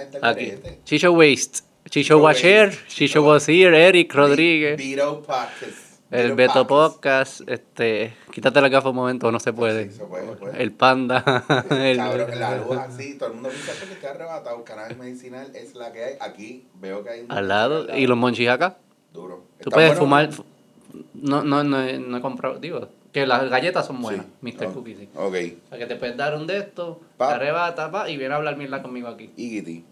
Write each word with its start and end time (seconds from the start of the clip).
gente 0.00 0.18
al 0.18 0.24
Aquí. 0.24 0.46
garete. 0.46 0.80
Chicho 0.84 1.12
Waste. 1.12 1.58
Chicho 1.88 2.16
Chicho 2.16 2.18
was 2.18 2.44
here. 2.44 2.66
Waste. 2.68 2.88
Chicho 2.88 3.22
was 3.24 3.48
here. 3.48 3.86
Eric 3.88 4.12
Rodríguez. 4.14 4.76
Vito 4.76 5.22
Podcast. 5.22 5.90
El 6.10 6.34
Beto 6.34 6.66
Podcast. 6.66 7.40
Este, 7.48 8.14
quítate 8.32 8.60
la 8.60 8.68
gafa 8.68 8.88
un 8.90 8.96
momento, 8.96 9.30
no 9.30 9.38
se 9.38 9.52
puede. 9.52 9.90
Sí, 9.90 9.98
se 9.98 10.04
puede, 10.04 10.26
puede. 10.32 10.60
El 10.60 10.72
panda. 10.72 11.44
el- 11.70 11.96
Cabrón, 11.98 12.30
la 12.38 12.56
luz 12.58 12.76
así, 12.78 13.14
todo 13.16 13.28
el 13.28 13.34
mundo 13.34 13.48
piensa 13.50 13.72
que 13.86 13.92
estoy 13.94 14.08
arrebatado. 14.08 14.64
Cannabis 14.64 14.96
medicinal 14.98 15.54
es 15.54 15.74
la 15.76 15.92
que 15.92 16.04
hay. 16.04 16.14
Aquí 16.20 16.66
veo 16.80 17.04
que 17.04 17.10
hay 17.10 17.20
un 17.20 17.30
al 17.32 17.46
lado. 17.48 17.96
Y 17.96 18.06
los 18.08 18.16
monchis 18.18 18.48
acá. 18.48 18.78
Duro. 19.12 19.44
Tú 19.60 19.68
Está 19.68 19.70
puedes 19.70 19.90
bueno, 19.90 20.00
fumar. 20.02 20.26
¿no? 20.28 20.32
fu- 20.32 20.44
No, 21.14 21.44
no, 21.44 21.62
no, 21.64 21.80
he- 21.82 21.98
no 21.98 22.16
he 22.16 22.20
comprado. 22.20 22.58
Digo, 22.58 22.88
que 23.12 23.26
las 23.26 23.48
galletas 23.50 23.86
son 23.86 24.00
buenas. 24.00 24.26
Sí. 24.26 24.32
Mr. 24.42 24.66
Oh, 24.66 24.72
Cookie, 24.74 24.94
sí. 24.96 25.08
Ok. 25.14 25.34
O 25.66 25.68
sea, 25.70 25.78
que 25.78 25.86
te 25.86 25.96
puedes 25.96 26.16
dar 26.16 26.36
un 26.36 26.46
de 26.46 26.58
estos, 26.58 26.98
te 27.18 27.24
arrebata, 27.24 27.90
pa, 27.90 28.08
y 28.08 28.16
viene 28.16 28.34
a 28.34 28.36
hablar 28.36 28.56
mierda 28.56 28.82
conmigo 28.82 29.08
aquí. 29.08 29.30
Iggy, 29.36 29.84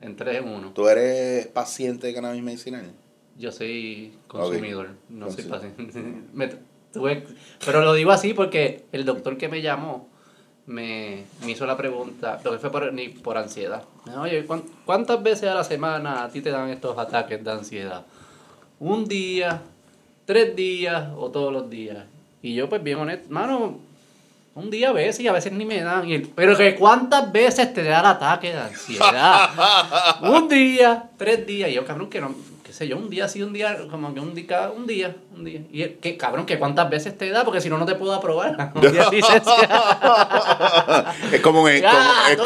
En 0.00 0.16
tres 0.16 0.38
en 0.38 0.48
uno. 0.48 0.72
¿tú 0.74 0.88
eres 0.88 1.46
paciente 1.48 2.06
de 2.08 2.14
cannabis 2.14 2.42
medicinal? 2.42 2.90
Yo 3.38 3.52
soy 3.52 4.12
consumidor, 4.26 4.90
no 5.08 5.30
soy 5.30 5.44
paciente. 5.44 5.92
Me 6.34 6.50
tuve- 6.92 7.24
pero 7.64 7.82
lo 7.82 7.94
digo 7.94 8.10
así 8.10 8.34
porque 8.34 8.84
el 8.92 9.04
doctor 9.04 9.36
que 9.38 9.48
me 9.48 9.62
llamó 9.62 10.08
me, 10.66 11.24
me 11.44 11.52
hizo 11.52 11.64
la 11.66 11.76
pregunta, 11.76 12.40
lo 12.44 12.50
que 12.52 12.58
fue 12.58 12.70
por, 12.70 12.92
ni 12.92 13.08
por 13.08 13.38
ansiedad. 13.38 13.84
Me 14.04 14.10
dijo, 14.12 14.22
Oye, 14.22 14.44
¿cuán- 14.46 14.64
¿cuántas 14.84 15.22
veces 15.22 15.48
a 15.50 15.54
la 15.54 15.64
semana 15.64 16.24
a 16.24 16.28
ti 16.30 16.40
te 16.40 16.50
dan 16.50 16.68
estos 16.70 16.98
ataques 16.98 17.42
de 17.44 17.50
ansiedad? 17.50 18.04
¿Un 18.80 19.04
día, 19.06 19.62
tres 20.24 20.54
días 20.56 21.10
o 21.16 21.30
todos 21.30 21.52
los 21.52 21.68
días? 21.70 22.04
Y 22.42 22.54
yo 22.54 22.68
pues 22.68 22.82
bien 22.82 22.98
honesto, 22.98 23.28
mano, 23.30 23.78
un 24.54 24.70
día 24.70 24.90
a 24.90 24.92
veces 24.92 25.20
y 25.20 25.28
a 25.28 25.32
veces 25.32 25.52
ni 25.52 25.64
me 25.64 25.82
dan. 25.82 26.08
Y 26.08 26.18
pero 26.18 26.56
que 26.56 26.74
cuántas 26.74 27.30
veces 27.30 27.72
te 27.72 27.82
da 27.82 28.00
el 28.00 28.06
ataque 28.06 28.52
de 28.52 28.58
ansiedad. 28.58 29.50
un 30.22 30.48
día, 30.48 31.10
tres 31.16 31.46
días. 31.46 31.70
Y 31.70 31.74
yo, 31.74 31.84
cabrón, 31.84 32.10
que 32.10 32.20
no, 32.20 32.34
qué 32.70 32.76
sé 32.76 32.86
yo, 32.86 32.98
un 32.98 33.10
día 33.10 33.26
sí, 33.26 33.42
un 33.42 33.52
día, 33.52 33.76
como 33.90 34.14
que 34.14 34.20
un 34.20 34.32
día, 34.32 34.46
cada- 34.46 34.70
un 34.70 34.86
día, 34.86 35.16
un 35.36 35.44
día. 35.44 35.62
Y 35.72 35.84
que 36.00 36.16
cabrón, 36.16 36.46
que 36.46 36.56
cuántas 36.56 36.88
veces 36.88 37.18
te 37.18 37.28
da, 37.28 37.44
porque 37.44 37.60
si 37.60 37.68
no, 37.68 37.78
no 37.78 37.84
te 37.84 37.96
puedo 37.96 38.14
aprobar. 38.14 38.70
Un 38.76 38.92
día 38.92 39.10
es 41.32 41.40
como, 41.40 41.68
es 41.68 41.82
Ya, 41.82 42.36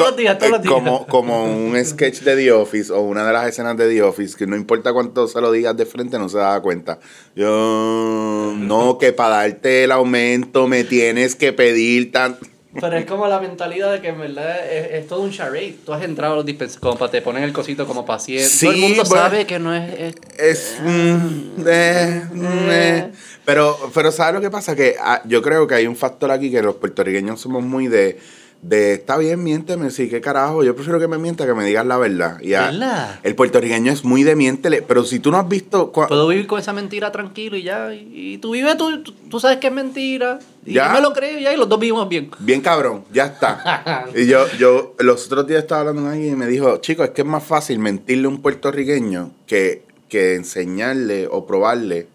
como, 0.67 1.06
como, 1.06 1.45
un 1.45 1.77
sketch 1.84 2.20
de 2.20 2.36
The 2.36 2.52
Office 2.52 2.91
o 2.91 3.02
una 3.02 3.27
de 3.27 3.34
las 3.34 3.48
escenas 3.48 3.77
de 3.77 3.86
The 3.86 4.02
Office 4.02 4.34
que 4.34 4.47
no 4.47 4.56
importa 4.56 4.95
cuánto 4.95 5.28
se 5.28 5.39
lo 5.42 5.52
digas 5.52 5.77
de 5.77 5.84
frente, 5.84 6.19
no 6.19 6.30
se 6.30 6.39
da 6.39 6.58
cuenta. 6.62 6.98
Yo, 7.36 8.55
no, 8.56 8.97
que 8.97 9.12
para 9.12 9.36
darte 9.36 9.84
el 9.84 9.92
aumento 9.92 10.67
me 10.67 10.84
tienes 10.84 11.36
que 11.36 11.52
pedir 11.52 12.12
tan. 12.12 12.39
Pero 12.80 12.97
es 12.97 13.06
como 13.06 13.27
la 13.28 13.41
mentalidad 13.41 13.92
de 13.92 14.00
que 14.00 14.08
en 14.08 14.19
verdad 14.19 14.70
es, 14.70 14.92
es 15.03 15.06
todo 15.08 15.20
un 15.20 15.30
charade. 15.30 15.77
Tú 15.86 15.92
has 15.92 16.03
entrado 16.03 16.33
a 16.34 16.36
los 16.36 16.47
dispensarios, 16.47 16.80
como 16.80 16.97
para 16.98 17.11
te 17.11 17.22
ponen 17.22 17.44
el 17.44 17.53
cosito 17.53 17.86
como 17.86 18.05
paciente. 18.05 18.48
Sí, 18.48 18.67
Todo 18.67 18.75
el 18.75 18.80
mundo 18.80 19.03
bueno. 19.05 19.22
sabe 19.25 19.47
que 19.47 19.58
no 19.58 19.75
es... 19.75 19.92
es- 19.98 20.14
Es. 20.39 20.77
mm, 20.83 21.64
eh, 21.67 22.22
mm, 22.33 22.47
eh. 22.70 23.12
Pero, 23.45 23.78
pero 23.95 24.11
¿sabes 24.11 24.34
lo 24.34 24.41
que 24.41 24.50
pasa? 24.50 24.75
Que 24.75 24.97
ah, 25.00 25.22
yo 25.25 25.41
creo 25.42 25.67
que 25.67 25.75
hay 25.75 25.86
un 25.86 25.97
factor 25.97 26.30
aquí 26.30 26.50
que 26.50 26.62
los 26.62 26.75
puertorriqueños 26.77 27.41
somos 27.41 27.62
muy 27.62 27.86
de. 27.89 28.19
De, 28.66 28.94
está 28.94 29.18
bien, 29.18 29.44
miénteme, 29.44 29.90
sí, 29.90 30.08
qué 30.08 30.22
carajo. 30.22 30.64
Yo 30.64 30.74
prefiero 30.74 30.98
que 30.98 31.06
me 31.06 31.18
mienta 31.18 31.44
que 31.44 31.52
me 31.52 31.66
digas 31.66 31.84
la 31.84 31.98
verdad. 31.98 32.40
Y 32.40 32.54
a- 32.54 32.70
¿Verdad? 32.70 33.20
el 33.22 33.34
puertorriqueño 33.34 33.92
es 33.92 34.04
muy 34.04 34.22
de 34.22 34.36
miéntele. 34.36 34.80
Pero 34.80 35.04
si 35.04 35.18
tú 35.18 35.30
no 35.30 35.36
has 35.38 35.46
visto. 35.46 35.92
Puedo 35.92 36.28
vivir 36.28 36.46
con 36.46 36.58
esa 36.58 36.72
mentira 36.72 37.12
tranquilo 37.12 37.58
y 37.58 37.62
ya. 37.64 37.92
Y, 37.92 38.08
y 38.14 38.38
tú 38.38 38.52
vives, 38.52 38.78
tú, 38.78 39.02
tú, 39.30 39.38
sabes 39.38 39.58
que 39.58 39.66
es 39.66 39.72
mentira. 39.72 40.38
Y 40.64 40.72
Ya. 40.72 40.89
yo 40.89 40.94
me 40.94 41.00
lo 41.02 41.12
creo 41.12 41.39
y 41.39 41.42
ya, 41.42 41.52
y 41.52 41.58
los 41.58 41.68
dos 41.68 41.78
vivimos 41.78 42.08
bien. 42.08 42.30
Bien 42.39 42.62
cabrón, 42.62 43.05
ya 43.12 43.27
está. 43.27 44.06
y 44.16 44.24
yo, 44.27 44.46
yo 44.58 44.94
los 44.98 45.27
otros 45.27 45.46
días 45.46 45.60
estaba 45.62 45.83
hablando 45.83 46.00
con 46.02 46.10
alguien 46.12 46.33
y 46.33 46.36
me 46.36 46.46
dijo, 46.46 46.78
chicos, 46.78 47.08
es 47.08 47.12
que 47.12 47.20
es 47.20 47.28
más 47.28 47.44
fácil 47.44 47.78
mentirle 47.78 48.24
a 48.24 48.30
un 48.30 48.40
puertorriqueño 48.40 49.30
que, 49.46 49.83
que 50.08 50.36
enseñarle 50.36 51.28
o 51.30 51.46
probarle 51.46 52.06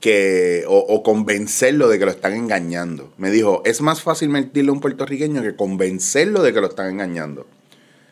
que, 0.00 0.64
o, 0.68 0.78
o 0.78 1.02
convencerlo 1.02 1.88
de 1.88 1.98
que 1.98 2.04
lo 2.04 2.10
están 2.10 2.34
engañando. 2.34 3.12
Me 3.18 3.30
dijo, 3.30 3.62
es 3.64 3.80
más 3.80 4.00
fácil 4.02 4.28
mentirle 4.28 4.70
a 4.70 4.72
un 4.72 4.80
puertorriqueño 4.80 5.42
que 5.42 5.56
convencerlo 5.56 6.42
de 6.42 6.52
que 6.52 6.60
lo 6.60 6.68
están 6.68 6.88
engañando. 6.90 7.46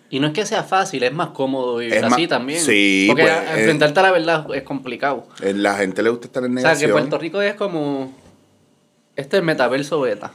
Y 0.09 0.21
no 0.21 0.29
es 0.29 0.33
que 0.33 0.47
sea 0.47 0.63
fácil, 0.63 1.03
es 1.03 1.13
más 1.13 1.29
cómodo 1.31 1.79
vivir 1.79 1.95
Es 1.95 2.03
así 2.05 2.23
más- 2.23 2.29
también. 2.29 2.61
sí, 2.61 3.07
Porque 3.09 3.23
pues, 3.23 3.35
eh, 3.35 3.59
enfrentarte 3.61 4.01
a 4.01 4.03
la 4.05 4.13
verdad 4.13 4.47
es 4.55 4.63
complicado. 4.63 5.27
Eh, 5.43 5.53
La 5.53 5.75
gente 5.77 6.03
le 6.03 6.11
gusta 6.11 6.27
estar 6.27 6.45
en 6.45 6.57
O 6.57 6.61
sea, 6.61 6.71
que 6.71 6.77
negación. 6.77 6.93
Puerto 6.93 7.19
Rico 7.19 7.41
es 7.43 7.55
como. 7.55 8.13
Este 9.17 9.37
es 9.37 9.41
el 9.41 9.47
metaverso 9.47 10.01
beta. 10.01 10.33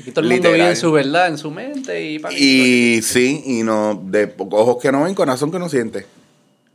Aquí 0.00 0.10
todo 0.12 0.20
el 0.24 0.30
mundo 0.30 0.36
Literal. 0.48 0.54
vive 0.60 0.70
en 0.70 0.76
su 0.76 0.92
verdad, 0.92 1.28
en 1.28 1.38
su 1.38 1.50
mente 1.50 2.02
y 2.04 2.20
Y 2.36 3.02
sí, 3.02 3.42
y 3.46 3.62
no, 3.62 4.00
de 4.04 4.32
ojos 4.38 4.76
que 4.82 4.92
no 4.92 5.04
ven, 5.04 5.14
corazón 5.14 5.50
que 5.50 5.58
no 5.58 5.68
siente. 5.68 6.04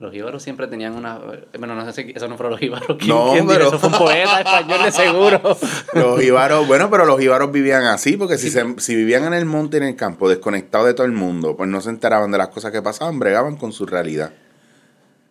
Los 0.03 0.11
jíbaros 0.11 0.43
siempre 0.43 0.67
tenían 0.67 0.95
una. 0.95 1.17
Bueno, 1.57 1.75
no 1.75 1.89
sé 1.89 2.03
si 2.03 2.11
eso 2.13 2.27
no 2.27 2.35
fueron 2.35 2.51
los 2.51 2.59
jíbaros. 2.59 2.97
¿Quién, 2.97 3.07
No, 3.07 3.31
quién 3.31 3.47
pero- 3.47 3.67
Eso 3.69 3.79
fue 3.79 3.87
un 3.87 3.97
poeta 3.97 4.39
español 4.41 4.83
de 4.83 4.91
seguro. 4.91 5.57
Los 5.93 6.19
jíbaros, 6.19 6.67
bueno, 6.67 6.89
pero 6.91 7.05
los 7.05 7.17
jíbaros 7.17 7.53
vivían 7.53 7.85
así, 7.85 8.17
porque 8.17 8.37
si, 8.37 8.51
se- 8.51 8.75
si 8.79 8.95
vivían 8.97 9.23
en 9.23 9.33
el 9.33 9.45
monte, 9.45 9.77
en 9.77 9.83
el 9.83 9.95
campo, 9.95 10.27
desconectados 10.27 10.87
de 10.87 10.93
todo 10.93 11.05
el 11.05 11.13
mundo, 11.13 11.55
pues 11.55 11.69
no 11.69 11.79
se 11.79 11.89
enteraban 11.89 12.31
de 12.31 12.37
las 12.37 12.49
cosas 12.49 12.73
que 12.73 12.81
pasaban, 12.81 13.17
bregaban 13.17 13.55
con 13.55 13.71
su 13.71 13.85
realidad. 13.85 14.33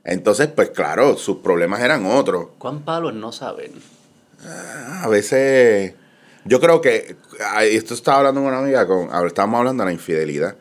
Entonces, 0.04 0.46
pues 0.48 0.70
claro, 0.70 1.18
sus 1.18 1.36
problemas 1.38 1.80
eran 1.82 2.06
otros. 2.06 2.46
¿Cuán 2.56 2.80
palos 2.80 3.12
no 3.12 3.30
saben? 3.30 3.72
A 5.02 5.06
veces, 5.08 5.92
yo 6.46 6.60
creo 6.60 6.80
que, 6.80 7.14
esto 7.64 7.92
estaba 7.92 8.18
hablando 8.18 8.40
con 8.40 8.48
una 8.48 8.58
amiga, 8.60 8.86
con, 8.86 9.10
estábamos 9.26 9.58
hablando 9.58 9.82
de 9.84 9.90
la 9.90 9.92
infidelidad. 9.92 10.56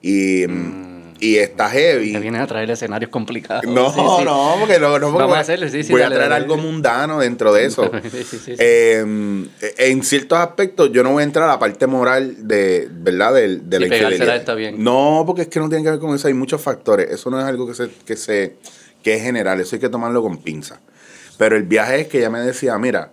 Y, 0.00 0.46
mm, 0.48 0.95
y 1.20 1.36
está 1.36 1.68
heavy. 1.70 2.16
vienes 2.18 2.40
a 2.40 2.46
traer 2.46 2.70
escenarios 2.70 3.10
complicados. 3.10 3.64
No, 3.64 3.90
Sí, 3.92 4.00
sí. 4.18 4.24
no, 4.24 4.56
porque 4.60 4.78
no, 4.78 4.98
no, 4.98 5.06
porque 5.06 5.18
Vamos 5.18 5.28
voy- 5.28 5.36
a 5.38 5.40
hacerlo, 5.40 5.68
sí, 5.68 5.82
voy 5.90 6.02
a 6.02 6.06
traer 6.08 6.28
dale. 6.30 6.34
algo 6.44 6.56
mundano 6.56 7.18
dentro 7.20 7.52
de 7.52 7.64
eso. 7.66 7.90
Sí, 8.02 8.10
sí, 8.10 8.24
sí, 8.24 8.38
sí. 8.44 8.54
Eh, 8.58 9.00
en 9.78 10.02
ciertos 10.02 10.38
aspectos, 10.38 10.90
yo 10.92 11.02
no 11.02 11.12
voy 11.12 11.22
a 11.22 11.24
entrar 11.24 11.44
a 11.48 11.52
la 11.52 11.58
parte 11.58 11.86
moral 11.86 12.46
de, 12.46 12.88
¿verdad? 12.90 13.34
De, 13.34 13.56
de 13.58 13.80
la 13.80 13.86
infidelidad. 13.86 14.36
está 14.36 14.54
bien. 14.54 14.82
No, 14.82 15.24
porque 15.26 15.42
es 15.42 15.48
que 15.48 15.58
no 15.60 15.68
tiene 15.68 15.82
que 15.84 15.90
ver 15.90 15.98
con 16.00 16.14
eso. 16.14 16.28
Hay 16.28 16.34
muchos 16.34 16.60
factores. 16.60 17.10
Eso 17.10 17.30
no 17.30 17.38
es 17.38 17.44
algo 17.46 17.66
que 17.66 17.74
se, 17.74 17.88
que 18.04 18.16
se, 18.16 18.56
que 19.02 19.14
es 19.14 19.22
general. 19.22 19.60
Eso 19.60 19.76
hay 19.76 19.80
que 19.80 19.88
tomarlo 19.88 20.22
con 20.22 20.38
pinza. 20.38 20.80
Pero 21.38 21.56
el 21.56 21.64
viaje 21.64 22.00
es 22.02 22.08
que 22.08 22.18
ella 22.18 22.30
me 22.30 22.40
decía, 22.40 22.78
mira, 22.78 23.12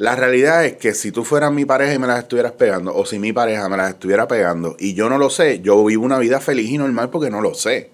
la 0.00 0.16
realidad 0.16 0.64
es 0.64 0.78
que 0.78 0.94
si 0.94 1.12
tú 1.12 1.24
fueras 1.24 1.52
mi 1.52 1.66
pareja 1.66 1.92
y 1.92 1.98
me 1.98 2.06
las 2.06 2.20
estuvieras 2.20 2.52
pegando, 2.52 2.96
o 2.96 3.04
si 3.04 3.18
mi 3.18 3.34
pareja 3.34 3.68
me 3.68 3.76
las 3.76 3.90
estuviera 3.90 4.26
pegando, 4.26 4.74
y 4.78 4.94
yo 4.94 5.10
no 5.10 5.18
lo 5.18 5.28
sé, 5.28 5.60
yo 5.60 5.84
vivo 5.84 6.06
una 6.06 6.16
vida 6.16 6.40
feliz 6.40 6.70
y 6.70 6.78
normal 6.78 7.10
porque 7.10 7.28
no 7.28 7.42
lo 7.42 7.52
sé. 7.52 7.90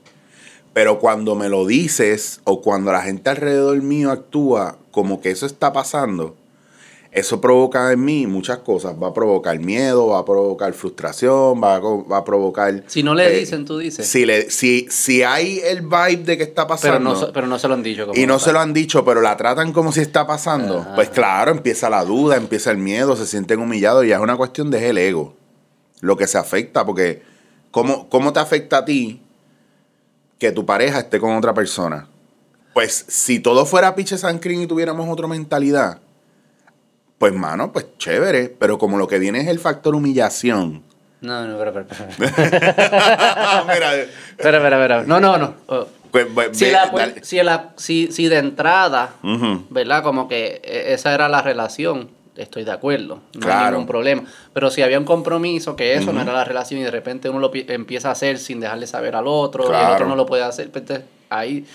Pero 0.73 1.01
cuando 1.01 1.35
me 1.35 1.49
lo 1.49 1.67
dices, 1.67 2.43
o 2.45 2.63
cuando 2.63 2.93
la 2.93 3.03
gente 3.03 3.29
alrededor 3.29 3.83
mío 3.83 4.13
actúa 4.13 4.79
como 4.93 5.21
que 5.21 5.33
eso 5.33 5.47
está 5.47 5.73
pasando, 5.73 6.37
eso 7.17 7.41
provoca 7.41 7.91
en 7.93 8.05
mí 8.05 8.27
muchas 8.27 8.59
cosas. 8.59 8.95
Va 9.03 9.09
a 9.09 9.15
provocar 9.15 9.59
miedo, 9.59 10.09
va 10.09 10.19
a 10.19 10.25
provocar 10.25 10.73
frustración, 10.75 11.63
va 11.63 11.77
a, 11.77 11.81
va 11.81 12.19
a 12.19 12.25
provocar... 12.25 12.85
Si 12.87 13.03
no 13.03 13.15
le 13.15 13.35
eh, 13.35 13.41
dicen, 13.41 13.65
tú 13.65 13.79
dices. 13.79 14.07
Si, 14.07 14.27
le, 14.27 14.51
si, 14.51 14.87
si 14.91 15.23
hay 15.23 15.61
el 15.65 15.81
vibe 15.81 16.25
de 16.25 16.37
que 16.37 16.43
está 16.43 16.67
pero, 16.67 16.69
pasando 16.69 17.01
no, 17.01 17.17
se- 17.17 17.33
pero 17.33 17.47
no 17.47 17.59
se 17.59 17.69
lo 17.69 17.75
han 17.75 17.83
dicho. 17.83 18.07
Como 18.07 18.19
y 18.21 18.27
no 18.27 18.35
tal. 18.35 18.41
se 18.45 18.53
lo 18.53 18.61
han 18.61 18.75
dicho, 18.75 19.03
pero 19.05 19.23
la 19.23 19.35
tratan 19.37 19.73
como 19.73 19.93
si 19.93 20.01
está 20.01 20.27
pasando, 20.27 20.81
Ajá. 20.81 20.95
pues 20.95 21.09
claro, 21.09 21.53
empieza 21.53 21.89
la 21.89 22.05
duda, 22.05 22.37
empieza 22.37 22.71
el 22.71 22.77
miedo, 22.79 23.17
se 23.17 23.27
sienten 23.27 23.61
humillados 23.61 24.05
y 24.05 24.13
es 24.13 24.19
una 24.19 24.37
cuestión 24.37 24.71
de 24.71 24.89
el 24.91 24.99
ego 24.99 25.35
lo 26.01 26.19
que 26.19 26.27
se 26.27 26.37
afecta, 26.37 26.85
porque 26.85 27.23
¿cómo, 27.71 28.11
cómo 28.11 28.35
te 28.35 28.41
afecta 28.41 28.77
a 28.79 28.85
ti 28.85 29.23
que 30.39 30.53
tu 30.53 30.67
pareja 30.67 30.99
esté 30.99 31.19
con 31.19 31.35
otra 31.35 31.55
persona? 31.55 32.09
Pues 32.75 33.07
si 33.09 33.41
todo 33.41 33.65
fuera 33.65 33.95
piche 33.95 34.19
sancrín 34.19 34.61
y 34.61 34.67
tuviéramos 34.67 35.09
otra 35.09 35.27
mentalidad, 35.27 36.01
pues 37.19 37.33
mano, 37.33 37.73
pues 37.73 37.87
chévere, 37.99 38.55
pero 38.59 38.79
como 38.79 38.99
lo 38.99 39.07
que 39.09 39.19
viene 39.19 39.41
es 39.41 39.49
el 39.49 39.59
factor 39.59 39.95
humillación. 39.95 40.83
No, 41.23 41.47
no, 41.47 41.63
espera, 41.65 41.81
espera. 41.81 42.09
Espera, 42.11 43.65
Mira, 43.75 43.95
espera, 43.97 44.57
espera, 44.59 44.77
espera. 44.77 45.03
No, 45.07 45.19
no, 45.19 45.39
no. 45.39 45.55
Oh. 45.67 45.87
pues, 46.11 46.27
pues, 46.35 46.57
Si, 46.57 46.67
ve, 46.67 46.73
la- 46.73 46.87
dale. 46.87 47.25
si, 47.25 47.43
la- 47.43 47.71
si, 47.77 48.13
si 48.13 48.29
de 48.29 48.39
entrada. 48.39 49.15
¿verdad? 49.71 50.03
Como 50.03 50.29
que 50.29 50.61
eh, 50.63 50.93
esa 50.93 51.15
era 51.15 51.29
la 51.29 51.41
relación, 51.43 52.11
estoy 52.37 52.65
de 52.65 52.73
acuerdo, 52.73 53.21
no 53.35 53.53
hay 53.53 53.71
ningún 53.71 53.87
problema. 53.87 54.25
Pero 54.53 54.71
si 54.71 54.83
había 54.83 54.99
un 54.99 55.07
compromiso, 55.07 55.75
que 55.75 55.95
eso 55.95 56.13
no 56.13 56.21
era 56.21 56.33
la 56.35 56.45
relación 56.45 56.81
y 56.81 56.85
de 56.85 56.91
repente 56.91 57.31
uno 57.31 57.39
lo 57.41 57.51
pi- 57.51 57.65
empieza 57.69 58.11
a 58.11 58.13
hacer 58.13 58.39
sin 58.39 58.61
dejarle 58.61 58.87
saber 58.87 59.17
al 59.17 59.27
otro, 59.27 59.65
y 59.65 59.75
el 59.75 59.93
otro 59.93 60.07
no 60.07 60.17
lo 60.17 60.27
puede 60.27 60.43
hacer, 60.43 60.71
pues, 60.71 60.83
entonces, 60.83 61.07
ahí... 61.31 61.67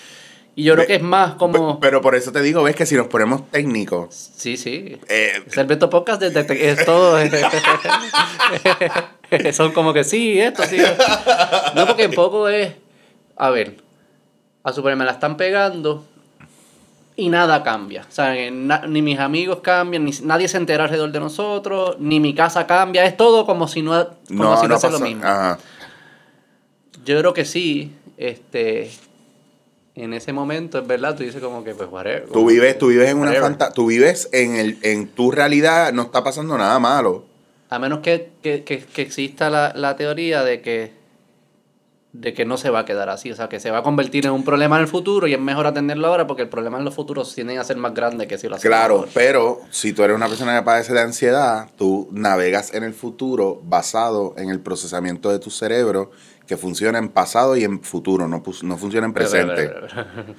Y 0.55 0.63
yo 0.63 0.73
creo 0.75 0.85
que 0.85 0.95
es 0.95 1.01
más 1.01 1.35
como... 1.35 1.79
Pe- 1.79 1.87
Pero 1.87 2.01
por 2.01 2.13
eso 2.15 2.31
te 2.33 2.41
digo, 2.41 2.61
ves 2.63 2.75
que 2.75 2.85
si 2.85 2.95
nos 2.95 3.07
ponemos 3.07 3.49
técnicos, 3.51 4.13
Sí, 4.35 4.57
sí. 4.57 4.99
eh, 5.07 5.41
Beto 5.65 5.89
Podcast 5.89 6.21
desde 6.21 6.45
que 6.45 6.69
es 6.71 6.85
todo. 6.85 7.17
Son 9.53 9.71
como 9.71 9.93
que 9.93 10.03
sí, 10.03 10.39
esto 10.39 10.63
sí. 10.63 10.77
No, 11.75 11.87
porque 11.87 12.03
en 12.03 12.11
poco 12.11 12.49
es. 12.49 12.73
A 13.37 13.49
ver, 13.49 13.77
a 14.63 14.73
suponer 14.73 14.97
me 14.97 15.05
la 15.05 15.11
están 15.13 15.37
pegando 15.37 16.05
y 17.15 17.29
nada 17.29 17.63
cambia. 17.63 18.05
O 18.07 18.11
sea, 18.11 18.35
na- 18.51 18.85
ni 18.87 19.01
mis 19.01 19.19
amigos 19.19 19.59
cambian, 19.61 20.03
ni 20.03 20.11
nadie 20.23 20.47
se 20.49 20.57
entera 20.57 20.83
alrededor 20.83 21.11
de 21.11 21.19
nosotros, 21.21 21.95
ni 21.99 22.19
mi 22.19 22.35
casa 22.35 22.67
cambia. 22.67 23.05
Es 23.05 23.15
todo 23.15 23.45
como 23.45 23.67
si 23.69 23.81
no, 23.81 24.05
como 24.27 24.43
no, 24.43 24.57
si 24.61 24.67
no 24.67 24.77
fuese 24.79 24.99
lo 24.99 24.99
mismo. 24.99 25.23
Ajá. 25.23 25.57
Yo 27.05 27.17
creo 27.19 27.33
que 27.33 27.45
sí, 27.45 27.95
este, 28.17 28.91
en 29.95 30.13
ese 30.13 30.31
momento, 30.33 30.79
es 30.79 30.87
verdad, 30.87 31.15
tú 31.15 31.23
dices 31.23 31.41
como 31.41 31.63
que, 31.63 31.73
pues, 31.75 31.89
whatever. 31.91 32.27
Tú 32.31 32.47
vives, 32.47 32.77
tú 32.77 32.87
vives 32.87 33.09
en 33.09 33.17
una 33.17 33.27
whatever. 33.27 33.49
fanta 33.49 33.71
tú 33.73 33.87
vives 33.87 34.29
en 34.31 34.55
el, 34.55 34.77
en 34.83 35.07
tu 35.07 35.31
realidad, 35.31 35.91
no 35.93 36.03
está 36.03 36.23
pasando 36.23 36.57
nada 36.57 36.79
malo. 36.79 37.25
A 37.69 37.77
menos 37.79 37.99
que, 37.99 38.31
que, 38.41 38.63
que, 38.63 38.79
que 38.79 39.01
exista 39.01 39.49
la, 39.49 39.73
la 39.75 39.95
teoría 39.95 40.43
de 40.43 40.61
que, 40.61 40.93
de 42.13 42.33
que 42.33 42.43
no 42.43 42.57
se 42.57 42.69
va 42.69 42.79
a 42.79 42.85
quedar 42.85 43.07
así, 43.09 43.31
o 43.31 43.35
sea, 43.35 43.47
que 43.47 43.61
se 43.61 43.71
va 43.71 43.77
a 43.77 43.83
convertir 43.83 44.25
en 44.25 44.33
un 44.33 44.43
problema 44.43 44.75
en 44.75 44.81
el 44.81 44.87
futuro 44.89 45.27
y 45.27 45.33
es 45.33 45.39
mejor 45.39 45.65
atenderlo 45.67 46.07
ahora 46.07 46.27
porque 46.27 46.41
el 46.43 46.49
problema 46.49 46.77
en 46.77 46.83
los 46.83 46.93
futuros 46.93 47.33
tienden 47.33 47.57
a 47.59 47.63
ser 47.63 47.77
más 47.77 47.93
grande 47.93 48.27
que 48.27 48.37
si 48.37 48.49
lo 48.49 48.55
hacemos 48.55 48.75
Claro, 48.77 48.95
ahora. 48.99 49.11
pero 49.13 49.61
si 49.69 49.93
tú 49.93 50.03
eres 50.03 50.17
una 50.17 50.27
persona 50.27 50.57
que 50.57 50.65
padece 50.65 50.91
de 50.93 50.99
ansiedad, 50.99 51.69
tú 51.77 52.09
navegas 52.11 52.73
en 52.73 52.83
el 52.83 52.93
futuro 52.93 53.61
basado 53.63 54.33
en 54.37 54.49
el 54.49 54.59
procesamiento 54.59 55.31
de 55.31 55.39
tu 55.39 55.49
cerebro 55.49 56.11
que 56.47 56.57
funciona 56.57 56.97
en 56.99 57.09
pasado 57.09 57.55
y 57.55 57.63
en 57.63 57.81
futuro, 57.81 58.27
no, 58.27 58.43
no 58.63 58.77
funciona 58.77 59.07
en 59.07 59.13
presente. 59.13 59.71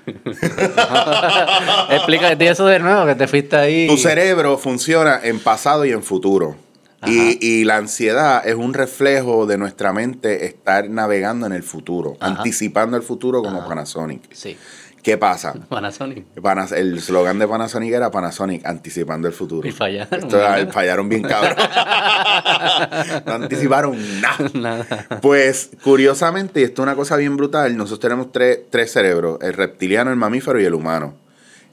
Explícate 1.90 2.48
eso 2.48 2.66
de 2.66 2.78
nuevo, 2.78 3.06
que 3.06 3.14
te 3.14 3.26
fuiste 3.26 3.56
ahí. 3.56 3.86
Tu 3.86 3.96
cerebro 3.96 4.58
funciona 4.58 5.20
en 5.22 5.38
pasado 5.40 5.84
y 5.84 5.92
en 5.92 6.02
futuro. 6.02 6.56
Y, 7.04 7.44
y 7.44 7.64
la 7.64 7.78
ansiedad 7.78 8.46
es 8.46 8.54
un 8.54 8.74
reflejo 8.74 9.44
de 9.46 9.58
nuestra 9.58 9.92
mente 9.92 10.46
estar 10.46 10.88
navegando 10.88 11.46
en 11.46 11.52
el 11.52 11.64
futuro, 11.64 12.16
Ajá. 12.20 12.36
anticipando 12.36 12.96
el 12.96 13.02
futuro 13.02 13.42
como 13.42 13.58
Ajá. 13.58 13.68
Panasonic. 13.68 14.22
Sí, 14.32 14.56
¿Qué 15.02 15.18
pasa? 15.18 15.54
Panasonic. 15.68 16.26
Panas- 16.40 16.70
el 16.72 17.00
slogan 17.00 17.38
de 17.40 17.48
Panasonic 17.48 17.92
era 17.92 18.10
Panasonic, 18.12 18.64
anticipando 18.64 19.26
el 19.26 19.34
futuro. 19.34 19.66
Y 19.68 19.72
fallaron. 19.72 20.20
Esto 20.20 20.38
fallaron 20.72 21.08
bien 21.08 21.22
cabrón. 21.22 21.56
no 23.26 23.32
anticiparon 23.32 23.98
nada. 24.20 24.50
Nada. 24.54 25.06
Pues, 25.20 25.70
curiosamente, 25.82 26.60
y 26.60 26.64
esto 26.64 26.82
es 26.82 26.86
una 26.86 26.94
cosa 26.94 27.16
bien 27.16 27.36
brutal, 27.36 27.76
nosotros 27.76 28.00
tenemos 28.00 28.30
tres, 28.30 28.60
tres 28.70 28.92
cerebros, 28.92 29.38
el 29.42 29.54
reptiliano, 29.54 30.10
el 30.10 30.16
mamífero 30.16 30.60
y 30.60 30.64
el 30.64 30.74
humano. 30.74 31.14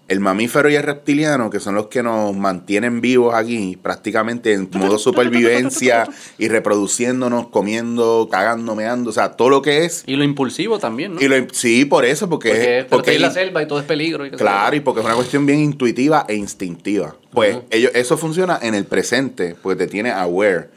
El 0.10 0.20
mamífero 0.20 0.70
y 0.70 0.76
el 0.76 0.84
reptiliano, 0.84 1.50
que 1.50 1.60
son 1.60 1.76
los 1.76 1.88
que 1.88 2.04
nos 2.04 2.36
mantienen 2.36 3.00
vivos 3.00 3.34
aquí, 3.36 3.78
prácticamente 3.82 4.54
en 4.54 4.68
modo 4.74 4.98
supervivencia 4.98 6.08
y 6.38 6.48
reproduciéndonos, 6.50 7.48
comiendo, 7.50 8.28
cagando, 8.32 8.76
meando, 8.76 9.12
o 9.12 9.14
sea, 9.14 9.34
todo 9.34 9.50
lo 9.50 9.62
que 9.62 9.86
es. 9.86 10.04
Y 10.08 10.16
lo 10.16 10.24
impulsivo 10.24 10.80
también, 10.80 11.14
¿no? 11.16 11.22
Y 11.22 11.28
lo, 11.28 11.36
sí, 11.52 11.86
por 11.86 12.06
eso, 12.06 12.28
porque, 12.30 12.50
porque 12.50 12.80
es- 12.80 12.86
porque 12.86 13.16
en 13.16 13.22
la 13.22 13.28
es- 13.28 13.34
selva 13.36 13.62
y 13.64 13.68
todo 13.68 13.80
es 13.80 13.86
peligro. 13.86 14.26
Y. 14.26 14.32
Claro, 14.32 14.76
y 14.76 14.80
porque 14.80 15.02
es 15.02 15.06
una 15.06 15.16
cuestión 15.16 15.46
bien 15.46 15.60
intuitiva 15.60 16.26
e 16.28 16.36
instintiva. 16.36 17.16
Pues 17.32 17.58
ellos, 17.70 17.92
eso 17.94 18.18
funciona 18.18 18.58
en 18.62 18.74
el 18.76 18.86
presente, 18.86 19.56
porque 19.62 19.86
te 19.86 19.92
tiene 19.92 20.12
aware. 20.12 20.70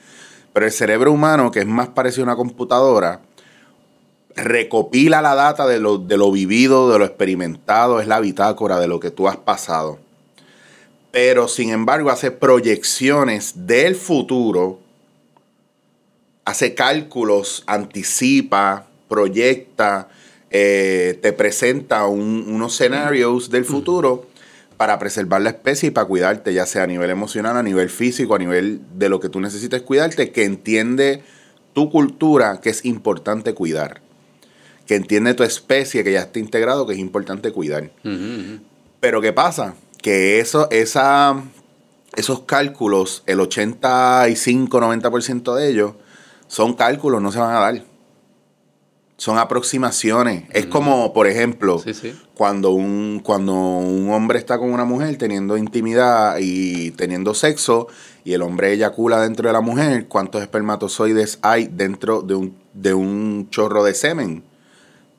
Pero 0.52 0.66
el 0.66 0.72
cerebro 0.72 1.10
humano, 1.10 1.50
que 1.50 1.60
es 1.60 1.66
más 1.66 1.88
parecido 1.88 2.24
a 2.24 2.26
una 2.26 2.36
computadora, 2.36 3.22
recopila 4.36 5.22
la 5.22 5.34
data 5.34 5.66
de 5.66 5.78
lo, 5.78 5.98
de 5.98 6.16
lo 6.16 6.30
vivido, 6.32 6.90
de 6.90 6.98
lo 6.98 7.04
experimentado, 7.04 8.00
es 8.00 8.06
la 8.06 8.20
bitácora 8.20 8.78
de 8.80 8.88
lo 8.88 9.00
que 9.00 9.10
tú 9.10 9.28
has 9.28 9.36
pasado. 9.36 9.98
Pero 11.10 11.48
sin 11.48 11.70
embargo 11.70 12.10
hace 12.10 12.30
proyecciones 12.30 13.66
del 13.66 13.94
futuro, 13.94 14.78
hace 16.44 16.74
cálculos, 16.74 17.62
anticipa, 17.66 18.86
proyecta, 19.08 20.08
eh, 20.50 21.18
te 21.22 21.32
presenta 21.32 22.06
un- 22.06 22.44
unos 22.48 22.74
escenarios 22.74 23.50
del 23.50 23.64
futuro 23.64 24.26
para 24.76 24.98
preservar 24.98 25.42
la 25.42 25.50
especie 25.50 25.88
y 25.88 25.90
para 25.92 26.06
cuidarte, 26.08 26.52
ya 26.52 26.66
sea 26.66 26.82
a 26.82 26.86
nivel 26.86 27.10
emocional, 27.10 27.56
a 27.56 27.62
nivel 27.62 27.88
físico, 27.90 28.34
a 28.34 28.38
nivel 28.38 28.80
de 28.98 29.08
lo 29.08 29.20
que 29.20 29.28
tú 29.28 29.40
necesites 29.40 29.82
cuidarte, 29.82 30.32
que 30.32 30.44
entiende 30.44 31.22
tu 31.72 31.90
cultura 31.90 32.60
que 32.60 32.70
es 32.70 32.84
importante 32.84 33.54
cuidar, 33.54 34.00
que 34.86 34.94
entiende 34.96 35.34
tu 35.34 35.42
especie 35.42 36.02
que 36.04 36.12
ya 36.12 36.20
está 36.20 36.38
integrado 36.38 36.86
que 36.86 36.92
es 36.94 36.98
importante 36.98 37.52
cuidar. 37.52 37.90
Pero 39.00 39.20
¿qué 39.20 39.32
pasa? 39.32 39.74
Que 40.00 40.38
eso, 40.40 40.68
esa, 40.70 41.42
esos 42.16 42.40
cálculos, 42.42 43.22
el 43.26 43.38
85-90% 43.40 45.54
de 45.54 45.68
ellos, 45.70 45.92
son 46.48 46.74
cálculos, 46.74 47.22
no 47.22 47.30
se 47.32 47.38
van 47.38 47.54
a 47.54 47.60
dar. 47.60 47.82
Son 49.16 49.38
aproximaciones. 49.38 50.44
Es 50.50 50.66
como, 50.66 51.12
por 51.12 51.28
ejemplo, 51.28 51.78
Sí, 51.78 51.94
sí. 51.94 52.12
cuando 52.34 52.70
un, 52.72 53.20
cuando 53.22 53.52
un 53.54 54.10
hombre 54.10 54.38
está 54.40 54.58
con 54.58 54.72
una 54.72 54.84
mujer 54.84 55.16
teniendo 55.16 55.56
intimidad 55.56 56.38
y 56.40 56.90
teniendo 56.92 57.32
sexo, 57.34 57.86
y 58.24 58.32
el 58.32 58.42
hombre 58.42 58.72
eyacula 58.72 59.20
dentro 59.20 59.48
de 59.48 59.52
la 59.52 59.60
mujer, 59.60 60.08
¿cuántos 60.08 60.42
espermatozoides 60.42 61.38
hay 61.42 61.68
dentro 61.68 62.22
de 62.22 62.34
un, 62.34 62.56
de 62.72 62.94
un 62.94 63.48
chorro 63.50 63.84
de 63.84 63.94
semen? 63.94 64.42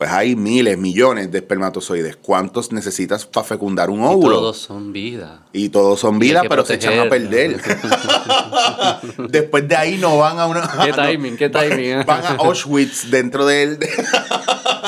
Pues 0.03 0.11
hay 0.11 0.35
miles, 0.35 0.77
millones 0.77 1.31
de 1.31 1.37
espermatozoides. 1.37 2.17
¿Cuántos 2.17 2.73
necesitas 2.73 3.25
para 3.25 3.45
fecundar 3.45 3.89
un 3.89 4.01
Y 4.01 4.05
óvulo? 4.05 4.35
todos 4.39 4.57
son 4.57 4.91
vida. 4.91 5.43
Y 5.53 5.69
todos 5.69 5.97
son 6.01 6.17
Y 6.17 6.19
vida, 6.19 6.41
pero 6.49 6.65
se 6.65 6.73
echan 6.73 6.99
a 6.99 7.07
perder. 7.07 7.61
Después 9.29 9.65
de 9.65 9.77
ahí 9.77 9.97
no 9.97 10.17
van 10.17 10.39
a 10.39 10.47
una. 10.47 10.69
Qué 10.83 10.91
timing, 11.11 11.37
qué 11.37 11.47
timing. 11.47 12.03
Van 12.05 12.21
a 12.25 12.29
Auschwitz 12.31 13.09
dentro 13.09 13.45
de 13.45 13.63
él. 13.63 13.79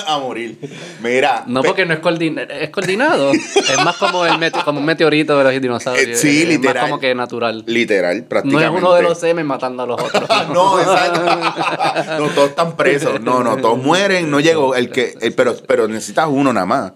a 0.07 0.17
morir. 0.19 0.59
Mira. 1.01 1.43
No 1.47 1.63
porque 1.63 1.85
no 1.85 1.93
es, 1.93 2.01
coordin- 2.01 2.45
es 2.49 2.69
coordinado. 2.69 3.31
es 3.31 3.83
más 3.83 3.95
como, 3.97 4.25
el 4.25 4.37
mete- 4.37 4.63
como 4.65 4.79
un 4.79 4.85
meteorito 4.85 5.37
de 5.37 5.43
los 5.45 5.61
dinosaurios. 5.61 6.07
Eh, 6.07 6.15
sí, 6.17 6.41
es 6.43 6.47
literal. 6.49 6.75
más 6.75 6.83
como 6.89 6.99
que 6.99 7.15
natural. 7.15 7.63
Literal, 7.67 8.21
No 8.21 8.27
prácticamente. 8.27 8.75
es 8.77 8.83
uno 8.83 8.93
de 8.95 9.01
los 9.03 9.17
semen 9.17 9.45
matando 9.45 9.83
a 9.83 9.87
los 9.87 10.01
otros. 10.01 10.27
no, 10.53 10.79
exacto. 10.79 12.19
no, 12.19 12.27
todos 12.29 12.49
están 12.49 12.75
presos. 12.75 13.21
No, 13.21 13.43
no, 13.43 13.55
todos 13.57 13.77
mueren. 13.81 14.29
No 14.29 14.39
llegó 14.39 14.75
el 14.75 14.89
que. 14.91 15.04
El- 15.21 15.33
pero, 15.33 15.55
pero 15.67 15.87
necesitas 15.87 16.27
uno 16.29 16.51
nada 16.53 16.65
más. 16.65 16.93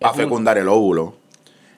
Para 0.00 0.14
fecundar 0.14 0.58
el 0.58 0.68
óvulo. 0.68 1.16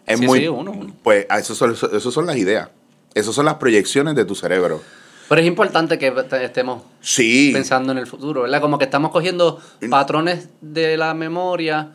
Es 0.06 0.18
Sí, 0.18 0.26
muy. 0.26 0.40
sí, 0.40 0.48
uno, 0.48 0.72
uno. 0.72 0.94
Pues 1.02 1.26
eso 1.38 1.54
son, 1.54 1.72
eso 1.72 2.10
son 2.10 2.26
las 2.26 2.36
ideas. 2.36 2.68
Esas 3.14 3.34
son 3.34 3.44
las 3.46 3.54
proyecciones 3.54 4.14
de 4.14 4.24
tu 4.24 4.34
cerebro. 4.34 4.80
Pero 5.28 5.40
es 5.40 5.46
importante 5.46 5.98
que 5.98 6.10
te- 6.10 6.44
estemos 6.44 6.82
Sí. 7.00 7.50
pensando 7.52 7.92
en 7.92 7.98
el 7.98 8.06
futuro, 8.06 8.42
¿verdad? 8.42 8.60
Como 8.60 8.78
que 8.78 8.84
estamos 8.84 9.10
cogiendo 9.10 9.60
patrones 9.88 10.48
de 10.60 10.96
la 10.96 11.14
memoria, 11.14 11.92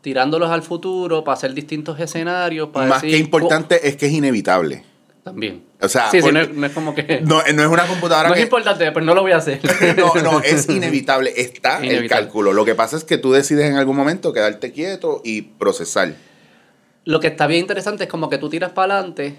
tirándolos 0.00 0.50
al 0.50 0.62
futuro 0.62 1.22
para 1.22 1.34
hacer 1.36 1.52
distintos 1.54 2.00
escenarios. 2.00 2.70
Para 2.70 2.86
Más 2.86 3.02
decir, 3.02 3.16
que 3.16 3.22
importante 3.22 3.86
es 3.88 3.96
que 3.96 4.06
es 4.06 4.12
inevitable. 4.12 4.84
También. 5.24 5.62
O 5.80 5.88
sea, 5.88 6.10
sí, 6.10 6.18
sí, 6.18 6.22
porque- 6.22 6.32
no 6.32 6.40
es, 6.40 6.54
no 6.54 6.66
es 6.66 6.72
como 6.72 6.94
que. 6.94 7.20
No, 7.24 7.42
no 7.54 7.62
es 7.62 7.68
una 7.68 7.86
computadora 7.86 8.28
no 8.30 8.34
es 8.34 8.42
importante, 8.42 8.90
pero 8.92 9.04
no 9.04 9.14
lo 9.14 9.22
voy 9.22 9.32
a 9.32 9.36
hacer. 9.36 9.60
No, 9.96 10.14
no, 10.22 10.40
es 10.40 10.68
inevitable. 10.68 11.32
Está 11.36 11.78
el 11.78 11.84
Inevitable. 11.86 12.08
cálculo. 12.24 12.52
Lo 12.52 12.64
que 12.64 12.74
pasa 12.74 12.96
es 12.96 13.04
que 13.04 13.18
tú 13.18 13.32
decides 13.32 13.66
en 13.66 13.76
algún 13.76 13.96
momento 13.96 14.32
quedarte 14.32 14.72
quieto 14.72 15.20
y 15.24 15.42
procesar. 15.42 16.14
Lo 17.04 17.20
que 17.20 17.26
está 17.28 17.46
bien 17.46 17.60
interesante 17.60 18.04
es 18.04 18.10
como 18.10 18.28
que 18.30 18.38
tú 18.38 18.48
tiras 18.48 18.70
para 18.72 18.94
adelante 18.98 19.36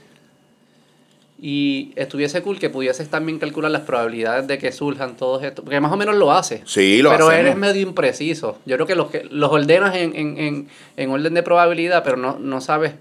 y 1.42 1.94
estuviese 1.96 2.42
cool 2.42 2.60
que 2.60 2.70
pudieses 2.70 3.10
también 3.10 3.40
calcular 3.40 3.72
las 3.72 3.84
probabilidades 3.84 4.46
de 4.48 4.58
que 4.58 4.72
surjan 4.74 5.16
todos 5.16 5.42
estos. 5.44 5.64
Porque 5.64 5.80
más 5.80 5.92
o 5.92 5.96
menos 5.98 6.16
lo 6.16 6.32
hace. 6.34 6.62
Sí, 6.66 7.02
lo 7.02 7.12
pero 7.12 7.28
hacemos. 7.30 7.46
eres 7.46 7.56
medio 7.56 7.82
impreciso. 7.82 8.58
Yo 8.66 8.76
creo 8.76 8.86
que 8.88 8.96
los, 8.96 9.10
que 9.10 9.24
los 9.32 9.50
ordenas 9.52 9.96
en, 9.96 10.16
en, 10.16 10.38
en, 10.38 10.68
en 10.98 11.10
orden 11.12 11.34
de 11.34 11.44
probabilidad, 11.44 12.04
pero 12.04 12.18
no, 12.18 12.38
no 12.40 12.60
sabes. 12.60 12.94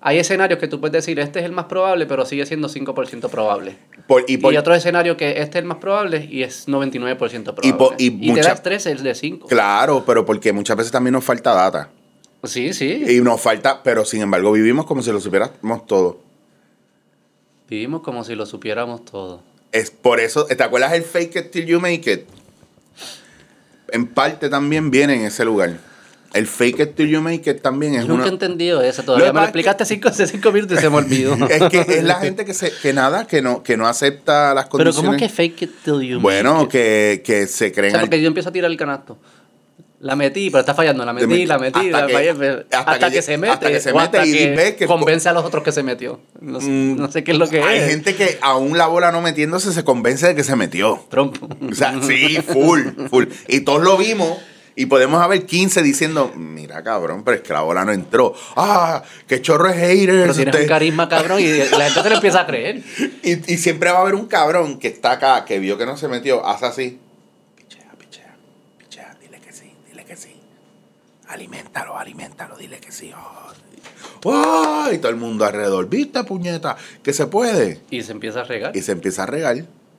Hay 0.00 0.18
escenarios 0.18 0.60
que 0.60 0.68
tú 0.68 0.78
puedes 0.80 0.92
decir, 0.92 1.18
este 1.18 1.40
es 1.40 1.44
el 1.44 1.50
más 1.52 1.64
probable, 1.64 2.06
pero 2.06 2.24
sigue 2.24 2.46
siendo 2.46 2.68
5% 2.68 3.28
probable. 3.28 3.76
Por- 4.06 4.24
y 4.28 4.34
Y, 4.34 4.36
por- 4.38 4.56
otro 4.56 4.74
escenario 4.74 5.16
que 5.16 5.30
este 5.42 5.58
es 5.58 5.62
el 5.62 5.64
más 5.64 5.78
probable 5.78 6.28
y 6.30 6.44
es 6.44 6.68
99% 6.68 7.54
probable. 7.54 7.68
Y 7.68 7.72
po- 7.72 7.94
y 7.98 8.10
te 8.10 8.26
mucha- 8.32 8.48
das 8.50 8.62
3 8.62 8.86
el 8.86 9.02
de 9.02 9.14
5. 9.16 9.48
Claro, 9.48 10.04
pero 10.06 10.24
porque 10.24 10.52
muchas 10.52 10.76
veces 10.76 10.92
también 10.92 11.14
nos 11.14 11.24
falta 11.24 11.52
data. 11.52 11.90
Sí, 12.44 12.72
sí. 12.72 13.04
Y 13.08 13.20
nos 13.20 13.40
falta, 13.40 13.82
pero 13.82 14.04
sin 14.04 14.22
embargo 14.22 14.52
vivimos 14.52 14.86
como 14.86 15.02
si 15.02 15.10
lo 15.10 15.20
supiéramos 15.20 15.86
todo. 15.86 16.20
Vivimos 17.68 18.02
como 18.02 18.22
si 18.22 18.36
lo 18.36 18.46
supiéramos 18.46 19.04
todo. 19.04 19.42
Es 19.72 19.90
por 19.90 20.20
eso, 20.20 20.46
¿te 20.46 20.62
acuerdas 20.62 20.92
el 20.92 21.02
fake 21.02 21.36
it 21.36 21.50
till 21.50 21.66
you 21.66 21.80
make 21.80 22.10
it? 22.10 22.20
En 23.90 24.06
parte 24.06 24.48
también 24.48 24.90
viene 24.90 25.14
en 25.14 25.22
ese 25.22 25.44
lugar. 25.44 25.78
El 26.34 26.46
fake 26.46 26.80
it 26.80 26.94
till 26.94 27.08
you 27.08 27.20
make 27.22 27.48
it 27.50 27.62
también 27.62 27.94
es 27.94 28.02
Yo 28.02 28.08
nunca 28.08 28.24
he 28.24 28.26
una... 28.26 28.32
entendido 28.34 28.82
eso. 28.82 29.02
Todavía 29.02 29.32
me 29.32 29.34
lo 29.34 29.38
es 29.40 29.44
que- 29.44 29.48
explicaste 29.48 29.84
cinco, 29.86 30.08
hace 30.08 30.26
cinco 30.26 30.52
minutos 30.52 30.78
y 30.78 30.80
se 30.80 30.90
me 30.90 30.96
olvidó. 30.96 31.34
Es 31.48 31.62
que 31.70 31.80
es 31.80 32.04
la 32.04 32.16
gente 32.16 32.44
que 32.44 32.52
se 32.54 32.70
que 32.82 32.92
nada, 32.92 33.26
que 33.26 33.40
no, 33.40 33.62
que 33.62 33.76
no 33.78 33.86
acepta 33.88 34.52
las 34.54 34.64
Pero 34.66 34.70
condiciones. 34.92 35.08
¿cómo 35.08 35.18
que 35.18 35.28
fake 35.28 35.62
it 35.62 35.70
till 35.84 36.00
you 36.02 36.20
Bueno, 36.20 36.52
make 36.54 36.64
it? 36.64 36.70
que, 36.70 37.22
que 37.24 37.46
se 37.46 37.68
O 37.68 37.72
creen 37.72 37.92
sea, 37.92 38.00
al- 38.00 38.06
porque 38.06 38.20
yo 38.20 38.28
empiezo 38.28 38.50
a 38.50 38.52
tirar 38.52 38.70
el 38.70 38.76
canasto. 38.76 39.18
La 40.00 40.14
metí, 40.14 40.48
pero 40.50 40.60
está 40.60 40.74
fallando. 40.74 41.04
La 41.04 41.12
metí, 41.12 41.26
met- 41.26 41.46
la 41.48 41.58
metí, 41.58 41.86
hasta 41.86 42.00
la 42.02 42.06
que- 42.06 42.12
fallé, 42.12 42.34
pero- 42.34 42.58
hasta 42.70 42.78
hasta, 42.92 43.10
que 43.10 43.20
se 43.22 43.36
mete. 43.36 43.52
hasta 43.54 43.68
que 43.68 43.80
se 43.80 43.90
o 43.90 43.96
mete 43.96 44.26
y 44.28 44.32
que 44.32 44.50
ves 44.54 44.74
que- 44.76 44.86
convence 44.86 45.28
a 45.28 45.32
los 45.32 45.44
otros 45.44 45.64
que 45.64 45.72
se 45.72 45.82
metió. 45.82 46.20
No, 46.40 46.60
sé- 46.60 46.68
Mm, 46.68 46.96
no 47.00 47.10
sé 47.10 47.24
qué 47.24 47.32
es 47.32 47.38
lo 47.38 47.48
que 47.48 47.62
Hay 47.62 47.78
es. 47.80 47.90
gente 47.90 48.14
que 48.14 48.38
aún 48.42 48.78
la 48.78 48.86
bola 48.86 49.10
no 49.10 49.20
metiéndose 49.22 49.72
se 49.72 49.82
convence 49.82 50.26
de 50.28 50.34
que 50.36 50.44
se 50.44 50.54
metió. 50.54 51.04
Trompo. 51.10 51.48
O 51.68 51.74
sea, 51.74 51.94
sí, 52.02 52.38
full, 52.46 52.82
full. 53.10 53.24
Y 53.48 53.60
todos 53.62 53.82
lo 53.82 53.96
vimos 53.96 54.38
y 54.78 54.86
podemos 54.86 55.20
haber 55.20 55.44
15 55.44 55.82
diciendo, 55.82 56.32
mira 56.36 56.84
cabrón, 56.84 57.24
pero 57.24 57.38
es 57.38 57.42
que 57.42 57.52
la 57.52 57.62
bola 57.62 57.84
no 57.84 57.90
entró. 57.90 58.32
Ah, 58.54 59.02
qué 59.26 59.42
chorro 59.42 59.68
es 59.68 59.74
haters. 59.74 60.06
Pero 60.06 60.34
tienes 60.34 60.54
usted". 60.54 60.62
un 60.62 60.68
carisma 60.68 61.08
cabrón 61.08 61.40
y 61.40 61.48
la 61.48 61.64
gente 61.90 62.00
se 62.00 62.08
lo 62.08 62.14
empieza 62.14 62.42
a 62.42 62.46
creer. 62.46 62.84
Y, 63.24 63.52
y 63.52 63.56
siempre 63.58 63.90
va 63.90 63.98
a 63.98 64.02
haber 64.02 64.14
un 64.14 64.26
cabrón 64.26 64.78
que 64.78 64.86
está 64.86 65.10
acá, 65.10 65.44
que 65.44 65.58
vio 65.58 65.76
que 65.78 65.84
no 65.84 65.96
se 65.96 66.06
metió, 66.06 66.46
hace 66.46 66.66
así. 66.66 67.00
Pichea, 67.56 67.90
pichea, 67.98 68.36
pichea. 68.78 69.16
dile 69.20 69.40
que 70.04 70.16
sí. 70.16 70.40
Aliméntalo, 71.26 71.98
aliméntalo, 71.98 72.56
dile 72.56 72.78
que 72.78 72.92
sí. 72.92 73.12
Oh. 74.22 74.88
Y 74.92 74.98
todo 74.98 75.10
el 75.10 75.16
mundo 75.16 75.44
alrededor, 75.44 75.88
¿viste, 75.88 76.22
puñeta? 76.22 76.76
Que 77.02 77.12
se 77.12 77.26
puede. 77.26 77.80
Y 77.90 78.02
se 78.02 78.12
empieza 78.12 78.42
a 78.42 78.44
regar. 78.44 78.76
Y 78.76 78.82
se 78.82 78.92
empieza 78.92 79.24
a 79.24 79.26
regar. 79.26 79.56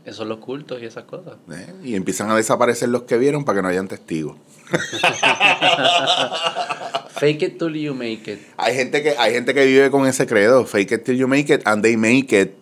Esos 0.10 0.18
son 0.18 0.30
los 0.30 0.40
cultos 0.40 0.82
y 0.82 0.86
esas 0.86 1.04
cosas. 1.04 1.36
¿eh? 1.52 1.72
Y 1.84 1.94
empiezan 1.94 2.32
a 2.32 2.36
desaparecer 2.36 2.90
los 2.90 3.04
que 3.04 3.16
vieron 3.20 3.46
para 3.46 3.60
que 3.60 3.62
no 3.62 3.68
hayan 3.68 3.88
testigos. 3.88 4.38
Fake 7.12 7.44
it 7.44 7.60
till 7.60 7.76
you 7.76 7.94
make 7.94 8.24
it. 8.26 8.40
Hay 8.58 8.74
gente 8.74 9.04
que, 9.04 9.14
hay 9.20 9.34
gente 9.34 9.54
que 9.54 9.68
vive 9.68 9.92
con 9.92 10.08
ese 10.08 10.26
credo. 10.26 10.66
Fake 10.66 10.94
it 10.94 11.04
till 11.04 11.16
you 11.16 11.28
make 11.28 11.54
it 11.54 11.62
and 11.68 11.84
they 11.84 11.96
make 11.96 12.36
it 12.36 12.56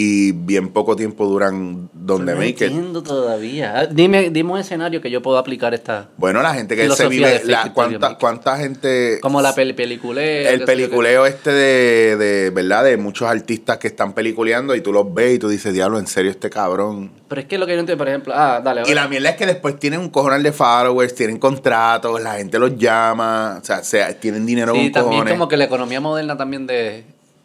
y 0.00 0.30
bien 0.30 0.68
poco 0.68 0.94
tiempo 0.94 1.26
duran 1.26 1.90
donde 1.92 2.32
no 2.32 2.38
make 2.38 2.50
it. 2.50 2.62
entiendo 2.62 3.02
todavía. 3.02 3.80
Ah, 3.80 3.86
Dime, 3.86 4.30
dime 4.30 4.52
un 4.52 4.58
escenario 4.60 5.00
que 5.00 5.10
yo 5.10 5.20
puedo 5.22 5.38
aplicar 5.38 5.74
esta. 5.74 6.08
Bueno, 6.16 6.40
la 6.40 6.54
gente 6.54 6.76
que 6.76 6.88
se 6.88 7.08
vive, 7.08 7.42
la- 7.46 7.72
cuánta, 7.72 8.56
gente... 8.56 9.18
Como 9.20 9.42
la 9.42 9.56
pel 9.56 9.74
peliculea. 9.74 10.52
El 10.52 10.62
peliculeo 10.62 11.26
este 11.26 11.50
de, 11.50 12.16
de, 12.16 12.50
¿verdad? 12.50 12.84
De 12.84 12.96
muchos 12.96 13.26
artistas 13.28 13.78
que 13.78 13.88
están 13.88 14.12
peliculeando 14.12 14.76
y 14.76 14.80
tú 14.82 14.92
los 14.92 15.12
ves 15.12 15.34
y 15.34 15.38
tú 15.40 15.48
dices, 15.48 15.74
diablo, 15.74 15.98
en 15.98 16.06
serio 16.06 16.30
este 16.30 16.48
cabrón. 16.48 17.10
Pero 17.26 17.40
es 17.40 17.48
que 17.48 17.58
lo 17.58 17.66
que 17.66 17.72
yo 17.74 17.80
entiendo, 17.80 17.98
por 17.98 18.08
ejemplo. 18.08 18.32
Ah, 18.36 18.60
dale. 18.64 18.82
Y 18.86 18.94
la 18.94 19.08
mierda 19.08 19.30
es 19.30 19.36
que 19.36 19.46
después 19.46 19.80
tienen 19.80 19.98
un 19.98 20.10
cojonal 20.10 20.44
de 20.44 20.52
followers, 20.52 21.12
tienen 21.12 21.38
contratos, 21.38 22.22
la 22.22 22.34
gente 22.36 22.56
los 22.60 22.76
llama, 22.78 23.58
o 23.60 23.64
sea, 23.64 23.82
se- 23.82 24.14
tienen 24.14 24.46
dinero 24.46 24.74
Sí, 24.74 24.78
con 24.84 24.92
también 24.92 25.10
cojones. 25.22 25.32
como 25.34 25.48
que 25.48 25.56
la 25.56 25.64
economía 25.64 26.00
moderna 26.00 26.36
también 26.36 26.68
de, 26.68 27.04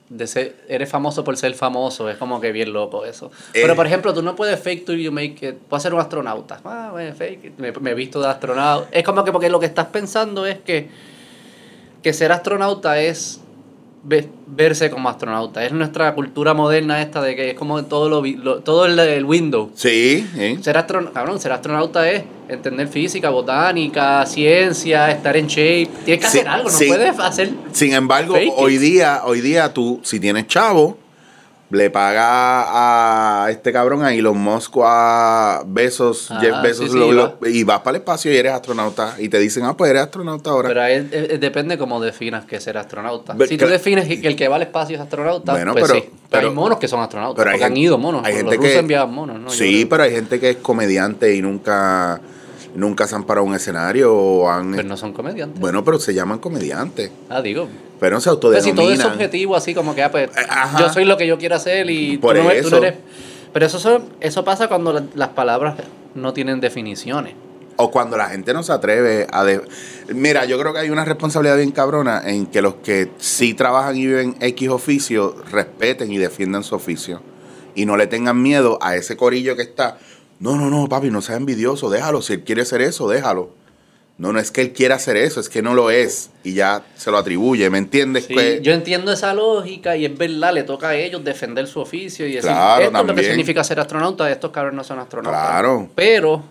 de 0.09 0.27
ser, 0.27 0.55
eres 0.67 0.89
famoso 0.89 1.23
por 1.23 1.35
ser 1.37 1.53
famoso, 1.55 2.09
es 2.09 2.17
como 2.17 2.39
que 2.41 2.51
bien 2.51 2.71
loco 2.73 3.05
eso. 3.05 3.31
Pero 3.53 3.73
Eh. 3.73 3.75
por 3.75 3.87
ejemplo, 3.87 4.13
tú 4.13 4.21
no 4.21 4.35
puedes 4.35 4.59
fake 4.59 4.85
till 4.85 4.99
you 5.01 5.11
make 5.11 5.47
it, 5.47 5.55
puedes 5.69 5.81
ser 5.83 5.93
un 5.93 5.99
astronauta. 6.01 6.59
Ah, 6.65 6.89
bueno, 6.91 7.15
fake 7.15 7.45
it, 7.45 7.53
me, 7.57 7.71
me 7.71 7.91
he 7.91 7.93
visto 7.95 8.21
de 8.21 8.27
astronauta. 8.27 8.87
Es 8.91 9.03
como 9.03 9.23
que 9.23 9.31
porque 9.31 9.49
lo 9.49 9.59
que 9.59 9.65
estás 9.65 9.87
pensando 9.87 10.45
es 10.45 10.59
que, 10.59 10.89
que 12.01 12.13
ser 12.13 12.31
astronauta 12.31 12.99
es 13.01 13.39
verse 14.05 14.89
como 14.89 15.09
astronauta. 15.09 15.65
Es 15.65 15.71
nuestra 15.71 16.13
cultura 16.13 16.53
moderna 16.53 17.01
esta 17.01 17.21
de 17.21 17.35
que 17.35 17.51
es 17.51 17.55
como 17.55 17.83
todo 17.85 18.09
lo, 18.09 18.21
lo- 18.25 18.59
todo 18.59 18.85
el, 18.85 18.99
el 18.99 19.25
window. 19.25 19.71
Sí, 19.75 20.27
sí. 20.35 20.57
Ser, 20.61 20.77
astron 20.77 21.09
cabrón, 21.13 21.39
ser 21.39 21.51
astronauta 21.53 22.09
es 22.09 22.23
entender 22.49 22.87
física, 22.87 23.29
botánica, 23.29 24.25
ciencia, 24.25 25.09
estar 25.09 25.37
en 25.37 25.47
shape. 25.47 25.89
Tienes 26.05 26.19
que 26.21 26.27
hacer 26.27 26.47
algo, 26.47 26.69
no 26.69 26.77
puedes 26.77 27.17
hacer 27.19 27.51
Sin 27.71 27.93
embargo, 27.93 28.35
hoy 28.57 28.77
día, 28.77 29.21
hoy 29.23 29.41
día 29.41 29.73
tú, 29.73 29.99
si 30.03 30.19
tienes 30.19 30.47
chavo, 30.47 30.97
le 31.73 31.89
paga 31.89 33.43
a 33.45 33.49
este 33.51 33.71
cabrón, 33.73 34.03
a 34.03 34.13
Elon 34.13 34.37
Musk, 34.37 34.73
a 34.83 35.63
Besos, 35.65 36.27
Ah, 36.29 36.39
Jeff 36.39 36.61
Bezos, 36.61 36.85
sí, 36.85 36.91
sí, 36.91 36.97
lo- 36.97 37.11
lo- 37.11 37.37
y 37.49 37.63
vas 37.63 37.79
para 37.79 37.97
el 37.97 38.01
espacio 38.01 38.31
y 38.31 38.37
eres 38.37 38.53
astronauta. 38.53 39.15
Y 39.17 39.29
te 39.29 39.39
dicen, 39.39 39.63
ah, 39.65 39.75
pues 39.75 39.89
eres 39.91 40.03
astronauta 40.03 40.51
ahora. 40.51 40.69
Pero 40.69 40.81
ahí 40.81 40.93
es- 41.11 41.31
es- 41.31 41.39
depende 41.39 41.77
cómo 41.77 41.99
definas 41.99 42.45
que 42.45 42.59
ser 42.59 42.77
astronauta. 42.77 43.35
Si 43.47 43.57
tú 43.57 43.65
defines 43.67 44.07
que 44.07 44.27
el 44.27 44.35
que 44.35 44.47
va 44.47 44.57
al 44.57 44.61
espacio 44.63 44.95
es 44.95 45.01
astronauta, 45.01 45.51
Bueno, 45.53 45.73
pues 45.73 45.85
pero- 45.85 45.95
sí. 45.95 46.09
pero- 46.29 46.47
hay 46.49 46.53
monos 46.53 46.77
que 46.77 46.87
son 46.87 47.01
astronautas, 47.01 47.37
pero 47.37 47.49
hay 47.49 47.55
porque 47.59 47.65
han 47.65 47.77
ido 47.77 47.97
monos. 47.97 48.21
hay 48.23 48.33
los 48.33 48.41
gente 48.41 48.55
rusos 48.57 48.71
que- 48.71 48.79
enviaban 48.79 49.13
monos, 49.13 49.39
¿no? 49.39 49.49
Sí, 49.49 49.85
pero 49.89 50.03
hay 50.03 50.11
gente 50.11 50.39
que 50.39 50.51
es 50.51 50.57
comediante 50.57 51.33
y 51.35 51.41
nunca, 51.41 52.21
nunca 52.75 53.07
se 53.07 53.15
han 53.15 53.23
parado 53.23 53.45
un 53.45 53.53
escenario 53.55 54.13
o 54.15 54.49
han... 54.49 54.71
Pero 54.71 54.87
no 54.87 54.97
son 54.97 55.13
comediantes. 55.13 55.59
Bueno, 55.59 55.83
pero 55.83 55.99
se 55.99 56.13
llaman 56.13 56.39
comediantes. 56.39 57.11
ah, 57.29 57.41
digo. 57.41 57.67
Pero 57.99 58.15
no 58.15 58.21
se 58.21 58.29
Pues 58.35 58.63
si 58.63 58.71
todo 58.73 58.91
es 58.91 58.99
autodenominan. 58.99 59.11
objetivo, 59.11 59.55
así 59.55 59.73
como 59.73 59.95
que, 59.95 60.03
ah, 60.03 60.11
pues, 60.11 60.29
Eh, 60.29 60.41
ajá. 60.49 60.79
yo 60.79 60.89
soy 60.89 61.05
lo 61.05 61.15
que 61.17 61.27
yo 61.27 61.37
quiero 61.37 61.55
hacer 61.55 61.89
y 61.89 62.17
Por 62.17 62.35
tú, 62.35 62.43
no, 62.43 62.49
tú 62.49 62.55
eso. 62.55 62.69
no 62.71 62.77
eres... 62.77 62.95
Pero 63.53 63.65
eso, 63.67 63.79
son- 63.79 64.05
eso 64.19 64.43
pasa 64.43 64.67
cuando 64.67 64.91
la- 64.93 65.03
las 65.15 65.29
palabras 65.29 65.75
no 66.15 66.33
tienen 66.33 66.59
definiciones. 66.59 67.35
O 67.75 67.89
cuando 67.91 68.17
la 68.17 68.27
gente 68.29 68.53
no 68.53 68.63
se 68.63 68.71
atreve 68.71 69.27
a... 69.31 69.43
de- 69.43 69.61
Mira, 70.09 70.45
yo 70.45 70.59
creo 70.59 70.73
que 70.73 70.79
hay 70.79 70.89
una 70.89 71.05
responsabilidad 71.05 71.57
bien 71.57 71.71
cabrona 71.71 72.21
en 72.25 72.45
que 72.47 72.61
los 72.61 72.75
que 72.75 73.09
sí 73.19 73.53
trabajan 73.53 73.95
y 73.95 74.05
viven 74.07 74.35
X 74.39 74.69
oficio 74.69 75.35
respeten 75.51 76.11
y 76.11 76.17
defiendan 76.17 76.63
su 76.63 76.75
oficio. 76.75 77.21
Y 77.75 77.85
no 77.85 77.95
le 77.97 78.05
tengan 78.07 78.41
miedo 78.41 78.77
a 78.81 78.95
ese 78.95 79.15
corillo 79.17 79.55
que 79.55 79.61
está... 79.63 79.97
No, 80.43 80.57
no, 80.57 80.69
no, 80.69 80.89
papi, 80.89 81.09
no 81.09 81.21
seas 81.21 81.37
envidioso, 81.39 81.89
déjalo. 81.89 82.21
Si 82.21 82.33
él 82.33 82.43
quiere 82.43 82.63
hacer 82.63 82.81
eso, 82.81 83.07
déjalo. 83.07 83.51
No, 84.17 84.33
no 84.33 84.39
es 84.39 84.51
que 84.51 84.59
él 84.59 84.73
quiera 84.73 84.95
hacer 84.95 85.15
eso, 85.15 85.39
es 85.39 85.47
que 85.47 85.61
no 85.61 85.73
lo 85.73 85.89
es. 85.89 86.31
Y 86.43 86.53
ya 86.53 86.83
se 86.97 87.11
lo 87.11 87.17
atribuye, 87.17 87.69
¿me 87.69 87.77
entiendes? 87.77 88.25
Sí, 88.25 88.35
Que- 88.35 88.59
yo 88.61 88.73
entiendo 88.73 89.13
esa 89.13 89.33
lógica 89.33 89.95
y 89.95 90.03
es 90.03 90.17
verdad, 90.17 90.53
le 90.53 90.63
toca 90.63 90.89
a 90.89 90.95
ellos 90.95 91.23
defender 91.23 91.65
su 91.67 91.79
oficio 91.79 92.27
y 92.27 92.33
decir, 92.33 92.51
Claro, 92.51 92.83
esto 92.83 92.97
es 93.01 93.07
lo 93.07 93.15
que 93.15 93.23
significa 93.23 93.63
ser 93.63 93.79
astronauta, 93.79 94.29
estos 94.29 94.51
cabros 94.51 94.73
no 94.73 94.83
son 94.83 94.99
astronautas. 94.99 95.41
Claro. 95.49 95.89
Pero, 95.95 96.43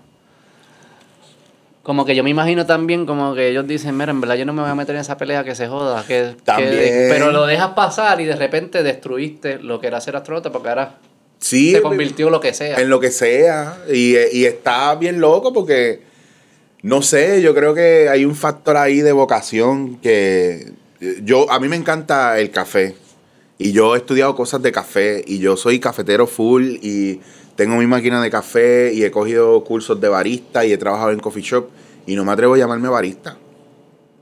como 1.82 2.04
que 2.04 2.14
yo 2.16 2.24
me 2.24 2.30
imagino 2.30 2.64
también 2.64 3.04
como 3.06 3.34
que 3.34 3.48
ellos 3.48 3.66
dicen, 3.66 3.96
mira, 3.96 4.10
en 4.10 4.20
verdad 4.20 4.36
yo 4.36 4.46
no 4.46 4.52
me 4.54 4.62
voy 4.62 4.70
a 4.70 4.74
meter 4.74 4.94
en 4.94 5.00
esa 5.02 5.16
pelea 5.16 5.44
que 5.44 5.54
se 5.54 5.68
joda, 5.68 6.02
que, 6.06 6.34
que- 6.36 6.42
También. 6.44 7.08
pero 7.10 7.30
lo 7.30 7.44
dejas 7.46 7.70
pasar 7.74 8.20
y 8.20 8.24
de 8.24 8.36
repente 8.36 8.82
destruiste 8.82 9.58
lo 9.58 9.80
que 9.80 9.88
era 9.88 10.00
ser 10.00 10.16
astronauta 10.16 10.50
porque 10.50 10.68
ahora 10.68 10.94
sí, 11.42 11.72
se 11.72 11.82
convirtió 11.82 12.26
en 12.26 12.32
lo 12.32 12.40
que 12.40 12.54
sea. 12.54 12.80
En 12.80 12.88
lo 12.88 12.98
que 13.00 13.10
sea. 13.10 13.84
Y, 13.92 14.16
y 14.32 14.46
está 14.46 14.94
bien 14.94 15.20
loco 15.20 15.52
porque, 15.52 16.00
no 16.82 17.02
sé, 17.02 17.42
yo 17.42 17.54
creo 17.54 17.74
que 17.74 18.08
hay 18.08 18.24
un 18.24 18.34
factor 18.34 18.76
ahí 18.78 19.00
de 19.02 19.12
vocación 19.12 19.96
que 19.98 20.72
yo, 21.22 21.50
a 21.50 21.60
mí 21.60 21.68
me 21.68 21.76
encanta 21.76 22.38
el 22.38 22.50
café. 22.50 22.94
Y 23.58 23.72
yo 23.72 23.94
he 23.94 23.98
estudiado 23.98 24.34
cosas 24.34 24.62
de 24.62 24.72
café 24.72 25.22
y 25.26 25.38
yo 25.38 25.56
soy 25.56 25.78
cafetero 25.78 26.26
full 26.26 26.78
y 26.82 27.20
tengo 27.54 27.76
mi 27.76 27.86
máquina 27.86 28.20
de 28.22 28.30
café 28.30 28.92
y 28.92 29.04
he 29.04 29.10
cogido 29.12 29.62
cursos 29.62 30.00
de 30.00 30.08
barista 30.08 30.64
y 30.64 30.72
he 30.72 30.78
trabajado 30.78 31.10
en 31.12 31.20
coffee 31.20 31.42
shop 31.42 31.66
y 32.06 32.16
no 32.16 32.24
me 32.24 32.32
atrevo 32.32 32.54
a 32.54 32.58
llamarme 32.58 32.88
barista. 32.88 33.36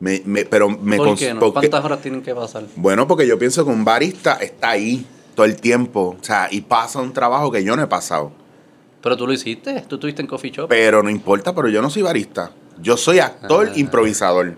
Me, 0.01 0.21
me- 0.27 0.45
pero 0.47 0.69
me 0.69 0.97
¿Por 0.99 1.09
cons- 1.09 1.19
qué 1.19 1.33
no? 1.35 1.41
porque- 1.41 1.69
¿Cuántas 1.69 1.85
horas 1.85 2.03
tienen 2.03 2.23
que 2.23 2.35
pasar? 2.35 2.65
bueno, 2.77 3.07
porque 3.07 3.27
yo 3.27 3.39
pienso 3.39 3.65
que 3.65 3.71
un 3.71 3.85
barista 3.85 4.35
está 4.41 4.71
ahí 4.71 5.07
todo 5.35 5.47
el 5.47 5.57
tiempo, 5.57 6.17
o 6.21 6.25
sea, 6.25 6.49
y 6.51 6.61
pasa 6.63 7.01
un 7.01 7.13
trabajo 7.13 7.51
que 7.51 7.63
yo 7.65 7.77
no 7.77 7.83
he 7.83 7.87
pasado. 7.87 8.33
Pero 9.03 9.17
tú 9.17 9.27
lo 9.27 9.33
hiciste, 9.33 9.83
tú 9.89 9.97
estuviste 9.97 10.21
en 10.23 10.29
coffee 10.29 10.51
shop. 10.51 10.69
Pero 10.69 11.03
no 11.03 11.09
importa, 11.11 11.55
pero 11.55 11.69
yo 11.69 11.81
no 11.81 11.89
soy 11.91 12.03
barista. 12.03 12.51
Yo 12.83 12.97
soy 12.97 13.19
actor 13.19 13.69
Ah. 13.71 13.79
improvisador. 13.79 14.57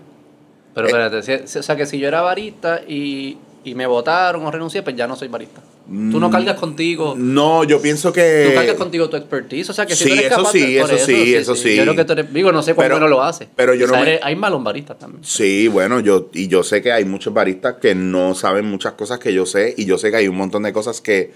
Pero 0.73 0.87
Eh. 0.87 0.89
espérate, 0.89 1.47
si- 1.47 1.59
o 1.59 1.63
sea 1.63 1.75
que 1.75 1.85
si 1.85 1.99
yo 1.99 2.07
era 2.07 2.21
barista 2.21 2.81
y, 2.87 3.37
y 3.63 3.75
me 3.75 3.85
votaron 3.87 4.45
o 4.45 4.51
renuncié, 4.51 4.83
pues 4.83 4.95
ya 4.95 5.07
no 5.07 5.15
soy 5.15 5.27
barista. 5.27 5.61
Tú 5.85 6.19
no 6.19 6.29
Mm, 6.29 6.31
cargas 6.31 6.59
contigo. 6.59 7.13
No, 7.17 7.63
yo 7.65 7.81
pienso 7.81 8.09
Tú 8.11 8.15
cargas 8.15 8.65
que. 8.67 8.75
contigo 8.75 9.09
tu 9.09 9.17
expertise, 9.17 9.69
o 9.69 9.73
sea 9.73 9.85
que 9.85 9.95
si 9.95 10.03
sí, 10.05 10.09
tú 10.09 10.15
eres 10.15 10.27
eso 10.27 10.35
capaz 10.37 10.51
sí, 10.51 10.73
de, 10.73 10.81
por 10.81 10.91
eso 10.91 11.05
sí, 11.05 11.35
eso 11.35 11.55
sí. 11.55 11.75
Yo 11.75 11.83
creo 11.83 11.95
que 11.95 12.05
tú 12.05 12.13
eres, 12.13 12.33
digo, 12.33 12.51
no 12.51 12.63
sé 12.63 12.73
cuándo 12.73 12.99
no 12.99 13.07
lo 13.07 13.21
hace. 13.21 13.49
pero 13.55 13.73
yo 13.75 13.85
O 13.85 13.89
sea, 13.89 13.97
no 13.99 14.03
me- 14.05 14.11
eres- 14.11 14.23
hay 14.23 14.35
malos 14.35 14.63
baristas 14.63 14.97
también. 14.99 15.23
Sí, 15.23 15.67
bueno, 15.67 15.99
yo 15.99 16.29
y 16.33 16.47
yo 16.47 16.63
sé 16.63 16.81
que 16.81 16.91
hay 16.91 17.03
muchos 17.05 17.33
baristas 17.33 17.75
que 17.81 17.95
no 17.95 18.33
saben 18.33 18.65
muchas 18.65 18.93
cosas 18.93 19.19
que 19.19 19.33
yo 19.33 19.45
sé 19.45 19.73
y 19.77 19.85
yo 19.85 19.97
sé 19.97 20.09
que 20.11 20.17
hay 20.17 20.27
un 20.27 20.37
montón 20.37 20.63
de 20.63 20.71
cosas 20.73 21.01
que 21.01 21.33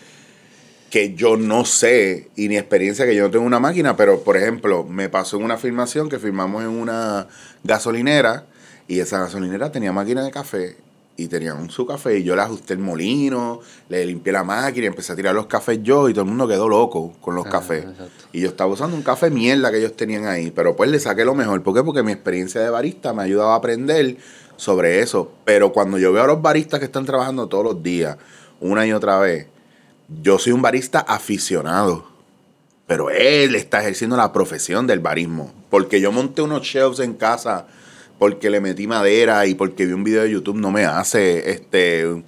que 0.89 1.13
yo 1.15 1.36
no 1.36 1.65
sé 1.65 2.29
y 2.38 2.48
ni 2.48 2.55
experiencia 2.57 3.05
que 3.05 3.13
yo 3.13 3.24
no 3.24 3.29
tengo 3.31 3.46
una 3.46 3.60
máquina, 3.60 3.98
pero 3.98 4.22
por 4.24 4.38
ejemplo, 4.38 4.86
me 4.86 5.10
pasó 5.10 5.36
en 5.36 5.43
una 5.43 5.57
filmación 5.57 6.07
que 6.07 6.17
firmamos 6.17 6.63
en 6.63 6.69
una 6.69 7.27
gasolinera 7.65 8.46
y 8.88 9.01
esa 9.01 9.19
gasolinera 9.19 9.69
tenía 9.69 9.91
máquina 9.91 10.24
de 10.24 10.31
café 10.31 10.77
y 11.18 11.28
tenían 11.28 11.70
su 11.72 11.86
café 11.86 12.20
y 12.20 12.24
yo 12.24 12.36
le 12.36 12.44
ajusté 12.44 12.74
el 12.74 12.80
molino, 12.80 13.60
le 13.90 14.06
limpié 14.06 14.32
la 14.32 14.44
máquina 14.44 14.86
y 14.86 14.88
empecé 14.88 15.14
a 15.14 15.16
tirar 15.16 15.34
los 15.34 15.48
cafés 15.48 15.80
yo 15.82 16.08
y 16.10 16.14
todo 16.14 16.22
el 16.24 16.30
mundo 16.30 16.48
quedó 16.48 16.70
loco 16.70 17.14
con 17.20 17.34
los 17.36 17.46
Ah, 17.48 17.50
cafés. 17.50 17.86
exacto. 17.86 18.26
Y 18.34 18.42
yo 18.42 18.50
estaba 18.50 18.72
usando 18.72 18.96
un 18.96 19.02
café 19.02 19.30
mierda 19.32 19.72
que 19.72 19.80
ellos 19.80 19.96
tenían 19.96 20.26
ahí, 20.28 20.52
pero 20.52 20.76
pues 20.76 20.90
le 20.92 21.00
saqué 21.00 21.26
lo 21.26 21.34
mejor. 21.34 21.64
¿Por 21.64 21.74
qué? 21.74 21.84
Porque 21.84 22.04
mi 22.04 22.12
experiencia 22.12 22.62
de 22.62 22.70
barista 22.70 23.14
me 23.14 23.24
ayudaba 23.24 23.54
a 23.54 23.58
aprender 23.58 24.18
sobre 24.58 25.00
eso. 25.02 25.32
Pero 25.44 25.74
cuando 25.74 25.98
yo 25.98 26.14
veo 26.14 26.24
a 26.24 26.28
los 26.28 26.42
baristas 26.42 26.80
que 26.80 26.86
están 26.86 27.06
trabajando 27.06 27.48
todos 27.48 27.64
los 27.64 27.82
días, 27.84 28.18
una 28.60 28.86
y 28.86 28.94
otra 28.94 29.18
vez, 29.20 29.48
yo 30.22 30.38
soy 30.38 30.54
un 30.54 30.62
barista 30.62 31.00
aficionado. 31.00 32.06
Pero 32.86 33.10
él 33.10 33.56
está 33.56 33.82
ejerciendo 33.82 34.16
la 34.18 34.32
profesión 34.32 34.88
del 34.88 35.00
barismo. 35.00 35.52
Porque 35.70 36.00
yo 36.00 36.12
monté 36.12 36.42
unos 36.42 36.62
shelves 36.62 37.00
en 37.00 37.16
casa 37.16 37.68
porque 38.20 38.50
le 38.50 38.60
metí 38.62 38.88
madera 38.88 39.46
y 39.46 39.56
porque 39.56 39.86
vi 39.86 39.94
un 39.94 40.04
video 40.04 40.24
de 40.24 40.32
YouTube 40.32 40.58
no 40.58 40.72
me 40.72 40.86
hace 40.86 41.52
este 41.52 42.24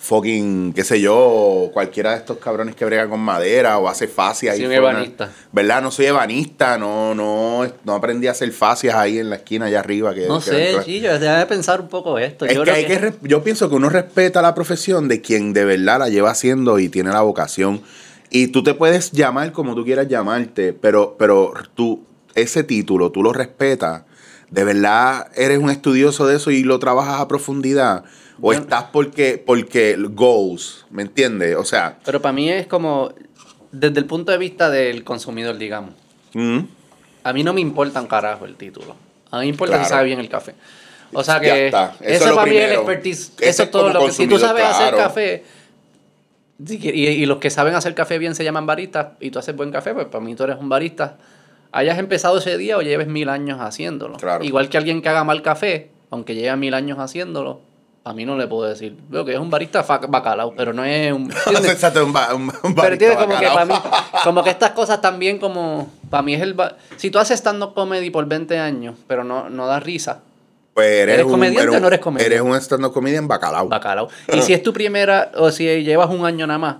fucking, 0.00 0.72
qué 0.72 0.82
sé 0.82 1.00
yo, 1.00 1.70
cualquiera 1.72 2.10
de 2.10 2.16
estos 2.16 2.38
cabrones 2.38 2.74
que 2.74 2.84
brega 2.84 3.08
con 3.08 3.20
madera 3.20 3.78
o 3.78 3.86
hace 3.88 4.08
fascias. 4.08 4.56
Sí, 4.56 4.62
y 4.62 4.66
un 4.66 4.72
forma- 4.72 4.90
ebanista. 4.90 5.30
¿Verdad? 5.52 5.80
No 5.80 5.92
soy 5.92 6.06
ebanista, 6.06 6.76
no, 6.76 7.14
no, 7.14 7.64
no 7.84 7.94
aprendí 7.94 8.26
a 8.26 8.32
hacer 8.32 8.50
fascias 8.50 8.96
ahí 8.96 9.18
en 9.18 9.30
la 9.30 9.36
esquina 9.36 9.66
allá 9.66 9.78
arriba. 9.78 10.12
Que, 10.12 10.26
No 10.26 10.40
que- 10.40 10.44
sé, 10.50 10.82
sí, 10.84 11.00
yo 11.00 11.16
de 11.18 11.46
pensar 11.46 11.80
un 11.82 11.88
poco 11.88 12.18
esto. 12.18 12.46
es 12.46 12.54
yo 12.56 12.64
que 12.64 12.70
hay 12.72 12.84
que, 12.84 13.12
yo 13.22 13.44
pienso 13.44 13.68
que 13.68 13.76
uno 13.76 13.88
respeta 13.90 14.42
la 14.42 14.54
profesión 14.56 15.06
de 15.06 15.20
quien 15.20 15.52
de 15.52 15.64
verdad 15.64 16.00
la 16.00 16.08
lleva 16.08 16.30
haciendo 16.32 16.80
y 16.80 16.88
tiene 16.88 17.10
la 17.10 17.20
vocación. 17.22 17.80
Y 18.28 18.48
tú 18.48 18.64
te 18.64 18.74
puedes 18.74 19.12
llamar 19.12 19.52
como 19.52 19.74
tú 19.76 19.84
quieras 19.84 20.08
llamarte, 20.08 20.72
pero, 20.72 21.14
pero 21.16 21.52
tú, 21.76 22.04
ese 22.34 22.64
título, 22.64 23.12
tú 23.12 23.22
lo 23.22 23.32
respetas. 23.32 24.02
¿De 24.52 24.64
verdad 24.64 25.28
eres 25.34 25.58
un 25.58 25.70
estudioso 25.70 26.26
de 26.26 26.36
eso 26.36 26.50
y 26.50 26.62
lo 26.62 26.78
trabajas 26.78 27.20
a 27.20 27.26
profundidad? 27.26 28.04
¿O 28.36 28.42
Bueno. 28.42 28.60
estás 28.62 28.84
porque, 28.92 29.42
porque 29.44 29.96
goes? 29.98 30.84
¿Me 30.90 31.02
entiendes? 31.02 31.56
O 31.56 31.64
sea, 31.64 31.98
Pero 32.04 32.20
para 32.20 32.34
mí 32.34 32.50
es 32.50 32.66
como, 32.66 33.12
desde 33.70 33.98
el 33.98 34.04
punto 34.04 34.30
de 34.30 34.36
vista 34.36 34.68
del 34.68 35.04
consumidor, 35.04 35.56
digamos. 35.56 35.94
mm, 36.34 36.58
A 37.24 37.32
mí 37.32 37.42
no 37.42 37.54
me 37.54 37.60
importa 37.62 38.00
un 38.00 38.08
carajo 38.08 38.44
el 38.44 38.56
título. 38.56 38.94
A 39.30 39.36
mí 39.38 39.44
me 39.46 39.48
importa 39.48 39.74
si 39.76 39.78
Claro. 39.80 39.88
sabe 39.88 40.04
bien 40.04 40.20
el 40.20 40.28
café. 40.28 40.54
O 41.14 41.24
sea 41.24 41.40
que. 41.40 41.68
Eso 41.68 41.84
es 42.00 42.20
para 42.32 42.44
mí 42.50 42.56
es 42.56 42.64
el 42.64 42.72
expertise. 42.72 43.32
Eso 43.38 43.44
Eso 43.48 43.62
es 43.62 43.70
todo 43.70 43.88
lo 43.90 44.04
que 44.06 44.12
si 44.12 44.26
tú 44.26 44.38
sabes 44.38 44.64
hacer 44.66 44.94
café 44.96 45.44
que- 46.66 46.94
y, 46.94 47.06
y 47.08 47.26
los 47.26 47.38
que 47.38 47.48
saben 47.50 47.74
hacer 47.74 47.94
café 47.94 48.18
bien 48.18 48.34
se 48.34 48.44
llaman 48.44 48.66
baristas 48.66 49.08
y 49.20 49.30
tú 49.30 49.38
haces 49.38 49.56
buen 49.56 49.70
café, 49.72 49.94
pues 49.94 50.06
para 50.06 50.22
mí 50.22 50.34
tú 50.34 50.44
eres 50.44 50.56
un 50.58 50.68
barista. 50.68 51.16
Hayas 51.72 51.98
empezado 51.98 52.38
ese 52.38 52.58
día 52.58 52.76
o 52.76 52.82
lleves 52.82 53.06
mil 53.08 53.28
años 53.28 53.58
haciéndolo. 53.60 54.16
Claro. 54.18 54.44
Igual 54.44 54.68
que 54.68 54.76
alguien 54.78 55.00
que 55.02 55.08
haga 55.08 55.24
mal 55.24 55.40
café, 55.42 55.90
aunque 56.10 56.34
lleve 56.34 56.54
mil 56.56 56.74
años 56.74 56.98
haciéndolo, 56.98 57.60
a 58.04 58.12
mí 58.12 58.24
no 58.26 58.36
le 58.36 58.46
puedo 58.46 58.68
decir. 58.68 58.96
Veo 59.08 59.24
que 59.24 59.32
es 59.32 59.38
un 59.38 59.48
barista 59.48 59.82
bacalao, 59.82 60.54
pero 60.56 60.72
no 60.72 60.84
es 60.84 61.12
un. 61.12 61.22
un, 62.04 62.12
ba- 62.12 62.34
un, 62.34 62.52
un 62.62 62.74
Pero 62.74 62.92
entiendes, 62.92 63.16
como 63.18 63.38
que 63.38 63.46
para 63.46 63.64
mí, 63.64 63.74
como 64.24 64.42
que 64.44 64.50
estas 64.50 64.72
cosas 64.72 65.00
también 65.00 65.38
como, 65.38 65.88
para 66.10 66.22
mí 66.22 66.34
es 66.34 66.42
el, 66.42 66.54
ba- 66.54 66.76
si 66.96 67.10
tú 67.10 67.18
haces 67.18 67.38
stand-up 67.38 67.74
comedy 67.74 68.10
por 68.10 68.26
20 68.26 68.58
años, 68.58 68.96
pero 69.06 69.24
no, 69.24 69.48
no 69.48 69.66
da 69.66 69.78
risa, 69.80 70.20
Pues 70.74 70.88
eres, 70.90 71.14
¿Eres 71.14 71.26
un, 71.26 71.32
comediante 71.32 71.62
eres 71.62 71.76
o 71.76 71.80
no 71.80 71.86
eres 71.86 72.00
comediante? 72.00 72.34
Eres 72.34 72.44
un 72.46 72.54
stand-up 72.56 72.92
comedian 72.92 73.28
bacalao. 73.28 73.68
bacalao. 73.68 74.08
Y 74.34 74.42
si 74.42 74.52
es 74.52 74.62
tu 74.62 74.72
primera, 74.72 75.30
o 75.36 75.50
si 75.52 75.64
llevas 75.84 76.10
un 76.10 76.26
año 76.26 76.46
nada 76.46 76.58
más, 76.58 76.76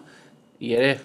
y 0.58 0.74
eres 0.74 1.00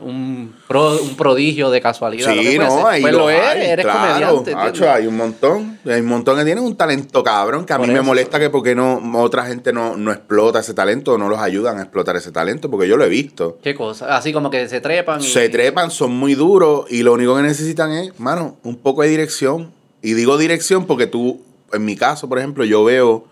un, 0.00 0.54
pro- 0.68 1.00
un 1.02 1.16
prodigio 1.16 1.70
de 1.70 1.80
casualidad, 1.80 2.34
lo 2.34 2.42
Sí, 2.42 2.56
puede 2.56 2.58
no, 2.58 2.86
ahí 2.86 3.00
pues 3.02 3.12
lo 3.12 3.18
lo 3.20 3.30
eres, 3.30 3.46
hay, 3.46 3.66
eres 3.70 3.84
claro. 3.84 4.36
comediante. 4.44 4.86
Hay 4.86 5.06
un 5.06 5.16
montón. 5.16 5.78
Hay 5.86 6.00
un 6.00 6.06
montón 6.06 6.38
que 6.38 6.44
tienen 6.44 6.64
un 6.64 6.76
talento 6.76 7.22
cabrón 7.22 7.64
que 7.64 7.72
a 7.72 7.78
Por 7.78 7.86
mí 7.86 7.92
me 7.94 8.02
molesta 8.02 8.38
que 8.38 8.50
porque 8.50 8.74
no 8.74 9.00
otra 9.20 9.44
gente 9.46 9.72
no, 9.72 9.96
no 9.96 10.12
explota 10.12 10.60
ese 10.60 10.74
talento 10.74 11.12
o 11.14 11.18
no 11.18 11.28
los 11.28 11.38
ayudan 11.38 11.78
a 11.78 11.82
explotar 11.82 12.16
ese 12.16 12.32
talento 12.32 12.70
porque 12.70 12.88
yo 12.88 12.96
lo 12.96 13.04
he 13.04 13.08
visto. 13.08 13.58
¿Qué 13.62 13.74
cosa? 13.74 14.16
Así 14.16 14.32
como 14.32 14.50
que 14.50 14.68
se 14.68 14.80
trepan. 14.80 15.20
Y, 15.20 15.24
Se 15.26 15.48
trepan, 15.48 15.90
son 15.90 16.12
muy 16.12 16.34
duros 16.34 16.86
y 16.90 17.02
lo 17.02 17.12
único 17.12 17.36
que 17.36 17.42
necesitan 17.42 17.92
es, 17.92 18.18
mano, 18.18 18.56
un 18.62 18.76
poco 18.76 19.02
de 19.02 19.08
dirección. 19.08 19.72
Y 20.02 20.12
digo 20.14 20.36
dirección 20.38 20.86
porque 20.86 21.06
tú, 21.06 21.42
en 21.72 21.84
mi 21.84 21.96
caso, 21.96 22.28
por 22.28 22.38
ejemplo, 22.38 22.64
yo 22.64 22.84
veo 22.84 23.24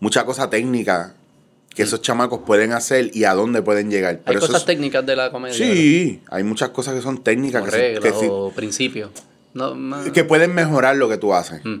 mucha 0.00 0.24
cosa 0.24 0.50
técnica 0.50 1.14
que 1.74 1.82
esos 1.82 2.02
chamacos 2.02 2.40
pueden 2.46 2.72
hacer 2.72 3.10
y 3.14 3.24
a 3.24 3.34
dónde 3.34 3.60
pueden 3.62 3.90
llegar. 3.90 4.14
Hay 4.14 4.20
Pero 4.24 4.40
cosas 4.40 4.60
es- 4.62 4.66
técnicas 4.66 5.04
de 5.04 5.16
la 5.16 5.30
comedia. 5.30 5.56
Sí, 5.56 6.22
hay 6.30 6.44
muchas 6.44 6.70
cosas 6.70 6.94
que 6.94 7.00
son 7.02 7.22
técnicas 7.22 7.60
Como 7.60 7.72
que, 7.72 7.78
reglas 7.78 8.02
que 8.12 8.18
sí- 8.20 8.26
o 8.30 8.50
principios. 8.54 9.10
No, 9.54 9.74
que 10.12 10.24
pueden 10.24 10.54
mejorar 10.54 10.96
lo 10.96 11.08
que 11.08 11.16
tú 11.16 11.34
haces. 11.34 11.64
Mm. 11.64 11.80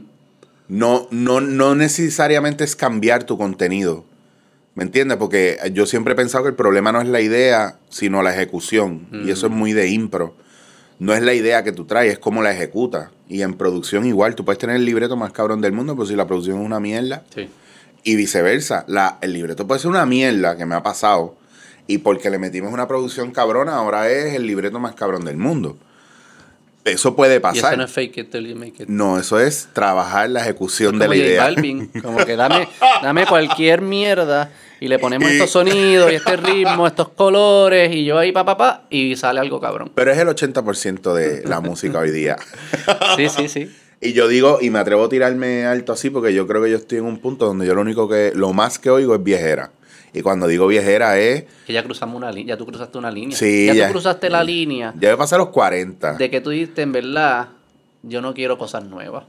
No, 0.68 1.08
no, 1.10 1.40
no 1.40 1.74
necesariamente 1.74 2.64
es 2.64 2.74
cambiar 2.76 3.24
tu 3.24 3.36
contenido. 3.36 4.04
¿Me 4.74 4.82
entiendes? 4.82 5.18
Porque 5.18 5.58
yo 5.72 5.86
siempre 5.86 6.14
he 6.14 6.16
pensado 6.16 6.42
que 6.44 6.50
el 6.50 6.56
problema 6.56 6.90
no 6.90 7.00
es 7.00 7.08
la 7.08 7.20
idea, 7.20 7.78
sino 7.90 8.22
la 8.22 8.32
ejecución. 8.34 9.06
Y 9.24 9.30
eso 9.30 9.46
es 9.46 9.52
muy 9.52 9.72
de 9.72 9.88
impro. 9.88 10.34
No 10.98 11.12
es 11.14 11.22
la 11.22 11.34
idea 11.34 11.62
que 11.64 11.72
tú 11.72 11.84
traes, 11.84 12.12
es 12.14 12.18
cómo 12.18 12.42
la 12.42 12.52
ejecutas. 12.52 13.10
Y 13.28 13.42
en 13.42 13.54
producción 13.54 14.04
igual, 14.06 14.34
tú 14.34 14.44
puedes 14.44 14.58
tener 14.58 14.76
el 14.76 14.84
libreto 14.84 15.16
más 15.16 15.32
cabrón 15.32 15.60
del 15.60 15.72
mundo, 15.72 15.94
pero 15.94 16.06
si 16.06 16.16
la 16.16 16.26
producción 16.26 16.58
es 16.60 16.66
una 16.66 16.80
mierda, 16.80 17.24
Sí. 17.34 17.48
Y 18.04 18.14
viceversa. 18.16 18.84
La, 18.86 19.18
el 19.22 19.32
libreto 19.32 19.66
puede 19.66 19.80
ser 19.80 19.90
una 19.90 20.06
mierda 20.06 20.56
que 20.56 20.66
me 20.66 20.74
ha 20.76 20.82
pasado. 20.82 21.36
Y 21.86 21.98
porque 21.98 22.30
le 22.30 22.38
metimos 22.38 22.72
una 22.72 22.88
producción 22.88 23.30
cabrona, 23.32 23.74
ahora 23.76 24.08
es 24.10 24.34
el 24.34 24.46
libreto 24.46 24.78
más 24.78 24.94
cabrón 24.94 25.24
del 25.24 25.36
mundo. 25.36 25.76
Eso 26.84 27.16
puede 27.16 27.34
Y 27.34 27.36
eso 27.36 27.42
pasar. 27.42 27.78
no 27.78 27.84
es 27.84 27.90
fake 27.90 28.18
it 28.18 28.30
till 28.30 28.46
you 28.46 28.56
make 28.56 28.82
it. 28.82 28.88
No, 28.88 29.18
eso 29.18 29.40
es 29.40 29.68
trabajar 29.72 30.28
la 30.30 30.40
ejecución 30.42 30.98
de 30.98 31.08
la 31.08 31.14
J 31.14 31.16
idea. 31.26 31.42
Balvin, 31.44 31.86
como 32.02 32.18
que 32.24 32.36
dame, 32.36 32.68
dame 33.02 33.26
cualquier 33.26 33.80
mierda 33.80 34.50
y 34.80 34.88
le 34.88 34.98
ponemos 34.98 35.28
estos 35.30 35.50
sonidos 35.50 36.12
y 36.12 36.16
este 36.16 36.36
ritmo, 36.36 36.86
estos 36.86 37.08
colores 37.10 37.90
y 37.94 38.04
yo 38.04 38.18
ahí 38.18 38.32
pa 38.32 38.44
pa 38.44 38.58
pa 38.58 38.86
y 38.90 39.16
sale 39.16 39.40
algo 39.40 39.60
cabrón. 39.60 39.92
Pero 39.94 40.12
es 40.12 40.18
el 40.18 40.28
80% 40.28 41.14
de 41.14 41.42
la 41.48 41.60
música 41.60 41.98
hoy 42.00 42.10
día. 42.10 42.36
Sí, 43.16 43.30
sí, 43.30 43.48
sí. 43.48 43.74
Y 44.04 44.12
yo 44.12 44.28
digo, 44.28 44.58
y 44.60 44.68
me 44.68 44.78
atrevo 44.78 45.04
a 45.04 45.08
tirarme 45.08 45.64
alto 45.64 45.92
así 45.94 46.10
porque 46.10 46.34
yo 46.34 46.46
creo 46.46 46.62
que 46.62 46.70
yo 46.70 46.76
estoy 46.76 46.98
en 46.98 47.06
un 47.06 47.18
punto 47.18 47.46
donde 47.46 47.66
yo 47.66 47.74
lo 47.74 47.80
único 47.80 48.06
que, 48.06 48.32
lo 48.34 48.52
más 48.52 48.78
que 48.78 48.90
oigo 48.90 49.14
es 49.14 49.22
viejera. 49.24 49.70
Y 50.12 50.20
cuando 50.20 50.46
digo 50.46 50.66
viejera 50.66 51.18
es, 51.18 51.44
Que 51.66 51.72
ya 51.72 51.82
cruzamos 51.82 52.14
una 52.14 52.30
línea, 52.30 52.54
ya 52.54 52.58
tú 52.58 52.66
cruzaste 52.66 52.98
una 52.98 53.10
línea. 53.10 53.36
Sí, 53.36 53.66
ya, 53.66 53.74
ya. 53.74 53.86
tú 53.86 53.92
cruzaste 53.94 54.28
la 54.30 54.44
línea 54.44 54.92
ya 55.00 55.10
me 55.10 55.16
pasé 55.16 55.38
los 55.38 55.48
40. 55.48 56.12
de 56.18 56.30
que 56.30 56.40
tú 56.42 56.50
dijiste 56.50 56.82
en 56.82 56.92
verdad, 56.92 57.48
yo 58.02 58.20
no 58.20 58.34
quiero 58.34 58.58
cosas 58.58 58.84
nuevas. 58.84 59.24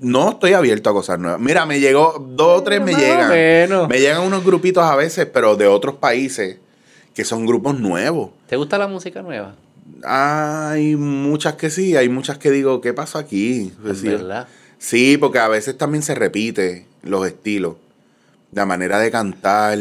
No 0.00 0.30
estoy 0.30 0.52
abierto 0.52 0.88
a 0.90 0.92
cosas 0.92 1.18
nuevas. 1.18 1.40
Mira, 1.40 1.66
me 1.66 1.80
llegó, 1.80 2.24
dos 2.26 2.60
o 2.60 2.62
tres 2.62 2.80
me 2.80 2.92
Más 2.92 3.00
o 3.02 3.04
llegan. 3.04 3.30
menos. 3.30 3.88
Me 3.88 3.98
llegan 4.00 4.22
unos 4.22 4.44
grupitos 4.44 4.82
a 4.84 4.94
veces, 4.96 5.26
pero 5.26 5.56
de 5.56 5.66
otros 5.66 5.96
países, 5.96 6.58
que 7.14 7.24
son 7.24 7.44
grupos 7.46 7.78
nuevos. 7.78 8.30
¿Te 8.46 8.56
gusta 8.56 8.78
la 8.78 8.86
música 8.86 9.20
nueva? 9.22 9.56
Hay 10.06 10.96
muchas 10.96 11.54
que 11.54 11.70
sí, 11.70 11.96
hay 11.96 12.08
muchas 12.08 12.38
que 12.38 12.50
digo, 12.50 12.80
¿qué 12.80 12.92
pasó 12.92 13.18
aquí? 13.18 13.72
Decir, 13.82 14.12
verdad. 14.12 14.48
Sí, 14.78 15.16
porque 15.16 15.38
a 15.38 15.48
veces 15.48 15.76
también 15.78 16.02
se 16.02 16.14
repite 16.14 16.86
los 17.02 17.26
estilos. 17.26 17.76
La 18.52 18.66
manera 18.66 18.98
de 18.98 19.10
cantar, 19.10 19.78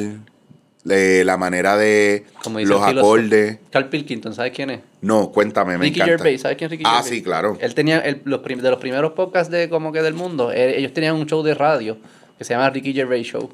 eh, 0.89 1.23
la 1.25 1.37
manera 1.37 1.77
de 1.77 2.25
Como 2.43 2.59
los 2.59 2.81
acordes. 2.81 3.59
Carl 3.69 3.89
Pilkington, 3.89 4.33
¿sabes 4.33 4.51
quién 4.55 4.69
es? 4.69 4.79
No, 5.01 5.31
cuéntame, 5.31 5.77
me 5.77 5.85
Ricky 5.85 5.99
encanta. 5.99 6.17
Gervais, 6.17 6.41
¿sabes 6.41 6.57
quién 6.57 6.67
es 6.67 6.71
Ricky 6.71 6.83
Ah, 6.87 6.93
Gervais? 7.03 7.09
sí, 7.09 7.21
claro. 7.21 7.57
Él 7.59 7.75
tenía, 7.75 7.99
el- 7.99 8.21
los 8.23 8.39
prim- 8.39 8.61
de 8.61 8.69
los 8.69 8.79
primeros 8.79 9.11
podcasts 9.13 9.51
de 9.51 9.69
como 9.69 9.91
que 9.91 10.01
del 10.01 10.13
mundo, 10.13 10.51
ellos 10.51 10.93
tenían 10.93 11.15
un 11.15 11.25
show 11.25 11.43
de 11.43 11.53
radio 11.53 11.97
que 12.37 12.43
se 12.45 12.53
llama 12.53 12.69
Ricky 12.69 12.93
Gervais 12.93 13.27
Show. 13.27 13.49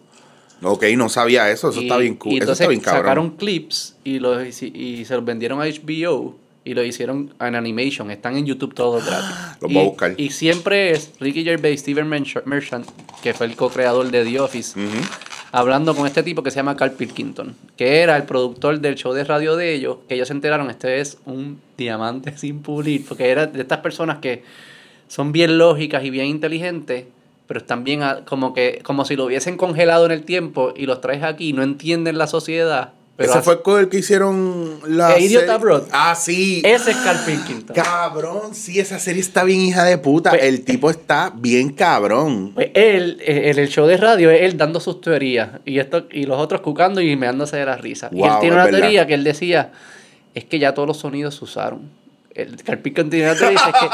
Ok, 0.62 0.84
no 0.98 1.08
sabía 1.10 1.50
eso, 1.50 1.70
eso 1.70 1.80
Y- 1.82 1.84
está 1.86 1.98
bien 1.98 2.16
cool. 2.16 2.34
Y 2.34 2.38
Eso 2.40 2.52
está 2.52 2.68
bien 2.68 2.82
cabrón. 2.82 3.02
sacaron 3.04 3.30
clips 3.38 3.96
y, 4.04 4.20
los, 4.20 4.62
y 4.62 5.06
se 5.06 5.16
los 5.16 5.24
vendieron 5.26 5.62
a 5.62 5.66
HBO 5.66 6.36
y 6.66 6.74
lo 6.74 6.84
hicieron 6.84 7.34
en 7.40 7.56
animation. 7.56 8.12
Están 8.12 8.38
en 8.38 8.46
YouTube 8.46 8.74
todos 8.74 9.06
gratis. 9.06 9.30
Los 9.62 9.72
y, 9.72 9.74
voy 9.74 9.84
a 9.84 9.88
buscar. 9.90 10.14
Y 10.18 10.30
siempre 10.32 10.92
es 10.92 11.12
Ricky 11.20 11.44
Gervais, 11.44 11.80
Steven 11.80 12.08
Merch- 12.10 12.44
Merchant, 12.46 12.86
que 13.24 13.34
fue 13.34 13.48
el 13.48 13.56
co-creador 13.56 14.10
de 14.12 14.24
The 14.26 14.40
Office, 14.40 14.80
Ujú. 14.80 14.90
hablando 15.52 15.96
con 15.96 16.06
este 16.06 16.24
tipo 16.24 16.44
que 16.44 16.52
se 16.52 16.58
llama 16.58 16.76
Carl 16.76 16.92
Pilkington, 16.92 17.56
que 17.78 18.00
era 18.02 18.16
el 18.18 18.24
productor 18.24 18.80
del 18.80 18.96
show 18.96 19.14
de 19.14 19.24
radio 19.24 19.56
de 19.56 19.74
ellos, 19.74 19.98
que 20.08 20.16
ellos 20.16 20.28
se 20.28 20.34
enteraron, 20.34 20.70
este 20.70 21.00
es 21.00 21.18
un 21.26 21.60
diamante 21.78 22.36
sin 22.38 22.62
pulir, 22.62 23.06
porque 23.08 23.30
era 23.30 23.48
de 23.48 23.62
estas 23.62 23.80
personas 23.80 24.20
que 24.20 24.44
son 25.08 25.32
bien 25.32 25.58
lógicas 25.58 26.04
y 26.04 26.10
bien 26.12 26.28
inteligentes, 26.28 27.06
pero 27.48 27.60
están 27.62 27.84
bien 27.84 28.02
como 28.28 28.54
que 28.54 28.80
como 28.84 29.06
si 29.06 29.16
lo 29.16 29.26
hubiesen 29.26 29.58
congelado 29.58 30.06
en 30.06 30.12
el 30.12 30.24
tiempo 30.24 30.72
y 30.78 30.86
los 30.86 31.02
traes 31.02 31.24
aquí 31.24 31.50
y 31.50 31.54
no 31.54 31.64
entienden 31.64 32.20
la 32.20 32.28
sociedad. 32.28 32.94
Pero 33.20 33.32
Ese 33.32 33.40
hace- 33.40 33.46
fue 33.46 33.62
con 33.62 33.82
el 33.82 33.90
que 33.90 33.98
hicieron 33.98 34.80
la 34.88 35.18
Eh, 35.18 35.24
Idiot 35.24 35.42
serie- 35.42 35.54
Abroad. 35.54 35.84
Ah, 35.92 36.16
sí. 36.16 36.62
ese 36.64 36.92
es 36.92 36.98
Carl 36.98 37.20
Pilkington. 37.26 37.76
Cabrón, 37.76 38.56
sí, 38.56 38.80
esa 38.80 38.98
serie 38.98 39.20
está 39.22 39.44
bien 39.44 39.60
hija 39.60 39.84
de 39.84 39.98
puta. 39.98 40.30
Pues- 40.30 40.44
el 40.44 40.64
tipo 40.64 40.90
está 40.90 41.34
bien 41.36 41.74
cabrón. 41.74 42.54
Pues 42.56 42.70
él, 42.74 43.18
eh, 43.20 43.50
en 43.52 43.60
el 43.60 43.68
show 43.68 43.86
de 43.88 43.98
radio, 43.98 44.30
él 44.32 44.56
dando 44.56 44.80
sus 44.80 45.02
teorías 45.02 45.50
y 45.66 45.80
esto 45.80 46.06
y 46.10 46.24
los 46.28 46.40
otros 46.40 46.62
cucando 46.62 47.02
y 47.02 47.14
meándose 47.18 47.58
de 47.58 47.66
la 47.66 47.76
risa. 47.76 48.08
y 48.14 48.22
él 48.24 48.30
Wow, 48.30 48.40
tiene 48.40 48.48
es 48.48 48.54
una 48.54 48.64
verdad. 48.64 48.80
teoría 48.80 49.06
que 49.06 49.14
él 49.16 49.26
decía, 49.26 49.74
es 50.34 50.46
que 50.46 50.58
ya 50.58 50.74
todos 50.74 50.88
los 50.88 50.96
sonidos 50.98 51.36
se 51.36 51.44
usaron. 51.44 51.90
El 52.34 52.54
una 52.54 52.56
teoría 52.56 53.34
dice, 53.34 53.46
es 53.52 53.76
que 53.82 53.88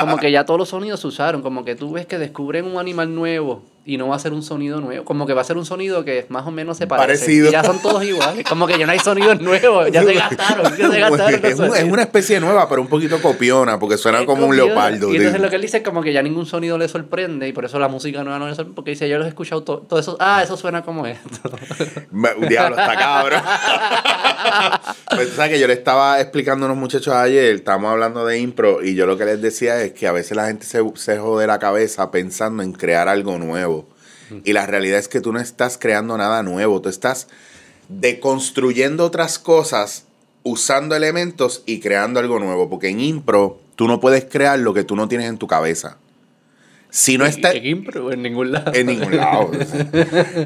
como 0.00 0.18
que 0.18 0.30
ya 0.30 0.44
todos 0.44 0.58
los 0.58 0.68
sonidos 0.68 1.00
se 1.00 1.06
usaron, 1.06 1.40
como 1.40 1.64
que 1.64 1.76
tú 1.76 1.92
ves 1.92 2.04
que 2.04 2.18
descubren 2.18 2.66
un 2.66 2.78
animal 2.78 3.14
nuevo 3.14 3.62
y 3.86 3.96
no 3.98 4.08
va 4.08 4.16
a 4.16 4.18
ser 4.18 4.32
un 4.32 4.42
sonido 4.42 4.80
nuevo, 4.80 5.04
como 5.04 5.26
que 5.26 5.32
va 5.32 5.42
a 5.42 5.44
ser 5.44 5.56
un 5.56 5.64
sonido 5.64 6.04
que 6.04 6.26
más 6.28 6.44
o 6.46 6.50
menos 6.50 6.76
se 6.76 6.86
parece. 6.88 7.06
Parecido. 7.24 7.48
Y 7.48 7.52
ya 7.52 7.62
son 7.64 7.80
todos 7.80 8.02
iguales, 8.04 8.44
como 8.48 8.66
que 8.66 8.76
ya 8.78 8.84
no 8.84 8.92
hay 8.92 8.98
sonidos 8.98 9.40
nuevos, 9.40 9.90
ya 9.92 10.02
se 10.02 10.12
gastaron, 10.14 10.76
ya 10.76 10.90
se 10.90 10.98
gastaron. 11.00 11.32
los 11.40 11.44
es, 11.52 11.58
un- 11.58 11.64
es 11.66 11.70
sonidos. 11.72 11.92
una 11.92 12.02
especie 12.02 12.40
nueva, 12.40 12.68
pero 12.68 12.82
un 12.82 12.88
poquito 12.88 13.22
copiona, 13.22 13.78
porque 13.78 13.96
suena 13.96 14.18
Es 14.20 14.26
como 14.26 14.46
un 14.46 14.56
leopardo. 14.56 15.08
Y 15.12 15.16
entonces 15.16 15.34
tío. 15.34 15.42
lo 15.42 15.50
que 15.50 15.56
él 15.56 15.62
dice 15.62 15.76
es 15.78 15.82
como 15.84 16.02
que 16.02 16.12
ya 16.12 16.22
ningún 16.22 16.46
sonido 16.46 16.76
le 16.78 16.88
sorprende 16.88 17.46
y 17.48 17.52
por 17.52 17.64
eso 17.64 17.78
la 17.78 17.88
música 17.88 18.22
nueva 18.24 18.38
no 18.40 18.48
le 18.48 18.54
sorprende. 18.54 18.74
Porque 18.74 18.90
dice, 18.90 19.08
yo 19.08 19.18
los 19.18 19.26
he 19.26 19.28
escuchado 19.30 19.62
to- 19.62 19.78
todo 19.88 20.00
eso. 20.00 20.16
Ah, 20.18 20.40
eso 20.42 20.56
suena 20.56 20.82
como 20.82 21.06
esto. 21.06 21.48
Diablo, 22.48 22.76
está 22.76 22.96
cabrón. 22.96 23.40
pues 25.14 25.30
tú 25.30 25.36
sabes 25.36 25.52
que 25.52 25.60
yo 25.60 25.66
le 25.66 25.72
estaba 25.74 26.20
explicando 26.20 26.66
a 26.66 26.68
unos 26.68 26.78
muchachos 26.78 27.14
ayer, 27.14 27.54
estábamos 27.56 27.92
hablando 27.92 28.24
de 28.26 28.38
impro, 28.38 28.82
y 28.82 28.94
yo 28.94 29.06
lo 29.06 29.16
que 29.16 29.24
les 29.24 29.40
decía 29.40 29.80
es 29.82 29.92
que 29.92 30.06
a 30.06 30.12
veces 30.12 30.36
la 30.36 30.46
gente 30.46 30.66
se, 30.66 30.80
se 30.94 31.18
jode 31.18 31.46
la 31.46 31.58
cabeza 31.58 32.10
pensando 32.10 32.62
en 32.62 32.72
crear 32.72 33.08
algo 33.08 33.38
nuevo. 33.38 33.75
Y 34.44 34.52
la 34.52 34.66
realidad 34.66 34.98
es 34.98 35.08
que 35.08 35.20
tú 35.20 35.32
no 35.32 35.40
estás 35.40 35.78
creando 35.78 36.16
nada 36.18 36.42
nuevo, 36.42 36.80
tú 36.80 36.88
estás 36.88 37.28
deconstruyendo 37.88 39.04
otras 39.04 39.38
cosas, 39.38 40.04
usando 40.42 40.94
elementos 40.96 41.62
y 41.66 41.80
creando 41.80 42.20
algo 42.20 42.38
nuevo. 42.38 42.68
Porque 42.68 42.88
en 42.88 43.00
impro 43.00 43.60
tú 43.76 43.86
no 43.88 44.00
puedes 44.00 44.24
crear 44.24 44.58
lo 44.58 44.74
que 44.74 44.84
tú 44.84 44.96
no 44.96 45.08
tienes 45.08 45.28
en 45.28 45.38
tu 45.38 45.46
cabeza. 45.46 45.98
Si 46.88 47.18
no 47.18 47.26
está 47.26 47.50
En 47.52 47.66
impro, 47.66 48.10
en 48.12 48.22
ningún 48.22 48.52
lado. 48.52 48.72
en 48.74 48.86
ningún 48.86 49.16
lado. 49.16 49.50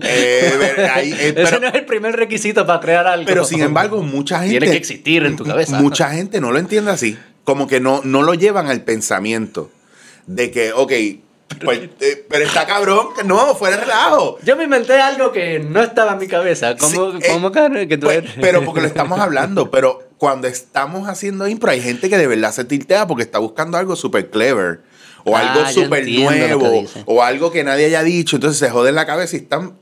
Eh, 0.02 0.88
ahí, 0.92 1.12
eh, 1.12 1.16
Ese 1.28 1.32
pero- 1.34 1.60
no 1.60 1.68
es 1.68 1.74
el 1.74 1.84
primer 1.84 2.16
requito 2.16 2.66
para 2.66 2.80
crear 2.80 3.06
algo. 3.06 3.26
pero 3.26 3.44
sin 3.44 3.60
embargo, 3.60 4.02
mucha 4.02 4.40
gente. 4.40 4.58
Tiene 4.58 4.70
que 4.72 4.76
existir 4.78 5.24
en 5.24 5.36
tu 5.36 5.44
cabeza. 5.44 5.80
Mucha 5.80 6.10
gente 6.10 6.40
no 6.40 6.50
lo 6.50 6.58
entiende 6.58 6.90
así. 6.90 7.16
Como 7.44 7.68
que 7.68 7.78
no, 7.80 8.00
no 8.04 8.22
lo 8.22 8.34
llevan 8.34 8.66
al 8.68 8.82
pensamiento. 8.82 9.70
De 10.26 10.50
que, 10.50 10.72
ok, 10.72 10.92
pues, 11.64 11.80
eh, 12.00 12.26
pero 12.28 12.44
está 12.44 12.66
cabrón. 12.66 13.08
que 13.16 13.24
No, 13.24 13.54
fuera 13.54 13.76
de 13.76 13.82
relajo. 13.84 14.38
Yo 14.44 14.56
me 14.56 14.64
inventé 14.64 14.94
algo 15.00 15.32
que 15.32 15.58
no 15.58 15.82
estaba 15.82 16.12
en 16.12 16.18
mi 16.18 16.26
cabeza. 16.28 16.76
¿Cómo, 16.76 17.12
Sí, 17.12 17.18
eh, 17.22 17.28
cómo 17.32 17.50
que 17.52 17.98
tú 17.98 18.06
Pues, 18.06 18.18
eres? 18.18 18.32
pero 18.40 18.64
porque 18.64 18.80
lo 18.80 18.86
estamos 18.86 19.18
hablando. 19.20 19.70
Pero 19.70 20.08
cuando 20.18 20.46
estamos 20.48 21.08
haciendo 21.08 21.48
impro, 21.48 21.70
hay 21.70 21.80
gente 21.80 22.08
que 22.08 22.18
de 22.18 22.26
verdad 22.26 22.52
se 22.52 22.64
tiltea 22.64 23.06
porque 23.06 23.22
está 23.22 23.38
buscando 23.38 23.78
algo 23.78 23.96
súper 23.96 24.30
clever. 24.30 24.80
o 25.24 25.36
Ah, 25.36 25.52
algo 25.52 25.68
súper 25.70 26.08
nuevo, 26.08 26.84
o 27.06 27.22
algo 27.22 27.50
que 27.50 27.62
nadie 27.64 27.86
haya 27.86 28.02
dicho, 28.02 28.36
entonces 28.36 28.58
se 28.58 28.70
joden 28.70 28.94
la 28.94 29.04
cabeza 29.06 29.36
y 29.36 29.40
están 29.40 29.74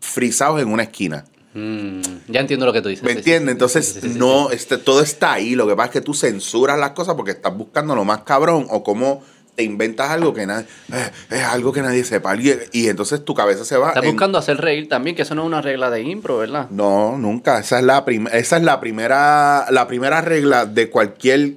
frisados 0.00 0.60
en 0.60 0.68
una 0.68 0.82
esquina. 0.82 1.24
Mm, 1.54 2.00
ya 2.28 2.40
entiendo 2.40 2.64
lo 2.66 2.72
que 2.72 2.80
tú 2.82 2.88
dices. 2.88 3.04
¿Me 3.04 3.12
entiendes? 3.12 3.52
Entonces, 3.52 3.86
sí, 3.86 4.00
sí, 4.00 4.12
sí, 4.14 4.18
no, 4.18 4.50
este, 4.50 4.78
todo 4.78 5.02
está 5.02 5.34
ahí. 5.34 5.54
Lo 5.54 5.66
que 5.66 5.76
pasa 5.76 5.86
es 5.86 5.92
que 5.92 6.00
tú 6.00 6.14
censuras 6.14 6.78
las 6.78 6.90
cosas 6.90 7.14
porque 7.14 7.32
estás 7.32 7.54
buscando 7.56 7.94
lo 7.94 8.04
más 8.04 8.22
cabrón 8.22 8.66
o 8.70 8.82
cómo 8.82 9.22
te 9.54 9.62
inventas 9.64 10.10
algo 10.10 10.32
que 10.32 10.46
nadie, 10.46 10.66
eh, 10.92 11.10
es 11.30 11.42
algo 11.44 11.72
que 11.72 11.82
nadie 11.82 12.04
sepa. 12.04 12.34
Y, 12.36 12.54
y 12.72 12.88
entonces 12.88 13.24
tu 13.24 13.34
cabeza 13.34 13.64
se 13.64 13.76
va. 13.76 13.88
Estás 13.88 14.04
en- 14.04 14.10
buscando 14.12 14.38
hacer 14.38 14.56
reír 14.58 14.88
también, 14.88 15.14
que 15.14 15.22
eso 15.22 15.34
no 15.34 15.42
es 15.42 15.46
una 15.46 15.60
regla 15.60 15.90
de 15.90 16.00
impro, 16.02 16.38
¿verdad? 16.38 16.68
No, 16.70 17.18
nunca. 17.18 17.58
Esa 17.58 17.78
es 17.78 17.84
la 17.84 18.04
prim- 18.04 18.28
esa 18.32 18.56
es 18.56 18.62
la 18.62 18.80
primera, 18.80 19.66
la 19.70 19.86
primera 19.86 20.20
regla 20.22 20.64
de 20.66 20.88
cualquier, 20.88 21.54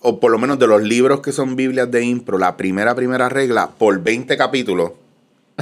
o 0.00 0.18
por 0.18 0.32
lo 0.32 0.38
menos 0.38 0.58
de 0.58 0.66
los 0.66 0.82
libros 0.82 1.20
que 1.20 1.30
son 1.32 1.54
Biblias 1.54 1.90
de 1.90 2.04
impro, 2.04 2.38
la 2.38 2.56
primera, 2.56 2.94
primera 2.94 3.28
regla, 3.28 3.70
por 3.78 4.02
20 4.02 4.36
capítulos, 4.36 4.92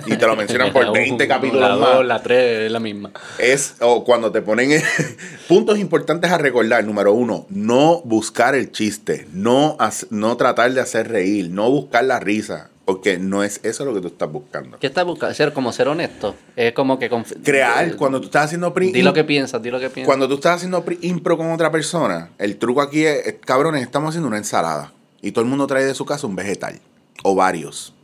y 0.06 0.16
te 0.16 0.26
lo 0.26 0.36
mencionan 0.36 0.72
por 0.72 0.92
20 0.92 1.26
capítulos 1.28 1.68
la 1.68 1.76
más. 1.76 1.94
dos, 1.96 2.04
la 2.06 2.22
tres 2.22 2.66
es 2.66 2.72
la 2.72 2.80
misma. 2.80 3.10
es 3.38 3.74
o 3.80 4.04
cuando 4.04 4.30
te 4.32 4.42
ponen 4.42 4.72
en- 4.72 4.82
puntos 5.48 5.78
importantes 5.78 6.30
a 6.30 6.38
recordar. 6.38 6.84
Número 6.84 7.12
uno, 7.12 7.46
no 7.50 8.00
buscar 8.02 8.54
el 8.54 8.72
chiste, 8.72 9.26
no, 9.32 9.76
no 10.10 10.36
tratar 10.36 10.72
de 10.72 10.80
hacer 10.80 11.08
reír, 11.08 11.50
no 11.50 11.70
buscar 11.70 12.04
la 12.04 12.20
risa, 12.20 12.70
porque 12.84 13.18
no 13.18 13.44
es 13.44 13.60
eso 13.62 13.84
lo 13.84 13.94
que 13.94 14.00
tú 14.00 14.08
estás 14.08 14.30
buscando. 14.30 14.78
¿Qué 14.78 14.88
estás 14.88 15.04
buscando? 15.04 15.34
Ser 15.34 15.52
como 15.52 15.72
ser 15.72 15.88
honesto. 15.88 16.34
Es 16.56 16.72
como 16.72 16.98
que 16.98 17.08
Crear, 17.44 17.88
eh, 17.88 17.96
cuando 17.96 18.20
tú 18.20 18.26
estás 18.26 18.46
haciendo 18.46 18.70
Di 18.70 19.02
lo 19.02 19.12
que 19.12 19.24
piensas, 19.24 19.62
di 19.62 19.70
lo 19.70 19.78
que 19.78 19.90
piensas. 19.90 20.06
cuando 20.06 20.26
tú 20.28 20.34
estás 20.34 20.56
haciendo 20.56 20.84
impro 21.02 21.36
con 21.36 21.52
otra 21.52 21.70
persona, 21.70 22.30
el 22.38 22.56
truco 22.56 22.80
aquí 22.82 23.04
es, 23.04 23.26
es, 23.26 23.34
cabrones, 23.44 23.82
estamos 23.82 24.08
haciendo 24.10 24.28
una 24.28 24.38
ensalada 24.38 24.92
y 25.22 25.32
todo 25.32 25.44
el 25.44 25.50
mundo 25.50 25.66
trae 25.66 25.84
de 25.84 25.94
su 25.94 26.04
casa 26.04 26.26
un 26.26 26.34
vegetal 26.34 26.80
o 27.22 27.34
varios. 27.34 27.94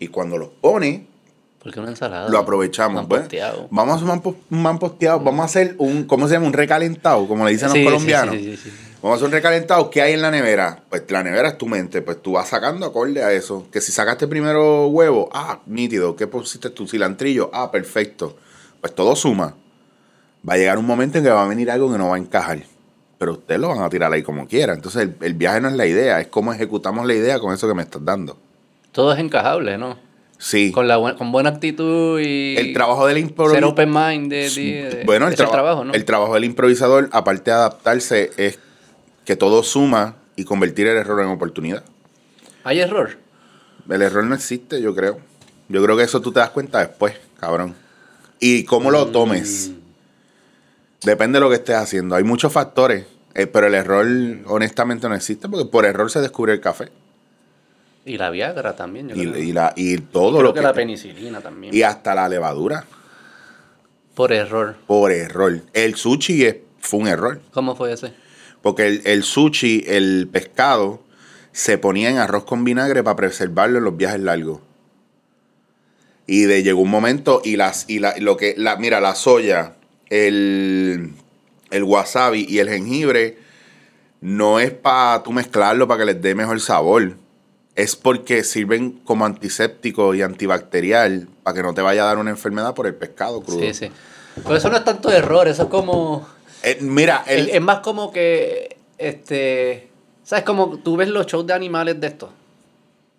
Y 0.00 0.08
cuando 0.08 0.38
los 0.38 0.48
pone, 0.60 1.06
Porque 1.68 1.80
una 1.80 1.90
ensalada. 1.90 2.28
lo 2.30 2.38
aprovechamos. 2.38 3.06
Posteado. 3.06 3.68
vamos 3.70 3.92
a 3.92 3.96
hacer 3.96 4.34
un 4.50 4.62
mamposteado, 4.62 5.20
vamos 5.20 5.40
a 5.42 5.44
hacer 5.44 5.74
un, 5.78 6.04
¿cómo 6.04 6.26
se 6.28 6.34
llama? 6.34 6.46
Un 6.46 6.52
recalentado, 6.54 7.28
como 7.28 7.44
le 7.44 7.52
dicen 7.52 7.68
Sí, 7.70 7.82
los 7.82 7.92
colombianos. 7.92 8.34
sí, 8.36 8.56
sí. 8.56 8.72
Vamos 9.02 9.12
a 9.12 9.16
hacer 9.16 9.26
un 9.26 9.32
recalentado. 9.32 9.90
¿Qué 9.90 10.02
hay 10.02 10.14
en 10.14 10.22
la 10.22 10.30
nevera? 10.30 10.82
Pues 10.88 11.04
la 11.10 11.22
nevera 11.22 11.50
es 11.50 11.58
tu 11.58 11.66
mente. 11.66 12.02
Pues 12.02 12.20
tú 12.20 12.32
vas 12.32 12.48
sacando 12.48 12.84
acorde 12.86 13.22
a 13.22 13.30
eso. 13.32 13.66
Que 13.70 13.80
si 13.80 13.92
sacaste 13.92 14.26
primero 14.26 14.88
huevo, 14.88 15.28
ah, 15.32 15.60
nítido. 15.66 16.16
¿Qué 16.16 16.26
pusiste 16.26 16.70
tu 16.70 16.88
cilantrillo? 16.88 17.48
Ah, 17.52 17.70
perfecto. 17.70 18.36
Pues 18.80 18.92
todo 18.94 19.14
suma. 19.14 19.54
Va 20.48 20.54
a 20.54 20.56
llegar 20.56 20.78
un 20.78 20.86
momento 20.86 21.18
en 21.18 21.24
que 21.24 21.30
va 21.30 21.44
a 21.44 21.48
venir 21.48 21.70
algo 21.70 21.92
que 21.92 21.98
no 21.98 22.08
va 22.08 22.16
a 22.16 22.18
encajar. 22.18 22.60
Pero 23.18 23.32
ustedes 23.34 23.60
lo 23.60 23.68
van 23.68 23.82
a 23.82 23.88
tirar 23.88 24.12
ahí 24.12 24.22
como 24.24 24.48
quieran. 24.48 24.76
Entonces 24.76 25.02
el, 25.02 25.14
el 25.20 25.34
viaje 25.34 25.60
no 25.60 25.68
es 25.68 25.74
la 25.74 25.86
idea, 25.86 26.20
es 26.20 26.26
cómo 26.28 26.52
ejecutamos 26.52 27.06
la 27.06 27.14
idea 27.14 27.38
con 27.38 27.54
eso 27.54 27.68
que 27.68 27.74
me 27.74 27.82
estás 27.82 28.04
dando. 28.04 28.36
Todo 28.90 29.12
es 29.12 29.20
encajable, 29.20 29.78
¿no? 29.78 29.96
Sí. 30.38 30.70
Con, 30.72 30.86
la 30.86 31.14
con 31.16 31.32
buena 31.32 31.50
actitud 31.50 32.20
y. 32.20 32.56
el 32.56 32.72
trabajo 32.72 33.06
del 33.06 33.16
Ser 33.16 33.24
improvisador. 33.24 33.64
open 33.64 33.90
mind 33.92 34.30
de, 34.30 34.48
de- 34.50 35.02
Bueno, 35.04 35.26
el, 35.28 35.34
trabajo, 35.34 35.84
¿no? 35.84 35.92
el 35.92 36.04
trabajo 36.04 36.34
del 36.34 36.44
improvisador, 36.44 37.08
aparte 37.12 37.50
de 37.50 37.56
adaptarse, 37.56 38.30
es 38.36 38.58
que 39.24 39.34
todo 39.36 39.62
suma 39.64 40.14
y 40.36 40.44
convertir 40.44 40.86
el 40.86 40.96
error 40.96 41.20
en 41.22 41.28
oportunidad. 41.28 41.82
Hay 42.64 42.80
error. 42.80 43.18
El 43.90 44.02
error 44.02 44.24
no 44.24 44.34
existe, 44.34 44.80
yo 44.80 44.94
creo. 44.94 45.18
Yo 45.68 45.82
creo 45.82 45.96
que 45.96 46.04
eso 46.04 46.20
tú 46.20 46.30
te 46.32 46.38
das 46.40 46.50
cuenta 46.50 46.78
después, 46.78 47.14
cabrón. 47.40 47.74
Y 48.38 48.64
cómo 48.64 48.90
lo 48.92 49.06
tomes. 49.08 49.72
Depende 51.02 51.38
de 51.38 51.40
lo 51.40 51.48
que 51.48 51.56
estés 51.56 51.76
haciendo. 51.76 52.14
Hay 52.14 52.24
muchos 52.24 52.52
factores, 52.52 53.06
eh, 53.34 53.46
pero 53.46 53.66
el 53.66 53.74
error 53.74 54.06
honestamente 54.46 55.08
no 55.08 55.14
existe 55.14 55.48
porque 55.48 55.64
por 55.68 55.84
error 55.84 56.10
se 56.10 56.20
descubre 56.20 56.52
el 56.52 56.60
café. 56.60 56.88
Y 58.08 58.16
la 58.18 58.30
Viagra 58.30 58.74
también. 58.74 59.08
Yo 59.08 59.14
Y, 59.16 59.26
creo. 59.30 59.42
y 59.42 59.52
la, 59.52 59.72
y 59.76 59.98
todo 59.98 60.38
Creo 60.38 60.42
lo 60.42 60.54
que, 60.54 60.60
que... 60.60 60.66
la 60.66 60.72
penicilina 60.72 61.40
también. 61.40 61.74
y 61.74 61.82
hasta 61.82 62.14
la 62.14 62.28
levadura, 62.28 62.84
Por 64.14 64.32
error. 64.32 64.76
por 64.86 65.12
error. 65.12 65.60
El 65.74 65.94
sushi 65.94 66.44
es- 66.46 66.56
fue 66.80 67.00
un 67.00 67.08
error. 67.08 67.40
¿Cómo 67.52 67.76
fue 67.76 67.92
ese? 67.92 68.12
Porque 68.62 68.86
el, 68.86 69.02
el 69.04 69.22
sushi, 69.24 69.84
el 69.86 70.28
pescado, 70.32 71.02
se 71.52 71.76
ponía 71.78 72.08
en 72.10 72.18
arroz 72.18 72.44
con 72.44 72.64
vinagre 72.64 73.02
para 73.04 73.16
preservarlo 73.16 73.78
en 73.78 73.84
los 73.84 73.96
viajes 73.96 74.20
largos. 74.20 74.60
Y 76.26 76.42
de 76.42 76.62
llegó 76.62 76.80
un 76.82 76.90
momento 76.90 77.40
y 77.44 77.56
las 77.56 77.84
y 77.88 77.98
la, 78.00 78.14
lo 78.18 78.36
que 78.36 78.54
la 78.56 78.76
mira 78.76 79.00
la 79.00 79.14
soya, 79.14 79.74
el, 80.08 81.12
el 81.70 81.82
wasabi 81.84 82.46
y 82.48 82.58
el 82.58 82.68
jengibre 82.68 83.38
no 84.20 84.60
es 84.60 84.70
para 84.72 85.22
tú 85.22 85.32
mezclarlo 85.32 85.86
para 85.88 86.00
que 86.00 86.06
les 86.06 86.22
dé 86.22 86.34
mejor 86.34 86.60
sabor. 86.60 87.14
Es 87.78 87.94
porque 87.94 88.42
sirven 88.42 88.90
como 89.04 89.24
antiséptico 89.24 90.12
y 90.12 90.22
antibacterial 90.22 91.28
para 91.44 91.54
que 91.54 91.62
no 91.62 91.74
te 91.74 91.80
vaya 91.80 92.02
a 92.02 92.06
dar 92.06 92.18
una 92.18 92.30
enfermedad 92.30 92.74
por 92.74 92.88
el 92.88 92.96
pescado 92.96 93.40
crudo. 93.40 93.60
Sí, 93.60 93.72
sí. 93.72 93.90
Pero 94.34 94.56
eso 94.56 94.68
no 94.68 94.78
es 94.78 94.84
tanto 94.84 95.12
error, 95.12 95.46
eso 95.46 95.62
es 95.62 95.68
como. 95.68 96.26
Eh, 96.64 96.78
mira, 96.80 97.22
el, 97.28 97.50
es 97.50 97.60
más 97.60 97.78
como 97.78 98.10
que. 98.10 98.78
Este. 98.98 99.90
¿Sabes? 100.24 100.44
Como 100.44 100.78
tú 100.78 100.96
ves 100.96 101.08
los 101.08 101.26
shows 101.26 101.46
de 101.46 101.52
animales 101.52 102.00
de 102.00 102.08
estos. 102.08 102.30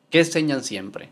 ¿Qué 0.10 0.20
enseñan 0.20 0.62
siempre? 0.62 1.08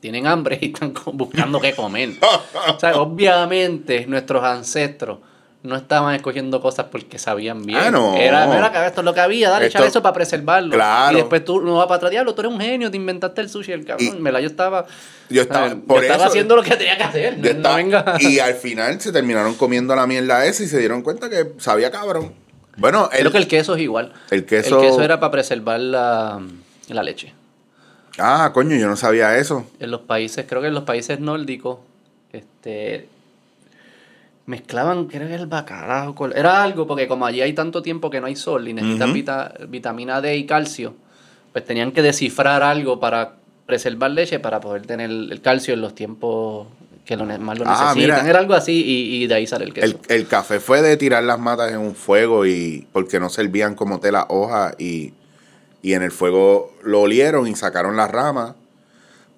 Tienen 0.00 0.26
hambre 0.26 0.58
y 0.60 0.72
están 0.72 0.92
buscando 1.12 1.60
qué 1.60 1.76
comer. 1.76 2.14
O 2.74 2.80
sea, 2.80 2.96
obviamente 3.00 4.04
nuestros 4.06 4.42
ancestros 4.42 5.20
no 5.64 5.74
estaban 5.76 6.14
escogiendo 6.14 6.60
cosas 6.60 6.86
porque 6.90 7.18
sabían 7.18 7.64
bien. 7.66 7.78
Ah, 7.80 7.90
no. 7.90 8.14
Era, 8.16 8.46
mira, 8.46 8.86
esto 8.86 9.00
es 9.00 9.04
lo 9.04 9.12
que 9.12 9.20
había, 9.20 9.50
dale, 9.50 9.66
Esto- 9.66 9.78
echar 9.78 9.88
eso 9.88 10.02
para 10.02 10.12
preservarlo. 10.14 10.72
Claro. 10.72 11.12
Y 11.18 11.20
después 11.20 11.44
tú 11.44 11.60
no 11.60 11.76
vas 11.76 11.86
para 11.88 11.96
atrás, 11.96 12.10
diablo, 12.12 12.34
tú 12.34 12.42
eres 12.42 12.52
un 12.52 12.60
genio, 12.60 12.90
te 12.90 12.96
inventaste 12.96 13.40
el 13.40 13.48
sushi, 13.50 13.72
el 13.72 13.84
cabrón. 13.84 14.06
Y-. 14.06 14.30
Yo 14.42 14.46
estaba, 14.46 14.86
yo 15.28 15.42
estaba, 15.42 15.66
eh, 15.68 15.76
por 15.76 15.96
yo 15.96 16.02
estaba 16.02 16.22
eso- 16.24 16.28
haciendo 16.30 16.54
lo 16.56 16.62
que 16.62 16.76
tenía 16.76 16.96
que 16.96 17.02
hacer. 17.02 17.40
Ya 17.40 17.52
no- 17.54 17.60
no 17.60 17.68
está. 17.68 17.76
venga. 17.76 18.16
Y 18.20 18.38
al 18.38 18.54
final 18.54 19.00
se 19.00 19.10
terminaron 19.12 19.54
comiendo 19.54 19.96
la 19.96 20.06
mierda 20.06 20.46
esa 20.46 20.62
y 20.62 20.66
se 20.68 20.78
dieron 20.78 21.02
cuenta 21.02 21.28
que 21.28 21.52
sabía 21.58 21.90
cabrón. 21.90 22.32
Bueno, 22.76 23.08
el, 23.12 23.18
Creo 23.20 23.32
que 23.32 23.38
el 23.38 23.48
queso 23.48 23.74
es 23.74 23.82
igual. 23.82 24.12
el 24.30 24.46
queso. 24.46 24.80
El 24.80 24.86
queso 24.88 25.02
era 25.02 25.18
para 25.18 25.32
preservar 25.32 25.80
la, 25.80 26.40
la 26.88 27.02
leche. 27.02 27.34
Ah, 28.18 28.52
coño, 28.54 28.76
yo 28.76 28.86
no 28.86 28.96
sabía 28.96 29.36
eso. 29.36 29.66
En 29.80 29.90
los 29.90 30.02
países, 30.02 30.46
creo 30.48 30.60
que 30.60 30.68
en 30.68 30.74
los 30.74 30.84
países 30.84 31.18
nórdicos, 31.18 31.78
este 32.32 33.08
mezclaban, 34.48 35.04
creo 35.06 35.28
que 35.28 35.34
el 35.34 35.46
bacalao, 35.46 36.14
con- 36.14 36.32
era 36.36 36.62
algo, 36.62 36.86
porque 36.86 37.06
como 37.06 37.26
allí 37.26 37.42
hay 37.42 37.52
tanto 37.52 37.82
tiempo 37.82 38.08
que 38.08 38.18
no 38.20 38.26
hay 38.26 38.34
sol 38.34 38.66
y 38.66 38.72
necesitan 38.72 39.12
vita- 39.12 39.52
vitamina 39.68 40.20
D 40.22 40.36
y 40.36 40.46
calcio, 40.46 40.94
pues 41.52 41.64
tenían 41.66 41.92
que 41.92 42.00
descifrar 42.00 42.62
algo 42.62 42.98
para 42.98 43.34
preservar 43.66 44.10
leche 44.10 44.38
para 44.40 44.60
poder 44.60 44.86
tener 44.86 45.10
el 45.10 45.40
calcio 45.42 45.74
en 45.74 45.82
los 45.82 45.94
tiempos 45.94 46.66
que 47.04 47.16
lo, 47.16 47.26
más 47.26 47.58
lo 47.58 47.64
Ah, 47.66 47.92
necesitan. 47.92 47.96
mira. 47.96 48.28
Era 48.30 48.38
algo 48.38 48.54
así 48.54 48.82
y, 48.82 49.22
y 49.22 49.26
de 49.26 49.34
ahí 49.34 49.46
sale 49.46 49.66
el 49.66 49.74
queso. 49.74 49.98
El, 50.08 50.16
el 50.16 50.26
café 50.26 50.60
fue 50.60 50.80
de 50.80 50.96
tirar 50.96 51.22
las 51.24 51.38
matas 51.38 51.70
en 51.70 51.78
un 51.78 51.94
fuego 51.94 52.46
y 52.46 52.86
porque 52.92 53.20
no 53.20 53.28
servían 53.28 53.74
como 53.74 54.00
hojas 54.28 54.74
y, 54.78 55.12
y 55.82 55.92
en 55.92 56.02
el 56.02 56.10
fuego 56.10 56.72
lo 56.82 57.02
olieron 57.02 57.46
y 57.46 57.54
sacaron 57.54 57.96
las 57.96 58.10
ramas. 58.10 58.54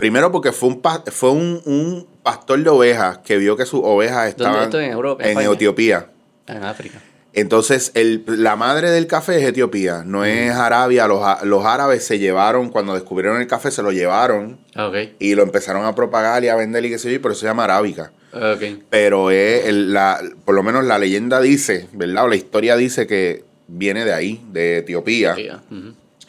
Primero 0.00 0.32
porque 0.32 0.50
fue 0.52 0.70
un 0.70 0.82
fue 1.12 1.30
un, 1.30 1.62
un 1.64 2.06
pastor 2.22 2.62
de 2.62 2.70
ovejas 2.70 3.18
que 3.18 3.36
vio 3.36 3.56
que 3.56 3.66
sus 3.66 3.80
ovejas 3.84 4.36
¿Dónde 4.36 4.58
estaban? 4.64 4.84
En 4.84 4.92
Europa, 4.92 5.24
en. 5.24 5.38
Etiopía. 5.38 6.06
En 6.46 6.64
África. 6.64 7.00
Entonces, 7.32 7.92
el, 7.94 8.24
la 8.26 8.56
madre 8.56 8.90
del 8.90 9.06
café 9.06 9.36
es 9.40 9.44
Etiopía, 9.46 10.02
no 10.04 10.24
es 10.24 10.50
Arabia. 10.50 11.06
Los, 11.06 11.20
los 11.44 11.64
árabes 11.64 12.04
se 12.04 12.18
llevaron, 12.18 12.70
cuando 12.70 12.92
descubrieron 12.94 13.40
el 13.40 13.46
café, 13.46 13.70
se 13.70 13.82
lo 13.84 13.92
llevaron 13.92 14.58
Ah, 14.74 14.90
y 15.20 15.34
lo 15.36 15.44
empezaron 15.44 15.84
a 15.84 15.94
propagar 15.94 16.42
y 16.42 16.48
a 16.48 16.56
vender 16.56 16.84
y 16.86 16.90
qué 16.90 16.98
sé 16.98 17.08
yo, 17.08 17.14
y 17.14 17.18
por 17.20 17.30
eso 17.30 17.42
se 17.42 17.46
llama 17.46 17.64
arábica. 17.64 18.10
ok. 18.32 18.82
Pero 18.90 19.30
es 19.30 19.66
el- 19.66 19.92
la, 19.92 20.20
por 20.44 20.56
lo 20.56 20.64
menos 20.64 20.84
la 20.84 20.98
leyenda 20.98 21.40
dice, 21.40 21.86
¿verdad? 21.92 22.24
O 22.24 22.28
la 22.28 22.34
historia 22.36 22.74
dice 22.76 23.06
que 23.06 23.44
viene 23.68 24.04
de 24.04 24.12
ahí, 24.12 24.44
de 24.50 24.78
Etiopía, 24.78 25.36
ah, 25.52 25.60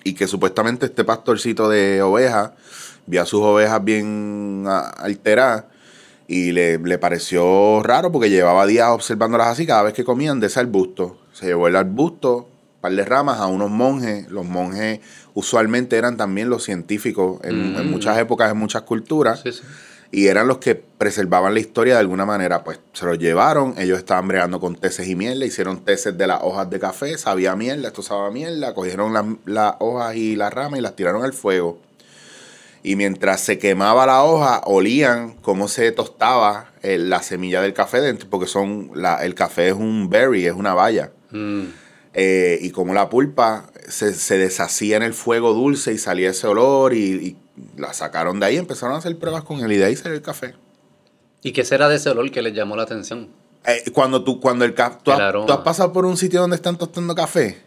y 0.04 0.14
que 0.14 0.28
supuestamente 0.28 0.86
este 0.86 1.04
pastorcito 1.04 1.68
de 1.68 2.04
ovejas 2.04 2.52
vio 3.06 3.22
a 3.22 3.26
sus 3.26 3.42
ovejas 3.42 3.84
bien 3.84 4.64
ah, 4.68 4.92
alteradas 4.98 5.66
y 6.28 6.52
le, 6.52 6.78
le 6.78 6.98
pareció 6.98 7.82
raro 7.84 8.12
porque 8.12 8.30
llevaba 8.30 8.66
días 8.66 8.90
observándolas 8.90 9.48
así, 9.48 9.66
cada 9.66 9.84
vez 9.84 9.94
que 9.94 10.04
comían 10.04 10.40
de 10.40 10.48
ese 10.48 10.60
arbusto. 10.60 11.18
Se 11.34 11.46
llevó 11.48 11.68
el 11.68 11.76
arbusto, 11.76 12.38
un 12.76 12.82
par 12.82 12.94
de 12.94 13.04
ramas 13.06 13.40
a 13.40 13.48
unos 13.48 13.70
monjes. 13.70 14.30
Los 14.30 14.46
monjes 14.46 15.00
usualmente 15.34 15.98
eran 15.98 16.18
también 16.18 16.50
los 16.50 16.64
científicos 16.64 17.40
en, 17.44 17.76
en 17.76 17.88
Mm. 17.88 17.92
muchas 17.92 18.18
épocas, 18.18 18.52
en 18.52 18.58
muchas 18.58 18.84
culturas. 18.84 19.42
Sí, 19.44 19.52
sí. 19.52 19.62
Y 20.14 20.28
eran 20.28 20.46
los 20.48 20.58
que 20.58 20.76
preservaban 20.76 21.54
la 21.54 21.62
historia 21.62 21.94
de 21.94 22.02
alguna 22.02 22.26
manera. 22.26 22.66
Pues 22.66 22.80
se 22.92 23.06
los 23.06 23.18
llevaron, 23.18 23.76
ellos 23.78 23.98
estaban 23.98 24.28
bregando 24.28 24.60
con 24.60 24.76
teces 24.76 25.08
y 25.08 25.16
miel, 25.16 25.40
le 25.40 25.46
hicieron 25.48 25.86
teces 25.86 26.18
de 26.18 26.28
las 26.28 26.42
hojas 26.44 26.70
de 26.70 26.80
café, 26.80 27.18
sabía 27.18 27.56
mierda, 27.56 27.88
esto 27.88 28.02
sabía 28.02 28.30
mierda, 28.32 28.74
cogieron 28.74 29.14
las 29.14 29.24
las 29.46 29.76
hojas 29.80 30.16
y 30.18 30.36
las 30.36 30.54
ramas 30.54 30.80
y 30.80 30.82
las 30.82 30.96
tiraron 30.98 31.24
al 31.24 31.32
fuego. 31.32 31.80
Y 32.84 32.96
mientras 32.96 33.42
se 33.42 33.60
quemaba 33.60 34.06
la 34.06 34.24
hoja, 34.24 34.62
olían 34.66 35.36
cómo 35.42 35.68
se 35.68 35.92
tostaba 35.92 36.72
eh, 36.82 36.98
la 36.98 37.22
semilla 37.22 37.62
del 37.62 37.74
café 37.74 38.02
dentro, 38.02 38.30
porque 38.30 38.48
son 38.48 38.92
la, 38.96 39.24
el 39.24 39.36
café 39.36 39.70
es 39.70 39.74
un 39.74 40.10
berry, 40.10 40.46
es 40.46 40.54
una 40.54 40.74
baya. 40.74 41.12
Mm. 41.32 41.66
Eh, 42.14 42.60
y 42.62 42.72
como 42.72 42.94
la 42.94 43.10
pulpa 43.10 43.68
se, 43.88 44.14
se 44.14 44.38
deshacía 44.38 44.98
en 44.98 45.04
el 45.04 45.14
fuego 45.14 45.54
dulce 45.54 45.94
y 45.94 45.98
salía 45.98 46.32
ese 46.32 46.48
olor 46.48 46.94
y, 46.94 47.00
y 47.00 47.38
la 47.78 47.94
sacaron 47.94 48.40
de 48.40 48.48
ahí, 48.48 48.58
empezaron 48.58 48.96
a 48.96 48.98
hacer 48.98 49.18
pruebas 49.18 49.44
con 49.44 49.60
él 49.60 49.72
y 49.72 49.78
de 49.78 49.86
ahí 49.86 49.96
salió 49.96 50.16
el 50.16 50.22
café. 50.22 50.56
¿Y 51.44 51.54
qué 51.54 51.64
será 51.64 51.88
de 51.88 51.96
ese 51.96 52.10
olor 52.10 52.30
que 52.32 52.42
les 52.42 52.54
llamó 52.54 52.76
la 52.76 52.84
atención? 52.84 53.30
Eh, 53.66 53.92
cuando 53.94 54.24
tú, 54.24 54.40
cuando 54.40 54.66
el 54.66 54.74
café, 54.74 54.98
¿tú, 55.04 55.12
El 55.12 55.46
tú 55.46 55.54
has 55.54 55.60
pasado 55.60 55.94
por 55.94 56.06
un 56.06 56.18
sitio 56.18 56.42
donde 56.42 56.56
están 56.56 56.78
tostando 56.78 57.14
café? 57.16 57.62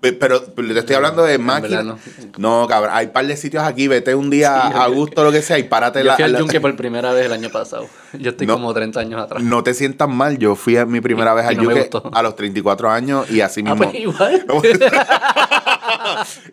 Pe- 0.00 0.12
Pero, 0.12 0.44
pero 0.54 0.68
te 0.74 0.78
estoy 0.80 0.94
hablando 0.96 1.22
de 1.24 1.38
máquinas. 1.38 1.84
verdad 1.84 1.98
No. 2.38 2.66
cabrón, 2.68 2.90
hay 2.94 3.06
un 3.06 3.12
par 3.12 3.26
de 3.26 3.36
sitios 3.36 3.64
aquí, 3.64 3.88
vete 3.88 4.14
un 4.14 4.30
día 4.30 4.68
Sí, 4.70 4.78
a 4.78 4.86
gusto, 4.86 5.24
lo 5.24 5.32
que 5.32 5.42
sea, 5.42 5.58
y 5.58 5.64
párate 5.64 5.98
Yo 6.00 6.04
la, 6.06 6.14
fui 6.14 6.24
al 6.24 6.32
la- 6.32 6.38
yunque 6.38 6.60
por 6.60 6.74
primera 6.76 7.12
vez 7.12 7.26
el 7.26 7.32
año 7.32 7.50
pasado. 7.50 7.88
Yo 8.18 8.30
estoy 8.30 8.46
No. 8.46 8.54
como 8.54 8.72
30 8.74 9.00
años 9.00 9.20
atrás. 9.22 9.42
No 9.42 9.62
te 9.62 9.74
sientas 9.74 10.08
mal, 10.08 10.38
yo 10.38 10.54
fui 10.56 10.76
a 10.76 10.86
mi 10.86 11.00
primera 11.00 11.32
Y- 11.32 11.36
vez 11.36 11.46
al 11.46 11.56
no 11.56 12.10
a 12.12 12.22
los 12.22 12.36
34 12.36 12.90
años 12.90 13.30
y 13.30 13.40
así 13.40 13.62
Ah, 13.66 13.74
mismo. 13.74 13.90
pues 13.90 14.00
igual. 14.00 14.46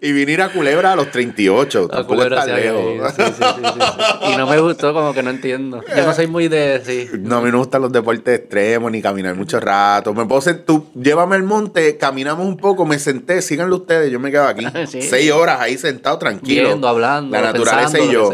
y 0.02 0.12
vine 0.12 0.42
a 0.42 0.52
Culebra 0.52 0.94
a 0.94 0.96
los 0.96 1.12
38, 1.12 1.90
A 1.92 2.04
Culebra 2.04 2.46
está 2.46 3.12
sí 3.12 3.34
sí, 3.38 3.38
sí. 3.38 4.34
Y 4.34 4.38
no 4.38 4.48
me 4.48 4.60
gustó, 4.60 4.94
como 4.94 5.14
que 5.14 5.24
no 5.24 5.30
entiendo. 5.30 5.82
Yo 5.96 6.06
no 6.06 6.14
soy 6.14 6.28
muy 6.28 6.48
de. 6.48 6.82
Sí. 6.86 7.10
No, 7.20 7.38
a 7.38 7.42
mí 7.42 7.48
no 7.48 7.54
me 7.54 7.58
gustan 7.60 7.82
los 7.82 7.92
deportes 7.92 8.40
extremos 8.40 8.92
ni 8.92 9.02
caminar 9.02 9.36
mucho 9.36 9.60
rato. 9.60 10.14
Me 10.14 10.26
puedo 10.26 10.42
sentar, 10.42 10.66
tú 10.66 10.88
llévame 10.96 11.36
al 11.36 11.44
monte, 11.44 11.98
caminamos 11.98 12.46
un 12.46 12.58
poco, 12.58 12.86
me 12.86 13.00
senté, 13.00 13.42
síganlo 13.42 13.78
ustedes, 13.78 14.12
yo 14.12 14.20
me 14.20 14.32
quedo 14.32 14.48
aquí. 14.48 14.66
Seis 14.88 15.32
horas 15.32 15.60
ahí 15.62 15.78
sentado 15.78 16.18
tranquilo. 16.18 16.68
Viendo, 16.70 16.88
hablando, 16.88 17.36
La 17.36 17.42
naturaleza 17.42 17.92
pensando, 17.98 18.12
y 18.12 18.14
yo. 18.14 18.32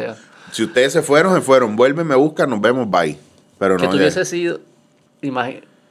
Que. 0.55 0.63
Si 0.63 0.63
ustedes 0.63 0.93
se 0.93 1.01
fueron, 1.01 1.33
se 1.35 1.41
fueron. 1.41 1.75
Vuelven, 1.75 2.07
me 2.07 2.15
buscan, 2.15 2.49
nos 2.49 2.61
vemos, 2.61 2.89
bye. 2.89 3.17
Pero 3.59 3.77
Que 3.77 3.85
no. 3.85 3.91
tuviese 3.91 4.19
ya- 4.21 4.25
sido. 4.25 4.59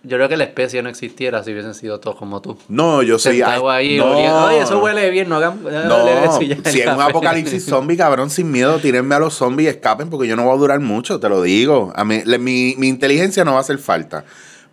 Yo 0.06 0.18
creo 0.18 0.28
que 0.28 0.36
la 0.36 0.44
especie 0.44 0.82
no 0.82 0.90
existiera 0.90 1.42
si 1.42 1.50
hubiesen 1.52 1.72
sido 1.74 1.98
todos 1.98 2.16
como 2.16 2.42
tú. 2.42 2.58
No, 2.68 3.02
yo 3.02 3.18
soy. 3.18 3.40
Ahí, 3.40 3.96
no. 3.96 4.04
oliendo, 4.12 4.44
Oye, 4.44 4.58
eso 4.60 4.78
huele 4.82 5.08
bien, 5.10 5.30
no 5.30 5.36
hagan. 5.36 5.60
eso 5.66 5.88
No, 5.88 6.06
ya, 6.06 6.30
si 6.30 6.52
es 6.52 6.58
un 6.58 6.96
café". 6.96 7.10
apocalipsis 7.10 7.64
zombie, 7.68 7.96
cabrón, 7.96 8.28
sin 8.28 8.50
miedo, 8.50 8.78
tírenme 8.80 9.14
a 9.14 9.18
los 9.18 9.32
zombies 9.32 9.66
y 9.66 9.70
escapen 9.70 10.10
porque 10.10 10.28
yo 10.28 10.36
no 10.36 10.44
voy 10.44 10.54
a 10.54 10.58
durar 10.58 10.80
mucho, 10.80 11.20
te 11.20 11.30
lo 11.30 11.40
digo. 11.40 11.90
A 11.96 12.04
mí, 12.04 12.20
le- 12.26 12.38
mi, 12.38 12.74
mi 12.76 12.88
inteligencia 12.88 13.46
no 13.46 13.52
va 13.52 13.58
a 13.58 13.60
hacer 13.62 13.78
falta. 13.78 14.24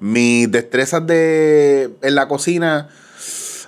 Mis 0.02 0.52
destrezas 0.52 1.08
de 1.08 1.92
en 2.02 2.16
la 2.16 2.28
cocina, 2.28 2.90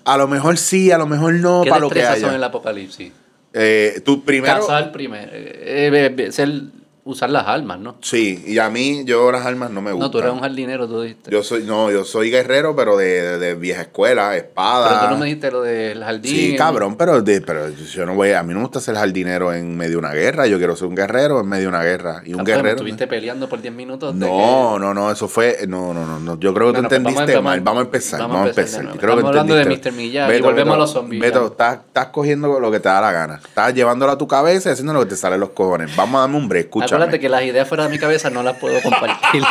a 0.03 0.17
lo 0.17 0.27
mejor 0.27 0.57
sí, 0.57 0.91
a 0.91 0.97
lo 0.97 1.07
mejor 1.07 1.33
no, 1.35 1.61
¿Qué 1.63 1.69
para 1.69 1.79
lo 1.81 1.89
que 1.89 2.03
haya. 2.03 2.19
son 2.19 2.31
en 2.31 2.35
el 2.35 2.43
apocalipsis? 2.43 3.13
Eh, 3.53 4.01
tú 4.03 4.23
primero. 4.23 4.55
Cazar 4.55 4.91
primero. 4.91 5.29
eh, 5.31 6.11
eh, 6.17 6.31
ser- 6.31 6.82
usar 7.05 7.29
las 7.29 7.47
armas, 7.47 7.79
¿no? 7.79 7.95
Sí, 8.01 8.43
y 8.47 8.57
a 8.59 8.69
mí, 8.69 9.03
yo 9.05 9.31
las 9.31 9.45
armas 9.45 9.69
no 9.71 9.81
me 9.81 9.91
gustan. 9.91 10.07
No, 10.07 10.11
tú 10.11 10.19
eres 10.19 10.31
un 10.31 10.39
jardinero, 10.39 10.87
tú 10.87 11.01
dijiste. 11.01 11.29
Yo 11.31 11.43
soy, 11.43 11.63
no, 11.63 11.91
yo 11.91 12.05
soy 12.05 12.31
guerrero, 12.31 12.75
pero 12.75 12.95
de, 12.95 13.21
de- 13.21 13.37
de 13.39 13.55
vieja 13.55 13.81
escuela, 13.81 14.35
espada. 14.37 14.87
Pero 14.89 15.01
tú 15.01 15.07
no 15.11 15.17
me 15.17 15.25
dijiste 15.25 15.51
lo 15.51 15.61
del 15.61 16.03
jardín. 16.03 16.31
Sí, 16.35 16.55
cabrón, 16.55 16.95
pero, 16.95 17.21
de- 17.21 17.41
pero 17.41 17.69
yo 17.69 18.05
no 18.05 18.15
voy, 18.15 18.31
a 18.31 18.41
mí 18.43 18.49
no 18.53 18.59
me 18.59 18.65
gusta 18.65 18.79
ser 18.79 18.95
jardinero 18.95 19.53
en 19.53 19.75
medio 19.75 19.91
de 19.93 19.97
una 19.97 20.13
guerra, 20.13 20.47
yo 20.47 20.57
quiero 20.57 20.75
ser 20.77 20.87
un 20.87 20.95
guerrero 20.95 21.41
en 21.41 21.47
medio 21.47 21.63
de 21.63 21.67
una 21.69 21.83
guerra. 21.83 22.21
Y 22.25 22.33
un 22.33 22.39
Ah, 22.39 22.43
pues, 22.45 22.55
guerrero. 22.55 22.75
Estuviste 22.77 23.07
peleando 23.07 23.49
por 23.49 23.61
10 23.61 23.73
minutos. 23.73 24.15
No, 24.15 24.79
no, 24.79 24.93
no, 24.93 25.11
eso 25.11 25.27
fue, 25.27 25.57
no, 25.67 25.93
no, 25.93 26.05
no, 26.05 26.19
no, 26.19 26.39
yo 26.39 26.53
creo 26.53 26.67
que 26.67 26.79
Bueno, 26.79 26.87
tú 26.87 26.95
pues 26.95 27.03
vamos 27.03 27.19
entendiste 27.19 27.41
mal, 27.41 27.59
vamos 27.61 27.81
a 27.81 27.85
empezar, 27.85 28.19
vamos 28.21 28.35
a 28.35 28.39
vamos 28.39 28.57
a 28.57 28.61
empezar 28.61 28.83
nuevo. 28.85 28.99
Creo 28.99 29.17
que 29.17 29.27
hablando 29.27 29.55
de. 29.55 29.65
Mr. 29.65 29.91
Miyagi, 29.91 30.41
volvemos 30.41 30.75
a 30.75 30.77
los 30.77 30.91
zombies, 30.91 31.21
Beto, 31.21 31.47
estás, 31.47 31.79
estás 31.85 32.07
cogiendo 32.07 32.59
lo 32.59 32.71
que 32.71 32.79
te 32.79 32.87
da 32.87 33.01
la 33.01 33.11
gana, 33.11 33.41
estás 33.45 33.73
llevándolo 33.73 34.11
a 34.13 34.17
tu 34.17 34.27
cabeza 34.27 34.69
y 34.69 34.71
haciendo 34.71 34.93
lo 34.93 35.01
que 35.01 35.07
te 35.07 35.15
sale 35.17 35.37
los 35.37 35.49
cojones. 35.49 35.93
Vamos 35.95 36.17
a 36.19 36.21
darme 36.21 36.37
un 36.37 36.47
break, 36.47 36.65
escúchame. 36.67 36.92
Acuérdate 36.93 37.19
que 37.19 37.29
las 37.29 37.43
ideas 37.43 37.67
fuera 37.67 37.85
de 37.85 37.89
mi 37.89 37.97
cabeza 37.97 38.29
no 38.29 38.43
las 38.43 38.57
puedo 38.57 38.81
compartir. 38.81 39.43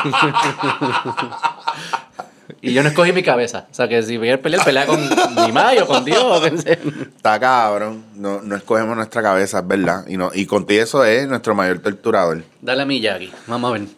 y 2.62 2.72
yo 2.72 2.82
no 2.82 2.88
escogí 2.88 3.12
mi 3.12 3.22
cabeza. 3.22 3.66
O 3.70 3.74
sea, 3.74 3.88
que 3.88 4.02
si 4.02 4.16
voy 4.16 4.30
a 4.30 4.40
pelear, 4.40 4.64
pelea 4.64 4.86
con 4.86 5.00
mi 5.00 5.52
mayo, 5.52 5.86
con 5.86 6.04
Dios. 6.04 6.22
o 6.22 6.40
quien 6.40 6.58
sea. 6.58 6.78
Está 7.16 7.40
cabrón, 7.40 8.04
no, 8.14 8.40
no 8.42 8.54
escogemos 8.54 8.96
nuestra 8.96 9.22
cabeza, 9.22 9.58
es 9.58 9.66
verdad. 9.66 10.04
Y, 10.06 10.16
no, 10.16 10.30
y 10.32 10.46
contigo 10.46 10.82
eso 10.82 11.04
es 11.04 11.26
nuestro 11.26 11.54
mayor 11.54 11.80
torturador. 11.80 12.44
Dale 12.60 12.82
a 12.82 12.86
Miyagi. 12.86 13.32
Vamos 13.48 13.70
a 13.70 13.72
ver. 13.72 13.88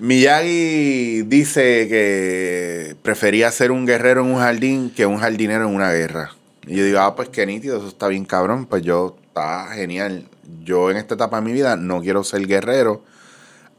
Miyagi 0.00 1.22
dice 1.22 1.88
que 1.88 2.96
prefería 3.02 3.50
ser 3.50 3.70
un 3.70 3.86
guerrero 3.86 4.22
en 4.22 4.28
un 4.28 4.38
jardín 4.38 4.90
que 4.90 5.06
un 5.06 5.18
jardinero 5.18 5.68
en 5.68 5.74
una 5.74 5.92
guerra. 5.92 6.30
Y 6.66 6.76
yo 6.76 6.84
digo, 6.84 7.00
ah, 7.00 7.14
pues 7.14 7.28
qué 7.28 7.44
nítido, 7.46 7.78
eso 7.78 7.88
está 7.88 8.08
bien 8.08 8.24
cabrón. 8.24 8.66
Pues 8.66 8.82
yo, 8.82 9.16
está 9.34 9.66
genial. 9.74 10.28
Yo 10.62 10.90
en 10.90 10.96
esta 10.96 11.14
etapa 11.14 11.36
de 11.36 11.42
mi 11.42 11.52
vida 11.52 11.76
no 11.76 12.00
quiero 12.00 12.22
ser 12.22 12.46
guerrero. 12.46 13.02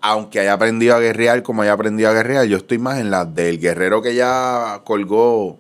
Aunque 0.02 0.40
haya 0.42 0.54
aprendido 0.54 0.96
a 0.96 1.00
guerrear 1.00 1.42
como 1.44 1.62
haya 1.62 1.72
aprendido 1.74 2.10
a 2.10 2.14
guerrear, 2.14 2.46
yo 2.46 2.58
estoy 2.58 2.78
más 2.78 3.00
en 3.00 3.10
la 3.10 3.26
del 3.26 3.60
guerrero 3.60 4.02
que 4.04 4.14
ya 4.14 4.82
colgó, 4.84 5.58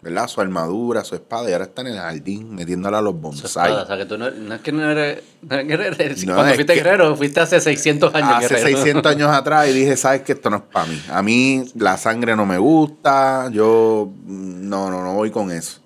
¿verdad? 0.00 0.28
Su 0.28 0.40
armadura, 0.40 1.04
su 1.04 1.14
espada, 1.14 1.50
y 1.50 1.52
ahora 1.52 1.64
está 1.64 1.82
en 1.82 1.88
el 1.88 1.98
jardín 1.98 2.54
metiéndola 2.54 2.98
a 2.98 3.02
los 3.02 3.12
Su 3.14 3.20
bonsai. 3.20 3.48
espada, 3.48 3.82
O 3.82 3.86
sea, 3.86 3.98
que 3.98 4.06
tú 4.06 4.16
no, 4.16 4.30
no 4.30 4.54
es 4.54 4.60
que 4.62 4.72
no 4.72 4.90
eres, 4.90 5.22
no 5.42 5.56
eres 5.56 5.66
guerrero. 5.68 6.14
No, 6.26 6.34
Cuando 6.36 6.54
fuiste 6.54 6.74
guerrero, 6.74 7.16
fuiste 7.16 7.40
hace 7.40 7.60
600 7.60 8.14
años 8.14 8.30
Hace 8.36 8.54
guerrero. 8.54 8.76
600 8.78 9.12
años 9.12 9.28
atrás 9.36 9.68
y 9.68 9.72
dije, 9.72 9.96
sabes 9.96 10.22
que 10.22 10.32
esto 10.32 10.48
no 10.48 10.58
es 10.58 10.62
para 10.62 10.86
mí. 10.86 11.02
A 11.10 11.20
mí 11.22 11.64
la 11.74 11.98
sangre 11.98 12.34
no 12.34 12.46
me 12.46 12.56
gusta, 12.56 13.50
yo 13.50 14.10
no, 14.24 14.90
no, 14.90 15.02
no 15.02 15.12
voy 15.14 15.30
con 15.30 15.50
eso. 15.50 15.80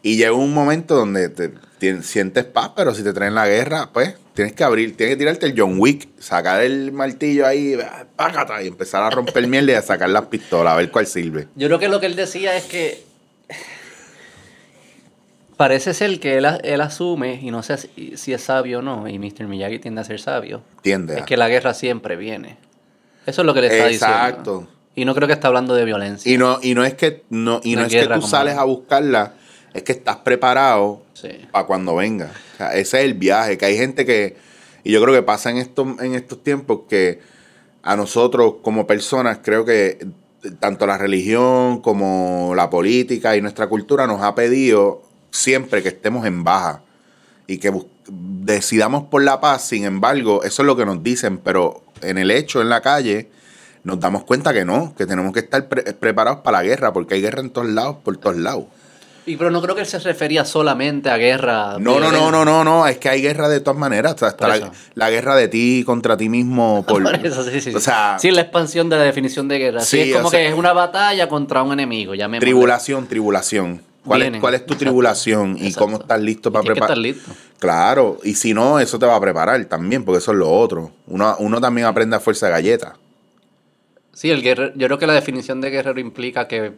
Y 0.00 0.16
llega 0.16 0.32
un 0.32 0.54
momento 0.54 0.94
donde 0.94 1.28
te, 1.28 1.52
tien- 1.80 2.02
sientes 2.02 2.44
paz, 2.44 2.72
pero 2.76 2.94
si 2.94 3.02
te 3.02 3.12
traen 3.12 3.34
la 3.34 3.46
guerra, 3.46 3.90
pues 3.92 4.14
tienes 4.34 4.52
que 4.54 4.64
abrir, 4.64 4.96
tienes 4.96 5.14
que 5.14 5.18
tirarte 5.18 5.46
el 5.46 5.54
John 5.56 5.76
Wick, 5.78 6.08
sacar 6.18 6.62
el 6.62 6.92
martillo 6.92 7.46
ahí, 7.46 7.74
ah, 7.82 8.04
págata, 8.16 8.62
y 8.62 8.66
empezar 8.68 9.02
a 9.02 9.10
romper 9.10 9.46
mierda 9.48 9.72
y 9.72 9.74
a 9.74 9.82
sacar 9.82 10.08
las 10.10 10.26
pistolas, 10.26 10.72
a 10.72 10.76
ver 10.76 10.90
cuál 10.90 11.06
sirve. 11.06 11.48
Yo 11.56 11.68
creo 11.68 11.78
que 11.78 11.88
lo 11.88 12.00
que 12.00 12.06
él 12.06 12.16
decía 12.16 12.56
es 12.56 12.64
que 12.64 13.02
parece 15.56 15.94
ser 15.94 16.20
que 16.20 16.36
él, 16.36 16.46
él 16.64 16.80
asume, 16.80 17.38
y 17.42 17.50
no 17.50 17.62
sé 17.62 17.78
si, 17.78 18.16
si 18.16 18.32
es 18.32 18.42
sabio 18.42 18.80
o 18.80 18.82
no, 18.82 19.08
y 19.08 19.18
Mr. 19.18 19.44
Miyagi 19.46 19.78
tiende 19.78 20.00
a 20.02 20.04
ser 20.04 20.20
sabio, 20.20 20.62
¿Entiendes? 20.76 21.18
es 21.18 21.22
que 21.24 21.36
la 21.36 21.48
guerra 21.48 21.72
siempre 21.74 22.16
viene. 22.16 22.56
Eso 23.26 23.42
es 23.42 23.46
lo 23.46 23.54
que 23.54 23.60
le 23.62 23.66
está 23.68 23.90
Exacto. 23.90 24.50
diciendo. 24.52 24.72
Y 24.94 25.04
no 25.04 25.14
creo 25.14 25.26
que 25.26 25.34
está 25.34 25.48
hablando 25.48 25.74
de 25.74 25.84
violencia. 25.84 26.32
Y 26.32 26.38
no, 26.38 26.58
y 26.62 26.74
no 26.74 26.84
es 26.84 26.94
que 26.94 27.22
no, 27.28 27.60
y 27.62 27.74
no 27.76 27.82
es 27.82 27.92
que 27.92 28.06
tú 28.06 28.22
sales 28.22 28.56
a 28.56 28.64
buscarla, 28.64 29.34
es 29.76 29.82
que 29.82 29.92
estás 29.92 30.16
preparado 30.16 31.02
Sí. 31.14 31.28
para 31.52 31.66
cuando 31.66 31.94
venga. 31.96 32.32
O 32.54 32.56
sea, 32.58 32.74
ese 32.74 32.98
es 32.98 33.04
el 33.04 33.14
viaje, 33.14 33.56
que 33.58 33.64
hay 33.66 33.76
gente 33.76 34.04
que, 34.04 34.36
y 34.84 34.92
yo 34.92 35.02
creo 35.02 35.14
que 35.14 35.22
pasa 35.22 35.50
en 35.50 35.56
estos, 35.58 35.86
en 36.00 36.14
estos 36.14 36.42
tiempos 36.42 36.80
que 36.88 37.20
a 37.82 37.96
nosotros 37.96 38.54
como 38.62 38.86
personas 38.86 39.38
creo 39.42 39.64
que 39.64 40.06
tanto 40.60 40.86
la 40.86 40.98
religión 40.98 41.80
como 41.80 42.52
la 42.54 42.68
política 42.70 43.36
y 43.36 43.40
nuestra 43.42 43.66
cultura 43.68 44.06
nos 44.06 44.22
ha 44.22 44.34
pedido 44.34 45.02
siempre 45.30 45.82
que 45.82 45.88
estemos 45.88 46.24
en 46.26 46.44
baja 46.44 46.82
y 47.46 47.58
que 47.58 47.72
decidamos 48.08 49.04
por 49.04 49.22
la 49.22 49.40
paz, 49.40 49.66
sin 49.68 49.84
embargo, 49.84 50.42
eso 50.44 50.62
es 50.62 50.66
lo 50.66 50.76
que 50.76 50.86
nos 50.86 51.02
dicen, 51.02 51.38
pero 51.38 51.82
en 52.02 52.18
el 52.18 52.30
hecho, 52.30 52.60
en 52.60 52.68
la 52.68 52.80
calle, 52.80 53.28
nos 53.84 53.98
damos 54.00 54.24
cuenta 54.24 54.52
que 54.52 54.64
no, 54.64 54.94
que 54.96 55.06
tenemos 55.06 55.32
que 55.32 55.40
estar 55.40 55.68
pre- 55.68 55.92
preparados 55.94 56.40
para 56.40 56.58
la 56.58 56.64
guerra, 56.64 56.92
porque 56.92 57.14
hay 57.14 57.20
guerra 57.22 57.40
en 57.40 57.50
todos 57.50 57.68
lados, 57.68 57.96
por 58.04 58.16
todos 58.16 58.36
lados. 58.36 58.64
Y 59.26 59.36
pero 59.36 59.50
no 59.50 59.60
creo 59.60 59.74
que 59.74 59.80
él 59.80 59.86
se 59.88 59.98
refería 59.98 60.44
solamente 60.44 61.10
a 61.10 61.16
guerra. 61.16 61.78
No, 61.80 61.98
no, 61.98 62.12
no, 62.12 62.30
no, 62.30 62.44
no, 62.44 62.62
no, 62.62 62.86
es 62.86 62.98
que 62.98 63.08
hay 63.08 63.20
guerra 63.20 63.48
de 63.48 63.58
todas 63.58 63.78
maneras. 63.78 64.14
O 64.14 64.18
sea, 64.18 64.28
está 64.28 64.48
la, 64.94 65.10
guerra 65.10 65.34
de 65.34 65.48
ti 65.48 65.82
contra 65.84 66.16
ti 66.16 66.28
mismo. 66.28 66.84
Por, 66.88 67.02
Por 67.02 67.26
eso, 67.26 67.42
sí, 67.42 67.60
sí. 67.60 67.74
O 67.74 67.80
sea, 67.80 68.18
sí, 68.20 68.30
la 68.30 68.42
expansión 68.42 68.88
de 68.88 68.96
la 68.96 69.02
definición 69.02 69.48
de 69.48 69.58
guerra. 69.58 69.80
Sí, 69.80 70.04
Sí, 70.04 70.10
es 70.12 70.16
como 70.16 70.30
sea- 70.30 70.38
que 70.40 70.48
es 70.48 70.54
una 70.54 70.72
batalla 70.72 71.28
contra 71.28 71.64
un 71.64 71.72
enemigo. 71.72 72.14
llamémosle. 72.14 72.46
tribulación, 72.46 73.08
tribulación. 73.08 73.82
¿Cuál 74.04 74.22
es. 74.22 74.40
¿Cuál 74.40 74.54
es 74.54 74.60
tu 74.60 74.74
Exacto. 74.74 74.84
tribulación 74.84 75.56
y 75.58 75.66
Exacto. 75.66 75.80
cómo 75.80 75.96
estás 75.98 76.20
listo 76.20 76.52
para 76.52 76.64
preparar? 76.64 76.96
listo. 76.96 77.32
Claro, 77.58 78.18
y 78.22 78.34
si 78.36 78.54
no, 78.54 78.78
eso 78.78 78.96
te 79.00 79.06
va 79.06 79.16
a 79.16 79.20
preparar 79.20 79.64
también, 79.64 80.04
porque 80.04 80.18
eso 80.18 80.30
es 80.30 80.38
lo 80.38 80.48
otro. 80.48 80.92
Uno, 81.08 81.34
uno 81.40 81.60
también 81.60 81.88
aprende 81.88 82.14
a 82.14 82.20
fuerza 82.20 82.46
de 82.46 82.52
galleta. 82.52 82.94
Sí, 84.12 84.30
el 84.30 84.42
guerrero, 84.42 84.72
yo 84.76 84.86
creo 84.86 84.98
que 84.98 85.06
la 85.08 85.14
definición 85.14 85.60
de 85.60 85.70
guerrero 85.70 85.98
implica 85.98 86.46
que 86.46 86.74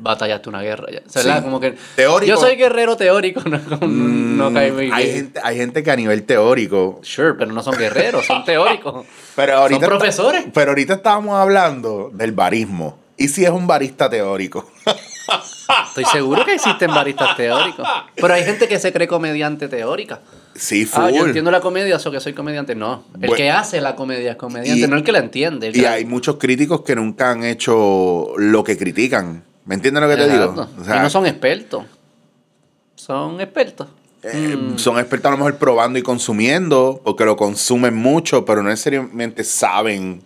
batallaste 0.00 0.48
una 0.48 0.62
guerra. 0.62 0.86
O 0.88 1.08
Sí. 1.08 1.18
¿verdad? 1.18 1.42
Como 1.42 1.60
que 1.60 1.74
Teórico. 1.96 2.28
Yo 2.32 2.36
soy 2.40 2.56
guerrero 2.56 2.96
teórico, 2.96 3.40
no, 3.48 3.58
no, 3.80 3.86
no 3.86 4.52
cae 4.52 4.72
muy 4.72 4.88
Mm, 4.88 4.92
hay, 4.94 5.04
bien. 5.04 5.16
gente, 5.16 5.40
hay 5.42 5.56
gente 5.56 5.82
que 5.82 5.90
a 5.90 5.96
nivel 5.96 6.22
teórico. 6.24 7.00
Sure, 7.02 7.34
pero 7.34 7.52
no 7.52 7.62
son 7.62 7.76
guerreros, 7.76 8.26
son 8.26 8.44
teóricos. 8.44 9.06
Pero 9.36 9.56
ahorita, 9.58 9.80
son 9.80 9.88
profesores. 9.90 10.44
Pero 10.54 10.70
ahorita 10.70 10.94
estábamos 10.94 11.34
hablando 11.38 12.10
del 12.14 12.32
barismo. 12.32 12.98
¿Y 13.18 13.28
si 13.28 13.44
es 13.44 13.50
un 13.50 13.66
barista 13.66 14.08
teórico? 14.08 14.70
Estoy 15.88 16.04
seguro 16.06 16.44
que 16.44 16.54
existen 16.54 16.90
baristas 16.90 17.36
teóricos. 17.36 17.86
Pero 18.14 18.32
hay 18.34 18.44
gente 18.44 18.68
que 18.68 18.78
se 18.78 18.92
cree 18.92 19.08
comediante 19.08 19.68
teórica. 19.68 20.20
Sí, 20.54 20.84
full. 20.86 21.02
Ah, 21.04 21.10
yo 21.10 21.26
entiendo 21.26 21.50
la 21.50 21.60
comedia, 21.60 21.96
eso 21.96 22.10
que 22.10 22.20
soy 22.20 22.32
comediante. 22.34 22.74
No, 22.74 23.04
el 23.14 23.20
Bueno. 23.20 23.34
que 23.34 23.50
hace 23.50 23.80
la 23.80 23.94
comedia 23.96 24.32
es 24.32 24.36
comediante, 24.36 24.84
Y- 24.84 24.86
no 24.88 24.96
el 24.96 25.02
que 25.04 25.12
la 25.12 25.18
entiende. 25.18 25.68
el 25.68 25.76
Y 25.76 25.84
hay 25.84 26.04
muchos 26.04 26.36
críticos 26.36 26.82
que 26.82 26.94
nunca 26.94 27.30
han 27.30 27.44
hecho 27.44 28.32
lo 28.36 28.62
que 28.64 28.76
critican. 28.78 29.44
¿Me 29.66 29.74
entiendes 29.74 30.02
lo 30.02 30.08
que 30.08 30.16
te 30.16 30.28
digo? 30.30 30.44
Exacto. 30.44 30.68
O 30.80 30.84
sea, 30.84 30.96
y 30.96 31.00
no 31.00 31.10
son 31.10 31.26
expertos. 31.26 31.84
Son 32.94 33.40
expertos. 33.40 33.88
eh, 34.22 34.56
Mm. 34.56 34.78
son 34.78 34.98
expertos 34.98 35.28
a 35.28 35.32
lo 35.32 35.36
mejor 35.36 35.56
probando 35.58 35.98
y 35.98 36.02
consumiendo, 36.02 37.00
porque 37.04 37.24
lo 37.24 37.36
consumen 37.36 37.94
mucho, 37.94 38.44
pero 38.44 38.62
no 38.62 38.70
necesariamente 38.70 39.44
saben 39.44 40.22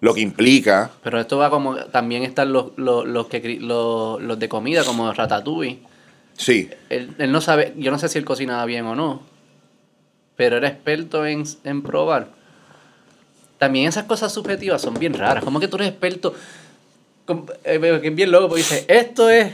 lo 0.00 0.14
que 0.14 0.20
implica. 0.20 0.90
Pero 1.02 1.18
esto 1.20 1.38
va 1.38 1.50
como. 1.50 1.76
También 1.76 2.22
están 2.22 2.52
los, 2.52 2.72
los, 2.76 3.06
los 3.06 3.26
que, 3.26 3.42
cri- 3.42 3.60
los, 3.60 4.20
los 4.22 4.38
de 4.38 4.48
comida, 4.48 4.84
como 4.84 5.12
Ratatouille. 5.12 5.80
Sí. 6.36 6.70
Él, 6.88 7.14
él 7.18 7.32
no 7.32 7.40
sabe, 7.40 7.74
yo 7.76 7.90
no 7.90 7.98
sé 7.98 8.08
si 8.08 8.18
él 8.18 8.24
cocinaba 8.24 8.64
bien 8.64 8.86
o 8.86 8.94
no, 8.94 9.22
pero 10.36 10.56
era 10.58 10.68
experto 10.68 11.26
en, 11.26 11.44
en 11.64 11.82
probar. 11.82 12.28
También 13.58 13.88
esas 13.88 14.04
cosas 14.04 14.32
subjetivas 14.32 14.80
son 14.80 14.94
bien 14.94 15.12
raras. 15.14 15.44
Como 15.44 15.60
que 15.60 15.68
tú 15.68 15.76
eres 15.76 15.88
experto, 15.88 16.32
que 17.26 18.00
es 18.02 18.14
bien 18.14 18.30
loco, 18.30 18.48
porque 18.48 18.62
dices, 18.62 18.84
esto 18.88 19.30
es, 19.30 19.52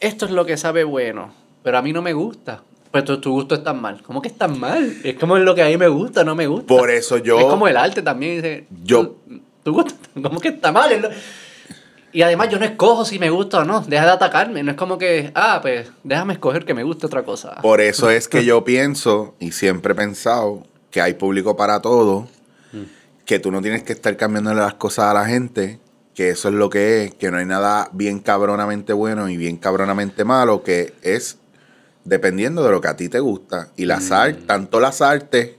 esto 0.00 0.26
es 0.26 0.30
lo 0.30 0.44
que 0.44 0.56
sabe 0.56 0.84
bueno, 0.84 1.32
pero 1.62 1.78
a 1.78 1.82
mí 1.82 1.92
no 1.92 2.02
me 2.02 2.12
gusta. 2.12 2.62
Pues 2.90 3.04
tu, 3.04 3.20
tu 3.20 3.32
gusto 3.32 3.56
está 3.56 3.72
mal. 3.72 4.02
¿Cómo 4.02 4.22
que 4.22 4.28
está 4.28 4.46
mal? 4.46 4.96
Es 5.02 5.16
como 5.16 5.36
lo 5.38 5.54
que 5.56 5.62
a 5.62 5.66
mí 5.66 5.76
me 5.76 5.88
gusta, 5.88 6.22
no 6.22 6.36
me 6.36 6.46
gusta. 6.46 6.66
Por 6.68 6.90
eso 6.90 7.18
yo. 7.18 7.38
Es 7.40 7.44
como 7.46 7.66
el 7.66 7.76
arte 7.76 8.02
también. 8.02 8.36
Dice, 8.36 8.66
Yo- 8.84 9.16
Tu, 9.26 9.40
tu 9.64 9.72
gusto, 9.72 9.94
¿cómo 10.22 10.38
que 10.38 10.48
está 10.48 10.70
mal? 10.70 10.92
Es 10.92 11.04
Y 12.12 12.22
además 12.22 12.50
yo 12.50 12.58
no 12.60 12.64
escojo 12.64 13.04
si 13.04 13.18
me 13.18 13.30
gusta 13.30 13.58
o 13.60 13.64
no. 13.64 13.80
Deja 13.80 14.04
de 14.04 14.12
atacarme. 14.12 14.62
No 14.62 14.70
es 14.70 14.76
como 14.76 14.96
que, 14.96 15.32
ah, 15.34 15.58
pues 15.60 15.90
déjame 16.04 16.34
escoger 16.34 16.64
que 16.64 16.72
me 16.74 16.84
guste 16.84 17.06
otra 17.06 17.24
cosa. 17.24 17.56
Por 17.62 17.80
eso 17.80 18.10
es 18.10 18.28
que 18.28 18.44
yo 18.44 18.62
pienso 18.62 19.34
y 19.40 19.50
siempre 19.50 19.92
he 19.92 19.96
pensado 19.96 20.64
que 20.92 21.00
hay 21.00 21.14
público 21.14 21.56
para 21.56 21.82
todo, 21.82 22.28
que 23.24 23.40
tú 23.40 23.50
no 23.50 23.60
tienes 23.60 23.82
que 23.82 23.92
estar 23.92 24.16
cambiándole 24.16 24.60
las 24.60 24.74
cosas 24.74 25.06
a 25.06 25.14
la 25.14 25.26
gente, 25.26 25.80
que 26.14 26.30
eso 26.30 26.48
es 26.48 26.54
lo 26.54 26.70
que 26.70 27.04
es, 27.04 27.14
que 27.14 27.30
no 27.30 27.38
hay 27.38 27.46
nada 27.46 27.90
bien 27.92 28.20
cabronamente 28.20 28.92
bueno 28.92 29.28
y 29.28 29.36
bien 29.36 29.56
cabronamente 29.56 30.24
malo, 30.24 30.62
que 30.62 30.94
es 31.02 31.38
dependiendo 32.04 32.62
de 32.62 32.70
lo 32.70 32.80
que 32.80 32.88
a 32.88 32.96
ti 32.96 33.08
te 33.08 33.20
gusta. 33.20 33.70
Y 33.76 33.86
las 33.86 34.10
artes, 34.12 34.46
tanto 34.46 34.80
las 34.80 35.02
artes 35.02 35.56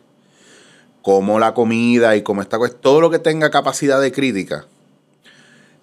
como 1.02 1.40
la 1.40 1.54
comida 1.54 2.16
y 2.16 2.22
como 2.22 2.42
esta 2.42 2.58
cuestión, 2.58 2.82
todo 2.82 3.02
lo 3.02 3.12
que 3.12 3.20
tenga 3.20 3.52
capacidad 3.52 4.02
de 4.02 4.12
crítica, 4.12 4.66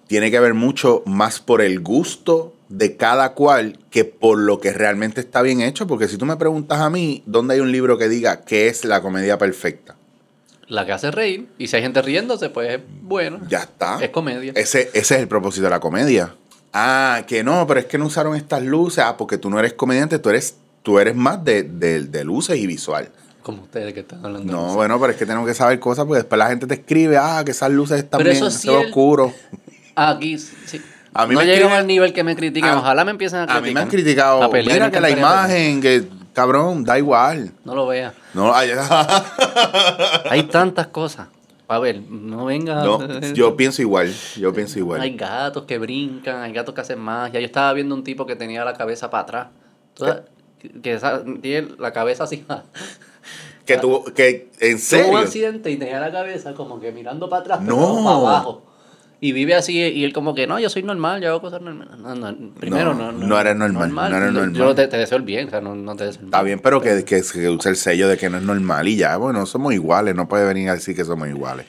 tiene 0.07 0.31
que 0.31 0.39
ver 0.39 0.53
mucho 0.53 1.03
más 1.05 1.39
por 1.39 1.61
el 1.61 1.79
gusto 1.79 2.53
de 2.67 2.97
cada 2.97 3.33
cual 3.33 3.79
que 3.91 4.05
por 4.05 4.39
lo 4.39 4.59
que 4.59 4.73
realmente 4.73 5.21
está 5.21 5.41
bien 5.41 5.61
hecho. 5.61 5.85
Porque 5.87 6.07
si 6.07 6.17
tú 6.17 6.25
me 6.25 6.37
preguntas 6.37 6.79
a 6.79 6.89
mí, 6.89 7.23
¿dónde 7.25 7.53
hay 7.53 7.59
un 7.59 7.71
libro 7.71 7.97
que 7.97 8.09
diga 8.09 8.41
qué 8.41 8.67
es 8.67 8.83
la 8.85 9.01
comedia 9.01 9.37
perfecta? 9.37 9.95
La 10.73 10.85
que 10.87 10.91
hace 10.91 11.11
reír. 11.11 11.47
Y 11.59 11.67
si 11.67 11.75
hay 11.75 11.81
gente 11.83 12.01
riéndose, 12.01 12.49
pues 12.49 12.73
es 12.73 12.79
bueno. 13.03 13.39
Ya 13.47 13.59
está. 13.59 14.03
Es 14.03 14.09
comedia. 14.09 14.53
Ese, 14.55 14.89
ese 14.93 15.15
es 15.15 15.21
el 15.21 15.27
propósito 15.27 15.65
de 15.65 15.69
la 15.69 15.79
comedia. 15.79 16.33
Ah, 16.73 17.21
que 17.27 17.43
no, 17.43 17.67
pero 17.67 17.79
es 17.79 17.85
que 17.85 17.97
no 17.99 18.07
usaron 18.07 18.35
estas 18.35 18.63
luces. 18.63 19.03
Ah, 19.05 19.15
porque 19.15 19.37
tú 19.37 19.49
no 19.51 19.59
eres 19.59 19.73
comediante, 19.73 20.17
tú 20.17 20.29
eres, 20.31 20.55
tú 20.81 20.97
eres 20.97 21.15
más 21.15 21.43
de, 21.43 21.61
de- 21.61 22.01
de 22.05 22.23
luces 22.23 22.57
y 22.57 22.65
visual. 22.65 23.09
Como 23.43 23.61
ustedes 23.63 23.93
que 23.93 23.99
están 23.99 24.25
hablando. 24.25 24.47
de 24.47 24.51
No, 24.51 24.73
bueno, 24.73 24.99
pero 24.99 25.11
es 25.11 25.17
que 25.17 25.25
tenemos 25.27 25.47
que 25.47 25.53
saber 25.53 25.79
cosas 25.79 26.05
porque 26.05 26.19
después 26.21 26.39
la 26.39 26.47
gente 26.47 26.65
te 26.65 26.73
escribe, 26.73 27.17
ah, 27.17 27.43
que 27.45 27.51
esas 27.51 27.69
luces 27.69 27.99
están 27.99 28.17
Pero 28.17 28.31
bien, 28.31 28.43
eso 28.43 28.49
sí 28.49 28.69
es 28.69 28.73
el- 28.79 28.85
oscuro. 28.87 29.31
Aquí, 29.95 30.39
sí. 30.39 30.81
A 31.13 31.27
mí 31.27 31.35
no 31.35 31.41
me 31.41 31.45
escriben- 31.53 31.71
al 31.71 31.85
nivel 31.85 32.13
que 32.13 32.23
me 32.23 32.35
critiquen. 32.35 32.71
A- 32.71 32.79
Ojalá 32.79 33.05
me 33.05 33.11
empiecen 33.11 33.41
a 33.41 33.45
criticar. 33.45 33.63
A 33.63 33.67
mí 33.67 33.73
me 33.75 33.79
han 33.81 33.89
criticado, 33.89 34.51
mira 34.51 34.89
que 34.89 34.99
la 34.99 35.09
imagen, 35.11 35.81
que 35.81 36.07
cabrón, 36.33 36.83
da 36.83 36.97
igual. 36.97 37.51
No 37.63 37.75
lo 37.75 37.87
vea. 37.87 38.13
No, 38.33 38.53
ay, 38.53 38.71
Hay 40.29 40.43
tantas 40.43 40.87
cosas. 40.87 41.27
A 41.67 41.79
ver, 41.79 42.01
no 42.09 42.45
venga. 42.45 42.83
no, 42.83 43.19
yo 43.33 43.55
pienso 43.55 43.81
igual, 43.81 44.13
yo 44.37 44.53
pienso 44.53 44.77
igual. 44.79 45.01
Hay 45.01 45.15
gatos 45.15 45.63
que 45.63 45.77
brincan, 45.79 46.41
hay 46.41 46.51
gatos 46.53 46.75
que 46.75 46.81
hacen 46.81 46.99
magia. 46.99 47.39
Yo 47.39 47.45
estaba 47.45 47.73
viendo 47.73 47.95
un 47.95 48.03
tipo 48.03 48.25
que 48.25 48.35
tenía 48.35 48.63
la 48.65 48.73
cabeza 48.73 49.09
para 49.09 49.23
atrás. 49.23 49.47
Toda- 49.95 50.25
que, 50.81 50.93
esa- 50.93 51.23
tiene 51.41 51.69
la 51.79 51.91
cabeza 51.93 52.23
así. 52.25 52.45
Que 53.65 53.77
tuvo, 53.77 54.03
que 54.03 54.49
en 54.59 54.71
Tuvo 54.71 54.73
un 54.73 54.77
serio. 54.79 55.17
accidente 55.19 55.71
y 55.71 55.77
tenía 55.77 55.97
la 56.01 56.11
cabeza 56.11 56.53
como 56.53 56.81
que 56.81 56.91
mirando 56.91 57.29
para 57.29 57.43
atrás, 57.43 57.59
pero 57.63 57.77
No. 57.77 58.03
para 58.03 58.15
abajo. 58.17 58.61
Y 59.25 59.31
vive 59.31 59.55
así, 59.55 59.77
y 59.79 60.03
él 60.03 60.11
como 60.11 60.35
que, 60.35 60.47
no, 60.47 60.59
yo 60.59 60.69
soy 60.69 60.83
normal, 60.83 61.21
yo 61.21 61.29
hago 61.29 61.39
cosas 61.39 61.61
normales. 61.61 61.97
No, 61.97 62.13
no, 62.13 62.35
primero 62.59 62.93
No, 62.93 63.13
no. 63.13 63.25
no 63.25 63.39
eres 63.39 63.55
normal, 63.55 63.93
no 63.93 64.17
eres 64.17 64.33
normal. 64.33 64.53
Yo 64.53 64.75
te, 64.75 64.85
te 64.89 64.97
deseo 64.97 65.17
el 65.17 65.23
bien, 65.23 65.47
o 65.47 65.49
sea, 65.49 65.61
no, 65.61 65.75
no 65.75 65.95
te 65.95 66.03
deseo 66.03 66.19
el 66.23 66.25
Está 66.25 66.39
mal. 66.39 66.45
bien, 66.45 66.59
pero 66.59 66.81
que, 66.81 67.05
que, 67.05 67.21
que 67.21 67.49
use 67.49 67.69
el 67.69 67.77
sello 67.77 68.09
de 68.09 68.17
que 68.17 68.29
no 68.29 68.37
es 68.37 68.43
normal 68.43 68.85
y 68.85 68.97
ya, 68.97 69.15
bueno, 69.15 69.45
somos 69.45 69.73
iguales, 69.73 70.13
no 70.13 70.27
puede 70.27 70.45
venir 70.45 70.67
a 70.69 70.73
decir 70.73 70.93
que 70.93 71.05
somos 71.05 71.29
iguales. 71.29 71.65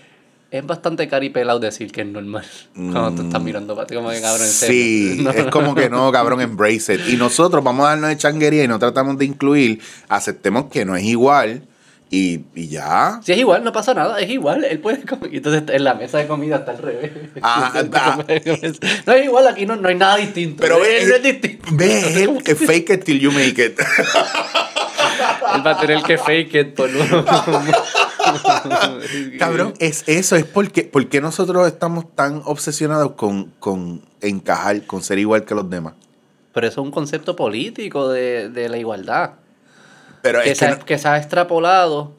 Es 0.51 0.67
bastante 0.67 1.07
caripelado 1.07 1.61
decir 1.61 1.93
que 1.93 2.01
es 2.01 2.09
normal. 2.09 2.45
Cuando 2.75 3.13
tú 3.15 3.23
estás 3.23 3.41
mirando 3.41 3.77
para 3.77 3.87
ti, 3.87 3.95
como 3.95 4.11
que 4.11 4.21
cabrón, 4.21 4.43
en. 4.43 4.49
Mm, 4.49 4.53
Sí, 4.53 5.25
es 5.37 5.47
como 5.47 5.77
que 5.77 5.89
no, 5.89 6.11
cabrón, 6.11 6.41
embrace 6.41 6.95
it. 6.95 7.01
Y 7.09 7.17
nosotros 7.17 7.63
vamos 7.63 7.87
a 7.87 7.91
darnos 7.91 8.11
de 8.11 8.17
changuería 8.17 8.65
y 8.65 8.69
no 8.69 8.81
tratamos 8.81 9.17
de 9.17 9.27
incluir, 9.27 9.81
aceptemos 10.09 10.65
que 10.73 10.85
no 10.85 10.97
es 10.97 11.05
igual 11.05 11.63
y, 12.11 12.45
y 12.55 12.69
ya. 12.69 13.21
Si 13.25 13.33
es 13.33 13.39
igual, 13.39 13.65
no 13.65 13.73
pasa 13.73 13.95
nada, 13.95 14.21
es 14.21 14.31
igual, 14.31 14.65
él 14.65 14.79
puede 14.79 15.03
comer. 15.07 15.33
Y 15.33 15.39
Entonces 15.39 15.63
en 15.69 15.85
la 15.85 15.95
mesa 15.95 16.19
de 16.19 16.27
comida 16.27 16.57
está 16.57 16.73
al 16.73 16.79
revés. 16.79 17.13
Ah, 17.43 17.73
ah. 17.95 18.25
no 19.07 19.13
es 19.13 19.25
igual, 19.25 19.49
aquí 19.49 19.67
no, 19.67 19.77
no 19.77 19.89
hay 19.89 19.97
nada 19.97 20.17
distinto. 20.17 20.61
Pero 20.61 20.81
ve, 20.81 21.05
no 21.07 21.15
es 21.15 21.23
distinto. 21.23 21.69
ve, 21.73 21.99
es 21.99 22.17
el 22.17 22.43
que 22.43 22.55
fake 22.55 22.91
it 22.91 23.05
till 23.05 23.19
you 23.19 23.33
make 23.33 23.65
it. 23.65 23.79
Él 25.55 25.67
va 25.67 25.73
a 25.73 25.81
tener 25.81 26.03
que 26.03 26.19
fake 26.19 26.55
it 26.55 26.75
por 26.75 26.89
uno. 26.91 27.25
Cabrón, 29.39 29.75
es 29.79 30.05
eso, 30.07 30.37
es 30.37 30.45
porque, 30.45 30.85
porque 30.85 31.21
nosotros 31.21 31.67
estamos 31.67 32.15
tan 32.15 32.43
obsesionados 32.45 33.13
con, 33.13 33.53
con 33.59 34.03
encajar, 34.21 34.87
con 34.87 35.03
ser 35.03 35.19
igual 35.19 35.45
que 35.45 35.55
los 35.55 35.69
demás. 35.69 35.95
Pero 36.53 36.67
eso 36.69 36.81
es 36.81 36.85
un 36.85 36.93
concepto 36.93 37.35
político 37.35 38.09
de, 38.09 38.49
de 38.49 38.69
la 38.69 38.79
igualdad. 38.79 39.33
Pero 40.25 40.41
Que 40.43 40.51
es 40.53 40.59
se, 40.59 40.65
que 40.67 40.73
ha- 40.73 40.77
no- 40.79 40.85
que 40.85 40.99
se 40.99 41.07
ha 41.09 41.17
extrapolado, 41.19 42.13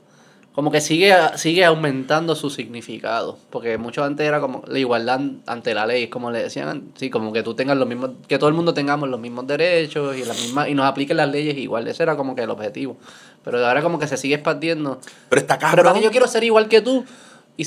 como 0.53 0.71
que 0.71 0.79
sigue, 0.79 1.13
sigue 1.35 1.65
aumentando 1.65 2.33
su 2.35 2.49
significado. 2.49 3.37
Porque 3.49 3.77
mucho 3.77 4.03
antes 4.05 4.25
era 4.25 4.39
como 4.39 4.63
la 4.67 4.79
igualdad 4.79 5.19
ante 5.47 5.73
la 5.73 5.85
ley, 5.85 6.07
como 6.07 6.31
le 6.31 6.43
decían, 6.43 6.91
sí, 6.95 7.09
como 7.09 7.33
que 7.33 7.43
tú 7.43 7.55
tengas 7.55 7.75
los 7.75 7.87
mismos, 7.89 8.11
que 8.29 8.37
todo 8.37 8.47
el 8.47 8.55
mundo 8.55 8.73
tengamos 8.73 9.09
los 9.09 9.19
mismos 9.19 9.47
derechos 9.47 10.15
y 10.15 10.23
la 10.23 10.33
misma, 10.33 10.69
y 10.69 10.73
nos 10.75 10.85
apliquen 10.85 11.17
las 11.17 11.29
leyes 11.29 11.57
igual. 11.57 11.87
Ese 11.89 12.03
era 12.03 12.15
como 12.15 12.35
que 12.35 12.43
el 12.43 12.49
objetivo. 12.51 12.95
Pero 13.43 13.65
ahora 13.67 13.81
como 13.81 13.99
que 13.99 14.07
se 14.07 14.15
sigue 14.17 14.35
expandiendo. 14.35 15.01
pero 15.27 15.41
está 15.41 15.57
Pero 15.57 15.69
cabrón. 15.71 15.85
porque 15.87 16.03
yo 16.05 16.11
quiero 16.11 16.27
ser 16.27 16.43
igual 16.45 16.69
que 16.69 16.79
tú. 16.81 17.03
Y 17.57 17.65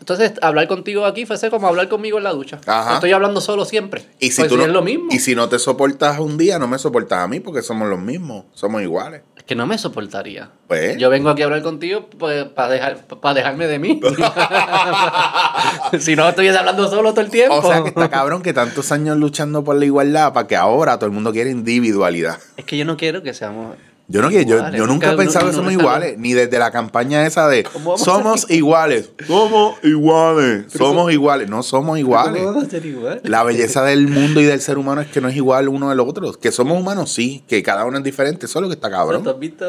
entonces, 0.00 0.34
hablar 0.42 0.68
contigo 0.68 1.06
aquí 1.06 1.24
fuese 1.24 1.48
como 1.48 1.66
hablar 1.66 1.88
conmigo 1.88 2.18
en 2.18 2.24
la 2.24 2.32
ducha. 2.32 2.60
Ajá. 2.66 2.94
Estoy 2.94 3.12
hablando 3.12 3.40
solo 3.40 3.64
siempre. 3.64 4.04
Y 4.18 4.32
si 4.32 4.42
Pues 4.42 4.50
tú 4.50 4.58
no, 4.58 4.64
es 4.64 4.68
lo 4.68 4.82
mismo. 4.82 5.06
Y 5.10 5.18
si 5.18 5.34
no 5.34 5.48
te 5.48 5.58
soportas 5.58 6.18
un 6.18 6.36
día, 6.36 6.58
no 6.58 6.68
me 6.68 6.78
soportas 6.78 7.20
a 7.20 7.26
mí 7.26 7.40
porque 7.40 7.62
somos 7.62 7.88
los 7.88 7.98
mismos, 7.98 8.44
somos 8.52 8.82
iguales. 8.82 9.22
Que 9.50 9.56
no 9.56 9.66
me 9.66 9.76
soportaría. 9.78 10.48
Pues. 10.68 10.96
Yo 10.96 11.10
vengo 11.10 11.28
aquí 11.28 11.42
a 11.42 11.46
hablar 11.46 11.62
contigo 11.62 12.08
para 12.54 12.68
dejar, 12.68 13.04
pa 13.04 13.34
dejarme 13.34 13.66
de 13.66 13.80
mí. 13.80 14.00
si 15.98 16.14
no, 16.14 16.28
estuviese 16.28 16.56
hablando 16.56 16.88
solo 16.88 17.10
todo 17.10 17.22
el 17.22 17.32
tiempo. 17.32 17.56
O 17.56 17.62
sea 17.68 17.82
que 17.82 17.88
está 17.88 18.08
cabrón 18.08 18.42
que 18.42 18.52
tantos 18.52 18.92
años 18.92 19.16
luchando 19.16 19.64
por 19.64 19.74
la 19.74 19.86
igualdad 19.86 20.32
para 20.32 20.46
que 20.46 20.54
ahora 20.54 20.98
todo 20.98 21.06
el 21.06 21.12
mundo 21.12 21.32
quiere 21.32 21.50
individualidad. 21.50 22.38
Es 22.56 22.64
que 22.64 22.76
yo 22.76 22.84
no 22.84 22.96
quiero 22.96 23.24
que 23.24 23.34
seamos. 23.34 23.74
Yo 24.10 24.22
no 24.22 24.30
yo, 24.30 24.70
yo 24.72 24.86
nunca 24.88 25.12
he 25.12 25.16
pensado 25.16 25.46
que 25.46 25.52
somos 25.52 25.72
iguales, 25.72 26.18
ni 26.18 26.32
desde 26.32 26.58
la 26.58 26.72
campaña 26.72 27.24
esa 27.26 27.48
de 27.48 27.62
¿Cómo 27.62 27.92
vamos 27.92 28.02
a 28.02 28.04
somos 28.04 28.50
iguales, 28.50 29.10
somos 29.24 29.78
iguales, 29.84 30.64
Pero 30.72 30.84
somos 30.84 31.12
iguales, 31.12 31.48
no 31.48 31.62
somos 31.62 31.96
iguales. 31.96 32.42
¿Cómo 32.42 32.54
vamos 32.54 32.64
a 32.66 32.70
ser 32.70 32.84
iguales? 32.86 33.20
La 33.22 33.44
belleza 33.44 33.84
del 33.84 34.08
mundo 34.08 34.40
y 34.40 34.44
del 34.46 34.60
ser 34.60 34.78
humano 34.78 35.00
es 35.00 35.06
que 35.06 35.20
no 35.20 35.28
es 35.28 35.36
igual 35.36 35.68
uno 35.68 35.90
del 35.90 36.00
otro. 36.00 36.32
Que 36.32 36.50
somos 36.50 36.76
humanos, 36.80 37.12
sí, 37.12 37.44
que 37.46 37.62
cada 37.62 37.84
uno 37.84 37.98
es 37.98 38.04
diferente, 38.04 38.46
eso 38.46 38.58
es 38.58 38.62
lo 38.64 38.68
que 38.68 38.74
está 38.74 38.88
¿Tú 38.88 38.94
cabrón. 38.94 39.28
has 39.28 39.38
visto 39.38 39.64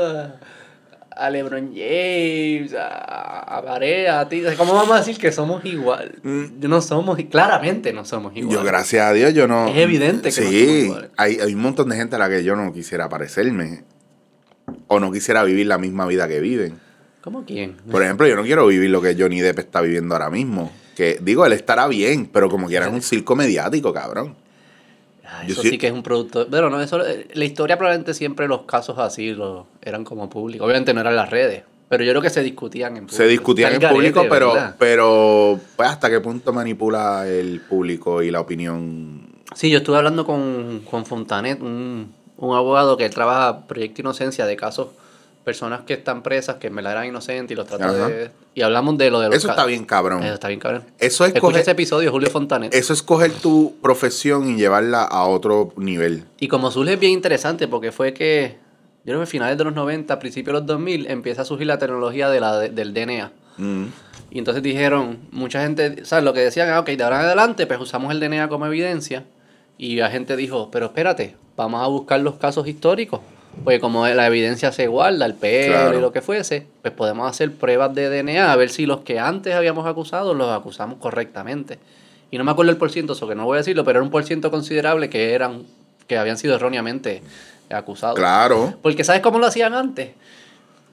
a, 1.15 1.30
LeBron 1.30 1.71
James, 1.75 2.73
a, 2.73 3.58
a 3.58 3.62
Barea, 3.62 4.21
a 4.21 4.27
ti? 4.27 4.41
¿Cómo 4.58 4.73
vamos 4.73 4.91
a 4.95 4.97
decir 5.01 5.19
que 5.19 5.32
somos 5.32 5.63
igual? 5.65 6.15
No 6.23 6.82
somos, 6.82 7.19
claramente 7.30 7.93
no 7.93 8.06
somos 8.06 8.36
igual. 8.36 8.56
Mm. 8.56 8.60
Yo, 8.60 8.63
gracias 8.65 9.06
a 9.06 9.13
Dios, 9.13 9.36
yo 9.36 9.47
no. 9.47 9.67
Es 9.67 9.77
evidente 9.77 10.32
que 10.32 10.41
no 10.41 10.47
somos 10.47 10.51
Sí, 10.51 10.80
iguales. 10.86 11.10
hay, 11.15 11.38
hay 11.39 11.54
un 11.54 11.62
montón 11.62 11.89
de 11.89 11.95
gente 11.95 12.15
a 12.15 12.19
la 12.19 12.27
que 12.27 12.43
yo 12.43 12.56
no 12.56 12.73
quisiera 12.73 13.08
parecerme. 13.08 13.84
O 14.94 15.00
no 15.00 15.10
quisiera 15.10 15.42
vivir 15.46 15.68
la 15.68 15.78
misma 15.78 16.06
vida 16.06 16.28
que 16.28 16.42
viven. 16.42 16.78
¿Cómo 17.22 17.46
quién? 17.46 17.78
Por 17.89 18.04
ejemplo, 18.04 18.28
yo 18.28 18.36
no 18.36 18.44
quiero 18.44 18.68
vivir 18.68 18.89
lo 18.89 19.02
que 19.02 19.16
Johnny 19.18 19.39
Depp 19.39 19.60
está 19.60 19.80
viviendo 19.80 20.16
ahora 20.16 20.30
mismo. 20.30 20.70
Que 20.98 21.18
digo, 21.22 21.46
él 21.46 21.54
estará 21.54 21.88
bien, 21.88 22.26
pero 22.26 22.50
como 22.50 22.68
quiera 22.68 22.88
es 22.88 22.92
un 22.92 23.02
circo 23.02 23.38
mediático, 23.38 23.94
cabrón. 23.94 24.36
Ah, 25.26 25.44
Yo 25.48 25.54
eso 25.54 25.62
sí- 25.62 25.70
sí 25.70 25.78
que 25.78 25.88
es 25.88 25.94
un 25.94 26.04
producto. 26.04 26.46
Pero 26.52 26.70
no, 26.70 26.82
eso, 26.82 27.06
eh, 27.08 27.26
la 27.34 27.46
historia 27.46 27.78
probablemente 27.78 28.14
siempre 28.14 28.50
los 28.50 28.64
casos 28.64 29.00
así 29.00 29.32
lo, 29.32 29.66
eran 29.82 30.04
como 30.04 30.30
públicos. 30.30 30.66
Obviamente 30.66 30.94
no 30.94 31.00
eran 31.00 31.16
las 31.16 31.30
redes, 31.30 31.64
pero 31.88 32.04
yo 32.04 32.12
creo 32.12 32.22
que 32.22 32.30
se 32.30 32.44
discutían 32.44 32.98
en 32.98 33.04
público. 33.06 33.16
Se 33.16 33.28
discutían 33.28 33.74
en 33.76 33.80
garete, 33.80 33.96
público, 33.96 34.26
pero, 34.30 34.54
¿verdad? 34.54 34.76
pero 34.78 35.58
pues 35.78 35.88
hasta 35.88 36.10
qué 36.10 36.20
punto 36.20 36.52
manipula 36.52 37.26
el 37.30 37.62
público 37.62 38.22
y 38.22 38.30
la 38.30 38.42
opinión. 38.42 39.30
Sí, 39.56 39.70
yo 39.70 39.78
estuve 39.78 39.96
hablando 39.96 40.26
con, 40.26 40.82
con 40.89 41.06
Fontanet, 41.06 41.62
un, 41.62 42.14
un 42.48 42.56
abogado 42.56 42.98
que 42.98 43.06
él 43.06 43.14
trabaja 43.14 43.68
Proyecto 43.68 44.02
Inocencia 44.02 44.46
de 44.46 44.56
casos, 44.56 44.88
personas 45.44 45.82
que 45.82 45.94
están 45.94 46.24
presas, 46.24 46.58
que 46.58 46.68
en 46.68 46.76
verdad 46.76 46.94
eran 46.94 47.06
inocentes 47.06 47.52
y 47.52 47.56
los 47.56 47.68
trata 47.68 47.92
de... 47.92 48.32
Y 48.54 48.62
hablamos 48.62 48.98
de 48.98 49.10
lo 49.10 49.20
de 49.20 49.28
los 49.28 49.38
Eso 49.38 49.50
está 49.50 49.66
bien, 49.66 49.86
cabrón. 49.86 50.24
Eso 50.24 50.34
está 50.34 50.48
bien, 50.50 50.60
cabrón. 50.60 50.84
Eso 51.00 51.26
es 51.26 51.34
Escucha 51.34 51.58
coger- 51.58 51.62
ese 51.62 51.72
episodio, 51.72 52.12
Julio 52.12 52.30
Fontanet. 52.30 52.74
Eso 52.74 52.94
es 52.94 53.02
coger 53.02 53.32
tu 53.32 53.76
profesión 53.82 54.50
y 54.50 54.58
llevarla 54.58 55.04
a 55.04 55.26
otro 55.26 55.72
nivel. 55.78 56.26
Y 56.39 56.48
como 56.48 56.70
surge 56.70 56.94
es 56.94 57.00
bien 57.00 57.14
interesante 57.14 57.68
porque 57.68 57.92
fue 57.92 58.14
que, 58.14 58.58
yo 59.06 59.14
creo 59.14 59.20
que 59.22 59.26
finales 59.26 59.58
de 59.58 59.64
los 59.64 59.74
90, 59.74 60.20
principios 60.20 60.54
de 60.54 60.60
los 60.60 60.68
2000, 60.68 61.10
empieza 61.10 61.44
a 61.44 61.46
surgir 61.46 61.68
la 61.68 61.78
tecnología 61.78 62.30
de 62.30 62.39
la, 62.39 62.60
del 62.60 62.94
DNA. 62.94 63.32
Mm. 63.58 63.86
Y 64.32 64.39
entonces 64.39 64.64
dijeron, 64.64 65.20
mucha 65.32 65.62
gente, 65.62 66.06
¿sabes? 66.06 66.24
Lo 66.24 66.34
que 66.34 66.42
decían, 66.42 66.70
ah, 66.70 66.80
ok, 66.80 66.89
de 66.89 67.04
ahora 67.04 67.20
en 67.20 67.26
adelante, 67.26 67.68
pues 67.68 67.80
usamos 67.80 68.12
el 68.12 68.20
DNA 68.20 68.48
como 68.48 68.66
evidencia 68.66 69.26
Y 69.82 69.95
la 69.95 70.11
gente 70.11 70.36
dijo, 70.36 70.69
pero 70.71 70.86
espérate, 70.86 71.36
vamos 71.57 71.84
a 71.84 71.88
buscar 71.88 72.19
los 72.19 72.36
casos 72.36 72.67
históricos. 72.67 73.19
Porque 73.63 73.79
como 73.79 74.07
la 74.07 74.27
evidencia 74.27 74.71
se 74.71 74.86
guarda, 74.86 75.25
el 75.25 75.34
pelo 75.34 75.73
Claro. 75.73 75.97
y 75.97 76.01
lo 76.01 76.11
que 76.11 76.21
fuese, 76.21 76.67
pues 76.84 76.93
podemos 76.93 77.27
hacer 77.27 77.51
pruebas 77.51 77.91
de 77.95 78.07
DNA 78.07 78.53
a 78.53 78.55
ver 78.55 78.69
si 78.69 78.86
los 78.86 78.99
que 79.01 79.17
antes 79.17 79.55
habíamos 79.55 79.88
acusado 79.88 80.36
los 80.36 80.55
acusamos 80.55 80.99
correctamente. 80.99 81.79
Y 82.29 82.38
no 82.38 82.43
me 82.43 82.51
acuerdo 82.51 82.69
el 82.71 82.77
porciento, 82.77 83.13
eso 83.13 83.27
que 83.27 83.34
no 83.34 83.45
voy 83.45 83.55
a 83.55 83.57
decirlo, 83.57 83.84
pero 83.84 83.97
era 83.97 84.03
un 84.05 84.11
porciento 84.11 84.51
considerable 84.51 85.09
que 85.09 85.34
eran 85.34 85.63
que 86.05 86.15
habían 86.15 86.38
sido 86.38 86.53
erróneamente 86.53 87.23
acusados. 87.71 88.17
Claro. 88.19 88.75
Porque 88.84 89.03
¿sabes 89.03 89.21
cómo 89.21 89.39
lo 89.39 89.47
hacían 89.47 89.73
antes? 89.73 90.11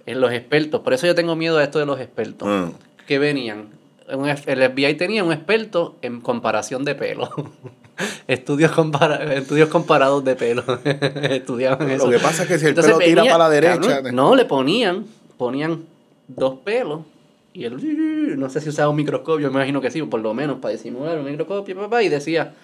En 0.06 0.22
los 0.22 0.32
expertos. 0.32 0.80
Por 0.80 0.94
eso 0.94 1.06
yo 1.06 1.14
tengo 1.14 1.36
miedo 1.36 1.58
a 1.58 1.62
esto 1.62 1.78
de 1.78 1.84
los 1.84 2.00
expertos. 2.00 2.48
Mm. 2.48 2.70
Que 3.06 3.18
venían. 3.18 3.68
el 4.06 4.70
FBI 4.72 4.94
tenía 4.94 5.22
un 5.24 5.32
experto 5.34 5.96
en 6.00 6.22
comparación 6.22 6.86
de 6.86 6.94
pelo. 6.94 7.28
estudios, 8.28 8.72
compara- 8.72 9.34
estudios 9.34 9.68
comparados 9.68 10.24
de 10.24 10.36
pelo. 10.36 10.62
Estudiaban 10.84 11.90
eso. 11.90 12.06
Lo 12.06 12.12
que 12.12 12.18
pasa 12.18 12.42
es 12.42 12.48
que 12.48 12.58
si 12.58 12.64
el 12.66 12.70
Entonces 12.70 12.92
pelo 12.94 13.04
tira 13.04 13.22
venía- 13.22 13.32
para 13.32 13.44
la 13.44 13.50
derecha. 13.50 13.96
cabrón, 13.96 14.14
no, 14.14 14.34
le 14.36 14.44
ponían, 14.44 15.06
ponían 15.36 15.84
dos 16.28 16.58
pelos. 16.64 17.00
Y 17.54 17.64
él, 17.64 18.38
no 18.38 18.48
sé 18.50 18.60
si 18.60 18.68
usaba 18.68 18.88
un 18.90 18.96
microscopio, 18.96 19.48
me 19.50 19.54
imagino 19.56 19.80
que 19.80 19.90
sí, 19.90 20.00
por 20.02 20.20
lo 20.20 20.32
menos 20.34 20.58
para 20.60 20.72
disimular 20.72 21.18
un 21.18 21.24
microscopio, 21.24 21.74
papá, 21.76 22.02
y 22.04 22.08
decía, 22.08 22.54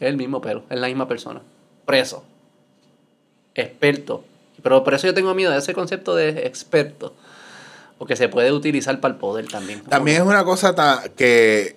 es 0.00 0.08
el 0.08 0.16
mismo 0.16 0.40
pelo, 0.40 0.64
es 0.68 0.80
la 0.80 0.88
misma 0.88 1.06
persona. 1.06 1.42
Preso. 1.84 2.24
Experto. 3.54 4.24
Pero 4.62 4.82
por 4.82 4.94
eso 4.94 5.06
yo 5.06 5.14
tengo 5.14 5.34
miedo 5.34 5.52
de 5.52 5.58
ese 5.58 5.74
concepto 5.74 6.14
de 6.16 6.46
experto. 6.46 7.14
Porque 7.98 8.16
se 8.16 8.28
puede 8.28 8.52
utilizar 8.52 9.00
para 9.00 9.14
el 9.14 9.20
poder 9.20 9.46
también. 9.46 9.80
También 9.82 10.18
es 10.22 10.26
una 10.26 10.44
cosa 10.44 10.74
que 11.16 11.76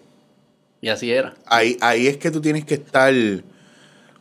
Y 0.81 0.89
así 0.89 1.11
era. 1.11 1.33
ahí, 1.45 1.77
ahí 1.81 2.07
es 2.07 2.17
que 2.17 2.31
tú 2.31 2.39
tienes 2.41 2.63
que 2.65 2.75
estar 2.75 3.13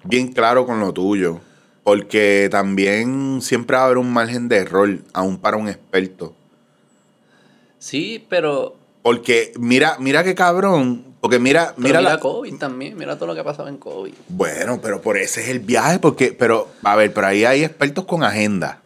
bien 0.05 0.33
claro 0.33 0.67
con 0.67 0.81
lo 0.81 0.93
tuyo. 0.93 1.41
Porque 1.85 2.49
también 2.51 3.41
siempre 3.41 3.77
va 3.77 3.83
a 3.83 3.87
haber 3.87 3.99
un 3.99 4.13
margen 4.13 4.49
de 4.49 4.57
error, 4.59 4.99
aún 5.15 5.39
para 5.39 5.57
un 5.57 5.69
experto. 5.69 6.35
Sí, 7.79 8.25
pero 8.29 8.77
Porque 9.03 9.53
mira, 9.59 9.97
mira 9.99 10.23
qué 10.25 10.35
cabrón. 10.35 11.05
Porque 11.21 11.39
mira, 11.39 11.73
Pero 11.77 11.83
mira, 11.89 11.99
mira, 12.01 12.13
la- 12.15 12.21
COVID 12.21 12.59
también, 12.59 12.97
mira 12.97 13.17
todo 13.17 13.29
lo 13.29 13.35
que 13.35 13.41
ha 13.41 13.45
pasado 13.45 13.69
en 13.69 13.77
COVID. 13.79 14.13
Bueno, 14.29 14.81
pero 14.83 15.01
por 15.01 15.17
ese 15.17 15.41
es 15.43 15.49
el 15.49 15.61
viaje, 15.61 15.99
porque, 15.99 16.33
pero, 16.39 16.69
a 16.83 16.95
ver, 16.95 17.13
pero 17.13 17.27
ahí 17.27 17.45
hay 17.45 17.65
expertos 17.65 18.05
con 18.05 18.23
agenda, 18.23 18.83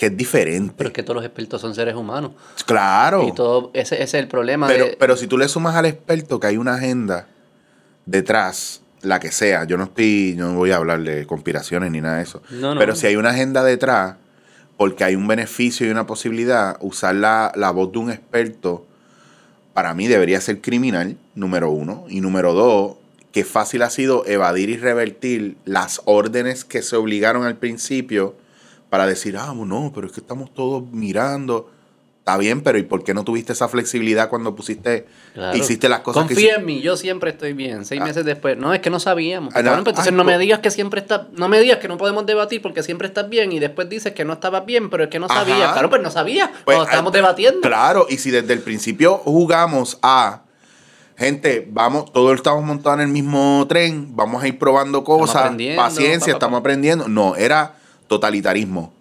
que 0.00 0.06
es 0.06 0.16
diferente. 0.16 0.72
Pero 0.78 0.88
es 0.88 0.94
que 0.94 1.02
todos 1.02 1.16
los 1.16 1.24
expertos 1.26 1.60
son 1.60 1.74
seres 1.74 1.94
humanos. 1.94 2.32
claro. 2.64 3.28
Y 3.28 3.32
todo, 3.32 3.70
ese, 3.74 3.96
ese 3.96 4.04
es 4.04 4.14
el 4.14 4.28
problema 4.28 4.66
Pero, 4.66 4.86
de... 4.86 4.96
pero 4.98 5.14
si 5.14 5.26
tú 5.26 5.36
le 5.36 5.46
sumas 5.46 5.76
al 5.76 5.84
experto 5.84 6.40
que 6.40 6.46
hay 6.46 6.56
una 6.56 6.76
agenda 6.76 7.26
detrás, 8.06 8.80
la 9.02 9.20
que 9.20 9.30
sea, 9.30 9.64
yo 9.64 9.76
no 9.76 9.84
estoy, 9.84 10.36
no 10.38 10.54
voy 10.54 10.70
a 10.70 10.76
hablar 10.76 11.02
de 11.02 11.26
conspiraciones 11.26 11.90
ni 11.90 12.00
nada 12.00 12.16
de 12.16 12.22
eso. 12.22 12.40
No, 12.48 12.74
no. 12.74 12.80
Pero 12.80 12.96
si 12.96 13.08
hay 13.08 13.16
una 13.16 13.28
agenda 13.28 13.62
detrás, 13.62 14.16
porque 14.78 15.04
hay 15.04 15.16
un 15.16 15.28
beneficio 15.28 15.86
y 15.86 15.90
una 15.90 16.06
posibilidad, 16.06 16.78
usar 16.80 17.14
la, 17.16 17.52
la 17.54 17.70
voz 17.70 17.92
de 17.92 17.98
un 17.98 18.10
experto, 18.10 18.86
para 19.74 19.92
mí 19.92 20.08
debería 20.08 20.40
ser 20.40 20.62
criminal, 20.62 21.18
número 21.34 21.70
uno. 21.70 22.06
Y 22.08 22.22
número 22.22 22.54
dos, 22.54 22.96
que 23.32 23.44
fácil 23.44 23.82
ha 23.82 23.90
sido 23.90 24.24
evadir 24.26 24.70
y 24.70 24.78
revertir 24.78 25.58
las 25.66 26.00
órdenes 26.06 26.64
que 26.64 26.80
se 26.80 26.96
obligaron 26.96 27.44
al 27.44 27.56
principio 27.58 28.34
para 28.90 29.06
decir, 29.06 29.36
ah, 29.38 29.54
no, 29.56 29.92
pero 29.94 30.06
es 30.08 30.12
que 30.12 30.20
estamos 30.20 30.52
todos 30.52 30.82
mirando. 30.90 31.70
Está 32.18 32.36
bien, 32.36 32.60
pero 32.60 32.76
¿y 32.76 32.82
por 32.82 33.02
qué 33.02 33.14
no 33.14 33.24
tuviste 33.24 33.54
esa 33.54 33.66
flexibilidad 33.66 34.28
cuando 34.28 34.54
pusiste, 34.54 35.06
Claro. 35.32 35.56
hiciste 35.56 35.88
las 35.88 36.00
cosas 36.00 36.24
que 36.28 36.34
Confía 36.34 36.56
en 36.56 36.66
mí, 36.66 36.80
yo 36.82 36.96
siempre 36.96 37.30
estoy 37.30 37.54
bien. 37.54 37.86
Seis 37.86 38.00
Ah. 38.00 38.04
meses 38.04 38.24
después. 38.26 38.58
No, 38.58 38.74
es 38.74 38.80
que 38.80 38.90
no 38.90 39.00
sabíamos. 39.00 39.54
Ah. 39.56 39.62
Cabrón, 39.62 39.84
pues 39.84 39.92
entonces 39.94 40.12
Ay, 40.12 40.16
no 40.18 40.24
me 40.24 40.36
digas 40.38 40.58
que 40.60 40.70
siempre 40.70 41.00
estás... 41.00 41.22
No 41.32 41.48
me 41.48 41.58
digas 41.60 41.78
que 41.78 41.88
no 41.88 41.96
podemos 41.96 42.26
debatir 42.26 42.60
porque 42.60 42.82
siempre 42.82 43.08
estás 43.08 43.28
bien 43.30 43.52
y 43.52 43.58
después 43.58 43.88
dices 43.88 44.12
que 44.12 44.24
no 44.26 44.34
estabas 44.34 44.66
bien, 44.66 44.90
pero 44.90 45.04
es 45.04 45.08
que 45.08 45.18
no 45.18 45.28
sabías. 45.28 45.72
Claro, 45.72 45.88
pues 45.88 46.02
no 46.02 46.10
sabías. 46.10 46.50
Pues, 46.50 46.62
cuando 46.64 46.84
estábamos 46.84 47.12
ah, 47.14 47.16
debatiendo. 47.16 47.60
Claro, 47.62 48.06
y 48.08 48.18
si 48.18 48.30
desde 48.30 48.52
el 48.52 48.60
principio 48.60 49.16
jugamos 49.24 49.98
a 50.02 50.42
gente, 51.16 51.66
vamos, 51.70 52.12
todos 52.12 52.34
estamos 52.36 52.62
montados 52.64 52.98
en 53.00 53.06
el 53.06 53.12
mismo 53.12 53.64
tren, 53.68 54.14
vamos 54.14 54.42
a 54.42 54.48
ir 54.48 54.58
probando 54.58 55.04
cosas, 55.04 55.36
aprendiendo, 55.36 55.82
paciencia, 55.82 56.18
pa, 56.18 56.20
pa, 56.20 56.26
pa. 56.32 56.32
estamos 56.32 56.60
aprendiendo. 56.60 57.08
No, 57.08 57.34
era 57.36 57.74
totalitarismo. 58.10 58.92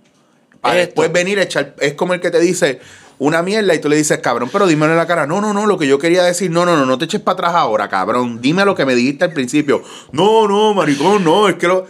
Para 0.61 0.75
después 0.75 1.11
venir 1.11 1.39
a 1.39 1.43
echar, 1.43 1.73
es 1.79 1.95
como 1.95 2.13
el 2.13 2.21
que 2.21 2.29
te 2.29 2.39
dice 2.39 2.79
una 3.17 3.41
mierda 3.41 3.73
y 3.73 3.79
tú 3.79 3.89
le 3.89 3.95
dices, 3.95 4.19
cabrón, 4.19 4.49
pero 4.53 4.67
dímelo 4.67 4.91
en 4.91 4.97
la 4.97 5.07
cara. 5.07 5.25
No, 5.25 5.41
no, 5.41 5.51
no, 5.51 5.65
lo 5.65 5.77
que 5.79 5.87
yo 5.87 5.97
quería 5.97 6.23
decir, 6.23 6.51
no, 6.51 6.63
no, 6.65 6.77
no, 6.77 6.85
no 6.85 6.97
te 6.99 7.05
eches 7.05 7.19
para 7.21 7.33
atrás 7.33 7.55
ahora, 7.55 7.89
cabrón. 7.89 8.39
Dime 8.41 8.63
lo 8.65 8.75
que 8.75 8.85
me 8.85 8.93
dijiste 8.93 9.25
al 9.25 9.33
principio. 9.33 9.81
No, 10.11 10.47
no, 10.47 10.73
maricón, 10.75 11.23
no, 11.23 11.49
es 11.49 11.55
que 11.55 11.67
lo. 11.67 11.87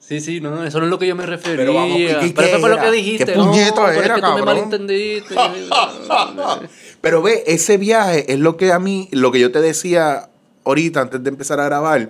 Sí, 0.00 0.20
sí, 0.20 0.40
no, 0.40 0.64
eso 0.64 0.78
no 0.78 0.86
es 0.86 0.90
lo 0.90 0.98
que 0.98 1.06
yo 1.08 1.14
me 1.16 1.26
refería. 1.26 1.56
Pero 1.58 1.74
vamos, 1.74 1.98
¿y 1.98 2.06
qué- 2.06 2.14
Pero 2.14 2.32
qué 2.34 2.46
eso 2.52 2.60
fue 2.60 2.70
lo 2.70 2.80
que 2.80 2.90
dijiste. 2.92 3.26
¿Qué 3.26 3.36
no, 3.36 3.50
puñeta 3.50 3.74
pero 3.86 3.90
es 4.00 4.04
era, 4.06 4.14
que 4.14 4.20
tú 4.22 4.26
me 4.28 4.34
cabrón? 4.36 4.44
malentendiste. 4.46 5.34
Pero 7.00 7.22
ve, 7.22 7.44
ese 7.46 7.76
viaje 7.76 8.32
es 8.32 8.38
lo 8.38 8.56
que 8.56 8.72
a 8.72 8.78
mí, 8.78 9.08
lo 9.12 9.30
que 9.30 9.38
yo 9.40 9.52
te 9.52 9.60
decía 9.60 10.28
ahorita 10.64 11.00
antes 11.02 11.22
de 11.22 11.28
empezar 11.28 11.60
a 11.60 11.64
grabar, 11.66 12.08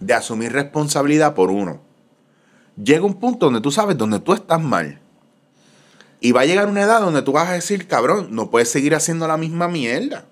de 0.00 0.14
asumir 0.14 0.52
responsabilidad 0.52 1.34
por 1.34 1.50
uno. 1.50 1.80
Llega 2.82 3.04
un 3.04 3.14
punto 3.14 3.46
donde 3.46 3.60
tú 3.60 3.70
sabes 3.70 3.96
donde 3.98 4.20
tú 4.20 4.32
estás 4.32 4.60
mal. 4.60 4.98
Y 6.20 6.32
va 6.32 6.40
a 6.42 6.44
llegar 6.46 6.66
una 6.68 6.82
edad 6.82 7.00
donde 7.00 7.22
tú 7.22 7.32
vas 7.32 7.48
a 7.48 7.52
decir, 7.52 7.86
cabrón, 7.86 8.28
no 8.30 8.50
puedes 8.50 8.70
seguir 8.70 8.94
haciendo 8.94 9.26
la 9.28 9.36
misma 9.36 9.68
mierda. 9.68 10.24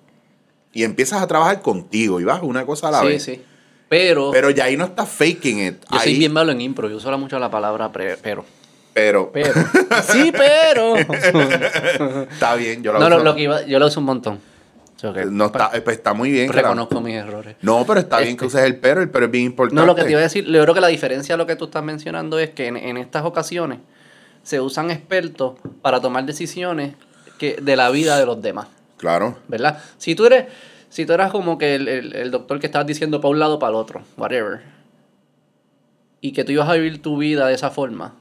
Y 0.72 0.84
empiezas 0.84 1.22
a 1.22 1.26
trabajar 1.26 1.62
contigo 1.62 2.20
y 2.20 2.24
vas 2.24 2.42
una 2.42 2.66
cosa 2.66 2.88
a 2.88 2.90
la 2.90 3.00
sí, 3.02 3.06
vez. 3.06 3.22
sí. 3.22 3.42
Pero, 3.88 4.30
Pero 4.32 4.50
ya 4.50 4.64
ahí 4.64 4.76
no 4.76 4.84
estás 4.84 5.08
faking 5.08 5.60
it. 5.64 5.74
yo 5.90 5.98
soy 6.00 6.12
Ahí- 6.12 6.18
bien 6.18 6.32
malo 6.32 6.50
en 6.52 6.60
impro. 6.60 6.88
Yo 6.90 6.96
uso 6.96 7.16
mucho 7.18 7.38
la 7.38 7.50
palabra 7.50 7.92
pre- 7.92 8.16
pero. 8.16 8.44
pero, 8.92 9.30
Pero. 9.32 9.52
sí, 10.12 10.32
pero. 10.32 10.96
está 10.96 12.56
bien, 12.56 12.82
yo 12.82 12.92
la 12.92 12.98
no, 12.98 13.08
lo, 13.08 13.16
uso. 13.16 13.24
lo 13.24 13.34
que 13.36 13.42
iba, 13.42 13.62
yo 13.64 13.78
lo 13.78 13.86
uso 13.86 14.00
un 14.00 14.06
montón. 14.06 14.40
O 15.10 15.14
sea, 15.14 15.24
que 15.24 15.30
no 15.30 15.46
está, 15.46 15.70
pues 15.84 15.96
está 15.96 16.12
muy 16.14 16.30
bien. 16.30 16.46
la- 16.48 16.52
reconozco 16.62 17.00
mis 17.00 17.14
errores. 17.14 17.56
No, 17.62 17.84
pero 17.86 18.00
está 18.00 18.18
bien 18.18 18.30
Este. 18.30 18.40
que 18.40 18.46
uses 18.46 18.62
el 18.62 18.76
pero, 18.78 19.02
el 19.02 19.10
pero 19.10 19.26
es 19.26 19.30
bien 19.30 19.44
importante. 19.44 19.80
No, 19.80 19.86
lo 19.86 19.94
que 19.94 20.04
te 20.04 20.10
iba 20.10 20.20
a 20.20 20.22
decir, 20.22 20.44
yo 20.44 20.62
creo 20.62 20.74
que 20.74 20.80
la 20.80 20.88
diferencia 20.88 21.34
de 21.34 21.38
lo 21.38 21.46
que 21.46 21.56
tú 21.56 21.66
estás 21.66 21.82
mencionando 21.84 22.38
es 22.38 22.50
que 22.50 22.66
en, 22.66 22.76
en 22.76 22.96
estas 22.96 23.24
ocasiones 23.24 23.78
se 24.42 24.60
usan 24.60 24.90
expertos 24.90 25.54
para 25.82 26.00
tomar 26.00 26.24
decisiones 26.24 26.94
que, 27.38 27.56
de 27.60 27.76
la 27.76 27.90
vida 27.90 28.18
de 28.18 28.26
los 28.26 28.40
demás, 28.40 28.68
Claro. 28.96 29.38
¿verdad? 29.48 29.78
Si 29.98 30.14
tú 30.14 30.24
eres, 30.26 30.46
si 30.88 31.04
tú 31.04 31.12
eras 31.12 31.30
como 31.32 31.58
que 31.58 31.74
el, 31.74 31.88
el- 31.88 32.14
el 32.16 32.30
doctor 32.30 32.60
que 32.60 32.66
estabas 32.66 32.86
diciendo 32.86 33.20
para 33.20 33.30
un 33.32 33.38
lado 33.38 33.58
para 33.58 33.70
el 33.70 33.76
otro, 33.76 34.02
whatever, 34.16 34.60
y 36.20 36.32
que 36.32 36.44
tú 36.44 36.52
ibas 36.52 36.68
a 36.68 36.74
vivir 36.74 37.02
tu 37.02 37.18
vida 37.18 37.46
de 37.46 37.54
esa 37.54 37.70
forma, 37.70 38.14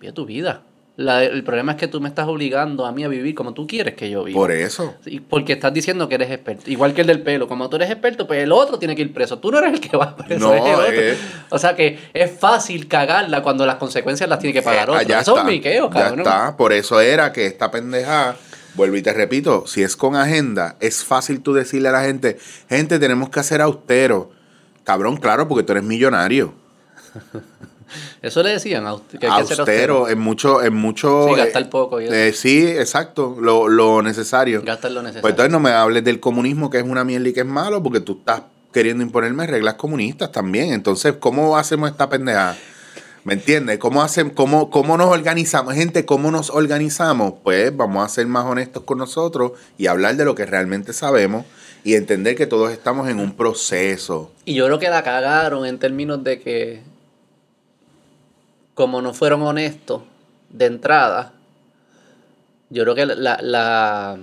vive 0.00 0.12
tu 0.12 0.26
vida. 0.26 0.62
La- 1.00 1.22
el 1.22 1.44
problema 1.44 1.72
es 1.72 1.78
que 1.78 1.86
tú 1.86 2.00
me 2.00 2.08
estás 2.08 2.26
obligando 2.26 2.84
a 2.84 2.90
mí 2.90 3.04
a 3.04 3.08
vivir 3.08 3.32
como 3.32 3.54
tú 3.54 3.68
quieres 3.68 3.94
que 3.94 4.10
yo 4.10 4.24
viva. 4.24 4.36
Por 4.36 4.50
eso. 4.50 4.96
Sí, 5.04 5.20
porque 5.20 5.52
estás 5.52 5.72
diciendo 5.72 6.08
que 6.08 6.16
eres 6.16 6.28
experto. 6.32 6.68
Igual 6.68 6.92
que 6.92 7.02
el 7.02 7.06
del 7.06 7.22
pelo. 7.22 7.46
Como 7.46 7.70
tú 7.70 7.76
eres 7.76 7.88
experto, 7.88 8.26
pues 8.26 8.42
el 8.42 8.50
otro 8.50 8.80
tiene 8.80 8.96
que 8.96 9.02
ir 9.02 9.12
preso. 9.14 9.38
Tú 9.38 9.52
no 9.52 9.58
eres 9.58 9.74
el 9.74 9.80
que 9.80 9.96
va 9.96 10.16
preso. 10.16 10.40
No, 10.48 10.54
es 10.54 10.60
el 10.64 10.74
otro. 10.74 10.92
eh. 11.00 11.16
O 11.50 11.58
sea 11.60 11.76
que 11.76 12.00
es 12.12 12.32
fácil 12.32 12.88
cagarla 12.88 13.44
cuando 13.44 13.64
las 13.64 13.76
consecuencias 13.76 14.28
las 14.28 14.40
tiene 14.40 14.52
que 14.52 14.60
pagar 14.62 14.88
Eh, 14.88 14.92
otro. 14.92 15.06
ya 15.08 15.20
Eso 15.20 15.34
es 15.34 15.38
está, 15.38 15.48
miqueo, 15.50 15.88
Ya 15.88 16.00
cabrón. 16.02 16.18
está. 16.18 16.56
Por 16.56 16.72
eso 16.72 17.00
era 17.00 17.32
que 17.32 17.46
esta 17.46 17.70
pendeja, 17.70 18.34
vuelvo 18.74 18.96
y 18.96 19.02
te 19.02 19.12
repito, 19.12 19.68
si 19.68 19.84
es 19.84 19.94
con 19.96 20.16
agenda, 20.16 20.74
es 20.80 21.04
fácil 21.04 21.42
tú 21.42 21.54
decirle 21.54 21.90
a 21.90 21.92
la 21.92 22.02
gente, 22.02 22.38
gente, 22.68 22.98
tenemos 22.98 23.30
que 23.30 23.38
hacer 23.38 23.60
austero. 23.60 24.32
Cabrón, 24.82 25.16
claro, 25.18 25.46
porque 25.46 25.62
tú 25.62 25.70
eres 25.70 25.84
millonario. 25.84 26.54
Eso 28.22 28.42
le 28.42 28.50
decían 28.50 28.86
a 28.86 28.94
usted, 28.94 29.18
que 29.18 29.26
hay 29.26 29.42
que 29.42 29.48
ser 29.48 29.60
Austero, 29.60 29.98
austero. 29.98 30.08
en 30.08 30.18
mucho, 30.18 30.62
en 30.62 30.74
mucho. 30.74 31.26
Sí, 31.28 31.34
gastar 31.36 31.62
eh, 31.62 31.66
poco 31.66 32.00
y 32.00 32.04
eso. 32.04 32.14
eh, 32.14 32.32
sí, 32.32 32.66
exacto, 32.66 33.36
lo, 33.40 33.68
lo 33.68 34.02
necesario. 34.02 34.62
Gastar 34.62 34.92
lo 34.92 35.02
necesario. 35.02 35.22
Pues 35.22 35.32
entonces 35.32 35.52
no 35.52 35.60
me 35.60 35.70
hables 35.70 36.04
del 36.04 36.20
comunismo 36.20 36.70
que 36.70 36.78
es 36.78 36.84
una 36.84 37.04
mierda 37.04 37.28
y 37.28 37.32
que 37.32 37.40
es 37.40 37.46
malo, 37.46 37.82
porque 37.82 38.00
tú 38.00 38.18
estás 38.18 38.42
queriendo 38.72 39.02
imponerme 39.02 39.46
reglas 39.46 39.74
comunistas 39.74 40.30
también. 40.32 40.72
Entonces, 40.72 41.14
¿cómo 41.18 41.56
hacemos 41.56 41.90
esta 41.90 42.08
pendeja? 42.08 42.56
¿Me 43.24 43.34
entiendes? 43.34 43.78
¿Cómo, 43.78 44.02
hacen, 44.02 44.30
cómo, 44.30 44.70
¿Cómo 44.70 44.96
nos 44.96 45.08
organizamos? 45.08 45.74
Gente, 45.74 46.06
¿cómo 46.06 46.30
nos 46.30 46.48
organizamos? 46.50 47.34
Pues 47.42 47.76
vamos 47.76 48.04
a 48.04 48.08
ser 48.08 48.26
más 48.26 48.44
honestos 48.46 48.84
con 48.84 48.98
nosotros 48.98 49.52
y 49.76 49.86
hablar 49.86 50.16
de 50.16 50.24
lo 50.24 50.34
que 50.34 50.46
realmente 50.46 50.92
sabemos 50.92 51.44
y 51.84 51.94
entender 51.94 52.36
que 52.36 52.46
todos 52.46 52.72
estamos 52.72 53.08
en 53.08 53.20
un 53.20 53.32
proceso. 53.36 54.32
Y 54.44 54.54
yo 54.54 54.66
creo 54.66 54.78
que 54.78 54.88
la 54.88 55.02
cagaron 55.02 55.66
en 55.66 55.78
términos 55.78 56.24
de 56.24 56.40
que, 56.40 56.82
como 58.78 59.02
no 59.02 59.12
fueron 59.12 59.42
honestos 59.42 60.02
de 60.50 60.66
entrada, 60.66 61.32
yo 62.70 62.84
creo 62.84 62.94
que 62.94 63.06
la, 63.06 63.38
la, 63.42 64.16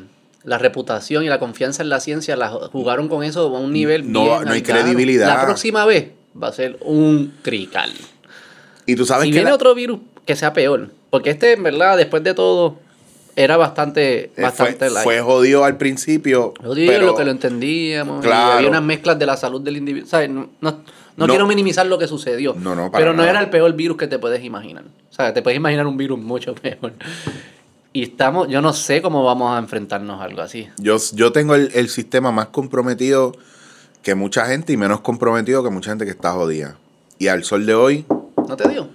la 0.45 0.57
reputación 0.57 1.25
y 1.25 1.27
la 1.27 1.39
confianza 1.39 1.83
en 1.83 1.89
la 1.89 1.99
ciencia 1.99 2.37
la 2.37 2.47
jugaron 2.49 3.09
con 3.09 3.21
eso 3.25 3.53
a 3.53 3.59
un 3.59 3.73
nivel 3.73 4.09
No- 4.13 4.23
bien 4.23 4.45
no 4.45 4.51
hay 4.53 4.61
credibilidad. 4.61 5.27
La 5.27 5.43
próxima 5.43 5.83
vez 5.85 6.11
va 6.41 6.47
a 6.47 6.53
ser 6.53 6.77
un 6.81 7.33
crical. 7.41 7.91
Y 8.85 8.95
tú 8.95 9.05
sabes 9.05 9.25
Si 9.25 9.31
que 9.31 9.39
viene 9.39 9.49
la- 9.49 9.55
otro 9.55 9.75
virus 9.75 9.99
que 10.25 10.37
sea 10.37 10.53
peor, 10.53 10.89
porque 11.09 11.31
este 11.31 11.51
en 11.51 11.61
verdad, 11.63 11.97
después 11.97 12.23
de 12.23 12.33
todo, 12.33 12.77
era 13.35 13.57
bastante, 13.57 14.23
Eh, 14.27 14.31
fue, 14.35 14.43
bastante 14.45 14.89
light. 14.89 15.03
fue 15.03 15.19
jodido 15.19 15.65
al 15.65 15.75
principio. 15.75 16.53
Lo 16.63 16.73
digo 16.73 16.93
pero 16.93 17.05
lo 17.07 17.15
que 17.15 17.25
lo 17.25 17.31
entendíamos. 17.31 18.23
y 18.23 18.27
Claro. 18.29 18.53
había 18.53 18.69
unas 18.69 18.83
mezclas 18.83 19.19
de 19.19 19.25
la 19.25 19.35
salud 19.35 19.59
del 19.59 19.75
individuo. 19.75 20.07
¿sabes? 20.07 20.29
No, 20.29 20.47
no, 20.61 20.79
no 21.17 21.27
No. 21.27 21.33
quiero 21.33 21.47
minimizar 21.47 21.85
lo 21.85 21.97
que 21.97 22.07
sucedió. 22.07 22.55
No, 22.57 22.75
no, 22.75 22.91
para 22.91 23.01
pero 23.01 23.11
no 23.13 23.17
nada. 23.19 23.29
era 23.31 23.39
el 23.41 23.49
peor 23.49 23.73
virus 23.73 23.97
que 23.97 24.07
te 24.07 24.19
puedes 24.19 24.43
imaginar. 24.43 24.83
O 25.11 25.13
sea, 25.13 25.33
te 25.33 25.41
puedes 25.41 25.57
imaginar 25.57 25.87
un 25.87 25.97
virus 25.97 26.19
mucho 26.19 26.53
peor. 26.55 26.93
Y 27.93 28.03
estamos, 28.03 28.49
yo 28.49 28.61
no 28.61 28.73
sé 28.73 29.01
cómo 29.01 29.23
vamos 29.23 29.55
a 29.55 29.59
enfrentarnos 29.59 30.19
a 30.19 30.25
algo 30.25 30.41
así. 30.41 30.67
Yo, 30.77 30.97
yo 31.13 31.31
tengo 31.31 31.55
el, 31.55 31.71
el 31.73 31.87
sistema 31.89 32.31
más 32.31 32.47
comprometido 32.47 33.31
que 34.03 34.15
mucha 34.15 34.45
gente 34.47 34.73
y 34.73 34.77
menos 34.77 34.99
comprometido 34.99 35.63
que 35.63 35.69
mucha 35.69 35.91
gente 35.91 36.03
que 36.05 36.11
está 36.11 36.33
jodida. 36.33 36.75
Y 37.17 37.27
al 37.27 37.43
sol 37.45 37.65
de 37.65 37.73
hoy, 37.73 38.05
¿No 38.49 38.57
te 38.57 38.67
dio? 38.69 38.89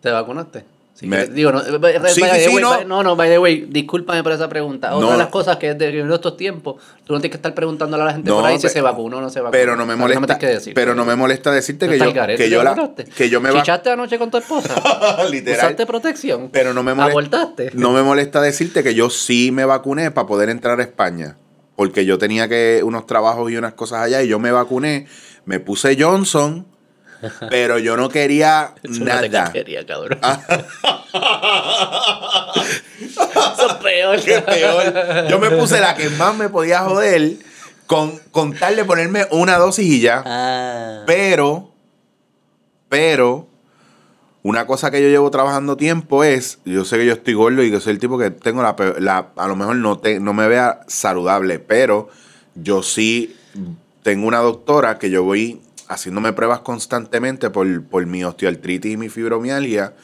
¿Te 0.00 0.10
vacunaste? 0.10 0.64
Sí, 1.02 1.08
Me- 1.08 1.16
que- 1.26 1.32
digo, 1.32 1.50
no, 1.50 1.60
eh, 1.66 1.78
by- 1.78 1.94
Sí, 1.94 2.20
by 2.20 2.30
sí, 2.30 2.36
the 2.36 2.44
sí, 2.48 2.54
way, 2.54 2.62
no. 2.62 2.70
by- 2.70 2.84
no, 2.84 3.02
no, 3.02 3.16
by 3.16 3.28
the 3.28 3.38
way, 3.40 3.66
discúlpame 3.68 4.22
por 4.22 4.30
esa 4.30 4.48
pregunta. 4.48 4.94
Otra 4.94 5.06
No. 5.08 5.12
de 5.14 5.18
las 5.18 5.26
cosas 5.28 5.56
que 5.56 5.74
desde 5.74 6.14
estos 6.14 6.36
tiempos, 6.36 6.76
tú 7.04 7.12
no 7.12 7.18
tienes 7.18 7.32
que 7.32 7.38
estar 7.38 7.52
preguntándole 7.54 8.04
a 8.04 8.06
la 8.06 8.12
gente 8.12 8.30
No, 8.30 8.36
por 8.36 8.44
ahí 8.46 8.58
si 8.60 8.68
se 8.68 8.80
vacunó 8.80 9.16
o 9.18 9.20
no 9.20 9.28
se 9.28 9.40
vacunó. 9.40 9.50
pero 9.50 9.74
no 9.76 9.84
me 9.84 9.94
O 9.94 9.96
sea, 9.96 10.00
molesta, 10.02 10.26
tienes 10.26 10.38
que 10.40 10.46
decir. 10.46 10.74
pero 10.74 10.94
no 10.94 11.04
me 11.04 11.16
molesta 11.16 11.50
decirte 11.50 11.88
que 11.88 11.98
yo, 11.98 12.12
garete, 12.12 12.38
que 12.44 12.48
¿te 12.48 12.50
yo 12.54 12.62
la, 12.62 12.92
que 13.16 13.28
yo 13.28 13.40
me 13.40 13.50
va, 13.50 13.58
¿Chichaste 13.60 13.90
anoche 13.90 14.16
con 14.16 14.30
tu 14.30 14.36
esposa? 14.38 14.74
literal, 15.30 15.58
¿Usaste 15.66 15.86
protección? 15.86 16.50
pero 16.52 16.72
no 16.72 16.84
me 16.84 16.94
molesta, 16.94 17.10
¿Abortaste? 17.40 17.70
no 17.74 17.90
me 17.92 18.02
molesta 18.02 18.40
decirte 18.40 18.84
que 18.84 18.94
yo 18.94 19.10
sí 19.10 19.50
me 19.50 19.64
vacuné 19.64 20.12
para 20.12 20.28
poder 20.28 20.50
entrar 20.50 20.78
a 20.78 20.82
España, 20.84 21.36
porque 21.74 22.04
yo 22.04 22.16
tenía 22.18 22.48
que 22.48 22.82
unos 22.84 23.06
trabajos 23.06 23.50
y 23.50 23.56
unas 23.56 23.74
cosas 23.74 24.02
allá 24.02 24.22
y 24.22 24.28
yo 24.28 24.38
me 24.38 24.52
vacuné, 24.52 25.06
me 25.46 25.58
puse 25.58 25.96
Johnson, 26.00 26.66
pero 27.50 27.78
yo 27.78 27.96
no 27.96 28.08
quería 28.08 28.74
Eso 28.82 29.04
no 29.04 29.20
te 29.20 29.28
nada. 29.28 29.52
quería, 29.52 29.86
cabrón. 29.86 30.18
Eso 33.00 33.66
es 33.68 33.74
peor. 33.82 34.20
Qué 34.24 34.40
peor. 34.40 35.28
Yo 35.28 35.38
me 35.38 35.50
puse 35.50 35.80
la 35.80 35.94
que 35.94 36.08
más 36.10 36.36
me 36.36 36.48
podía 36.48 36.80
joder 36.80 37.36
con, 37.86 38.18
con 38.30 38.54
tal 38.54 38.76
de 38.76 38.84
ponerme 38.84 39.26
una 39.30 39.58
dosis 39.58 39.86
y 39.86 40.00
ya. 40.00 40.22
Ah. 40.24 41.02
Pero, 41.06 41.72
pero, 42.88 43.48
una 44.42 44.66
cosa 44.66 44.90
que 44.90 45.02
yo 45.02 45.08
llevo 45.08 45.30
trabajando 45.30 45.76
tiempo 45.76 46.24
es, 46.24 46.58
yo 46.64 46.84
sé 46.84 46.98
que 46.98 47.06
yo 47.06 47.12
estoy 47.12 47.34
gordo 47.34 47.62
y 47.62 47.70
que 47.70 47.80
soy 47.80 47.92
el 47.92 47.98
tipo 47.98 48.18
que 48.18 48.30
tengo 48.30 48.62
la, 48.62 48.74
la 48.98 49.28
a 49.36 49.46
lo 49.46 49.56
mejor 49.56 49.76
no, 49.76 49.98
te, 49.98 50.20
no 50.20 50.32
me 50.32 50.48
vea 50.48 50.80
saludable, 50.88 51.58
pero 51.58 52.08
yo 52.54 52.82
sí 52.82 53.36
tengo 54.02 54.26
una 54.26 54.38
doctora 54.38 54.98
que 54.98 55.10
yo 55.10 55.22
voy 55.22 55.60
haciéndome 55.92 56.32
pruebas 56.32 56.60
constantemente 56.60 57.50
por, 57.50 57.84
por 57.84 58.04
mi 58.06 58.24
osteoartritis 58.24 58.92
y 58.92 58.96
mi 58.96 59.08
fibromialgia 59.08 59.94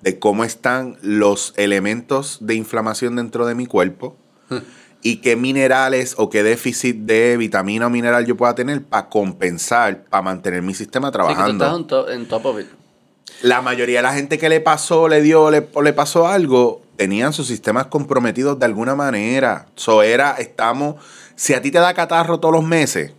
de 0.00 0.18
cómo 0.18 0.44
están 0.44 0.96
los 1.02 1.54
elementos 1.56 2.38
de 2.40 2.54
inflamación 2.54 3.16
dentro 3.16 3.46
de 3.46 3.54
mi 3.54 3.66
cuerpo 3.66 4.16
y 5.02 5.16
qué 5.16 5.36
minerales 5.36 6.14
o 6.18 6.28
qué 6.30 6.42
déficit 6.42 6.96
de 6.98 7.36
vitamina 7.36 7.86
o 7.86 7.90
mineral 7.90 8.26
yo 8.26 8.36
pueda 8.36 8.54
tener 8.54 8.82
para 8.82 9.08
compensar, 9.08 10.04
para 10.04 10.22
mantener 10.22 10.62
mi 10.62 10.74
sistema 10.74 11.08
Sí, 11.08 11.12
que 11.12 11.18
tú 11.18 11.24
trabajando. 11.24 11.80
estás 11.80 12.14
en 12.14 12.26
top 12.28 12.46
of 12.46 12.60
it. 12.60 12.66
La 13.42 13.62
mayoría 13.62 13.98
de 13.98 14.02
la 14.02 14.12
gente 14.12 14.38
que 14.38 14.48
le 14.48 14.60
pasó, 14.60 15.08
le 15.08 15.20
dio 15.22 15.50
le, 15.50 15.68
o 15.72 15.82
le 15.82 15.92
pasó 15.92 16.28
algo, 16.28 16.82
tenían 16.96 17.32
sus 17.32 17.46
sistemas 17.48 17.86
comprometidos 17.86 18.58
de 18.58 18.66
alguna 18.66 18.94
manera. 18.94 19.66
So 19.74 20.02
era, 20.02 20.32
estamos, 20.32 20.96
si 21.34 21.54
a 21.54 21.62
ti 21.62 21.70
te 21.72 21.78
da 21.78 21.94
catarro 21.94 22.38
todos 22.38 22.54
los 22.54 22.64
meses, 22.64 23.12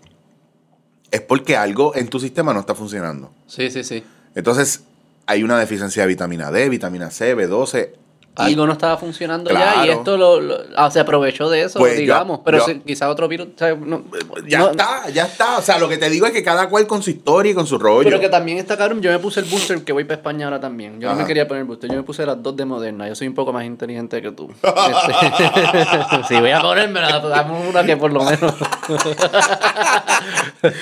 es 1.13 1.21
porque 1.21 1.55
algo 1.55 1.95
en 1.95 2.07
tu 2.07 2.19
sistema 2.19 2.55
no 2.55 2.59
está 2.59 2.73
funcionando. 2.73 3.31
Sí, 3.45 3.69
sí, 3.69 3.83
sí. 3.83 4.03
Entonces, 4.33 4.81
hay 5.27 5.43
una 5.43 5.59
deficiencia 5.59 6.01
de 6.01 6.07
vitamina 6.07 6.49
D, 6.49 6.67
vitamina 6.69 7.11
C, 7.11 7.37
B12. 7.37 7.91
Y- 8.35 8.41
Algo 8.41 8.65
no 8.65 8.73
estaba 8.73 8.97
funcionando 8.97 9.51
ya 9.51 9.85
y 9.85 9.89
esto 9.89 10.17
lo, 10.17 10.41
lo- 10.41 10.57
ah, 10.75 10.89
se 10.89 10.99
aprovechó 10.99 11.49
de 11.51 11.61
eso, 11.61 11.77
Pues 11.79 11.93
yo- 11.93 11.99
digamos. 12.01 12.39
pero 12.43 12.57
yo- 12.59 12.65
sí, 12.65 12.81
quizá 12.85 13.09
otro 13.09 13.27
virus. 13.27 13.47
o 13.55 13.57
sea, 13.57 13.75
no- 13.75 14.03
Ya 14.47 14.57
no- 14.59 14.71
está, 14.71 15.07
ya 15.13 15.25
está. 15.25 15.57
O 15.59 15.61
sea, 15.61 15.77
lo 15.77 15.87
que 15.87 15.97
te 15.97 16.09
digo 16.09 16.25
es 16.25 16.31
que 16.31 16.43
cada 16.43 16.67
cual 16.67 16.87
con 16.87 17.03
su 17.03 17.11
historia 17.11 17.51
y 17.51 17.55
con 17.55 17.67
su 17.67 17.77
rollo. 17.77 18.03
Pero 18.03 18.19
que 18.19 18.29
también 18.29 18.57
está 18.57 18.75
cabrón. 18.75 19.01
Yo 19.01 19.11
me 19.11 19.19
puse 19.19 19.39
el 19.41 19.45
booster 19.45 19.83
que 19.83 19.93
voy 19.93 20.03
para 20.05 20.15
España 20.15 20.45
ahora 20.45 20.59
también. 20.59 20.99
Yo 20.99 21.09
no 21.09 21.15
me 21.15 21.25
quería 21.25 21.47
poner 21.47 21.61
el 21.61 21.67
booster. 21.67 21.89
Yo 21.91 21.97
me 21.97 22.03
puse 22.03 22.25
las 22.25 22.41
dos 22.41 22.55
de 22.55 22.65
Moderna. 22.65 23.07
Yo 23.07 23.13
soy 23.15 23.27
un 23.27 23.35
poco 23.35 23.53
más 23.53 23.65
inteligente 23.65 24.21
que 24.21 24.31
tú. 24.31 24.49
Este, 24.63 26.23
si 26.27 26.39
voy 26.39 26.51
a 26.51 26.61
ponérmela, 26.61 27.21
pues 27.21 27.33
dame 27.33 27.69
una 27.69 27.83
que 27.83 27.97
por 27.97 28.11
lo 28.11 28.23
menos. 28.23 28.51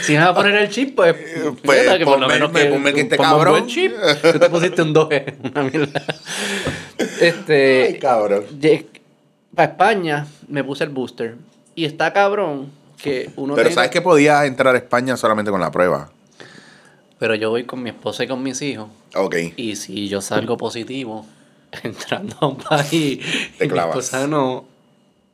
si 0.04 0.14
me 0.14 0.20
vas 0.20 0.30
a 0.30 0.34
poner 0.34 0.56
el 0.56 0.70
chip, 0.70 0.96
pues. 0.96 1.16
Pues, 1.64 1.98
que 1.98 2.06
por 2.06 2.20
lo 2.20 2.28
menos 2.28 2.52
me- 2.52 2.66
ponme 2.66 2.94
que 2.94 3.04
un 3.04 3.10
cabrón. 3.10 3.68
chip. 3.68 3.94
Tú 4.32 4.40
te 4.40 4.50
pusiste 4.50 4.82
un 4.82 4.94
2G. 4.94 5.52
Una 5.52 5.64
mierda. 5.64 6.04
Este. 7.42 7.84
Ay, 7.88 8.00
cabrón. 8.00 8.44
Para 9.56 9.72
España 9.72 10.26
me 10.48 10.64
puse 10.64 10.84
el 10.86 10.90
booster. 10.92 11.36
Y 11.76 11.86
está 11.86 12.14
cabrón 12.14 12.72
que 13.02 13.30
uno 13.36 13.56
Pero 13.56 13.70
tenga- 13.70 13.76
sabes 13.76 13.92
que 13.92 14.02
podías 14.02 14.46
entrar 14.46 14.74
a 14.76 14.78
España 14.78 15.18
solamente 15.18 15.52
con 15.52 15.60
la 15.62 15.72
prueba. 15.72 16.10
Pero 17.20 17.36
yo 17.36 17.50
voy 17.50 17.66
con 17.66 17.84
mi 17.84 17.90
esposa 17.90 18.24
y 18.24 18.28
con 18.28 18.42
mis 18.42 18.62
hijos. 18.62 18.88
Ok. 19.16 19.36
Y 19.58 19.76
si 19.76 20.08
yo 20.08 20.22
salgo 20.22 20.58
positivo 20.58 21.26
entrando 21.84 22.36
a 22.40 22.48
un 22.48 22.58
país 22.58 23.20
Te 23.58 23.66
y 23.66 23.68
mi 23.68 23.74
clavas. 23.74 23.98
esposa 23.98 24.28
no, 24.28 24.66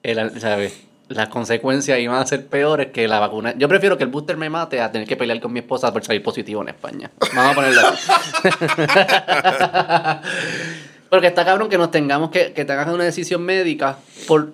el- 0.04 0.40
¿sabes? 0.42 0.82
las 1.10 1.30
consecuencias 1.30 1.98
iban 2.00 2.18
a 2.22 2.26
ser 2.26 2.46
peores 2.48 2.88
que 2.92 3.08
la 3.08 3.20
vacuna. 3.20 3.54
Yo 3.58 3.70
prefiero 3.70 3.98
que 3.98 4.04
el 4.04 4.10
booster 4.10 4.36
me 4.36 4.50
mate 4.50 4.82
a 4.82 4.92
tener 4.92 5.08
que 5.08 5.16
pelear 5.16 5.40
con 5.40 5.54
mi 5.54 5.60
esposa 5.60 5.94
por 5.94 6.04
salir 6.04 6.22
positivo 6.22 6.62
en 6.64 6.68
España. 6.70 7.10
Vamos 7.34 7.52
a 7.52 7.56
ponerlo 7.56 7.82
así. 7.88 8.12
Porque 11.10 11.28
está 11.28 11.46
cabrón 11.46 11.70
que 11.70 11.78
nos 11.78 11.92
tengamos 11.92 12.32
que, 12.32 12.54
que 12.54 12.66
te 12.66 12.74
hagas 12.74 12.88
una 12.94 13.04
decisión 13.04 13.42
médica 13.44 13.98
por 14.28 14.54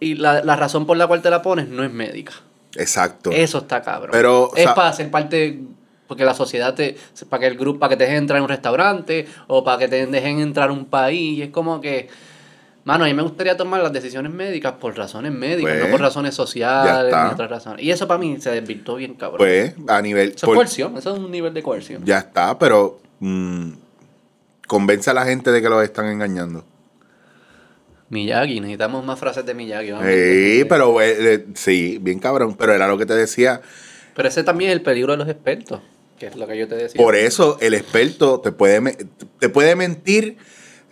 y 0.00 0.14
la, 0.14 0.42
la 0.42 0.56
razón 0.56 0.86
por 0.86 0.96
la 0.96 1.06
cual 1.06 1.20
te 1.20 1.28
la 1.30 1.42
pones 1.42 1.68
no 1.68 1.84
es 1.84 1.92
médica. 1.92 2.32
Exacto. 2.76 3.30
Eso 3.30 3.58
está 3.58 3.82
cabrón. 3.82 4.10
Pero, 4.12 4.44
o 4.44 4.56
es 4.56 4.62
sea- 4.64 4.74
para 4.74 4.92
ser 4.94 5.10
parte, 5.10 5.60
porque 6.06 6.24
la 6.24 6.32
sociedad 6.34 6.74
te, 6.74 6.96
para 7.28 7.40
que 7.42 7.46
el 7.48 7.58
grupo, 7.58 7.78
para 7.80 7.90
que 7.90 7.96
te 7.98 8.04
dejen 8.04 8.18
entrar 8.18 8.38
en 8.38 8.44
un 8.44 8.48
restaurante 8.48 9.26
o 9.48 9.62
para 9.62 9.78
que 9.78 9.88
te 9.88 10.06
dejen 10.06 10.38
entrar 10.40 10.70
a 10.70 10.72
un 10.72 10.86
país. 10.86 11.38
Y 11.38 11.42
es 11.42 11.50
como 11.50 11.82
que, 11.82 12.08
mano, 12.84 13.04
a 13.04 13.08
mí 13.08 13.12
me 13.12 13.22
gustaría 13.22 13.58
tomar 13.58 13.82
las 13.82 13.92
decisiones 13.92 14.32
médicas 14.32 14.72
por 14.80 14.96
razones 14.96 15.32
médicas, 15.32 15.70
Pues, 15.74 15.84
no 15.84 15.90
por 15.90 16.00
razones 16.00 16.34
sociales 16.34 17.12
ni 17.14 17.30
otras 17.34 17.50
razones. 17.50 17.84
Y 17.84 17.90
eso 17.90 18.08
para 18.08 18.18
mí 18.18 18.40
se 18.40 18.50
desvirtuó 18.52 18.94
bien 18.96 19.12
cabrón. 19.14 19.36
Pues, 19.38 19.74
a 19.86 20.00
nivel. 20.00 20.30
eso 20.34 20.46
por- 20.46 20.54
es 20.54 20.58
coerción, 20.60 20.96
eso 20.96 21.12
es 21.12 21.18
un 21.18 21.30
nivel 21.30 21.52
de 21.52 21.62
coerción. 21.62 22.02
ya 22.06 22.18
está, 22.20 22.58
pero. 22.58 23.00
mm, 23.20 23.72
convence 24.66 25.10
a 25.10 25.14
la 25.14 25.24
gente 25.24 25.50
de 25.50 25.60
que 25.62 25.68
los 25.68 25.82
están 25.82 26.06
engañando. 26.06 26.64
Miyagi, 28.08 28.60
necesitamos 28.60 29.04
más 29.04 29.18
frases 29.18 29.46
de 29.46 29.54
Miyagi. 29.54 29.90
vamos. 29.92 30.06
Sí, 30.06 30.64
pero. 30.68 31.00
eh, 31.00 31.16
eh, 31.34 31.46
sí, 31.54 31.98
bien 32.00 32.18
cabrón. 32.18 32.56
Pero 32.58 32.74
era 32.74 32.86
lo 32.86 32.98
que 32.98 33.06
te 33.06 33.14
decía. 33.14 33.62
Pero 34.14 34.28
ese 34.28 34.44
también 34.44 34.70
es 34.70 34.76
el 34.76 34.82
peligro 34.82 35.12
de 35.12 35.18
los 35.18 35.28
expertos, 35.28 35.80
que 36.18 36.26
es 36.26 36.36
lo 36.36 36.46
que 36.46 36.58
yo 36.58 36.68
te 36.68 36.74
decía. 36.74 37.00
Por 37.02 37.16
eso 37.16 37.56
el 37.62 37.72
experto 37.72 38.40
te 38.40 38.52
puede, 38.52 38.96
te 39.38 39.48
puede 39.48 39.74
mentir 39.76 40.36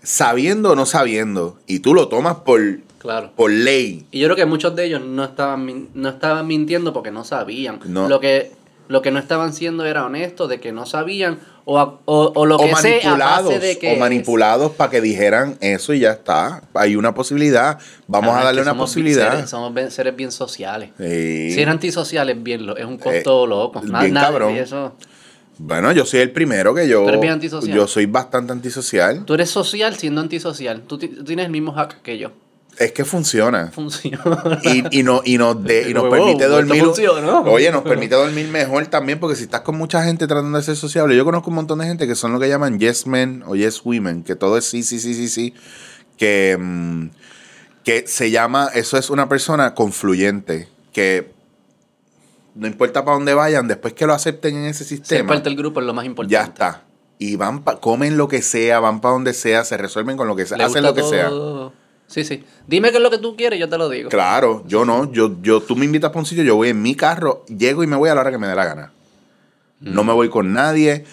sabiendo 0.02 0.70
o 0.72 0.74
no 0.76 0.86
sabiendo. 0.86 1.58
Y 1.66 1.80
tú 1.80 1.92
lo 1.92 2.08
tomas 2.08 2.36
por, 2.36 2.62
Claro. 2.98 3.32
por 3.36 3.50
ley. 3.50 4.06
Y 4.10 4.20
yo 4.20 4.28
creo 4.28 4.36
que 4.36 4.46
muchos 4.46 4.74
de 4.74 4.86
ellos 4.86 5.02
no 5.04 5.22
estaban, 5.24 5.88
no 5.92 6.08
estaban 6.08 6.46
mintiendo 6.46 6.94
porque 6.94 7.10
no 7.10 7.24
sabían. 7.24 7.80
No. 7.84 8.08
Lo, 8.08 8.20
que, 8.20 8.52
lo 8.88 9.02
que 9.02 9.10
no 9.10 9.18
estaban 9.18 9.52
siendo 9.52 9.84
era 9.84 10.06
honestos 10.06 10.48
de 10.48 10.58
que 10.58 10.72
no 10.72 10.86
sabían 10.86 11.38
o, 11.72 12.00
o, 12.04 12.32
o 12.34 12.46
lo 12.46 12.56
o 12.56 12.58
que 12.58 12.74
sea 12.74 12.78
a 12.78 12.82
manipulados, 12.82 13.44
base 13.54 13.58
de 13.60 13.78
que... 13.78 13.92
o 13.94 13.96
manipulados 13.96 14.72
para 14.72 14.90
que 14.90 15.00
dijeran 15.00 15.56
eso 15.60 15.92
y 15.94 16.00
ya 16.00 16.10
está. 16.12 16.62
Hay 16.74 16.96
una 16.96 17.14
posibilidad. 17.14 17.78
Vamos 18.08 18.34
a 18.36 18.42
darle 18.42 18.62
una 18.62 18.76
posibilidad. 18.76 19.30
Seres, 19.32 19.50
somos 19.50 19.72
bien- 19.72 19.90
seres 19.90 20.16
bien 20.16 20.32
sociales. 20.32 20.90
Sí. 20.98 21.52
Si 21.52 21.60
eran 21.60 21.74
antisociales, 21.74 22.42
bien, 22.42 22.66
lo- 22.66 22.76
es 22.76 22.84
un 22.84 22.98
costo 22.98 23.46
loco. 23.46 23.80
Nada, 23.82 24.00
bien 24.02 24.14
nada, 24.14 24.26
cabrón. 24.28 24.56
eso- 24.56 24.94
Bueno, 25.58 25.92
yo 25.92 26.04
soy 26.06 26.20
el 26.20 26.30
primero 26.32 26.74
que 26.74 26.88
yo. 26.88 27.06
Eres 27.08 27.20
bien 27.20 27.34
antisocial. 27.34 27.76
Yo 27.76 27.86
soy 27.86 28.06
bastante 28.06 28.52
antisocial. 28.52 29.24
Tú 29.24 29.34
eres 29.34 29.50
social 29.50 29.94
siendo 29.94 30.20
antisocial. 30.20 30.80
Tú, 30.82 30.98
ti- 30.98 31.08
tú 31.08 31.22
tienes 31.24 31.46
el 31.46 31.52
mismo 31.52 31.72
hack 31.72 32.00
que 32.02 32.18
yo. 32.18 32.32
Es 32.80 32.92
que 32.92 33.04
funciona. 33.04 33.70
Funciona. 33.72 34.58
Y, 34.62 35.00
y, 35.00 35.02
no, 35.02 35.20
y 35.22 35.36
nos, 35.36 35.62
de- 35.62 35.90
y 35.90 35.92
nos 35.94 36.04
Huevo, 36.04 36.24
permite 36.24 36.46
dormir. 36.46 36.82
funcionó. 36.82 37.42
Oye, 37.42 37.70
nos 37.70 37.82
permite 37.82 38.14
dormir 38.14 38.48
mejor 38.48 38.86
también, 38.86 39.20
porque 39.20 39.36
si 39.36 39.42
estás 39.44 39.60
con 39.60 39.76
mucha 39.76 40.02
gente 40.02 40.26
tratando 40.26 40.56
de 40.56 40.64
ser 40.64 40.76
sociable, 40.76 41.14
yo 41.14 41.24
conozco 41.26 41.50
un 41.50 41.56
montón 41.56 41.80
de 41.80 41.84
gente 41.86 42.06
que 42.06 42.14
son 42.14 42.32
lo 42.32 42.40
que 42.40 42.48
llaman 42.48 42.78
yes 42.80 43.06
men 43.06 43.44
o 43.46 43.54
yes 43.54 43.82
women, 43.84 44.22
que 44.24 44.34
todo 44.34 44.56
es 44.56 44.64
sí, 44.64 44.82
sí, 44.82 44.98
sí, 44.98 45.12
sí, 45.14 45.28
sí. 45.28 45.54
Que, 46.16 46.56
mm, 46.58 47.10
que 47.84 48.04
se 48.06 48.30
llama, 48.30 48.70
eso 48.72 48.96
es 48.96 49.10
una 49.10 49.28
persona 49.28 49.74
confluyente, 49.74 50.68
que 50.94 51.32
no 52.54 52.66
importa 52.66 53.04
para 53.04 53.14
dónde 53.16 53.34
vayan, 53.34 53.68
después 53.68 53.92
que 53.92 54.06
lo 54.06 54.14
acepten 54.14 54.56
en 54.56 54.64
ese 54.64 54.84
Ser 54.84 54.96
sistema, 54.98 55.28
parte 55.28 55.50
del 55.50 55.56
grupo 55.58 55.80
es 55.80 55.86
lo 55.86 55.92
más 55.94 56.06
importante. 56.06 56.32
ya 56.32 56.42
está. 56.44 56.84
Y 57.18 57.36
van 57.36 57.62
pa- 57.62 57.78
comen 57.78 58.16
lo 58.16 58.26
que 58.28 58.40
sea, 58.40 58.80
van 58.80 59.02
para 59.02 59.12
donde 59.12 59.34
sea, 59.34 59.64
se 59.64 59.76
resuelven 59.76 60.16
con 60.16 60.26
lo 60.26 60.34
que 60.34 60.46
sea, 60.46 60.56
Le 60.56 60.64
hacen 60.64 60.82
lo 60.82 60.94
que 60.94 61.02
sea. 61.02 61.30
Sí, 62.10 62.24
sí. 62.24 62.42
Dime 62.66 62.90
qué 62.90 62.96
es 62.96 63.02
lo 63.02 63.10
que 63.10 63.18
tú 63.18 63.36
quieres, 63.36 63.60
yo 63.60 63.68
te 63.68 63.78
lo 63.78 63.88
digo. 63.88 64.10
Claro, 64.10 64.64
yo 64.66 64.84
no, 64.84 65.10
yo, 65.12 65.36
yo, 65.42 65.60
tú 65.60 65.76
me 65.76 65.84
invitas 65.84 66.10
para 66.10 66.18
un 66.20 66.26
sitio, 66.26 66.42
yo 66.42 66.56
voy 66.56 66.70
en 66.70 66.82
mi 66.82 66.96
carro, 66.96 67.44
llego 67.46 67.84
y 67.84 67.86
me 67.86 67.94
voy 67.96 68.08
a 68.10 68.14
la 68.16 68.22
hora 68.22 68.30
que 68.32 68.38
me 68.38 68.48
dé 68.48 68.54
la 68.56 68.64
gana. 68.64 68.92
No 69.80 70.02
me 70.04 70.12
voy 70.12 70.28
con 70.28 70.52
nadie. 70.52 71.04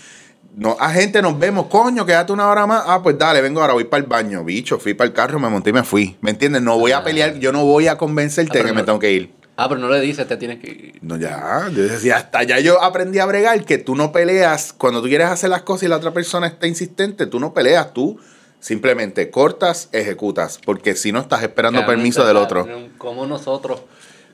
no, 0.56 0.76
a 0.80 0.90
gente 0.90 1.22
nos 1.22 1.38
vemos, 1.38 1.68
coño, 1.68 2.04
quédate 2.06 2.34
una 2.34 2.48
hora 2.50 2.66
más. 2.66 2.84
Ah, 2.88 3.02
pues 3.04 3.16
dale, 3.18 3.42
vengo 3.42 3.62
ahora, 3.62 3.74
voy 3.74 3.84
para 3.84 4.02
el 4.02 4.10
baño. 4.10 4.44
Bicho, 4.44 4.80
fui 4.80 4.96
para 4.96 5.08
el 5.08 5.14
carro, 5.14 5.40
me 5.40 5.48
monté 5.50 5.70
y 5.70 5.74
me 5.74 5.84
fui. 5.84 6.18
¿Me 6.22 6.32
entiendes? 6.32 6.64
No 6.64 6.80
voy 6.80 6.92
a 6.94 6.98
Ah. 6.98 7.04
pelear, 7.04 7.38
yo 7.38 7.52
no 7.52 7.64
voy 7.64 7.88
a 7.88 7.98
convencerte 7.98 8.52
Ah, 8.52 8.54
de 8.56 8.60
pero 8.64 8.74
que 8.74 8.80
me 8.82 8.84
tengo 8.86 8.98
que 9.00 9.12
ir. 9.12 9.34
Ah, 9.56 9.70
pero 9.70 9.80
no 9.80 9.90
le 9.90 10.02
dices, 10.02 10.28
te 10.28 10.36
tienes 10.38 10.60
que 10.60 10.68
ir. 10.72 11.00
No, 11.02 11.16
ya, 11.18 11.70
yo 11.74 11.84
decía, 11.84 12.18
hasta 12.18 12.42
ya 12.44 12.60
yo 12.60 12.82
aprendí 12.84 13.20
a 13.20 13.26
bregar 13.28 13.64
que 13.66 13.78
tú 13.78 13.96
no 13.96 14.12
peleas, 14.12 14.74
cuando 14.74 15.02
tú 15.02 15.08
quieres 15.08 15.28
hacer 15.28 15.50
las 15.52 15.62
cosas 15.62 15.84
y 15.84 15.88
la 15.90 15.98
otra 15.98 16.12
persona 16.12 16.48
está 16.48 16.66
insistente, 16.68 17.28
tú 17.28 17.40
no 17.40 17.54
peleas, 17.54 17.94
tú 17.94 18.20
simplemente 18.60 19.30
cortas, 19.30 19.90
ejecutas, 19.92 20.60
porque 20.66 20.96
si 20.96 21.12
no 21.12 21.20
estás 21.20 21.44
esperando 21.44 21.86
permiso 21.86 22.26
del 22.26 22.38
otro. 22.38 22.68
Como 22.98 23.26
nosotros. 23.26 23.82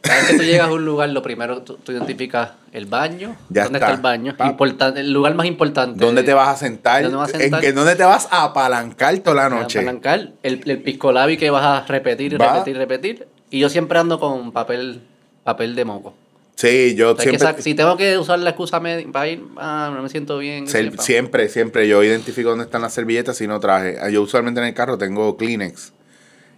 Cada 0.01 0.17
vez 0.19 0.32
que 0.32 0.38
tú 0.38 0.43
llegas 0.43 0.67
a 0.67 0.74
un 0.74 0.84
lugar, 0.84 1.07
lo 1.09 1.21
primero 1.21 1.61
tú, 1.61 1.76
tú 1.78 1.93
identificas 1.93 2.51
el 2.74 2.88
baño. 2.88 3.38
Ya 3.47 3.63
¿Dónde 3.63 3.78
está. 3.80 3.88
está, 3.88 3.95
el 3.95 4.01
baño? 4.01 4.36
Importante, 4.43 4.99
el 4.99 5.13
lugar 5.13 5.34
más 5.34 5.45
importante. 5.45 6.03
¿Dónde 6.03 6.24
te 6.24 6.34
vas 6.34 6.49
a 6.49 6.57
sentar? 6.57 7.03
¿Dónde 7.03 7.17
vas 7.17 7.34
a 7.34 7.41
¿En, 7.41 7.53
qué- 7.61 7.71
dónde 7.71 7.95
te 7.95 8.03
vas 8.03 8.28
a 8.30 8.43
apalancar 8.43 9.17
toda 9.19 9.43
la 9.43 9.49
noche? 9.49 9.80
apalancar, 9.80 10.32
el, 10.43 10.61
el 10.69 10.82
pisco 10.82 11.13
labi 11.13 11.38
que 11.38 11.49
vas 11.51 11.63
a 11.63 11.86
repetir 11.88 12.39
Va. 12.41 12.51
repetir 12.51 12.76
repetir. 12.78 13.28
Y 13.49 13.59
yo 13.59 13.69
siempre 13.69 13.97
ando 13.97 14.19
con 14.19 14.51
papel 14.51 15.03
papel 15.45 15.74
de 15.74 15.86
moco. 15.86 16.15
Sí, 16.56 16.95
yo 16.95 17.12
O 17.12 17.16
sea, 17.16 17.24
siempre, 17.24 17.62
si 17.64 17.74
tengo 17.74 17.97
que 17.97 18.18
usar 18.18 18.39
la 18.39 18.51
excusa 18.51 18.80
me- 18.80 19.08
para 19.12 19.28
ir, 19.28 19.43
ah, 19.58 19.91
no 19.93 20.01
me 20.04 20.10
siento 20.10 20.38
bien. 20.38 20.68
siempre, 20.68 21.49
siempre 21.49 21.88
yo 21.88 22.04
identifico 22.04 22.49
dónde 22.49 22.66
están 22.66 22.82
las 22.84 22.93
servilletas 22.93 23.38
si 23.38 23.47
no 23.47 23.60
traje. 23.60 23.97
Ah, 23.99 24.10
Yo 24.10 24.22
usualmente 24.22 24.60
en 24.62 24.68
el 24.68 24.74
carro 24.74 24.97
tengo 24.97 25.36
Kleenex 25.36 25.93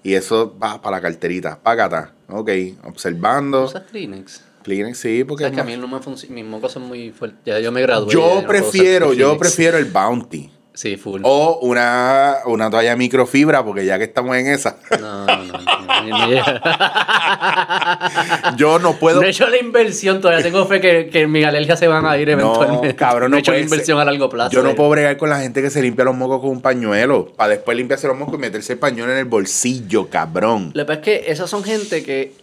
y 0.03 0.13
eso 0.13 0.55
va 0.61 0.81
para 0.81 0.97
la 0.97 1.01
carterita, 1.01 1.59
págata, 1.63 2.13
ok, 2.27 2.49
observando. 2.83 3.63
¿Usas 3.65 3.83
Kleenex? 3.89 4.41
Kleenex 4.63 4.97
sí, 4.97 5.23
porque 5.23 5.43
Sabes 5.45 5.55
que 5.55 5.61
a 5.61 5.63
mí 5.63 5.77
no 5.77 5.87
me 5.87 5.99
funciona, 5.99 6.35
mis 6.35 6.45
mocos 6.45 6.71
son 6.71 6.83
muy 6.83 7.11
fuertes. 7.11 7.39
Ya 7.45 7.59
yo 7.59 7.71
me 7.71 7.81
gradué. 7.81 8.11
yo 8.13 8.41
no 8.41 8.47
prefiero, 8.47 9.13
yo 9.13 9.37
prefiero 9.37 9.77
el 9.77 9.85
Bounty. 9.85 10.51
Sí, 10.75 10.97
full. 10.97 11.21
O 11.23 11.59
una, 11.61 12.37
una 12.45 12.69
toalla 12.69 12.95
microfibra, 12.95 13.63
porque 13.63 13.85
ya 13.85 13.97
que 13.97 14.03
estamos 14.03 14.35
en 14.35 14.47
esa, 14.47 14.77
No, 14.99 15.25
no, 15.25 15.43
no. 15.43 16.05
yo 18.57 18.79
no 18.79 18.93
puedo. 18.93 19.21
No 19.21 19.27
he 19.27 19.29
hecho 19.29 19.47
la 19.47 19.57
inversión, 19.57 20.19
todavía 20.19 20.43
tengo 20.43 20.65
fe 20.65 20.81
que, 20.81 21.09
que 21.09 21.27
mis 21.27 21.45
alergias 21.45 21.79
se 21.79 21.87
van 21.87 22.05
a 22.05 22.17
ir 22.17 22.29
eventualmente. 22.29 22.89
No, 22.89 22.95
cabrón, 22.95 23.31
no 23.31 23.35
no 23.35 23.37
he 23.37 23.39
hecho 23.39 23.53
la 23.53 23.59
inversión 23.59 23.97
ser. 23.97 24.01
a 24.01 24.11
largo 24.11 24.29
plazo. 24.29 24.51
Yo 24.51 24.63
no 24.63 24.75
puedo 24.75 24.89
bregar 24.89 25.15
con 25.17 25.29
la 25.29 25.39
gente 25.39 25.61
que 25.61 25.69
se 25.69 25.81
limpia 25.81 26.03
los 26.03 26.15
mocos 26.15 26.41
con 26.41 26.49
un 26.49 26.61
pañuelo. 26.61 27.27
Para 27.35 27.51
después 27.51 27.77
limpiarse 27.77 28.07
los 28.07 28.17
mocos 28.17 28.35
y 28.35 28.39
meterse 28.39 28.73
el 28.73 28.79
pañuelo 28.79 29.13
en 29.13 29.19
el 29.19 29.25
bolsillo, 29.25 30.09
cabrón. 30.09 30.71
Lo 30.73 30.83
que 30.83 30.87
pasa 30.87 30.99
es 30.99 31.05
que 31.05 31.31
esas 31.31 31.49
son 31.49 31.63
gente 31.63 32.03
que, 32.03 32.33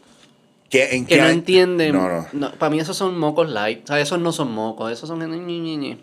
¿Qué, 0.72 0.96
en 0.96 1.04
que 1.04 1.16
qué 1.16 1.20
no 1.20 1.26
año? 1.26 1.34
entienden. 1.34 1.92
No, 1.94 2.26
no. 2.32 2.50
para 2.52 2.70
mí 2.70 2.80
esos 2.80 2.96
son 2.96 3.18
mocos 3.18 3.48
light. 3.50 3.84
O 3.84 3.86
sea, 3.88 4.00
esos 4.00 4.18
no 4.18 4.32
son 4.32 4.50
mocos. 4.52 4.90
Esos 4.90 5.06
son... 5.06 5.20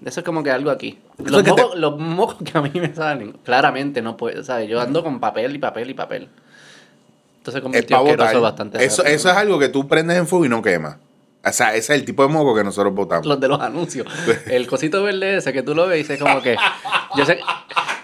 Eso 0.05 0.20
es 0.20 0.24
como 0.24 0.43
que 0.43 0.51
algo 0.51 0.70
aquí. 0.70 0.99
Los 1.17 1.39
es 1.41 1.43
que 1.49 1.51
te- 1.53 1.61
mocos, 1.63 1.80
los 1.80 1.97
mocos 1.99 2.38
que 2.45 2.55
a 2.55 2.61
mí 2.61 2.70
me 2.76 2.93
salen, 2.93 3.32
claramente 3.43 4.03
no 4.03 4.15
puedo. 4.15 4.43
¿sabes? 4.43 4.70
Yo 4.70 4.80
ando 4.80 5.03
con 5.03 5.20
papel 5.20 5.55
y 5.55 5.57
papel 5.57 5.89
y 5.89 5.93
papel. 5.95 6.30
Entonces 7.39 7.55
Es 7.57 7.63
convirtió 7.63 7.97
para 7.97 8.09
asqueroso 8.09 8.41
bastante. 8.41 8.86
Eso, 8.86 9.01
rápido. 9.01 9.15
eso 9.15 9.30
es 9.32 9.36
algo 9.38 9.57
que 9.57 9.70
tú 9.70 9.88
prendes 9.88 10.17
en 10.17 10.28
fuego 10.28 10.45
y 10.45 10.49
no 10.49 10.61
quema. 10.61 10.99
O 11.43 11.51
sea, 11.51 11.70
ese 11.70 11.93
es 11.93 11.99
el 12.01 12.05
tipo 12.05 12.22
de 12.22 12.30
moco 12.30 12.53
que 12.53 12.63
nosotros 12.63 12.93
botamos. 12.93 13.26
Los 13.26 13.39
de 13.39 13.47
los 13.47 13.59
anuncios. 13.61 14.05
El 14.47 14.67
cosito 14.67 15.01
verde 15.01 15.38
ese 15.38 15.51
que 15.51 15.63
tú 15.63 15.74
lo 15.74 15.88
ves 15.88 15.95
y 15.95 16.01
dices 16.03 16.20
como 16.20 16.41
que. 16.43 16.55
Yo 17.17 17.26
sé. 17.26 17.39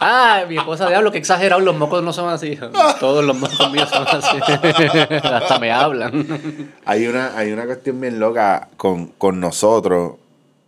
Ah, 0.07 0.43
mi 0.47 0.57
esposa 0.57 0.87
diablo, 0.87 1.11
que 1.11 1.17
exagerado, 1.17 1.59
los 1.61 1.75
mocos 1.77 2.03
no 2.03 2.13
son 2.13 2.29
así. 2.29 2.59
Todos 2.99 3.23
los 3.25 3.35
mocos 3.37 3.71
míos 3.71 3.89
son 3.89 4.05
así. 4.07 4.37
Hasta 5.23 5.57
me 5.59 5.71
hablan. 5.71 6.71
Hay 6.85 7.07
una, 7.07 7.35
hay 7.37 7.51
una 7.51 7.65
cuestión 7.65 7.99
bien 7.99 8.19
loca 8.19 8.69
con, 8.77 9.07
con 9.17 9.39
nosotros. 9.39 10.13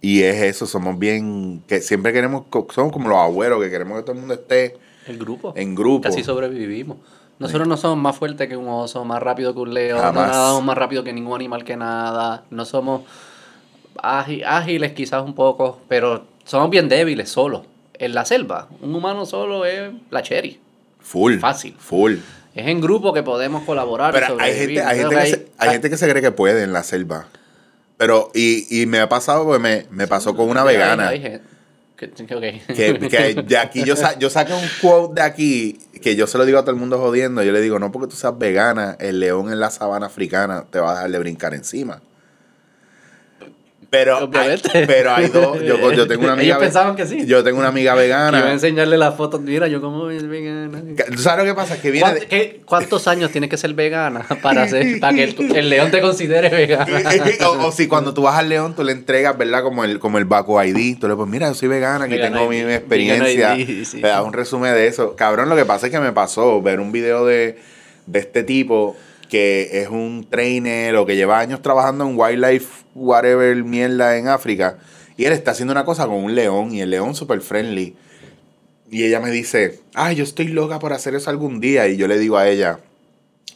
Y 0.01 0.23
es 0.23 0.41
eso, 0.41 0.65
somos 0.65 0.97
bien. 0.97 1.61
que 1.67 1.81
siempre 1.81 2.13
queremos. 2.13 2.43
Somos 2.73 2.91
como 2.91 3.09
los 3.09 3.17
abuelos, 3.19 3.61
que 3.61 3.69
queremos 3.69 3.97
que 3.97 4.03
todo 4.03 4.13
el 4.13 4.19
mundo 4.19 4.33
esté 4.33 4.77
El 5.05 5.17
grupo. 5.19 5.53
en 5.55 5.75
grupo. 5.75 6.01
Casi 6.09 6.23
sobrevivimos. 6.23 6.97
Nosotros 7.39 7.67
no 7.67 7.77
somos 7.77 7.97
más 7.97 8.15
fuertes 8.17 8.47
que 8.49 8.57
un 8.57 8.67
oso, 8.67 9.05
más 9.05 9.21
rápido 9.21 9.53
que 9.53 9.59
un 9.59 9.71
león, 9.73 9.99
Jamás. 9.99 10.27
no 10.29 10.33
nadamos 10.33 10.63
más 10.63 10.75
rápido 10.77 11.03
que 11.03 11.13
ningún 11.13 11.35
animal 11.35 11.63
que 11.63 11.77
nada. 11.77 12.43
No 12.49 12.65
somos 12.65 13.01
ági- 14.01 14.43
ágiles 14.43 14.93
quizás 14.93 15.23
un 15.23 15.35
poco, 15.35 15.79
pero 15.87 16.25
somos 16.45 16.69
bien 16.71 16.89
débiles 16.89 17.29
solos. 17.29 17.61
En 17.99 18.13
la 18.13 18.25
selva, 18.25 18.67
un 18.81 18.93
humano 18.93 19.25
solo 19.25 19.65
es 19.65 19.91
la 20.09 20.21
cherry. 20.21 20.59
Full. 20.99 21.39
Fácil. 21.39 21.75
Full. 21.79 22.15
Es 22.55 22.67
en 22.67 22.81
grupo 22.81 23.13
que 23.13 23.23
podemos 23.23 23.63
colaborar. 23.63 24.13
Pero 24.13 24.37
hay 24.39 24.53
gente, 24.55 24.81
hay, 24.81 24.97
gente 24.99 25.15
que 25.15 25.21
hay- 25.21 25.31
se, 25.31 25.47
hay 25.57 25.69
gente 25.71 25.89
que 25.89 25.97
se 25.97 26.09
cree 26.09 26.21
que 26.21 26.31
puede 26.31 26.63
en 26.63 26.73
la 26.73 26.83
selva. 26.83 27.27
Pero, 27.97 28.31
y, 28.33 28.81
y 28.81 28.85
me 28.85 28.99
ha 28.99 29.09
pasado, 29.09 29.45
me, 29.59 29.85
me 29.89 30.07
pasó 30.07 30.35
con 30.35 30.49
una 30.49 30.63
vegana. 30.63 31.09
gente 32.75 33.09
que 33.09 33.33
de 33.43 33.57
aquí 33.57 33.83
yo, 33.83 33.95
sa- 33.95 34.17
yo 34.19 34.29
saqué 34.29 34.53
un 34.53 34.61
quote 34.81 35.15
de 35.15 35.21
aquí 35.25 35.79
que 36.01 36.15
yo 36.15 36.27
se 36.27 36.37
lo 36.37 36.45
digo 36.45 36.59
a 36.59 36.61
todo 36.61 36.71
el 36.71 36.77
mundo 36.77 36.99
jodiendo. 36.99 37.41
Yo 37.43 37.51
le 37.51 37.61
digo, 37.61 37.79
no 37.79 37.91
porque 37.91 38.07
tú 38.11 38.15
seas 38.15 38.37
vegana, 38.37 38.95
el 38.99 39.19
león 39.19 39.51
en 39.51 39.59
la 39.59 39.71
sabana 39.71 40.05
africana 40.05 40.65
te 40.69 40.79
va 40.79 40.91
a 40.91 40.95
dejar 40.95 41.11
de 41.11 41.19
brincar 41.19 41.53
encima. 41.55 42.01
Pero 43.89 44.29
hay, 44.33 44.61
pero 44.85 45.11
hay 45.15 45.27
dos. 45.27 45.61
Yo, 45.63 45.91
yo 45.93 46.07
tengo 46.07 46.23
una 46.23 46.33
amiga. 46.33 46.43
Ellos 46.47 46.59
ve- 46.59 46.65
pensaban 46.65 46.95
que 46.97 47.05
sí. 47.05 47.25
Yo 47.25 47.41
tengo 47.43 47.57
una 47.59 47.69
amiga 47.69 47.95
Que 47.95 48.05
iba 48.07 48.17
a 48.27 48.29
vegana. 48.31 48.51
enseñarle 48.51 48.97
las 48.97 49.15
fotos. 49.15 49.39
Mira, 49.39 49.67
yo 49.67 49.79
como 49.79 50.09
es 50.09 50.27
vegana. 50.27 50.81
¿Tú 51.15 51.17
sabes 51.19 51.45
lo 51.45 51.51
que 51.51 51.55
pasa? 51.55 51.81
Que 51.81 51.91
viene. 51.91 52.05
¿Cuánto- 52.09 52.19
de- 52.21 52.27
qué- 52.27 52.61
¿Cuántos 52.65 53.07
años 53.07 53.31
tienes 53.31 53.49
que 53.49 53.55
ser 53.57 53.73
vegana 53.73 54.25
para, 54.41 54.67
ser, 54.67 54.99
para 54.99 55.15
que 55.15 55.23
el, 55.23 55.55
el 55.55 55.69
león 55.69 55.89
te 55.91 56.01
considere 56.01 56.49
vegana? 56.49 56.85
o, 57.47 57.67
o 57.67 57.71
si 57.71 57.87
cuando 57.87 58.13
tú 58.13 58.23
vas 58.23 58.37
al 58.37 58.49
león, 58.49 58.75
tú 58.75 58.83
le 58.83 58.91
entregas, 58.91 59.37
¿verdad? 59.37 59.63
Como 59.63 59.85
el, 59.85 59.99
como 59.99 60.17
el 60.17 60.25
Baco 60.25 60.61
ID. 60.61 60.97
Tú 60.99 61.07
le 61.07 61.15
pues 61.15 61.29
mira, 61.29 61.47
yo 61.47 61.53
soy 61.53 61.69
vegana, 61.69 62.05
aquí 62.05 62.17
tengo 62.17 62.51
ID, 62.51 62.65
mi 62.65 62.73
experiencia. 62.73 63.55
ID, 63.57 63.85
sí. 63.85 64.01
Le 64.01 64.09
das 64.09 64.23
un 64.25 64.33
resumen 64.33 64.73
de 64.73 64.87
eso. 64.87 65.15
Cabrón, 65.15 65.47
lo 65.47 65.55
que 65.55 65.63
pasa 65.65 65.85
es 65.87 65.91
que 65.93 65.99
me 65.99 66.11
pasó 66.11 66.61
ver 66.61 66.81
un 66.81 66.91
video 66.91 67.25
de, 67.25 67.57
de 68.05 68.19
este 68.19 68.43
tipo 68.43 68.97
que 69.29 69.81
es 69.81 69.89
un 69.89 70.27
trainer 70.29 70.95
o 70.95 71.05
que 71.05 71.15
lleva 71.15 71.39
años 71.39 71.61
trabajando 71.61 72.05
en 72.05 72.17
wildlife, 72.17 72.85
whatever, 72.95 73.63
mierda 73.63 74.17
en 74.17 74.27
África. 74.27 74.77
Y 75.17 75.25
él 75.25 75.33
está 75.33 75.51
haciendo 75.51 75.71
una 75.71 75.85
cosa 75.85 76.05
con 76.05 76.15
un 76.15 76.35
león 76.35 76.73
y 76.73 76.81
el 76.81 76.89
león 76.89 77.15
super 77.15 77.41
friendly. 77.41 77.95
Y 78.89 79.03
ella 79.03 79.19
me 79.19 79.31
dice, 79.31 79.81
ay, 79.93 80.15
yo 80.15 80.23
estoy 80.23 80.47
loca 80.47 80.79
por 80.79 80.93
hacer 80.93 81.15
eso 81.15 81.29
algún 81.29 81.59
día. 81.59 81.87
Y 81.87 81.97
yo 81.97 82.07
le 82.07 82.17
digo 82.17 82.37
a 82.37 82.47
ella, 82.47 82.79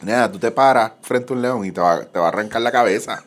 nada, 0.02 0.30
tú 0.30 0.38
te 0.38 0.50
paras 0.50 0.92
frente 1.02 1.32
a 1.32 1.36
un 1.36 1.42
león 1.42 1.64
y 1.64 1.72
te 1.72 1.80
va, 1.80 2.04
te 2.04 2.18
va 2.18 2.26
a 2.26 2.28
arrancar 2.28 2.60
la 2.62 2.72
cabeza. 2.72 3.24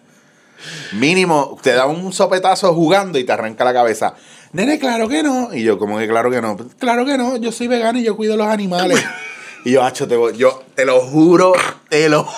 Mínimo, 0.93 1.57
te 1.61 1.71
da 1.71 1.85
un 1.85 2.13
sopetazo 2.13 2.73
jugando 2.73 3.17
y 3.17 3.23
te 3.23 3.31
arranca 3.31 3.63
la 3.63 3.73
cabeza. 3.73 4.15
Nene, 4.51 4.79
claro 4.79 5.07
que 5.09 5.23
no. 5.23 5.53
Y 5.53 5.63
yo, 5.63 5.77
como 5.77 5.97
que 5.97 6.07
claro 6.07 6.29
que 6.31 6.41
no. 6.41 6.57
Claro 6.79 7.05
que 7.05 7.17
no, 7.17 7.37
yo 7.37 7.51
soy 7.51 7.67
vegano 7.67 7.99
y 7.99 8.03
yo 8.03 8.15
cuido 8.15 8.37
los 8.37 8.47
animales. 8.47 9.03
Y 9.65 9.71
yo, 9.71 9.83
hacho, 9.83 10.07
te, 10.07 10.15
voy- 10.15 10.37
yo 10.37 10.63
te 10.75 10.85
lo 10.85 11.01
juro, 11.01 11.53
te 11.89 12.07
lo 12.07 12.25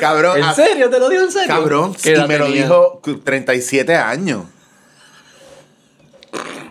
Cabrón, 0.00 0.38
¿En 0.42 0.54
serio? 0.54 0.88
¿Te 0.88 0.98
lo 0.98 1.08
digo 1.10 1.22
en 1.22 1.30
serio? 1.30 1.48
cabrón, 1.48 1.94
¿Qué 1.94 2.14
y 2.16 2.26
me 2.26 2.38
lo 2.38 2.46
dijo 2.50 3.02
37 3.24 3.94
años. 3.94 4.44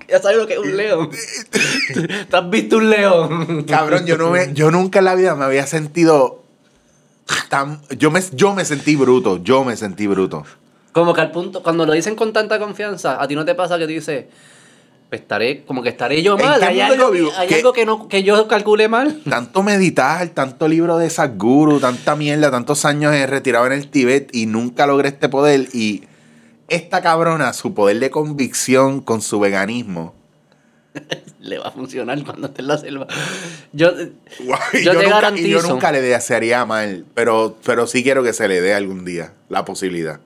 Ya 0.10 0.20
sabes 0.20 0.38
lo 0.38 0.48
que 0.48 0.54
es 0.54 0.60
un 0.60 0.76
león. 0.76 1.10
¿Te 2.30 2.36
has 2.36 2.50
visto 2.50 2.78
un 2.78 2.90
león? 2.90 3.64
Cabrón, 3.70 4.06
yo, 4.08 4.18
no 4.18 4.32
me, 4.32 4.52
yo 4.54 4.72
nunca 4.72 5.00
en 5.00 5.06
la 5.06 5.14
vida 5.16 5.36
me 5.36 5.46
había 5.46 5.68
sentido 5.68 6.44
tan... 7.50 7.80
Yo 7.98 8.10
me, 8.12 8.22
yo 8.34 8.54
me 8.54 8.66
sentí 8.66 8.96
bruto, 8.96 9.38
yo 9.44 9.64
me 9.64 9.78
sentí 9.78 10.08
bruto. 10.08 10.44
Como 10.92 11.14
que 11.14 11.22
al 11.22 11.32
punto, 11.32 11.62
cuando 11.64 11.86
lo 11.86 11.94
dicen 11.94 12.16
con 12.16 12.34
tanta 12.34 12.58
confianza, 12.60 13.22
a 13.22 13.28
ti 13.28 13.36
no 13.36 13.46
te 13.46 13.54
pasa 13.56 13.78
que 13.78 13.86
tú 13.86 13.92
dices, 13.92 14.26
"Pues 14.26 14.36
estaré, 15.18 15.64
como 15.66 15.84
que 15.84 15.90
estaré 15.90 16.22
yo 16.24 16.38
¿En 16.38 16.46
mal. 16.46 16.64
Hay, 16.64 16.80
algo, 16.80 17.14
yo 17.14 17.74
que, 17.74 17.86
no, 17.86 18.08
que 18.08 18.24
yo 18.24 18.48
calcule 18.48 18.88
mal. 18.88 19.22
Tanto 19.30 19.64
meditar, 19.64 20.30
tanto 20.30 20.68
libro 20.68 20.98
de 20.98 21.10
Sadhguru, 21.10 21.80
tanta 21.80 22.16
mierda, 22.16 22.52
tantos 22.52 22.86
años 22.86 23.14
retirado 23.30 23.66
en 23.68 23.74
el 23.74 23.90
Tíbet 23.90 24.34
y 24.34 24.46
nunca 24.46 24.88
logré 24.88 25.10
este 25.10 25.30
poder. 25.30 25.68
Y 25.74 26.04
esta 26.68 27.02
cabrona, 27.02 27.54
su 27.54 27.74
poder 27.74 28.00
de 28.00 28.10
convicción 28.10 29.02
con 29.02 29.22
su 29.22 29.40
veganismo. 29.40 30.16
Le 31.40 31.58
va 31.58 31.68
a 31.68 31.72
funcionar 31.72 32.24
cuando 32.24 32.48
esté 32.48 32.62
en 32.62 32.68
la 32.68 32.78
selva. 32.78 33.08
Yo, 33.74 33.92
y 34.74 34.84
Yo 34.84 34.92
te 34.92 35.04
nunca, 35.04 35.10
garantizo. 35.10 35.48
yo 35.48 35.62
nunca 35.64 35.92
le 35.92 36.02
desearía 36.02 36.66
mal, 36.66 37.06
pero, 37.16 37.58
pero 37.66 37.88
sí 37.88 38.04
quiero 38.04 38.24
que 38.24 38.34
se 38.34 38.48
le 38.48 38.62
dé 38.62 38.74
algún 38.74 39.06
día 39.06 39.34
la 39.50 39.66
posibilidad. 39.66 40.20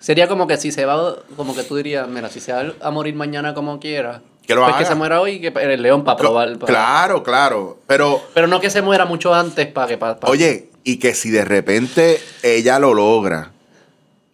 Sería 0.00 0.28
como 0.28 0.46
que 0.46 0.56
si 0.56 0.72
se 0.72 0.84
va, 0.84 1.16
como 1.36 1.54
que 1.54 1.62
tú 1.62 1.76
dirías, 1.76 2.08
mira, 2.08 2.28
si 2.28 2.40
se 2.40 2.52
va 2.52 2.72
a 2.80 2.90
morir 2.90 3.14
mañana 3.14 3.54
como 3.54 3.78
quiera, 3.80 4.22
Que 4.46 4.54
lo 4.54 4.62
pues 4.62 4.70
haga. 4.74 4.78
que 4.82 4.84
se 4.88 4.94
muera 4.94 5.20
hoy 5.20 5.32
y 5.32 5.40
que 5.40 5.48
el 5.48 5.82
león 5.82 6.04
para 6.04 6.16
probar. 6.18 6.58
Claro, 6.58 7.22
claro. 7.22 7.78
Pero, 7.86 8.20
Pero 8.34 8.46
no 8.46 8.60
que 8.60 8.70
se 8.70 8.82
muera 8.82 9.04
mucho 9.04 9.34
antes 9.34 9.66
para 9.68 9.86
que... 9.88 9.98
pa- 9.98 10.18
pa- 10.20 10.28
oye, 10.30 10.70
y 10.84 10.98
que 10.98 11.14
si 11.14 11.30
de 11.30 11.44
repente 11.44 12.20
ella 12.42 12.78
lo 12.78 12.94
logra, 12.94 13.50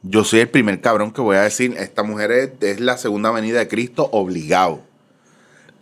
yo 0.03 0.25
soy 0.25 0.41
el 0.41 0.49
primer 0.49 0.81
cabrón 0.81 1.13
que 1.13 1.21
voy 1.21 1.37
a 1.37 1.43
decir, 1.43 1.75
esta 1.79 2.03
mujer 2.03 2.31
es, 2.33 2.51
es 2.61 2.81
la 2.81 2.99
segunda 2.99 3.31
venida 3.31 3.59
de 3.61 3.69
Cristo 3.69 4.09
obligado. 4.13 4.81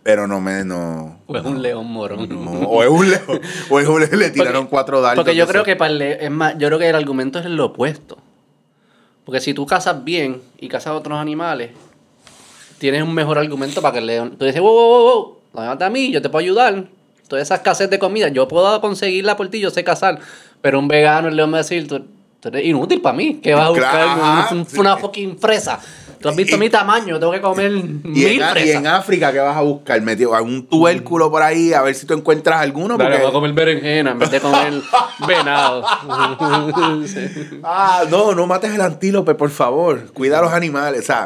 Pero 0.03 0.25
no 0.27 0.41
me, 0.41 0.63
no... 0.65 1.19
O 1.27 1.37
es 1.37 1.43
un 1.45 1.61
león 1.61 1.85
morón. 1.91 2.27
no, 2.29 2.51
o 2.67 2.81
es 2.83 2.89
un 2.89 3.09
león, 3.11 3.41
o 3.69 3.79
es 3.79 3.87
un 3.87 3.99
león, 3.99 4.17
le 4.19 4.29
tiraron 4.31 4.63
Porque- 4.63 4.69
cuatro 4.71 5.01
dardos. 5.01 5.23
Porque 5.23 5.35
yo 5.35 5.45
creo 5.47 5.63
que 5.63 5.75
para 5.75 5.91
el 5.91 6.01
es 6.01 6.31
más, 6.31 6.55
yo 6.57 6.67
creo 6.69 6.79
que 6.79 6.89
el 6.89 6.95
argumento 6.95 7.37
es 7.39 7.45
lo 7.45 7.65
opuesto. 7.65 8.17
Porque 9.31 9.39
si 9.39 9.53
tú 9.53 9.65
cazas 9.65 10.03
bien 10.03 10.41
y 10.59 10.67
cazas 10.67 10.91
otros 10.91 11.17
animales, 11.17 11.69
tienes 12.79 13.01
un 13.01 13.13
mejor 13.13 13.37
argumento 13.37 13.81
para 13.81 13.93
que 13.93 13.99
el 13.99 14.05
león. 14.07 14.35
Tú 14.37 14.43
dices, 14.43 14.59
wow, 14.59 14.73
wow, 14.73 14.89
wow, 14.89 15.37
wow, 15.53 15.63
llévate 15.63 15.83
a 15.85 15.89
mí, 15.89 16.11
yo 16.11 16.21
te 16.21 16.27
puedo 16.27 16.43
ayudar. 16.43 16.83
Toda 17.29 17.41
esa 17.41 17.55
escasez 17.55 17.89
de 17.89 17.97
comida, 17.97 18.27
yo 18.27 18.49
puedo 18.49 18.81
conseguirla 18.81 19.37
por 19.37 19.47
ti, 19.47 19.61
yo 19.61 19.69
sé 19.69 19.85
cazar. 19.85 20.19
Pero 20.59 20.79
un 20.79 20.89
vegano, 20.89 21.29
el 21.29 21.37
león 21.37 21.49
va 21.53 21.59
a 21.59 21.61
decir, 21.61 21.87
tú, 21.87 22.01
tú 22.41 22.49
eres 22.49 22.65
inútil 22.65 22.99
para 22.99 23.15
mí, 23.15 23.35
que 23.35 23.53
vas 23.53 23.67
a 23.67 23.69
buscar 23.69 24.17
Claro. 24.19 24.47
un- 24.51 24.67
una 24.77 24.97
fucking 24.97 25.37
fresa. 25.39 25.79
Tú 26.21 26.29
has 26.29 26.35
visto 26.35 26.55
Y- 26.55 26.59
mi 26.59 26.69
tamaño, 26.69 27.19
tengo 27.19 27.31
que 27.31 27.41
comer 27.41 27.71
Y 27.71 27.81
mil 27.83 28.27
en, 28.27 28.33
y 28.33 28.39
fresas. 28.51 28.75
en 28.75 28.87
África, 28.87 29.31
¿qué 29.31 29.39
vas 29.39 29.57
a 29.57 29.61
buscar? 29.61 29.99
Metido 30.01 30.31
un 30.43 30.67
tubérculo 30.67 31.31
por 31.31 31.41
ahí, 31.41 31.73
a 31.73 31.81
ver 31.81 31.95
si 31.95 32.05
tú 32.05 32.13
encuentras 32.13 32.61
alguno. 32.61 32.97
Dale, 32.97 33.09
porque- 33.09 33.21
voy 33.23 33.29
a 33.29 33.33
comer 33.33 33.53
berenjena 33.53 34.11
en 34.11 34.19
vez 34.19 34.29
de 34.31 34.39
comer 34.39 34.73
venado. 35.27 35.83
Ah, 37.63 38.03
no, 38.09 38.33
no 38.33 38.47
mates 38.47 38.73
el 38.73 38.81
antílope, 38.81 39.35
por 39.35 39.49
favor. 39.49 40.11
Cuida 40.13 40.39
a 40.39 40.41
los 40.41 40.53
animales. 40.53 41.01
O 41.01 41.05
sea, 41.05 41.25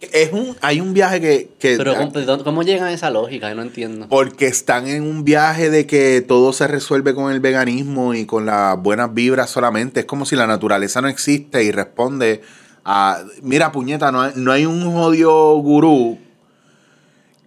es 0.00 0.32
un, 0.32 0.56
hay 0.60 0.80
un 0.80 0.94
viaje 0.94 1.20
que. 1.20 1.50
que 1.58 1.76
Pero 1.76 1.94
¿cómo, 1.94 2.44
¿cómo 2.44 2.62
llegan 2.62 2.88
a 2.88 2.92
esa 2.92 3.10
lógica? 3.10 3.48
Yo 3.48 3.54
no 3.54 3.62
entiendo. 3.62 4.06
porque 4.08 4.46
están 4.46 4.88
en 4.88 5.02
un 5.02 5.24
viaje 5.24 5.70
de 5.70 5.86
que 5.86 6.20
todo 6.26 6.52
se 6.52 6.66
resuelve 6.66 7.14
con 7.14 7.30
el 7.32 7.40
veganismo 7.40 8.14
y 8.14 8.26
con 8.26 8.46
las 8.46 8.78
buenas 8.78 9.12
vibras 9.14 9.50
solamente. 9.50 10.00
Es 10.00 10.06
como 10.06 10.24
si 10.26 10.36
la 10.36 10.46
naturaleza 10.46 11.00
no 11.00 11.08
existe 11.08 11.62
y 11.64 11.70
responde 11.70 12.40
Mira, 13.42 13.72
puñeta, 13.72 14.10
no 14.12 14.22
hay, 14.22 14.32
no 14.36 14.52
hay 14.52 14.66
un 14.66 14.92
jodido 14.92 15.54
gurú 15.56 16.18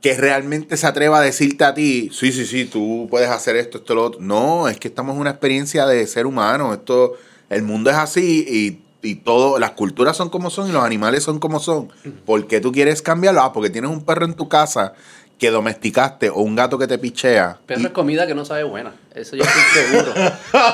que 0.01 0.17
realmente 0.17 0.75
se 0.75 0.85
atreva 0.85 1.19
a 1.19 1.21
decirte 1.21 1.63
a 1.63 1.73
ti, 1.73 2.09
sí, 2.11 2.33
sí, 2.33 2.45
sí, 2.45 2.65
tú 2.65 3.07
puedes 3.09 3.29
hacer 3.29 3.55
esto, 3.55 3.77
esto, 3.77 3.95
lo 3.95 4.03
otro. 4.03 4.19
No, 4.21 4.67
es 4.67 4.77
que 4.77 4.89
estamos 4.89 5.15
en 5.15 5.21
una 5.21 5.29
experiencia 5.29 5.85
de 5.85 6.05
ser 6.07 6.25
humano. 6.25 6.73
Esto, 6.73 7.13
el 7.49 7.63
mundo 7.63 7.89
es 7.89 7.95
así 7.95 8.45
y, 8.45 9.07
y 9.07 9.15
todo, 9.15 9.59
las 9.59 9.71
culturas 9.71 10.17
son 10.17 10.29
como 10.29 10.49
son 10.49 10.67
y 10.67 10.73
los 10.73 10.83
animales 10.83 11.23
son 11.23 11.39
como 11.39 11.59
son. 11.59 11.89
¿Por 12.25 12.47
qué 12.47 12.59
tú 12.59 12.73
quieres 12.73 13.01
cambiarlo? 13.01 13.41
Ah, 13.41 13.53
porque 13.53 13.69
tienes 13.69 13.91
un 13.91 14.03
perro 14.03 14.25
en 14.25 14.33
tu 14.33 14.49
casa 14.49 14.93
que 15.39 15.51
domesticaste 15.51 16.29
o 16.29 16.41
un 16.41 16.55
gato 16.55 16.77
que 16.77 16.87
te 16.87 16.97
pichea. 16.97 17.57
Pero 17.65 17.81
es 17.81 17.89
comida 17.89 18.25
que 18.25 18.33
no 18.33 18.45
sabe 18.45 18.63
buena. 18.63 18.93
Eso 19.13 19.35
yo 19.35 19.43
estoy 19.43 19.83
seguro. 19.83 20.13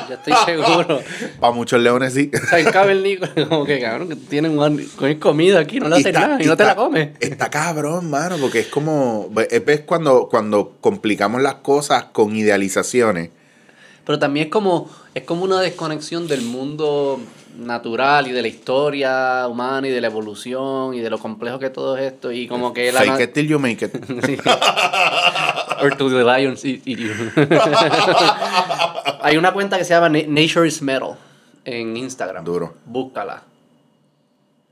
yo 0.08 0.16
estoy 0.16 0.34
seguro. 0.46 1.02
Para 1.40 1.54
muchos 1.54 1.82
leones 1.82 2.14
sí. 2.14 2.30
O 2.34 2.48
sea, 2.48 2.60
el 2.60 2.72
cavernícola, 2.72 3.32
como 3.50 3.66
que 3.66 3.80
cabrón, 3.82 4.10
que 4.10 4.16
tienen 4.16 4.58
un, 4.60 4.86
comida 5.20 5.60
aquí, 5.60 5.80
no 5.80 5.90
le 5.90 5.96
hace 5.96 6.10
está- 6.10 6.28
nada 6.28 6.44
y 6.44 6.46
no 6.46 6.56
te 6.56 6.64
la 6.66 6.76
comes. 6.76 7.10
Está 7.20 7.50
cabrón, 7.50 8.10
mano, 8.10 8.38
porque 8.38 8.60
es 8.60 8.68
como. 8.68 9.30
Es 9.50 9.66
ves 9.66 9.82
cuando, 9.82 10.30
cuando 10.30 10.76
complicamos 10.82 11.42
las 11.42 11.56
cosas 11.56 12.06
con 12.12 12.36
idealizaciones. 12.36 13.32
Pero 14.06 14.20
también 14.20 14.48
es 14.48 14.52
como, 14.52 14.90
es 15.14 15.24
como 15.24 15.44
una 15.44 15.60
desconexión 15.62 16.28
del 16.28 16.42
mundo 16.42 17.20
natural 17.58 18.28
y 18.28 18.32
de 18.32 18.42
la 18.42 18.48
historia 18.48 19.48
humana 19.48 19.88
y 19.88 19.92
de 19.92 20.02
la 20.02 20.08
evolución 20.08 20.94
y 20.94 21.00
de 21.00 21.10
lo 21.10 21.18
complejo 21.18 21.60
que 21.60 21.70
todo 21.70 21.98
esto 21.98 22.32
y 22.32 22.48
como 22.48 22.74
que 22.74 22.92
la... 22.92 23.02
Fake 23.02 23.22
it 23.30 23.34
till 23.34 23.48
you 23.48 23.60
make 23.60 23.84
it. 23.86 23.94
Or 25.82 25.96
to 25.96 26.10
the 26.10 26.24
lions 26.24 26.66
eat, 26.66 26.84
you. 26.86 27.12
Hay 29.22 29.38
una 29.38 29.54
cuenta 29.54 29.78
que 29.78 29.84
se 29.86 29.94
llama 29.94 30.10
Na- 30.10 30.24
Nature 30.28 30.68
is 30.68 30.82
Metal 30.82 31.16
en 31.66 31.96
Instagram. 31.98 32.44
Duro. 32.44 32.74
Búscala. 32.86 33.44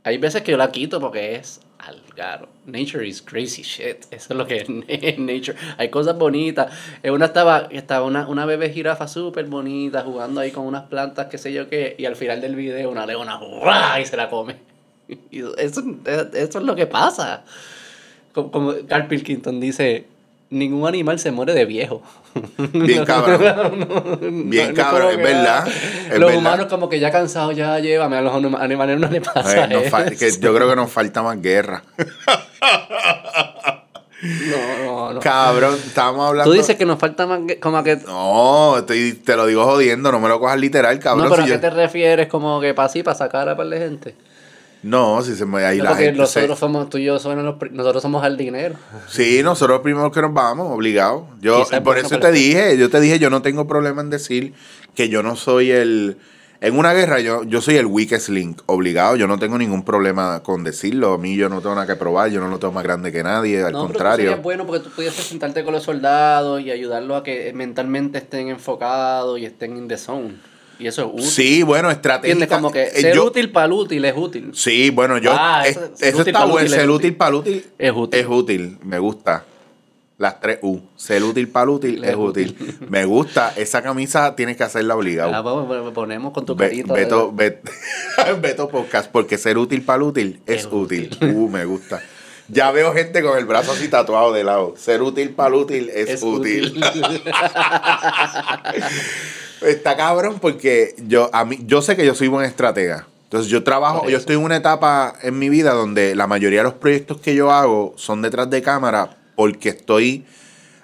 Hay 0.03 0.17
veces 0.17 0.41
que 0.41 0.51
yo 0.51 0.57
la 0.57 0.71
quito 0.71 0.99
porque 0.99 1.35
es 1.35 1.61
Nature 2.65 3.05
is 3.05 3.21
crazy 3.21 3.63
shit. 3.63 4.05
Eso 4.11 4.33
es 4.33 4.37
lo 4.37 4.47
que 4.47 4.57
es 4.57 4.69
nature. 5.19 5.57
Hay 5.77 5.89
cosas 5.89 6.17
bonitas. 6.17 6.71
En 7.03 7.13
una 7.13 7.25
estaba, 7.25 7.67
estaba 7.71 8.05
una, 8.05 8.27
una 8.27 8.45
bebé 8.45 8.69
jirafa 8.69 9.07
súper 9.07 9.45
bonita 9.45 10.01
jugando 10.01 10.41
ahí 10.41 10.51
con 10.51 10.65
unas 10.65 10.83
plantas, 10.83 11.27
qué 11.27 11.37
sé 11.37 11.53
yo 11.53 11.69
qué. 11.69 11.95
Y 11.97 12.05
al 12.05 12.15
final 12.15 12.41
del 12.41 12.55
video 12.55 12.89
una 12.89 13.05
leona 13.05 13.39
y 14.01 14.05
se 14.05 14.17
la 14.17 14.29
come. 14.29 14.55
Eso, 15.57 15.83
eso 16.33 16.59
es 16.59 16.65
lo 16.65 16.75
que 16.75 16.85
pasa. 16.85 17.45
Como, 18.33 18.51
como 18.51 18.73
Carl 18.87 19.07
Pilkington 19.07 19.59
dice, 19.61 20.05
ningún 20.49 20.87
animal 20.87 21.19
se 21.19 21.31
muere 21.31 21.53
de 21.53 21.65
viejo. 21.65 22.01
Bien 22.73 23.03
cabrón. 23.05 24.49
Bien 24.49 24.73
cabrón, 24.73 25.11
como 25.11 25.17
es 25.19 25.23
verdad, 25.23 25.67
es 25.67 26.19
Los 26.19 26.29
verdad. 26.29 26.37
humanos 26.37 26.65
como 26.67 26.87
que 26.89 26.99
ya 26.99 27.11
cansados, 27.11 27.55
ya 27.55 27.79
llévame, 27.79 28.17
a 28.17 28.21
los 28.21 28.33
anima- 28.33 28.59
animales 28.61 28.99
no 28.99 29.09
le 29.09 29.21
pasa 29.21 29.67
fa- 29.89 30.03
eso. 30.05 30.19
que 30.19 30.31
yo 30.39 30.53
creo 30.55 30.69
que 30.69 30.75
nos 30.75 30.91
falta 30.91 31.21
más 31.23 31.41
guerra. 31.41 31.83
No, 34.19 34.83
no, 34.83 35.13
no. 35.13 35.19
Cabrón, 35.19 35.75
estábamos 35.75 36.27
hablando. 36.29 36.49
Tú 36.51 36.57
dices 36.57 36.75
que 36.75 36.85
nos 36.87 36.97
falta 36.97 37.27
más, 37.27 37.39
como 37.61 37.83
que... 37.83 37.97
No, 37.97 38.75
estoy- 38.79 39.13
te 39.13 39.35
lo 39.35 39.45
digo 39.45 39.63
jodiendo, 39.63 40.11
no 40.11 40.19
me 40.19 40.27
lo 40.27 40.39
cojas 40.39 40.59
literal, 40.59 40.97
cabrón. 40.97 41.25
no, 41.25 41.29
pero 41.29 41.43
si 41.45 41.51
¿a 41.51 41.55
yo- 41.55 41.61
qué 41.61 41.67
te 41.67 41.69
refieres? 41.69 42.27
Como 42.27 42.59
que 42.59 42.73
para 42.73 42.87
así, 42.87 43.03
para 43.03 43.15
sacar 43.15 43.47
a 43.47 43.55
par 43.55 43.67
de 43.67 43.77
gente. 43.77 44.15
No, 44.83 45.21
si 45.21 45.35
se 45.35 45.45
me 45.45 45.65
ahí 45.65 45.79
No, 45.79 45.85
la 45.85 45.89
porque 45.91 46.05
gente 46.05 46.19
nosotros 46.19 46.57
se- 46.57 46.59
somos, 46.59 46.89
tú 46.89 46.97
y 46.97 47.05
yo 47.05 47.17
somos 47.19 47.43
los, 47.43 47.55
nosotros 47.71 48.01
somos 48.01 48.25
el 48.25 48.37
dinero. 48.37 48.75
Sí, 49.07 49.41
nosotros 49.43 49.77
los 49.77 49.83
primeros 49.83 50.11
que 50.11 50.21
nos 50.21 50.33
vamos, 50.33 50.71
obligados. 50.71 51.23
Yo, 51.41 51.65
por 51.69 51.83
por 51.83 51.97
eso 51.97 52.07
eso 52.07 52.19
te 52.19 52.31
dije, 52.31 52.77
yo 52.77 52.89
te 52.89 52.99
dije, 52.99 53.19
yo 53.19 53.29
no 53.29 53.41
tengo 53.41 53.67
problema 53.67 54.01
en 54.01 54.09
decir 54.09 54.53
que 54.95 55.09
yo 55.09 55.23
no 55.23 55.35
soy 55.35 55.71
el. 55.71 56.17
En 56.59 56.75
una 56.75 56.91
guerra, 56.93 57.19
yo, 57.19 57.43
yo 57.43 57.61
soy 57.61 57.75
el 57.75 57.85
weakest 57.85 58.29
link, 58.29 58.61
obligado. 58.65 59.15
Yo 59.15 59.27
no 59.27 59.37
tengo 59.37 59.59
ningún 59.59 59.83
problema 59.83 60.41
con 60.41 60.63
decirlo. 60.63 61.13
A 61.13 61.17
mí 61.19 61.35
yo 61.35 61.49
no 61.49 61.61
tengo 61.61 61.75
nada 61.75 61.85
que 61.85 61.95
probar, 61.95 62.31
yo 62.31 62.39
no 62.39 62.47
lo 62.47 62.57
tengo 62.57 62.73
más 62.73 62.83
grande 62.83 63.11
que 63.11 63.21
nadie, 63.21 63.57
al 63.63 63.73
no, 63.73 63.81
pero 63.81 63.93
contrario. 63.93 64.29
sería 64.29 64.41
bueno 64.41 64.65
porque 64.65 64.83
tú 64.83 64.89
pudieses 64.89 65.23
sentarte 65.23 65.63
con 65.63 65.73
los 65.73 65.83
soldados 65.83 66.59
y 66.61 66.71
ayudarlos 66.71 67.19
a 67.21 67.23
que 67.23 67.51
mentalmente 67.53 68.17
estén 68.17 68.47
enfocados 68.49 69.37
y 69.39 69.45
estén 69.45 69.77
in 69.77 69.87
the 69.87 69.97
zone. 69.99 70.35
Y 70.79 70.87
eso 70.87 71.01
es 71.03 71.07
útil. 71.13 71.25
Sí, 71.25 71.63
bueno, 71.63 71.89
estrategia. 71.91 72.33
¿Entiendes? 72.33 72.55
Como 72.57 72.71
que 72.71 72.83
eh, 72.83 73.01
ser 73.01 73.15
yo- 73.15 73.25
útil 73.25 73.51
para 73.51 73.65
el 73.65 73.71
útil 73.73 74.05
es 74.05 74.13
útil. 74.15 74.51
Sí, 74.53 74.89
bueno, 74.91 75.17
yo. 75.17 75.31
Ah, 75.33 75.63
es- 75.65 75.77
eso- 75.99 76.17
útil 76.19 76.27
está 76.33 76.45
bueno. 76.45 76.55
útil 76.67 76.69
Ser 76.69 76.89
útil. 76.89 76.95
útil 76.95 77.15
para 77.15 77.35
útil 77.35 77.65
Es 77.77 77.91
útil. 77.95 78.19
Es 78.19 78.27
útil, 78.27 78.77
me 78.83 78.99
gusta. 78.99 79.43
Las 80.19 80.39
tres 80.41 80.57
U. 80.63 80.79
Ser 80.95 81.23
útil 81.23 81.47
para 81.47 81.69
útil 81.69 82.03
Es 82.03 82.09
es 82.11 82.15
útil. 82.15 82.55
Me 82.89 83.05
gusta. 83.05 83.53
Esa 83.55 83.83
camisa 83.83 84.35
tienes 84.35 84.57
que 84.57 84.63
hacerla 84.63 84.95
obligado. 84.95 85.31
Ah, 85.35 85.43
pues, 85.43 85.81
pues, 85.83 85.93
ponemos 85.93 86.33
con 86.33 86.43
tu 86.43 86.55
Be- 86.55 86.65
carita. 86.69 86.91
Beto, 86.93 87.31
Bet- 87.31 87.61
Beto 88.41 88.67
Podcast, 88.67 89.11
porque 89.11 89.37
ser 89.37 89.59
útil 89.59 89.83
para 89.83 90.03
útil 90.03 90.39
es, 90.47 90.61
Es 90.61 90.69
útil. 90.71 91.11
útil. 91.13 91.29
Uh, 91.35 91.47
me 91.49 91.65
gusta. 91.65 92.01
Ya 92.49 92.71
veo 92.71 92.93
gente 92.93 93.21
con 93.21 93.37
el 93.37 93.45
brazo 93.45 93.73
así 93.73 93.89
tatuado 93.89 94.33
de 94.33 94.43
lado. 94.43 94.73
Ser 94.77 95.01
útil 95.03 95.31
para 95.35 95.53
útil 95.55 95.91
es, 95.93 96.09
Es 96.09 96.23
útil. 96.23 96.73
Está 99.61 99.95
cabrón 99.97 100.39
porque 100.39 100.95
yo, 101.07 101.29
a 101.33 101.45
mí, 101.45 101.59
yo 101.65 101.81
sé 101.81 101.95
que 101.95 102.05
yo 102.05 102.15
soy 102.15 102.27
buen 102.27 102.45
estratega. 102.45 103.07
Entonces 103.23 103.51
yo 103.51 103.63
trabajo, 103.63 104.07
yo 104.07 104.17
estoy 104.17 104.35
en 104.37 104.43
una 104.43 104.55
etapa 104.55 105.13
en 105.21 105.37
mi 105.37 105.49
vida 105.49 105.73
donde 105.73 106.15
la 106.15 106.27
mayoría 106.27 106.59
de 106.59 106.63
los 106.65 106.75
proyectos 106.75 107.19
que 107.19 107.35
yo 107.35 107.51
hago 107.51 107.93
son 107.97 108.21
detrás 108.21 108.49
de 108.49 108.61
cámara 108.61 109.17
porque 109.35 109.69
estoy 109.69 110.25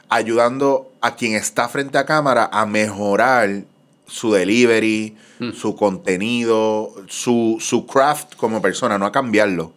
ayudando 0.10 0.92
a 1.02 1.16
quien 1.16 1.36
está 1.36 1.70
frente 1.70 1.98
a 1.98 2.06
cámara 2.06 2.50
a 2.52 2.66
mejorar 2.66 3.64
su 4.08 4.32
delivery, 4.34 5.16
Mm. 5.40 5.54
su 5.54 5.76
contenido, 5.76 6.94
su, 7.08 7.58
su 7.60 7.86
craft 7.88 8.36
como 8.36 8.62
persona, 8.62 8.98
no 8.98 9.06
a 9.06 9.12
cambiarlo, 9.12 9.74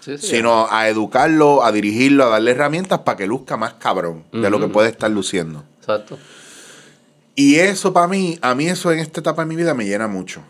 Sí, 0.00 0.18
sí, 0.18 0.26
sino 0.36 0.68
a 0.70 0.88
educarlo, 0.88 1.64
a 1.64 1.72
dirigirlo, 1.72 2.24
a 2.24 2.28
darle 2.28 2.52
herramientas 2.52 3.00
para 3.00 3.16
que 3.16 3.26
luzca 3.26 3.56
más 3.56 3.74
cabrón 3.74 4.24
de 4.32 4.48
lo 4.50 4.60
que 4.60 4.68
puede 4.68 4.90
estar 4.90 5.10
luciendo. 5.10 5.64
Exacto. 5.80 6.18
Y 7.36 7.56
eso 7.56 7.92
para 7.92 8.06
mí, 8.06 8.38
a 8.42 8.54
mí 8.54 8.66
eso 8.66 8.92
en 8.92 9.00
esta 9.00 9.20
etapa 9.20 9.42
de 9.42 9.48
mi 9.48 9.56
vida 9.56 9.74
me 9.74 9.84
llena 9.84 10.06
mucho. 10.06 10.42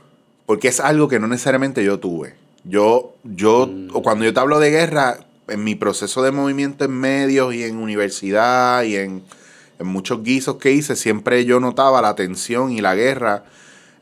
Porque 0.46 0.68
es 0.68 0.80
algo 0.80 1.08
que 1.08 1.18
no 1.18 1.26
necesariamente 1.26 1.84
yo 1.84 1.98
tuve. 1.98 2.34
Yo, 2.64 3.14
yo, 3.24 3.70
o 3.92 4.02
cuando 4.02 4.24
yo 4.24 4.34
te 4.34 4.40
hablo 4.40 4.58
de 4.58 4.70
guerra, 4.70 5.18
en 5.48 5.64
mi 5.64 5.74
proceso 5.74 6.22
de 6.22 6.32
movimiento 6.32 6.84
en 6.84 6.92
medios 6.92 7.54
y 7.54 7.64
en 7.64 7.76
universidad 7.76 8.82
y 8.84 8.96
en, 8.96 9.22
en 9.78 9.86
muchos 9.86 10.22
guisos 10.22 10.56
que 10.56 10.72
hice, 10.72 10.96
siempre 10.96 11.44
yo 11.44 11.60
notaba 11.60 12.00
la 12.02 12.14
tensión 12.14 12.72
y 12.72 12.80
la 12.80 12.94
guerra 12.94 13.44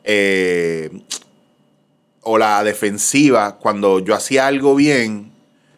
eh, 0.03 0.89
o 2.21 2.37
la 2.37 2.63
defensiva. 2.63 3.57
Cuando 3.57 3.99
yo 3.99 4.15
hacía 4.15 4.47
algo 4.47 4.75
bien, 4.75 5.31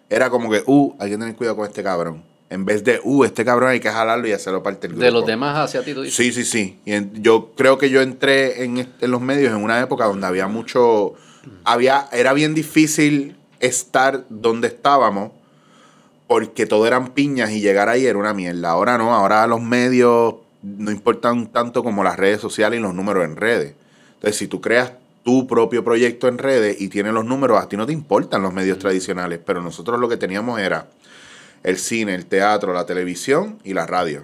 era 0.10 0.30
como 0.30 0.50
que, 0.52 0.64
uh, 0.66 0.96
hay 1.00 1.12
que 1.12 1.18
tener 1.18 1.36
cuidado 1.36 1.58
con 1.58 1.68
este 1.68 1.84
cabrón. 1.84 2.24
En 2.56 2.64
vez 2.66 2.84
de, 2.86 3.02
uh, 3.04 3.26
este 3.26 3.44
cabrón 3.44 3.70
hay 3.70 3.82
que 3.82 3.92
jalarlo 3.92 4.28
y 4.28 4.32
hacerlo 4.32 4.64
parte 4.64 4.88
del 4.88 4.94
grupo. 4.96 5.06
De 5.06 5.12
los 5.12 5.26
demás 5.26 5.58
hacia 5.58 5.84
ti, 5.84 5.94
tú 5.94 6.02
dices. 6.04 6.16
Sí, 6.16 6.32
sí, 6.32 6.46
sí. 6.46 6.80
Y 6.86 6.94
en- 6.94 7.22
yo 7.22 7.52
creo 7.56 7.78
que 7.78 7.90
yo 7.90 8.02
entré 8.02 8.64
en, 8.64 8.88
los 9.02 9.22
medios 9.22 9.52
en 9.52 9.62
una 9.62 9.80
época 9.82 10.06
donde 10.06 10.26
había 10.26 10.48
mucho. 10.48 11.14
había 11.66 12.08
Era 12.14 12.32
bien 12.34 12.56
difícil 12.56 13.36
estar 13.60 14.24
donde 14.30 14.68
estábamos 14.70 15.32
porque 16.28 16.66
todo 16.66 16.88
eran 16.88 17.10
piñas 17.10 17.52
y 17.52 17.60
llegar 17.60 17.90
ahí 17.90 18.06
era 18.06 18.18
una 18.18 18.34
mierda. 18.34 18.70
Ahora 18.70 18.98
no, 18.98 19.14
ahora 19.14 19.46
los 19.48 19.62
medios 19.62 20.36
no 20.64 20.92
importan 20.92 21.48
tanto 21.48 21.84
como 21.84 22.04
las 22.04 22.18
redes 22.18 22.40
sociales 22.42 22.80
y 22.80 22.82
los 22.82 22.96
números 22.96 23.26
en 23.26 23.36
redes. 23.36 23.74
Entonces, 24.16 24.38
si 24.38 24.48
tú 24.48 24.62
creas 24.62 24.94
tu 25.24 25.46
propio 25.46 25.84
proyecto 25.84 26.28
en 26.28 26.38
redes 26.38 26.80
y 26.80 26.88
tienes 26.88 27.14
los 27.14 27.26
números, 27.26 27.62
a 27.62 27.68
ti 27.68 27.76
no 27.78 27.86
te 27.86 27.94
importan 27.94 28.42
los 28.42 28.54
medios 28.54 28.80
tradicionales, 28.80 29.40
pero 29.46 29.62
nosotros 29.62 30.00
lo 30.00 30.08
que 30.08 30.18
teníamos 30.18 30.60
era 30.60 30.88
el 31.66 31.80
cine, 31.80 32.14
el 32.14 32.28
teatro, 32.28 32.74
la 32.74 32.86
televisión 32.86 33.58
y 33.64 33.74
la 33.74 33.88
radio. 33.88 34.24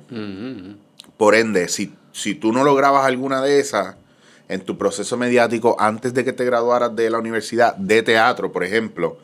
Por 1.17 1.33
ende, 1.33 1.67
si, 1.69 1.91
si 2.11 2.35
tú 2.35 2.53
no 2.53 2.63
lograbas 2.63 3.03
alguna 3.05 3.41
de 3.41 3.59
esas, 3.59 3.95
en 4.47 4.61
tu 4.61 4.77
proceso 4.77 5.17
mediático 5.17 5.75
antes 5.79 6.13
de 6.13 6.23
que 6.23 6.33
te 6.33 6.45
graduaras 6.45 6.95
de 6.95 7.09
la 7.09 7.17
universidad 7.17 7.75
de 7.77 8.03
teatro, 8.03 8.51
por 8.51 8.63
ejemplo, 8.63 9.17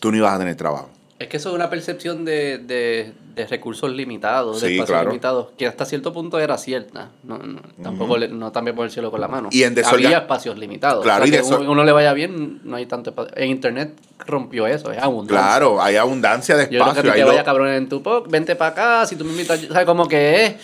tú 0.00 0.10
no 0.10 0.16
ibas 0.16 0.32
a 0.32 0.38
tener 0.38 0.56
trabajo. 0.56 0.88
Es 1.24 1.30
que 1.30 1.36
eso 1.38 1.48
es 1.48 1.54
una 1.54 1.70
percepción 1.70 2.24
de, 2.24 2.58
de, 2.58 3.12
de 3.34 3.46
recursos 3.46 3.90
limitados, 3.90 4.60
de 4.60 4.68
espacios 4.72 4.90
claro. 4.90 5.08
limitados, 5.10 5.48
que 5.56 5.66
hasta 5.66 5.84
cierto 5.86 6.12
punto 6.12 6.38
era 6.38 6.58
cierta. 6.58 7.10
No, 7.22 7.38
no, 7.38 7.60
tampoco 7.82 8.18
le- 8.18 8.28
no 8.28 8.52
también 8.52 8.76
por 8.76 8.84
el 8.84 8.90
cielo 8.90 9.10
con 9.10 9.20
la 9.20 9.28
mano. 9.28 9.48
Y 9.50 9.62
en 9.62 9.74
desorga- 9.74 10.06
Había 10.06 10.18
espacios 10.18 10.58
limitados. 10.58 11.02
Claro, 11.02 11.24
o 11.24 11.26
y 11.26 11.30
sea, 11.30 11.40
que 11.40 11.46
desor- 11.46 11.60
uno, 11.60 11.72
uno 11.72 11.84
le 11.84 11.92
vaya 11.92 12.12
bien, 12.12 12.60
no 12.64 12.76
hay 12.76 12.86
tanto 12.86 13.10
espacio. 13.10 13.32
En 13.36 13.48
internet 13.50 13.94
rompió 14.26 14.66
eso, 14.66 14.92
es 14.92 14.98
abundancia. 15.02 15.46
Claro, 15.46 15.80
hay 15.82 15.96
abundancia 15.96 16.56
de 16.56 16.64
Yo 16.64 16.68
creo 16.68 16.84
que 16.84 16.90
espacio. 16.90 17.12
hay 17.12 17.18
te 17.18 17.24
lo- 17.24 17.30
vaya 17.32 17.44
cabrón 17.44 17.68
en 17.68 17.88
tu 17.88 18.02
pop, 18.02 18.26
vente 18.30 18.54
para 18.54 18.70
acá, 18.72 19.06
si 19.06 19.16
tú 19.16 19.24
me 19.24 19.30
invitas, 19.32 19.64
o 19.68 19.72
sea, 19.72 19.84
como 19.86 20.06
que 20.06 20.44
es... 20.44 20.54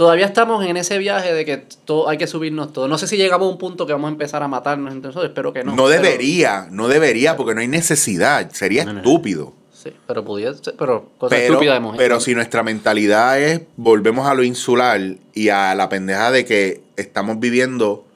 Todavía 0.00 0.24
estamos 0.24 0.64
en 0.64 0.78
ese 0.78 0.96
viaje 0.96 1.34
de 1.34 1.44
que 1.44 1.58
todo, 1.84 2.08
hay 2.08 2.16
que 2.16 2.26
subirnos 2.26 2.72
todo. 2.72 2.88
No 2.88 2.96
sé 2.96 3.06
si 3.06 3.18
llegamos 3.18 3.46
a 3.46 3.50
un 3.50 3.58
punto 3.58 3.86
que 3.86 3.92
vamos 3.92 4.08
a 4.08 4.12
empezar 4.12 4.42
a 4.42 4.48
matarnos 4.48 4.94
entre 4.94 5.08
nosotros, 5.08 5.28
espero 5.28 5.52
que 5.52 5.62
no. 5.62 5.72
no, 5.76 5.84
pero- 5.88 6.02
debería, 6.02 6.68
no 6.70 6.88
debería, 6.88 7.36
porque 7.36 7.54
no 7.54 7.60
hay 7.60 7.68
necesidad. 7.68 8.50
Sería 8.50 8.86
No, 8.86 8.94
no. 8.94 8.98
estúpido. 9.00 9.52
sí, 9.74 9.92
pero 10.06 10.24
pudiese 10.24 10.64
ser, 10.64 10.74
pero 10.78 11.10
cosas 11.18 11.36
Pero, 11.38 11.52
estúpidas 11.52 11.76
hemos 11.76 11.98
pero 11.98 12.14
hecho. 12.14 12.24
si 12.24 12.34
nuestra 12.34 12.62
mentalidad 12.62 13.38
es, 13.42 13.60
volvemos 13.76 14.26
a 14.26 14.32
lo 14.32 14.42
insular 14.42 14.98
y 15.34 15.50
a 15.50 15.74
la 15.74 15.90
pendeja 15.90 16.30
de 16.30 16.46
que 16.46 16.80
estamos 16.96 17.38
viviendo 17.38 18.06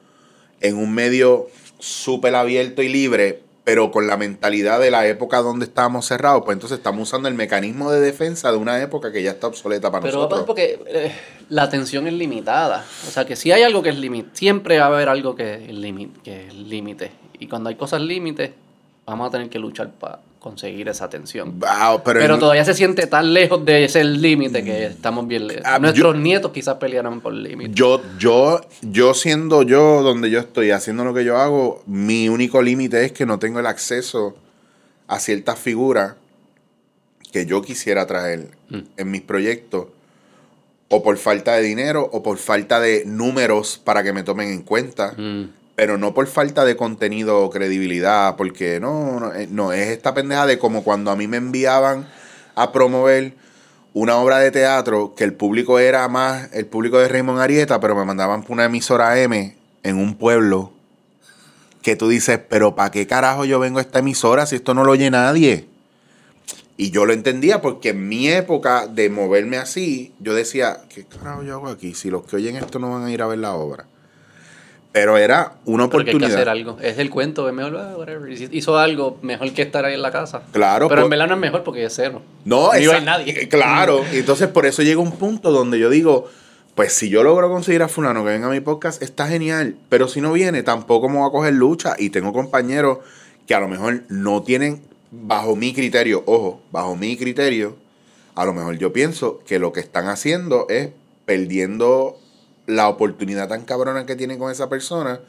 en 0.61 0.77
un 0.77 0.91
medio 0.91 1.49
súper 1.77 2.33
abierto 2.33 2.81
y 2.81 2.89
libre, 2.89 3.43
pero 3.65 3.89
con 3.89 4.05
la 4.05 4.15
mentalidad 4.15 4.79
de 4.79 4.91
la 4.91 5.07
época 5.07 5.39
donde 5.41 5.65
estábamos 5.65 6.05
cerrados, 6.05 6.43
pues 6.45 6.55
entonces 6.55 6.77
estamos 6.77 7.09
usando 7.09 7.27
el 7.27 7.33
mecanismo 7.33 7.91
de 7.91 7.99
defensa 7.99 8.51
de 8.51 8.57
una 8.57 8.79
época 8.79 9.11
que 9.11 9.23
ya 9.23 9.31
está 9.31 9.47
obsoleta 9.47 9.91
para 9.91 10.03
Pero 10.03 10.17
nosotros. 10.17 10.43
porque 10.45 10.79
eh, 10.85 11.11
la 11.49 11.63
atención 11.63 12.05
es 12.05 12.13
limitada. 12.13 12.85
O 13.07 13.11
sea, 13.11 13.25
que 13.25 13.35
si 13.35 13.51
hay 13.51 13.63
algo 13.63 13.81
que 13.81 13.89
es 13.89 13.97
límite, 13.97 14.29
siempre 14.33 14.77
va 14.77 14.85
a 14.85 14.87
haber 14.89 15.09
algo 15.09 15.35
que 15.35 15.65
es 15.65 15.73
límite. 15.73 16.19
Que 16.23 16.47
es 16.47 16.53
límite. 16.53 17.11
Y 17.39 17.47
cuando 17.47 17.69
hay 17.69 17.75
cosas 17.75 18.01
límites, 18.01 18.51
vamos 19.03 19.27
a 19.27 19.31
tener 19.31 19.49
que 19.49 19.57
luchar 19.57 19.89
para 19.91 20.19
conseguir 20.45 20.87
esa 20.89 21.05
atención. 21.05 21.59
Wow, 21.59 22.03
pero 22.05 22.37
todavía 22.37 22.63
se 22.63 22.75
siente 22.75 23.07
tan 23.07 23.33
lejos 23.33 23.65
de 23.65 23.85
ese 23.85 24.03
límite 24.03 24.63
que 24.63 24.85
estamos 24.85 25.27
bien 25.27 25.47
lejos. 25.47 25.63
Ah, 25.65 25.79
Nuestros 25.79 26.15
nietos 26.15 26.51
quizás 26.51 26.75
pelearon 26.75 27.19
por 27.19 27.33
límite. 27.33 27.71
Yo, 27.73 27.99
yo, 28.19 28.61
yo 28.83 29.15
siendo 29.15 29.63
yo 29.63 30.03
donde 30.03 30.29
yo 30.29 30.37
estoy, 30.39 30.69
haciendo 30.69 31.03
lo 31.03 31.15
que 31.15 31.25
yo 31.25 31.37
hago, 31.37 31.81
mi 31.87 32.29
único 32.29 32.61
límite 32.61 33.03
es 33.05 33.11
que 33.11 33.25
no 33.25 33.39
tengo 33.39 33.59
el 33.59 33.65
acceso 33.65 34.35
a 35.07 35.19
ciertas 35.19 35.57
figuras 35.57 36.13
que 37.31 37.47
yo 37.47 37.63
quisiera 37.63 38.05
traer 38.05 38.49
Mm. 38.69 38.79
en 38.97 39.11
mis 39.11 39.21
proyectos, 39.21 39.87
o 40.89 41.01
por 41.01 41.17
falta 41.17 41.55
de 41.55 41.63
dinero, 41.63 42.07
o 42.13 42.21
por 42.21 42.37
falta 42.37 42.79
de 42.79 43.01
números 43.07 43.81
para 43.83 44.03
que 44.03 44.13
me 44.13 44.21
tomen 44.21 44.49
en 44.49 44.61
cuenta, 44.61 45.13
Mm. 45.17 45.45
Pero 45.75 45.97
no 45.97 46.13
por 46.13 46.27
falta 46.27 46.63
de 46.65 46.75
contenido 46.75 47.41
o 47.41 47.49
credibilidad, 47.49 48.35
porque 48.37 48.79
no, 48.79 49.19
no, 49.19 49.33
eh, 49.33 49.47
no, 49.49 49.73
es 49.73 49.89
esta 49.89 50.13
pendeja 50.13 50.45
de 50.45 50.57
como 50.57 50.83
cuando 50.83 51.11
a 51.11 51.15
mí 51.15 51.27
me 51.27 51.37
enviaban 51.37 52.07
a 52.55 52.71
promover 52.71 53.33
una 53.93 54.17
obra 54.17 54.39
de 54.39 54.51
teatro 54.51 55.13
que 55.15 55.23
el 55.23 55.33
público 55.33 55.79
era 55.79 56.07
más 56.07 56.49
el 56.53 56.65
público 56.65 56.97
de 56.99 57.07
Raymond 57.07 57.39
Arieta, 57.39 57.79
pero 57.79 57.95
me 57.95 58.05
mandaban 58.05 58.41
por 58.43 58.51
una 58.51 58.65
emisora 58.65 59.19
M 59.19 59.55
en 59.83 59.97
un 59.97 60.15
pueblo 60.15 60.71
que 61.81 61.95
tú 61.95 62.09
dices, 62.09 62.39
pero 62.49 62.75
¿para 62.75 62.91
qué 62.91 63.05
carajo 63.05 63.45
yo 63.45 63.59
vengo 63.59 63.79
a 63.79 63.81
esta 63.81 63.99
emisora 63.99 64.45
si 64.45 64.55
esto 64.55 64.73
no 64.73 64.83
lo 64.83 64.93
oye 64.93 65.11
nadie? 65.11 65.67
Y 66.77 66.91
yo 66.91 67.05
lo 67.05 67.13
entendía 67.13 67.61
porque 67.61 67.89
en 67.89 68.07
mi 68.07 68.27
época 68.27 68.87
de 68.87 69.09
moverme 69.09 69.57
así, 69.57 70.13
yo 70.19 70.33
decía, 70.33 70.81
¿qué 70.89 71.05
carajo 71.05 71.43
yo 71.43 71.53
hago 71.53 71.67
aquí? 71.67 71.93
Si 71.93 72.09
los 72.09 72.23
que 72.23 72.37
oyen 72.37 72.57
esto 72.57 72.79
no 72.79 72.91
van 72.91 73.05
a 73.05 73.11
ir 73.11 73.21
a 73.21 73.27
ver 73.27 73.39
la 73.39 73.53
obra. 73.53 73.85
Pero 74.95 75.17
era 75.17 75.55
una 75.65 75.89
Pero 75.89 76.05
que 76.05 76.11
hay 76.11 76.17
que 76.17 76.25
hacer 76.25 76.47
oportunidad. 76.47 76.47
algo. 76.47 76.77
Es 76.81 76.97
el 76.99 77.09
cuento, 77.09 77.49
es 77.49 77.53
mejor, 77.53 77.75
ah, 77.75 77.95
whatever. 77.97 78.31
Hizo 78.31 78.77
algo 78.77 79.17
mejor 79.21 79.51
que 79.51 79.61
estar 79.63 79.83
ahí 79.83 79.93
en 79.95 80.01
la 80.01 80.09
casa. 80.09 80.43
Claro, 80.53 80.87
Pero 80.87 81.01
pues- 81.01 81.03
en 81.03 81.09
verdad 81.09 81.27
no 81.27 81.33
es 81.33 81.39
mejor 81.41 81.63
porque 81.65 81.83
es 81.83 81.93
cero. 81.93 82.21
No, 82.45 82.71
Ni 82.71 82.85
esa- 82.85 82.95
hay 82.95 83.03
nadie. 83.03 83.41
eh, 83.43 83.49
Claro, 83.49 84.05
entonces 84.13 84.47
por 84.47 84.65
eso 84.65 84.83
llega 84.83 85.01
un 85.01 85.11
punto 85.11 85.51
donde 85.51 85.79
yo 85.79 85.89
digo, 85.89 86.29
pues 86.75 86.93
si 86.93 87.09
yo 87.09 87.23
logro 87.23 87.49
conseguir 87.49 87.83
a 87.83 87.89
fulano 87.89 88.23
que 88.23 88.29
venga 88.31 88.47
a 88.47 88.51
mi 88.51 88.61
podcast, 88.61 89.01
está 89.03 89.27
genial, 89.27 89.75
pero 89.89 90.07
si 90.07 90.21
no 90.21 90.31
viene, 90.31 90.63
tampoco 90.63 91.09
me 91.09 91.17
voy 91.17 91.27
a 91.27 91.31
coger 91.31 91.53
lucha 91.55 91.95
y 91.99 92.09
tengo 92.09 92.31
compañeros 92.31 92.99
que 93.47 93.53
a 93.53 93.59
lo 93.59 93.67
mejor 93.67 94.03
no 94.07 94.43
tienen, 94.43 94.81
bajo 95.11 95.57
mi 95.57 95.73
criterio, 95.73 96.23
ojo, 96.25 96.61
bajo 96.71 96.95
mi 96.95 97.17
criterio, 97.17 97.75
a 98.33 98.45
lo 98.45 98.53
mejor 98.53 98.77
yo 98.77 98.93
pienso 98.93 99.41
que 99.45 99.59
lo 99.59 99.73
que 99.73 99.81
están 99.81 100.07
haciendo 100.07 100.67
es 100.69 100.91
perdiendo 101.25 102.17
la 102.67 102.89
oportunidad 102.89 103.47
tan 103.47 103.63
cabrona 103.63 104.05
que 104.05 104.15
tienen 104.15 104.39
con 104.39 104.51
esa 104.51 104.69
persona, 104.69 105.19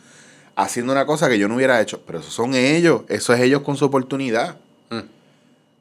haciendo 0.54 0.92
una 0.92 1.06
cosa 1.06 1.28
que 1.28 1.38
yo 1.38 1.48
no 1.48 1.56
hubiera 1.56 1.80
hecho, 1.80 2.00
pero 2.06 2.20
esos 2.20 2.32
son 2.32 2.54
ellos, 2.54 3.02
eso 3.08 3.34
es 3.34 3.40
ellos 3.40 3.62
con 3.62 3.76
su 3.76 3.84
oportunidad. 3.84 4.56
Mm. 4.90 5.00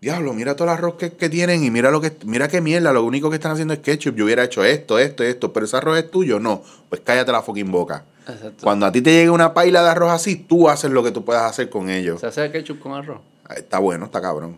Diablo, 0.01 0.33
mira 0.33 0.55
todo 0.55 0.67
el 0.67 0.73
arroz 0.73 0.95
que, 0.95 1.13
que 1.13 1.29
tienen 1.29 1.63
y 1.63 1.71
mira 1.71 1.89
lo 1.89 2.01
que 2.01 2.11
mira 2.25 2.47
qué 2.47 2.61
mierda, 2.61 2.91
lo 2.93 3.03
único 3.03 3.29
que 3.29 3.37
están 3.37 3.53
haciendo 3.53 3.73
es 3.73 3.79
ketchup. 3.79 4.15
Yo 4.15 4.25
hubiera 4.25 4.43
hecho 4.43 4.63
esto, 4.63 4.99
esto, 4.99 5.23
esto, 5.23 5.53
pero 5.53 5.65
ese 5.65 5.77
arroz 5.77 5.97
es 5.97 6.11
tuyo, 6.11 6.39
no. 6.39 6.61
Pues 6.89 7.01
cállate 7.03 7.31
la 7.31 7.41
fucking 7.41 7.71
boca. 7.71 8.03
Exacto. 8.27 8.63
Cuando 8.63 8.85
a 8.85 8.91
ti 8.91 9.01
te 9.01 9.11
llegue 9.11 9.29
una 9.29 9.53
paila 9.53 9.81
de 9.83 9.89
arroz 9.89 10.11
así, 10.11 10.35
tú 10.35 10.69
haces 10.69 10.91
lo 10.91 11.03
que 11.03 11.11
tú 11.11 11.23
puedas 11.23 11.49
hacer 11.49 11.69
con 11.69 11.89
ellos. 11.89 12.19
Se 12.19 12.27
hace 12.27 12.51
ketchup 12.51 12.79
con 12.79 12.93
arroz. 12.93 13.21
Está 13.55 13.79
bueno, 13.79 14.05
está 14.05 14.21
cabrón. 14.21 14.57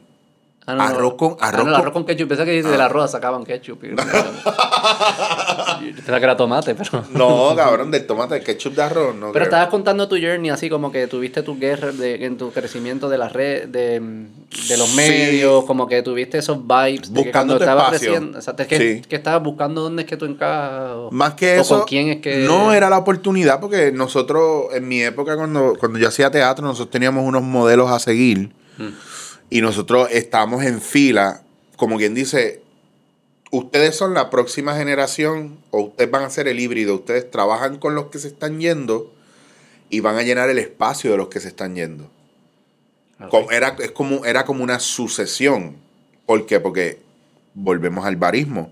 Ah, 0.69 0.75
no. 0.75 0.83
Arroz 0.83 1.13
con- 1.15 1.37
Ah, 1.39 1.47
arroz 1.47 1.63
no, 1.63 1.69
el 1.69 1.73
con- 1.75 1.81
arroz 1.81 1.93
con 1.93 2.05
ketchup. 2.05 2.27
Pensé 2.27 2.43
que 2.45 2.61
del 2.61 2.81
arroz 2.81 3.09
sacaban 3.11 3.45
ketchup. 3.45 3.79
Pensaba 5.95 6.19
que 6.19 6.23
era 6.25 6.35
tomate, 6.37 6.75
pero... 6.75 7.03
No, 7.11 7.55
cabrón, 7.55 7.89
del 7.91 8.05
tomate, 8.05 8.35
del 8.35 8.43
ketchup 8.43 8.73
de 8.75 8.81
arroz, 8.83 9.15
no. 9.15 9.27
Pero 9.27 9.31
creo. 9.33 9.43
estabas 9.45 9.67
contando 9.69 10.07
tu 10.07 10.15
journey 10.17 10.49
así 10.49 10.69
como 10.69 10.91
que 10.91 11.07
tuviste 11.07 11.41
tu 11.43 11.57
guerra 11.57 11.91
de, 11.91 12.25
en 12.25 12.37
tu 12.37 12.51
crecimiento 12.51 13.07
de 13.09 13.17
la 13.17 13.29
red, 13.29 13.67
de, 13.69 13.99
de 14.67 14.77
los 14.77 14.87
Sí. 14.89 14.95
medios, 14.97 15.63
como 15.65 15.87
que 15.87 16.01
tuviste 16.01 16.37
esos 16.39 16.57
vibes. 16.65 17.13
De 17.13 17.21
que 17.21 17.25
Buscando 17.29 17.31
cuando 17.31 17.57
tu 17.57 17.63
estabas 17.63 17.85
espacio. 17.93 18.09
creciendo, 18.11 18.39
o 18.39 18.41
sea, 18.41 18.55
es 18.57 18.67
que, 18.67 18.77
Sí. 18.77 19.01
que 19.07 19.15
estabas 19.15 19.43
buscando 19.43 19.81
dónde 19.81 20.01
es 20.03 20.07
que 20.09 20.17
tú 20.17 20.25
encajas. 20.25 21.11
Más 21.11 21.33
que 21.35 21.57
o 21.59 21.61
eso, 21.61 21.77
con 21.79 21.87
quién 21.87 22.09
es 22.09 22.21
que... 22.21 22.39
no 22.39 22.73
era 22.73 22.89
la 22.89 22.97
oportunidad 22.97 23.59
porque 23.61 23.91
nosotros, 23.93 24.65
en 24.73 24.87
mi 24.87 25.01
época, 25.01 25.35
cuando, 25.37 25.75
cuando 25.79 25.97
yo 25.99 26.07
hacía 26.09 26.29
teatro, 26.29 26.65
nosotros 26.65 26.89
teníamos 26.91 27.23
unos 27.25 27.41
modelos 27.43 27.89
a 27.89 27.99
seguir 27.99 28.49
Mm. 28.79 28.89
Y 29.49 29.61
nosotros 29.61 30.09
estábamos 30.11 30.63
en 30.63 30.81
fila, 30.81 31.41
como 31.77 31.97
quien 31.97 32.13
dice, 32.13 32.61
ustedes 33.51 33.95
son 33.95 34.13
la 34.13 34.29
próxima 34.29 34.75
generación 34.75 35.57
o 35.71 35.81
ustedes 35.83 36.11
van 36.11 36.23
a 36.23 36.29
ser 36.29 36.47
el 36.47 36.59
híbrido, 36.59 36.95
ustedes 36.95 37.29
trabajan 37.31 37.77
con 37.77 37.95
los 37.95 38.07
que 38.07 38.19
se 38.19 38.27
están 38.27 38.59
yendo 38.59 39.13
y 39.89 40.01
van 40.01 40.17
a 40.17 40.23
llenar 40.23 40.49
el 40.49 40.59
espacio 40.59 41.11
de 41.11 41.17
los 41.17 41.29
que 41.29 41.39
se 41.39 41.47
están 41.47 41.75
yendo. 41.75 42.09
Era, 43.49 43.75
es 43.79 43.91
como, 43.91 44.25
era 44.25 44.45
como 44.45 44.63
una 44.63 44.79
sucesión. 44.79 45.77
¿Por 46.25 46.45
qué? 46.45 46.59
Porque 46.59 46.99
volvemos 47.53 48.05
al 48.05 48.17
barismo. 48.17 48.71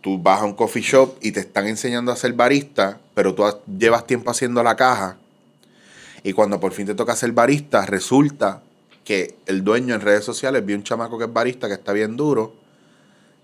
Tú 0.00 0.16
vas 0.16 0.40
a 0.40 0.44
un 0.44 0.54
coffee 0.54 0.80
shop 0.80 1.16
y 1.20 1.32
te 1.32 1.40
están 1.40 1.66
enseñando 1.66 2.12
a 2.12 2.16
ser 2.16 2.32
barista, 2.32 3.00
pero 3.14 3.34
tú 3.34 3.44
llevas 3.78 4.06
tiempo 4.06 4.30
haciendo 4.30 4.62
la 4.62 4.76
caja. 4.76 5.18
Y 6.22 6.32
cuando 6.32 6.60
por 6.60 6.72
fin 6.72 6.86
te 6.86 6.94
toca 6.94 7.16
ser 7.16 7.32
barista, 7.32 7.84
resulta 7.84 8.62
que 9.08 9.36
el 9.46 9.64
dueño 9.64 9.94
en 9.94 10.02
redes 10.02 10.22
sociales 10.22 10.66
vio 10.66 10.76
un 10.76 10.82
chamaco 10.82 11.16
que 11.16 11.24
es 11.24 11.32
barista, 11.32 11.66
que 11.66 11.74
está 11.74 11.94
bien 11.94 12.16
duro, 12.18 12.52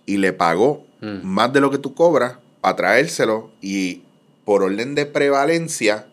y 0.04 0.18
le 0.18 0.34
pagó 0.34 0.84
Mm. 1.00 1.20
más 1.22 1.52
de 1.52 1.60
lo 1.60 1.70
que 1.70 1.78
tú 1.78 1.94
cobras 1.94 2.36
para 2.60 2.76
traérselo. 2.76 3.50
Y 3.60 4.02
por 4.44 4.62
orden 4.62 4.94
de 4.94 5.06
prevalencia, 5.06 6.06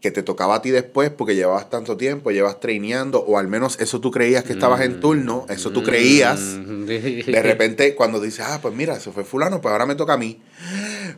que 0.00 0.10
te 0.10 0.22
tocaba 0.22 0.56
a 0.56 0.62
ti 0.62 0.70
después 0.70 1.10
porque 1.10 1.36
llevabas 1.36 1.70
tanto 1.70 1.96
tiempo, 1.96 2.30
llevas 2.32 2.58
traineando, 2.58 3.20
o 3.20 3.38
al 3.38 3.46
menos 3.48 3.78
eso 3.80 4.00
tú 4.00 4.10
creías 4.10 4.42
que 4.44 4.52
estabas 4.52 4.80
en 4.80 4.98
turno, 5.00 5.46
eso 5.48 5.70
tú 5.70 5.82
creías. 5.82 6.40
Mm. 6.40 6.84
De 6.86 7.42
repente, 7.42 7.94
cuando 7.94 8.20
dices, 8.20 8.44
ah, 8.48 8.58
pues 8.60 8.74
mira, 8.74 8.98
se 8.98 9.12
fue 9.12 9.24
fulano, 9.24 9.60
pues 9.60 9.72
ahora 9.72 9.86
me 9.86 9.94
toca 9.94 10.14
a 10.14 10.18
mí. 10.18 10.42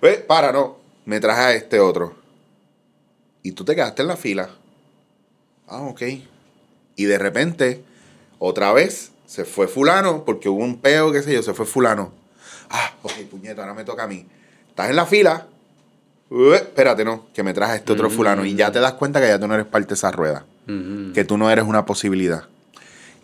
Ve, 0.02 0.16
para, 0.16 0.52
no, 0.52 0.78
me 1.06 1.18
traje 1.18 1.40
a 1.40 1.52
este 1.54 1.80
otro. 1.80 2.14
Y 3.42 3.52
tú 3.52 3.64
te 3.64 3.74
quedaste 3.74 4.02
en 4.02 4.08
la 4.08 4.16
fila. 4.16 4.50
Ah, 5.66 5.80
ok. 5.82 6.02
Y 6.96 7.04
de 7.04 7.18
repente, 7.18 7.82
otra 8.38 8.72
vez, 8.72 9.12
se 9.26 9.44
fue 9.44 9.68
fulano, 9.68 10.24
porque 10.24 10.48
hubo 10.48 10.62
un 10.62 10.80
peo, 10.80 11.12
qué 11.12 11.22
sé 11.22 11.32
yo, 11.32 11.42
se 11.42 11.54
fue 11.54 11.66
fulano. 11.66 12.12
Ah, 12.70 12.92
ok, 13.02 13.12
puñeta, 13.30 13.62
ahora 13.62 13.74
me 13.74 13.84
toca 13.84 14.04
a 14.04 14.06
mí. 14.06 14.26
Estás 14.68 14.90
en 14.90 14.96
la 14.96 15.06
fila. 15.06 15.46
Ué, 16.30 16.56
espérate, 16.56 17.04
no, 17.04 17.26
que 17.34 17.42
me 17.42 17.54
traje 17.54 17.76
este 17.76 17.92
otro 17.92 18.10
fulano. 18.10 18.44
Y 18.44 18.54
ya 18.54 18.72
te 18.72 18.80
das 18.80 18.94
cuenta 18.94 19.20
que 19.20 19.28
ya 19.28 19.38
tú 19.38 19.46
no 19.46 19.54
eres 19.54 19.66
parte 19.66 19.88
de 19.88 19.94
esa 19.94 20.10
rueda 20.10 20.44
que 20.66 21.24
tú 21.24 21.36
no 21.36 21.50
eres 21.50 21.64
una 21.64 21.84
posibilidad. 21.84 22.44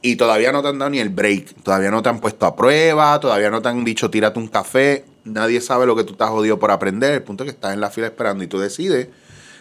Y 0.02 0.16
todavía 0.16 0.52
no 0.52 0.62
te 0.62 0.68
han 0.68 0.78
dado 0.78 0.90
ni 0.90 0.98
el 0.98 1.10
break, 1.10 1.62
todavía 1.62 1.90
no 1.90 2.02
te 2.02 2.08
han 2.08 2.20
puesto 2.20 2.46
a 2.46 2.56
prueba, 2.56 3.18
todavía 3.20 3.50
no 3.50 3.60
te 3.60 3.68
han 3.68 3.84
dicho 3.84 4.10
tírate 4.10 4.38
un 4.38 4.48
café, 4.48 5.04
nadie 5.24 5.60
sabe 5.60 5.86
lo 5.86 5.94
que 5.94 6.04
tú 6.04 6.12
estás 6.12 6.30
jodido 6.30 6.58
por 6.58 6.70
aprender, 6.70 7.12
el 7.12 7.22
punto 7.22 7.44
es 7.44 7.50
que 7.50 7.54
estás 7.54 7.74
en 7.74 7.80
la 7.80 7.90
fila 7.90 8.06
esperando 8.06 8.42
y 8.42 8.46
tú 8.46 8.58
decides 8.58 9.08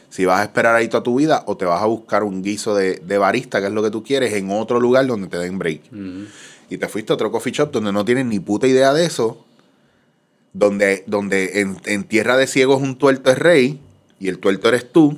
si 0.09 0.25
vas 0.25 0.41
a 0.41 0.43
esperar 0.43 0.75
ahí 0.75 0.87
toda 0.87 1.03
tu 1.03 1.15
vida 1.15 1.43
o 1.47 1.57
te 1.57 1.65
vas 1.65 1.81
a 1.81 1.85
buscar 1.85 2.23
un 2.23 2.41
guiso 2.41 2.75
de, 2.75 2.95
de 2.95 3.17
barista, 3.17 3.59
que 3.61 3.67
es 3.67 3.73
lo 3.73 3.83
que 3.83 3.91
tú 3.91 4.03
quieres, 4.03 4.33
en 4.33 4.51
otro 4.51 4.79
lugar 4.79 5.05
donde 5.07 5.27
te 5.27 5.37
den 5.37 5.59
break. 5.59 5.81
Y 6.69 6.77
te 6.77 6.87
fuiste 6.87 7.13
a 7.13 7.15
otro 7.15 7.31
coffee 7.31 7.53
shop 7.53 7.71
donde 7.71 7.91
no 7.91 8.05
tienes 8.05 8.25
ni 8.25 8.39
puta 8.39 8.67
idea 8.67 8.93
de 8.93 9.05
eso, 9.05 9.45
donde, 10.53 11.03
donde 11.07 11.61
en, 11.61 11.77
en 11.85 12.03
tierra 12.03 12.37
de 12.37 12.47
ciegos 12.47 12.81
un 12.81 12.97
tuerto 12.97 13.31
es 13.31 13.37
rey, 13.37 13.81
Y 14.19 14.27
el 14.27 14.39
tuerto 14.39 14.67
eres 14.67 14.91
tú, 14.91 15.17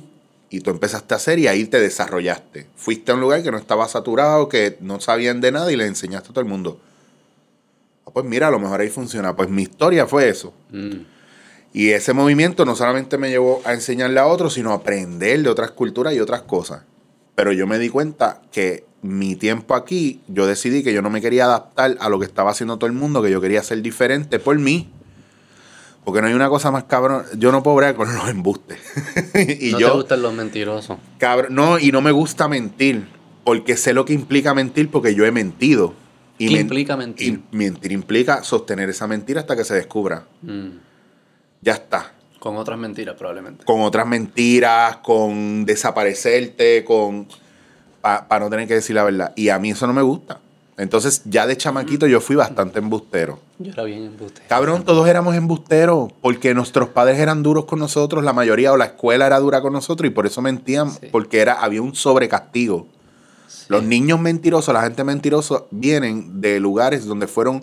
y 0.52 0.60
tú 0.60 0.70
empezaste 0.70 1.14
a 1.14 1.16
hacer 1.16 1.38
y 1.38 1.46
ahí 1.48 1.64
te 1.64 1.80
desarrollaste. 1.80 2.66
Fuiste 2.76 3.10
a 3.10 3.14
un 3.14 3.22
lugar 3.22 3.42
que 3.42 3.50
no 3.50 3.56
estaba 3.56 3.88
saturado, 3.88 4.50
que 4.50 4.76
no 4.80 5.00
sabían 5.00 5.40
de 5.40 5.50
nada 5.50 5.72
y 5.72 5.76
le 5.76 5.86
enseñaste 5.86 6.28
a 6.28 6.32
todo 6.32 6.40
el 6.42 6.48
mundo. 6.48 6.78
Ah, 8.06 8.10
pues 8.12 8.26
mira, 8.26 8.48
a 8.48 8.50
lo 8.50 8.58
mejor 8.58 8.80
ahí 8.82 8.90
funciona. 8.90 9.34
Pues 9.34 9.48
mi 9.48 9.62
historia 9.62 10.06
fue 10.06 10.28
eso. 10.28 10.52
Mm. 10.70 11.11
Y 11.74 11.90
ese 11.90 12.12
movimiento 12.12 12.64
no 12.64 12.76
solamente 12.76 13.16
me 13.18 13.30
llevó 13.30 13.62
a 13.64 13.72
enseñarle 13.72 14.20
a 14.20 14.26
otros, 14.26 14.54
sino 14.54 14.72
a 14.72 14.74
aprender 14.76 15.42
de 15.42 15.48
otras 15.48 15.70
culturas 15.70 16.14
y 16.14 16.20
otras 16.20 16.42
cosas. 16.42 16.82
Pero 17.34 17.52
yo 17.52 17.66
me 17.66 17.78
di 17.78 17.88
cuenta 17.88 18.42
que 18.52 18.84
mi 19.00 19.36
tiempo 19.36 19.74
aquí, 19.74 20.20
yo 20.28 20.46
decidí 20.46 20.82
que 20.82 20.92
yo 20.92 21.00
no 21.02 21.08
me 21.10 21.20
quería 21.22 21.46
adaptar 21.46 21.96
a 21.98 22.08
lo 22.10 22.18
que 22.18 22.26
estaba 22.26 22.50
haciendo 22.50 22.76
todo 22.76 22.88
el 22.88 22.92
mundo, 22.92 23.22
que 23.22 23.30
yo 23.30 23.40
quería 23.40 23.62
ser 23.62 23.80
diferente 23.80 24.38
por 24.38 24.58
mí. 24.58 24.90
Porque 26.04 26.20
no 26.20 26.26
hay 26.26 26.34
una 26.34 26.48
cosa 26.48 26.70
más 26.70 26.84
cabrón. 26.84 27.24
Yo 27.38 27.52
no 27.52 27.62
puedo 27.62 27.76
bregar 27.76 27.94
con 27.94 28.12
los 28.14 28.28
embustes. 28.28 28.78
y 29.60 29.70
no 29.72 29.78
yo, 29.80 29.88
te 29.90 29.96
gustan 29.96 30.22
los 30.22 30.34
mentirosos. 30.34 30.98
cabrón, 31.18 31.54
no, 31.54 31.78
y 31.78 31.90
no 31.92 32.00
me 32.02 32.10
gusta 32.12 32.48
mentir. 32.48 33.06
Porque 33.44 33.76
sé 33.76 33.92
lo 33.94 34.04
que 34.04 34.12
implica 34.12 34.52
mentir 34.54 34.90
porque 34.90 35.14
yo 35.14 35.24
he 35.24 35.32
mentido. 35.32 35.94
Y 36.38 36.48
¿Qué 36.48 36.52
men- 36.54 36.62
implica 36.62 36.96
mentir? 36.96 37.40
Y 37.50 37.56
mentir 37.56 37.92
implica 37.92 38.42
sostener 38.44 38.90
esa 38.90 39.06
mentira 39.06 39.40
hasta 39.40 39.56
que 39.56 39.64
se 39.64 39.74
descubra. 39.74 40.26
Mm. 40.42 40.68
Ya 41.62 41.72
está. 41.72 42.12
Con 42.38 42.56
otras 42.56 42.78
mentiras, 42.78 43.14
probablemente. 43.16 43.64
Con 43.64 43.80
otras 43.82 44.06
mentiras, 44.06 44.96
con 44.98 45.64
desaparecerte, 45.64 46.84
con. 46.84 47.28
Para 48.00 48.40
no 48.40 48.50
tener 48.50 48.66
que 48.66 48.74
decir 48.74 48.96
la 48.96 49.04
verdad. 49.04 49.32
Y 49.36 49.48
a 49.48 49.58
mí 49.60 49.70
eso 49.70 49.86
no 49.86 49.92
me 49.92 50.02
gusta. 50.02 50.40
Entonces, 50.76 51.22
ya 51.26 51.46
de 51.46 51.56
chamaquito 51.56 52.06
yo 52.08 52.20
fui 52.20 52.34
bastante 52.34 52.80
embustero. 52.80 53.38
Yo 53.58 53.70
era 53.72 53.84
bien 53.84 54.04
embuste. 54.06 54.42
Cabrón, 54.48 54.84
todos 54.84 55.06
éramos 55.06 55.36
embusteros 55.36 56.12
porque 56.20 56.54
nuestros 56.54 56.88
padres 56.88 57.20
eran 57.20 57.42
duros 57.44 57.66
con 57.66 57.78
nosotros, 57.78 58.24
la 58.24 58.32
mayoría, 58.32 58.72
o 58.72 58.76
la 58.76 58.86
escuela 58.86 59.26
era 59.26 59.38
dura 59.38 59.60
con 59.60 59.72
nosotros 59.74 60.08
y 60.08 60.10
por 60.10 60.26
eso 60.26 60.42
mentían, 60.42 60.90
Sí. 60.90 61.06
porque 61.12 61.40
era, 61.40 61.52
había 61.52 61.82
un 61.82 61.94
sobrecastigo. 61.94 62.88
Sí. 63.46 63.66
Los 63.68 63.84
niños 63.84 64.18
mentirosos, 64.18 64.74
la 64.74 64.82
gente 64.82 65.04
mentirosa, 65.04 65.62
vienen 65.70 66.40
de 66.40 66.58
lugares 66.58 67.04
donde 67.04 67.28
fueron 67.28 67.60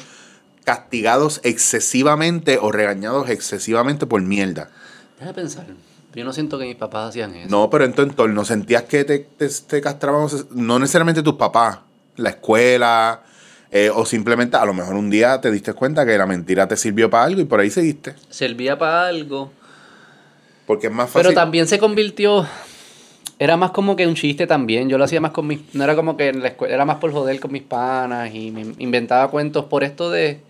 castigados 0.70 1.42
excesivamente 1.44 2.60
o 2.62 2.72
regañados 2.72 3.28
excesivamente 3.32 4.06
por 4.06 4.22
mierda. 4.22 4.70
Déjame 5.18 5.34
pensar. 5.34 5.66
Yo 6.14 6.24
no 6.24 6.32
siento 6.32 6.60
que 6.60 6.66
mis 6.66 6.76
papás 6.76 7.10
hacían 7.10 7.34
eso. 7.34 7.50
No, 7.50 7.72
pero 7.72 7.86
en 7.86 7.94
tu 7.94 8.04
entorno 8.04 8.46
sentías 8.46 8.84
que 8.84 9.04
te, 9.04 9.18
te, 9.18 9.50
te 9.50 9.82
castraban, 9.82 10.28
no 10.52 10.78
necesariamente 10.78 11.24
tus 11.24 11.34
papás, 11.34 11.80
la 12.18 12.30
escuela, 12.30 13.24
eh, 13.72 13.90
o 13.90 14.06
simplemente 14.06 14.58
a 14.58 14.66
lo 14.66 14.76
mejor 14.76 14.94
un 14.94 15.10
día 15.10 15.42
te 15.42 15.50
diste 15.50 15.74
cuenta 15.74 16.06
que 16.06 16.16
la 16.20 16.28
mentira 16.28 16.68
te 16.68 16.78
sirvió 16.78 17.10
para 17.10 17.24
algo 17.24 17.42
y 17.42 17.46
por 17.46 17.62
ahí 17.62 17.72
seguiste. 17.72 18.14
Servía 18.30 18.78
para 18.78 19.08
algo. 19.08 19.52
Porque 20.68 20.86
es 20.86 20.94
más 20.94 21.10
fácil. 21.10 21.30
Pero 21.30 21.34
también 21.34 21.66
se 21.66 21.80
convirtió. 21.80 22.46
Era 23.40 23.58
más 23.58 23.72
como 23.72 23.96
que 23.96 24.06
un 24.06 24.14
chiste 24.14 24.46
también. 24.46 24.88
Yo 24.88 25.00
lo 25.00 25.06
hacía 25.06 25.20
más 25.20 25.32
con 25.32 25.48
mis. 25.48 25.62
No 25.74 25.84
era 25.84 25.96
como 25.96 26.16
que 26.16 26.28
en 26.28 26.44
la 26.44 26.50
escuela. 26.50 26.76
Era 26.76 26.86
más 26.86 26.98
por 26.98 27.12
joder 27.12 27.40
con 27.40 27.52
mis 27.52 27.64
panas 27.64 28.36
y 28.36 28.52
me 28.52 28.76
inventaba 28.78 29.32
cuentos 29.32 29.66
por 29.66 29.84
esto 29.84 30.12
de. 30.12 30.48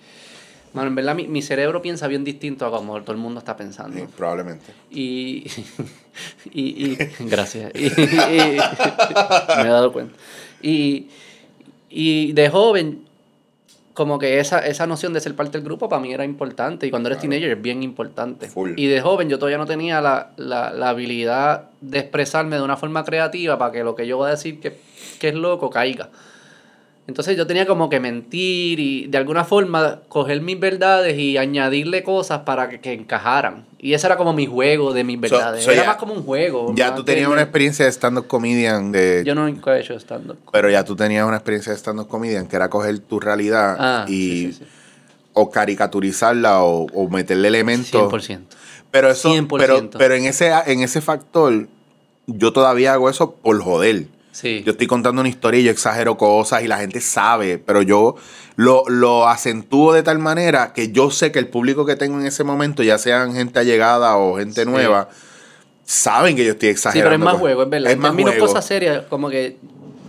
Bueno, 0.74 0.90
en 0.90 0.96
verdad 0.96 1.16
mi, 1.16 1.28
mi 1.28 1.42
cerebro 1.42 1.82
piensa 1.82 2.08
bien 2.08 2.24
distinto 2.24 2.66
a 2.66 2.72
como 2.72 3.02
todo 3.02 3.12
el 3.14 3.18
mundo 3.18 3.40
está 3.40 3.58
pensando. 3.58 3.98
Sí, 3.98 4.06
probablemente. 4.16 4.66
Y, 4.92 5.46
y, 6.52 6.92
y- 6.92 6.98
gracias. 7.26 7.72
Y, 7.76 7.86
y- 7.88 8.60
me 9.58 9.62
he 9.64 9.68
dado 9.68 9.92
cuenta. 9.92 10.16
Y, 10.62 11.08
y 11.90 12.34
de 12.34 12.50
joven, 12.50 13.06
como 13.94 14.20
que 14.20 14.40
esa, 14.40 14.60
esa 14.60 14.86
noción 14.88 15.12
de 15.14 15.20
ser 15.22 15.36
parte 15.36 15.58
del 15.58 15.64
grupo 15.66 15.90
para 15.90 16.02
mí 16.02 16.14
era 16.14 16.24
importante. 16.24 16.86
Y 16.88 16.90
cuando 16.92 17.10
eres 17.10 17.18
Claro. 17.20 17.32
teenager 17.32 17.58
es 17.58 17.62
bien 17.62 17.84
importante. 17.84 18.48
Full. 18.48 18.74
Y 18.78 18.88
de 18.88 19.02
joven 19.02 19.28
yo 19.30 19.40
todavía 19.40 19.58
no 19.58 19.66
tenía 19.66 20.00
la, 20.02 20.32
la, 20.38 20.72
la 20.72 20.90
habilidad 20.90 21.70
de 21.82 22.00
expresarme 22.00 22.56
de 22.58 22.62
una 22.62 22.78
forma 22.78 23.04
creativa 23.04 23.58
para 23.58 23.72
que 23.72 23.84
lo 23.84 23.96
que 23.96 24.06
yo 24.08 24.18
voy 24.18 24.28
a 24.28 24.32
decir 24.32 24.60
que, 24.60 24.78
que 25.20 25.30
es 25.30 25.36
loco 25.36 25.70
caiga. 25.70 26.10
Entonces 27.10 27.36
yo 27.36 27.46
tenía 27.48 27.66
como 27.66 27.90
que 27.90 28.00
mentir 28.00 28.80
y 28.80 29.08
de 29.08 29.18
alguna 29.18 29.44
forma 29.44 30.02
coger 30.08 30.42
mis 30.42 30.60
verdades 30.60 31.18
y 31.18 31.38
añadirle 31.38 32.04
cosas 32.04 32.42
para 32.42 32.70
que, 32.70 32.80
que 32.80 32.94
encajaran. 32.94 33.66
Y 33.80 33.94
ese 33.94 34.06
era 34.08 34.16
como 34.16 34.32
mi 34.32 34.46
juego 34.46 34.94
de 34.94 35.04
mis 35.04 35.20
verdades. 35.20 35.64
so 35.64 35.72
era 35.72 35.82
ya- 35.82 35.88
más 35.88 35.98
como 35.98 36.14
un 36.14 36.24
juego. 36.24 36.72
Ya 36.76 36.94
tú 36.96 37.04
tenías 37.04 37.28
una 37.30 37.42
experiencia 37.42 37.86
de 37.86 37.92
stand-up 37.92 38.28
comedian, 38.28 38.92
de, 38.92 39.24
Yo 39.26 39.34
nunca 39.36 39.76
he 39.76 39.82
hecho 39.82 39.96
stand-up. 40.00 40.38
pero 40.52 40.70
ya 40.70 40.86
tú 40.86 40.96
tenías 40.96 41.26
una 41.28 41.38
experiencia 41.38 41.74
de 41.74 41.80
stand-up 41.80 42.08
comedian 42.08 42.48
que 42.48 42.56
era 42.56 42.70
coger 42.70 43.00
tu 43.00 43.20
realidad 43.20 43.76
Ah, 43.80 44.06
y 44.08 44.12
sí, 44.12 44.54
sí, 44.54 44.60
sí. 44.60 44.66
o 45.34 45.50
caricaturizarla 45.50 46.64
o, 46.64 46.86
o 46.94 47.10
meterle 47.10 47.48
elementos. 47.48 47.90
100%. 48.12 48.40
Pero 48.92 49.10
eso, 49.10 49.34
100%. 49.34 49.58
pero, 49.58 49.90
pero 49.98 50.14
en 50.16 50.26
ese, 50.26 50.52
en 50.68 50.82
ese 50.82 51.02
factor, 51.02 51.68
yo 52.28 52.54
todavía 52.54 52.94
hago 52.94 53.10
eso 53.10 53.32
por 53.36 53.60
joder. 53.62 54.06
Sí. 54.40 54.64
Yo 54.66 54.72
estoy 54.72 54.88
contando 54.88 55.20
una 55.20 55.28
historia 55.30 55.60
y 55.60 55.64
yo 55.64 55.72
exagero 55.72 56.16
cosas 56.18 56.64
y 56.64 56.68
la 56.68 56.78
gente 56.78 57.02
sabe, 57.02 57.58
pero 57.58 57.82
yo 57.82 58.16
lo, 58.56 58.84
lo 58.88 59.28
acentúo 59.28 59.92
de 59.94 60.02
tal 60.02 60.20
manera 60.20 60.72
que 60.72 60.92
yo 60.94 61.12
sé 61.12 61.32
que 61.34 61.40
el 61.40 61.48
público 61.48 61.86
que 61.86 61.98
tengo 61.98 62.18
en 62.20 62.26
ese 62.26 62.46
momento, 62.46 62.82
ya 62.82 62.98
sean 62.98 63.34
gente 63.34 63.60
allegada 63.60 64.16
o 64.18 64.38
gente 64.38 64.64
Sí. 64.64 64.70
nueva, 64.70 65.10
saben 65.84 66.36
que 66.36 66.46
yo 66.46 66.52
estoy 66.52 66.68
Sí, 66.68 66.72
exagerando. 66.72 67.10
pero 67.10 67.22
es 67.22 67.26
más 67.34 67.40
juego, 67.42 67.64
es 67.64 67.70
verdad. 67.70 67.92
Es 67.92 67.98
más 67.98 68.12
juego. 68.14 68.38
cosas 68.40 68.66
serias, 68.66 69.04
como 69.10 69.30
que 69.30 69.58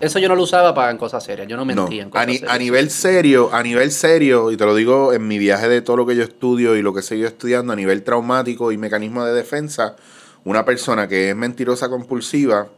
eso 0.01 0.19
yo 0.19 0.29
no 0.29 0.35
lo 0.37 0.43
usaba 0.45 0.75
para 0.75 0.91
en 0.93 0.97
cosas 0.99 1.25
serias. 1.25 1.49
Yo 1.49 1.57
no 1.57 1.65
No, 1.65 1.75
mentía 1.83 2.03
en 2.03 2.09
a, 2.09 2.11
cosas 2.11 2.27
ni- 2.29 2.35
serias. 2.35 2.55
a 2.55 2.59
nivel 2.59 2.91
serio, 2.91 3.51
a 3.53 3.63
nivel 3.63 3.91
serio, 3.91 4.51
y 4.53 4.57
te 4.57 4.65
lo 4.65 4.75
digo 4.75 5.13
en 5.13 5.27
mi 5.27 5.39
viaje 5.39 5.69
de 5.69 5.83
todo 5.83 5.97
lo 5.97 6.07
que 6.07 6.15
yo 6.17 6.23
estudio 6.23 6.77
y 6.77 6.83
lo 6.83 6.95
que 6.95 7.01
he 7.01 7.03
seguido 7.03 7.29
estudiando 7.29 7.73
a 7.73 7.77
nivel 7.77 8.03
traumático 8.05 8.71
y 8.73 8.79
mecanismo 8.79 9.25
de 9.25 9.33
defensa, 9.35 9.97
una 10.45 10.65
persona 10.65 11.09
que 11.09 11.31
es 11.31 11.37
mentirosa 11.37 11.89
compulsiva 11.89 12.69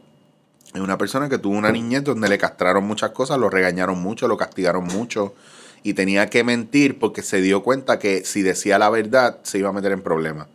es 0.73 0.81
una 0.81 0.97
persona 0.97 1.29
que 1.29 1.37
tuvo 1.37 1.55
una 1.57 1.71
niñez 1.71 2.03
donde 2.03 2.27
le 2.29 2.37
castraron 2.37 2.83
muchas 2.85 3.11
cosas, 3.11 3.37
lo 3.37 3.49
regañaron 3.49 3.99
mucho, 4.01 4.27
lo 4.27 4.37
castigaron 4.37 4.85
mucho 4.85 5.33
y 5.83 5.93
tenía 5.93 6.27
que 6.29 6.43
mentir 6.43 6.97
porque 6.99 7.21
se 7.21 7.41
dio 7.41 7.61
cuenta 7.63 7.99
que 7.99 8.23
si 8.25 8.41
decía 8.41 8.79
la 8.79 8.89
verdad 8.89 9.37
se 9.43 9.59
iba 9.59 9.69
a 9.69 9.73
meter 9.73 9.91
en 9.91 10.01
problemas. 10.01 10.47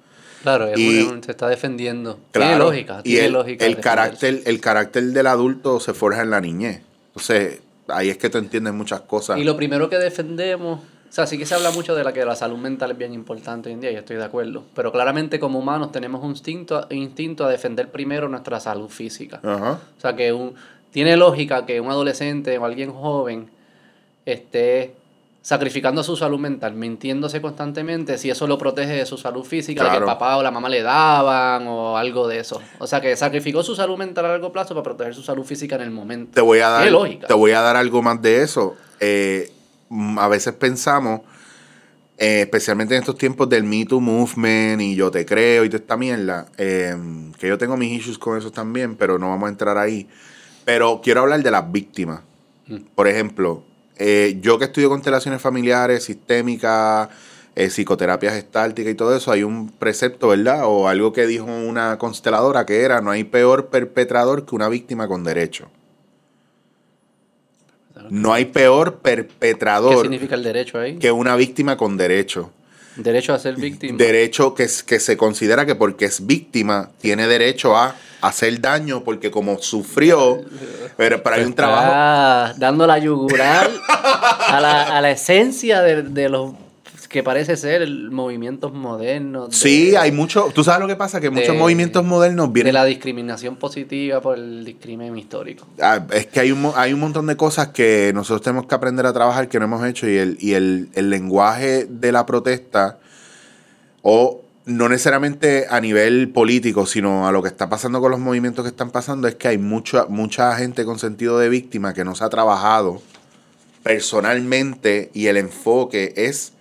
Claro, 0.42 0.66
es 0.68 0.78
y- 0.78 1.02
un- 1.02 1.22
se 1.22 1.32
está 1.32 1.48
defendiendo. 1.48 2.18
tiene 2.32 2.48
Claro, 2.48 2.64
lógica. 2.66 3.00
Y 3.00 3.10
Tiene 3.12 3.26
el, 3.26 3.32
lógica. 3.32 3.66
el 3.66 3.80
carácter, 3.80 4.40
el 4.46 4.60
carácter 4.60 5.04
del 5.04 5.26
adulto 5.26 5.80
se 5.80 5.94
forja 5.94 6.22
en 6.22 6.30
la 6.30 6.40
niñez. 6.40 6.80
Entonces, 7.08 7.60
ahí 7.88 8.08
es 8.08 8.18
que 8.18 8.30
tú 8.30 8.38
entiendes 8.38 8.72
muchas 8.72 9.00
cosas. 9.02 9.38
Y 9.38 9.44
lo 9.44 9.56
primero 9.56 9.88
que 9.90 9.98
defendemos, 9.98 10.80
o 11.08 11.12
sea, 11.12 11.26
sí 11.26 11.38
que 11.38 11.46
se 11.46 11.54
habla 11.54 11.70
mucho 11.70 11.94
de 11.94 12.04
la 12.04 12.12
que 12.12 12.24
la 12.24 12.36
salud 12.36 12.58
mental 12.58 12.90
es 12.90 12.98
bien 12.98 13.14
importante 13.14 13.68
hoy 13.68 13.74
en 13.74 13.80
día, 13.80 13.90
y 13.90 13.96
estoy 13.96 14.16
de 14.16 14.24
acuerdo. 14.24 14.64
Pero 14.74 14.92
claramente 14.92 15.40
como 15.40 15.58
humanos 15.58 15.90
tenemos 15.90 16.22
un 16.22 16.30
instinto, 16.30 16.86
instinto 16.90 17.44
a 17.44 17.48
defender 17.48 17.90
primero 17.90 18.28
nuestra 18.28 18.60
salud 18.60 18.88
física. 18.88 19.40
Ajá. 19.42 19.80
O 19.96 20.00
sea, 20.00 20.14
que 20.14 20.32
un, 20.32 20.54
tiene 20.90 21.16
lógica 21.16 21.64
que 21.64 21.80
un 21.80 21.90
adolescente 21.90 22.58
o 22.58 22.64
alguien 22.64 22.92
joven 22.92 23.50
esté 24.26 24.94
sacrificando 25.40 26.02
su 26.02 26.14
salud 26.14 26.38
mental, 26.38 26.74
mintiéndose 26.74 27.40
constantemente, 27.40 28.18
si 28.18 28.28
eso 28.28 28.46
lo 28.46 28.58
protege 28.58 28.92
de 28.92 29.06
su 29.06 29.16
salud 29.16 29.44
física, 29.44 29.90
que 29.90 29.96
el 29.96 30.04
papá 30.04 30.36
o 30.36 30.42
la 30.42 30.50
mamá 30.50 30.68
le 30.68 30.82
daban 30.82 31.66
o 31.66 31.96
algo 31.96 32.28
de 32.28 32.40
eso. 32.40 32.60
O 32.78 32.86
sea, 32.86 33.00
que 33.00 33.16
sacrificó 33.16 33.62
su 33.62 33.74
salud 33.74 33.96
mental 33.96 34.26
a 34.26 34.28
largo 34.28 34.52
plazo 34.52 34.74
para 34.74 34.82
proteger 34.82 35.14
su 35.14 35.22
salud 35.22 35.44
física 35.44 35.76
en 35.76 35.82
el 35.82 35.90
momento. 35.90 36.32
Te 36.34 36.42
voy 36.42 36.58
a 36.58 36.68
dar, 36.68 36.90
lógica. 36.90 37.26
te 37.26 37.32
voy 37.32 37.52
a 37.52 37.62
dar 37.62 37.76
algo 37.76 38.02
más 38.02 38.20
de 38.20 38.42
eso. 38.42 38.76
Eh, 39.00 39.50
a 39.90 40.28
veces 40.28 40.54
pensamos, 40.54 41.20
eh, 42.16 42.42
especialmente 42.42 42.94
en 42.94 43.00
estos 43.00 43.16
tiempos 43.16 43.48
del 43.48 43.64
Me 43.64 43.84
Too 43.84 44.00
Movement 44.00 44.80
y 44.82 44.94
yo 44.94 45.10
te 45.10 45.24
creo 45.24 45.64
y 45.64 45.68
toda 45.68 45.80
esta 45.80 45.96
mierda, 45.96 46.46
eh, 46.56 46.96
que 47.38 47.48
yo 47.48 47.58
tengo 47.58 47.76
mis 47.76 48.00
issues 48.00 48.18
con 48.18 48.36
eso 48.36 48.50
también, 48.50 48.96
pero 48.96 49.18
no 49.18 49.28
vamos 49.28 49.46
a 49.46 49.50
entrar 49.50 49.78
ahí. 49.78 50.08
Pero 50.64 51.00
quiero 51.02 51.20
hablar 51.22 51.42
de 51.42 51.50
las 51.50 51.70
víctimas. 51.70 52.20
Mm. 52.66 52.76
Por 52.94 53.08
ejemplo, 53.08 53.64
eh, 53.96 54.38
yo 54.40 54.58
que 54.58 54.66
estudio 54.66 54.88
constelaciones 54.88 55.42
familiares, 55.42 56.04
sistémicas, 56.04 57.08
eh, 57.56 57.70
psicoterapia 57.70 58.30
gestáltica 58.30 58.88
y 58.88 58.94
todo 58.94 59.16
eso, 59.16 59.32
hay 59.32 59.42
un 59.42 59.70
precepto, 59.70 60.28
¿verdad? 60.28 60.60
O 60.64 60.86
algo 60.86 61.12
que 61.12 61.26
dijo 61.26 61.44
una 61.46 61.98
consteladora 61.98 62.64
que 62.64 62.82
era, 62.82 63.00
no 63.00 63.10
hay 63.10 63.24
peor 63.24 63.66
perpetrador 63.66 64.46
que 64.46 64.54
una 64.54 64.68
víctima 64.68 65.08
con 65.08 65.24
derecho. 65.24 65.68
No 68.10 68.32
hay 68.32 68.46
peor 68.46 68.94
¿Qué 68.94 68.98
perpetrador 69.02 70.02
significa 70.02 70.34
el 70.34 70.42
derecho 70.42 70.78
ahí? 70.78 70.98
que 70.98 71.10
una 71.10 71.36
víctima 71.36 71.76
con 71.76 71.96
derecho. 71.96 72.52
Derecho 72.96 73.32
a 73.32 73.38
ser 73.38 73.54
víctima. 73.54 73.96
Derecho 73.96 74.54
que, 74.54 74.68
se 74.68 75.16
considera 75.16 75.64
que 75.64 75.76
porque 75.76 76.04
es 76.04 76.26
víctima 76.26 76.90
tiene 77.00 77.28
derecho 77.28 77.76
a 77.76 77.94
hacer 78.20 78.60
daño 78.60 79.04
porque 79.04 79.30
como 79.30 79.58
sufrió, 79.58 80.40
pero, 80.96 81.22
pero 81.22 81.36
hay 81.36 81.44
un 81.44 81.54
trabajo... 81.54 82.54
Dando 82.58 82.86
la 82.88 82.98
yugural 82.98 83.70
a 83.88 84.60
la, 84.60 84.82
a 84.82 85.00
la 85.00 85.10
esencia 85.12 85.80
de, 85.82 86.02
de 86.02 86.28
los 86.28 86.54
que 87.08 87.22
parece 87.22 87.56
ser 87.56 87.88
movimientos 88.10 88.72
modernos. 88.74 89.48
de- 89.50 89.56
Sí, 89.56 89.96
hay 89.96 90.12
mucho... 90.12 90.50
Tú 90.54 90.62
sabes 90.62 90.80
lo 90.80 90.86
que 90.86 90.96
pasa, 90.96 91.20
que 91.20 91.30
muchos 91.30 91.54
de- 91.54 91.58
movimientos 91.58 92.04
modernos 92.04 92.48
De 92.48 92.52
vienen... 92.52 92.74
la 92.74 92.84
discriminación 92.84 93.56
positiva 93.56 94.20
por 94.20 94.36
el 94.36 94.64
discrimen 94.64 95.16
histórico. 95.16 95.66
Ah, 95.80 96.04
es 96.12 96.26
que 96.26 96.40
hay 96.40 96.52
un, 96.52 96.70
hay 96.76 96.92
un 96.92 97.00
montón 97.00 97.26
de 97.26 97.36
cosas 97.36 97.68
que 97.68 98.12
nosotros 98.14 98.42
tenemos 98.42 98.66
que 98.66 98.74
aprender 98.74 99.06
a 99.06 99.12
trabajar 99.14 99.48
que 99.48 99.58
no 99.58 99.64
hemos 99.64 99.86
hecho 99.86 100.06
y 100.08 100.16
el, 100.18 100.36
y 100.40 100.52
el, 100.52 100.90
el 100.94 101.08
lenguaje 101.08 101.86
de 101.86 102.12
la 102.12 102.26
protesta 102.26 102.98
o 104.02 104.42
no 104.66 104.90
necesariamente 104.90 105.64
a 105.70 105.80
nivel 105.80 106.28
político, 106.28 106.84
sino 106.84 107.26
a 107.26 107.32
lo 107.32 107.40
que 107.42 107.48
está 107.48 107.70
pasando 107.70 108.02
con 108.02 108.10
los 108.10 108.20
movimientos 108.20 108.64
que 108.64 108.68
están 108.68 108.90
pasando, 108.90 109.26
es 109.26 109.34
que 109.34 109.48
hay 109.48 109.56
mucha, 109.56 110.04
mucha 110.10 110.54
gente 110.56 110.84
con 110.84 110.98
sentido 110.98 111.38
de 111.38 111.48
víctima 111.48 111.94
que 111.94 112.04
no 112.04 112.14
se 112.14 112.22
ha 112.24 112.28
trabajado 112.28 113.00
personalmente 113.82 115.10
y 115.14 115.26
el 115.28 115.38
enfoque 115.38 116.12
es, 116.16 116.52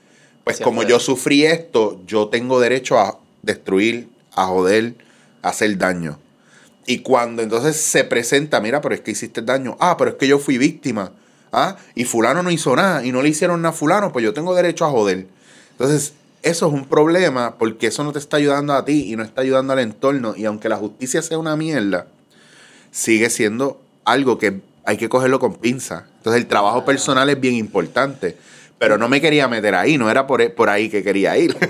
pues 0.47 0.61
como 0.61 0.83
yo 0.83 0.99
sufrí 0.99 1.45
esto, 1.45 2.01
yo 2.07 2.29
tengo 2.29 2.59
derecho 2.59 2.97
a 2.97 3.19
destruir, 3.41 4.07
a 4.33 4.45
joder, 4.45 4.95
a 5.41 5.49
hacer 5.49 5.77
daño. 5.77 6.19
Y 6.85 6.99
cuando 6.99 7.41
entonces 7.41 7.75
se 7.75 8.05
presenta, 8.05 8.61
mira, 8.61 8.79
pero 8.79 8.95
es 8.95 9.01
que 9.01 9.11
hiciste 9.11 9.41
daño. 9.41 9.75
Ah, 9.81 9.97
pero 9.97 10.11
es 10.11 10.15
que 10.15 10.25
yo 10.25 10.39
fui 10.39 10.57
víctima. 10.57 11.11
Ah, 11.51 11.75
y 11.95 12.05
fulano 12.05 12.43
no 12.43 12.49
hizo 12.49 12.75
nada 12.75 13.05
y 13.05 13.11
no 13.11 13.21
le 13.21 13.29
hicieron 13.29 13.61
nada 13.61 13.73
a 13.73 13.77
fulano, 13.77 14.13
pues 14.13 14.23
yo 14.23 14.33
tengo 14.33 14.55
derecho 14.55 14.85
a 14.85 14.89
joder. 14.89 15.27
Entonces, 15.71 16.13
eso 16.43 16.67
es 16.67 16.73
un 16.73 16.85
problema 16.85 17.55
porque 17.57 17.87
eso 17.87 18.05
no 18.05 18.13
te 18.13 18.19
está 18.19 18.37
ayudando 18.37 18.73
a 18.73 18.85
ti 18.85 19.11
y 19.11 19.17
no 19.17 19.23
está 19.23 19.41
ayudando 19.41 19.73
al 19.73 19.79
entorno. 19.79 20.33
Y 20.37 20.45
aunque 20.45 20.69
la 20.69 20.77
justicia 20.77 21.21
sea 21.21 21.37
una 21.37 21.57
mierda, 21.57 22.07
sigue 22.91 23.29
siendo 23.29 23.81
algo 24.05 24.37
que 24.37 24.61
hay 24.85 24.95
que 24.95 25.09
cogerlo 25.09 25.39
con 25.39 25.55
pinza. 25.55 26.05
Entonces, 26.17 26.41
el 26.41 26.47
trabajo 26.47 26.85
personal 26.85 27.29
es 27.29 27.39
bien 27.39 27.55
importante. 27.55 28.37
Pero 28.80 28.97
no 28.99 29.09
me 29.09 29.19
quería 29.19 29.47
meter 29.47 29.73
ahí, 29.73 29.97
no 29.97 30.09
era 30.11 30.28
por, 30.28 30.53
por 30.53 30.69
ahí 30.69 30.88
que 30.89 31.03
quería 31.03 31.36
ir. 31.38 31.55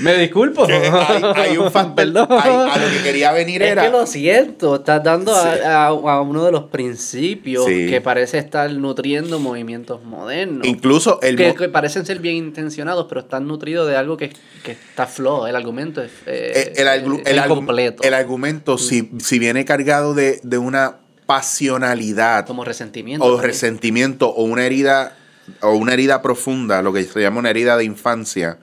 Me 0.00 0.14
disculpo. 0.16 0.66
Que 0.66 0.72
hay, 0.74 1.22
hay 1.36 1.56
un 1.58 1.70
factor. 1.70 1.94
Perdón. 2.04 2.26
hay- 2.30 2.50
a 2.50 2.76
lo 2.78 2.90
que 2.90 3.02
quería 3.02 3.32
venir 3.32 3.62
Es 3.62 3.72
era. 3.72 3.82
que 3.82 3.90
lo 3.90 4.06
siento, 4.06 4.76
estás 4.76 5.02
dando 5.02 5.34
Sí. 5.34 5.48
a, 5.64 5.84
a- 5.84 5.88
a 5.88 6.20
uno 6.22 6.44
de 6.44 6.52
los 6.52 6.64
principios 6.64 7.64
Sí. 7.66 7.88
que 7.88 8.00
parece 8.00 8.38
estar 8.38 8.70
nutriendo 8.72 9.38
movimientos 9.38 10.02
modernos. 10.04 10.66
Incluso 10.66 11.20
el. 11.22 11.36
que, 11.36 11.48
mo- 11.48 11.54
que 11.54 11.68
parecen 11.68 12.04
ser 12.06 12.18
bien 12.20 12.36
intencionados, 12.36 13.06
pero 13.08 13.20
están 13.20 13.46
nutridos 13.46 13.86
de 13.88 13.96
algo 13.96 14.16
que, 14.16 14.30
que 14.62 14.72
está 14.72 15.06
flojo. 15.06 15.46
El 15.46 15.56
argumento 15.56 16.02
es, 16.02 16.10
eh, 16.26 16.72
el, 16.76 16.88
el 16.88 17.20
es 17.20 17.26
el 17.26 17.36
incompleto. 17.36 18.02
el 18.02 18.14
argumento, 18.14 18.78
si, 18.78 19.10
si 19.18 19.38
viene 19.38 19.64
cargado 19.64 20.14
de, 20.14 20.40
de 20.42 20.58
una 20.58 20.96
pasionalidad 21.26 22.46
como 22.46 22.64
resentimiento. 22.64 23.24
o 23.24 23.28
también. 23.32 23.46
resentimiento 23.50 24.28
o 24.30 24.44
una 24.44 24.64
herida 24.64 25.16
o 25.60 25.72
una 25.74 25.92
herida 25.92 26.22
profunda, 26.22 26.82
lo 26.82 26.92
que 26.92 27.04
se 27.04 27.20
llama 27.20 27.38
una 27.40 27.50
herida 27.50 27.76
de 27.76 27.84
infancia, 27.84 28.58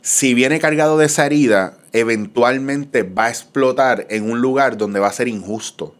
si 0.00 0.34
viene 0.34 0.58
cargado 0.58 0.98
de 0.98 1.06
esa 1.06 1.26
herida, 1.26 1.78
eventualmente 1.92 3.04
va 3.04 3.26
a 3.26 3.30
explotar 3.30 4.06
en 4.10 4.28
un 4.28 4.40
lugar 4.40 4.76
donde 4.76 4.98
va 4.98 5.06
a 5.06 5.12
ser 5.12 5.28
injusto, 5.28 5.94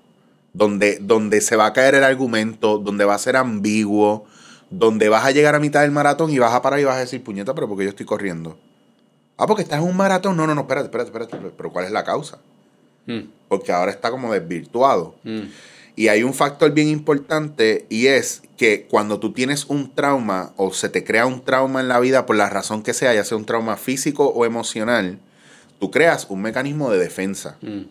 donde, 0.52 0.98
donde 1.00 1.40
se 1.40 1.54
va 1.54 1.66
a 1.66 1.72
caer 1.72 1.94
el 1.94 2.04
argumento, 2.04 2.78
donde 2.78 3.04
va 3.04 3.14
a 3.14 3.18
ser 3.18 3.36
ambiguo, 3.36 4.26
donde 4.70 5.08
vas 5.08 5.24
a 5.24 5.30
llegar 5.30 5.54
a 5.54 5.60
mitad 5.60 5.82
del 5.82 5.92
maratón 5.92 6.30
y 6.30 6.38
vas 6.38 6.52
a 6.52 6.62
parar 6.62 6.80
y 6.80 6.84
vas 6.84 6.96
a 6.96 7.00
decir, 7.00 7.22
puñeta, 7.22 7.54
pero 7.54 7.68
porque 7.68 7.84
yo 7.84 7.90
estoy 7.90 8.06
corriendo. 8.06 8.58
Ah, 9.36 9.46
porque 9.46 9.62
estás 9.62 9.80
en 9.80 9.84
un 9.88 9.96
maratón. 9.96 10.36
No, 10.36 10.46
no, 10.46 10.54
no, 10.54 10.62
espérate, 10.62 10.86
espérate, 10.86 11.10
espérate. 11.10 11.54
Pero 11.56 11.70
¿cuál 11.72 11.84
es 11.84 11.90
la 11.92 12.04
causa? 12.04 12.38
Mm, 13.06 13.20
Porque 13.48 13.72
ahora 13.72 13.90
está 13.90 14.10
como 14.10 14.32
desvirtuado. 14.32 15.14
mm. 15.24 15.40
Y 15.94 16.08
hay 16.08 16.22
un 16.22 16.32
factor 16.32 16.72
bien 16.72 16.88
importante 16.88 17.86
y 17.90 18.06
es 18.06 18.42
que 18.56 18.86
cuando 18.88 19.20
tú 19.20 19.32
tienes 19.32 19.66
un 19.66 19.94
trauma 19.94 20.52
o 20.56 20.72
se 20.72 20.88
te 20.88 21.04
crea 21.04 21.26
un 21.26 21.44
trauma 21.44 21.80
en 21.80 21.88
la 21.88 22.00
vida 22.00 22.24
por 22.24 22.36
la 22.36 22.48
razón 22.48 22.82
que 22.82 22.94
sea, 22.94 23.12
ya 23.12 23.24
sea 23.24 23.36
un 23.36 23.44
trauma 23.44 23.76
físico 23.76 24.28
o 24.28 24.46
emocional, 24.46 25.18
tú 25.78 25.90
creas 25.90 26.26
un 26.30 26.40
mecanismo 26.40 26.90
de 26.90 26.98
defensa. 26.98 27.58
Mm. 27.60 27.82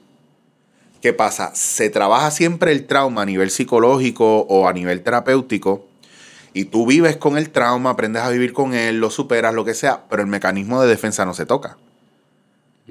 ¿Qué 1.02 1.14
pasa? 1.14 1.52
Se 1.54 1.90
trabaja 1.90 2.32
siempre 2.32 2.72
el 2.72 2.86
trauma 2.88 3.24
a 3.24 3.26
nivel 3.26 3.52
psicológico 3.52 4.42
o 4.42 4.68
a 4.68 4.74
nivel 4.74 5.02
terapéutico 5.02 5.86
y 6.54 6.66
tú 6.66 6.86
vives 6.86 7.18
con 7.18 7.38
el 7.38 7.50
trauma, 7.50 7.92
aprendes 7.92 8.24
a 8.24 8.30
vivir 8.30 8.54
con 8.54 8.74
él, 8.74 9.00
lo 9.00 9.10
superas, 9.10 9.54
lo 9.54 9.64
que 9.64 9.74
sea, 9.74 10.06
pero 10.10 10.22
el 10.22 10.28
mecanismo 10.28 10.82
de 10.82 10.88
defensa 10.88 11.26
no 11.26 11.34
se 11.34 11.46
toca. 11.46 11.78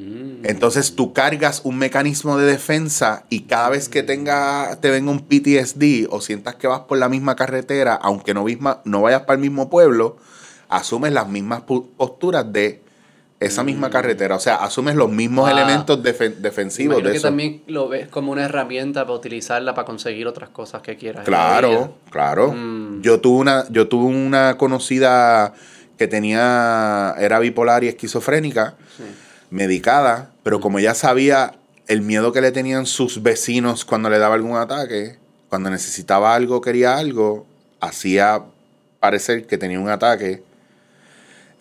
Mm. 0.01 0.47
Entonces 0.47 0.95
tú 0.97 1.13
cargas 1.13 1.61
un 1.65 1.77
mecanismo 1.79 2.39
de 2.39 2.47
defensa 2.47 3.25
y 3.29 3.41
cada 3.43 3.69
vez 3.69 3.89
que 3.89 4.03
tenga, 4.03 4.79
te 4.81 4.91
venga 4.91 5.11
un 5.11 5.21
PTSD 5.21 6.07
o 6.11 6.21
sientas 6.21 6.55
que 6.55 6.67
vas 6.67 6.81
por 6.81 6.99
la 6.99 7.09
misma 7.09 7.37
carretera, 7.37 7.95
aunque 7.95 8.33
no, 8.35 8.45
misma, 8.45 8.81
no 8.85 9.03
vayas 9.03 9.23
para 9.23 9.35
el 9.35 9.41
mismo 9.41 9.69
pueblo, 9.69 10.17
asumes 10.69 11.13
las 11.13 11.29
mismas 11.29 11.63
posturas 11.63 12.51
de 12.53 12.81
esa 13.41 13.63
misma 13.65 13.89
carretera. 13.91 14.37
O 14.37 14.41
sea, 14.41 14.57
asumes 14.57 14.95
los 14.97 15.11
mismos 15.11 15.49
Wow. 15.51 15.59
elementos 15.59 16.03
defen- 16.03 16.37
defensivos 16.37 16.95
Imagino 16.97 17.09
de 17.09 17.13
que 17.13 17.19
eso. 17.19 17.29
también 17.29 17.63
lo 17.67 17.89
ves 17.89 18.07
como 18.09 18.33
una 18.33 18.45
herramienta 18.45 19.05
para 19.05 19.15
utilizarla 19.17 19.75
para 19.75 19.87
conseguir 19.87 20.27
otras 20.27 20.51
cosas 20.51 20.83
que 20.83 20.97
quieras. 20.97 21.25
Claro, 21.25 21.95
claro. 22.11 22.53
Mm. 22.53 23.01
Yo 23.03 23.21
tuve 23.21 23.39
una, 23.41 23.65
yo 23.71 23.89
tuve 23.89 24.05
una 24.05 24.57
conocida 24.59 25.55
que 25.97 26.07
tenía, 26.07 27.15
era 27.19 27.39
bipolar 27.39 27.83
y 27.85 27.89
esquizofrénica, 27.89 28.75
Sí. 28.97 29.05
Medicada, 29.51 30.31
pero 30.43 30.61
como 30.61 30.79
ella 30.79 30.95
sabía 30.95 31.55
el 31.89 32.03
miedo 32.03 32.33
que 32.33 32.41
le 32.41 32.53
tenían 32.53 32.87
sus 32.87 33.23
vecinos 33.23 33.85
cuando 33.85 34.09
le 34.11 34.19
daba 34.19 34.35
algún 34.37 34.57
ataque, 34.57 35.17
cuando 35.49 35.71
necesitaba 35.71 36.35
algo, 36.35 36.61
quería 36.61 36.97
algo, 36.97 37.47
hacía 37.81 38.43
parecer 39.01 39.47
que 39.47 39.59
tenía 39.59 39.81
un 39.81 39.89
ataque 39.89 40.43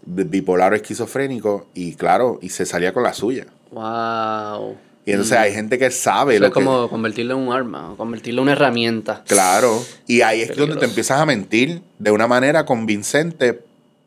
bi- 0.06 0.24
bipolar 0.24 0.74
o 0.74 0.76
esquizofrénico 0.76 1.68
y 1.74 1.96
claro, 1.96 2.38
y 2.42 2.50
se 2.50 2.66
salía 2.66 2.94
con 2.94 3.04
la 3.04 3.14
suya. 3.14 3.48
Wow. 3.72 4.78
Y 5.06 5.12
entonces 5.12 5.38
hay 5.38 5.54
gente 5.54 5.80
que 5.80 5.90
sabe 5.90 6.36
Eso 6.36 6.42
lo 6.42 6.48
es 6.48 6.54
que... 6.54 6.64
como 6.64 6.88
convertirlo 6.90 7.34
en 7.36 7.48
un 7.48 7.54
arma, 7.54 7.92
o 7.94 7.98
convertirlo 7.98 8.42
en 8.42 8.44
una 8.44 8.52
herramienta. 8.52 9.24
Claro. 9.28 9.82
Y 10.06 10.22
ahí 10.22 10.42
es 10.42 10.50
donde 10.50 10.58
Peligroso. 10.62 10.80
te 10.82 10.86
empiezas 10.86 11.20
a 11.20 11.26
mentir 11.26 11.82
de 11.98 12.12
una 12.12 12.28
manera 12.28 12.66
convincente 12.66 13.62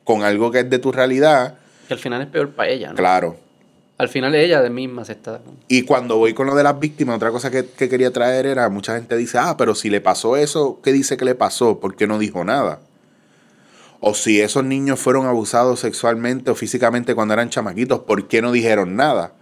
con 0.05 0.22
algo 0.22 0.53
que 0.53 0.61
es 0.61 0.70
de 0.70 0.78
tu 0.78 0.93
realidad. 0.93 1.59
Que 1.89 1.95
al 1.95 2.01
final 2.01 2.22
es 2.22 2.28
peor 2.28 2.51
para 2.51 2.68
ella, 2.68 2.91
¿no? 2.91 2.95
Claro. 2.95 3.37
Al 4.03 4.09
final 4.09 4.34
ella 4.34 4.61
de 4.61 4.68
misma 4.68 5.05
se 5.05 5.12
está... 5.12 5.40
Y 5.68 5.82
cuando 5.82 6.18
voy 6.18 6.34
con 6.34 6.48
lo 6.48 6.57
de 6.57 6.64
las 6.64 6.80
víctimas, 6.80 7.14
otra 7.14 7.30
cosa 7.30 7.53
que, 7.53 7.66
que 7.66 7.88
quería 7.88 8.11
traer 8.11 8.46
era, 8.46 8.68
mucha 8.68 8.96
gente 8.96 9.16
dice, 9.16 9.38
ah, 9.38 9.55
pero 9.57 9.76
si 9.76 9.90
le 9.90 10.00
pasó 10.00 10.36
eso, 10.36 10.80
¿qué 10.82 10.92
dice 10.92 11.16
que 11.16 11.24
le 11.24 11.36
pasó? 11.36 11.78
¿Por 11.78 11.94
qué 11.94 12.09
no 12.09 12.18
dijo 12.18 12.42
nada? 12.42 12.80
O 14.00 14.14
si 14.14 14.40
esos 14.40 14.64
niños 14.64 14.98
fueron 14.98 15.26
abusados 15.26 15.78
sexualmente 15.78 16.50
o 16.50 16.57
físicamente 16.57 17.14
cuando 17.14 17.34
eran 17.34 17.48
chamaquitos, 17.48 18.00
¿por 18.00 18.26
qué 18.26 18.42
no 18.42 18.50
dijeron 18.50 18.96
nada? 18.96 19.34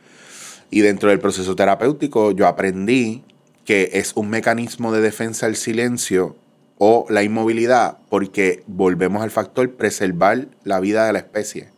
Y 0.71 0.81
dentro 0.81 1.09
del 1.09 1.21
proceso 1.21 1.57
terapéutico 1.57 2.33
yo 2.33 2.47
aprendí 2.47 3.25
que 3.65 3.89
es 3.95 4.13
un 4.15 4.29
mecanismo 4.29 4.93
de 4.93 5.01
defensa 5.01 5.47
el 5.47 5.57
silencio 5.57 6.37
o 6.77 7.07
la 7.09 7.23
inmovilidad 7.23 7.97
porque 8.11 8.63
volvemos 8.67 9.23
al 9.23 9.31
factor 9.31 9.71
preservar 9.71 10.49
la 10.65 10.81
vida 10.81 11.07
de 11.07 11.15
la 11.15 11.21
especie. 11.21 11.71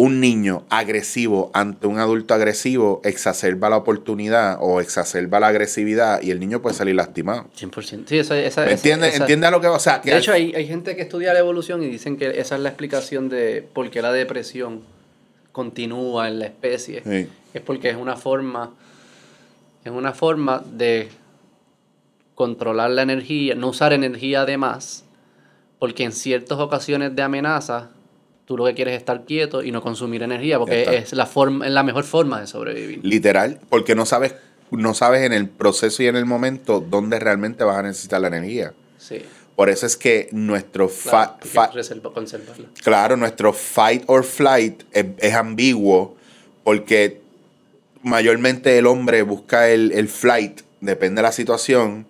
Un 0.00 0.20
niño 0.20 0.62
agresivo 0.70 1.50
ante 1.54 1.88
un 1.88 1.98
adulto 1.98 2.32
agresivo 2.32 3.00
exacerba 3.02 3.68
la 3.68 3.78
oportunidad 3.78 4.58
o 4.60 4.80
exacerba 4.80 5.40
la 5.40 5.48
agresividad 5.48 6.22
y 6.22 6.30
el 6.30 6.38
niño 6.38 6.62
puede 6.62 6.76
salir 6.76 6.94
lastimado. 6.94 7.46
100%. 7.58 8.04
Sí, 8.06 8.16
esa, 8.16 8.38
esa, 8.38 8.64
¿Me 8.64 8.74
esa- 8.74 9.48
a 9.48 9.50
lo 9.50 9.60
que? 9.60 9.66
O 9.66 9.80
sea, 9.80 10.00
que 10.00 10.12
De 10.12 10.18
hecho, 10.18 10.30
hay, 10.32 10.54
hay 10.54 10.68
gente 10.68 10.94
que 10.94 11.02
estudia 11.02 11.32
la 11.32 11.40
evolución 11.40 11.82
y 11.82 11.88
dicen 11.88 12.16
que 12.16 12.38
esa 12.38 12.54
es 12.54 12.60
la 12.60 12.68
explicación 12.68 13.28
de 13.28 13.68
por 13.72 13.90
qué 13.90 14.00
la 14.00 14.12
depresión 14.12 14.82
continúa 15.50 16.28
en 16.28 16.38
la 16.38 16.44
especie. 16.44 17.02
Sí. 17.02 17.28
Es 17.52 17.62
porque 17.62 17.90
es 17.90 17.96
una 17.96 18.14
forma, 18.14 18.70
es 19.84 19.90
una 19.90 20.12
forma 20.12 20.62
de 20.64 21.08
controlar 22.36 22.90
la 22.90 23.02
energía, 23.02 23.56
no 23.56 23.70
usar 23.70 23.92
energía 23.92 24.44
de 24.44 24.58
más, 24.58 25.02
porque 25.80 26.04
en 26.04 26.12
ciertas 26.12 26.60
ocasiones 26.60 27.16
de 27.16 27.22
amenaza, 27.22 27.90
tú 28.48 28.56
lo 28.56 28.64
que 28.64 28.72
quieres 28.74 28.94
es 28.94 29.00
estar 29.00 29.26
quieto 29.26 29.62
y 29.62 29.70
no 29.72 29.82
consumir 29.82 30.22
energía, 30.22 30.58
porque 30.58 30.80
está. 30.80 30.94
es 30.94 31.12
la, 31.12 31.26
forma, 31.26 31.66
es 31.66 31.72
la 31.72 31.82
mejor 31.82 32.04
forma 32.04 32.40
de 32.40 32.46
sobrevivir. 32.46 33.00
literal, 33.04 33.60
porque 33.68 33.94
no 33.94 34.06
sabes, 34.06 34.34
no 34.70 34.94
sabes 34.94 35.20
en 35.26 35.34
el 35.34 35.50
proceso 35.50 36.02
y 36.02 36.06
en 36.06 36.16
el 36.16 36.24
momento 36.24 36.80
dónde 36.80 37.18
realmente 37.20 37.62
vas 37.62 37.76
a 37.76 37.82
necesitar 37.82 38.22
la 38.22 38.28
energía. 38.28 38.72
Sí. 38.96 39.20
Por 39.54 39.68
eso 39.68 39.84
es 39.84 39.98
que 39.98 40.28
nuestro 40.32 40.88
Claro, 40.88 41.36
fa- 41.44 41.70
claro, 42.82 43.16
nuestro 43.18 43.52
fight 43.52 44.04
or 44.06 44.24
flight 44.24 44.82
es, 44.92 45.04
es 45.18 45.34
ambiguo 45.34 46.16
porque 46.64 47.20
mayormente 48.02 48.78
el 48.78 48.86
hombre 48.86 49.20
busca 49.22 49.68
el, 49.68 49.92
el 49.92 50.08
flight, 50.08 50.62
depende 50.80 51.18
de 51.20 51.24
la 51.24 51.32
situación, 51.32 52.06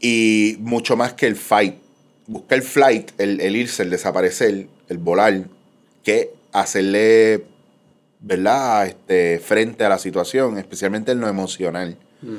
y 0.00 0.56
mucho 0.60 0.96
más 0.96 1.12
que 1.12 1.26
el 1.26 1.36
fight. 1.36 1.74
Busca 2.26 2.54
el 2.54 2.62
flight, 2.62 3.10
el, 3.18 3.42
el 3.42 3.56
irse, 3.56 3.82
el 3.82 3.90
desaparecer, 3.90 4.68
el 4.88 4.98
volar, 4.98 5.44
que 6.02 6.30
hacerle, 6.52 7.44
¿verdad?, 8.20 8.86
este, 8.86 9.38
frente 9.38 9.84
a 9.84 9.88
la 9.88 9.98
situación, 9.98 10.58
especialmente 10.58 11.12
en 11.12 11.20
lo 11.20 11.28
emocional. 11.28 11.96
Mm. 12.22 12.36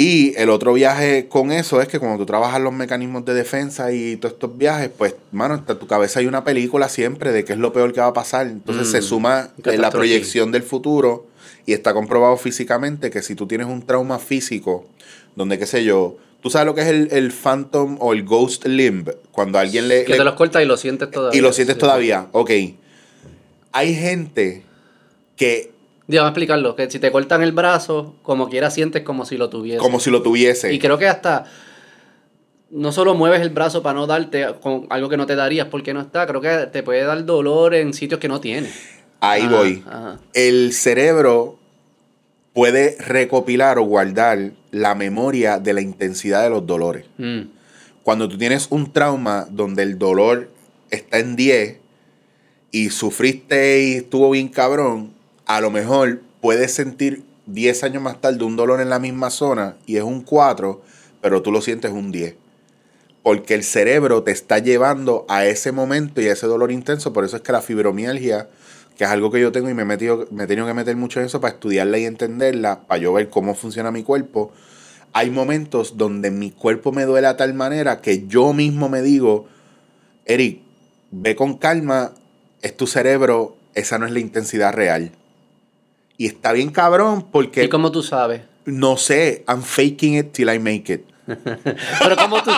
Y 0.00 0.32
el 0.36 0.48
otro 0.50 0.74
viaje 0.74 1.26
con 1.28 1.50
eso 1.50 1.82
es 1.82 1.88
que 1.88 1.98
cuando 1.98 2.18
tú 2.18 2.26
trabajas 2.26 2.60
los 2.60 2.72
mecanismos 2.72 3.24
de 3.24 3.34
defensa 3.34 3.90
y 3.92 4.16
todos 4.16 4.34
estos 4.34 4.56
viajes, 4.56 4.90
pues, 4.96 5.16
mano, 5.32 5.56
en 5.56 5.64
tu 5.64 5.86
cabeza 5.88 6.20
hay 6.20 6.26
una 6.26 6.44
película 6.44 6.88
siempre 6.88 7.32
de 7.32 7.44
qué 7.44 7.54
es 7.54 7.58
lo 7.58 7.72
peor 7.72 7.92
que 7.92 8.00
va 8.00 8.06
a 8.06 8.12
pasar. 8.12 8.46
Entonces 8.46 8.86
Mm. 8.86 8.90
se 8.92 9.02
suma 9.02 9.50
eh, 9.64 9.76
la 9.76 9.90
proyección 9.90 10.52
del 10.52 10.62
futuro 10.62 11.26
y 11.66 11.72
está 11.72 11.94
comprobado 11.94 12.36
físicamente 12.36 13.10
que 13.10 13.22
si 13.22 13.34
tú 13.34 13.48
tienes 13.48 13.66
un 13.66 13.82
trauma 13.84 14.20
físico, 14.20 14.86
donde, 15.34 15.58
qué 15.58 15.66
sé 15.66 15.82
yo, 15.82 16.16
¿Tú 16.40 16.50
sabes 16.50 16.66
lo 16.66 16.74
que 16.74 16.82
es 16.82 16.86
el, 16.88 17.08
el 17.10 17.32
phantom 17.32 17.96
o 18.00 18.12
el 18.12 18.24
ghost 18.24 18.64
limb? 18.66 19.10
Cuando 19.32 19.58
alguien 19.58 19.88
le... 19.88 20.04
Que 20.04 20.12
le- 20.12 20.18
te 20.18 20.24
los 20.24 20.34
cortas 20.34 20.62
y 20.62 20.66
lo 20.66 20.76
sientes 20.76 21.10
todavía. 21.10 21.38
y 21.38 21.42
lo 21.42 21.52
sientes 21.52 21.74
Sí. 21.74 21.80
todavía. 21.80 22.28
Ok. 22.32 22.50
Hay 23.72 23.94
gente 23.94 24.62
que 25.36 25.72
a 26.10 26.16
explicarlo. 26.28 26.74
Que 26.76 26.90
si 26.90 26.98
te 26.98 27.10
cortan 27.10 27.42
el 27.42 27.52
brazo, 27.52 28.14
como 28.22 28.48
quiera 28.48 28.70
sientes 28.70 29.02
como 29.02 29.24
si 29.26 29.36
lo 29.36 29.48
tuvieses. 29.50 29.82
como 29.82 29.98
si 30.00 30.10
lo 30.10 30.22
tuviese. 30.22 30.72
Y 30.72 30.78
creo 30.78 30.96
que 30.96 31.08
hasta 31.08 31.44
no 32.70 32.92
solo 32.92 33.14
mueves 33.14 33.40
el 33.40 33.50
brazo 33.50 33.82
para 33.82 33.98
no 33.98 34.06
darte 34.06 34.46
con 34.62 34.86
algo 34.90 35.08
que 35.08 35.16
no 35.16 35.26
te 35.26 35.34
darías 35.36 35.68
porque 35.68 35.92
no 35.94 36.00
está, 36.00 36.26
creo 36.26 36.40
que 36.40 36.66
te 36.70 36.82
puede 36.82 37.02
dar 37.02 37.24
dolor 37.24 37.74
en 37.74 37.94
sitios 37.94 38.20
que 38.20 38.28
no 38.28 38.40
tienes. 38.40 38.72
Ahí 39.20 39.42
Ah, 39.46 39.48
voy. 39.50 39.82
ajá. 39.86 40.18
El 40.34 40.72
cerebro 40.72 41.58
puede 42.58 42.96
recopilar 42.98 43.78
o 43.78 43.84
guardar 43.84 44.50
la 44.72 44.96
memoria 44.96 45.60
de 45.60 45.72
la 45.72 45.80
intensidad 45.80 46.42
de 46.42 46.50
los 46.50 46.66
dolores. 46.66 47.04
Mm. 47.16 47.42
Cuando 48.02 48.28
tú 48.28 48.36
tienes 48.36 48.66
un 48.70 48.92
trauma 48.92 49.46
donde 49.48 49.84
el 49.84 49.96
dolor 49.96 50.50
está 50.90 51.20
en 51.20 51.36
10 51.36 51.76
y 52.72 52.90
sufriste 52.90 53.84
y 53.84 53.94
estuvo 53.98 54.28
bien 54.30 54.48
cabrón, 54.48 55.12
a 55.46 55.60
lo 55.60 55.70
mejor 55.70 56.20
puedes 56.40 56.74
sentir 56.74 57.22
10 57.46 57.84
años 57.84 58.02
más 58.02 58.20
tarde 58.20 58.42
un 58.42 58.56
dolor 58.56 58.80
en 58.80 58.90
la 58.90 58.98
misma 58.98 59.30
zona 59.30 59.76
y 59.86 59.96
es 59.96 60.02
un 60.02 60.22
4, 60.22 60.82
pero 61.20 61.42
tú 61.42 61.52
lo 61.52 61.60
sientes 61.60 61.92
un 61.92 62.10
10. 62.10 62.34
Porque 63.22 63.54
el 63.54 63.62
cerebro 63.62 64.24
te 64.24 64.32
está 64.32 64.58
llevando 64.58 65.26
a 65.28 65.46
ese 65.46 65.70
momento 65.70 66.20
y 66.20 66.26
a 66.26 66.32
ese 66.32 66.48
dolor 66.48 66.72
intenso. 66.72 67.12
Por 67.12 67.24
eso 67.24 67.36
es 67.36 67.42
que 67.42 67.52
la 67.52 67.62
fibromialgia, 67.62 68.48
que 68.98 69.04
es 69.04 69.10
algo 69.10 69.30
que 69.30 69.40
yo 69.40 69.52
tengo 69.52 69.70
y 69.70 69.74
me 69.74 69.82
he, 69.82 69.84
metido, 69.84 70.26
me 70.32 70.44
he 70.44 70.46
tenido 70.48 70.66
que 70.66 70.74
meter 70.74 70.96
mucho 70.96 71.20
en 71.20 71.26
eso 71.26 71.40
para 71.40 71.54
estudiarla 71.54 71.98
y 71.98 72.04
entenderla, 72.04 72.80
para 72.88 73.00
yo 73.00 73.12
ver 73.12 73.30
cómo 73.30 73.54
funciona 73.54 73.92
mi 73.92 74.02
cuerpo. 74.02 74.52
Hay 75.12 75.30
momentos 75.30 75.96
donde 75.96 76.32
mi 76.32 76.50
cuerpo 76.50 76.90
me 76.90 77.04
duele 77.04 77.28
a 77.28 77.36
tal 77.36 77.54
manera 77.54 78.00
que 78.00 78.26
yo 78.26 78.52
mismo 78.52 78.88
me 78.88 79.00
digo, 79.00 79.46
Eric, 80.26 80.62
ve 81.12 81.36
con 81.36 81.58
calma, 81.58 82.12
es 82.60 82.76
tu 82.76 82.88
cerebro, 82.88 83.56
esa 83.74 83.98
no 83.98 84.06
es 84.06 84.12
la 84.12 84.18
intensidad 84.18 84.74
real. 84.74 85.12
Y 86.16 86.26
está 86.26 86.52
bien 86.52 86.70
cabrón 86.70 87.24
porque 87.30 87.62
¿Y 87.62 87.68
cómo 87.68 87.92
tú 87.92 88.02
sabes? 88.02 88.42
no 88.64 88.96
sé, 88.96 89.44
I'm 89.46 89.62
faking 89.62 90.14
it 90.14 90.32
till 90.32 90.50
I 90.50 90.58
make 90.58 90.92
it. 90.92 91.04
Pero 92.02 92.16
como 92.16 92.42
tú... 92.42 92.50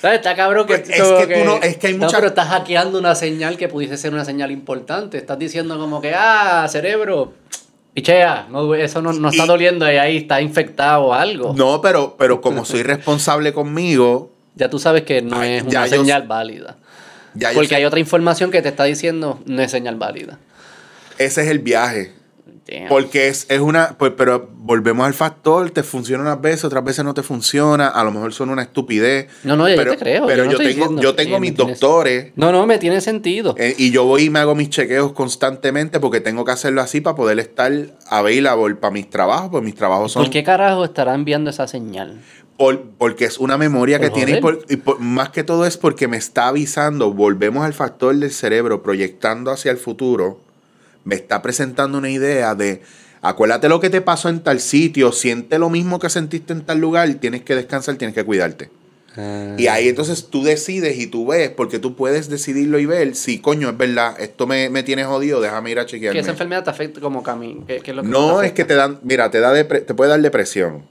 ¿Sabes? 0.00 0.16
Está 0.18 0.34
cabrón 0.34 0.66
que... 0.66 0.78
Pues, 0.78 0.90
es 0.90 1.26
que 1.26 1.34
tú 1.38 1.44
no- 1.44 1.56
es 1.56 1.76
que 1.76 1.86
hay 1.88 1.94
mucha- 1.94 2.16
pero 2.16 2.28
estás 2.28 2.48
hackeando 2.48 2.98
una 2.98 3.14
señal 3.14 3.56
que 3.56 3.68
pudiese 3.68 3.96
ser 3.96 4.12
una 4.12 4.24
señal 4.24 4.50
importante. 4.50 5.18
Estás 5.18 5.38
diciendo 5.38 5.78
como 5.78 6.00
que, 6.00 6.14
ah, 6.14 6.66
cerebro, 6.68 7.32
pichea, 7.94 8.46
no, 8.50 8.74
eso 8.74 9.00
no, 9.02 9.12
no 9.12 9.28
está 9.30 9.44
Y- 9.44 9.48
doliendo 9.48 9.90
y 9.90 9.96
ahí 9.96 10.16
está 10.18 10.40
infectado 10.40 11.04
o 11.06 11.14
algo. 11.14 11.54
No, 11.56 11.80
pero, 11.80 12.16
pero 12.18 12.40
como 12.40 12.64
soy 12.64 12.82
responsable 12.82 13.52
conmigo, 13.52 14.32
Ya 14.56 14.68
tú 14.68 14.78
sabes 14.80 15.02
que 15.04 15.22
no 15.22 15.38
Ay, 15.38 15.54
es 15.54 15.62
una 15.62 15.86
yo- 15.86 15.96
señal 15.98 16.26
válida. 16.26 16.76
ya 17.34 17.50
Porque 17.54 17.76
hay 17.76 17.84
otra 17.84 18.00
información 18.00 18.50
que 18.50 18.60
te 18.62 18.68
está 18.70 18.84
diciendo 18.84 19.40
no 19.46 19.62
es 19.62 19.70
señal 19.70 19.94
válida. 19.96 20.38
ese 21.18 21.42
es 21.42 21.48
el 21.48 21.60
viaje. 21.60 22.12
Damn. 22.70 22.88
Porque 22.88 23.28
es, 23.28 23.46
es 23.48 23.60
una, 23.60 23.96
pues, 23.96 24.12
pero 24.16 24.50
volvemos 24.56 25.06
al 25.06 25.14
factor, 25.14 25.70
te 25.70 25.82
funciona 25.82 26.22
unas 26.22 26.40
veces, 26.40 26.64
otras 26.64 26.84
veces 26.84 27.04
no 27.04 27.14
te 27.14 27.22
funciona, 27.22 27.88
a 27.88 28.04
lo 28.04 28.10
mejor 28.10 28.34
son 28.34 28.50
una 28.50 28.62
estupidez. 28.62 29.28
No, 29.44 29.56
no, 29.56 29.68
yo 29.68 29.76
pero, 29.76 29.92
te 29.92 29.96
creo, 29.98 30.26
Pero 30.26 30.44
yo 30.44 30.44
no 30.44 30.50
yo, 30.52 30.56
estoy 30.58 30.72
tengo, 30.74 30.80
diciendo 30.86 31.02
yo 31.02 31.14
tengo 31.14 31.40
mis 31.40 31.56
doctores 31.56 32.32
No, 32.36 32.52
no, 32.52 32.66
me 32.66 32.78
tiene 32.78 33.00
sentido. 33.00 33.54
eh, 33.58 33.74
y 33.78 33.90
yo 33.90 34.04
voy 34.04 34.24
y 34.24 34.30
me 34.30 34.38
hago 34.40 34.54
mis 34.54 34.68
chequeos 34.70 35.12
constantemente 35.12 35.98
porque 36.00 36.20
tengo 36.20 36.44
que 36.44 36.52
hacerlo 36.52 36.82
así 36.82 37.00
para 37.00 37.16
poder 37.16 37.38
estar 37.38 37.72
available 38.10 38.74
para 38.74 38.92
mis 38.92 39.08
trabajos, 39.08 39.48
pues 39.50 39.64
mis 39.64 39.74
trabajos 39.74 40.12
son 40.12 40.24
¿Por 40.24 40.30
qué 40.32 40.42
carajo 40.44 40.84
estará 40.84 41.14
enviando 41.14 41.50
esa 41.50 41.66
señal? 41.66 42.20
Por- 42.56 42.82
porque 42.98 43.24
es 43.24 43.38
una 43.38 43.56
memoria 43.56 44.00
que 44.00 44.08
Por 44.10 44.16
tiene 44.16 44.38
y, 44.38 44.40
joder. 44.42 44.58
por- 44.58 44.66
y 44.72 44.76
por- 44.76 45.00
más 45.00 45.30
que 45.30 45.44
todo 45.44 45.64
es 45.64 45.76
porque 45.76 46.08
me 46.08 46.16
está 46.16 46.48
avisando, 46.48 47.12
volvemos 47.12 47.64
al 47.64 47.72
factor 47.72 48.14
del 48.16 48.30
cerebro 48.32 48.82
proyectando 48.82 49.50
hacia 49.52 49.70
el 49.70 49.78
futuro, 49.78 50.40
me 51.08 51.14
está 51.14 51.40
presentando 51.40 51.96
una 51.96 52.10
idea 52.10 52.54
de, 52.54 52.82
acuérdate 53.22 53.68
lo 53.70 53.80
que 53.80 53.88
te 53.88 54.02
pasó 54.02 54.28
en 54.28 54.40
tal 54.40 54.60
sitio, 54.60 55.10
siente 55.10 55.58
lo 55.58 55.70
mismo 55.70 55.98
que 55.98 56.10
sentiste 56.10 56.52
en 56.52 56.60
tal 56.66 56.78
lugar, 56.80 57.12
tienes 57.14 57.42
que 57.42 57.54
descansar, 57.54 57.96
tienes 57.96 58.14
que 58.14 58.24
cuidarte. 58.24 58.70
Y 59.56 59.66
ahí 59.66 59.88
entonces 59.88 60.28
tú 60.30 60.44
decides 60.44 60.96
y 60.98 61.08
tú 61.08 61.26
ves, 61.26 61.48
porque 61.50 61.80
tú 61.80 61.96
puedes 61.96 62.28
decidirlo 62.28 62.78
y 62.78 62.86
ver 62.86 63.16
si, 63.16 63.40
coño, 63.40 63.70
es 63.70 63.76
verdad, 63.76 64.14
esto 64.20 64.46
me, 64.46 64.68
me 64.70 64.84
tiene 64.84 65.02
jodido, 65.04 65.40
déjame 65.40 65.72
ir 65.72 65.78
a 65.80 65.86
Que 65.86 65.90
chequearme. 65.92 66.20
esa 66.20 66.30
enfermedad 66.30 66.62
te 66.62 66.70
afecta 66.70 67.00
como 67.00 67.22
camino. 67.24 67.64
¿Qué, 67.66 67.80
qué 67.80 67.90
es 67.90 67.96
lo 67.96 68.02
que 68.04 68.08
No, 68.08 68.38
te 68.40 68.46
es 68.48 68.52
que 68.52 68.64
te 68.64 68.74
dan, 68.74 69.00
mira, 69.02 69.28
te 69.30 69.40
da 69.40 69.52
depre- 69.52 69.84
te 69.84 69.94
puede 69.94 70.10
dar 70.10 70.20
depresión, 70.20 70.84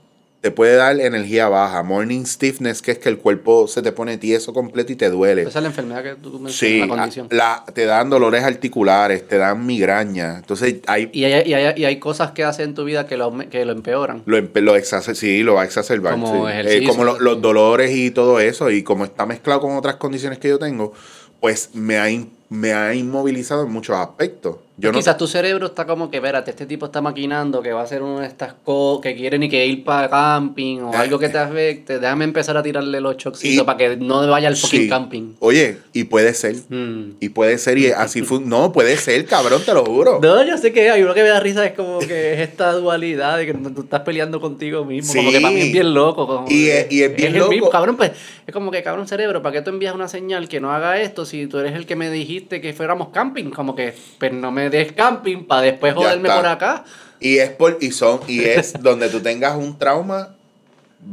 te 0.47 0.51
puede 0.51 0.75
dar 0.77 0.97
energía 1.01 1.49
baja, 1.49 1.83
morning 1.83 2.23
stiffness, 2.23 2.81
que 2.81 2.91
es 2.91 2.99
que 2.99 3.09
el 3.09 3.17
cuerpo 3.17 3.67
se 3.67 3.81
te 3.81 3.91
pone 3.91 4.17
tieso 4.17 4.53
completo 4.53 4.93
y 4.93 4.95
te 4.95 5.09
duele. 5.09 5.41
Esa 5.41 5.59
es 5.59 5.63
la 5.63 5.67
enfermedad 5.67 6.01
que 6.03 6.15
tú 6.15 6.39
mencionas, 6.39 6.53
Sí, 6.55 6.79
la 6.79 6.87
condición. 6.87 7.27
la- 7.31 7.65
te 7.73 7.85
dan 7.85 8.09
dolores 8.09 8.45
articulares, 8.45 9.27
te 9.27 9.37
dan 9.37 9.65
migraña. 9.65 10.37
Entonces, 10.37 10.75
hay, 10.87 11.09
Y 11.11 11.25
hay, 11.25 11.49
y, 11.49 11.53
hay, 11.53 11.73
y 11.75 11.83
hay 11.83 11.99
cosas 11.99 12.31
que 12.31 12.45
haces 12.45 12.65
en 12.65 12.75
tu 12.75 12.85
vida 12.85 13.05
que 13.07 13.17
lo, 13.17 13.37
que 13.49 13.65
lo 13.65 13.73
empeoran. 13.73 14.23
lo, 14.25 14.37
empe- 14.37 14.61
lo 14.61 14.77
exacer- 14.77 15.15
sí, 15.15 15.43
lo 15.43 15.55
va 15.55 15.63
a 15.63 15.65
exacerbar. 15.65 16.13
Como 16.13 16.47
sí. 16.47 16.53
Eh, 16.63 16.83
como 16.87 17.03
lo- 17.03 17.19
los 17.19 17.41
dolores 17.41 17.91
y 17.93 18.11
todo 18.11 18.39
eso, 18.39 18.71
y 18.71 18.83
como 18.83 19.03
está 19.03 19.25
mezclado 19.25 19.59
con 19.59 19.75
otras 19.75 19.97
condiciones 19.97 20.39
que 20.39 20.47
yo 20.47 20.59
tengo, 20.59 20.93
pues 21.41 21.71
me 21.73 21.97
ha, 21.97 22.05
me 22.47 22.71
ha 22.71 22.93
inmovilizado 22.95 23.63
en 23.65 23.71
muchos 23.73 23.97
aspectos. 23.97 24.55
Yo 24.79 24.91
no, 24.91 24.99
Quizás 24.99 25.17
tu 25.17 25.25
cerebro 25.25 25.65
está 25.65 25.87
como 25.87 26.11
que, 26.11 26.17
espérate, 26.17 26.51
este 26.51 26.67
tipo 26.67 26.85
está 26.85 27.01
maquinando 27.01 27.63
que 27.63 27.73
va 27.73 27.81
a 27.81 27.83
hacer 27.83 28.03
una 28.03 28.21
de 28.21 28.27
estas 28.27 28.53
cosas, 28.53 29.01
que 29.01 29.15
quiere 29.15 29.39
ni 29.39 29.49
que 29.49 29.65
ir 29.65 29.83
para 29.83 30.07
camping 30.07 30.81
o 30.81 30.93
Eh, 30.93 30.97
algo 30.97 31.17
que 31.17 31.29
te 31.29 31.37
afecte. 31.39 31.97
Déjame 31.97 32.25
empezar 32.25 32.55
a 32.57 32.61
tirarle 32.61 33.01
los 33.01 33.17
choxitos 33.17 33.63
Y- 33.63 33.65
para 33.65 33.77
que 33.77 33.97
no 33.97 34.27
vaya 34.27 34.47
al 34.49 34.55
fucking 34.55 34.81
Sí. 34.83 34.87
camping. 34.89 35.33
Oye, 35.39 35.77
y 35.93 36.03
puede 36.03 36.31
ser. 36.35 36.55
Mm. 36.69 37.13
Y 37.19 37.29
puede 37.29 37.57
ser, 37.57 37.79
y 37.79 37.87
así 37.91 38.21
fue. 38.21 38.39
No, 38.39 38.71
puede 38.71 38.97
ser, 38.97 39.25
cabrón, 39.25 39.63
te 39.65 39.73
lo 39.73 39.83
juro. 39.83 40.19
No, 40.21 40.43
yo 40.45 40.55
sé 40.59 40.71
que 40.71 40.91
hay 40.91 41.01
uno 41.01 41.15
que 41.15 41.23
me 41.23 41.29
da 41.29 41.39
risa, 41.39 41.65
es 41.65 41.73
como 41.73 41.97
que 41.97 42.33
es 42.35 42.39
esta 42.41 42.71
dualidad 42.73 43.37
de 43.37 43.47
que 43.47 43.53
tú 43.55 43.81
estás 43.81 44.01
peleando 44.01 44.39
contigo 44.39 44.85
mismo. 44.85 45.11
Como 45.15 45.31
que 45.31 45.41
para 45.41 45.53
mí 45.55 45.61
es 45.61 45.71
bien 45.71 45.91
loco. 45.95 46.27
como 46.27 46.45
Y 46.49 46.67
es- 46.67 46.91
y 46.91 47.01
es 47.01 47.15
bien 47.15 47.33
el 47.33 47.39
loco. 47.39 47.51
mismo, 47.51 47.69
cabrón, 47.71 47.97
pues 47.97 48.11
es 48.45 48.53
como 48.53 48.69
que, 48.69 48.83
cabrón, 48.83 49.07
cerebro, 49.07 49.41
¿para 49.41 49.53
qué 49.53 49.61
tú 49.63 49.71
envías 49.71 49.95
una 49.95 50.07
señal 50.07 50.47
que 50.47 50.59
no 50.59 50.71
haga 50.71 51.01
esto 51.01 51.25
si 51.25 51.47
tú 51.47 51.57
eres 51.57 51.73
el 51.73 51.85
que 51.87 51.95
me 51.95 52.11
dijiste 52.11 52.61
que 52.61 52.73
fuéramos 52.73 53.09
camping? 53.09 53.45
Como 53.49 53.75
que, 53.75 53.93
pues 54.19 54.31
no 54.33 54.51
me 54.51 54.66
des 54.69 54.91
camping 54.91 55.45
para 55.45 55.61
después 55.61 55.93
joderme 55.93 56.29
por 56.29 56.45
acá. 56.45 56.85
Y 57.19 57.37
es 57.37 57.49
por, 57.49 57.77
y 57.81 57.91
son, 57.91 58.19
y 58.27 58.43
es 58.43 58.73
donde 58.81 59.09
tú 59.09 59.21
tengas 59.21 59.55
un 59.55 59.77
trauma, 59.77 60.35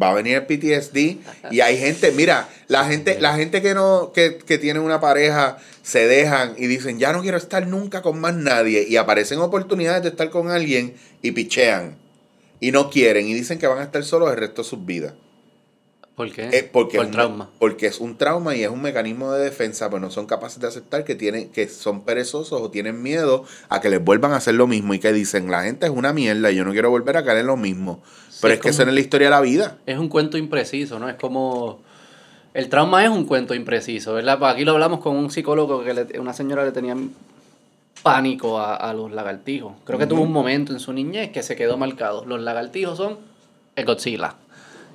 va 0.00 0.10
a 0.10 0.14
venir 0.14 0.36
el 0.36 0.46
PTSD. 0.46 1.18
Y 1.50 1.60
hay 1.60 1.78
gente, 1.78 2.12
mira, 2.12 2.48
la 2.68 2.84
gente, 2.84 3.20
la 3.20 3.36
gente 3.36 3.62
que 3.62 3.74
no, 3.74 4.12
que, 4.14 4.38
que 4.38 4.58
tiene 4.58 4.80
una 4.80 5.00
pareja, 5.00 5.58
se 5.82 6.06
dejan 6.06 6.54
y 6.56 6.66
dicen, 6.66 6.98
ya 6.98 7.12
no 7.12 7.22
quiero 7.22 7.36
estar 7.36 7.66
nunca 7.66 8.02
con 8.02 8.20
más 8.20 8.34
nadie. 8.34 8.86
Y 8.88 8.96
aparecen 8.96 9.38
oportunidades 9.40 10.02
de 10.02 10.08
estar 10.10 10.30
con 10.30 10.50
alguien 10.50 10.94
y 11.22 11.32
pichean. 11.32 11.96
Y 12.60 12.72
no 12.72 12.90
quieren. 12.90 13.26
Y 13.26 13.34
dicen 13.34 13.58
que 13.58 13.66
van 13.66 13.78
a 13.78 13.84
estar 13.84 14.02
solos 14.04 14.30
el 14.30 14.36
resto 14.36 14.62
de 14.62 14.68
sus 14.68 14.84
vidas. 14.84 15.14
¿Por 16.16 16.30
qué? 16.30 16.48
Es 16.52 16.62
porque, 16.64 16.98
por 16.98 17.06
es 17.06 17.10
un- 17.10 17.12
trauma. 17.12 17.50
porque 17.58 17.86
es 17.88 17.98
un 17.98 18.16
trauma 18.16 18.54
y 18.54 18.62
es 18.62 18.70
un 18.70 18.80
mecanismo 18.80 19.32
de 19.32 19.42
defensa, 19.42 19.90
pues 19.90 20.00
no 20.00 20.10
son 20.12 20.26
capaces 20.26 20.60
de 20.60 20.68
aceptar 20.68 21.02
que 21.04 21.16
tienen, 21.16 21.48
que 21.50 21.66
son 21.68 22.02
perezosos 22.04 22.60
o 22.62 22.70
tienen 22.70 23.02
miedo 23.02 23.44
a 23.68 23.80
que 23.80 23.88
les 23.90 24.02
vuelvan 24.04 24.32
a 24.32 24.36
hacer 24.36 24.54
lo 24.54 24.68
mismo 24.68 24.94
y 24.94 25.00
que 25.00 25.12
dicen, 25.12 25.50
la 25.50 25.64
gente 25.64 25.86
es 25.86 25.92
una 25.92 26.12
mierda 26.12 26.52
y 26.52 26.56
yo 26.56 26.64
no 26.64 26.70
quiero 26.70 26.90
volver 26.90 27.16
a 27.16 27.24
caer 27.24 27.38
en 27.38 27.46
lo 27.48 27.56
mismo. 27.56 28.00
Pero 28.40 28.54
es 28.54 28.58
es 28.58 28.62
que 28.62 28.68
eso 28.68 28.84
no 28.84 28.90
es 28.90 28.94
la 28.94 29.00
historia 29.00 29.26
de 29.26 29.30
la 29.32 29.40
vida. 29.40 29.78
Es 29.86 29.98
un 29.98 30.08
cuento 30.08 30.38
impreciso, 30.38 30.98
¿no? 31.00 31.08
Es 31.08 31.16
como... 31.16 31.80
El 32.52 32.68
trauma 32.68 33.02
es 33.02 33.10
un 33.10 33.24
cuento 33.24 33.52
impreciso, 33.52 34.14
¿verdad? 34.14 34.38
Aquí 34.44 34.64
lo 34.64 34.70
hablamos 34.72 35.00
con 35.00 35.16
un 35.16 35.28
psicólogo 35.32 35.82
que 35.82 35.94
le- 35.94 36.20
una 36.20 36.32
señora 36.32 36.64
le 36.64 36.70
tenía 36.70 36.94
pánico 38.02 38.58
a, 38.58 38.76
a 38.76 38.92
los 38.94 39.10
lagartijos. 39.12 39.72
Creo 39.84 39.98
que 39.98 40.06
tuvo 40.06 40.22
un 40.22 40.32
momento 40.32 40.72
en 40.72 40.80
su 40.80 40.92
niñez 40.92 41.30
que 41.32 41.42
se 41.42 41.56
quedó 41.56 41.76
marcado. 41.76 42.24
Los 42.26 42.40
lagartijos 42.40 42.98
son 42.98 43.18
el 43.76 43.84
Godzilla. 43.84 44.34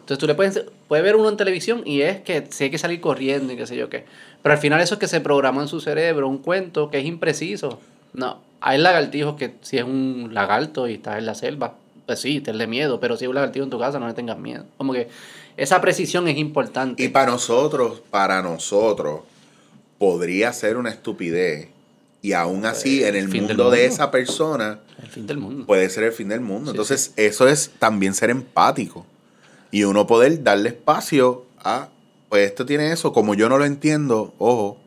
Entonces 0.09 0.21
tú 0.21 0.25
le 0.25 0.33
puedes, 0.33 0.63
puedes 0.87 1.05
ver 1.05 1.15
uno 1.15 1.29
en 1.29 1.37
televisión 1.37 1.83
y 1.85 2.01
es 2.01 2.19
que 2.21 2.47
sí 2.49 2.63
hay 2.63 2.71
que 2.71 2.79
salir 2.79 2.99
corriendo 2.99 3.53
y 3.53 3.57
qué 3.57 3.67
sé 3.67 3.75
yo 3.75 3.89
qué. 3.89 4.05
Pero 4.41 4.53
al 4.53 4.59
final 4.59 4.81
eso 4.81 4.95
es 4.95 4.99
que 4.99 5.07
se 5.07 5.21
programó 5.21 5.61
en 5.61 5.67
su 5.67 5.81
cerebro, 5.81 6.27
un 6.27 6.39
cuento 6.39 6.89
que 6.89 6.97
es 6.97 7.05
impreciso. 7.05 7.79
No, 8.13 8.41
hay 8.59 8.79
lagartijos 8.79 9.35
que 9.35 9.53
si 9.61 9.77
es 9.77 9.83
un 9.83 10.31
lagarto 10.31 10.87
y 10.87 10.95
estás 10.95 11.19
en 11.19 11.27
la 11.27 11.35
selva, 11.35 11.75
pues 12.07 12.21
sí, 12.21 12.41
tenle 12.41 12.65
miedo, 12.65 12.99
pero 12.99 13.17
si 13.17 13.25
es 13.25 13.29
un 13.29 13.35
lagartijo 13.35 13.63
en 13.63 13.69
tu 13.69 13.77
casa 13.77 13.99
no 13.99 14.07
le 14.07 14.15
tengas 14.15 14.39
miedo. 14.39 14.65
Como 14.77 14.93
que 14.93 15.09
esa 15.57 15.79
precisión 15.79 16.27
es 16.27 16.39
importante. 16.39 17.03
Y 17.03 17.09
para 17.09 17.29
nosotros, 17.29 18.01
para 18.09 18.41
nosotros, 18.41 19.19
podría 19.99 20.53
ser 20.53 20.77
una 20.77 20.89
estupidez. 20.89 21.67
Y 22.23 22.33
aún 22.33 22.65
así, 22.65 23.03
en 23.03 23.15
el 23.15 23.27
mundo 23.27 23.69
de 23.69 23.85
esa 23.85 24.09
persona, 24.09 24.79
el 25.03 25.07
fin 25.07 25.27
del 25.27 25.37
mundo. 25.37 25.67
puede 25.67 25.87
ser 25.91 26.05
el 26.05 26.13
fin 26.13 26.29
del 26.29 26.41
mundo. 26.41 26.71
Sí, 26.71 26.77
Entonces, 26.77 27.13
eso 27.15 27.47
es 27.47 27.73
también 27.77 28.15
ser 28.15 28.31
empático. 28.31 29.05
Y 29.71 29.83
uno 29.83 30.07
poder 30.07 30.43
darle 30.43 30.69
espacio 30.69 31.45
a, 31.63 31.89
pues 32.29 32.47
esto 32.47 32.65
tiene 32.65 32.91
eso, 32.91 33.13
como 33.13 33.33
yo 33.35 33.49
no 33.49 33.57
lo 33.57 33.65
entiendo, 33.65 34.33
ojo, 34.37 34.77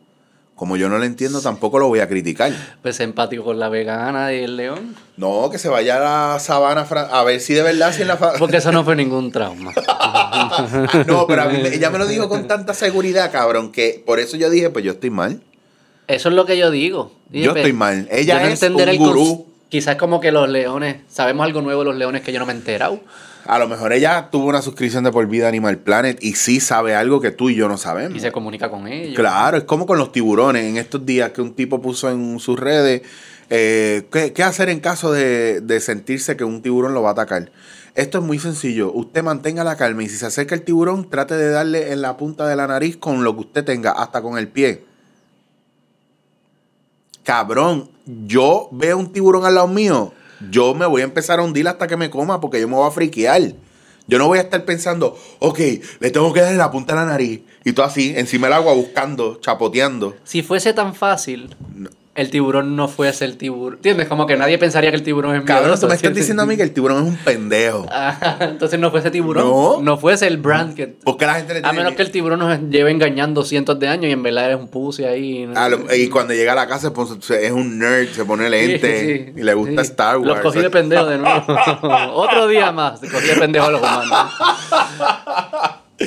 Como 0.55 0.77
yo 0.77 0.89
no 0.89 0.99
lo 0.99 1.05
entiendo, 1.05 1.41
tampoco 1.41 1.81
lo 1.81 1.89
voy 1.89 1.99
a 2.01 2.09
criticar. 2.09 2.53
Pues 2.83 3.01
empático 3.01 3.43
con 3.43 3.59
la 3.59 3.69
vegana 3.69 4.33
y 4.33 4.45
el 4.45 4.57
león. 4.57 4.95
No, 5.17 5.51
que 5.51 5.59
se 5.59 5.69
vaya 5.69 5.97
a 5.97 6.33
la 6.35 6.39
sabana 6.39 6.83
a 6.83 7.25
ver 7.25 7.41
si 7.41 7.53
de 7.55 7.63
verdad 7.63 7.93
si 7.93 8.03
en 8.03 8.09
la 8.09 8.17
Porque 8.39 8.59
eso 8.59 8.71
no 8.71 8.85
fue 8.85 8.95
ningún 8.95 9.33
trauma. 9.33 9.73
No, 11.07 11.27
pero 11.27 11.43
a 11.43 11.47
mí 11.47 11.59
me- 11.63 11.75
ella 11.75 11.91
me 11.91 11.99
lo 11.99 12.07
dijo 12.07 12.29
con 12.29 12.47
tanta 12.47 12.75
seguridad, 12.75 13.33
cabrón, 13.33 13.73
que 13.73 14.03
por 14.07 14.21
eso 14.21 14.37
yo 14.37 14.51
dije, 14.51 14.71
pues 14.71 14.85
yo 14.85 14.93
estoy 14.93 15.11
mal. 15.11 15.43
Eso 16.07 16.29
es 16.29 16.35
lo 16.35 16.45
que 16.47 16.57
yo 16.59 16.71
digo. 16.71 17.13
Dije, 17.29 17.47
Yo 17.47 17.53
estoy 17.57 17.73
mal. 17.73 18.07
Ella 18.11 18.41
no 18.41 18.47
es 18.49 18.63
un 18.63 18.81
el 18.81 18.99
gurú. 18.99 19.47
Quizás 19.73 19.97
como 19.97 20.21
que 20.21 20.33
los 20.33 20.51
leones, 20.51 20.97
sabemos 21.09 21.47
algo 21.47 21.63
nuevo 21.63 21.81
de 21.81 21.87
los 21.87 21.97
leones 21.97 22.21
que 22.21 22.31
yo 22.31 22.39
no 22.39 22.45
me 22.45 22.53
he 22.53 22.57
enterado. 22.57 23.01
A 23.47 23.59
lo 23.59 23.69
mejor 23.69 23.95
ella 23.95 24.29
tuvo 24.31 24.49
una 24.49 24.61
suscripción 24.61 25.03
de 25.03 25.11
por 25.11 25.27
vida 25.27 25.49
Animal 25.49 25.79
Planet 25.79 26.19
y 26.21 26.35
sí 26.35 26.61
sabe 26.61 26.95
algo 26.95 27.23
que 27.23 27.31
tú 27.31 27.49
y 27.49 27.55
yo 27.55 27.69
no 27.69 27.79
sabemos. 27.79 28.15
Y 28.15 28.21
se 28.21 28.31
comunica 28.33 28.69
con 28.69 28.87
ellos. 28.87 29.17
Claro, 29.17 29.57
es 29.57 29.65
como 29.65 29.87
con 29.87 29.97
los 29.97 30.13
tiburones. 30.13 30.67
En 30.67 30.77
estos 30.77 31.07
días 31.07 31.31
que 31.31 31.41
un 31.41 31.55
tipo 31.55 31.81
puso 31.81 32.11
en 32.11 32.39
sus 32.39 32.61
redes, 32.61 33.01
eh, 33.49 34.07
¿qué, 34.13 34.35
qué 34.35 34.43
hacer 34.43 34.69
en 34.69 34.81
caso 34.81 35.11
de, 35.11 35.63
de 35.63 35.81
sentirse 35.81 36.37
que 36.37 36.45
un 36.45 36.61
tiburón 36.61 36.93
lo 36.93 37.01
va 37.01 37.09
a 37.09 37.13
atacar? 37.13 37.51
Esto 37.95 38.19
es 38.19 38.25
muy 38.25 38.39
sencillo. 38.39 38.93
Usted 38.93 39.23
mantenga 39.23 39.65
la 39.65 39.77
calma 39.77 40.03
y 40.03 40.11
si 40.11 40.19
se 40.19 40.27
acerca 40.27 40.55
el 40.55 40.65
tiburón, 40.65 41.09
trate 41.09 41.35
de 41.35 41.49
darle 41.49 41.93
en 41.93 42.03
la 42.03 42.19
punta 42.19 42.47
de 42.47 42.57
la 42.57 42.67
nariz 42.67 42.99
con 42.99 43.25
lo 43.25 43.33
que 43.33 43.41
usted 43.41 43.65
tenga, 43.65 43.93
hasta 43.93 44.21
con 44.21 44.37
el 44.37 44.49
pie. 44.49 44.92
Cabrón, 47.25 47.89
yo 48.27 48.69
veo 48.73 48.99
un 48.99 49.13
tiburón 49.13 49.45
al 49.45 49.55
lado 49.55 49.69
mío, 49.69 50.13
yo 50.51 50.75
me 50.75 50.87
voy 50.87 51.03
a 51.03 51.05
empezar 51.05 51.39
a 51.39 51.43
hundir 51.43 51.69
hasta 51.69 51.87
que 51.87 51.97
me 51.97 52.11
coma 52.11 52.41
porque 52.41 52.61
yo 52.61 52.69
me 52.69 52.75
voy 52.75 52.89
a 52.89 52.91
friquear. 52.91 53.55
Yo 54.09 54.19
no 54.19 54.27
voy 54.27 54.39
a 54.39 54.43
estar 54.43 54.65
pensando, 54.65 55.17
ok, 55.39 55.61
le 56.01 56.11
tengo 56.11 56.33
que 56.33 56.41
dar 56.41 56.51
en 56.51 56.59
la 56.59 56.73
punta 56.73 56.93
de 56.93 57.01
la 57.01 57.07
nariz. 57.07 57.43
Y 57.65 57.73
todo 57.73 57.87
así, 57.87 58.13
encima 58.17 58.49
del 58.49 58.55
agua, 58.55 58.75
buscando, 58.75 59.39
chapoteando. 59.41 60.17
Si 60.25 60.43
fuese 60.43 60.75
tan 60.75 60.95
fácil, 60.95 61.55
el 62.15 62.29
tiburón 62.31 62.77
no 62.77 62.89
fuese 62.89 63.25
el 63.25 63.39
tiburón. 63.39 63.77
¿Entiendes? 63.77 64.07
Como 64.07 64.27
que 64.27 64.37
nadie 64.37 64.59
pensaría 64.59 64.91
que 64.91 64.97
el 64.97 65.03
tiburón 65.03 65.35
es 65.35 65.43
Cabrón, 65.45 65.81
tú 65.81 65.87
me 65.89 65.95
estás 65.95 66.15
diciendo 66.15 66.43
a 66.43 66.47
mí 66.47 66.57
que 66.59 66.63
el 66.63 66.73
tiburón 66.73 67.05
es 67.07 67.11
un 67.11 67.17
pendejo. 67.17 67.87
Ah, 67.95 68.37
entonces 68.41 68.79
no 68.79 68.91
fuese 68.91 69.11
tiburón. 69.11 69.45
No. 69.45 69.81
No. 69.83 69.97
fuese 69.99 70.27
el 70.27 70.37
brand 70.37 70.75
que. 70.75 70.89
Porque 70.89 71.25
la 71.25 71.35
gente 71.37 71.55
le 71.55 71.61
A 71.61 71.63
tiene 71.63 71.79
menos 71.79 71.95
que 71.95 72.03
el 72.03 72.11
tiburón 72.11 72.39
nos 72.41 72.61
lleve 72.69 72.91
engañando 72.91 73.43
cientos 73.45 73.79
de 73.81 73.89
años 73.89 74.07
y 74.07 74.13
en 74.13 74.23
verdad 74.23 74.51
es 74.51 74.57
un 74.57 74.69
pussy 74.69 75.05
ahí. 75.05 75.47
Lo- 75.47 75.95
y 75.95 76.09
cuando 76.09 76.35
llega 76.35 76.53
a 76.53 76.57
la 76.57 76.67
casa 76.69 76.93
pues, 76.93 77.09
es 77.31 77.51
un 77.53 77.79
nerd, 77.79 78.09
se 78.09 78.25
pone 78.25 78.51
lente 78.51 79.01
Sí, 79.01 79.07
sí, 79.35 79.41
y 79.41 79.43
le 79.43 79.55
gusta 79.55 79.83
sí. 79.85 79.91
Star 79.91 80.19
Wars. 80.19 80.27
Los 80.29 80.41
cogí 80.41 80.61
de 80.61 80.71
pendejo 80.71 81.07
de 81.07 81.19
nuevo. 81.19 81.45
Otro 82.15 82.47
día 82.49 82.71
más. 82.73 83.01
Cogí 83.01 83.29
de 83.29 83.37
pendejo 83.37 83.67
a 83.67 83.71
los 83.71 83.81
humanos. 83.81 84.31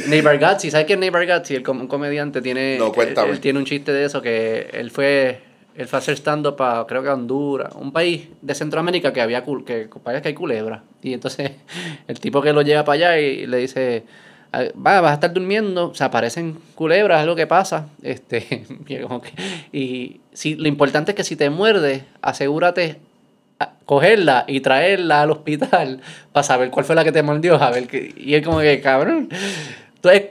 Neighbor 0.07 0.37
Gatsby, 0.37 0.71
¿sabes 0.71 0.85
quién 0.87 0.97
es 0.99 1.01
Neighbor 1.01 1.25
Gatsby? 1.25 1.55
El 1.55 1.63
com- 1.63 1.79
un 1.81 1.87
comediante 1.87 2.41
tiene. 2.41 2.77
No, 2.77 2.91
cuéntame. 2.91 3.29
Él, 3.29 3.35
él 3.35 3.39
tiene 3.41 3.59
un 3.59 3.65
chiste 3.65 3.91
de 3.93 4.05
eso 4.05 4.21
que 4.21 4.69
él 4.73 4.91
fue. 4.91 5.41
Él 5.77 5.87
fue 5.87 5.97
a 5.97 5.99
hacer 5.99 6.15
stand-up 6.15 6.61
a, 6.61 6.85
creo 6.87 7.03
que 7.03 7.09
Honduras, 7.09 7.73
un 7.75 7.91
país 7.91 8.29
de 8.41 8.55
Centroamérica 8.55 9.11
que 9.11 9.21
había 9.21 9.43
que, 9.43 9.89
que 10.21 10.27
hay 10.29 10.33
culebra. 10.33 10.83
Y 11.01 11.13
entonces 11.13 11.51
el 12.07 12.19
tipo 12.19 12.41
que 12.41 12.53
lo 12.53 12.61
lleva 12.61 12.85
para 12.85 12.95
allá 12.95 13.19
y 13.19 13.45
le 13.45 13.57
dice, 13.57 14.03
"Ah, 14.53 14.63
va, 14.75 15.01
vas 15.01 15.11
a 15.11 15.15
estar 15.15 15.33
durmiendo, 15.33 15.93
se 15.93 16.03
aparecen 16.05 16.57
culebras, 16.75 17.21
es 17.21 17.27
lo 17.27 17.35
que 17.35 17.47
pasa. 17.47 17.87
Este, 18.03 18.65
y 18.87 18.97
como 18.99 19.21
que- 19.21 19.31
y 19.73 20.21
si, 20.33 20.55
lo 20.55 20.67
importante 20.67 21.11
es 21.11 21.15
que 21.15 21.23
si 21.23 21.35
te 21.35 21.49
muerde, 21.49 22.05
asegúrate 22.21 22.97
cogerla 23.85 24.45
y 24.47 24.59
traerla 24.61 25.21
al 25.21 25.31
hospital 25.31 26.01
para 26.33 26.43
saber 26.43 26.69
cuál 26.71 26.85
fue 26.85 26.95
la 26.95 27.03
que 27.03 27.11
te 27.11 27.23
mordió. 27.23 27.55
A 27.61 27.69
ver 27.71 27.87
y 28.17 28.33
él 28.33 28.43
como 28.43 28.59
que, 28.59 28.79
cabrón, 28.81 29.29
tú, 30.01 30.09
es- 30.09 30.25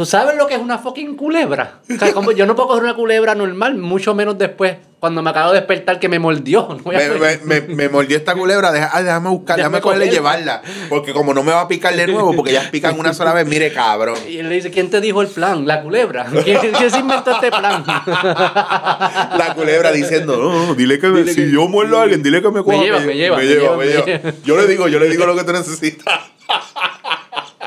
tú 0.00 0.06
sabes 0.06 0.34
lo 0.38 0.46
que 0.46 0.54
es 0.54 0.60
una 0.62 0.78
fucking 0.78 1.14
culebra. 1.14 1.80
O 1.94 1.98
sea, 1.98 2.14
como 2.14 2.32
yo 2.32 2.46
no 2.46 2.56
puedo 2.56 2.68
coger 2.70 2.84
una 2.84 2.94
culebra 2.94 3.34
normal, 3.34 3.76
mucho 3.76 4.14
menos 4.14 4.38
después, 4.38 4.76
cuando 4.98 5.20
me 5.22 5.28
acabo 5.28 5.52
de 5.52 5.58
despertar 5.58 5.98
que 6.00 6.08
me 6.08 6.18
mordió. 6.18 6.68
No 6.78 6.82
voy 6.84 6.94
a 6.96 7.00
Me, 7.00 7.18
me- 7.18 7.36
me- 7.60 7.60
me 7.74 7.88
mordió 7.90 8.16
esta 8.16 8.34
culebra, 8.34 8.72
deja- 8.72 9.02
déjame 9.02 9.28
buscar, 9.28 9.56
déjame, 9.58 9.76
Déjame 9.76 9.82
cogerla 9.82 10.06
y 10.06 10.10
llevarla. 10.10 10.62
Porque 10.88 11.12
como 11.12 11.34
no 11.34 11.42
me 11.42 11.52
va 11.52 11.60
a 11.60 11.68
picar 11.68 11.94
de 11.94 12.06
nuevo, 12.06 12.34
porque 12.34 12.54
ya 12.54 12.70
pican 12.70 12.98
una 12.98 13.12
sola 13.12 13.34
vez, 13.34 13.46
mire 13.46 13.70
cabrón. 13.74 14.16
Y 14.26 14.38
él 14.38 14.48
le 14.48 14.54
dice, 14.54 14.70
¿quién 14.70 14.88
te 14.88 15.02
dijo 15.02 15.20
el 15.20 15.28
plan? 15.28 15.66
La 15.66 15.82
culebra. 15.82 16.24
¿Quién, 16.44 16.58
quién 16.78 16.90
se 16.90 16.98
inventó 16.98 17.32
este 17.32 17.50
plan? 17.50 17.84
La 18.16 19.52
culebra 19.54 19.92
diciendo, 19.92 20.38
no, 20.38 20.66
no, 20.68 20.74
dile 20.74 20.98
que 20.98 21.08
me- 21.08 21.20
Dile 21.20 21.34
si 21.34 21.42
que- 21.42 21.50
yo 21.52 21.68
muerdo 21.68 21.98
a 21.98 22.04
alguien, 22.04 22.22
dile 22.22 22.40
que 22.40 22.50
me 22.50 22.62
coja. 22.62 22.78
lleva, 22.82 23.00
me 23.00 23.14
lleva, 23.16 23.36
me 23.36 23.42
me 23.42 23.48
lleva, 23.48 23.76
me 23.76 23.84
me 23.84 23.92
lleva. 23.92 24.06
lleva. 24.06 24.32
Yo 24.44 24.56
le 24.56 24.66
digo, 24.66 24.88
yo 24.88 24.98
le 24.98 25.10
digo 25.10 25.26
lo 25.26 25.36
que 25.36 25.44
tú 25.44 25.52
necesitas. 25.52 26.20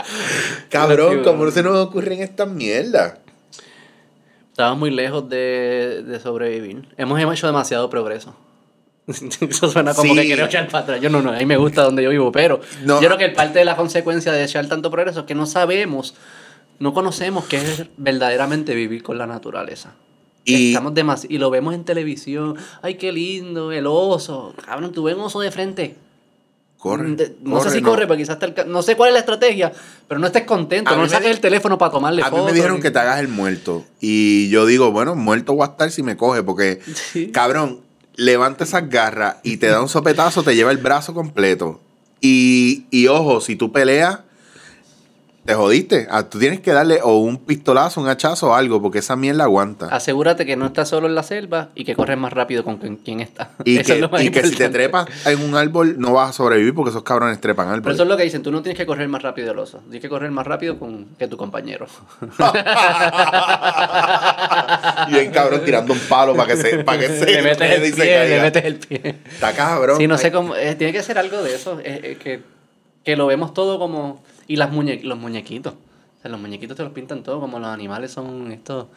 Cabrón, 0.69 1.21
¿cómo 1.23 1.45
no 1.45 1.51
se 1.51 1.63
nos 1.63 1.77
ocurren 1.77 2.21
estas 2.21 2.47
mierdas? 2.49 3.15
Estamos 4.51 4.77
muy 4.77 4.91
lejos 4.91 5.27
de, 5.29 6.03
de 6.05 6.19
sobrevivir. 6.19 6.87
Hemos 6.97 7.19
hecho 7.19 7.47
demasiado 7.47 7.89
progreso. 7.89 8.35
Eso 9.07 9.69
suena 9.69 9.93
como 9.93 10.13
Sí. 10.13 10.19
que 10.19 10.25
quiero 10.27 10.45
echar 10.45 10.67
para 10.67 10.83
atrás. 10.83 11.01
Yo 11.01 11.09
no, 11.09 11.21
no, 11.21 11.31
a 11.31 11.37
mí 11.37 11.45
me 11.45 11.57
gusta 11.57 11.83
donde 11.83 12.03
yo 12.03 12.09
vivo, 12.09 12.31
pero 12.31 12.61
No. 12.83 13.01
yo 13.01 13.07
creo 13.07 13.17
que 13.17 13.29
parte 13.29 13.59
de 13.59 13.65
la 13.65 13.75
consecuencia 13.75 14.31
de 14.31 14.43
echar 14.43 14.67
tanto 14.67 14.91
progreso 14.91 15.21
es 15.21 15.25
que 15.25 15.35
no 15.35 15.45
sabemos, 15.45 16.15
no 16.79 16.93
conocemos 16.93 17.45
qué 17.45 17.57
es 17.57 17.85
verdaderamente 17.97 18.75
vivir 18.75 19.01
con 19.03 19.17
la 19.17 19.25
naturaleza. 19.27 19.93
Y- 20.45 20.69
Estamos 20.69 20.93
demasi- 20.93 21.27
y 21.29 21.37
lo 21.37 21.49
vemos 21.49 21.73
en 21.73 21.83
televisión. 21.83 22.55
Ay, 22.81 22.95
qué 22.95 23.11
lindo, 23.11 23.71
el 23.71 23.87
oso. 23.87 24.53
Cabrón, 24.65 24.91
tú 24.91 25.03
ves 25.03 25.15
un 25.15 25.21
oso 25.21 25.39
de 25.39 25.51
frente. 25.51 25.95
Corre. 26.83 27.15
De- 27.15 27.35
no 27.43 27.63
sé 27.63 27.69
si 27.69 27.79
no. 27.81 27.87
corre, 27.91 28.07
pero 28.07 28.17
quizás 28.17 28.37
te 28.39 28.65
No 28.65 28.81
sé 28.83 28.97
cuál 28.97 29.07
es 29.07 29.13
la 29.13 29.19
estrategia, 29.21 29.71
pero 30.05 30.19
no 30.19 30.27
estés 30.27 30.43
contento. 30.43 30.91
A 30.91 30.97
No 30.97 31.07
saques 31.07 31.29
el 31.31 31.39
teléfono 31.39 31.77
para 31.77 31.91
tomarle 31.93 32.21
A 32.21 32.29
mí 32.29 32.37
me 32.43 32.51
dijeron 32.51 32.81
que 32.81 32.91
te 32.91 32.99
hagas 32.99 33.21
el 33.21 33.29
muerto. 33.29 33.85
Y 34.01 34.49
yo 34.49 34.65
digo, 34.65 34.91
bueno, 34.91 35.15
muerto 35.15 35.53
voy 35.53 35.65
a 35.65 35.71
estar 35.71 35.89
si 35.91 36.03
me 36.03 36.17
coge, 36.17 36.43
porque, 36.43 36.81
Sí. 37.13 37.27
cabrón, 37.31 37.79
levanta 38.15 38.65
esas 38.65 38.89
garras 38.89 39.37
y 39.43 39.55
te 39.57 39.67
da 39.67 39.81
un 39.81 39.87
sopetazo, 39.87 40.43
te 40.43 40.57
lleva 40.57 40.71
el 40.71 40.77
brazo 40.77 41.13
completo. 41.13 41.79
Y, 42.19 42.85
y 42.91 43.07
ojo, 43.07 43.39
si 43.39 43.55
tú 43.55 43.71
peleas, 43.71 44.19
te 45.45 45.55
jodiste. 45.55 46.07
Ah, 46.09 46.29
Tú 46.29 46.39
tienes 46.39 46.61
que 46.61 46.71
darle 46.71 47.01
o 47.03 47.17
un 47.17 47.37
pistolazo, 47.37 47.99
un 47.99 48.07
hachazo 48.07 48.51
o 48.51 48.53
algo, 48.53 48.81
porque 48.81 48.99
esa 48.99 49.15
mierda 49.17 49.43
aguanta. 49.43 49.87
Asegúrate 49.87 50.45
que 50.45 50.55
no 50.55 50.65
estás 50.65 50.87
solo 50.89 51.07
en 51.07 51.15
la 51.15 51.23
selva 51.23 51.69
y 51.75 51.83
que 51.83 51.95
corres 51.95 52.17
más 52.17 52.31
rápido 52.31 52.63
con 52.63 52.77
quien, 52.77 53.19
está. 53.19 53.51
Y, 53.65 53.77
Eso 53.79 53.87
que, 53.87 53.93
es 53.93 53.99
lo 53.99 54.09
más 54.09 54.23
y 54.23 54.31
que 54.31 54.47
si 54.47 54.55
te 54.55 54.69
trepas 54.69 55.07
en 55.25 55.41
un 55.41 55.55
árbol, 55.55 55.95
no 55.99 56.13
vas 56.13 56.29
a 56.29 56.33
sobrevivir 56.33 56.73
porque 56.73 56.91
esos 56.91 57.03
cabrones 57.03 57.41
trepan 57.41 57.65
Pero 57.65 57.75
árboles. 57.75 57.95
eso 57.95 58.03
es 58.03 58.09
lo 58.09 58.15
que 58.17 58.23
dicen, 58.23 58.41
tú 58.41 58.51
no 58.51 58.61
tienes 58.61 58.77
que 58.77 58.85
correr 58.85 59.09
más 59.09 59.21
rápido 59.21 59.51
el 59.51 59.59
oso, 59.59 59.79
tienes 59.79 60.01
que 60.01 60.09
correr 60.09 60.31
más 60.31 60.47
rápido 60.47 60.79
con, 60.79 61.07
que 61.19 61.27
tu 61.27 61.35
compañero. 61.35 61.87
y 65.07 65.11
bien 65.11 65.31
cabrón 65.31 65.61
tirando 65.65 65.93
un 65.93 65.99
palo 65.99 66.35
para 66.35 66.55
que 66.55 66.61
se, 66.61 66.83
para 66.83 66.99
que 66.99 67.07
se, 67.09 67.25
le 67.25 67.41
metes 67.41 67.71
el 67.71 67.81
pie, 67.93 68.05
le 68.05 68.13
caiga. 68.13 68.41
metes 68.43 68.65
el 68.65 68.75
pie. 68.75 69.15
Está 69.25 69.53
cabrón. 69.53 69.97
Sí, 69.97 70.07
no 70.07 70.17
sé 70.17 70.31
cómo, 70.31 70.55
eh, 70.55 70.75
tiene 70.75 70.93
que 70.93 71.03
ser 71.03 71.17
algo 71.17 71.41
de 71.43 71.55
eso, 71.55 71.79
eh, 71.79 71.99
eh, 72.03 72.17
que, 72.21 72.41
que 73.03 73.15
lo 73.17 73.27
vemos 73.27 73.53
todo 73.53 73.77
como... 73.77 74.23
Y 74.47 74.55
las 74.57 74.71
muñe, 74.71 74.99
los 75.03 75.17
muñequitos, 75.17 75.73
o 75.73 76.21
sea, 76.21 76.31
los 76.31 76.39
muñequitos 76.39 76.75
te 76.77 76.83
los 76.83 76.91
pintan 76.93 77.23
todo 77.23 77.39
como 77.39 77.59
los 77.59 77.69
animales 77.69 78.11
son 78.11 78.51
estos... 78.51 78.87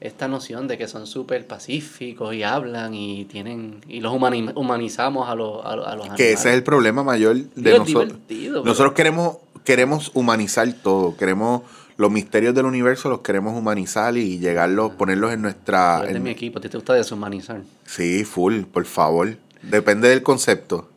Esta 0.00 0.26
noción 0.26 0.66
de 0.66 0.76
que 0.78 0.88
son 0.88 1.06
súper 1.06 1.46
pacíficos 1.46 2.34
y 2.34 2.42
hablan 2.42 2.92
y 2.92 3.24
tienen 3.26 3.80
y 3.86 4.00
los 4.00 4.12
humani- 4.12 4.50
humanizamos 4.56 5.28
a 5.28 5.36
los, 5.36 5.64
a, 5.64 5.76
los- 5.76 5.86
animales. 5.86 6.16
Que 6.16 6.32
ese 6.32 6.48
es 6.48 6.56
el 6.56 6.64
problema 6.64 7.04
mayor 7.04 7.36
de 7.36 7.72
es 7.72 7.78
nosotros. 7.78 8.18
Nosotros 8.64 8.94
queremos, 8.94 9.36
queremos 9.64 10.10
humanizar 10.14 10.72
todo. 10.82 11.16
Queremos 11.16 11.62
los 11.98 12.10
misterios 12.10 12.52
del 12.52 12.64
universo, 12.66 13.10
los 13.10 13.20
queremos 13.20 13.56
humanizar 13.56 14.16
y 14.16 14.40
llegarlos, 14.40 14.90
ponerlos 14.94 15.32
en 15.32 15.42
nuestra. 15.42 15.98
Eres 16.00 16.10
de 16.14 16.16
en- 16.16 16.22
mi 16.24 16.30
equipo, 16.30 16.58
¿a 16.58 16.62
ti 16.62 16.68
te 16.68 16.76
gusta 16.78 16.94
deshumanizar? 16.94 17.60
sí, 17.84 18.24
full, 18.24 18.62
por 18.62 18.86
favor. 18.86 19.36
Depende 19.62 20.08
del 20.08 20.24
concepto. 20.24 20.88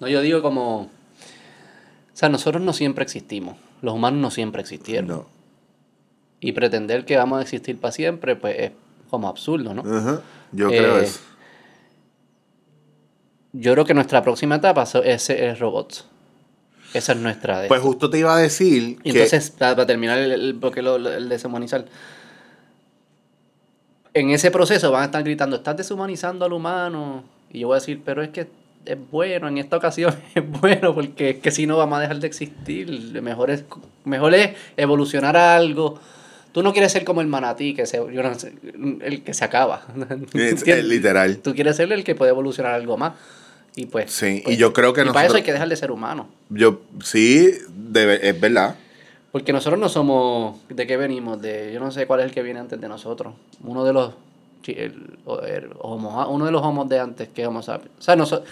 No, 0.00 0.08
yo 0.08 0.22
digo 0.22 0.40
como... 0.40 0.90
O 2.18 2.20
sea, 2.20 2.28
nosotros 2.28 2.60
no 2.60 2.72
siempre 2.72 3.04
existimos. 3.04 3.56
Los 3.80 3.94
humanos 3.94 4.18
no 4.20 4.30
siempre 4.32 4.60
existieron. 4.60 5.06
No. 5.06 5.26
Y 6.40 6.50
pretender 6.50 7.04
que 7.04 7.16
vamos 7.16 7.38
a 7.38 7.42
existir 7.42 7.78
para 7.78 7.92
siempre, 7.92 8.34
pues 8.34 8.56
es 8.58 8.72
como 9.08 9.28
absurdo, 9.28 9.72
¿no? 9.72 9.82
Ajá, 9.82 10.20
Yo 10.50 10.66
Eh, 10.68 10.78
creo 10.78 10.98
eso. 10.98 11.20
Yo 13.52 13.72
creo 13.72 13.84
que 13.84 13.94
nuestra 13.94 14.20
próxima 14.24 14.56
etapa 14.56 14.82
es, 15.04 15.30
es 15.30 15.58
robots. 15.60 16.06
Esa 16.92 17.12
es 17.12 17.18
nuestra... 17.20 17.60
de- 17.60 17.68
Pues 17.68 17.80
justo 17.82 18.10
te 18.10 18.18
iba 18.18 18.34
a 18.34 18.38
decir 18.38 18.98
y 19.04 19.12
que. 19.12 19.22
entonces, 19.22 19.50
para, 19.50 19.86
terminar 19.86 20.18
el, 20.18 20.32
el- 20.32 20.54
porque 20.56 20.82
lo- 20.82 20.96
el 20.96 21.28
deshumanizar, 21.28 21.84
en 24.14 24.30
ese 24.30 24.50
proceso 24.50 24.90
van 24.90 25.02
a 25.02 25.04
estar 25.04 25.22
gritando, 25.22 25.54
estás 25.54 25.76
deshumanizando 25.76 26.44
al 26.44 26.52
humano. 26.52 27.22
Y 27.52 27.60
yo 27.60 27.68
voy 27.68 27.76
a 27.76 27.78
decir, 27.80 28.02
pero 28.04 28.22
es 28.24 28.30
que 28.30 28.48
es 28.88 29.10
bueno, 29.10 29.48
en 29.48 29.58
esta 29.58 29.76
ocasión 29.76 30.14
es 30.34 30.48
bueno, 30.60 30.94
porque 30.94 31.30
es 31.30 31.36
que 31.38 31.50
si 31.50 31.66
no 31.66 31.76
vamos 31.76 31.98
a 31.98 32.00
dejar 32.02 32.18
de 32.20 32.26
existir. 32.26 33.20
Mejor 33.22 33.50
es, 33.50 33.64
mejor 34.04 34.34
es 34.34 34.50
evolucionar 34.76 35.36
a 35.36 35.56
algo. 35.56 35.98
Tú 36.52 36.62
no 36.62 36.72
quieres 36.72 36.90
ser 36.92 37.04
como 37.04 37.20
el 37.20 37.26
manatí, 37.26 37.74
que 37.74 37.86
se, 37.86 37.98
yo 37.98 38.22
no 38.22 38.34
sé, 38.34 38.54
el 39.02 39.22
que 39.22 39.34
se 39.34 39.44
acaba. 39.44 39.82
Es- 40.34 40.66
literal. 40.84 41.38
Tú 41.38 41.54
quieres 41.54 41.76
ser 41.76 41.92
el 41.92 42.04
que 42.04 42.14
puede 42.14 42.30
evolucionar 42.30 42.72
algo 42.74 42.96
más. 42.96 43.12
Y 43.76 43.86
pues. 43.86 44.10
Sí, 44.10 44.38
y 44.38 44.40
pues, 44.42 44.58
yo 44.58 44.72
creo 44.72 44.92
que 44.92 45.02
y 45.02 45.04
para 45.04 45.10
nosotros- 45.12 45.26
eso 45.28 45.36
hay 45.36 45.42
que 45.44 45.52
dejar 45.52 45.68
de 45.68 45.76
ser 45.76 45.90
humano. 45.92 46.28
Yo, 46.48 46.80
sí, 47.04 47.46
es 47.94 48.40
verdad. 48.40 48.74
Porque 49.30 49.52
nosotros 49.52 49.78
no 49.78 49.88
somos. 49.88 50.58
¿De 50.68 50.86
qué 50.86 50.96
venimos? 50.96 51.40
De, 51.40 51.70
yo 51.72 51.78
no 51.80 51.90
sé 51.92 52.06
cuál 52.06 52.20
es 52.20 52.26
el 52.26 52.32
que 52.32 52.42
viene 52.42 52.58
antes 52.60 52.80
de 52.80 52.88
nosotros. 52.88 53.34
Uno 53.62 53.84
de 53.84 53.92
los 53.92 54.14
el- 54.66 55.16
homo- 55.78 56.26
uno 56.28 56.44
de 56.46 56.50
los 56.52 56.62
homos 56.62 56.88
de 56.88 56.98
antes 56.98 57.28
que 57.28 57.46
Homo 57.46 57.62
sapiens. 57.62 57.92
O 57.98 58.02
sea, 58.02 58.16
no 58.16 58.26
so- 58.26 58.42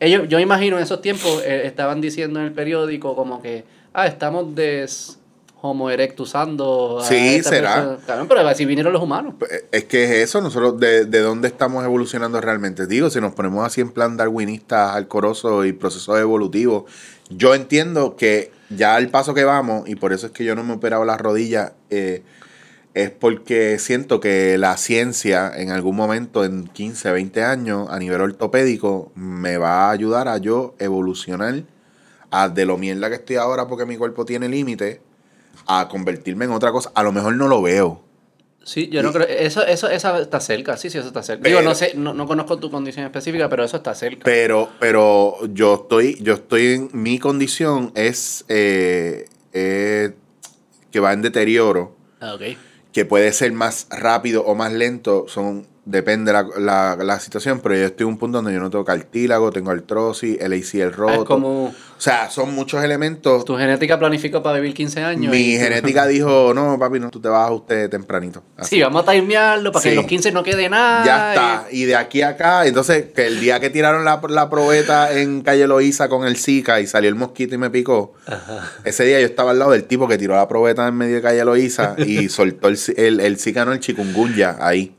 ellos, 0.00 0.28
yo 0.28 0.38
imagino 0.38 0.76
en 0.76 0.82
esos 0.82 1.00
tiempos 1.00 1.42
eh, 1.44 1.66
estaban 1.66 2.00
diciendo 2.00 2.40
en 2.40 2.46
el 2.46 2.52
periódico 2.52 3.16
como 3.16 3.42
que, 3.42 3.64
ah, 3.92 4.06
estamos 4.06 4.54
des 4.54 5.18
Homo 5.60 5.90
erectusando. 5.90 7.00
a 7.00 7.04
Sí, 7.04 7.42
será. 7.42 7.98
pero 8.28 8.46
así 8.46 8.64
vinieron 8.64 8.92
los 8.92 9.02
humanos. 9.02 9.34
Pues, 9.38 9.64
Es 9.72 9.84
que 9.84 10.04
es 10.04 10.10
eso, 10.10 10.40
nosotros 10.40 10.78
de, 10.78 11.04
de 11.04 11.18
dónde 11.18 11.48
estamos 11.48 11.84
evolucionando 11.84 12.40
realmente. 12.40 12.86
Digo, 12.86 13.10
si 13.10 13.20
nos 13.20 13.34
ponemos 13.34 13.66
así 13.66 13.80
en 13.80 13.90
plan 13.90 14.16
darwinista, 14.16 14.94
alcoroso 14.94 15.64
y 15.64 15.72
proceso 15.72 16.16
evolutivo, 16.16 16.86
yo 17.28 17.56
entiendo 17.56 18.14
que 18.14 18.52
ya 18.70 18.94
al 18.94 19.08
paso 19.08 19.34
que 19.34 19.44
vamos, 19.44 19.88
y 19.88 19.96
por 19.96 20.12
eso 20.12 20.26
es 20.26 20.32
que 20.32 20.44
yo 20.44 20.54
no 20.54 20.62
me 20.62 20.74
he 20.74 20.76
operado 20.76 21.04
las 21.04 21.20
rodillas, 21.20 21.72
eh, 21.90 22.22
es 22.94 23.10
porque 23.10 23.78
siento 23.78 24.20
que 24.20 24.58
la 24.58 24.76
ciencia 24.76 25.52
en 25.54 25.70
algún 25.70 25.94
momento, 25.96 26.44
en 26.44 26.66
15, 26.68 27.12
20 27.12 27.42
años, 27.44 27.88
a 27.90 27.98
nivel 27.98 28.20
ortopédico, 28.20 29.12
me 29.14 29.56
va 29.58 29.88
a 29.88 29.90
ayudar 29.90 30.28
a 30.28 30.38
yo 30.38 30.74
evolucionar 30.78 31.62
a 32.30 32.48
de 32.48 32.66
lo 32.66 32.76
mierda 32.76 33.08
que 33.08 33.16
estoy 33.16 33.36
ahora 33.36 33.66
porque 33.68 33.86
mi 33.86 33.96
cuerpo 33.96 34.24
tiene 34.24 34.48
límite, 34.48 35.00
a 35.66 35.88
convertirme 35.88 36.44
en 36.46 36.50
otra 36.52 36.72
cosa. 36.72 36.90
A 36.94 37.02
lo 37.02 37.12
mejor 37.12 37.34
no 37.34 37.46
lo 37.48 37.62
veo. 37.62 38.02
Sí, 38.64 38.88
yo 38.88 39.02
no 39.02 39.12
creo. 39.12 39.26
Eso, 39.26 39.64
eso, 39.64 39.88
esa 39.88 40.18
está 40.20 40.40
cerca, 40.40 40.76
sí, 40.76 40.90
sí, 40.90 40.98
eso 40.98 41.08
está 41.08 41.22
cerca. 41.22 41.42
Pero- 41.42 41.58
Digo, 41.60 41.68
no 41.68 41.74
sé, 41.74 41.92
no, 41.94 42.12
no 42.12 42.26
conozco 42.26 42.58
tu 42.58 42.70
condición 42.70 43.04
específica, 43.06 43.48
pero 43.48 43.64
eso 43.64 43.78
está 43.78 43.94
cerca. 43.94 44.22
Pero, 44.24 44.68
pero 44.78 45.36
yo 45.54 45.74
estoy, 45.82 46.18
yo 46.22 46.34
estoy 46.34 46.66
en 46.74 46.90
mi 46.92 47.18
condición 47.18 47.92
es 47.94 48.44
eh, 48.48 49.26
eh, 49.52 50.14
que 50.90 51.00
va 51.00 51.12
en 51.12 51.22
deterioro, 51.22 51.96
Ah, 52.20 52.34
ok. 52.34 52.42
Que 52.98 53.04
puede 53.04 53.32
ser 53.32 53.52
más 53.52 53.86
rápido 53.90 54.44
o 54.44 54.56
más 54.56 54.72
lento, 54.72 55.26
son 55.28 55.68
depende 55.90 56.32
la, 56.32 56.46
la, 56.58 56.96
la 57.02 57.18
situación, 57.18 57.60
pero 57.62 57.74
yo 57.74 57.86
estoy 57.86 58.04
en 58.04 58.08
un 58.10 58.18
punto 58.18 58.38
donde 58.38 58.52
yo 58.52 58.60
no 58.60 58.68
tengo 58.70 58.84
cartílago, 58.84 59.50
tengo 59.50 59.70
artrosis, 59.70 60.36
el 60.40 60.52
ACL 60.52 60.82
Ah, 60.82 60.96
roto. 60.96 61.22
es 61.22 61.24
como 61.26 61.64
O 61.68 61.74
sea, 62.00 62.28
son 62.30 62.54
muchos 62.54 62.84
elementos. 62.84 63.44
tu 63.44 63.56
genética 63.56 63.98
planificó 63.98 64.42
para 64.42 64.56
vivir 64.60 64.74
15 64.74 65.02
años. 65.02 65.32
Mi 65.32 65.38
y- 65.54 65.58
genética 65.58 66.06
dijo, 66.06 66.52
no, 66.54 66.78
papi, 66.78 67.00
no, 67.00 67.10
tú 67.10 67.20
te 67.20 67.28
vas 67.28 67.48
a 67.48 67.52
usted 67.52 67.88
tempranito. 67.88 68.42
Así. 68.56 68.76
Sí, 68.76 68.82
vamos 68.82 69.08
a 69.08 69.12
timearlo 69.12 69.72
para 69.72 69.82
que 69.82 69.88
en 69.90 69.96
los 69.96 70.04
15 70.06 70.30
no 70.32 70.42
quede 70.42 70.68
nada. 70.68 71.04
Ya 71.04 71.32
está. 71.34 71.66
Y 71.72 71.84
de 71.86 71.96
aquí 71.96 72.20
a 72.22 72.28
acá, 72.28 72.66
entonces, 72.66 73.06
que 73.14 73.26
el 73.26 73.40
día 73.40 73.58
que 73.58 73.70
tiraron 73.70 74.04
la, 74.04 74.20
la 74.28 74.50
probeta 74.50 75.12
en 75.18 75.40
Calle 75.40 75.66
Loíza 75.66 76.08
con 76.08 76.26
el 76.26 76.36
Zika 76.36 76.80
y 76.80 76.86
salió 76.86 77.08
el 77.08 77.14
mosquito 77.16 77.54
y 77.54 77.58
me 77.58 77.70
picó, 77.70 78.12
ese 78.84 79.04
día 79.04 79.18
yo 79.20 79.26
estaba 79.26 79.52
al 79.52 79.58
lado 79.58 79.70
del 79.72 79.84
tipo 79.84 80.06
que 80.06 80.18
tiró 80.18 80.34
la 80.36 80.46
probeta 80.46 80.86
en 80.86 80.94
medio 80.94 81.16
de 81.16 81.22
Calle 81.22 81.44
Loíza 81.44 81.94
y 81.98 82.28
soltó 82.28 82.68
el, 82.68 82.78
el, 82.96 83.20
el 83.20 83.38
Zika, 83.38 83.64
no 83.64 83.72
el 83.72 83.80
chikungunya 83.80 84.56
ahí. 84.60 84.94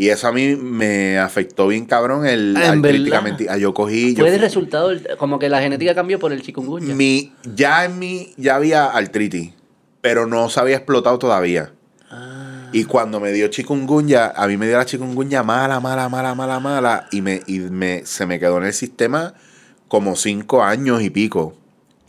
Y 0.00 0.08
eso 0.08 0.28
a 0.28 0.32
mí 0.32 0.56
me 0.56 1.18
afectó 1.18 1.68
bien 1.68 1.84
cabrón 1.84 2.24
el 2.24 2.54
Ah, 2.56 2.68
¿en 2.72 2.78
artríticamente. 2.82 3.44
verdad? 3.44 3.56
Ah, 3.56 3.58
Yo 3.58 3.74
cogí, 3.74 4.14
yo 4.14 4.24
Fue 4.24 4.34
el 4.34 4.40
resultado, 4.40 4.92
como 5.18 5.38
que 5.38 5.50
la 5.50 5.60
genética 5.60 5.94
cambió 5.94 6.18
por 6.18 6.32
el 6.32 6.40
chikungunya. 6.40 6.94
mi, 6.94 7.34
ya 7.54 7.84
en 7.84 7.98
mí 7.98 8.32
ya 8.38 8.54
había 8.56 8.86
artritis, 8.86 9.52
pero 10.00 10.26
no 10.26 10.48
se 10.48 10.58
había 10.58 10.76
explotado 10.76 11.18
todavía. 11.18 11.72
Ah. 12.10 12.70
Y 12.72 12.84
cuando 12.84 13.20
me 13.20 13.30
dio 13.32 13.48
chikungunya, 13.48 14.32
a 14.34 14.46
mí 14.48 14.56
me 14.56 14.68
dio 14.68 14.78
la 14.78 14.86
chikungunya 14.86 15.42
mala, 15.42 15.80
mala, 15.80 16.08
mala, 16.08 16.34
mala, 16.34 16.60
mala. 16.60 17.06
Y, 17.10 17.20
me, 17.20 17.42
y 17.46 17.58
me, 17.58 18.06
se 18.06 18.24
me 18.24 18.38
quedó 18.40 18.56
en 18.56 18.64
el 18.64 18.72
sistema 18.72 19.34
como 19.86 20.16
cinco 20.16 20.62
años 20.64 21.02
y 21.02 21.10
pico. 21.10 21.56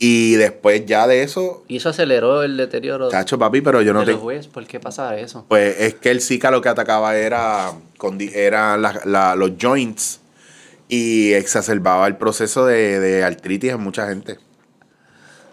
Y 0.04 0.34
después 0.34 0.84
ya 0.84 1.06
de 1.06 1.22
eso, 1.22 1.62
Y 1.68 1.76
eso 1.76 1.90
aceleró 1.90 2.42
el 2.42 2.56
deterioro 2.56 3.08
chacho 3.08 3.38
papi, 3.38 3.60
pero 3.60 3.82
yo 3.82 3.92
no 3.92 4.04
te... 4.04 4.16
¿Por 4.16 4.66
qué 4.66 4.80
pasa 4.80 5.16
eso? 5.16 5.44
Pues 5.48 5.78
es 5.78 5.94
que 5.94 6.10
el 6.10 6.20
Zika 6.20 6.50
lo 6.50 6.60
que 6.60 6.68
atacaba 6.68 7.14
era, 7.16 7.70
condi- 7.98 8.34
era 8.34 8.76
la- 8.76 9.00
la- 9.04 9.36
los 9.36 9.52
joints 9.60 10.18
y 10.88 11.32
exacerbaba 11.34 12.08
el 12.08 12.16
proceso 12.16 12.66
de, 12.66 12.98
de 12.98 13.22
artritis 13.22 13.70
en 13.70 13.80
mucha 13.80 14.08
gente. 14.08 14.38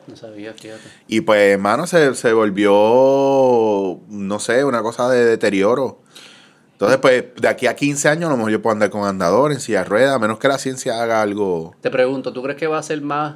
No 0.08 0.16
sabía, 0.16 0.52
fíjate. 0.56 0.82
Y 1.08 1.22
pues, 1.22 1.54
hermano, 1.54 1.86
se, 1.86 2.16
se 2.16 2.34
volvió, 2.34 4.00
no 4.10 4.40
sé, 4.40 4.64
una 4.66 4.82
cosa 4.82 5.10
de 5.10 5.26
deterioro. 5.26 6.00
Entonces, 6.72 6.98
pues, 6.98 7.26
de 7.40 7.48
aquí 7.48 7.68
a 7.68 7.76
15 7.76 8.10
años, 8.10 8.26
a 8.30 8.32
lo 8.32 8.38
mejor 8.38 8.52
yo 8.52 8.62
puedo 8.64 8.74
andar 8.74 8.90
con 8.90 9.04
andador, 9.06 9.52
en 9.52 9.60
silla 9.60 9.84
de 9.84 9.86
ruedas, 9.90 10.16
a 10.16 10.20
menos 10.20 10.40
que 10.40 10.48
la 10.48 10.58
ciencia 10.58 11.02
haga 11.04 11.22
algo. 11.22 11.76
Te 11.82 11.92
pregunto, 11.92 12.34
¿tú 12.34 12.42
crees 12.42 12.58
que 12.58 12.66
va 12.68 12.80
a 12.80 12.84
ser 12.84 13.02
más 13.02 13.36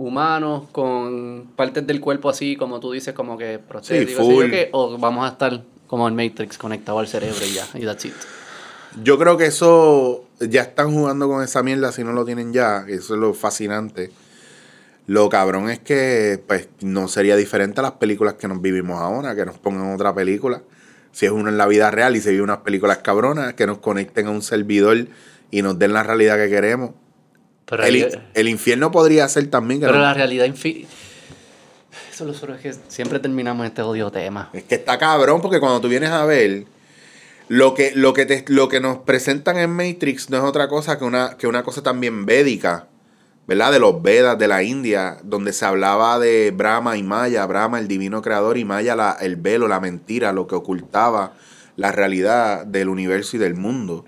humano 0.00 0.66
con 0.72 1.50
partes 1.56 1.86
del 1.86 2.00
cuerpo 2.00 2.30
así, 2.30 2.56
como 2.56 2.80
tú 2.80 2.92
dices, 2.92 3.12
como 3.12 3.36
que 3.36 3.58
prostético, 3.58 4.22
así, 4.22 4.32
full. 4.32 4.52
o 4.72 4.96
vamos 4.96 5.26
a 5.26 5.32
estar 5.32 5.62
como 5.86 6.08
el 6.08 6.14
Matrix 6.14 6.56
conectado 6.56 7.00
al 7.00 7.06
cerebro 7.06 7.44
y 7.44 7.52
ya, 7.52 7.66
y 7.74 7.84
that's 7.84 8.06
it? 8.06 8.14
Yo 9.02 9.18
creo 9.18 9.36
que 9.36 9.46
eso, 9.46 10.24
ya 10.40 10.62
están 10.62 10.92
jugando 10.92 11.28
con 11.28 11.44
esa 11.44 11.62
mierda 11.62 11.92
si 11.92 12.02
no 12.02 12.12
lo 12.12 12.24
tienen 12.24 12.52
ya. 12.52 12.84
Eso 12.88 13.14
es 13.14 13.20
lo 13.20 13.34
fascinante. 13.34 14.10
Lo 15.06 15.28
cabrón 15.28 15.70
es 15.70 15.78
que, 15.78 16.42
pues, 16.46 16.68
no 16.80 17.06
sería 17.06 17.36
diferente 17.36 17.80
a 17.80 17.82
las 17.82 17.92
películas 17.92 18.34
que 18.34 18.48
nos 18.48 18.60
vivimos 18.60 19.00
ahora, 19.00 19.36
que 19.36 19.44
nos 19.44 19.58
pongan 19.58 19.92
otra 19.94 20.14
película. 20.14 20.62
Si 21.12 21.26
es 21.26 21.32
uno 21.32 21.48
en 21.48 21.58
la 21.58 21.66
vida 21.66 21.90
real 21.90 22.16
y 22.16 22.20
se 22.20 22.30
vive 22.30 22.42
unas 22.42 22.58
películas 22.58 22.98
cabronas, 22.98 23.54
que 23.54 23.66
nos 23.66 23.78
conecten 23.78 24.26
a 24.26 24.30
un 24.30 24.42
servidor 24.42 25.06
y 25.50 25.62
nos 25.62 25.78
den 25.78 25.92
la 25.92 26.02
realidad 26.02 26.36
que 26.36 26.48
queremos. 26.48 26.90
Pero, 27.70 27.84
El, 28.34 28.48
infierno 28.48 28.90
podría 28.90 29.26
ser 29.28 29.46
también 29.48 29.80
que 29.80 29.86
pero 29.86 29.98
no- 29.98 30.04
la 30.04 30.12
realidad 30.12 30.44
infi- 30.46 30.86
Eso 32.12 32.24
lo 32.24 32.34
solo 32.34 32.54
es 32.56 32.60
que 32.60 32.74
siempre 32.88 33.18
terminamos 33.20 33.64
este 33.66 33.80
odio 33.82 34.10
tema. 34.10 34.50
es 34.52 34.64
que 34.64 34.74
está 34.74 34.98
cabrón 34.98 35.40
porque 35.40 35.60
cuando 35.60 35.80
tú 35.80 35.88
vienes 35.88 36.10
a 36.10 36.24
ver 36.26 36.64
lo 37.48 37.74
que 37.74 37.92
lo 37.94 38.12
que 38.12 38.26
te, 38.26 38.44
lo 38.48 38.68
que 38.68 38.80
nos 38.80 38.98
presentan 38.98 39.56
en 39.58 39.70
Matrix 39.70 40.30
no 40.30 40.36
es 40.38 40.42
otra 40.44 40.68
cosa 40.68 40.98
que 40.98 41.04
una 41.04 41.36
que 41.38 41.46
una 41.46 41.62
cosa 41.62 41.82
también 41.82 42.26
védica, 42.26 42.88
¿verdad? 43.46 43.72
De 43.72 43.78
los 43.80 44.02
Vedas 44.02 44.38
de 44.38 44.46
la 44.48 44.62
India, 44.62 45.18
donde 45.24 45.52
se 45.52 45.64
hablaba 45.64 46.18
de 46.18 46.52
Brahma 46.52 46.96
y 46.96 47.02
Maya, 47.02 47.44
Brahma 47.46 47.78
el 47.78 47.88
divino 47.88 48.20
creador 48.22 48.56
y 48.58 48.64
Maya 48.64 48.94
la, 48.96 49.16
el 49.20 49.36
velo, 49.36 49.66
la 49.68 49.80
mentira, 49.80 50.32
lo 50.32 50.46
que 50.46 50.54
ocultaba 50.56 51.32
la 51.76 51.90
realidad 51.92 52.66
del 52.66 52.88
universo 52.88 53.36
y 53.36 53.40
del 53.40 53.54
mundo. 53.54 54.04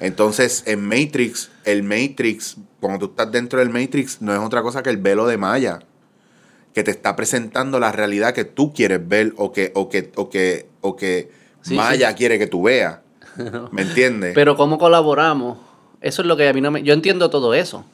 Entonces, 0.00 0.64
en 0.66 0.84
Matrix, 0.86 1.50
el 1.64 1.82
Matrix, 1.82 2.56
cuando 2.80 2.98
tú 3.00 3.12
estás 3.12 3.30
dentro 3.32 3.58
del 3.58 3.70
Matrix, 3.70 4.20
no 4.22 4.32
es 4.32 4.38
otra 4.38 4.62
cosa 4.62 4.82
que 4.82 4.90
el 4.90 4.98
velo 4.98 5.26
de 5.26 5.36
Maya, 5.36 5.80
que 6.72 6.82
te 6.82 6.90
está 6.90 7.16
presentando 7.16 7.78
la 7.78 7.92
realidad 7.92 8.34
que 8.34 8.44
tú 8.44 8.72
quieres 8.72 9.06
ver 9.06 9.32
o 9.36 9.52
que, 9.52 9.72
o 9.74 9.88
que, 9.88 10.12
o 10.16 10.28
que, 10.28 10.68
o 10.80 10.96
que 10.96 11.44
Sí, 11.64 11.74
Maya 11.74 12.14
quiere 12.14 12.38
que 12.38 12.46
tú 12.46 12.62
veas. 12.62 12.98
¿Me 13.72 13.82
entiendes? 13.82 14.32
Pero 14.34 14.54
cómo 14.56 14.78
colaboramos, 14.78 15.58
eso 16.00 16.22
es 16.22 16.28
lo 16.28 16.36
que 16.36 16.46
a 16.46 16.52
mí 16.52 16.60
no 16.60 16.70
me... 16.70 16.82
Yo 16.82 16.92
entiendo 16.92 17.30
todo 17.30 17.54
eso. 17.54 17.84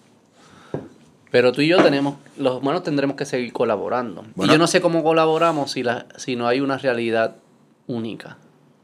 Pero 1.30 1.52
tú 1.52 1.60
y 1.60 1.68
yo 1.68 1.80
tenemos, 1.80 2.16
los 2.36 2.60
humanos 2.60 2.82
tendremos 2.82 3.14
que 3.14 3.24
seguir 3.24 3.52
colaborando. 3.52 4.24
Bueno. 4.34 4.50
y 4.50 4.54
yo 4.54 4.58
no 4.58 4.66
sé 4.66 4.80
cómo 4.80 5.04
colaboramos 5.04 5.70
si, 5.70 5.84
la, 5.84 6.06
si 6.16 6.34
no 6.34 6.48
hay 6.48 6.60
una 6.60 6.78
realidad 6.78 7.36
única. 7.86 8.38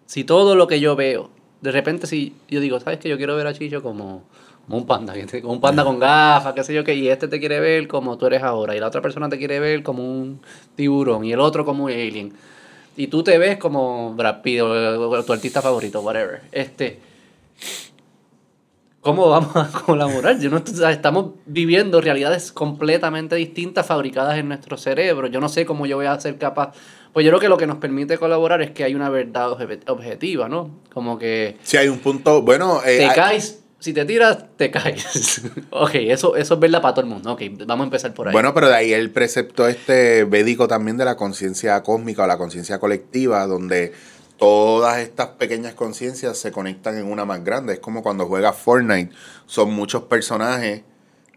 Si 0.07 0.23
todo 0.23 0.55
lo 0.55 0.69
que 0.69 0.79
yo 0.79 0.95
veo, 0.95 1.31
de 1.61 1.73
repente 1.73 2.07
si 2.07 2.37
yo 2.49 2.61
digo, 2.61 2.79
¿sabes 2.79 3.01
que 3.01 3.09
Yo 3.09 3.17
quiero 3.17 3.35
ver 3.35 3.49
a 3.49 3.53
Chicho 3.53 3.83
como, 3.83 4.23
como 4.67 4.79
un 4.79 4.87
panda, 4.87 5.15
como 5.43 5.53
un 5.55 5.61
panda 5.61 5.85
con 5.85 5.99
gafas, 5.99 6.53
qué 6.55 6.65
sé 6.65 6.75
yo 6.75 6.83
qué, 6.85 6.95
y 6.95 7.09
este 7.09 7.29
te 7.29 7.39
quiere 7.41 7.61
ver 7.61 7.87
como 7.89 8.19
tú 8.19 8.27
eres 8.27 8.43
ahora, 8.43 8.75
y 8.77 8.81
la 8.81 8.89
otra 8.89 9.01
persona 9.01 9.29
te 9.29 9.39
quiere 9.39 9.61
ver 9.61 9.83
como 9.83 10.03
un 10.03 10.41
tiburón, 10.75 11.25
y 11.25 11.33
el 11.33 11.41
otro 11.41 11.65
como 11.65 11.85
un 11.85 11.91
alien. 11.93 12.33
Y 12.97 13.07
tú 13.09 13.23
te 13.23 13.37
ves 13.39 13.59
como 13.59 14.15
Brad 14.15 14.41
Pitt 14.43 14.61
o, 14.63 14.67
o 15.11 15.23
tu 15.23 15.33
artista 15.33 15.61
favorito, 15.63 16.01
whatever. 16.01 16.41
Este, 16.51 16.99
¿Cómo 19.01 19.29
vamos 19.29 19.55
a 19.55 19.71
colaborar? 19.87 20.41
Yo 20.41 20.51
no, 20.51 20.57
estamos 20.91 21.33
viviendo 21.47 22.01
realidades 22.01 22.51
completamente 22.51 23.37
distintas 23.37 23.87
fabricadas 23.87 24.37
en 24.39 24.49
nuestro 24.49 24.77
cerebro. 24.77 25.29
Yo 25.29 25.41
no 25.41 25.49
sé 25.49 25.65
cómo 25.65 25.87
yo 25.87 25.97
voy 25.97 26.07
a 26.07 26.19
ser 26.19 26.39
capaz. 26.39 26.73
Pues 27.13 27.25
yo 27.25 27.31
creo 27.31 27.41
que 27.41 27.49
lo 27.49 27.57
que 27.57 27.69
nos 27.69 27.79
permite 27.79 28.19
colaborar 28.19 28.63
es 28.63 28.73
que 28.73 28.83
hay 28.83 28.95
una 28.97 29.09
verdad 29.09 29.51
obje- 29.51 29.79
objetiva, 29.89 30.49
¿no? 30.49 30.71
Como 30.93 31.19
que 31.19 31.57
Si 31.63 31.77
hay 31.77 31.87
un 31.89 32.01
punto, 32.01 32.43
bueno, 32.43 32.81
eh, 32.85 32.97
te 32.99 33.05
hay- 33.07 33.15
caes, 33.15 33.63
si 33.87 33.93
te 33.93 34.05
tiras, 34.05 34.47
te 34.57 34.73
caes. 34.73 35.43
ok, 35.71 35.91
eso, 35.95 36.35
eso 36.35 36.55
es 36.55 36.61
verdad 36.61 36.83
para 36.83 36.95
todo 36.95 37.05
el 37.05 37.11
mundo. 37.11 37.33
Ok, 37.33 37.43
vamos 37.67 37.85
a 37.85 37.87
empezar 37.87 38.13
por 38.13 38.27
ahí. 38.27 38.33
Bueno, 38.33 38.53
pero 38.53 38.69
de 38.69 38.75
ahí 38.75 38.93
el 38.93 39.13
precepto 39.13 39.69
este 39.69 40.25
védico 40.25 40.67
también 40.67 40.97
de 40.97 41.05
la 41.05 41.17
conciencia 41.17 41.81
cósmica 41.85 42.25
o 42.25 42.27
la 42.27 42.37
conciencia 42.37 42.81
colectiva, 42.81 43.47
donde 43.47 43.93
todas 44.39 44.99
estas 44.99 45.29
pequeñas 45.29 45.75
conciencias 45.75 46.37
se 46.37 46.51
conectan 46.51 46.99
en 46.99 47.07
una 47.07 47.25
más 47.25 47.45
grande. 47.45 47.75
Es 47.75 47.79
como 47.79 48.03
cuando 48.03 48.27
juegas 48.27 48.57
Fortnite, 48.57 49.15
son 49.47 49.73
muchos 49.73 50.03
personajes 50.03 50.83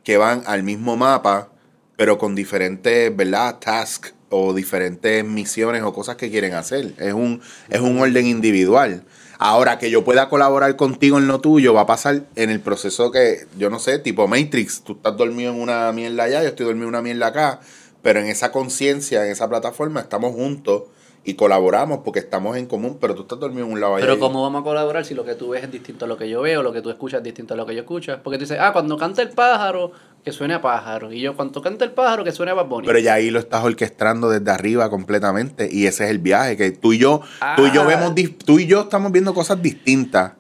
que 0.04 0.18
van 0.18 0.42
al 0.48 0.64
mismo 0.64 0.98
mapa, 0.98 1.50
pero 1.98 2.18
con 2.18 2.34
diferentes, 2.34 3.16
¿verdad? 3.16 3.60
Tasks 3.60 4.16
o 4.30 4.56
diferentes 4.56 5.24
misiones 5.24 5.84
o 5.84 5.94
cosas 5.94 6.16
que 6.16 6.32
quieren 6.32 6.56
hacer. 6.56 6.94
Es 6.98 7.14
un, 7.14 7.42
es 7.70 7.80
un 7.80 8.00
orden 8.00 8.26
individual. 8.26 9.04
Ahora 9.42 9.80
que 9.80 9.90
yo 9.90 10.04
pueda 10.04 10.28
colaborar 10.28 10.76
contigo 10.76 11.18
en 11.18 11.28
lo 11.28 11.40
tuyo, 11.40 11.74
va 11.74 11.82
a 11.82 11.86
pasar 11.86 12.26
en 12.36 12.50
el 12.50 12.60
proceso 12.60 13.10
que, 13.10 13.48
yo 13.58 13.70
no 13.70 13.80
sé, 13.80 13.98
tipo 13.98 14.28
Matrix, 14.28 14.82
tú 14.82 14.94
estás 14.98 15.16
dormido 15.16 15.54
en 15.54 15.62
una 15.62 15.90
mierda 15.94 16.24
allá, 16.24 16.44
yo 16.44 16.50
estoy 16.50 16.66
dormido 16.66 16.90
en 16.90 16.90
una 16.90 17.02
mierda 17.02 17.28
acá, 17.28 17.62
pero 18.02 18.20
en 18.20 18.26
esa 18.26 18.52
conciencia, 18.52 19.26
en 19.26 19.32
esa 19.32 19.48
plataforma, 19.48 20.02
estamos 20.02 20.34
juntos 20.34 20.84
y 21.26 21.34
colaboramos 21.36 22.00
porque 22.04 22.20
estamos 22.20 22.56
en 22.58 22.66
común, 22.66 22.98
pero 23.00 23.14
tú 23.14 23.24
estás 23.24 23.40
dormido 23.40 23.66
en 23.68 23.74
un 23.74 23.80
lado 23.82 23.96
allá 23.96 24.06
Pero 24.06 24.16
y- 24.18 24.20
¿cómo 24.20 24.42
vamos 24.42 24.62
a 24.62 24.64
colaborar 24.64 25.06
si 25.06 25.14
lo 25.14 25.26
que 25.26 25.36
tú 25.36 25.50
ves 25.50 25.64
es 25.64 25.72
distinto 25.72 26.06
a 26.06 26.08
lo 26.08 26.18
que 26.18 26.30
yo 26.30 26.42
veo, 26.42 26.64
lo 26.64 26.72
que 26.72 26.82
tú 26.82 26.90
escuchas 26.90 27.18
es 27.20 27.24
distinto 27.24 27.54
a 27.54 27.58
lo 27.58 27.66
que 27.66 27.76
yo 27.76 27.82
escucho? 27.82 28.18
Porque 28.24 28.38
tú 28.38 28.44
dices, 28.46 28.58
ah, 28.60 28.72
cuando 28.74 28.98
canta 28.98 29.22
el 29.22 29.30
pájaro, 29.30 29.92
que 30.24 30.32
suene 30.32 30.54
a 30.54 30.62
pájaro. 30.62 31.12
Y 31.14 31.22
yo, 31.22 31.36
cuando 31.36 31.62
canta 31.62 31.86
el 31.86 31.92
pájaro, 31.92 32.24
que 32.24 32.32
suene 32.32 32.52
a 32.52 32.56
Bad 32.56 32.66
Bunny. 32.68 32.88
Pero 32.88 33.00
ya 33.00 33.14
ahí 33.16 33.30
lo 33.32 33.40
estás 33.40 33.64
orquestando 33.64 34.30
desde 34.30 34.50
arriba 34.52 34.90
completamente 34.90 35.70
y 35.72 35.86
ese 35.88 36.06
es 36.06 36.10
el 36.10 36.20
viaje 36.20 36.58
que 36.58 36.72
tú 36.72 36.94
y 36.94 36.98
yo, 37.00 37.22
tú 37.56 37.66
y 37.68 37.72
yo 37.72 37.82
Ah. 37.84 37.88
vemos, 37.88 38.14
tú 38.46 38.60
y 38.60 38.66
yo 38.68 38.82
estamos 38.82 39.12
viendo 39.12 39.34
cosas 39.34 39.62
distintas, 39.62 40.34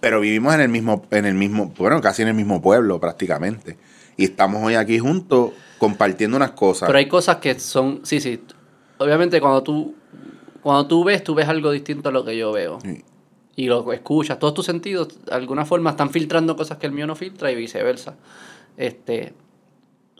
pero 0.00 0.20
vivimos 0.20 0.54
en 0.54 0.60
el 0.60 0.68
mismo, 0.68 1.04
en 1.10 1.24
el 1.24 1.34
mismo, 1.34 1.72
bueno, 1.78 2.00
casi 2.00 2.22
en 2.22 2.28
el 2.28 2.34
mismo 2.34 2.60
pueblo 2.60 3.00
prácticamente 3.00 3.78
y 4.16 4.24
estamos 4.24 4.62
hoy 4.62 4.74
aquí 4.74 4.98
juntos 4.98 5.52
compartiendo 5.78 6.36
unas 6.36 6.52
cosas. 6.52 6.86
Pero 6.86 6.98
hay 6.98 7.08
cosas 7.08 7.36
que 7.36 7.58
son, 7.58 8.00
sí, 8.04 8.20
sí. 8.20 8.40
Obviamente 8.98 9.40
cuando 9.40 9.62
tú, 9.62 9.94
cuando 10.66 10.88
tú 10.88 11.04
ves, 11.04 11.22
tú 11.22 11.36
ves 11.36 11.46
algo 11.46 11.70
distinto 11.70 12.08
a 12.08 12.12
lo 12.12 12.24
que 12.24 12.36
yo 12.36 12.50
veo. 12.50 12.80
Sí. 12.80 13.04
Y 13.54 13.66
lo 13.66 13.92
escuchas, 13.92 14.40
todos 14.40 14.52
tus 14.52 14.66
sentidos, 14.66 15.24
de 15.24 15.32
alguna 15.32 15.64
forma, 15.64 15.90
están 15.90 16.10
filtrando 16.10 16.56
cosas 16.56 16.78
que 16.78 16.86
el 16.86 16.92
mío 16.92 17.06
no 17.06 17.14
filtra 17.14 17.52
y 17.52 17.54
viceversa. 17.54 18.16
Este, 18.76 19.32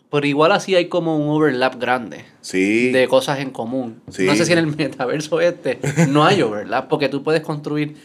pero 0.09 0.25
igual 0.25 0.53
así 0.53 0.73
hay 0.73 0.87
como 0.87 1.17
un 1.17 1.27
overlap 1.35 1.75
grande 1.75 2.23
Sí. 2.39 2.93
de 2.93 3.09
cosas 3.09 3.39
en 3.39 3.49
común. 3.49 4.01
Sí. 4.09 4.25
No 4.25 4.35
sé 4.37 4.45
si 4.45 4.53
en 4.53 4.59
el 4.59 4.67
metaverso 4.67 5.41
este 5.41 5.79
no 6.07 6.23
hay 6.23 6.41
overlap, 6.41 6.87
porque 6.87 7.09
tú 7.09 7.23
puedes 7.23 7.41
construir 7.41 7.97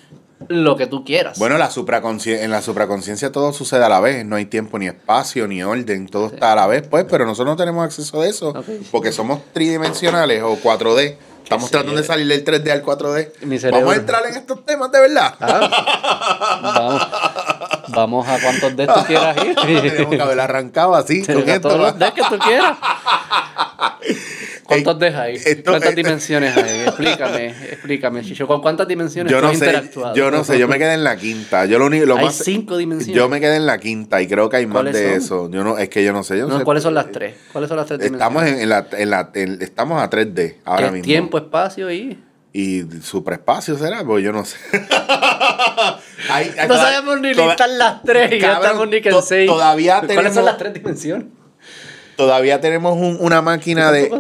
lo 0.49 0.75
que 0.77 0.89
tú 0.89 1.05
quieras. 1.05 1.39
Bueno, 1.39 1.59
la 1.59 1.71
en 1.71 2.51
la 2.51 2.61
supraconciencia 2.61 3.31
todo 3.31 3.53
sucede 3.53 3.85
a 3.85 3.89
la 3.89 4.01
vez, 4.01 4.27
no 4.27 4.35
hay 4.35 4.47
tiempo 4.47 4.81
ni 4.81 4.89
espacio 4.89 5.47
ni 5.47 5.63
orden, 5.63 6.09
todo 6.09 6.27
está 6.27 6.55
a 6.55 6.57
la 6.57 6.67
vez, 6.67 6.89
pues, 6.89 7.07
pero 7.09 7.25
nosotros 7.25 7.53
no 7.53 7.57
tenemos 7.57 7.85
acceso 7.85 8.21
a 8.21 8.27
eso 8.27 8.53
porque 8.91 9.13
somos 9.13 9.41
tridimensionales 9.53 10.43
o 10.43 10.57
4D. 10.57 11.17
Estamos 11.55 11.69
sé 11.71 11.73
tratando 11.73 12.01
de 12.01 12.07
salir 12.07 12.27
del 12.29 12.45
3D 12.45 12.71
al 12.71 12.83
4D. 12.83 13.33
Mi 13.43 13.59
cerebro- 13.59 13.81
Vamos 13.81 13.95
a 13.95 14.01
entrar 14.01 14.27
en 14.27 14.35
estos 14.37 14.65
temas 14.65 14.91
de 14.93 15.01
verdad. 15.01 15.35
Ah, 15.41 16.61
vamos, 16.63 17.09
vamos 17.89 18.29
a 18.29 18.39
cuántos 18.41 18.77
de 18.77 18.87
tú 18.87 19.01
quieras 19.07 19.37
ir. 19.45 19.55
Tenemos 19.57 20.15
que 20.17 20.23
haber 20.23 20.41
arrancado 20.41 20.95
así, 20.95 21.25
con 21.25 21.49
esto. 21.49 21.69
todos 21.69 21.99
los 21.99 22.13
que 22.13 22.23
tú 22.23 22.39
quieras. 22.39 22.77
¿Cuántos 24.65 24.99
des 24.99 25.15
hay? 25.15 25.35
esto- 25.37 25.71
¿Cuántas 25.73 25.93
eh, 25.93 25.95
dimensiones 25.95 26.57
hay? 26.57 26.81
Explícame, 26.87 27.47
explícame, 27.49 28.23
Chicho. 28.23 28.47
¿Con 28.47 28.63
cuántas 28.63 28.87
dimensiones 28.89 29.31
Yo 29.33 29.41
no 29.41 29.49
has 29.49 29.59
sé, 29.59 29.67
interactuado? 29.67 30.15
yo 30.15 30.31
no 30.31 30.45
sé, 30.45 30.59
yo 30.59 30.69
me 30.69 30.79
quedé 30.79 30.95
en 30.95 31.05
la 31.05 31.17
quinta. 31.17 31.65
Yo 31.67 31.79
lo 31.79 31.87
único, 31.87 32.07
lo 32.07 32.17
Hay 32.17 32.27
más, 32.27 32.37
cinco 32.37 32.77
dimensiones. 32.77 33.17
Yo 33.17 33.29
me 33.29 33.41
quedé 33.41 33.57
en 33.57 33.67
la 33.67 33.79
quinta 33.79 34.23
y 34.23 34.29
creo 34.29 34.49
que 34.49 34.57
hay 34.59 34.67
más 34.67 34.75
¿Cuáles 34.77 34.95
de 34.95 35.07
son? 35.09 35.17
eso. 35.17 35.51
Yo 35.51 35.65
no, 35.65 35.79
es 35.79 35.89
que 35.89 36.05
yo 36.05 36.13
no 36.13 36.23
sé. 36.23 36.39
Yo 36.39 36.45
no 36.47 36.55
No, 36.55 36.59
sé. 36.61 36.65
¿Cuáles 36.65 36.83
son 36.83 36.95
las 36.95 37.11
tres? 37.11 37.35
¿Cuáles 37.53 37.69
son 37.69 37.77
las 37.77 37.87
tres 37.87 38.01
Estamos 38.01 38.45
dimensiones? 38.45 38.63
en, 38.63 38.69
la, 38.69 38.87
en 38.93 39.11
la- 39.11 39.31
en- 39.35 39.63
estamos 39.63 40.01
a 40.03 40.09
3D 40.09 40.57
ahora 40.65 40.87
¿Qué 40.87 40.93
mismo. 40.93 41.05
tiempo, 41.05 41.39
espacio 41.39 41.91
y...? 41.91 42.23
Y 42.55 42.83
superespacio 43.03 43.79
será, 43.79 44.05
pues 44.05 44.23
yo 44.23 44.31
no 44.31 44.45
sé. 44.45 44.59
Hay- 46.31 46.53
hay- 46.59 46.69
No 46.69 46.77
sabemos 46.77 47.21
ni 47.21 47.33
listar 47.35 47.69
las 47.71 48.03
tres 48.03 48.31
y 48.33 48.41
ya 48.41 48.55
estamos 48.55 48.89
ni 48.89 49.01
que 49.01 49.09
en 49.09 49.23
seis. 49.23 49.47
todavía 49.51 49.95
¿Cuáles 50.01 50.17
tenemos- 50.17 50.35
son 50.35 50.45
las 50.45 50.59
tres 50.59 50.75
dimensiones? 50.75 51.27
Todavía 52.17 52.61
tenemos 52.61 52.97
un- 52.97 53.17
una 53.21 53.43
máquina 53.43 53.91
de, 53.93 54.11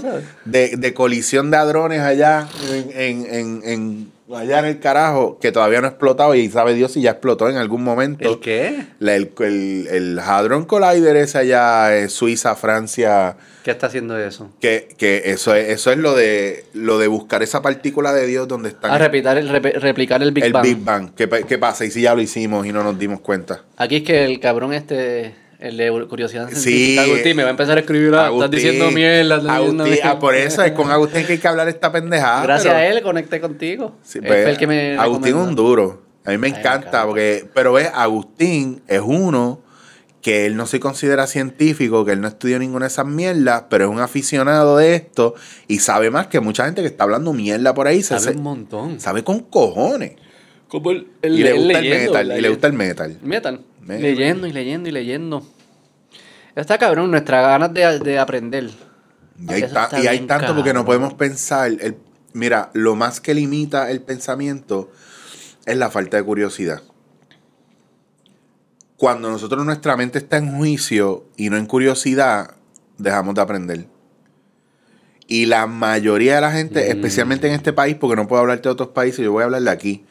de, 0.44 0.76
de 0.76 0.94
colisión 0.94 1.50
de 1.50 1.56
hadrones 1.58 2.00
allá 2.00 2.48
en, 2.70 2.90
en, 2.94 3.34
en, 3.34 3.62
en- 3.64 4.12
allá 4.34 4.60
en 4.60 4.64
el 4.64 4.80
carajo 4.80 5.38
que 5.38 5.52
todavía 5.52 5.82
no 5.82 5.86
ha 5.88 5.90
explotado 5.90 6.34
y 6.34 6.48
sabe 6.48 6.72
Dios 6.72 6.92
si 6.92 7.02
ya 7.02 7.10
explotó 7.10 7.50
en 7.50 7.56
algún 7.58 7.84
momento. 7.84 8.26
¿El 8.26 8.40
qué? 8.40 8.86
La- 8.98 9.14
el, 9.14 9.30
el, 9.40 9.88
el 9.90 10.18
Hadron 10.18 10.64
Collider 10.64 11.16
es 11.16 11.36
allá 11.36 11.98
en 11.98 12.08
Suiza, 12.08 12.54
Francia, 12.56 13.36
¿Qué 13.62 13.70
está 13.70 13.86
haciendo 13.88 14.18
eso? 14.18 14.50
que, 14.60 14.88
que 14.96 15.22
eso 15.26 15.54
es, 15.54 15.68
eso 15.68 15.92
es 15.92 15.98
lo 15.98 16.14
de 16.16 16.64
lo 16.72 16.98
de 16.98 17.06
buscar 17.08 17.42
esa 17.42 17.60
partícula 17.62 18.12
de 18.14 18.26
Dios 18.26 18.48
donde 18.48 18.70
está 18.70 18.92
A 18.92 18.98
replicar 18.98 19.36
el, 19.38 19.50
repe- 19.50 19.74
replicar 19.78 20.22
el 20.22 20.32
Big 20.32 20.44
el 20.44 20.52
Bang. 20.54 20.64
Big 20.64 20.78
Bang. 20.82 21.10
¿Qué, 21.14 21.28
qué 21.46 21.58
pasa? 21.58 21.84
Y 21.84 21.90
si 21.90 22.00
ya 22.02 22.14
lo 22.14 22.22
hicimos 22.22 22.66
y 22.66 22.72
no 22.72 22.82
nos 22.82 22.98
dimos 22.98 23.20
cuenta. 23.20 23.62
Aquí 23.76 23.96
es 23.96 24.02
que 24.02 24.24
el 24.24 24.40
cabrón 24.40 24.72
este, 24.72 25.34
el 25.62 25.76
de 25.76 26.06
curiosidad 26.08 26.48
Sí. 26.52 26.98
Agustín, 26.98 27.36
me 27.36 27.42
va 27.44 27.48
a 27.48 27.52
empezar 27.52 27.76
a 27.76 27.80
escribir, 27.80 28.08
ah, 28.14 28.16
estás 28.16 28.26
Agustín, 28.28 28.50
diciendo 28.50 28.90
mierda. 28.90 29.20
estás 29.36 29.42
diciendo 29.42 29.52
Agustín, 29.54 29.80
ah, 29.80 29.84
mierda. 30.06 30.18
por 30.18 30.34
eso 30.34 30.62
es 30.62 30.72
con 30.72 30.90
Agustín 30.90 31.24
que 31.26 31.32
hay 31.34 31.38
que 31.38 31.48
hablar 31.48 31.68
esta 31.68 31.92
pendejada. 31.92 32.42
Gracias 32.42 32.74
pero- 32.74 32.76
a 32.84 32.86
él 32.86 33.02
conecté 33.02 33.40
contigo. 33.40 33.96
Sí, 34.02 34.18
Él 34.18 34.24
pues, 34.26 34.42
fue 34.42 34.50
el 34.50 34.56
que 34.58 34.66
me 34.66 34.96
Agustín 34.98 35.28
es 35.28 35.34
un 35.34 35.54
duro. 35.54 36.02
A 36.24 36.30
mí 36.30 36.38
me 36.38 36.46
Ay, 36.48 36.52
me 36.52 36.58
encanta, 36.58 37.04
porque, 37.04 37.48
pero 37.54 37.72
ves, 37.72 37.90
Agustín 37.94 38.82
es 38.86 39.00
uno 39.04 39.60
que 40.20 40.46
él 40.46 40.54
no 40.56 40.66
se 40.66 40.78
considera 40.78 41.26
científico, 41.26 42.04
que 42.04 42.12
él 42.12 42.20
no 42.20 42.28
estudió 42.28 42.58
ninguna 42.60 42.84
de 42.86 42.90
esas 42.92 43.06
mierdas, 43.06 43.64
pero 43.68 43.86
es 43.86 43.90
un 43.90 43.98
aficionado 43.98 44.76
de 44.76 44.94
esto 44.94 45.34
y 45.66 45.80
sabe 45.80 46.10
más 46.10 46.28
que 46.28 46.38
mucha 46.38 46.64
gente 46.64 46.80
que 46.80 46.86
está 46.86 47.02
hablando 47.04 47.32
mierda 47.32 47.74
por 47.74 47.88
ahí. 47.88 48.02
Sabe 48.04 48.20
se- 48.20 48.30
un 48.30 48.42
montón. 48.42 49.00
sabe 49.00 49.24
con 49.24 49.40
cojones. 49.40 50.12
Como 50.68 50.92
el, 50.92 51.06
y 51.24 51.28
le 51.42 51.52
gusta 51.54 51.78
el 51.80 51.88
metal. 51.90 52.32
Y 52.38 52.40
le 52.40 52.48
gusta 52.50 52.66
el 52.68 52.72
metal. 52.72 53.18
metal. 53.22 53.60
Leyendo 53.86 54.46
y 54.46 54.52
leyendo 54.52 54.88
y 54.88 54.92
leyendo. 54.92 55.46
Está 56.54 56.78
cabrón, 56.78 57.10
nuestras 57.10 57.42
ganas 57.46 57.72
de, 57.74 57.98
de 57.98 58.18
aprender. 58.18 58.70
Y 59.38 59.52
hay, 59.52 59.62
ta- 59.62 59.88
y 60.14 60.18
tanto 60.26 60.54
porque 60.54 60.72
no 60.74 60.84
podemos 60.84 61.14
pensar. 61.14 61.70
El, 61.80 61.96
mira, 62.32 62.70
lo 62.74 62.94
más 62.94 63.20
que 63.20 63.34
limita 63.34 63.90
el 63.90 64.00
pensamiento 64.02 64.90
es 65.66 65.76
la 65.76 65.90
falta 65.90 66.16
de 66.18 66.22
curiosidad. 66.22 66.82
Cuando 68.96 69.30
nosotros 69.30 69.64
nuestra 69.64 69.96
mente 69.96 70.18
está 70.18 70.36
en 70.36 70.56
juicio 70.56 71.24
y 71.36 71.50
no 71.50 71.56
en 71.56 71.66
curiosidad, 71.66 72.54
dejamos 72.98 73.34
de 73.34 73.40
aprender. 73.40 73.86
Y 75.26 75.46
la 75.46 75.66
mayoría 75.66 76.36
de 76.36 76.40
la 76.42 76.52
gente, 76.52 76.84
Mm. 76.86 76.90
especialmente 76.96 77.48
en 77.48 77.54
este 77.54 77.72
país, 77.72 77.96
porque 77.98 78.16
no 78.16 78.28
puedo 78.28 78.42
hablarte 78.42 78.68
de 78.68 78.72
otros 78.72 78.88
países, 78.90 79.24
yo 79.24 79.32
voy 79.32 79.42
a 79.42 79.46
hablar 79.46 79.62
de 79.62 79.70
aquí. 79.70 80.04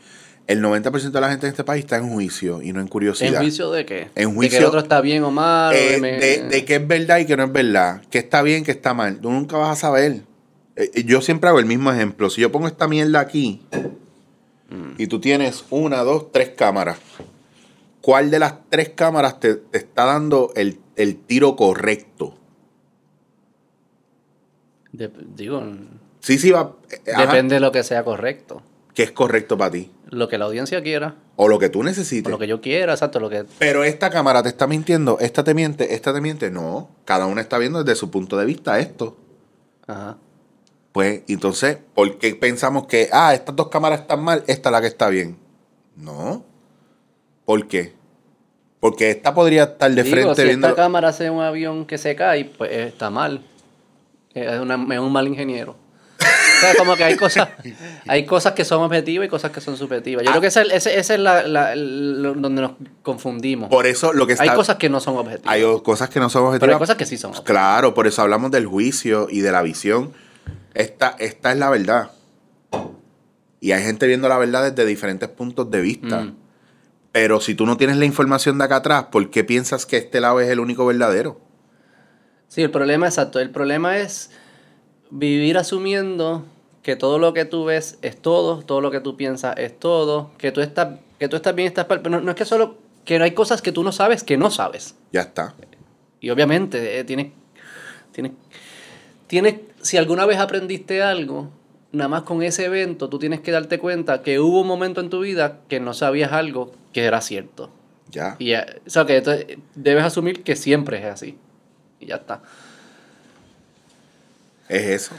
El 0.52 0.62
90% 0.62 1.12
de 1.12 1.22
la 1.22 1.30
gente 1.30 1.46
en 1.48 1.52
este 1.52 1.64
país 1.64 1.84
está 1.86 1.98
en 1.98 2.10
juicio 2.10 2.62
y 2.62 2.74
no 2.74 2.82
en 2.82 2.88
curiosidad. 2.88 3.36
¿En 3.36 3.40
juicio 3.42 3.72
de 3.72 3.86
qué? 3.86 4.00
En 4.02 4.08
De 4.16 4.22
que 4.24 4.26
juicio- 4.36 4.60
el 4.60 4.66
otro 4.66 4.80
está 4.80 5.00
bien 5.02 5.24
o 5.24 5.32
mal. 5.32 5.74
o 5.74 5.78
Eh, 5.78 5.92
de 5.94 5.98
me- 6.02 6.12
de, 6.20 6.44
de 6.50 6.66
qué 6.66 6.76
es 6.76 6.88
verdad 6.88 7.20
y 7.20 7.26
qué 7.26 7.38
no 7.38 7.44
es 7.46 7.52
verdad, 7.54 8.02
qué 8.10 8.18
está 8.20 8.42
bien, 8.42 8.64
qué 8.64 8.72
está 8.72 8.94
mal. 8.94 9.20
Tú 9.20 9.32
nunca 9.32 9.58
vas 9.58 9.78
a 9.78 9.82
saber. 9.82 10.22
Eh, 10.76 10.92
eh, 10.94 11.04
yo 11.06 11.22
siempre 11.22 11.50
hago 11.50 11.60
el 11.60 11.66
mismo 11.66 11.92
ejemplo. 11.92 12.30
Si 12.30 12.42
yo 12.42 12.52
pongo 12.52 12.68
esta 12.68 12.88
mierda 12.88 13.20
aquí 13.20 13.62
y 14.98 15.08
tú 15.08 15.20
tienes 15.20 15.66
una, 15.70 15.98
dos, 16.04 16.32
tres 16.32 16.50
cámaras, 16.50 16.98
¿cuál 18.02 18.32
de 18.32 18.40
las 18.40 18.56
tres 18.70 18.90
cámaras 18.90 19.40
te, 19.40 19.56
te 19.56 19.78
está 19.78 20.06
dando 20.06 20.52
el, 20.56 20.80
el 20.96 21.18
tiro 21.18 21.56
correcto? 21.56 22.36
de- 24.92 25.12
digo, 25.36 25.64
Sí, 26.20 26.38
sí, 26.38 26.52
va. 26.52 26.76
ajá, 27.14 27.26
depende 27.26 27.56
de 27.56 27.62
lo 27.62 27.72
que 27.72 27.84
sea 27.84 28.04
correcto. 28.04 28.62
¿Qué 28.94 29.04
es 29.04 29.12
correcto 29.12 29.58
para 29.58 29.72
ti? 29.72 29.90
Lo 30.12 30.28
que 30.28 30.38
la 30.38 30.46
audiencia 30.46 30.84
quiera, 30.84 31.16
O 31.38 31.48
lo 31.48 31.58
que 31.58 31.70
tú 31.70 31.80
o 31.80 31.84
necesites. 31.84 32.30
lo 32.30 32.38
que 32.38 32.46
yo 32.48 32.60
quiera, 32.62 32.92
exacto, 32.94 33.20
lo 33.22 33.30
que... 33.30 33.46
Pero 33.58 33.84
esta 33.86 34.10
cámara 34.10 34.44
te 34.44 34.50
está 34.50 34.68
mintiendo, 34.68 35.18
esta 35.20 35.44
te 35.44 35.54
miente, 35.54 35.94
esta 35.96 36.14
te 36.14 36.20
miente. 36.22 36.52
No, 36.52 36.90
cada 37.06 37.26
una 37.28 37.40
está 37.42 37.58
viendo 37.58 37.82
desde 37.84 37.98
su 37.98 38.12
punto 38.12 38.38
de 38.38 38.46
vista 38.46 38.78
esto. 38.80 39.16
Ajá. 39.88 40.18
Pues 40.92 41.22
entonces, 41.30 41.78
¿por 41.96 42.18
qué 42.18 42.36
pensamos 42.36 42.88
que, 42.88 43.08
ah, 43.14 43.34
estas 43.34 43.56
dos 43.56 43.70
cámaras 43.70 44.02
están 44.02 44.22
mal, 44.22 44.44
esta 44.48 44.68
es 44.70 44.74
la 44.74 44.82
que 44.82 44.88
está 44.88 45.08
bien? 45.08 45.38
No. 45.96 46.44
¿Por 47.46 47.68
qué? 47.68 47.94
Porque 48.82 49.12
esta 49.12 49.34
podría 49.34 49.64
estar 49.64 49.90
de 49.92 50.04
Digo, 50.04 50.14
frente 50.16 50.42
si 50.42 50.48
viendo. 50.50 50.68
esta 50.68 50.76
cámara 50.82 51.08
hace 51.10 51.30
un 51.30 51.42
avión 51.42 51.86
que 51.86 51.98
se 51.98 52.16
cae, 52.18 52.46
pues 52.46 52.70
está 52.72 53.10
mal. 53.10 53.42
Es, 54.34 54.60
una- 54.60 54.76
es 54.94 55.00
un 55.00 55.12
mal 55.14 55.28
ingeniero. 55.28 55.76
Sea, 56.62 56.76
como 56.78 56.96
que 56.96 57.04
hay 57.04 57.16
cosas, 57.18 57.50
hay 58.08 58.26
cosas 58.26 58.54
que 58.54 58.64
son 58.64 58.82
objetivas 58.84 59.26
y 59.26 59.30
cosas 59.30 59.52
que 59.52 59.60
son 59.60 59.76
subjetivas. 59.76 60.24
Yo 60.24 60.30
Ah. 60.30 60.34
creo 60.34 60.42
que 60.42 60.48
ese- 60.48 60.98
esa 60.98 61.14
es 61.14 61.20
la, 61.20 61.44
donde 61.76 62.62
nos 62.62 62.72
confundimos. 63.04 63.70
Por 63.70 63.86
eso 63.88 64.14
lo 64.14 64.26
que 64.28 64.34
está. 64.34 64.44
hay 64.44 64.50
cosas 64.56 64.78
que 64.78 64.88
no 64.90 65.00
son 65.00 65.18
objetivas. 65.18 65.52
hay 65.54 65.64
cosas 65.84 66.10
que 66.10 66.20
no 66.20 66.30
son 66.30 66.44
objetivas. 66.44 66.60
pero 66.62 66.74
hay 66.74 66.80
cosas 66.80 66.96
que 66.96 67.06
sí 67.06 67.18
son 67.18 67.32
objetivas. 67.32 67.52
Claro, 67.52 67.94
por 67.94 68.08
eso 68.08 68.22
hablamos 68.22 68.52
del 68.52 68.66
juicio 68.68 69.28
y 69.30 69.42
de 69.42 69.52
la 69.52 69.62
visión. 69.62 70.14
Esta, 70.74 71.16
esta 71.20 71.52
es 71.52 71.58
la 71.58 71.70
verdad. 71.70 72.12
Y 73.60 73.74
hay 73.74 73.84
gente 73.84 74.08
viendo 74.08 74.28
la 74.30 74.38
verdad 74.38 74.72
desde 74.72 74.88
diferentes 74.88 75.30
puntos 75.30 75.70
de 75.70 75.82
vista. 75.82 76.22
Mm. 76.22 76.36
Pero 77.12 77.42
si 77.42 77.56
tú 77.56 77.66
no 77.66 77.76
tienes 77.78 77.98
la 77.98 78.06
información 78.06 78.58
de 78.58 78.64
acá 78.64 78.78
atrás, 78.78 79.06
¿por 79.12 79.30
qué 79.30 79.44
piensas 79.44 79.86
que 79.86 79.98
este 79.98 80.22
lado 80.22 80.40
es 80.40 80.50
el 80.50 80.60
único 80.60 80.86
verdadero? 80.86 81.42
Sí, 82.48 82.62
el 82.62 82.72
problema 82.72 83.06
exacto. 83.08 83.40
El 83.40 83.50
problema 83.52 83.98
es 83.98 84.32
vivir 85.12 85.58
asumiendo 85.58 86.46
que 86.82 86.96
todo 86.96 87.20
lo 87.20 87.34
que 87.34 87.46
tú 87.46 87.66
ves 87.66 88.00
es 88.02 88.20
todo, 88.20 88.64
todo 88.64 88.82
lo 88.82 88.90
que 88.90 89.00
tú 89.00 89.16
piensas 89.16 89.56
es 89.58 89.78
todo, 89.78 90.32
que 90.38 90.52
tú 90.52 90.62
estás, 90.62 91.00
que 91.20 91.28
tú 91.28 91.36
estás 91.36 91.54
bien, 91.54 91.68
estás. 91.68 91.86
Pero 91.86 92.10
no, 92.10 92.22
no 92.22 92.32
es 92.32 92.38
que 92.38 92.46
solo, 92.46 92.78
que 93.06 93.20
no 93.20 93.26
hay 93.26 93.32
cosas 93.32 93.62
que 93.62 93.72
tú 93.72 93.84
no 93.84 93.92
sabes 93.92 94.24
que 94.24 94.38
no 94.38 94.50
sabes. 94.50 94.96
Ya 95.12 95.22
está. 95.22 95.54
Y 96.20 96.30
obviamente 96.30 97.00
eh, 97.00 97.04
tienes, 97.04 97.28
tienes, 98.12 98.34
tienes, 99.28 99.56
si 99.82 99.98
alguna 99.98 100.26
vez 100.26 100.40
aprendiste 100.40 101.02
algo, 101.02 101.50
nada 101.92 102.08
más 102.08 102.24
con 102.24 102.42
ese 102.44 102.66
evento, 102.66 103.10
tú 103.10 103.20
tienes 103.20 103.42
que 103.42 103.52
darte 103.52 103.80
cuenta 103.80 104.22
que 104.22 104.40
hubo 104.40 104.62
un 104.62 104.68
momento 104.68 105.02
en 105.02 105.10
tu 105.10 105.20
vida 105.20 105.60
que 105.68 105.80
no 105.80 105.94
sabías 105.94 106.32
algo 106.32 106.72
que 106.94 107.04
era 107.04 107.22
cierto. 107.22 107.70
Ya. 108.10 108.36
Y 108.40 108.50
ya, 108.50 108.66
o 108.86 108.90
sea, 108.90 109.06
que 109.06 109.58
debes 109.76 110.04
asumir 110.04 110.44
que 110.44 110.56
siempre 110.56 111.00
es 111.00 111.06
así. 111.06 111.38
Y 112.00 112.08
ya 112.08 112.16
está. 112.16 112.42
Es 114.72 114.88
eso. 114.88 115.16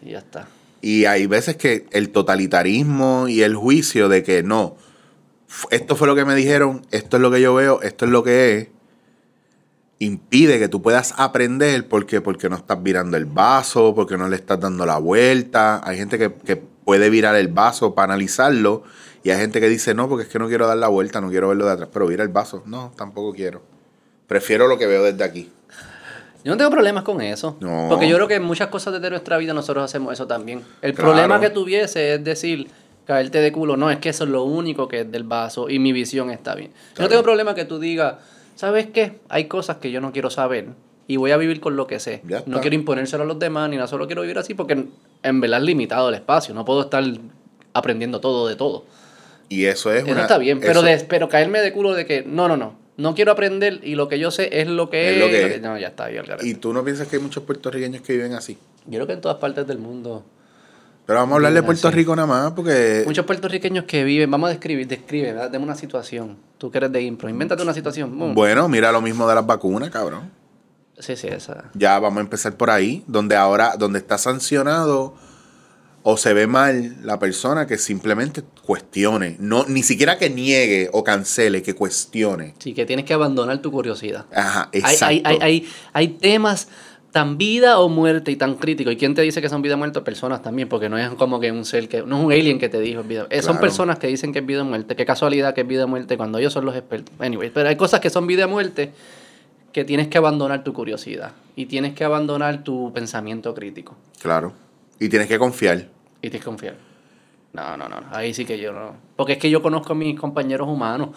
Y 0.00 0.12
ya 0.12 0.18
está. 0.18 0.46
Y 0.80 1.06
hay 1.06 1.26
veces 1.26 1.56
que 1.56 1.86
el 1.90 2.10
totalitarismo 2.10 3.26
y 3.28 3.42
el 3.42 3.56
juicio 3.56 4.08
de 4.08 4.22
que 4.22 4.44
no, 4.44 4.76
esto 5.70 5.96
fue 5.96 6.06
lo 6.06 6.14
que 6.14 6.24
me 6.24 6.36
dijeron, 6.36 6.86
esto 6.92 7.16
es 7.16 7.20
lo 7.20 7.30
que 7.30 7.40
yo 7.40 7.52
veo, 7.54 7.82
esto 7.82 8.04
es 8.04 8.10
lo 8.12 8.22
que 8.22 8.56
es, 8.56 8.68
impide 9.98 10.60
que 10.60 10.68
tú 10.68 10.82
puedas 10.82 11.14
aprender 11.16 11.88
porque, 11.88 12.20
porque 12.20 12.48
no 12.48 12.56
estás 12.56 12.80
virando 12.80 13.16
el 13.16 13.26
vaso, 13.26 13.92
porque 13.94 14.16
no 14.16 14.28
le 14.28 14.36
estás 14.36 14.60
dando 14.60 14.86
la 14.86 14.98
vuelta. 14.98 15.80
Hay 15.84 15.96
gente 15.96 16.16
que, 16.16 16.32
que 16.32 16.56
puede 16.56 17.10
virar 17.10 17.34
el 17.34 17.48
vaso 17.48 17.96
para 17.96 18.12
analizarlo 18.12 18.84
y 19.24 19.30
hay 19.30 19.38
gente 19.38 19.60
que 19.60 19.68
dice, 19.68 19.94
no, 19.94 20.08
porque 20.08 20.24
es 20.24 20.28
que 20.28 20.38
no 20.38 20.46
quiero 20.46 20.68
dar 20.68 20.78
la 20.78 20.88
vuelta, 20.88 21.20
no 21.20 21.30
quiero 21.30 21.48
verlo 21.48 21.66
de 21.66 21.72
atrás, 21.72 21.88
pero 21.92 22.06
vira 22.06 22.22
el 22.22 22.30
vaso. 22.30 22.62
No, 22.66 22.92
tampoco 22.96 23.32
quiero. 23.32 23.62
Prefiero 24.28 24.68
lo 24.68 24.78
que 24.78 24.86
veo 24.86 25.02
desde 25.02 25.24
aquí. 25.24 25.52
Yo 26.44 26.52
no 26.52 26.56
tengo 26.56 26.70
problemas 26.70 27.04
con 27.04 27.20
eso. 27.20 27.56
No. 27.60 27.86
Porque 27.88 28.08
yo 28.08 28.16
creo 28.16 28.28
que 28.28 28.34
en 28.36 28.42
muchas 28.42 28.68
cosas 28.68 29.00
de 29.00 29.10
nuestra 29.10 29.36
vida 29.38 29.54
nosotros 29.54 29.84
hacemos 29.84 30.12
eso 30.12 30.26
también. 30.26 30.62
El 30.82 30.94
Claro. 30.94 31.10
problema 31.12 31.40
que 31.40 31.50
tuviese 31.50 32.14
es 32.14 32.24
decir, 32.24 32.68
caerte 33.06 33.38
de 33.40 33.52
culo, 33.52 33.76
no, 33.76 33.90
es 33.90 33.98
que 33.98 34.08
eso 34.08 34.24
es 34.24 34.30
lo 34.30 34.42
único 34.44 34.88
que 34.88 35.00
es 35.00 35.10
del 35.12 35.24
vaso 35.24 35.68
y 35.70 35.78
mi 35.78 35.92
visión 35.92 36.30
está 36.30 36.54
bien. 36.54 36.70
Yo 36.96 37.02
no 37.04 37.08
tengo 37.08 37.22
problema 37.22 37.54
que 37.54 37.64
tú 37.64 37.78
digas, 37.78 38.16
¿sabes 38.56 38.86
qué? 38.92 39.18
Hay 39.28 39.44
cosas 39.46 39.76
que 39.76 39.90
yo 39.90 40.00
no 40.00 40.12
quiero 40.12 40.30
saber 40.30 40.66
y 41.06 41.16
voy 41.16 41.30
a 41.30 41.36
vivir 41.36 41.60
con 41.60 41.76
lo 41.76 41.86
que 41.86 42.00
sé. 42.00 42.22
No 42.46 42.60
quiero 42.60 42.74
imponérselo 42.74 43.22
a 43.22 43.26
los 43.26 43.38
demás 43.38 43.68
ni 43.70 43.76
nada, 43.76 43.86
solo 43.88 44.06
quiero 44.06 44.22
vivir 44.22 44.38
así 44.38 44.54
porque 44.54 44.72
en, 44.74 44.90
en 45.22 45.40
verdad 45.40 45.60
es 45.60 45.66
limitado 45.66 46.08
el 46.08 46.14
espacio. 46.16 46.54
No 46.54 46.64
puedo 46.64 46.82
estar 46.82 47.04
aprendiendo 47.74 48.20
todo 48.20 48.48
de 48.48 48.56
todo. 48.56 48.84
Y 49.48 49.66
eso 49.66 49.92
es 49.92 50.02
Eso 50.04 50.12
una... 50.12 50.22
está 50.22 50.38
bien, 50.38 50.60
pero, 50.60 50.80
eso- 50.80 50.82
de- 50.82 50.98
pero 51.08 51.28
caerme 51.28 51.60
de 51.60 51.72
culo 51.72 51.92
de 51.94 52.06
que 52.06 52.22
no, 52.26 52.48
no, 52.48 52.56
no. 52.56 52.74
No 52.96 53.14
quiero 53.14 53.32
aprender 53.32 53.80
y 53.82 53.94
lo 53.94 54.08
que 54.08 54.18
yo 54.18 54.30
sé 54.30 54.60
es 54.60 54.68
lo 54.68 54.90
que 54.90 55.10
Es 55.10 55.14
es. 55.16 55.20
lo 55.20 55.26
que 55.28 55.54
es. 55.56 55.62
No, 55.62 55.78
ya 55.78 55.88
está, 55.88 56.10
garete. 56.10 56.46
Y 56.46 56.54
tú 56.54 56.72
no 56.72 56.84
piensas 56.84 57.08
que 57.08 57.16
hay 57.16 57.22
muchos 57.22 57.42
puertorriqueños 57.44 58.02
que 58.02 58.12
viven 58.14 58.34
así. 58.34 58.58
Yo 58.86 58.98
creo 58.98 59.06
que 59.06 59.12
en 59.14 59.20
todas 59.20 59.38
partes 59.38 59.66
del 59.66 59.78
mundo. 59.78 60.24
Pero 61.06 61.18
vamos 61.18 61.32
a 61.32 61.36
hablar 61.36 61.52
de 61.52 61.62
Puerto 61.62 61.88
así. 61.88 61.96
Rico 61.96 62.14
nada 62.14 62.28
más 62.28 62.52
porque... 62.52 63.02
Muchos 63.06 63.26
puertorriqueños 63.26 63.84
que 63.86 64.04
viven, 64.04 64.30
vamos 64.30 64.48
a 64.48 64.50
describir, 64.50 64.86
describe, 64.86 65.32
¿verdad? 65.32 65.50
deme 65.50 65.64
una 65.64 65.74
situación. 65.74 66.36
Tú 66.58 66.70
que 66.70 66.78
eres 66.78 66.92
de 66.92 67.02
impro, 67.02 67.28
invéntate 67.28 67.62
una 67.62 67.74
situación. 67.74 68.34
Bueno, 68.34 68.68
mira 68.68 68.92
lo 68.92 69.00
mismo 69.00 69.26
de 69.28 69.34
las 69.34 69.44
vacunas, 69.44 69.90
cabrón. 69.90 70.30
Sí, 70.98 71.16
sí, 71.16 71.26
esa. 71.26 71.70
Ya 71.74 71.98
vamos 71.98 72.18
a 72.18 72.20
empezar 72.20 72.56
por 72.56 72.70
ahí, 72.70 73.02
donde 73.08 73.34
ahora, 73.34 73.74
donde 73.76 73.98
está 73.98 74.16
sancionado 74.18 75.14
o 76.04 76.16
se 76.16 76.34
ve 76.34 76.46
mal 76.46 76.96
la 77.04 77.18
persona 77.18 77.66
que 77.66 77.78
simplemente 77.78 78.42
cuestione, 78.64 79.36
no, 79.38 79.64
ni 79.68 79.82
siquiera 79.82 80.18
que 80.18 80.30
niegue 80.30 80.88
o 80.92 81.04
cancele, 81.04 81.62
que 81.62 81.74
cuestione. 81.74 82.54
Sí, 82.58 82.74
que 82.74 82.84
tienes 82.86 83.04
que 83.04 83.14
abandonar 83.14 83.58
tu 83.62 83.70
curiosidad. 83.70 84.26
Ajá, 84.34 84.68
exacto. 84.72 85.04
hay, 85.06 85.22
hay, 85.24 85.38
hay, 85.40 85.68
hay 85.92 86.08
temas 86.08 86.68
tan 87.12 87.36
vida 87.36 87.78
o 87.78 87.88
muerte 87.90 88.30
y 88.32 88.36
tan 88.36 88.54
críticos. 88.56 88.94
¿Y 88.94 88.96
quién 88.96 89.14
te 89.14 89.20
dice 89.22 89.40
que 89.42 89.48
son 89.50 89.60
vida 89.62 89.74
o 89.74 89.78
muerte? 89.78 90.00
Personas 90.00 90.42
también, 90.42 90.68
porque 90.68 90.88
no 90.88 90.96
es 90.98 91.10
como 91.10 91.38
que 91.40 91.52
un 91.52 91.64
ser 91.66 91.88
que. 91.88 92.02
No 92.02 92.18
es 92.18 92.24
un 92.24 92.32
alien 92.32 92.58
que 92.58 92.68
te 92.70 92.80
dijo 92.80 93.02
vida. 93.02 93.26
eh, 93.30 93.42
Son 93.42 93.52
Claro. 93.52 93.60
personas 93.60 93.98
que 93.98 94.06
dicen 94.06 94.32
que 94.32 94.38
es 94.38 94.46
vida 94.46 94.62
o 94.62 94.64
muerte. 94.64 94.96
Qué 94.96 95.04
casualidad 95.04 95.54
que 95.54 95.60
es 95.60 95.66
vida 95.68 95.84
o 95.84 95.88
muerte 95.88 96.16
cuando 96.16 96.38
ellos 96.38 96.52
son 96.54 96.64
los 96.64 96.74
expertos. 96.74 97.14
Anyway, 97.20 97.50
pero 97.52 97.68
hay 97.68 97.76
cosas 97.76 98.00
que 98.00 98.08
son 98.10 98.26
vida 98.26 98.46
o 98.46 98.48
muerte 98.48 98.92
que 99.72 99.84
tienes 99.84 100.08
que 100.08 100.18
abandonar 100.18 100.64
tu 100.64 100.72
curiosidad 100.72 101.32
y 101.54 101.66
tienes 101.66 101.92
que 101.94 102.02
abandonar 102.04 102.64
tu 102.64 102.92
pensamiento 102.94 103.54
crítico. 103.54 103.94
Claro. 104.20 104.52
Y 104.98 105.08
tienes 105.08 105.28
que 105.28 105.38
confiar. 105.38 105.88
Y 106.20 106.30
tienes 106.30 106.40
que 106.40 106.44
confiar. 106.44 106.76
No, 107.52 107.76
no, 107.76 107.88
no. 107.88 108.02
Ahí 108.12 108.32
sí 108.32 108.44
que 108.44 108.58
yo 108.58 108.72
no. 108.72 108.96
Porque 109.16 109.34
es 109.34 109.38
que 109.38 109.50
yo 109.50 109.62
conozco 109.62 109.92
a 109.92 109.96
mis 109.96 110.18
compañeros 110.18 110.68
humanos. 110.68 111.10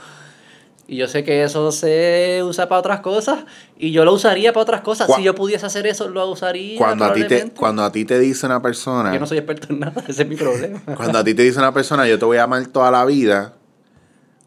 Y 0.88 0.98
yo 0.98 1.08
sé 1.08 1.24
que 1.24 1.44
eso 1.44 1.72
se 1.72 2.42
usa 2.44 2.68
para 2.70 2.80
otras 2.80 3.00
cosas. 3.00 3.46
Y 3.78 3.92
yo 3.92 4.06
lo 4.06 4.14
usaría 4.14 4.54
para 4.54 4.62
otras 4.62 4.82
cosas. 4.82 5.10
Si 5.16 5.24
yo 5.24 5.34
pudiese 5.34 5.66
hacer 5.66 5.88
eso, 5.88 6.10
lo 6.10 6.30
usaría. 6.30 6.78
Cuando 6.78 7.06
a, 7.06 7.14
ti 7.14 7.24
te, 7.24 7.50
cuando 7.52 7.84
a 7.84 7.92
ti 7.92 8.06
te 8.06 8.20
dice 8.20 8.46
una 8.46 8.62
persona, 8.62 9.12
Yo 9.14 9.20
no 9.20 9.26
soy 9.26 9.40
experto 9.40 9.68
en 9.72 9.80
nada. 9.80 10.04
Ese 10.08 10.24
es 10.24 10.30
mi 10.30 10.36
problema. 10.36 10.82
cuando 10.96 11.20
a 11.20 11.24
ti 11.24 11.34
te 11.34 11.42
dice 11.42 11.58
una 11.58 11.74
persona, 11.74 12.08
yo 12.08 12.20
te 12.20 12.26
voy 12.26 12.38
a 12.38 12.44
amar 12.44 12.68
toda 12.68 12.92
la 12.92 13.04
vida, 13.06 13.56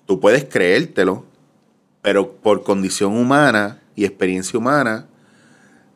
tú 0.07 0.21
puedes 0.21 0.45
creértelo, 0.45 1.25
pero 2.03 2.35
por 2.35 2.63
condición 2.63 3.17
humana 3.17 3.81
y 3.97 4.05
experiencia 4.05 4.59
humana, 4.59 5.07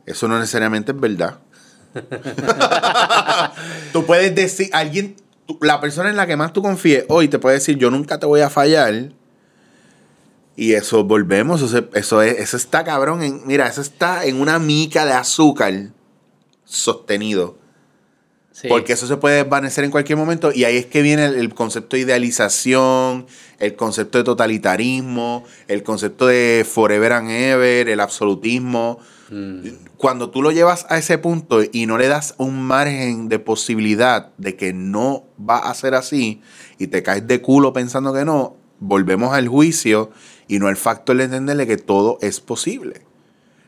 eso 0.07 0.27
no 0.27 0.39
necesariamente 0.41 0.91
es 0.91 0.99
verdad. 0.99 1.39
tú 3.93 4.05
puedes 4.06 4.35
decir, 4.35 4.69
alguien, 4.73 5.16
tú- 5.47 5.59
la 5.60 5.81
persona 5.81 6.10
en 6.10 6.16
la 6.16 6.27
que 6.27 6.36
más 6.36 6.52
tú 6.52 6.62
confíes 6.62 7.05
hoy 7.09 7.28
te 7.28 7.39
puede 7.39 7.56
decir, 7.56 7.77
yo 7.78 7.90
nunca 7.90 8.19
te 8.19 8.27
voy 8.27 8.40
a 8.40 8.51
fallar. 8.51 9.10
Y 10.55 10.74
eso, 10.74 11.05
volvemos, 11.05 11.62
eso, 11.62 11.89
eso, 11.94 12.23
es, 12.23 12.39
eso 12.39 12.56
está 12.56 12.85
cabrón, 12.85 13.23
en, 13.23 13.47
mira, 13.47 13.66
eso 13.66 13.81
está 13.81 14.24
en 14.27 14.40
una 14.40 14.59
mica 14.59 15.05
de 15.06 15.12
azúcar 15.12 15.74
sostenido. 16.64 17.59
Sí. 18.52 18.69
Porque 18.69 18.93
eso 18.93 19.06
se 19.06 19.16
puede 19.16 19.36
desvanecer 19.36 19.82
en 19.82 19.90
cualquier 19.90 20.19
momento 20.19 20.52
y 20.55 20.64
ahí 20.64 20.77
es 20.77 20.85
que 20.85 21.01
viene 21.01 21.24
el, 21.24 21.36
el 21.36 21.55
concepto 21.55 21.97
de 21.97 22.02
idealización, 22.02 23.27
el 23.59 23.77
concepto 23.77 24.19
de 24.19 24.24
totalitarismo, 24.24 25.44
el 25.69 25.82
concepto 25.82 26.27
de 26.27 26.66
forever 26.70 27.14
and 27.14 27.31
ever, 27.31 27.89
el 27.89 27.98
absolutismo. 27.98 28.98
Mm. 29.33 29.67
Cuando 29.97 30.29
tú 30.29 30.43
lo 30.43 30.51
llevas 30.51 30.85
a 30.91 30.99
ese 30.99 31.17
punto 31.17 31.61
y 31.73 31.87
no 31.87 31.97
le 31.97 32.07
das 32.09 32.35
un 32.37 32.63
margen 32.63 33.31
de 33.31 33.39
posibilidad 33.39 34.29
de 34.37 34.57
que 34.57 34.75
no 34.75 35.25
va 35.41 35.57
a 35.59 35.75
ser 35.75 35.95
así 35.95 36.43
y 36.79 36.89
te 36.89 37.03
caes 37.03 37.27
de 37.27 37.41
culo 37.41 37.73
pensando 37.73 38.13
que 38.13 38.27
no, 38.27 38.57
volvemos 38.79 39.33
al 39.33 39.49
juicio 39.49 40.11
y 40.49 40.59
no 40.59 40.67
al 40.67 40.77
factor 40.77 41.17
de 41.17 41.25
entenderle 41.25 41.67
que 41.67 41.79
todo 41.79 42.19
es 42.21 42.41
posible. 42.41 43.07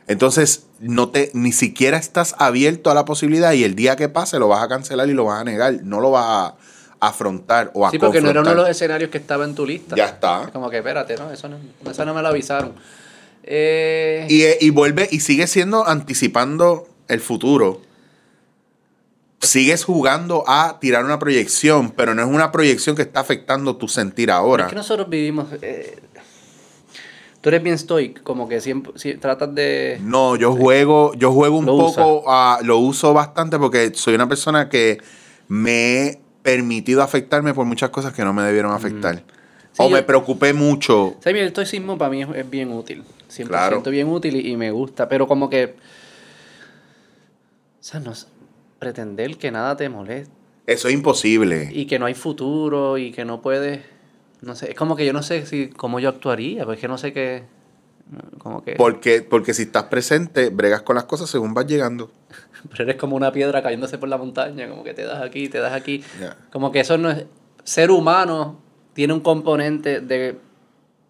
Entonces, 0.07 0.67
no 0.81 1.09
te, 1.09 1.31
ni 1.33 1.53
siquiera 1.53 1.97
estás 1.97 2.35
abierto 2.39 2.91
a 2.91 2.95
la 2.95 3.07
posibilidad 3.07 3.53
y 3.53 3.65
el 3.65 3.75
día 3.75 3.97
que 3.97 4.11
pase 4.11 4.39
lo 4.39 4.49
vas 4.49 4.63
a 4.63 4.69
cancelar 4.69 5.09
y 5.09 5.15
lo 5.15 5.25
vas 5.25 5.41
a 5.41 5.45
negar. 5.45 5.83
No 5.83 6.01
lo 6.01 6.11
vas 6.11 6.27
a 6.27 6.57
afrontar 7.01 7.71
o 7.73 7.87
a 7.87 7.91
Sí, 7.91 7.99
porque 7.99 8.21
no 8.21 8.29
era 8.29 8.43
uno 8.43 8.51
de 8.51 8.57
los 8.57 8.69
escenarios 8.69 9.09
que 9.09 9.17
estaba 9.17 9.45
en 9.47 9.55
tu 9.55 9.65
lista. 9.65 9.97
Ya 9.97 10.07
está. 10.07 10.43
Es 10.45 10.51
como 10.51 10.69
que, 10.69 10.79
espérate, 10.79 11.17
¿no? 11.17 11.31
Eso 11.33 11.49
no, 11.49 11.57
eso 11.91 12.05
no 12.05 12.13
me 12.13 12.21
lo 12.21 12.29
avisaron. 12.29 12.75
Eh, 13.47 14.27
Y, 14.29 14.43
eh, 14.43 14.59
y 14.61 14.71
vuelve 14.71 15.09
y 15.11 15.21
sigue 15.21 15.47
siendo 15.47 15.87
anticipando 15.87 16.89
el 17.09 17.21
futuro. 17.21 17.81
Sigues 19.41 19.85
jugando 19.85 20.45
a 20.47 20.79
tirar 20.81 21.05
una 21.05 21.19
proyección, 21.19 21.91
pero 21.91 22.15
no 22.15 22.23
es 22.23 22.29
una 22.29 22.51
proyección 22.51 22.97
que 22.97 23.03
está 23.03 23.21
afectando 23.21 23.77
tu 23.77 23.89
sentir 23.89 24.31
ahora. 24.31 24.65
Es 24.65 24.71
que 24.71 24.77
nosotros 24.77 25.09
vivimos. 25.11 25.49
eh, 25.61 25.99
tú 27.43 27.51
eres 27.51 27.63
bien 27.63 27.79
stoic, 27.79 28.23
como 28.23 28.49
que 28.49 28.63
siempre 28.63 28.93
si- 28.97 29.15
tratas 29.15 29.55
de. 29.55 29.99
No, 30.03 30.37
yo 30.37 30.53
juego, 30.57 31.13
yo 31.15 31.31
juego 31.31 31.59
un 31.59 31.67
Lo 31.67 31.77
poco, 31.77 32.25
a- 32.27 32.61
lo 32.63 32.79
uso 32.79 33.13
bastante 33.13 33.59
porque 33.59 33.93
soy 33.95 34.15
una 34.15 34.27
persona 34.29 34.71
que 34.71 34.97
me 35.49 36.07
he 36.07 36.21
permitido 36.43 37.03
afectarme 37.03 37.53
por 37.53 37.67
muchas 37.67 37.91
cosas 37.91 38.15
que 38.15 38.25
no 38.25 38.33
me 38.33 38.43
debieron 38.45 38.73
afectar. 38.73 39.17
Sí, 39.17 39.23
o 39.83 39.91
yo- 39.91 39.97
me 39.97 40.03
preocupé 40.03 40.55
mucho. 40.55 41.17
Sí, 41.23 41.29
el 41.31 41.37
estoicismo 41.39 41.99
para 41.99 42.11
mí 42.11 42.23
es, 42.23 42.29
es 42.35 42.49
bien 42.49 42.73
útil. 42.73 43.05
Siempre 43.35 43.57
Claro. 43.57 43.77
siento 43.77 43.91
bien 43.91 44.09
útil 44.09 44.37
y, 44.37 44.51
y 44.53 44.57
me 44.57 44.71
gusta, 44.71 45.09
pero 45.09 45.27
como 45.27 45.51
que. 45.51 45.75
O 47.81 47.83
sea, 47.87 48.01
no 48.01 48.13
pretender 48.79 49.37
que 49.39 49.51
nada 49.51 49.77
te 49.77 49.89
moleste 49.89 50.33
Eso 50.67 50.89
es 50.89 50.95
imposible. 50.95 51.71
y 51.73 51.87
que 51.87 51.99
no 51.99 52.07
hay 52.07 52.15
futuro 52.15 52.99
y 52.99 53.13
que 53.13 53.25
no 53.25 53.41
puedes. 53.43 53.81
No 54.43 54.55
sé, 54.55 54.71
es 54.71 54.77
como 54.77 54.95
que 54.97 55.07
yo 55.07 55.13
no 55.13 55.23
sé 55.23 55.47
si 55.47 55.69
cómo 55.71 56.01
yo 56.01 56.09
actuaría, 56.11 56.65
porque 56.65 56.87
no 56.89 56.99
sé 56.99 57.13
qué. 57.13 57.45
Como 58.39 58.63
que. 58.63 58.75
Porque, 58.77 59.23
porque 59.23 59.55
si 59.55 59.63
estás 59.63 59.85
presente, 59.85 60.51
bregas 60.51 60.83
con 60.83 60.95
las 60.97 61.05
cosas 61.05 61.31
según 61.31 61.55
vas 61.55 61.67
llegando. 61.67 62.11
Pero 62.71 62.85
eres 62.85 62.97
como 62.97 63.17
una 63.17 63.33
piedra 63.33 63.63
cayéndose 63.63 63.97
por 63.99 64.09
la 64.09 64.19
montaña, 64.19 64.69
como 64.69 64.85
que 64.85 64.93
te 64.95 65.03
das 65.05 65.23
aquí, 65.23 65.49
te 65.49 65.59
das 65.59 65.73
aquí. 65.73 66.03
Como 66.53 66.71
que 66.73 66.81
eso 66.81 66.99
no 66.99 67.11
es. 67.11 67.25
Ser 67.65 67.91
humano 67.91 68.61
tiene 68.93 69.15
un 69.15 69.21
componente 69.21 70.01
de, 70.01 70.39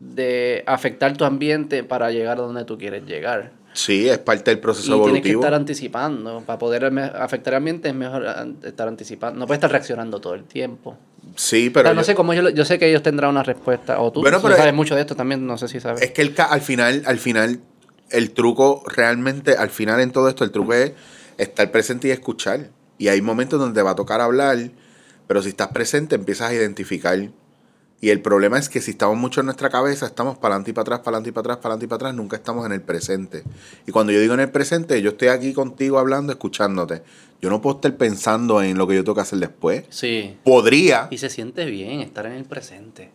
de 0.05 0.63
afectar 0.67 1.17
tu 1.17 1.25
ambiente 1.25 1.83
para 1.85 2.11
llegar 2.11 2.39
a 2.39 2.43
donde 2.43 2.65
tú 2.65 2.77
quieres 2.79 3.05
llegar. 3.07 3.53
Sí, 3.73 4.09
es 4.09 4.19
parte 4.19 4.53
del 4.53 4.61
proceso 4.61 4.87
Y 4.87 4.89
tienes 4.91 5.05
que 5.05 5.09
evolutivo. 5.31 5.41
estar 5.41 5.55
anticipando. 5.55 6.43
Para 6.47 6.59
poder 6.61 6.85
afectar 7.17 7.55
el 7.55 7.59
ambiente 7.59 7.89
es 7.89 7.95
mejor 7.95 8.25
estar 8.63 8.87
anticipando. 8.87 9.39
No 9.41 9.47
puedes 9.47 9.59
estar 9.59 9.71
reaccionando 9.73 10.21
todo 10.21 10.35
el 10.35 10.45
tiempo. 10.45 10.97
Sí, 11.35 11.69
O 11.69 11.73
pero 11.73 11.89
sea, 11.89 11.95
no 11.95 12.03
yo- 12.03 12.05
sé 12.05 12.15
cómo 12.15 12.35
yo, 12.35 12.49
yo 12.51 12.65
sé 12.65 12.79
que 12.79 12.89
ellos 12.89 13.03
tendrán 13.03 13.31
una 13.31 13.43
respuesta. 13.43 14.01
O 14.01 14.13
tú, 14.13 14.21
Bueno, 14.21 14.41
pero 14.41 14.55
sabes 14.55 14.71
es- 14.71 14.77
mucho 14.77 14.95
de 14.95 15.01
esto 15.01 15.17
también, 15.17 15.45
no 15.45 15.59
sé 15.59 15.67
si 15.67 15.81
sabes. 15.81 16.03
es 16.03 16.13
que 16.13 16.23
el, 16.23 16.35
al 16.39 16.61
final, 16.61 17.03
al 17.07 17.19
final, 17.19 17.61
el 18.11 18.31
truco 18.31 18.85
realmente, 18.87 19.57
al 19.57 19.71
final 19.71 20.01
en 20.01 20.13
todo 20.13 20.29
esto, 20.29 20.45
el 20.45 20.53
truco 20.53 20.73
es 20.75 20.93
estar 21.39 21.73
presente 21.73 22.07
y 22.09 22.11
escuchar. 22.13 22.69
Y 22.99 23.09
hay 23.09 23.21
momentos 23.23 23.59
donde 23.59 23.83
va 23.83 23.91
a 23.93 23.95
tocar 23.97 24.21
hablar, 24.21 24.57
pero 25.27 25.43
si 25.43 25.49
estás 25.49 25.69
presente 25.69 26.15
empiezas 26.15 26.51
a 26.51 26.55
identificar. 26.55 27.19
Y 28.05 28.11
el 28.11 28.21
problema 28.21 28.59
es 28.59 28.69
que 28.69 28.83
si 28.83 28.91
estamos 28.91 29.17
mucho 29.17 29.41
en 29.41 29.47
nuestra 29.47 29.71
cabeza, 29.71 30.05
estamos 30.05 30.37
para 30.37 30.57
adelante 30.57 30.73
y 30.73 30.75
para 30.75 30.83
atrás, 30.83 30.99
para 30.99 31.17
adelante 31.17 31.31
y 31.31 31.33
para 31.33 31.41
atrás, 31.41 31.57
para 31.57 31.69
adelante 31.73 31.85
y 31.87 31.89
para 31.89 31.97
atrás, 31.97 32.15
nunca 32.15 32.37
estamos 32.37 32.67
en 32.67 32.73
el 32.73 32.83
presente. 32.83 33.45
Y 33.87 33.93
cuando 33.93 34.13
yo 34.13 34.21
digo 34.21 34.35
en 34.35 34.41
el 34.41 34.51
presente, 34.51 35.01
yo 35.01 35.13
estoy 35.13 35.29
aquí 35.29 35.55
contigo 35.55 35.99
hablando, 35.99 36.31
escuchándote. 36.31 37.03
Yo 37.41 37.49
no 37.49 37.63
puedo 37.63 37.77
estar 37.77 37.97
pensando 37.97 38.61
en 38.61 38.77
lo 38.77 38.87
que 38.87 38.95
yo 38.97 39.05
tengo 39.05 39.15
que 39.15 39.23
hacer 39.23 39.39
después. 39.39 39.85
Sí. 39.89 40.37
Podría, 40.45 41.09
Y 41.11 41.17
se 41.17 41.31
siente 41.31 41.65
bien 41.65 42.01
estar 42.01 42.27
en 42.27 42.33
el 42.33 42.45
presente. 42.45 43.11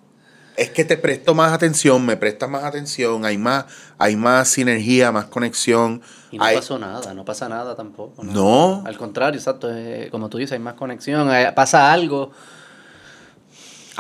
Es 0.57 0.72
que 0.72 0.84
te 0.86 0.98
presto 0.98 1.36
más 1.36 1.53
atención, 1.53 2.03
me 2.03 2.18
prestas 2.18 2.49
más 2.49 2.64
atención, 2.64 3.26
hay 3.26 3.38
más, 3.38 3.66
hay 3.99 4.16
más 4.16 4.48
sinergia, 4.48 5.11
más 5.11 5.26
conexión. 5.26 6.02
Y 6.32 6.40
no 6.40 6.44
hay- 6.45 6.56
pasó 6.56 6.80
nada, 6.80 7.14
no 7.14 7.24
pasa 7.24 7.48
nada 7.48 7.76
tampoco. 7.76 8.24
No. 8.24 8.82
Al 8.88 8.98
contrario, 8.98 9.38
exacto. 9.40 9.70
eh, 9.72 10.07
como 10.10 10.30
tú 10.30 10.40
dices, 10.40 10.53
hay 10.53 10.60
más 10.60 10.74
conexión, 10.74 11.32
eh, 11.32 11.52
pasa 11.56 11.94
algo. 11.94 12.32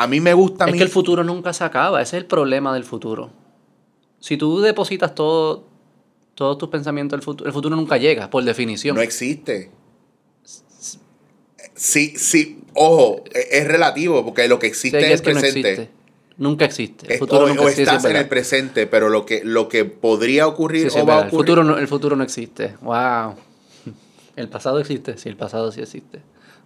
A 0.01 0.07
mí 0.07 0.21
me 0.21 0.33
gusta 0.33 0.65
Es 0.65 0.71
mí- 0.71 0.77
que 0.77 0.83
el 0.85 0.89
futuro 0.89 1.23
nunca 1.25 1.51
se 1.51 1.63
acaba, 1.65 2.01
ese 2.01 2.15
es 2.17 2.21
el 2.23 2.25
problema 2.27 2.73
del 2.73 2.85
futuro. 2.85 3.31
Si 4.21 4.37
tú 4.37 4.61
depositas 4.61 5.13
todo, 5.13 5.65
todos 6.35 6.57
tus 6.57 6.69
pensamientos 6.69 7.17
del 7.17 7.23
futuro, 7.23 7.47
el 7.47 7.53
futuro 7.53 7.75
nunca 7.75 7.97
llega, 7.97 8.29
por 8.29 8.43
definición. 8.45 8.95
No 8.95 9.01
existe. 9.01 9.71
Sí, 11.75 12.13
sí, 12.17 12.61
ojo, 12.73 13.23
e- 13.33 13.57
es 13.59 13.67
relativo, 13.67 14.23
porque 14.25 14.47
lo 14.47 14.59
que 14.59 14.67
existe 14.67 14.97
es 14.99 15.21
el 15.21 15.33
no 15.33 15.39
presente. 15.41 15.69
existe. 15.71 15.89
Nunca 16.37 16.65
existe. 16.65 17.05
El 17.07 17.11
Es- 17.13 17.19
futuro 17.19 17.43
o, 17.43 17.47
nunca 17.47 17.61
o 17.61 17.67
existe. 17.67 17.83
estás 17.83 18.05
en 18.05 18.15
el 18.15 18.27
presente, 18.29 18.87
pero 18.87 19.09
lo 19.09 19.25
que, 19.25 19.41
lo 19.43 19.67
que 19.67 19.83
podría 19.85 20.47
ocurrir 20.47 20.83
Sí, 20.83 20.89
sí, 20.91 20.97
o 20.97 21.01
es 21.01 21.07
va 21.09 21.13
a 21.13 21.15
verdad. 21.17 21.33
el, 21.33 21.37
futuro 21.37 21.63
no, 21.63 21.77
el 21.77 21.87
futuro 21.89 22.15
no 22.15 22.23
existe. 22.23 22.75
Wow. 22.81 23.35
El 24.37 24.47
pasado 24.47 24.79
existe, 24.79 25.17
sí, 25.17 25.27
el 25.27 25.35
pasado 25.35 25.69
sí 25.73 25.81
existe. 25.81 26.21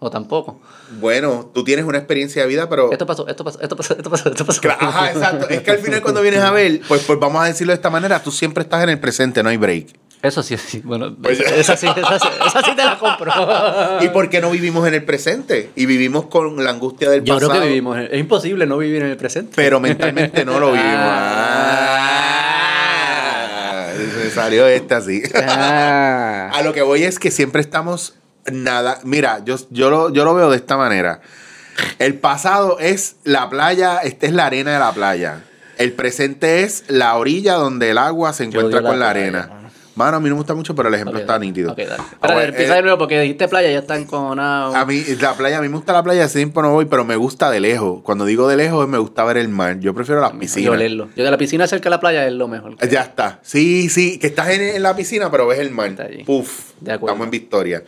O 0.05 0.09
tampoco. 0.09 0.59
Bueno, 0.99 1.49
tú 1.53 1.63
tienes 1.63 1.85
una 1.85 1.97
experiencia 1.97 2.41
de 2.41 2.47
vida, 2.49 2.67
pero. 2.67 2.91
Esto 2.91 3.05
pasó, 3.05 3.25
esto 3.27 3.43
pasó, 3.45 3.61
esto 3.61 3.75
pasó, 3.77 3.93
esto 3.95 4.09
pasó, 4.09 4.29
esto 4.29 4.45
pasó. 4.45 4.61
Ajá, 4.79 5.11
exacto. 5.11 5.47
Es 5.49 5.61
que 5.61 5.71
al 5.71 5.77
final 5.79 6.01
cuando 6.01 6.21
vienes 6.21 6.41
a 6.41 6.51
ver, 6.51 6.81
pues, 6.87 7.03
pues 7.03 7.17
vamos 7.19 7.41
a 7.41 7.45
decirlo 7.45 7.71
de 7.71 7.75
esta 7.75 7.89
manera, 7.89 8.21
tú 8.21 8.31
siempre 8.31 8.63
estás 8.63 8.83
en 8.83 8.89
el 8.89 8.99
presente, 8.99 9.41
no 9.43 9.49
hay 9.49 9.55
break. 9.57 9.87
Eso 10.21 10.43
sí, 10.43 10.57
sí. 10.57 10.81
Bueno, 10.83 11.15
Pues- 11.21 11.39
esa, 11.39 11.75
sí, 11.77 11.87
esa, 11.87 12.19
sí, 12.19 12.27
esa 12.47 12.61
sí 12.63 12.75
te 12.75 12.83
la 12.83 12.97
compro. 12.97 13.31
¿Y 14.01 14.09
por 14.09 14.29
qué 14.29 14.39
no 14.41 14.51
vivimos 14.51 14.85
en 14.87 14.93
el 14.93 15.03
presente? 15.03 15.69
Y 15.75 15.85
vivimos 15.85 16.25
con 16.27 16.61
la 16.63 16.69
angustia 16.69 17.09
del 17.09 17.23
Yo 17.23 17.35
pasado. 17.35 17.51
creo 17.51 17.61
que 17.63 17.67
vivimos. 17.69 17.97
en- 17.97 18.07
Es 18.11 18.19
imposible 18.19 18.65
no 18.65 18.77
vivir 18.77 19.01
en 19.03 19.09
el 19.09 19.17
presente. 19.17 19.53
Pero 19.55 19.79
mentalmente 19.79 20.43
no 20.45 20.59
lo 20.59 20.71
vivimos. 20.71 20.93
Ah. 22.15 23.87
Ah, 23.89 23.93
me 24.23 24.29
salió 24.29 24.67
esta 24.67 24.97
así. 24.97 25.23
Ah. 25.35 26.49
A 26.53 26.61
lo 26.61 26.73
que 26.73 26.81
voy 26.81 27.03
es 27.03 27.19
que 27.19 27.31
siempre 27.31 27.61
estamos 27.61 28.15
nada. 28.51 28.99
Mira, 29.03 29.41
yo, 29.45 29.55
yo, 29.69 29.89
lo, 29.89 30.11
yo 30.11 30.25
lo 30.25 30.33
veo 30.35 30.49
de 30.49 30.57
esta 30.57 30.77
manera. 30.77 31.21
El 31.99 32.15
pasado 32.15 32.77
es 32.79 33.15
la 33.23 33.49
playa, 33.49 33.97
esta 33.99 34.25
es 34.27 34.33
la 34.33 34.45
arena 34.45 34.73
de 34.73 34.79
la 34.79 34.91
playa. 34.91 35.43
El 35.77 35.93
presente 35.93 36.61
es 36.63 36.83
la 36.87 37.15
orilla 37.15 37.55
donde 37.55 37.89
el 37.89 37.97
agua 37.97 38.31
se 38.33 38.43
encuentra 38.43 38.81
la 38.81 38.89
con 38.89 38.99
la 38.99 39.09
arena. 39.09 39.47
mano. 39.49 39.63
Mano, 39.95 40.17
a 40.17 40.19
mí 40.19 40.27
no 40.27 40.33
me 40.35 40.39
gusta 40.39 40.55
mucho, 40.55 40.73
pero 40.73 40.89
el 40.89 40.95
ejemplo 40.95 41.19
está 41.19 41.33
dale. 41.33 41.45
nítido. 41.45 41.71
Ok, 41.73 41.77
dale. 41.77 41.95
Ah, 41.99 42.05
Espera, 42.13 42.33
bueno, 42.33 42.49
empieza 42.49 42.73
eh, 42.73 42.75
de 42.77 42.81
nuevo 42.81 42.97
porque 42.97 43.19
dijiste 43.21 43.47
playa, 43.47 43.69
ya 43.71 43.77
está 43.77 43.95
encojonado. 43.95 44.75
a 44.75 44.85
mí, 44.87 45.03
la 45.21 45.33
playa, 45.35 45.59
a 45.59 45.61
mí 45.61 45.69
me 45.69 45.75
gusta 45.75 45.93
la 45.93 46.01
playa, 46.01 46.23
hace 46.25 46.39
tiempo 46.39 46.63
no 46.63 46.71
voy, 46.71 46.85
pero 46.85 47.05
me 47.05 47.15
gusta 47.15 47.51
de 47.51 47.59
lejos. 47.59 48.01
Cuando 48.01 48.25
digo 48.25 48.47
de 48.47 48.57
lejos, 48.57 48.87
me 48.87 48.97
gusta 48.97 49.23
ver 49.23 49.37
el 49.37 49.49
mar. 49.49 49.79
Yo 49.79 49.93
prefiero 49.93 50.19
las 50.19 50.31
piscinas. 50.31 50.71
olerlo. 50.71 51.09
Yo 51.15 51.23
de 51.23 51.29
la 51.29 51.37
piscina 51.37 51.67
cerca 51.67 51.85
de 51.85 51.89
la 51.91 51.99
playa 51.99 52.25
es 52.25 52.33
lo 52.33 52.47
mejor. 52.47 52.75
Ya 52.89 53.01
está. 53.01 53.39
Sí, 53.43 53.87
sí, 53.89 54.17
que 54.17 54.25
estás 54.27 54.49
en, 54.49 54.61
en 54.61 54.81
la 54.81 54.95
piscina, 54.95 55.29
pero 55.29 55.45
ves 55.45 55.59
el 55.59 55.69
mar. 55.69 55.91
Puf, 56.25 56.71
De 56.79 56.93
acuerdo. 56.93 57.13
estamos 57.13 57.25
en 57.25 57.31
victoria. 57.31 57.83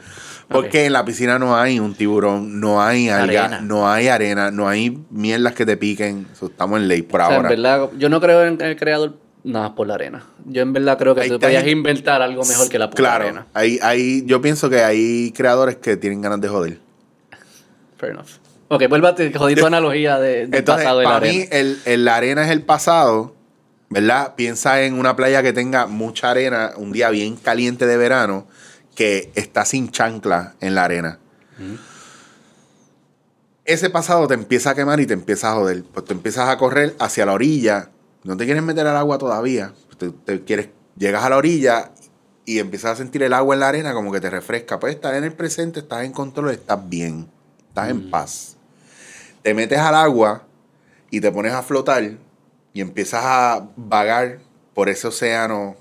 Porque 0.48 0.86
en 0.86 0.94
la 0.94 1.04
piscina 1.04 1.40
no 1.40 1.56
hay 1.58 1.80
un 1.80 1.96
tiburón, 1.96 2.60
no 2.60 2.82
hay 2.82 3.10
alga, 3.10 3.46
Arena. 3.46 3.62
no 3.62 3.90
hay 3.90 4.08
arena, 4.08 4.52
no 4.52 4.68
hay 4.70 4.98
mierdas 5.10 5.54
que 5.54 5.66
te 5.66 5.76
piquen. 5.78 6.28
So, 6.34 6.48
estamos 6.48 6.80
en 6.80 6.88
ley 6.88 7.02
por 7.02 7.22
O 7.22 7.26
sea, 7.28 7.36
ahora. 7.38 7.50
en 7.50 7.56
verdad, 7.62 7.90
yo 7.98 8.10
no 8.10 8.22
creo 8.22 8.46
en 8.46 8.62
el 8.62 8.76
creador 8.76 9.18
nada 9.44 9.74
por 9.76 9.88
la 9.88 9.96
arena. 9.96 10.24
Yo 10.46 10.62
en 10.62 10.72
verdad 10.74 10.98
creo 10.98 11.16
que 11.16 11.22
Ahí 11.22 11.30
tú 11.30 11.40
podías 11.40 11.66
inventar 11.68 12.22
algo 12.22 12.44
mejor 12.46 12.70
que 12.70 12.78
la 12.80 12.90
puta 12.90 12.98
claro, 13.02 13.24
arena. 13.26 13.48
hay, 13.54 13.80
hay, 13.82 14.24
yo 14.26 14.40
pienso 14.42 14.70
que 14.70 14.84
hay 14.84 15.32
creadores 15.36 15.78
que 15.78 15.98
tienen 15.98 16.22
ganas 16.22 16.40
de 16.42 16.48
joder. 16.48 16.80
Fair 17.98 18.12
enough. 18.14 18.28
Ok, 18.68 18.88
vuélvate, 18.90 19.32
jodí 19.34 19.56
tu 19.56 19.66
analogía 19.68 20.20
de, 20.20 20.48
del 20.48 20.56
Entonces, 20.56 20.84
pasado 20.86 21.00
de 21.00 21.04
la 21.06 21.10
para 21.10 21.26
arena. 21.26 21.40
mí, 21.40 21.48
el, 21.52 21.80
el- 21.86 22.06
la 22.06 22.16
arena 22.18 22.44
es 22.46 22.52
el 22.52 22.62
pasado, 22.64 23.36
¿verdad? 23.90 24.34
Piensa 24.36 24.82
en 24.84 24.96
una 25.00 25.16
playa 25.16 25.42
que 25.44 25.54
tenga 25.54 25.88
mucha 25.88 26.32
arena, 26.32 26.72
un 26.78 26.92
día 26.92 27.10
bien 27.10 27.36
caliente 27.36 27.86
de 27.88 27.98
verano, 27.98 28.48
que 28.96 29.32
está 29.36 29.66
sin 29.66 29.92
chancla 29.92 30.56
en 30.62 30.76
la 30.76 30.86
arena. 30.86 31.20
Ese 33.66 33.90
pasado 33.90 34.28
te 34.28 34.34
empieza 34.34 34.72
a 34.72 34.76
quemar 34.76 35.00
y 35.00 35.06
te 35.06 35.14
empieza 35.14 35.52
a 35.52 35.56
joder. 35.56 35.84
Pues 35.84 36.06
te 36.06 36.14
empiezas 36.14 36.50
a 36.50 36.58
correr 36.58 36.96
hacia 37.00 37.26
la 37.26 37.34
orilla. 37.34 37.90
No 38.24 38.38
te 38.38 38.46
quieres 38.46 38.64
meter 38.64 38.88
al 38.88 38.98
agua 38.98 39.18
todavía. 39.18 39.74
Te, 39.98 40.10
te 40.10 40.44
quieres, 40.44 40.70
llegas 40.98 41.24
a 41.24 41.30
la 41.30 41.38
orilla 41.38 41.92
y 42.46 42.60
empiezas 42.60 42.92
a 42.92 42.96
sentir 42.96 43.24
el 43.24 43.34
agua 43.34 43.56
en 43.56 43.60
la 43.60 43.70
arena 43.70 43.94
como 43.94 44.12
que 44.12 44.22
te 44.22 44.30
refresca. 44.30 44.80
Pues 44.80 44.96
estás 44.96 45.16
en 45.16 45.24
el 45.24 45.34
presente, 45.34 45.82
estás 45.82 46.04
en 46.04 46.12
control, 46.12 46.52
estás 46.52 46.90
bien. 46.90 47.30
Estás 47.70 47.90
en 47.90 48.10
paz 48.10 48.56
te 49.46 49.54
metes 49.54 49.78
al 49.78 49.94
agua 49.94 50.42
y 51.12 51.22
te 51.22 51.32
pones 51.32 51.54
a 51.54 51.62
flotar 51.62 52.18
y 52.74 52.82
empiezas 52.82 53.22
a 53.24 53.68
vagar 53.76 54.40
por 54.74 54.90
ese 54.90 55.06
océano 55.06 55.76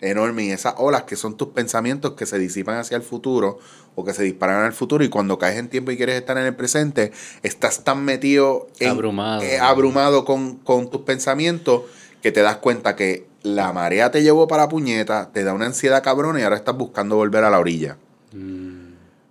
enorme 0.00 0.44
y 0.44 0.50
esas 0.50 0.74
olas 0.78 1.04
que 1.04 1.16
son 1.16 1.36
tus 1.36 1.48
pensamientos 1.48 2.12
que 2.12 2.26
se 2.26 2.38
disipan 2.38 2.78
hacia 2.78 2.96
el 2.96 3.02
futuro 3.02 3.58
o 3.94 4.04
que 4.04 4.14
se 4.14 4.22
disparan 4.22 4.64
al 4.64 4.72
futuro 4.72 5.04
y 5.04 5.08
cuando 5.08 5.38
caes 5.38 5.58
en 5.58 5.68
tiempo 5.68 5.90
y 5.90 5.96
quieres 5.96 6.16
estar 6.16 6.38
en 6.38 6.46
el 6.46 6.54
presente, 6.54 7.12
estás 7.42 7.84
tan 7.84 8.04
metido 8.04 8.68
en, 8.78 8.90
Abrumado. 8.90 9.42
eh, 9.42 9.58
abrumado 9.58 10.24
con, 10.24 10.56
con 10.56 10.90
tus 10.90 11.02
pensamientos 11.02 11.82
que 12.22 12.32
te 12.32 12.40
das 12.40 12.56
cuenta 12.56 12.96
que 12.96 13.26
la 13.42 13.72
marea 13.72 14.10
te 14.10 14.22
llevó 14.22 14.46
para 14.46 14.64
la 14.64 14.68
puñeta, 14.68 15.30
te 15.32 15.44
da 15.44 15.54
una 15.54 15.66
ansiedad 15.66 16.02
cabrona 16.02 16.40
y 16.40 16.42
ahora 16.42 16.56
estás 16.56 16.76
buscando 16.76 17.16
volver 17.16 17.44
a 17.44 17.50
la 17.50 17.58
orilla. 17.58 17.96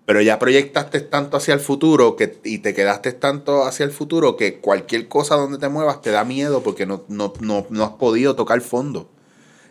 Pero 0.06 0.22
ya 0.22 0.40
proyectaste 0.40 1.02
tanto 1.02 1.38
hacia 1.38 1.54
el 1.54 1.60
futuro 1.60 2.16
que, 2.16 2.40
y 2.44 2.60
te 2.60 2.74
quedaste 2.74 3.12
tanto 3.12 3.64
hacia 3.64 3.84
el 3.84 3.92
futuro 3.92 4.38
que 4.38 4.60
cualquier 4.60 5.08
cosa 5.08 5.36
donde 5.36 5.60
te 5.60 5.70
muevas 5.70 6.02
te 6.02 6.10
da 6.10 6.24
miedo 6.24 6.64
porque 6.64 6.88
no, 6.88 7.04
no, 7.08 7.32
no, 7.42 7.68
no 7.70 7.84
has 7.84 7.92
podido 7.92 8.36
tocar 8.36 8.60
fondo. 8.62 9.08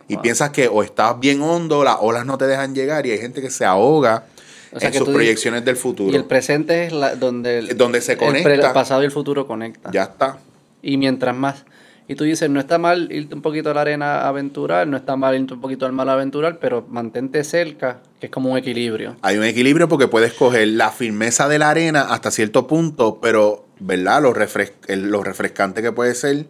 Y 0.09 0.15
Wow. 0.15 0.21
piensas 0.23 0.49
que 0.49 0.67
o 0.67 0.83
estás 0.83 1.17
bien 1.19 1.41
hondo, 1.41 1.83
las 1.85 1.97
olas 2.01 2.25
no 2.25 2.37
te 2.37 2.45
dejan 2.47 2.75
llegar 2.75 3.05
y 3.05 3.11
hay 3.11 3.19
gente 3.19 3.41
que 3.41 3.49
se 3.49 3.63
ahoga 3.63 4.25
O 4.73 4.79
sea, 4.79 4.89
en 4.89 4.93
sus 4.95 5.01
dices- 5.07 5.13
proyecciones 5.15 5.63
del 5.63 5.77
futuro. 5.77 6.11
Y 6.11 6.15
el 6.15 6.25
presente 6.25 6.85
es 6.85 6.91
la, 6.91 7.15
donde, 7.15 7.59
el, 7.59 7.77
Donde 7.77 8.01
se 8.01 8.13
el 8.13 8.17
conecta. 8.17 8.53
el 8.53 8.73
pasado 8.73 9.01
y 9.03 9.05
el 9.05 9.11
futuro 9.11 9.47
conectan. 9.47 9.93
Ya 9.93 10.03
está. 10.03 10.37
Y 10.81 10.97
mientras 10.97 11.35
más. 11.35 11.63
Y 12.07 12.15
tú 12.15 12.23
dices, 12.23 12.49
no 12.49 12.59
está 12.59 12.79
mal 12.79 13.11
irte 13.11 13.35
un 13.35 13.43
poquito 13.43 13.69
a 13.69 13.73
la 13.75 13.81
arena 13.81 14.21
a 14.21 14.29
aventurar, 14.29 14.87
no 14.87 14.97
está 14.97 15.15
mal 15.15 15.39
irte 15.39 15.53
un 15.53 15.61
poquito 15.61 15.85
al 15.85 15.91
mar 15.91 16.09
a 16.09 16.13
aventurar, 16.13 16.57
pero 16.59 16.83
mantente 16.89 17.43
cerca, 17.43 17.99
que 18.19 18.25
es 18.27 18.31
como 18.31 18.51
un 18.51 18.57
equilibrio. 18.57 19.15
Hay 19.21 19.37
un 19.37 19.43
equilibrio 19.43 19.87
porque 19.87 20.07
puedes 20.07 20.33
coger 20.33 20.69
la 20.69 20.89
firmeza 20.89 21.47
de 21.47 21.59
la 21.59 21.69
arena 21.69 22.01
hasta 22.09 22.31
cierto 22.31 22.65
punto, 22.65 23.19
pero, 23.21 23.65
¿verdad? 23.79 24.23
Lo, 24.23 24.33
refres- 24.33 24.73
el- 24.87 25.11
lo 25.11 25.21
refrescante 25.23 25.83
que 25.83 25.91
puede 25.91 26.15
ser 26.15 26.47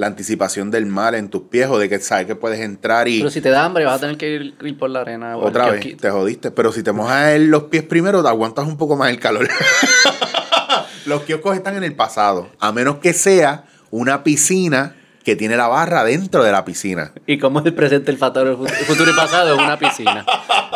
la 0.00 0.06
anticipación 0.06 0.70
del 0.70 0.86
mar 0.86 1.14
en 1.14 1.28
tus 1.28 1.42
pies 1.42 1.68
o 1.68 1.78
de 1.78 1.88
que 1.90 1.98
sabes 2.00 2.26
que 2.26 2.34
puedes 2.34 2.58
entrar 2.60 3.06
y... 3.06 3.18
Pero 3.18 3.30
si 3.30 3.42
te 3.42 3.50
da 3.50 3.64
hambre, 3.66 3.84
vas 3.84 3.96
a 3.96 4.00
tener 4.00 4.16
que 4.16 4.30
ir, 4.30 4.54
ir 4.62 4.78
por 4.78 4.88
la 4.88 5.02
arena. 5.02 5.36
o 5.36 5.44
Otra 5.46 5.70
vez, 5.70 5.96
te 5.98 6.10
jodiste. 6.10 6.50
Pero 6.50 6.72
si 6.72 6.82
te 6.82 6.90
mojas 6.92 7.34
en 7.34 7.50
los 7.50 7.64
pies 7.64 7.82
primero, 7.82 8.22
te 8.22 8.28
aguantas 8.28 8.66
un 8.66 8.78
poco 8.78 8.96
más 8.96 9.10
el 9.10 9.20
calor. 9.20 9.46
los 11.06 11.22
kioscos 11.22 11.56
están 11.56 11.76
en 11.76 11.84
el 11.84 11.94
pasado. 11.94 12.48
A 12.60 12.72
menos 12.72 12.96
que 12.96 13.12
sea 13.12 13.64
una 13.90 14.22
piscina 14.22 14.94
que 15.24 15.36
tiene 15.36 15.56
la 15.56 15.68
barra 15.68 16.02
dentro 16.04 16.42
de 16.42 16.50
la 16.52 16.64
piscina. 16.64 17.12
¿Y 17.26 17.38
cómo 17.38 17.60
es 17.60 17.66
el 17.66 17.74
presente, 17.74 18.10
el 18.10 18.16
futuro, 18.16 18.52
el 18.52 18.56
fu- 18.56 18.64
el 18.66 18.86
futuro 18.86 19.10
y 19.10 19.14
pasado? 19.14 19.54
Es 19.54 19.60
una 19.62 19.78
piscina. 19.78 20.24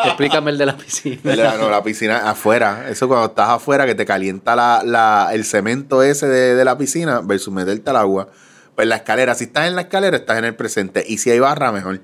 Explícame 0.05 0.51
el 0.51 0.59
de 0.59 0.67
la 0.67 0.77
piscina. 0.77 1.35
La, 1.35 1.57
no, 1.57 1.71
la 1.71 1.83
piscina 1.83 2.29
afuera. 2.31 2.87
Eso 2.91 3.09
cuando 3.09 3.27
estás 3.29 3.49
afuera 3.49 3.87
que 3.87 3.95
te 3.95 4.05
calienta 4.05 4.55
la, 4.55 4.83
la- 4.85 5.31
el 5.33 5.45
cemento 5.47 6.03
ese 6.03 6.27
de, 6.29 6.55
de 6.57 6.65
la 6.65 6.77
piscina 6.77 7.21
versus 7.25 7.55
meterte 7.55 7.89
al 7.89 7.97
agua. 7.97 8.29
Pues 8.75 8.89
la 8.89 8.97
escalera, 8.97 9.35
si 9.35 9.45
estás 9.45 9.69
en 9.69 9.77
la 9.77 9.83
escalera, 9.83 10.17
estás 10.17 10.39
en 10.39 10.45
el 10.45 10.55
presente. 10.57 11.05
Y 11.07 11.19
si 11.19 11.31
hay 11.31 11.39
barra, 11.39 11.71
mejor. 11.73 12.01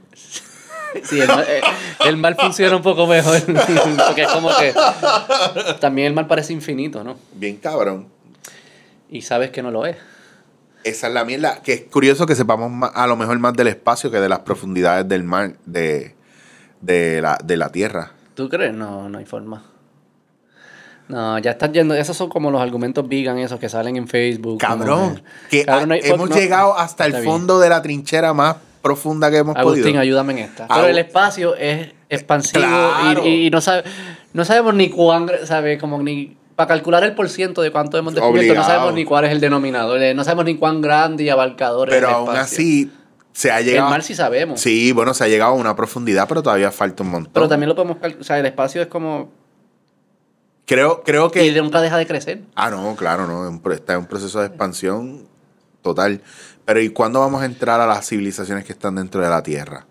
Sí, 1.04 1.20
el, 1.20 1.30
eh, 1.30 1.60
el 2.06 2.16
mar 2.16 2.36
funciona 2.38 2.76
un 2.76 2.82
poco 2.82 3.06
mejor. 3.06 3.40
Porque 4.06 4.22
es 4.22 4.28
como 4.28 4.50
que. 4.56 4.72
También 5.80 6.08
el 6.08 6.14
mar 6.14 6.26
parece 6.28 6.52
infinito, 6.52 7.02
¿no? 7.04 7.16
Bien 7.34 7.56
cabrón. 7.56 8.08
Y 9.08 9.22
sabes 9.22 9.50
que 9.50 9.62
no 9.62 9.70
lo 9.70 9.86
es. 9.86 9.96
Esa 10.84 11.08
es 11.08 11.12
la 11.12 11.24
mierda. 11.24 11.60
Que 11.62 11.72
es 11.74 11.80
curioso 11.82 12.26
que 12.26 12.34
sepamos 12.34 12.70
más- 12.70 12.92
a 12.94 13.06
lo 13.06 13.16
mejor 13.16 13.38
más 13.38 13.54
del 13.54 13.66
espacio 13.68 14.10
que 14.10 14.18
de 14.20 14.28
las 14.28 14.40
profundidades 14.40 15.08
del 15.08 15.22
mar, 15.24 15.54
de, 15.66 16.14
de, 16.80 17.20
la, 17.20 17.38
de 17.42 17.56
la 17.56 17.70
tierra. 17.70 18.12
¿Tú 18.34 18.48
crees? 18.48 18.72
No, 18.72 19.08
no 19.08 19.18
hay 19.18 19.26
forma. 19.26 19.64
No, 21.10 21.38
ya 21.38 21.50
estás 21.52 21.72
yendo. 21.72 21.94
Esos 21.94 22.16
son 22.16 22.28
como 22.28 22.50
los 22.50 22.60
argumentos 22.62 23.08
vegan, 23.08 23.38
esos 23.38 23.58
que 23.58 23.68
salen 23.68 23.96
en 23.96 24.06
Facebook. 24.08 24.60
como 24.60 24.78
Cabrón, 24.78 25.22
que 25.50 25.64
Cabrón, 25.64 25.82
a- 25.82 25.86
no 25.86 25.94
hay- 25.94 26.00
hemos 26.04 26.30
no- 26.30 26.36
llegado 26.36 26.78
hasta 26.78 27.04
el 27.06 27.12
bien. 27.12 27.24
fondo 27.24 27.58
de 27.58 27.68
la 27.68 27.82
trinchera 27.82 28.32
más 28.32 28.56
profunda 28.80 29.30
que 29.30 29.38
hemos 29.38 29.56
Agustín, 29.56 29.82
podido. 29.84 30.00
ayúdame 30.00 30.32
en 30.34 30.38
esta. 30.38 30.68
Pero 30.68 30.86
el 30.86 30.98
espacio 30.98 31.54
es 31.56 31.88
expansivo 32.08 32.62
Claro. 32.64 33.26
y, 33.26 33.46
y 33.46 33.50
no, 33.50 33.60
sabe, 33.60 33.84
no 34.32 34.44
sabemos 34.44 34.74
ni 34.74 34.88
cuán, 34.90 35.28
¿sabes? 35.44 35.78
Como 35.80 36.02
ni. 36.02 36.36
Para 36.56 36.68
calcular 36.68 37.02
el 37.04 37.14
porciento 37.14 37.62
de 37.62 37.72
cuánto 37.72 37.96
hemos 37.96 38.14
descubierto, 38.14 38.40
Obligado. 38.52 38.60
no 38.60 38.66
sabemos 38.74 38.94
ni 38.94 39.04
cuál 39.06 39.24
es 39.24 39.32
el 39.32 39.40
denominador, 39.40 40.00
eh, 40.02 40.12
no 40.14 40.24
sabemos 40.24 40.44
ni 40.44 40.56
cuán 40.56 40.82
grande 40.82 41.24
y 41.24 41.28
abarcador 41.30 41.88
Pero 41.88 42.06
es 42.06 42.10
el 42.12 42.14
aún 42.18 42.28
espacio. 42.28 42.42
así 42.56 42.90
se 43.32 43.50
ha 43.50 43.60
El 43.60 43.64
llegado. 43.66 43.88
mar 43.90 44.02
sí 44.02 44.14
sabemos. 44.14 44.60
Sí, 44.60 44.92
bueno, 44.92 45.14
se 45.14 45.24
ha 45.24 45.28
llegado 45.28 45.52
a 45.52 45.54
una 45.54 45.74
profundidad, 45.74 46.28
pero 46.28 46.42
todavía 46.42 46.70
falta 46.70 47.02
un 47.02 47.10
montón. 47.10 47.32
Pero 47.32 47.48
también 47.48 47.68
lo 47.70 47.74
podemos 47.74 47.96
calcular. 47.96 48.20
O 48.20 48.24
sea, 48.24 48.38
el 48.38 48.46
espacio 48.46 48.82
es 48.82 48.88
como. 48.88 49.30
Creo, 50.74 51.02
creo 51.02 51.26
Y 51.26 51.30
que. 51.52 51.60
nunca 51.60 51.80
deja 51.80 51.98
de 51.98 52.06
crecer. 52.06 52.42
Ah, 52.54 52.70
no, 52.70 52.94
claro, 52.96 53.26
no. 53.26 53.72
Está 53.72 53.94
en 53.94 53.98
un 54.00 54.06
proceso 54.06 54.40
de 54.40 54.46
expansión 54.46 55.26
total. 55.82 56.22
Pero 56.64 56.80
¿y 56.80 56.90
cuándo 56.90 57.20
vamos 57.20 57.42
a 57.42 57.44
entrar 57.46 57.80
a 57.80 57.86
las 57.86 58.06
civilizaciones 58.08 58.64
que 58.64 58.72
están 58.72 58.94
dentro 58.94 59.20
de 59.20 59.28
la 59.28 59.42
Tierra? 59.42 59.86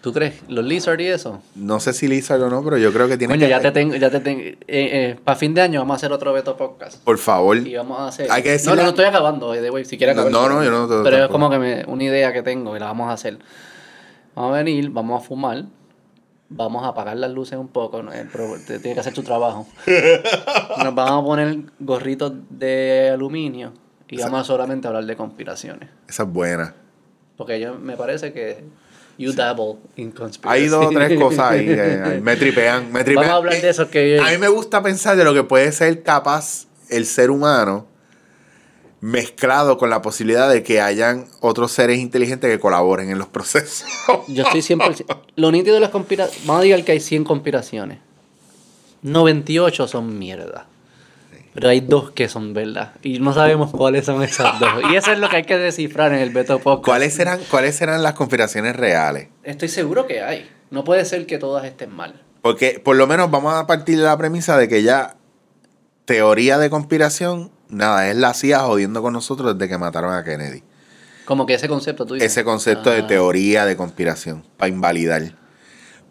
¿Tú 0.00 0.12
crees? 0.12 0.34
¿Los 0.48 0.64
lizards 0.64 1.02
y 1.02 1.06
eso? 1.08 1.42
No 1.56 1.80
sé 1.80 1.92
si 1.92 2.06
Lizard 2.06 2.40
o 2.42 2.48
no, 2.48 2.62
pero 2.62 2.78
yo 2.78 2.92
creo 2.92 3.08
que 3.08 3.16
tiene 3.18 3.36
que... 3.36 3.48
ya 3.48 3.60
te 3.60 3.72
tengo, 3.72 3.96
ya 3.96 4.10
te 4.10 4.20
tengo. 4.20 4.40
Eh, 4.42 4.56
eh, 4.68 5.16
para 5.24 5.36
fin 5.36 5.54
de 5.54 5.60
año 5.60 5.80
vamos 5.80 5.94
a 5.94 5.96
hacer 5.96 6.12
otro 6.12 6.32
Beto 6.32 6.56
Podcast. 6.56 7.02
Por 7.02 7.18
favor. 7.18 7.56
Y 7.56 7.74
vamos 7.74 7.98
a 7.98 8.06
hacer. 8.08 8.30
Hay 8.30 8.42
que 8.44 8.50
no, 8.50 8.54
decirle- 8.54 8.76
no, 8.76 8.82
no 8.84 8.88
estoy 8.90 9.06
acabando, 9.06 9.52
the 9.52 9.70
way, 9.70 9.84
si 9.84 9.98
quieres 9.98 10.14
No, 10.14 10.22
acabar. 10.22 10.50
no, 10.50 10.56
no, 10.60 10.64
yo 10.64 10.70
no- 10.70 11.02
Pero 11.02 11.24
es 11.24 11.28
como 11.30 11.50
que 11.50 11.58
me- 11.58 11.84
una 11.86 12.04
idea 12.04 12.32
que 12.32 12.42
tengo 12.42 12.76
y 12.76 12.78
la 12.78 12.86
vamos 12.86 13.08
a 13.08 13.14
hacer. 13.14 13.38
Vamos 14.36 14.52
a 14.54 14.58
venir, 14.58 14.88
vamos 14.90 15.20
a 15.20 15.26
fumar, 15.26 15.64
vamos 16.48 16.84
a 16.84 16.88
apagar 16.88 17.16
las 17.16 17.30
luces 17.30 17.58
un 17.58 17.68
poco, 17.68 18.02
¿no? 18.02 18.10
Tiene 18.10 18.94
que 18.94 19.00
hacer 19.00 19.12
tu 19.12 19.22
trabajo. 19.22 19.66
Nos 20.84 20.94
vamos 20.94 21.22
a 21.22 21.26
poner 21.26 21.58
gorritos 21.78 22.32
de 22.50 23.10
aluminio 23.12 23.72
y 24.08 24.18
vamos 24.18 24.40
a 24.40 24.44
solamente 24.44 24.88
hablar 24.88 25.04
de 25.04 25.16
conspiraciones. 25.16 25.90
Esa 26.08 26.22
es 26.22 26.28
buena. 26.28 26.74
Porque 27.36 27.60
yo 27.60 27.74
me 27.74 27.96
parece 27.96 28.32
que 28.32 28.64
you 29.18 29.32
dabble 29.32 29.76
in 29.96 30.10
conspiracy. 30.10 30.62
Hay 30.62 30.68
dos 30.68 30.86
o 30.86 30.90
tres 30.90 31.18
cosas 31.20 31.52
ahí. 31.52 31.68
ahí. 31.68 32.20
me 32.20 32.36
tripean, 32.36 32.92
me 32.92 33.04
tripean. 33.04 33.26
Vamos 33.26 33.32
a 33.32 33.36
hablar 33.36 33.60
de 33.60 33.68
eso 33.68 33.90
que 33.90 34.18
A 34.18 34.30
mí 34.30 34.38
me 34.38 34.48
gusta 34.48 34.82
pensar 34.82 35.16
de 35.16 35.24
lo 35.24 35.34
que 35.34 35.44
puede 35.44 35.70
ser 35.72 36.02
capaz 36.02 36.66
el 36.88 37.04
ser 37.04 37.30
humano 37.30 37.86
mezclado 39.00 39.78
con 39.78 39.90
la 39.90 40.02
posibilidad 40.02 40.50
de 40.50 40.62
que 40.62 40.80
hayan 40.80 41.26
otros 41.40 41.72
seres 41.72 41.98
inteligentes 41.98 42.50
que 42.50 42.58
colaboren 42.58 43.10
en 43.10 43.18
los 43.18 43.28
procesos. 43.28 43.88
Yo 44.28 44.44
estoy 44.44 44.60
100%. 44.60 45.18
Lo 45.36 45.52
nítido 45.52 45.74
de 45.74 45.80
las 45.80 45.90
conspiraciones. 45.90 46.46
Vamos 46.46 46.60
a 46.60 46.64
decir 46.64 46.84
que 46.84 46.92
hay 46.92 47.00
100 47.00 47.24
conspiraciones. 47.24 47.98
98 49.02 49.88
son 49.88 50.18
mierda. 50.18 50.66
Pero 51.54 51.70
hay 51.70 51.80
dos 51.80 52.10
que 52.12 52.28
son 52.28 52.54
verdad. 52.54 52.92
Y 53.02 53.18
no 53.18 53.32
sabemos 53.32 53.70
cuáles 53.70 54.04
son 54.04 54.22
esas 54.22 54.60
dos. 54.60 54.70
Y 54.92 54.96
eso 54.96 55.12
es 55.12 55.18
lo 55.18 55.28
que 55.28 55.36
hay 55.36 55.44
que 55.44 55.58
descifrar 55.58 56.12
en 56.12 56.20
el 56.20 56.30
Beto 56.30 56.58
Podcast. 56.60 56.84
¿Cuáles 56.84 57.14
serán, 57.14 57.40
¿Cuáles 57.50 57.74
serán 57.74 58.02
las 58.02 58.12
conspiraciones 58.14 58.76
reales? 58.76 59.28
Estoy 59.42 59.68
seguro 59.68 60.06
que 60.06 60.22
hay. 60.22 60.48
No 60.70 60.84
puede 60.84 61.04
ser 61.04 61.26
que 61.26 61.38
todas 61.38 61.64
estén 61.64 61.90
mal. 61.90 62.22
Porque 62.42 62.80
por 62.84 62.96
lo 62.96 63.06
menos 63.06 63.30
vamos 63.30 63.54
a 63.54 63.66
partir 63.66 63.96
de 63.96 64.04
la 64.04 64.16
premisa 64.16 64.56
de 64.56 64.68
que 64.68 64.82
ya 64.82 65.16
teoría 66.04 66.58
de 66.58 66.70
conspiración, 66.70 67.50
nada, 67.68 68.08
es 68.10 68.16
la 68.16 68.34
CIA 68.34 68.60
jodiendo 68.60 69.02
con 69.02 69.12
nosotros 69.12 69.56
desde 69.58 69.68
que 69.70 69.78
mataron 69.78 70.12
a 70.14 70.24
Kennedy. 70.24 70.62
Como 71.24 71.44
que 71.46 71.54
ese 71.54 71.68
concepto 71.68 72.06
tú 72.06 72.14
dices. 72.14 72.32
ese 72.32 72.42
concepto 72.44 72.90
de 72.90 73.00
Ah. 73.00 73.06
teoría 73.06 73.66
de 73.66 73.76
conspiración 73.76 74.44
para 74.56 74.68
invalidar. 74.70 75.22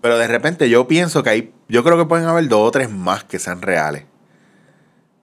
Pero 0.01 0.17
de 0.19 0.27
repente 0.27 0.69
yo 0.69 0.87
pienso 0.87 1.23
que 1.23 1.29
hay, 1.31 1.53
yo 1.67 1.83
creo 1.83 1.97
que 1.97 2.05
pueden 2.05 2.25
haber 2.27 2.47
dos 2.47 2.67
o 2.67 2.71
tres 2.71 2.89
más 2.91 3.23
que 3.23 3.39
sean 3.39 3.61
reales. 3.61 4.03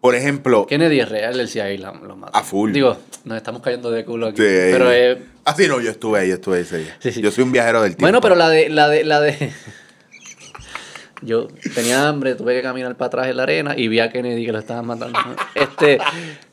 Por 0.01 0.15
ejemplo, 0.15 0.67
Kennedy 0.67 1.01
es 1.01 1.09
real, 1.09 1.39
el 1.41 1.49
CIA 1.49 1.79
lo, 1.79 1.95
lo 2.07 2.17
mata. 2.17 2.37
A 2.39 2.43
full. 2.43 2.73
Digo, 2.73 2.99
nos 3.25 3.37
estamos 3.39 3.63
cayendo 3.63 3.91
de 3.91 4.05
culo 4.05 4.27
aquí. 4.27 4.37
Sí. 4.37 4.43
Pero 4.43 4.93
eh, 4.93 5.23
ah, 5.47 5.55
sí, 5.57 5.67
no, 5.67 5.81
yo 5.81 5.91
estuve 5.93 6.19
ahí, 6.19 6.29
yo 6.29 6.35
estuve 6.35 6.57
ahí 6.59 6.63
ese 6.65 6.79
día. 6.79 6.97
Sí, 6.99 7.11
sí. 7.13 7.23
Yo 7.23 7.31
soy 7.31 7.45
un 7.45 7.53
viajero 7.53 7.81
del 7.81 7.93
tiempo. 7.93 8.03
Bueno, 8.05 8.21
pero 8.21 8.35
la 8.35 8.51
de, 8.51 8.69
la 8.69 8.89
de, 8.89 9.05
la 9.05 9.21
de. 9.21 9.51
Yo 11.25 11.49
tenía 11.75 12.07
hambre, 12.09 12.35
tuve 12.35 12.55
que 12.55 12.63
caminar 12.63 12.97
para 12.97 13.07
atrás 13.07 13.27
en 13.29 13.37
la 13.39 13.45
arena 13.45 13.75
y 13.77 13.89
vi 13.89 14.01
a 14.01 14.11
Kennedy 14.11 14.45
que 14.45 14.53
lo 14.53 14.59
estaban 14.59 14.87
matando. 14.87 15.19
Este, 15.55 15.99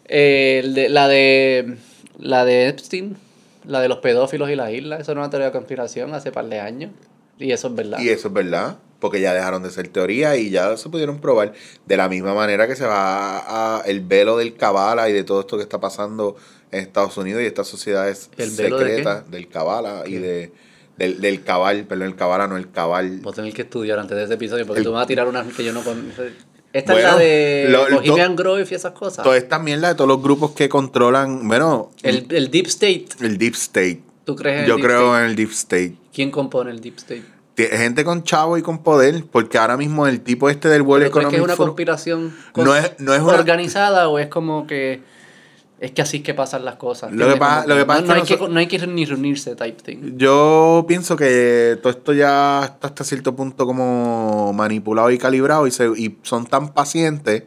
eh, 0.05 0.63
de- 0.73 0.89
la 0.89 1.07
de, 1.07 1.77
la 2.17 2.45
de 2.45 2.67
Epstein, 2.67 3.17
la 3.65 3.81
de 3.81 3.89
los 3.89 3.97
pedófilos 3.99 4.49
y 4.49 4.55
las 4.55 4.71
islas, 4.71 5.01
eso 5.01 5.11
era 5.11 5.21
una 5.21 5.29
teoría 5.29 5.47
de 5.47 5.51
conspiración 5.51 6.13
hace 6.13 6.31
par 6.31 6.45
de 6.47 6.59
años 6.59 6.91
y 7.37 7.51
eso 7.51 7.67
es 7.67 7.75
verdad. 7.75 7.99
Y 7.99 8.09
eso 8.09 8.27
es 8.29 8.33
verdad, 8.33 8.77
porque 8.99 9.19
ya 9.19 9.33
dejaron 9.33 9.63
de 9.63 9.71
ser 9.71 9.87
teoría 9.89 10.35
y 10.37 10.49
ya 10.49 10.75
se 10.77 10.89
pudieron 10.89 11.19
probar 11.19 11.53
de 11.85 11.97
la 11.97 12.07
misma 12.07 12.33
manera 12.33 12.67
que 12.67 12.75
se 12.75 12.85
va 12.85 13.77
a, 13.79 13.81
el 13.85 14.01
velo 14.01 14.37
del 14.37 14.55
cabala 14.55 15.09
y 15.09 15.13
de 15.13 15.23
todo 15.23 15.41
esto 15.41 15.57
que 15.57 15.63
está 15.63 15.79
pasando 15.79 16.35
en 16.71 16.79
Estados 16.81 17.17
Unidos 17.17 17.41
y 17.41 17.45
estas 17.45 17.67
sociedades 17.67 18.29
¿El 18.37 18.51
velo 18.51 18.77
de 18.79 18.85
secretas 18.87 19.29
del 19.29 19.47
cabala 19.49 20.03
y 20.05 20.15
de 20.15 20.51
del, 21.01 21.19
del 21.21 21.43
cabal, 21.43 21.85
perdón, 21.85 22.07
el 22.07 22.15
cabala 22.15 22.47
no 22.47 22.57
el 22.57 22.69
cabal. 22.71 23.19
Voy 23.21 23.31
a 23.31 23.35
tener 23.35 23.53
que 23.53 23.63
estudiar 23.63 23.99
antes 23.99 24.15
de 24.15 24.23
este 24.23 24.35
episodio 24.35 24.65
porque 24.65 24.79
El- 24.79 24.83
tú 24.85 24.91
me 24.91 24.95
vas 24.95 25.03
a 25.05 25.07
tirar 25.07 25.27
una 25.27 25.43
que 25.43 25.63
yo 25.63 25.73
no 25.73 25.81
conozco. 25.83 26.23
Esta 26.73 26.93
Bueno, 26.93 27.07
es 27.09 27.13
la 27.15 27.19
de 27.19 27.65
lo- 27.69 27.89
Bohemian 28.01 28.35
Grove 28.35 28.65
y 28.69 28.73
esas 28.73 28.93
cosas. 28.93 29.23
Toda 29.23 29.35
esta 29.35 29.59
mierda 29.59 29.89
de 29.89 29.95
todos 29.95 30.07
los 30.07 30.21
grupos 30.21 30.51
que 30.51 30.69
controlan, 30.69 31.47
bueno, 31.47 31.91
El, 32.01 32.27
el 32.29 32.49
Deep 32.49 32.67
State. 32.67 33.07
el 33.19 33.37
Deep 33.37 33.55
State. 33.55 34.01
¿Tú 34.23 34.35
crees 34.35 34.55
en 34.57 34.61
el 34.63 34.67
Yo 34.69 34.75
Deep 34.77 34.85
creo 34.85 35.01
State? 35.07 35.19
en 35.23 35.29
el 35.29 35.35
Deep 35.35 35.49
State. 35.51 35.95
¿Quién 36.13 36.31
compone 36.31 36.71
el 36.71 36.79
Deep 36.79 36.97
State? 36.97 37.23
Gente 37.57 38.03
con 38.05 38.23
chavo 38.23 38.57
y 38.57 38.61
con 38.63 38.81
poder, 38.81 39.23
porque 39.31 39.57
ahora 39.59 39.77
mismo 39.77 40.07
el 40.07 40.21
tipo 40.21 40.49
este 40.49 40.67
del 40.69 40.81
World 40.81 41.03
¿Pero 41.05 41.11
crees 41.11 41.27
que 41.29 41.35
Economic 41.35 41.51
es 41.53 41.59
una 41.59 41.65
conspiración 41.67 42.35
No 42.55 42.75
es- 42.75 42.93
no 42.99 43.13
es 43.13 43.21
una- 43.21 43.33
organizada 43.33 44.07
o 44.07 44.17
es 44.17 44.27
como 44.27 44.65
que 44.65 45.01
es 45.81 45.91
que 45.91 46.01
así 46.03 46.17
es 46.17 46.23
que 46.23 46.33
pasan 46.35 46.63
las 46.63 46.75
cosas? 46.75 47.11
Lo 47.11 47.27
que 47.27 47.37
pasa- 47.37 47.63
Como 47.63 47.73
lo 47.73 47.79
que 47.81 47.85
pasa 47.85 47.99
es 48.01 48.07
no, 48.07 48.13
que 48.13 48.19
hay 48.33 48.39
que 48.39 48.47
no 48.49 48.59
hay 48.59 48.67
que 48.67 48.87
ni 48.87 49.03
reunirse 49.05 49.55
type 49.55 49.81
thing. 49.83 50.15
Yo 50.15 50.85
pienso 50.87 51.17
que 51.17 51.77
todo 51.81 51.91
esto 51.91 52.13
ya 52.13 52.63
está 52.63 52.87
hasta 52.89 53.03
cierto 53.03 53.35
punto 53.35 53.65
como 53.65 54.53
manipulado 54.53 55.09
y 55.11 55.17
calibrado 55.17 55.65
y, 55.65 55.71
se, 55.71 55.87
y 55.97 56.17
son 56.21 56.45
tan 56.45 56.69
pacientes 56.69 57.43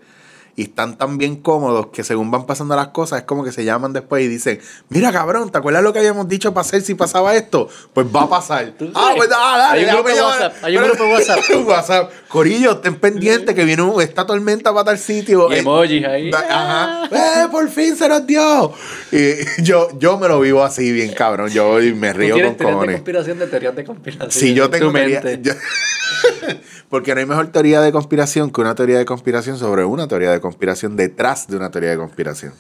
y 0.56 0.62
están 0.64 0.96
tan 0.96 1.18
bien 1.18 1.36
cómodos 1.36 1.88
que 1.88 2.04
según 2.04 2.30
van 2.30 2.46
pasando 2.46 2.76
las 2.76 2.88
cosas 2.88 3.20
es 3.20 3.24
como 3.24 3.42
que 3.42 3.50
se 3.52 3.64
llaman 3.64 3.92
después 3.92 4.24
y 4.24 4.28
dicen, 4.28 4.60
mira 4.88 5.10
cabrón, 5.10 5.50
¿te 5.50 5.58
acuerdas 5.58 5.82
lo 5.82 5.92
que 5.92 5.98
habíamos 5.98 6.28
dicho 6.28 6.54
para 6.54 6.66
hacer 6.66 6.82
si 6.82 6.94
pasaba 6.94 7.34
esto? 7.34 7.68
Pues 7.92 8.06
va 8.06 8.22
a 8.22 8.28
pasar. 8.28 8.72
¿Tú 8.78 8.90
Ah, 8.94 9.12
pues 9.16 9.28
ah, 9.34 9.56
dale, 9.58 9.80
Hay 9.80 9.86
un 9.96 10.04
grupo. 10.04 10.22
WhatsApp, 10.24 10.54
hay 10.62 10.76
un 10.76 10.84
grupo 10.84 11.04
WhatsApp. 11.08 11.38
WhatsApp. 11.66 12.10
Corillo, 12.28 12.72
estén 12.72 12.94
pendientes 12.96 13.54
que 13.54 13.64
viene 13.64 13.82
un- 13.82 14.00
esta 14.00 14.24
tormenta 14.26 14.72
para 14.72 14.84
tal 14.84 14.98
sitio. 14.98 15.50
Y 15.50 15.54
Eh, 15.54 15.58
emojis 15.58 16.04
ahí. 16.04 16.30
Ajá. 16.32 17.04
¡Eh, 17.10 17.48
por 17.50 17.68
fin 17.68 17.96
se 17.96 18.08
nos 18.08 18.26
dio! 18.26 18.72
Y 19.12 19.62
yo, 19.62 19.88
yo 19.98 20.18
me 20.18 20.28
lo 20.28 20.38
vivo 20.40 20.62
así 20.62 20.92
bien 20.92 21.12
cabrón. 21.14 21.50
Yo 21.50 21.74
me 21.96 22.12
río 22.12 22.34
con 22.34 22.56
teorías 22.56 22.58
de 22.58 22.64
cojones. 22.64 22.96
conspiración 22.96 23.38
de 23.38 23.46
teorías 23.48 23.74
de 23.76 23.84
conspiración. 23.84 24.30
Si 24.30 24.54
yo 24.54 24.66
en 24.66 24.70
tengo 24.70 24.92
teoría- 24.92 25.20
yo- 25.40 25.52
Porque 26.90 27.12
no 27.14 27.20
hay 27.20 27.26
mejor 27.26 27.48
teoría 27.48 27.80
de 27.80 27.90
conspiración 27.92 28.50
que 28.52 28.60
una 28.60 28.74
teoría 28.74 28.98
de 28.98 29.04
conspiración 29.04 29.58
sobre 29.58 29.84
una 29.84 30.06
teoría 30.06 30.30
de 30.30 30.40
conspiración 30.44 30.94
detrás 30.96 31.48
de 31.48 31.56
una 31.56 31.70
teoría 31.70 31.90
de 31.90 31.96
conspiración. 31.96 32.52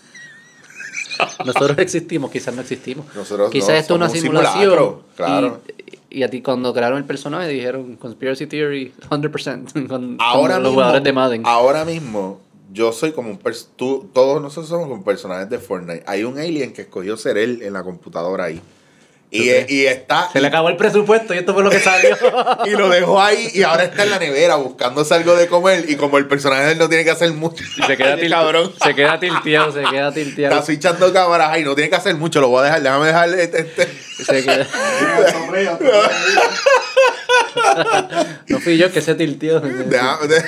Nosotros 1.44 1.78
existimos, 1.78 2.30
quizás 2.30 2.54
no 2.54 2.62
existimos. 2.62 3.06
Nosotros 3.14 3.50
quizás 3.50 3.68
no, 3.68 3.74
esto 3.76 3.94
es 3.94 3.96
una 3.98 4.06
un 4.06 4.12
simulación. 4.16 5.02
claro. 5.16 5.60
Y, 6.10 6.18
y 6.18 6.22
a 6.22 6.30
ti 6.30 6.42
cuando 6.42 6.72
crearon 6.72 6.98
el 6.98 7.04
personaje 7.04 7.48
dijeron 7.48 7.96
conspiracy 7.96 8.46
theory 8.46 8.92
100% 9.10 9.86
con, 9.88 10.16
Ahora 10.18 10.54
con 10.54 10.62
los 10.62 10.70
mismo, 10.70 10.72
jugadores 10.72 11.04
de 11.04 11.12
Madden. 11.12 11.42
ahora 11.44 11.84
mismo, 11.84 12.40
yo 12.72 12.92
soy 12.92 13.12
como 13.12 13.30
un... 13.30 13.38
tú- 13.76 14.08
todos 14.12 14.40
nosotros 14.42 14.68
somos 14.68 14.88
como 14.88 15.04
personajes 15.04 15.48
de 15.50 15.58
Fortnite. 15.58 16.02
Hay 16.06 16.24
un 16.24 16.38
alien 16.38 16.72
que 16.72 16.82
escogió 16.82 17.16
ser 17.16 17.36
él 17.38 17.60
en 17.62 17.72
la 17.74 17.82
computadora 17.84 18.44
ahí. 18.44 18.60
Y, 19.30 19.50
Ok. 19.50 19.70
y 19.70 19.86
está... 19.86 20.28
Se 20.32 20.40
le 20.40 20.46
acabó 20.46 20.68
el 20.68 20.76
presupuesto 20.76 21.34
y 21.34 21.38
esto 21.38 21.54
fue 21.54 21.64
lo 21.64 21.70
que 21.70 21.80
salió. 21.80 22.16
y 22.66 22.70
lo 22.70 22.88
dejó 22.88 23.20
ahí 23.20 23.48
y 23.52 23.62
ahora 23.64 23.82
está 23.84 24.04
en 24.04 24.10
la 24.10 24.18
nevera 24.20 24.54
buscándose 24.56 25.12
algo 25.14 25.34
de 25.34 25.48
comer 25.48 25.86
y 25.88 25.96
como 25.96 26.18
el 26.18 26.26
personaje 26.26 26.66
de 26.66 26.72
él 26.72 26.78
no 26.78 26.88
tiene 26.88 27.02
que 27.04 27.10
hacer 27.10 27.32
mucho 27.32 27.64
Y 27.76 27.82
se 27.82 27.96
queda, 27.96 28.14
Ay, 28.14 28.20
til- 28.20 28.30
cabrón 28.30 28.72
se 28.80 28.94
queda 28.94 29.18
tilteado, 29.18 29.72
se 29.72 29.82
queda 29.82 30.12
tilteado. 30.12 30.54
está 30.54 30.64
switchando 30.66 31.12
cámaras 31.12 31.50
ahí 31.50 31.64
no 31.64 31.74
tiene 31.74 31.90
que 31.90 31.96
hacer 31.96 32.14
mucho 32.14 32.40
lo 32.40 32.48
voy 32.48 32.60
a 32.60 32.64
dejar 32.64 32.82
déjame 32.82 33.06
dejarle 33.08 33.42
este, 33.42 33.60
este. 33.62 33.88
Se 34.24 34.44
queda- 34.44 34.66
No 38.48 38.58
fui 38.60 38.76
yo 38.76 38.90
que 38.92 39.00
se 39.00 39.14
tilteó. 39.14 39.62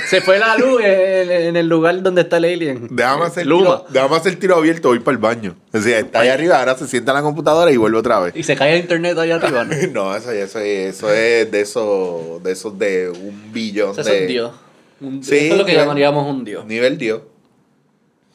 Se 0.09 0.21
fue 0.21 0.39
la 0.39 0.57
luz 0.57 0.83
en, 0.83 1.31
en 1.31 1.57
el 1.57 1.67
lugar 1.69 2.03
donde 2.03 2.23
está 2.23 2.37
el 2.39 2.45
alien. 2.45 2.89
déjame 2.91 3.25
hacer 3.27 3.47
Luma. 3.47 3.65
tiro, 3.65 3.87
déjame 3.91 4.17
hacer 4.17 4.37
tiro 4.37 4.57
abierto 4.57 4.89
voy 4.89 4.99
para 5.01 5.13
el 5.15 5.19
baño 5.19 5.57
o 5.73 5.81
sea 5.81 5.99
está 6.01 6.21
ahí 6.21 6.29
arriba 6.29 6.59
ahora 6.59 6.77
se 6.77 6.87
sienta 6.89 7.13
en 7.13 7.17
la 7.17 7.23
computadora 7.23 7.71
y 7.71 7.77
vuelve 7.77 7.99
otra 7.99 8.21
vez 8.21 8.35
Y 8.37 8.43
se 8.43 8.57
cae 8.57 8.76
internet 8.79 9.19
allá 9.19 9.37
arriba. 9.37 9.65
¿no? 9.65 9.75
no 9.93 10.17
eso, 10.17 10.31
eso, 10.31 10.59
eso 10.61 11.13
es 11.13 11.51
de 11.51 11.61
esos 11.61 12.43
de 12.43 12.53
esos 12.53 12.79
de 12.79 13.09
un 13.11 13.53
billón 13.53 13.93
Eso 13.93 14.03
de 14.03 14.15
es 14.17 14.21
un 14.23 14.27
dios. 14.29 14.53
Un- 15.01 15.23
Sí, 15.25 15.37
eso 15.37 15.53
es 15.55 15.59
lo 15.59 15.65
que 15.67 15.73
nivel- 15.73 15.83
llamaríamos 15.85 16.27
un 16.35 16.45
dios. 16.45 16.65
nivel 16.67 16.97
Dios 16.99 17.23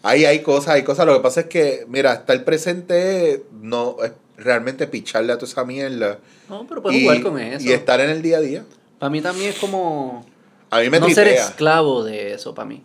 Ahí 0.03 0.25
hay 0.25 0.39
cosas, 0.41 0.69
hay 0.75 0.83
cosas. 0.83 1.05
Lo 1.05 1.13
que 1.13 1.19
pasa 1.19 1.41
es 1.41 1.45
que, 1.45 1.85
mira, 1.87 2.11
hasta 2.11 2.33
el 2.33 2.43
presente 2.43 3.43
no 3.61 3.97
es 4.03 4.11
realmente 4.35 4.87
picharle 4.87 5.31
a 5.31 5.37
toda 5.37 5.51
esa 5.51 5.63
mierda. 5.63 6.17
No, 6.49 6.65
pero 6.67 6.81
puedes 6.81 7.01
jugar 7.03 7.21
con 7.21 7.37
eso. 7.39 7.63
Y 7.63 7.71
estar 7.71 8.01
en 8.01 8.09
el 8.09 8.23
día 8.23 8.37
a 8.37 8.41
día. 8.41 8.63
Para 8.97 9.11
mí 9.11 9.21
también 9.21 9.51
es 9.51 9.59
como 9.59 10.25
A 10.71 10.79
mí 10.79 10.89
me 10.89 10.99
no 10.99 11.07
ser 11.09 11.27
esclavo 11.27 12.03
de 12.03 12.33
eso, 12.33 12.55
para 12.55 12.67
mí. 12.67 12.81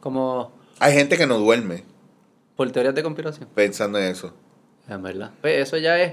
Como 0.00 0.52
Hay 0.78 0.92
gente 0.92 1.16
que 1.16 1.26
no 1.26 1.38
duerme 1.38 1.82
por 2.54 2.70
teorías 2.70 2.94
de 2.94 3.02
conspiración. 3.02 3.48
pensando 3.52 3.98
en 3.98 4.04
eso. 4.04 4.32
En 4.88 5.02
verdad. 5.02 5.32
Pues 5.40 5.60
eso 5.66 5.76
ya 5.78 6.00
es. 6.00 6.12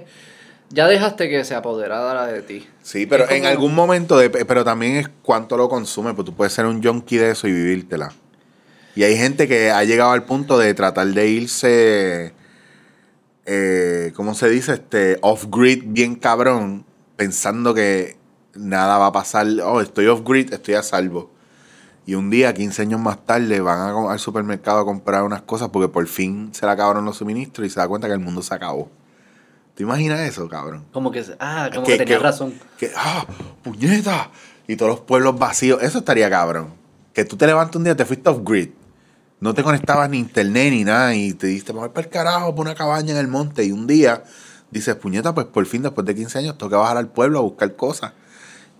Ya 0.74 0.88
dejaste 0.88 1.30
que 1.30 1.44
se 1.44 1.54
apoderara 1.54 2.28
de 2.28 2.42
ti. 2.42 2.68
Sí, 2.82 3.06
pero 3.06 3.30
en 3.30 3.46
algún 3.46 3.76
momento, 3.76 4.18
de, 4.18 4.30
pero 4.30 4.64
también 4.64 4.96
es 4.96 5.10
cuánto 5.22 5.58
lo 5.58 5.68
consume, 5.68 6.14
pues 6.14 6.26
tú 6.26 6.34
puedes 6.34 6.54
ser 6.54 6.66
un 6.66 6.82
junkie 6.82 7.18
de 7.18 7.32
eso 7.32 7.48
y 7.48 7.52
vivírtela. 7.52 8.14
Y 8.96 9.04
hay 9.04 9.18
gente 9.18 9.48
que 9.48 9.72
ha 9.72 9.84
llegado 9.84 10.12
al 10.12 10.24
punto 10.24 10.58
de 10.58 10.74
tratar 10.74 11.08
de 11.08 11.28
irse, 11.28 12.34
eh, 13.46 14.14
¿cómo 14.16 14.34
se 14.34 14.50
dice? 14.50 14.74
Este, 14.74 15.18
off-grid 15.22 15.84
bien 15.88 16.16
cabrón, 16.16 16.86
pensando 17.18 17.74
que 17.74 18.18
nada 18.54 18.98
va 18.98 19.08
a 19.08 19.12
pasar. 19.12 19.48
Oh, 19.64 19.82
estoy 19.82 20.08
off-grid, 20.08 20.54
estoy 20.54 20.76
a 20.76 20.84
salvo. 20.84 21.32
Y 22.06 22.16
un 22.16 22.30
día, 22.30 22.54
15 22.54 22.82
años 22.82 23.00
más 23.00 23.26
tarde, 23.26 23.60
van 23.62 23.80
a 23.80 24.12
al 24.12 24.20
supermercado 24.20 24.80
a 24.80 24.86
comprar 24.86 25.24
unas 25.24 25.42
cosas 25.42 25.70
porque 25.70 25.88
por 25.88 26.06
fin 26.08 26.50
se 26.54 26.66
le 26.66 26.72
acabaron 26.72 27.06
los 27.06 27.18
suministros 27.18 27.68
y 27.68 27.70
se 27.70 27.80
da 27.80 27.88
cuenta 27.88 28.08
que 28.08 28.14
el 28.14 28.20
mundo 28.20 28.42
se 28.42 28.54
acabó. 28.54 28.90
¿Te 29.76 29.84
imaginas 29.84 30.20
eso, 30.22 30.48
cabrón? 30.50 30.86
Como 30.92 31.12
que, 31.12 31.24
ah, 31.40 31.70
como 31.74 31.86
Que- 31.86 31.94
que, 31.94 31.98
tenía 32.00 32.18
que- 32.18 32.24
razón. 32.24 32.54
Que, 32.78 32.92
¡ah! 32.96 33.26
¡Puñeta! 33.64 34.30
Y 34.68 34.76
todos 34.76 34.90
los 34.92 35.00
pueblos 35.02 35.38
vacíos. 35.40 35.82
Eso 35.82 36.00
estaría 36.00 36.30
cabrón. 36.30 36.74
Que 37.14 37.26
tú 37.26 37.36
te 37.38 37.48
levantas 37.48 37.76
un 37.78 37.84
día, 37.84 37.96
te 37.96 38.06
fuiste 38.06 38.30
off-grid. 38.30 38.70
No 39.40 39.54
te 39.54 39.64
conectabas 39.64 40.10
ni 40.10 40.20
internet 40.20 40.72
ni 40.72 40.84
nada. 40.84 41.16
Y 41.16 41.34
te 41.34 41.48
diste, 41.48 41.72
vamos 41.74 41.90
para 41.90 42.06
el 42.06 42.12
carajo, 42.12 42.54
por 42.54 42.66
una 42.66 42.76
cabaña 42.76 43.12
en 43.12 43.18
el 43.18 43.28
monte. 43.28 43.64
Y 43.64 43.72
un 43.72 43.88
día 43.88 44.24
dices, 44.70 44.96
puñeta, 44.96 45.34
pues 45.34 45.48
por 45.48 45.66
fin, 45.66 45.82
después 45.82 46.06
de 46.06 46.16
15 46.16 46.38
años, 46.40 46.58
toca 46.58 46.78
bajar 46.78 46.98
al 46.98 47.08
pueblo 47.08 47.40
a 47.40 47.42
buscar 47.42 47.76
cosas. 47.76 48.14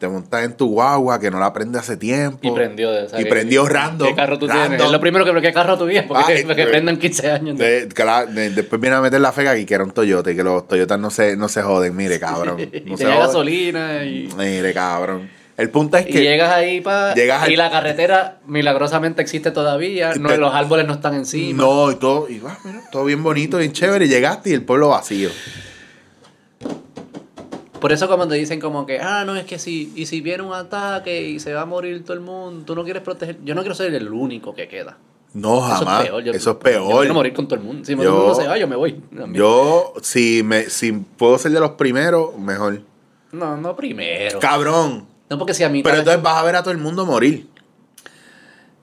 Te 0.02 0.08
montas 0.10 0.44
en 0.44 0.58
tu 0.58 0.68
guagua, 0.68 1.20
que 1.20 1.30
no 1.30 1.40
la 1.40 1.54
prende 1.54 1.78
hace 1.78 1.96
tiempo. 1.96 2.40
Y 2.42 2.50
prendió. 2.52 2.90
o 2.90 3.08
sea, 3.08 3.22
Y 3.22 3.24
que- 3.24 3.30
prendió 3.30 3.68
random. 3.68 4.08
¿Qué 4.10 4.16
carro 4.16 4.40
tú 4.40 4.48
random. 4.48 4.68
tienes? 4.70 4.86
Es 4.88 4.92
lo 4.92 5.00
primero 5.00 5.24
que 5.24 5.42
¿qué 5.42 5.54
carro 5.54 5.78
tú 5.78 5.86
tienes? 5.88 6.08
Porque, 6.08 6.34
Ay, 6.34 6.44
porque 6.48 6.64
eh, 6.64 6.68
prendan 6.68 6.98
15 6.98 7.32
años. 7.32 7.58
De- 7.60 7.88
claro, 7.94 8.26
de- 8.32 8.50
después 8.50 8.82
viene 8.82 8.96
a 8.98 9.02
meter 9.02 9.22
la 9.22 9.32
fega 9.32 9.52
aquí 9.52 9.64
que 9.64 9.76
era 9.76 9.84
un 9.84 9.92
Toyota 9.92 10.32
y 10.32 10.36
que 10.36 10.44
los 10.44 10.68
Toyotas 10.68 10.98
no 11.00 11.12
se, 11.12 11.38
no 11.38 11.48
se 11.48 11.62
joden. 11.62 11.96
Mire, 11.96 12.20
cabrón. 12.20 12.60
y 12.74 12.82
No 12.90 12.98
se 12.98 13.04
tenía 13.04 13.14
joden. 13.18 13.28
gasolina 13.28 14.04
y... 14.04 14.28
Mire, 14.36 14.74
cabrón. 14.74 15.30
El 15.56 15.70
punto 15.70 15.98
es 15.98 16.08
Y 16.10 16.14
que. 16.14 16.22
llegas 16.24 16.52
ahí 16.52 16.82
pa, 16.82 17.14
Llegas 17.14 17.44
al- 17.44 17.52
y 17.52 17.56
la 17.56 17.70
carretera 17.70 18.40
milagrosamente 18.48 19.22
existe 19.22 19.52
todavía, 19.52 20.16
no, 20.16 20.30
Te- 20.30 20.38
los 20.40 20.52
árboles 20.52 20.88
no 20.88 20.94
están 20.94 21.14
encima. 21.14 21.62
No, 21.62 21.92
y 21.92 21.96
todo, 21.98 22.28
y, 22.28 22.42
ah, 22.48 22.58
mira, 22.64 22.82
todo 22.92 23.06
bien 23.06 23.22
bonito, 23.22 23.58
bien 23.60 23.72
chévere. 23.72 24.06
y 24.06 24.08
Llegaste 24.08 24.50
y 24.50 24.54
el 24.54 24.64
pueblo 24.64 24.90
vacío. 24.90 25.30
Por 27.82 27.92
eso 27.92 28.28
te 28.28 28.36
dicen 28.36 28.60
como 28.62 28.86
que, 28.86 29.00
ah, 29.00 29.24
no, 29.26 29.36
es 29.36 29.44
que 29.46 29.60
si, 29.60 29.92
y 29.96 30.06
si 30.06 30.22
viene 30.22 30.44
un 30.44 30.54
ataque 30.54 31.22
y 31.30 31.40
se 31.40 31.54
va 31.54 31.62
a 31.62 31.66
morir 31.66 32.04
todo 32.06 32.14
el 32.14 32.20
mundo, 32.22 32.64
tú 32.66 32.76
no 32.76 32.84
quieres 32.84 33.02
proteger, 33.04 33.40
yo 33.44 33.56
no 33.56 33.62
quiero 33.62 33.76
ser 33.76 33.94
el 33.94 34.08
único 34.10 34.54
que 34.54 34.68
queda. 34.68 34.98
No, 35.34 35.58
Eso 35.60 35.78
jamás. 35.78 36.04
es 36.04 36.10
peor. 36.10 36.24
Yo, 36.24 36.32
Eso 36.32 36.38
es 36.52 36.56
Yo 36.56 36.60
peor. 36.60 37.00
quiero 37.00 37.14
morir 37.16 37.34
con 37.34 37.48
todo 37.48 37.60
el 37.60 37.66
mundo. 37.66 37.84
Si 37.84 37.94
todo 37.96 38.04
Yo- 38.04 38.10
el 38.12 38.16
mundo 38.20 38.36
se 38.36 38.48
va, 38.48 38.58
yo 38.58 38.68
me 38.68 38.76
voy. 38.76 38.94
también. 38.94 39.34
Yo, 39.34 39.94
si, 40.02 40.44
me, 40.44 40.70
si 40.70 40.92
puedo 40.92 41.38
ser 41.38 41.52
de 41.52 41.60
los 41.60 41.72
primeros, 41.72 42.38
mejor. 42.38 42.82
No, 43.32 43.58
no 43.58 43.76
primero. 43.76 44.40
Cabrón. 44.40 45.08
No, 45.30 45.38
porque 45.38 45.54
si 45.54 45.64
a 45.64 45.70
mí... 45.70 45.82
Pero 45.82 45.98
entonces 45.98 46.22
vas 46.22 46.36
a 46.38 46.44
ver 46.44 46.58
a 46.58 46.62
todo 46.64 46.72
el 46.74 46.78
mundo 46.78 47.06
morir. 47.06 47.48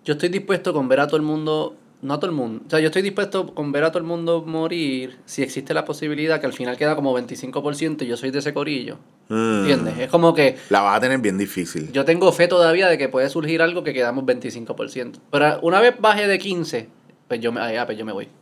Yo 0.05 0.15
estoy 0.15 0.31
dispuesto 0.31 0.73
con 0.73 0.89
ver 0.89 1.01
a 1.01 1.07
todo 1.07 1.19
el 1.19 1.23
mundo, 1.23 1.77
no 2.01 2.15
a 2.15 2.21
todo 2.21 2.31
el 2.31 2.37
mundo, 2.37 2.63
o 2.67 2.71
sea, 2.71 2.79
yo 2.79 2.87
estoy 2.87 3.03
dispuesto 3.03 3.55
con 3.55 3.73
ver 3.73 3.83
a 3.85 3.89
todo 3.91 3.99
el 3.99 4.05
mundo 4.05 4.43
morir 4.47 5.19
si 5.27 5.43
existe 5.43 5.75
la 5.75 5.85
posibilidad 5.85 6.39
que 6.41 6.47
al 6.47 6.53
final 6.53 6.77
queda 6.77 6.95
como 6.95 7.13
25% 7.19 8.03
y 8.03 8.07
yo 8.07 8.17
soy 8.17 8.31
de 8.31 8.39
ese 8.39 8.55
corillo. 8.55 8.99
Mm. 9.29 9.61
¿Entiendes? 9.61 9.99
Es 9.99 10.09
como 10.09 10.33
que 10.33 10.57
La 10.71 10.81
vas 10.83 10.97
a 10.97 11.01
tener 11.01 11.19
bien 11.19 11.37
difícil. 11.39 11.91
yo 11.93 12.05
tengo 12.05 12.31
fe 12.33 12.47
todavía 12.49 12.89
de 12.89 12.99
que 12.99 13.09
puede 13.09 13.29
surgir 13.29 13.63
algo 13.63 13.83
que 13.83 13.93
quedamos 13.93 14.25
25%. 14.25 15.15
Pero 15.31 15.59
una 15.63 15.81
vez 15.81 15.95
baje 15.99 16.27
de 16.29 16.39
15, 16.39 16.89
pues 17.27 17.41
yo 17.41 17.51
me, 17.53 17.61
ah, 17.61 17.85
pues 17.87 17.99
yo 17.99 18.05
me 18.05 18.13
voy. 18.13 18.29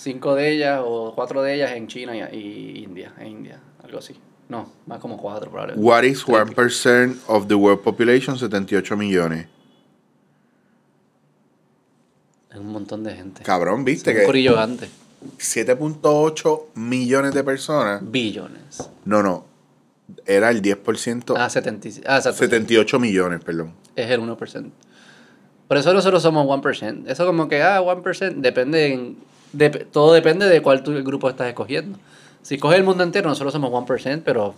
Cinco 0.01 0.33
de 0.33 0.51
ellas 0.51 0.81
o 0.83 1.13
cuatro 1.13 1.43
de 1.43 1.53
ellas 1.53 1.73
en 1.73 1.85
China 1.87 2.15
y, 2.15 2.35
y 2.35 2.83
India, 2.83 3.13
en 3.19 3.27
India, 3.27 3.59
algo 3.83 3.99
así. 3.99 4.15
No, 4.49 4.67
más 4.87 4.97
como 4.99 5.15
cuatro 5.15 5.51
probablemente. 5.51 5.87
What 5.87 6.03
is 6.03 6.25
1% 6.25 7.17
of 7.27 7.47
the 7.47 7.53
world 7.53 7.83
population? 7.83 8.35
78 8.35 8.97
millones. 8.97 9.45
Es 12.49 12.57
un 12.57 12.71
montón 12.71 13.03
de 13.03 13.13
gente. 13.13 13.43
Cabrón, 13.43 13.85
¿viste? 13.85 14.09
un 14.25 14.31
Que 14.31 14.49
antes. 14.57 14.89
7.8 15.37 16.61
millones 16.73 17.35
de 17.35 17.43
personas. 17.43 18.01
Billones. 18.03 18.89
No, 19.05 19.21
no. 19.21 19.45
Era 20.25 20.49
el 20.49 20.63
10%. 20.63 21.35
Ah, 21.37 21.47
70, 21.47 21.89
ah, 22.07 22.17
exacto. 22.17 22.39
78 22.39 22.99
millones, 22.99 23.43
perdón. 23.43 23.73
es 23.95 24.09
el 24.09 24.19
1%. 24.19 24.71
Por 25.67 25.77
eso 25.77 25.93
nosotros 25.93 26.23
somos 26.23 26.47
1%. 26.47 27.03
Eso 27.07 27.25
como 27.27 27.47
que, 27.47 27.61
ah, 27.61 27.81
1%, 27.81 28.41
depende, 28.41 28.93
en- 28.93 29.30
dep- 29.53 29.87
todo 29.91 30.13
depende 30.13 30.47
de 30.47 30.61
cuál 30.61 30.83
tú, 30.83 30.91
el 30.91 31.03
grupo 31.03 31.29
estás 31.29 31.47
escogiendo. 31.47 31.97
Si 32.41 32.57
coges 32.57 32.77
el 32.79 32.83
mundo 32.83 33.03
entero, 33.03 33.29
nosotros 33.29 33.53
somos 33.53 33.71
1%, 33.71 34.21
pero... 34.25 34.55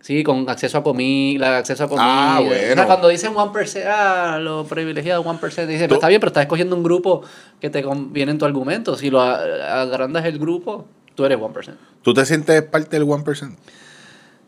Sí, 0.00 0.24
con 0.24 0.48
acceso 0.50 0.78
a 0.78 0.82
comida, 0.82 1.58
acceso 1.58 1.84
a 1.84 1.88
comida. 1.88 2.04
Ah, 2.04 2.40
O 2.40 2.48
sea, 2.48 2.66
bueno. 2.66 2.86
cuando 2.86 3.06
dicen 3.08 3.32
1%, 3.34 3.84
ah, 3.86 4.38
lo 4.40 4.64
privilegiado 4.64 5.22
1%, 5.22 5.40
dicen, 5.66 5.82
pero 5.82 5.94
está 5.94 6.08
bien, 6.08 6.20
pero 6.20 6.30
estás 6.30 6.42
escogiendo 6.42 6.74
un 6.74 6.82
grupo 6.82 7.22
que 7.60 7.70
te 7.70 7.84
conviene 7.84 8.32
en 8.32 8.38
tu 8.38 8.44
argumento. 8.44 8.96
Si 8.96 9.10
lo 9.10 9.20
agrandas 9.20 10.24
el 10.24 10.40
grupo, 10.40 10.86
tú 11.14 11.24
eres 11.24 11.38
1%. 11.38 11.74
¿Tú 12.02 12.12
te 12.14 12.26
sientes 12.26 12.62
parte 12.62 12.98
del 12.98 13.06
1%? 13.06 13.54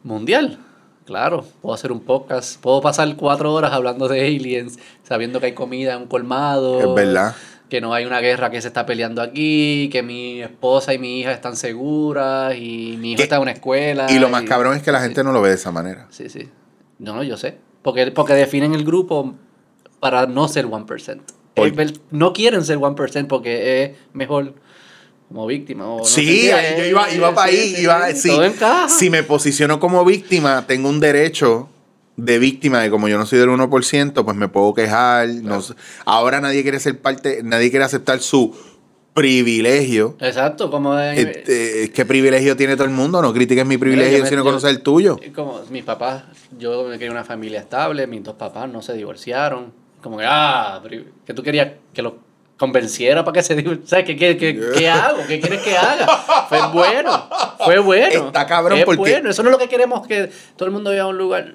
Mundial. 0.03 0.59
Claro, 1.07 1.45
puedo 1.62 1.74
hacer 1.74 1.93
un 1.93 2.01
podcast, 2.01 2.59
puedo 2.61 2.81
pasar 2.81 3.15
cuatro 3.15 3.53
horas 3.53 3.73
hablando 3.73 4.09
de 4.09 4.27
aliens, 4.27 4.78
sabiendo 5.03 5.39
que 5.39 5.47
hay 5.47 5.53
comida 5.55 5.95
en 5.95 6.03
un 6.03 6.09
colmado. 6.09 6.81
Es 6.81 6.95
verdad. 6.95 7.36
Que 7.74 7.80
no 7.80 7.92
hay 7.92 8.05
una 8.05 8.20
guerra 8.20 8.51
que 8.52 8.62
se 8.62 8.68
está 8.68 8.86
peleando 8.86 9.20
aquí, 9.20 9.88
que 9.90 10.01
mi 10.05 10.40
esposa 10.40 10.94
y 10.94 10.98
mi 11.01 11.18
hija 11.18 11.32
están 11.32 11.56
seguras 11.56 12.55
y 12.56 12.96
mi 13.01 13.10
hijo 13.10 13.16
Que- 13.16 13.22
está 13.24 13.34
en 13.34 13.42
una 13.42 13.51
escuela. 13.51 14.06
Y 14.12 14.20
lo 14.20 14.28
más 14.28 14.44
cabrón 14.44 14.76
es 14.76 14.82
que 14.84 14.92
la 14.92 15.01
gente 15.01 15.24
no 15.24 15.32
lo 15.32 15.42
ve 15.42 15.48
de 15.48 15.56
esa 15.56 15.72
manera. 15.72 16.06
Sí, 16.10 16.28
sí. 16.28 16.48
No, 17.01 17.16
no, 17.16 17.24
yo 17.24 17.36
sé. 17.36 17.59
Porque, 17.82 18.12
porque 18.12 18.34
definen 18.34 18.74
el 18.74 18.84
grupo 18.84 19.34
para 19.98 20.26
no 20.26 20.46
ser 20.46 20.66
1%. 20.68 21.24
Por- 21.56 21.66
El- 21.66 21.80
el- 21.80 22.01
no 22.12 22.32
quieren 22.32 22.64
ser 22.64 22.78
1% 22.78 23.26
porque 23.26 23.82
es 23.82 23.90
mejor 24.12 24.55
como 25.26 25.44
víctima. 25.48 25.88
o 25.88 25.98
no 25.98 26.05
sé 26.05 26.20
sí, 26.20 26.26
qué. 26.42 26.74
yo 26.78 26.84
iba, 26.84 27.10
iba 27.12 27.28
Sí, 27.30 27.34
para 27.34 27.48
ahí. 27.48 27.74
sí, 27.74 27.82
iba, 27.82 28.10
sí. 28.12 28.28
Todo. 28.28 28.88
Si 28.88 29.10
me 29.10 29.24
posiciono 29.24 29.80
como 29.80 30.05
víctima, 30.05 30.64
tengo 30.68 30.88
un 30.88 31.01
derecho 31.01 31.68
de 32.16 32.39
víctima 32.39 32.81
de 32.81 32.91
como 32.91 33.09
yo 33.09 33.19
no 33.19 33.27
soy 33.27 33.39
del 33.41 33.49
1%, 33.49 34.24
pues 34.24 34.36
me 34.36 34.49
puedo 34.49 34.73
quejar. 34.74 35.28
no 35.28 35.61
sé. 35.62 35.74
ahora 36.05 36.41
nadie 36.41 36.62
quiere 36.62 36.78
ser 36.81 36.99
parte, 37.01 37.41
nadie 37.43 37.70
quiere 37.70 37.85
aceptar 37.85 38.20
su 38.20 38.55
privilegio. 39.15 40.16
Exacto, 40.20 40.70
como 40.70 40.95
de- 40.95 41.20
Este, 41.20 41.93
¿Qué 41.93 42.05
privilegio 42.05 42.57
tiene 42.57 42.74
todo 42.77 42.85
el 42.86 42.93
mundo? 42.93 43.23
No 43.23 43.32
critiques 43.32 43.65
mi 43.65 43.78
privilegio 43.78 44.23
me- 44.23 44.28
si 44.28 44.36
no 44.36 44.43
conoces 44.45 44.70
el 44.70 44.81
tuyo. 44.82 45.19
Como 45.35 45.61
mis 45.70 45.85
papás, 45.85 46.24
yo 46.59 46.85
me 46.85 46.97
en 46.97 47.11
una 47.12 47.24
familia 47.24 47.61
estable, 47.61 48.07
mis 48.07 48.23
dos 48.23 48.35
papás 48.35 48.69
no 48.69 48.82
se 48.82 48.93
divorciaron. 48.95 49.73
Como 50.03 50.19
que, 50.19 50.24
ah, 50.28 50.82
que 51.24 51.32
tú 51.32 51.43
querías 51.43 51.69
que 51.95 52.03
los 52.03 52.15
convenciera 52.59 53.24
para 53.24 53.35
que 53.35 53.43
se 53.43 53.55
divorciaran. 53.55 53.89
¿Sabes 53.89 54.05
qué, 54.05 54.16
qué, 54.16 54.36
qué, 54.36 54.61
qué 54.77 54.89
hago? 54.89 55.19
¿Qué 55.27 55.41
quieres 55.41 55.62
que 55.62 55.77
haga? 55.77 56.07
Fue 56.49 56.59
bueno, 56.73 57.28
fue 57.65 57.78
bueno. 57.78 58.27
Está 58.27 58.47
cabrón 58.47 58.78
es 58.81 58.85
porque- 58.85 58.99
bueno. 58.99 59.31
Eso 59.31 59.43
no 59.43 59.49
es 59.49 59.53
lo 59.53 59.59
que 59.59 59.69
queremos 59.69 60.07
que 60.07 60.31
todo 60.57 60.66
el 60.66 60.73
mundo 60.73 60.91
viva 60.91 61.03
en 61.05 61.09
un 61.11 61.19
lugar. 61.19 61.55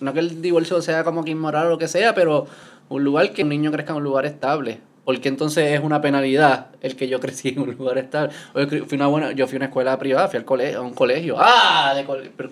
No 0.00 0.12
que 0.12 0.20
el 0.20 0.40
divorcio 0.42 0.80
sea 0.82 1.04
como 1.04 1.24
que 1.24 1.30
inmoral 1.30 1.66
o 1.66 1.70
lo 1.70 1.78
que 1.78 1.88
sea, 1.88 2.14
pero 2.14 2.46
un 2.88 3.04
lugar 3.04 3.32
que 3.32 3.42
un 3.42 3.48
niño 3.50 3.70
crezca 3.72 3.92
en 3.92 3.98
un 3.98 4.04
lugar 4.04 4.26
estable. 4.26 4.80
Porque 5.04 5.28
entonces 5.28 5.72
es 5.72 5.80
una 5.82 6.00
penalidad 6.02 6.66
el 6.82 6.94
que 6.94 7.08
yo 7.08 7.18
crecí 7.18 7.48
en 7.50 7.60
un 7.60 7.74
lugar 7.76 7.96
estable. 7.98 8.32
Yo 8.54 8.66
fui 8.86 8.96
una 8.96 9.06
buena, 9.06 9.32
yo 9.32 9.46
fui 9.46 9.56
a 9.56 9.58
una 9.60 9.66
escuela 9.66 9.98
privada, 9.98 10.28
fui 10.28 10.36
al 10.38 10.44
colegio, 10.44 10.78
a 10.80 10.82
un 10.82 10.92
colegio. 10.94 11.36
¡Ah! 11.38 11.94
De 11.96 12.04
cole- 12.04 12.30
pero 12.36 12.50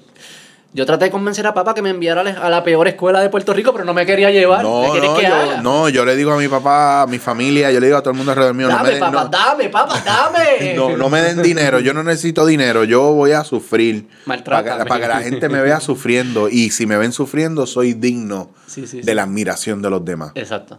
Yo 0.73 0.85
traté 0.85 1.07
de 1.07 1.11
convencer 1.11 1.47
a 1.47 1.55
papá 1.55 1.73
que 1.73 1.81
me 1.81 1.89
enviara 1.89 2.21
a 2.21 2.51
la 2.51 2.63
peor 2.63 2.87
escuela 2.87 3.21
de 3.21 3.31
Puerto 3.31 3.55
Rico, 3.55 3.73
pero 3.73 3.87
no 3.87 3.95
me 3.95 4.05
quería 4.05 4.31
llevar. 4.31 4.59
¿Qué 4.61 4.65
No, 4.65 4.87
no, 4.95 5.17
que 5.17 5.23
yo, 5.27 5.35
haga? 5.35 5.63
no, 5.63 5.89
yo 5.89 6.05
le 6.05 6.15
digo 6.17 6.33
a 6.33 6.37
mi 6.37 6.49
papá, 6.49 7.03
a 7.03 7.07
mi 7.07 7.19
familia, 7.19 7.71
yo 7.73 7.81
le 7.81 7.87
digo 7.87 7.97
a 7.99 8.03
todo 8.03 8.11
el 8.11 8.17
mundo 8.19 8.33
alrededor 8.33 8.55
mío, 8.55 8.69
no 8.69 8.75
me, 8.75 8.79
Dame, 8.83 8.91
den- 8.91 9.01
papá, 9.01 9.13
no- 9.25 9.29
dame, 9.31 9.69
papá, 9.71 10.03
dame. 10.05 10.75
no, 10.75 10.95
no 10.99 11.09
me 11.09 11.23
den 11.23 11.41
dinero, 11.43 11.81
yo 11.81 11.95
no 11.95 12.03
necesito 12.03 12.45
dinero, 12.45 12.85
yo 12.85 13.13
voy 13.15 13.33
a 13.33 13.43
sufrir. 13.45 14.07
Para 14.27 14.63
que, 14.63 14.85
para 14.85 15.01
que 15.01 15.09
la 15.09 15.21
gente 15.21 15.49
me 15.49 15.63
vea 15.63 15.81
sufriendo. 15.81 16.51
Y 16.51 16.69
si 16.71 16.85
me 16.87 16.99
ven 16.99 17.13
sufriendo, 17.13 17.67
soy 17.67 17.95
digno 17.95 18.51
Sí, 18.67 18.87
sí, 18.87 19.01
de 19.01 19.15
la 19.15 19.23
admiración 19.23 19.81
de 19.81 19.89
los 19.89 20.05
demás. 20.05 20.33
Exacto. 20.35 20.79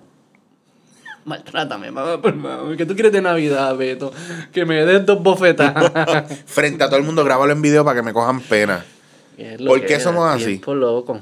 Maltrátame, 1.26 1.91
mamá, 1.91 2.22
por 2.22 2.39
favor. 2.41 2.77
¿Qué 2.77 2.85
tú 2.85 2.93
quieres 2.93 3.11
de 3.11 3.22
Navidad, 3.22 3.76
Beto? 3.76 4.14
Que 4.53 4.64
me 4.65 4.85
des 4.85 5.05
dos 5.05 5.22
bofetas. 5.23 5.73
Frente 6.45 6.84
a 6.84 6.88
todo 6.88 6.97
el 6.99 7.03
mundo, 7.03 7.23
grábalo 7.26 7.51
en 7.51 7.61
video 7.61 7.84
para 7.84 7.99
que 7.99 8.03
me 8.05 8.14
cojan 8.14 8.39
pena. 8.41 8.85
Es 9.38 9.61
¿Por 9.61 9.85
qué 9.85 9.99
somos 9.99 10.34
así? 10.34 10.61
loco. 10.65 11.19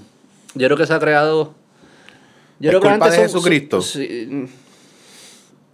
Yo 0.55 0.67
creo 0.67 0.77
que 0.77 0.87
se 0.87 0.93
ha 0.93 0.99
creado. 0.99 1.53
Yo 2.59 2.71
¿Es 2.71 2.77
creo 2.77 2.81
que 2.81 2.87
antes 2.87 3.11
de 3.11 3.17
son- 3.17 3.25
Jesucristo? 3.27 3.81
sí, 3.81 4.47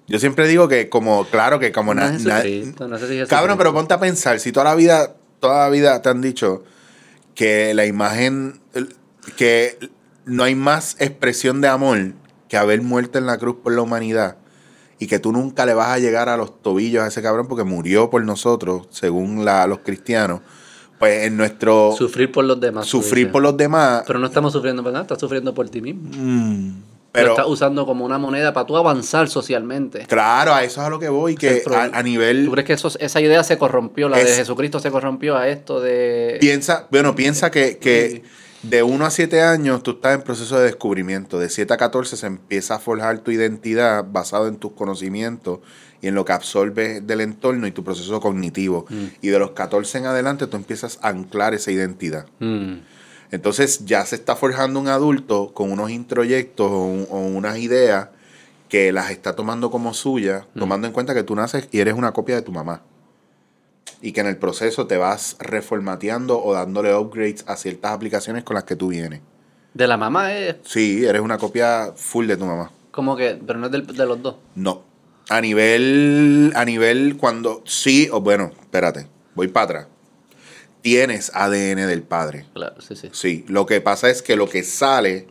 Yo 0.07 0.19
siempre 0.19 0.47
digo 0.47 0.67
que 0.67 0.89
como, 0.89 1.25
claro 1.25 1.59
que 1.59 1.71
como 1.71 1.93
no 1.93 2.01
na- 2.01 2.11
no 2.11 2.97
sé 2.97 3.07
si 3.07 3.25
Cabrón, 3.29 3.57
pero 3.57 3.73
ponte 3.73 3.93
a 3.93 3.99
pensar, 3.99 4.39
si 4.39 4.51
toda 4.51 4.65
la 4.65 4.75
vida, 4.75 5.15
toda 5.39 5.59
la 5.65 5.69
vida 5.69 6.01
te 6.01 6.09
han 6.09 6.21
dicho 6.21 6.63
que 7.35 7.73
la 7.73 7.85
imagen, 7.85 8.59
que 9.37 9.77
no 10.25 10.43
hay 10.43 10.55
más 10.55 10.97
expresión 10.99 11.61
de 11.61 11.67
amor 11.69 12.13
que 12.49 12.57
haber 12.57 12.81
muerto 12.81 13.19
en 13.19 13.25
la 13.27 13.37
cruz 13.37 13.57
por 13.63 13.73
la 13.73 13.81
humanidad 13.83 14.37
y 14.99 15.07
que 15.07 15.19
tú 15.19 15.31
nunca 15.31 15.65
le 15.65 15.73
vas 15.75 15.89
a 15.89 15.99
llegar 15.99 16.27
a 16.27 16.35
los 16.35 16.61
tobillos 16.61 17.03
a 17.03 17.07
ese 17.07 17.21
cabrón 17.21 17.47
porque 17.47 17.63
murió 17.63 18.09
por 18.09 18.23
nosotros, 18.25 18.87
según 18.89 19.45
la- 19.45 19.65
los 19.67 19.79
cristianos, 19.79 20.41
pues 21.01 21.25
en 21.25 21.35
nuestro 21.35 21.93
Sufrir 21.97 22.31
por 22.31 22.45
los 22.45 22.59
demás. 22.61 22.85
sufrir 22.87 23.29
por 23.29 23.41
los 23.41 23.57
demás, 23.57 24.03
Pero 24.07 24.19
no 24.19 24.27
estamos 24.27 24.53
sufriendo 24.53 24.81
por 24.83 24.93
nada, 24.93 25.01
estás 25.03 25.19
sufriendo 25.19 25.53
por 25.53 25.67
ti 25.69 25.81
mismo. 25.81 26.03
mm, 26.15 26.73
Pero 27.11 27.25
pero 27.25 27.29
estás 27.31 27.47
usando 27.47 27.85
como 27.85 28.05
una 28.05 28.17
moneda 28.17 28.53
para 28.53 28.65
tú 28.65 28.77
avanzar 28.77 29.27
socialmente. 29.27 30.05
claro, 30.07 30.53
a 30.53 30.63
eso 30.63 30.79
es 30.79 30.87
a 30.87 30.89
lo 30.89 30.97
que 30.99 31.09
voy, 31.09 31.35
que 31.35 31.61
a, 31.75 31.89
a 31.97 32.03
nivel... 32.03 32.45
¿Tú 32.45 32.51
crees 32.51 32.65
que 32.67 32.73
eso, 32.73 32.89
esa 32.99 33.19
idea 33.19 33.43
se 33.43 33.57
corrompió? 33.57 34.07
La 34.07 34.15
de 34.17 34.23
Es- 34.23 34.37
Jesucristo 34.37 34.79
se 34.79 34.91
corrompió 34.91 35.35
a 35.35 35.49
esto 35.49 35.81
de. 35.81 36.37
Piensa, 36.39 36.87
bueno, 36.89 37.13
piensa 37.13 37.51
que, 37.51 37.77
que 37.79 38.23
de 38.63 38.83
1 38.83 39.05
a 39.05 39.09
7 39.09 39.41
años 39.41 39.83
tú 39.83 39.91
estás 39.91 40.13
en 40.15 40.21
proceso 40.21 40.57
de 40.57 40.65
descubrimiento. 40.65 41.37
De 41.39 41.49
7 41.49 41.73
a 41.73 41.77
14 41.77 42.15
se 42.15 42.27
empieza 42.27 42.75
a 42.75 42.79
forjar 42.79 43.19
tu 43.19 43.31
identidad 43.31 44.05
basado 44.07 44.47
en 44.47 44.55
tus 44.57 44.71
conocimientos 44.73 45.59
y 46.01 46.07
en 46.07 46.15
lo 46.15 46.25
que 46.25 46.33
absorbes 46.33 47.05
del 47.05 47.21
entorno 47.21 47.67
y 47.67 47.71
tu 47.71 47.83
proceso 47.83 48.19
cognitivo. 48.19 48.85
Mm. 48.89 49.05
Y 49.21 49.27
de 49.29 49.39
los 49.39 49.51
14 49.51 49.99
en 49.99 50.05
adelante 50.07 50.47
tú 50.47 50.57
empiezas 50.57 50.97
a 51.01 51.09
anclar 51.09 51.53
esa 51.53 51.71
identidad. 51.71 52.25
Mm. 52.39 52.77
Entonces 53.31 53.85
ya 53.85 54.05
se 54.05 54.15
está 54.15 54.35
forjando 54.35 54.79
un 54.79 54.87
adulto 54.87 55.53
con 55.53 55.71
unos 55.71 55.89
introyectos 55.91 56.69
o, 56.71 56.83
un- 56.85 57.07
o 57.09 57.19
unas 57.19 57.57
ideas 57.59 58.09
que 58.67 58.91
las 58.91 59.11
está 59.11 59.35
tomando 59.35 59.69
como 59.71 59.93
suyas, 59.93 60.45
Mm. 60.55 60.59
tomando 60.59 60.87
en 60.87 60.93
cuenta 60.93 61.13
que 61.13 61.23
tú 61.23 61.35
naces 61.35 61.67
y 61.71 61.79
eres 61.79 61.93
una 61.93 62.11
copia 62.13 62.35
de 62.35 62.41
tu 62.41 62.51
mamá. 62.51 62.81
Y 64.01 64.13
que 64.13 64.21
en 64.21 64.27
el 64.27 64.37
proceso 64.37 64.87
te 64.87 64.97
vas 64.97 65.35
reformateando 65.39 66.41
o 66.43 66.53
dándole 66.53 66.95
upgrades 66.95 67.43
a 67.47 67.55
ciertas 67.55 67.91
aplicaciones 67.91 68.43
con 68.43 68.55
las 68.55 68.63
que 68.63 68.75
tú 68.75 68.87
vienes. 68.87 69.21
De 69.73 69.87
la 69.87 69.95
mamá 69.97 70.33
es 70.33 70.55
Sí, 70.65 71.05
eres 71.05 71.21
una 71.21 71.37
copia 71.37 71.93
full 71.95 72.25
de 72.27 72.35
tu 72.37 72.45
mamá. 72.45 72.71
como 72.91 73.15
que. 73.15 73.39
Pero 73.45 73.59
no 73.59 73.67
es 73.67 73.71
del- 73.71 73.85
de 73.87 74.05
los 74.05 74.21
dos. 74.21 74.35
No. 74.55 74.83
A 75.31 75.39
nivel, 75.39 76.51
a 76.55 76.65
nivel 76.65 77.15
cuando 77.17 77.63
sí, 77.65 78.09
o 78.11 78.19
bueno, 78.19 78.51
espérate, 78.59 79.07
voy 79.33 79.47
para 79.47 79.63
atrás. 79.63 79.87
Tienes 80.81 81.31
ADN 81.33 81.87
del 81.87 82.01
padre. 82.03 82.45
Claro, 82.53 82.81
sí, 82.81 82.95
sí. 82.95 83.09
Sí, 83.13 83.45
lo 83.47 83.65
que 83.65 83.79
pasa 83.81 84.09
es 84.09 84.21
que 84.21 84.35
lo 84.35 84.49
que 84.49 84.63
sale 84.63 85.27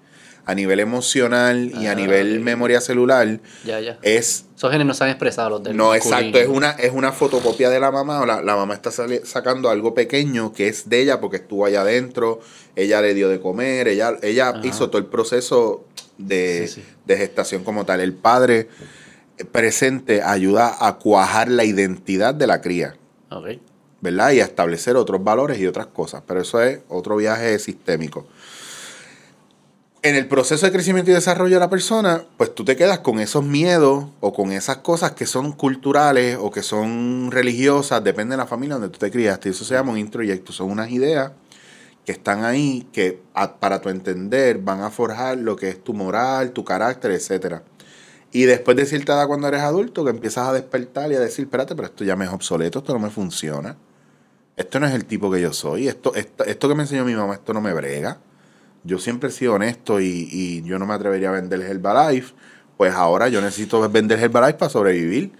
a 0.47 0.55
nivel 0.55 0.81
emocional 0.81 1.71
y 1.79 1.87
a 1.87 1.93
Ah, 1.93 1.95
nivel 1.95 2.41
memoria 2.41 2.81
celular 2.81 3.41
Ya, 3.65 3.79
ya. 3.81 3.99
es 4.03 4.47
Esos 4.57 4.71
genes 4.73 4.87
no 4.87 4.95
se 4.95 5.05
han 5.05 5.11
expresado 5.11 5.51
los 5.51 5.63
del 5.63 5.77
no 5.77 5.95
exacto, 5.95 6.39
es 6.39 6.49
una 6.49 6.71
es 6.71 6.93
una 6.93 7.13
fotocopia 7.13 7.69
de 7.69 7.79
la 7.79 7.91
mamá 7.91 8.21
o 8.23 8.27
la, 8.27 8.41
la 8.41 8.57
mamá 8.57 8.73
está 8.75 8.91
sacando 8.91 9.69
algo 9.69 9.93
pequeño 9.95 10.53
que 10.55 10.69
es 10.69 10.89
de 10.89 11.03
ella 11.03 11.21
porque 11.21 11.37
estuvo 11.37 11.67
allá 11.67 11.83
adentro, 11.83 12.41
ella 12.75 13.03
le 13.03 13.13
dio 13.13 13.29
de 13.29 13.39
comer, 13.39 13.87
ella 13.89 14.15
ella 14.23 14.49
Ajá. 14.49 14.61
hizo 14.67 14.89
todo 14.89 14.99
el 14.99 15.07
proceso 15.07 15.85
de, 16.17 16.67
Sí, 16.67 16.81
sí. 16.81 16.87
de 17.05 17.17
gestación 17.19 17.63
como 17.63 17.85
tal. 17.85 18.01
El 18.01 18.15
padre 18.15 18.69
presente 19.45 20.23
ayuda 20.23 20.77
a 20.87 20.97
cuajar 20.99 21.49
la 21.49 21.65
identidad 21.65 22.35
de 22.35 22.47
la 22.47 22.61
cría. 22.61 22.97
Ok. 23.31 23.47
¿verdad? 24.03 24.31
Y 24.33 24.41
a 24.41 24.45
establecer 24.45 24.97
otros 24.97 25.23
valores 25.23 25.59
y 25.59 25.67
otras 25.67 25.87
cosas. 25.89 26.23
Pero 26.27 26.41
eso 26.41 26.63
es 26.63 26.81
otro 26.89 27.17
viaje 27.17 27.59
sistémico. 27.59 28.27
En 30.03 30.15
el 30.17 30.27
proceso 30.27 30.65
de 30.65 30.73
crecimiento 30.73 31.11
y 31.11 31.15
desarrollo 31.15 31.57
de 31.57 31.61
la 31.61 31.69
persona, 31.69 32.25
pues 32.39 32.55
tú 32.55 32.65
te 32.65 32.75
quedas 32.77 33.01
con 33.01 33.21
esos 33.21 33.45
miedos 33.45 34.07
o 34.21 34.33
con 34.33 34.51
esas 34.53 34.79
cosas 34.79 35.13
que 35.13 35.27
son 35.27 35.53
culturales 35.53 36.39
o 36.41 36.51
que 36.51 36.63
son 36.63 37.29
religiosas, 37.31 38.03
depende 38.03 38.33
de 38.33 38.39
la 38.39 38.47
familia 38.47 38.77
donde 38.77 38.89
tú 38.89 38.99
te 38.99 39.11
criaste. 39.11 39.51
Eso 39.51 39.67
se 39.67 39.75
llama 39.75 39.93
un 39.93 39.99
introyecto. 39.99 40.53
Son 40.53 40.71
unas 40.71 40.91
ideas 40.91 41.33
que 42.07 42.13
están 42.13 42.45
ahí 42.47 42.89
que 42.95 43.21
a- 43.35 43.57
para 43.57 43.83
tu 43.83 43.91
entender 43.91 44.57
van 44.57 44.81
a 44.81 44.91
forjar 44.91 45.37
lo 45.37 45.55
que 45.57 45.69
es 45.69 45.85
tu 45.85 45.93
moral, 45.93 46.53
tu 46.53 46.65
carácter, 46.65 47.11
etcétera. 47.11 47.63
Y 48.33 48.45
después 48.45 48.77
de 48.77 48.87
cierta 48.87 49.15
edad 49.15 49.27
cuando 49.27 49.49
eres 49.49 49.63
adulto, 49.63 50.05
que 50.05 50.11
empiezas 50.11 50.49
a 50.49 50.53
despertar 50.53 51.11
y 51.11 51.17
a 51.17 51.21
decir, 51.21 51.47
espérate, 51.47 51.75
pero 51.75 51.87
esto 51.87 52.05
ya 52.05 52.15
me 52.17 52.25
es 52.25 52.31
obsoleto, 52.31 52.79
esto 52.79 52.93
no 52.93 53.01
me 53.01 53.11
funciona. 53.11 53.77
Esto 54.57 54.79
no 54.79 54.87
es 54.87 54.95
el 54.95 55.05
tipo 55.05 55.31
que 55.31 55.41
yo 55.41 55.53
soy. 55.53 55.89
Esto, 55.89 56.15
esto, 56.15 56.45
esto 56.45 56.69
que 56.69 56.75
me 56.75 56.83
enseñó 56.83 57.05
mi 57.05 57.15
mamá, 57.15 57.35
esto 57.35 57.53
no 57.53 57.61
me 57.61 57.73
brega. 57.73 58.19
Yo 58.85 58.99
siempre 58.99 59.31
he 59.31 59.33
sido 59.33 59.55
honesto 59.55 60.01
y, 60.01 60.29
y 60.31 60.63
yo 60.63 60.79
no 60.79 60.87
me 60.87 60.95
atrevería 60.95 61.31
a 61.31 61.33
vender 61.33 61.61
Herbalife. 61.63 62.35
Pues 62.77 62.95
ahora 62.95 63.29
yo 63.29 63.41
necesito 63.41 63.89
vender 63.89 64.19
Herbalife 64.19 64.59
para 64.59 64.71
sobrevivir. 64.71 65.33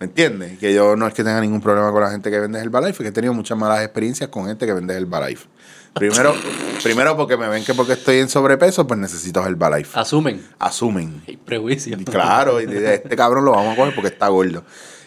¿Me 0.00 0.06
entiendes? 0.06 0.58
Que 0.58 0.74
yo 0.74 0.96
no 0.96 1.06
es 1.06 1.14
que 1.14 1.22
tenga 1.22 1.40
ningún 1.40 1.60
problema 1.60 1.92
con 1.92 2.02
la 2.02 2.10
gente 2.10 2.28
que 2.28 2.40
vende 2.40 2.58
Herbalife, 2.58 2.90
es 2.90 2.98
que 2.98 3.08
he 3.08 3.12
tenido 3.12 3.32
muchas 3.34 3.56
malas 3.56 3.82
experiencias 3.82 4.28
con 4.30 4.46
gente 4.46 4.66
que 4.66 4.72
vende 4.72 4.94
Herbalife. 4.94 5.46
Primero, 5.94 6.34
primero 6.82 7.16
porque 7.16 7.36
me 7.36 7.48
ven 7.48 7.64
que 7.64 7.74
porque 7.74 7.92
estoy 7.92 8.18
en 8.18 8.28
sobrepeso, 8.28 8.86
pues 8.86 8.98
necesito 8.98 9.44
Herbalife. 9.46 9.98
Asumen. 9.98 10.46
Asumen. 10.58 11.22
Hay 11.28 11.36
prejuicio. 11.36 11.96
Y 12.00 12.04
claro, 12.04 12.60
y 12.60 12.66
de- 12.66 12.94
este 12.94 13.14
cabrón 13.16 13.44
lo 13.44 13.52
vamos 13.52 13.74
a 13.74 13.76
coger 13.76 13.94
porque 13.94 14.08
está 14.08 14.28
gordo. 14.28 14.64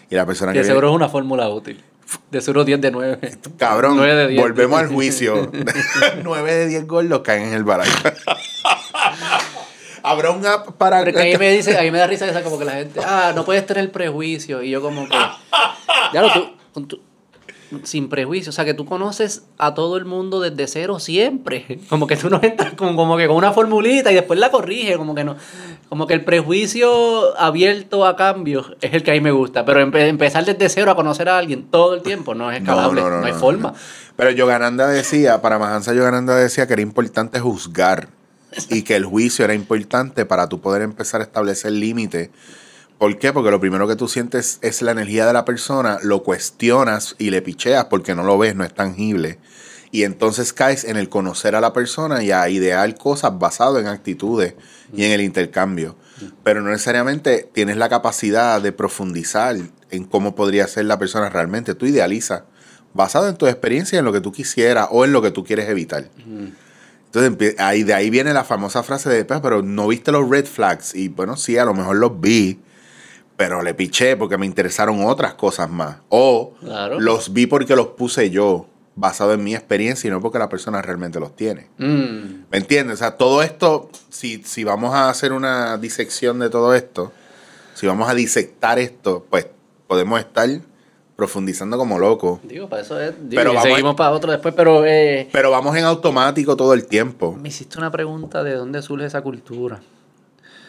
Y 0.08 0.14
la 0.14 0.24
persona 0.24 0.52
Que 0.52 0.60
que... 0.60 0.64
seguro 0.64 0.90
es 0.90 0.94
una 0.94 1.08
fórmula 1.08 1.48
útil. 1.48 1.82
De 2.30 2.40
seguro 2.40 2.64
10 2.64 2.80
de 2.80 2.90
9. 2.92 3.18
Cabrón, 3.58 3.96
9 3.96 4.14
de 4.14 4.28
10. 4.28 4.40
volvemos 4.42 4.78
al 4.78 4.86
juicio. 4.86 5.50
9 6.22 6.54
de 6.54 6.66
10 6.68 6.86
gordos 6.86 7.20
caen 7.22 7.48
en 7.48 7.54
el 7.54 7.64
barato. 7.64 7.90
Habrá 10.04 10.30
un 10.30 10.46
app 10.46 10.68
para... 10.78 11.00
Pero 11.00 11.16
que 11.16 11.22
ahí 11.24 11.36
me 11.36 11.50
dice, 11.50 11.76
ahí 11.76 11.90
me 11.90 11.98
da 11.98 12.06
risa 12.06 12.28
esa 12.28 12.42
como 12.44 12.60
que 12.60 12.64
la 12.64 12.72
gente, 12.74 13.00
ah, 13.04 13.32
no 13.34 13.44
puedes 13.44 13.66
tener 13.66 13.90
prejuicio. 13.90 14.62
Y 14.62 14.70
yo 14.70 14.80
como 14.80 15.08
que, 15.08 15.16
ya 16.12 16.22
lo 16.22 16.32
tú, 16.32 17.00
sin 17.82 18.08
prejuicio, 18.08 18.50
o 18.50 18.52
sea 18.52 18.64
que 18.64 18.74
tú 18.74 18.84
conoces 18.86 19.42
a 19.58 19.74
todo 19.74 19.96
el 19.96 20.04
mundo 20.04 20.40
desde 20.40 20.66
cero 20.68 20.98
siempre. 21.00 21.80
Como 21.88 22.06
que 22.06 22.16
tú 22.16 22.30
no 22.30 22.40
entras 22.42 22.74
con, 22.74 22.94
como 22.96 23.16
que 23.16 23.26
con 23.26 23.36
una 23.36 23.52
formulita 23.52 24.12
y 24.12 24.14
después 24.14 24.38
la 24.38 24.50
corrige, 24.50 24.96
como 24.96 25.14
que 25.14 25.24
no. 25.24 25.36
Como 25.88 26.06
que 26.06 26.14
el 26.14 26.24
prejuicio 26.24 27.38
abierto 27.38 28.04
a 28.06 28.16
cambios 28.16 28.72
es 28.80 28.92
el 28.94 29.02
que 29.02 29.10
a 29.10 29.14
mí 29.14 29.20
me 29.20 29.30
gusta. 29.30 29.64
Pero 29.64 29.80
empe- 29.86 30.06
empezar 30.08 30.44
desde 30.44 30.68
cero 30.68 30.90
a 30.90 30.96
conocer 30.96 31.28
a 31.28 31.38
alguien 31.38 31.64
todo 31.70 31.94
el 31.94 32.02
tiempo 32.02 32.34
no 32.34 32.50
es 32.50 32.58
escalable, 32.60 33.00
no, 33.02 33.24
hay 33.24 33.32
forma. 33.32 33.74
Pero 34.16 34.30
Yogananda 34.30 34.88
decía, 34.88 35.40
para 35.42 35.58
Mahansa 35.58 35.92
Yogananda 35.94 36.34
decía 36.36 36.66
que 36.66 36.72
era 36.72 36.82
importante 36.82 37.38
juzgar 37.40 38.08
y 38.70 38.82
que 38.82 38.96
el 38.96 39.04
juicio 39.04 39.44
era 39.44 39.54
importante 39.54 40.24
para 40.24 40.48
tú 40.48 40.60
poder 40.60 40.82
empezar 40.82 41.20
a 41.20 41.24
establecer 41.24 41.72
límites. 41.72 42.30
¿Por 42.98 43.18
qué? 43.18 43.32
Porque 43.32 43.50
lo 43.50 43.60
primero 43.60 43.86
que 43.86 43.96
tú 43.96 44.08
sientes 44.08 44.58
es 44.62 44.80
la 44.80 44.92
energía 44.92 45.26
de 45.26 45.34
la 45.34 45.44
persona, 45.44 45.98
lo 46.02 46.22
cuestionas 46.22 47.14
y 47.18 47.30
le 47.30 47.42
picheas 47.42 47.86
porque 47.86 48.14
no 48.14 48.22
lo 48.22 48.38
ves, 48.38 48.56
no 48.56 48.64
es 48.64 48.72
tangible. 48.74 49.38
Y 49.90 50.04
entonces 50.04 50.52
caes 50.52 50.84
en 50.84 50.96
el 50.96 51.08
conocer 51.08 51.54
a 51.54 51.60
la 51.60 51.72
persona 51.72 52.22
y 52.22 52.32
a 52.32 52.48
idear 52.48 52.94
cosas 52.96 53.38
basado 53.38 53.78
en 53.78 53.86
actitudes 53.86 54.54
y 54.94 55.04
en 55.04 55.12
el 55.12 55.20
intercambio. 55.20 55.96
Pero 56.42 56.62
no 56.62 56.70
necesariamente 56.70 57.48
tienes 57.52 57.76
la 57.76 57.88
capacidad 57.88 58.60
de 58.62 58.72
profundizar 58.72 59.56
en 59.90 60.04
cómo 60.04 60.34
podría 60.34 60.66
ser 60.66 60.86
la 60.86 60.98
persona 60.98 61.28
realmente. 61.28 61.74
Tú 61.74 61.86
idealizas 61.86 62.42
basado 62.94 63.28
en 63.28 63.36
tu 63.36 63.46
experiencia, 63.46 63.98
en 63.98 64.06
lo 64.06 64.12
que 64.12 64.22
tú 64.22 64.32
quisieras 64.32 64.88
o 64.90 65.04
en 65.04 65.12
lo 65.12 65.20
que 65.20 65.30
tú 65.30 65.44
quieres 65.44 65.68
evitar. 65.68 66.08
Entonces, 67.12 67.54
ahí, 67.58 67.82
de 67.82 67.94
ahí 67.94 68.10
viene 68.10 68.32
la 68.32 68.44
famosa 68.44 68.82
frase 68.82 69.10
de, 69.10 69.24
"Pues, 69.24 69.40
pero 69.40 69.62
no 69.62 69.86
viste 69.86 70.12
los 70.12 70.28
red 70.28 70.46
flags. 70.46 70.94
Y 70.94 71.08
bueno, 71.08 71.36
sí, 71.36 71.56
a 71.58 71.64
lo 71.64 71.74
mejor 71.74 71.96
los 71.96 72.20
vi, 72.20 72.58
pero 73.36 73.62
le 73.62 73.74
piché 73.74 74.16
porque 74.16 74.38
me 74.38 74.46
interesaron 74.46 75.04
otras 75.04 75.34
cosas 75.34 75.68
más. 75.70 75.96
O 76.08 76.54
Claro. 76.60 76.98
los 77.00 77.32
vi 77.32 77.46
porque 77.46 77.76
los 77.76 77.88
puse 77.88 78.30
yo, 78.30 78.66
basado 78.94 79.34
en 79.34 79.44
mi 79.44 79.54
experiencia 79.54 80.08
y 80.08 80.10
no 80.10 80.20
porque 80.22 80.38
la 80.38 80.48
persona 80.48 80.80
realmente 80.80 81.20
los 81.20 81.36
tiene. 81.36 81.68
Mm, 81.78 82.44
¿Me 82.50 82.58
entiendes? 82.58 82.94
O 82.94 82.98
sea, 82.98 83.16
todo 83.18 83.42
esto, 83.42 83.90
si, 84.08 84.42
si 84.42 84.64
vamos 84.64 84.94
a 84.94 85.10
hacer 85.10 85.32
una 85.32 85.76
disección 85.76 86.38
de 86.38 86.48
todo 86.48 86.74
esto, 86.74 87.12
si 87.74 87.86
vamos 87.86 88.08
a 88.08 88.14
disectar 88.14 88.78
esto, 88.78 89.26
pues 89.28 89.46
podemos 89.86 90.18
estar 90.18 90.48
profundizando 91.14 91.76
como 91.78 91.98
loco. 91.98 92.40
Digo, 92.42 92.68
para 92.68 92.82
eso 92.82 92.98
es. 93.00 93.12
Digo, 93.28 93.40
Pero 93.40 93.52
y 93.52 93.54
vamos 93.56 93.62
seguimos 93.70 93.94
para 93.96 94.10
otro 94.12 94.32
después, 94.32 94.54
pero. 94.54 94.84
Eh, 94.86 95.28
Pero 95.32 95.50
vamos 95.50 95.76
en 95.76 95.84
automático 95.84 96.56
todo 96.56 96.72
el 96.74 96.86
tiempo. 96.86 97.36
me 97.40 97.48
hiciste 97.50 97.78
una 97.78 97.90
pregunta 97.90 98.42
de 98.42 98.54
dónde 98.54 98.80
surge 98.82 99.06
esa 99.06 99.20
cultura. 99.22 99.80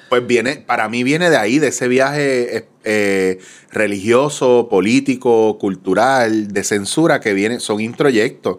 Pues 0.10 0.26
viene, 0.26 0.58
para 0.58 0.88
mí 0.90 1.04
viene 1.04 1.30
de 1.30 1.38
ahí, 1.38 1.60
de 1.60 1.68
ese 1.68 1.88
viaje 1.88 2.58
eh, 2.58 2.68
eh, 2.86 3.40
religioso, 3.72 4.68
político, 4.70 5.58
cultural, 5.60 6.48
de 6.54 6.64
censura 6.64 7.20
que 7.20 7.34
viene, 7.34 7.60
son 7.60 7.82
introyectos. 7.82 8.58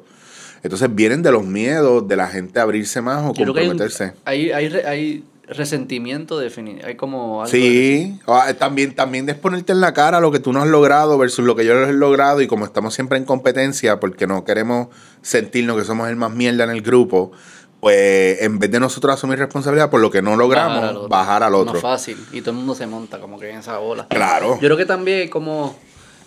Entonces 0.63 0.93
vienen 0.95 1.23
de 1.23 1.31
los 1.33 1.45
miedos 1.45 2.07
de 2.09 2.17
la 2.17 2.27
gente 2.29 2.59
a 2.59 2.63
abrirse 2.65 3.01
más 3.01 3.19
o 3.25 3.33
Yo 3.35 3.41
hay, 3.41 3.47
comprometerse. 3.47 4.13
hay, 4.25 4.51
hay, 4.51 4.69
re- 4.69 4.87
hay 4.87 5.25
resentimiento 5.47 6.39
definido. 6.39 6.87
Hay 6.87 6.97
como. 6.97 7.43
algo 7.43 7.51
Sí, 7.51 8.19
ah, 8.27 8.53
también, 8.59 8.95
también 8.95 9.25
de 9.27 9.33
exponerte 9.33 9.73
en 9.73 9.81
la 9.81 9.95
cara 9.95 10.21
lo 10.21 10.31
que 10.33 10.41
tú 10.41 10.53
no 10.53 10.61
has 10.63 10.69
logrado 10.69 11.17
versus 11.17 11.45
lo 11.45 11.57
que 11.57 11.65
yo 11.65 11.73
he 11.85 11.93
logrado 11.93 12.43
y 12.43 12.47
como 12.47 12.65
estamos 12.65 12.93
siempre 12.95 13.19
en 13.19 13.25
competencia 13.25 14.01
porque 14.01 14.27
no 14.27 14.45
queremos 14.45 14.89
sentirnos 15.23 15.77
que 15.79 15.85
somos 15.85 16.09
el 16.09 16.17
más 16.17 16.33
mierda 16.33 16.65
en 16.65 16.71
el 16.71 16.83
grupo, 16.83 17.33
pues 17.81 18.43
en 18.43 18.59
vez 18.59 18.71
de 18.71 18.81
nosotros 18.81 19.15
asumir 19.15 19.39
responsabilidad 19.39 19.89
por 19.91 20.01
lo 20.01 20.11
que 20.11 20.21
no 20.23 20.37
logramos, 20.37 21.09
bajar 21.09 21.43
al 21.43 21.55
otro. 21.55 21.75
No 21.75 21.81
fácil. 21.81 22.19
Y 22.33 22.41
todo 22.41 22.51
el 22.53 22.57
mundo 22.59 22.75
se 22.75 22.87
monta 22.87 23.21
como 23.21 23.39
que 23.39 23.51
en 23.51 23.59
esa 23.59 23.79
ola. 23.81 24.07
Claro. 24.09 24.55
Yo 24.55 24.61
creo 24.61 24.77
que 24.77 24.87
también 24.87 25.29
como 25.29 25.77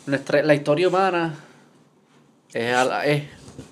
nuestra, 0.06 0.41
la 0.44 0.53
historia 0.56 0.88
humana 0.88 1.36
es, 2.53 2.73
a 2.73 2.86
la- 2.86 3.06
es 3.06 3.23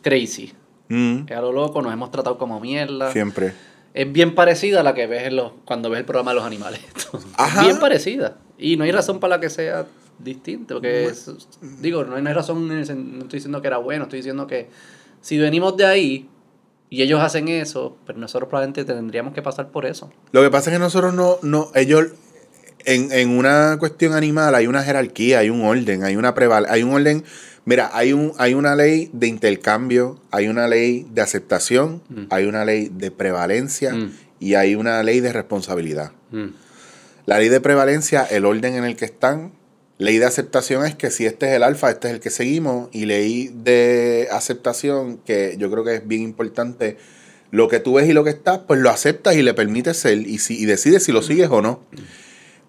crazy. 0.02 0.54
Mm, 0.90 1.26
Es 1.28 1.38
a 1.38 1.42
lo 1.42 1.52
loco, 1.52 1.82
nos 1.82 1.94
hemos 1.94 2.12
tratado 2.12 2.38
como 2.38 2.60
mierda. 2.60 3.12
siempre. 3.12 3.54
Es 3.94 4.12
bien 4.12 4.36
parecida 4.36 4.82
a 4.82 4.84
la 4.84 4.94
que 4.94 5.08
ves 5.08 5.24
en 5.24 5.36
los, 5.36 5.52
cuando 5.66 5.90
ves 5.90 6.00
el 6.00 6.06
programa 6.06 6.32
de 6.32 6.36
los 6.36 6.44
animales. 6.46 6.80
Ajá. 7.38 7.64
Bien 7.64 7.80
parecida. 7.80 8.38
Y 8.58 8.76
no 8.78 8.84
hay 8.84 8.92
razón 8.92 9.20
para 9.20 9.36
la 9.38 9.42
que 9.42 9.50
sea 9.50 9.86
distinta. 10.20 10.76
Porque, 10.76 11.06
es- 11.06 11.32
digo, 11.80 12.04
no 12.04 12.16
hay, 12.16 12.22
no 12.22 12.30
hay 12.30 12.36
razón, 12.36 12.72
en 12.72 12.80
el 12.80 12.88
sen- 12.88 13.04
no 13.14 13.20
estoy 13.24 13.38
diciendo 13.38 13.62
que 13.62 13.68
era 13.68 13.78
bueno, 13.78 14.04
estoy 14.04 14.20
diciendo 14.20 14.48
que 14.48 14.70
si 15.22 15.38
venimos 15.38 15.76
de 15.78 15.86
ahí 15.86 16.30
y 16.90 17.02
ellos 17.04 17.22
hacen 17.22 17.48
eso, 17.48 17.98
pero 18.06 18.18
nosotros 18.20 18.50
probablemente 18.50 18.84
tendríamos 18.86 19.34
que 19.34 19.42
pasar 19.42 19.70
por 19.70 19.86
eso. 19.86 20.12
Lo 20.32 20.42
que 20.42 20.50
pasa 20.50 20.70
es 20.72 20.76
que 20.76 20.80
nosotros 20.80 21.14
no, 21.14 21.38
no, 21.44 21.70
ellos, 21.76 22.08
en, 22.86 23.12
en 23.12 23.30
una 23.38 23.78
cuestión 23.80 24.14
animal 24.14 24.56
hay 24.56 24.68
una 24.68 24.84
jerarquía, 24.84 25.40
hay 25.40 25.50
un 25.50 25.62
orden, 25.64 26.04
hay 26.04 26.16
una 26.16 26.34
preval, 26.34 26.66
hay 26.70 26.82
un 26.84 26.94
orden, 26.94 27.24
mira, 27.66 27.92
hay 27.94 28.14
un, 28.14 28.34
hay 28.38 28.54
una 28.54 28.76
ley 28.76 29.10
de 29.14 29.28
intercambio, 29.28 30.20
hay 30.32 30.48
una 30.48 30.68
ley 30.68 31.06
de 31.12 31.22
aceptación, 31.22 32.02
Mm. 32.10 32.24
hay 32.30 32.46
una 32.46 32.66
ley 32.66 32.90
de 32.92 33.12
prevalencia 33.12 33.94
Mm. 33.94 34.12
y 34.40 34.54
hay 34.56 34.76
una 34.76 35.04
ley 35.04 35.20
de 35.20 35.32
responsabilidad. 35.34 36.12
Mm. 36.32 36.48
La 37.26 37.38
ley 37.38 37.50
de 37.50 37.62
prevalencia, 37.62 38.24
el 38.24 38.46
orden 38.46 38.74
en 38.76 38.86
el 38.86 38.96
que 38.96 39.06
están. 39.06 39.52
Ley 40.00 40.18
de 40.18 40.26
aceptación 40.26 40.86
es 40.86 40.96
que 40.96 41.12
si 41.12 41.26
este 41.26 41.50
es 41.50 41.52
el 41.58 41.62
alfa, 41.62 41.92
este 41.92 42.08
es 42.08 42.14
el 42.14 42.20
que 42.22 42.30
seguimos. 42.30 42.88
Y 42.94 43.06
ley 43.06 43.52
de 43.54 44.30
aceptación, 44.32 45.18
que 45.18 45.56
yo 45.60 45.70
creo 45.70 45.84
que 45.84 45.96
es 45.96 46.08
bien 46.08 46.22
importante, 46.22 46.98
lo 47.52 47.68
que 47.68 47.82
tú 47.82 47.96
ves 47.96 48.08
y 48.08 48.14
lo 48.14 48.24
que 48.24 48.30
estás, 48.30 48.60
pues 48.60 48.80
lo 48.80 48.90
aceptas 48.90 49.36
y 49.36 49.44
le 49.44 49.54
permites 49.54 49.98
ser 49.98 50.20
y, 50.20 50.38
si, 50.38 50.58
y 50.58 50.66
decides 50.66 51.04
si 51.04 51.12
lo 51.12 51.22
sigues 51.22 51.50
o 51.52 51.62
no. 51.62 51.84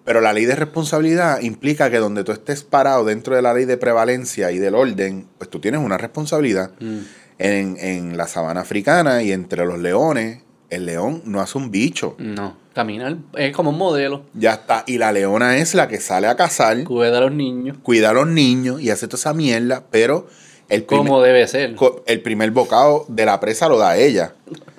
Pero 0.03 0.19
la 0.19 0.33
ley 0.33 0.43
de 0.43 0.57
responsabilidad 0.57 1.39
implica 1.39 1.89
que 1.89 1.99
donde 1.99 2.25
tú 2.25 2.33
estés 2.33 2.65
parado 2.65 3.05
dentro 3.05 3.33
de 3.33 3.41
la 3.41 3.53
ley 3.53 3.63
de 3.63 3.77
prevalencia 3.77 4.51
y 4.51 4.59
del 4.59 4.75
orden, 4.75 5.25
pues 5.37 5.49
tú 5.49 5.61
tienes 5.61 5.79
una 5.79 5.97
responsabilidad. 5.97 6.73
Mm. 6.81 6.99
En, 7.37 7.77
en 7.79 8.17
la 8.17 8.27
sabana 8.27 8.61
africana 8.61 9.23
y 9.23 9.31
entre 9.31 9.65
los 9.65 9.79
leones, 9.79 10.43
el 10.71 10.85
león 10.85 11.21
no 11.25 11.41
hace 11.41 11.57
un 11.57 11.69
bicho. 11.69 12.15
No, 12.17 12.55
caminar 12.73 13.17
es 13.35 13.55
como 13.55 13.69
un 13.69 13.77
modelo. 13.77 14.23
Ya 14.33 14.53
está. 14.53 14.83
Y 14.87 14.97
la 14.97 15.11
leona 15.11 15.57
es 15.57 15.75
la 15.75 15.87
que 15.87 15.99
sale 15.99 16.27
a 16.27 16.35
cazar, 16.35 16.83
Cuida 16.85 17.17
a 17.17 17.21
los 17.21 17.31
niños 17.31 17.77
cuida 17.83 18.09
a 18.09 18.13
los 18.13 18.27
niños 18.27 18.81
y 18.81 18.89
hace 18.89 19.07
toda 19.07 19.19
esa 19.19 19.33
mierda, 19.33 19.83
pero 19.91 20.27
el 20.69 20.83
primer, 20.83 21.05
como 21.05 21.21
debe 21.21 21.45
ser. 21.47 21.75
el 22.05 22.21
primer 22.21 22.51
bocado 22.51 23.05
de 23.09 23.25
la 23.25 23.39
presa 23.39 23.67
lo 23.67 23.77
da 23.77 23.97
ella. 23.97 24.33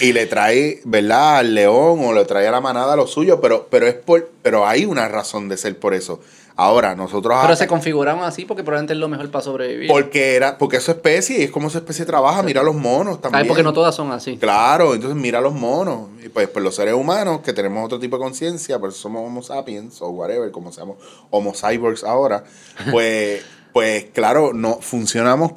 Y 0.00 0.12
le 0.12 0.26
trae, 0.26 0.80
¿verdad? 0.84 1.38
Al 1.38 1.54
león 1.56 1.98
o 2.04 2.12
le 2.12 2.24
trae 2.24 2.46
a 2.46 2.52
la 2.52 2.60
manada 2.60 2.94
lo 2.94 3.08
suyo, 3.08 3.40
pero, 3.40 3.66
pero 3.68 3.88
es 3.88 3.94
por, 3.94 4.30
pero 4.40 4.64
hay 4.64 4.84
una 4.84 5.08
razón 5.08 5.48
de 5.48 5.56
ser 5.56 5.76
por 5.76 5.92
eso. 5.92 6.20
Ahora, 6.58 6.94
nosotros 6.94 7.36
Pero 7.42 7.54
se 7.54 7.66
configuraron 7.66 8.24
así 8.24 8.46
porque 8.46 8.64
probablemente 8.64 8.94
es 8.94 8.98
lo 8.98 9.08
mejor 9.08 9.30
para 9.30 9.44
sobrevivir. 9.44 9.90
porque 9.90 10.36
era, 10.36 10.56
porque 10.56 10.78
es 10.78 10.82
su 10.82 10.90
especie, 10.90 11.40
y 11.40 11.42
es 11.42 11.50
como 11.50 11.68
su 11.68 11.76
especie 11.76 12.06
trabaja, 12.06 12.42
mira 12.42 12.62
los 12.62 12.74
monos 12.74 13.20
también. 13.20 13.42
Ay, 13.42 13.48
porque 13.48 13.62
no 13.62 13.74
todas 13.74 13.94
son 13.94 14.10
así. 14.10 14.38
Claro, 14.38 14.94
entonces 14.94 15.20
mira 15.20 15.42
los 15.42 15.52
monos. 15.52 16.08
Y 16.24 16.30
pues, 16.30 16.48
pues 16.48 16.64
los 16.64 16.74
seres 16.74 16.94
humanos 16.94 17.40
que 17.42 17.52
tenemos 17.52 17.84
otro 17.84 17.98
tipo 17.98 18.16
de 18.16 18.22
conciencia, 18.22 18.78
por 18.78 18.88
eso 18.88 18.98
somos 18.98 19.22
Homo 19.26 19.42
sapiens 19.42 20.00
o 20.00 20.08
whatever, 20.08 20.50
como 20.50 20.72
seamos 20.72 20.96
Homo 21.28 21.52
cyborgs 21.52 22.04
ahora, 22.04 22.44
pues, 22.90 23.42
pues 23.74 24.06
claro, 24.14 24.54
no 24.54 24.78
funcionamos 24.80 25.52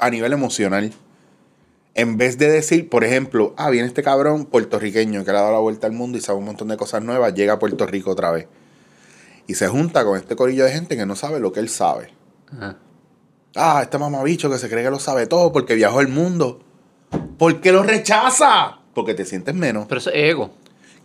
a 0.00 0.08
nivel 0.08 0.32
emocional. 0.32 0.90
En 1.94 2.16
vez 2.16 2.38
de 2.38 2.48
decir, 2.48 2.88
por 2.88 3.04
ejemplo, 3.04 3.52
ah, 3.58 3.68
viene 3.68 3.88
este 3.88 4.02
cabrón 4.02 4.46
puertorriqueño 4.46 5.24
que 5.26 5.32
le 5.32 5.36
ha 5.38 5.42
dado 5.42 5.52
la 5.52 5.58
vuelta 5.58 5.86
al 5.86 5.92
mundo 5.92 6.16
y 6.16 6.22
sabe 6.22 6.38
un 6.38 6.46
montón 6.46 6.68
de 6.68 6.78
cosas 6.78 7.02
nuevas, 7.02 7.34
llega 7.34 7.54
a 7.54 7.58
Puerto 7.58 7.84
Rico 7.86 8.12
otra 8.12 8.30
vez. 8.30 8.46
Y 9.48 9.54
se 9.54 9.66
junta 9.66 10.04
con 10.04 10.16
este 10.16 10.36
corillo 10.36 10.64
de 10.64 10.70
gente 10.70 10.96
que 10.96 11.06
no 11.06 11.16
sabe 11.16 11.40
lo 11.40 11.52
que 11.52 11.58
él 11.58 11.68
sabe. 11.68 12.12
Ajá. 12.52 12.76
Ah, 13.56 13.80
este 13.82 13.98
mamabicho 13.98 14.50
que 14.50 14.58
se 14.58 14.68
cree 14.68 14.84
que 14.84 14.90
lo 14.90 15.00
sabe 15.00 15.26
todo 15.26 15.50
porque 15.52 15.74
viajó 15.74 16.00
el 16.00 16.08
mundo. 16.08 16.60
¿Por 17.38 17.60
qué 17.60 17.72
lo 17.72 17.82
rechaza? 17.82 18.78
Porque 18.94 19.14
te 19.14 19.24
sientes 19.24 19.54
menos. 19.54 19.86
Pero 19.88 19.98
eso 20.00 20.10
es 20.10 20.30
ego. 20.30 20.50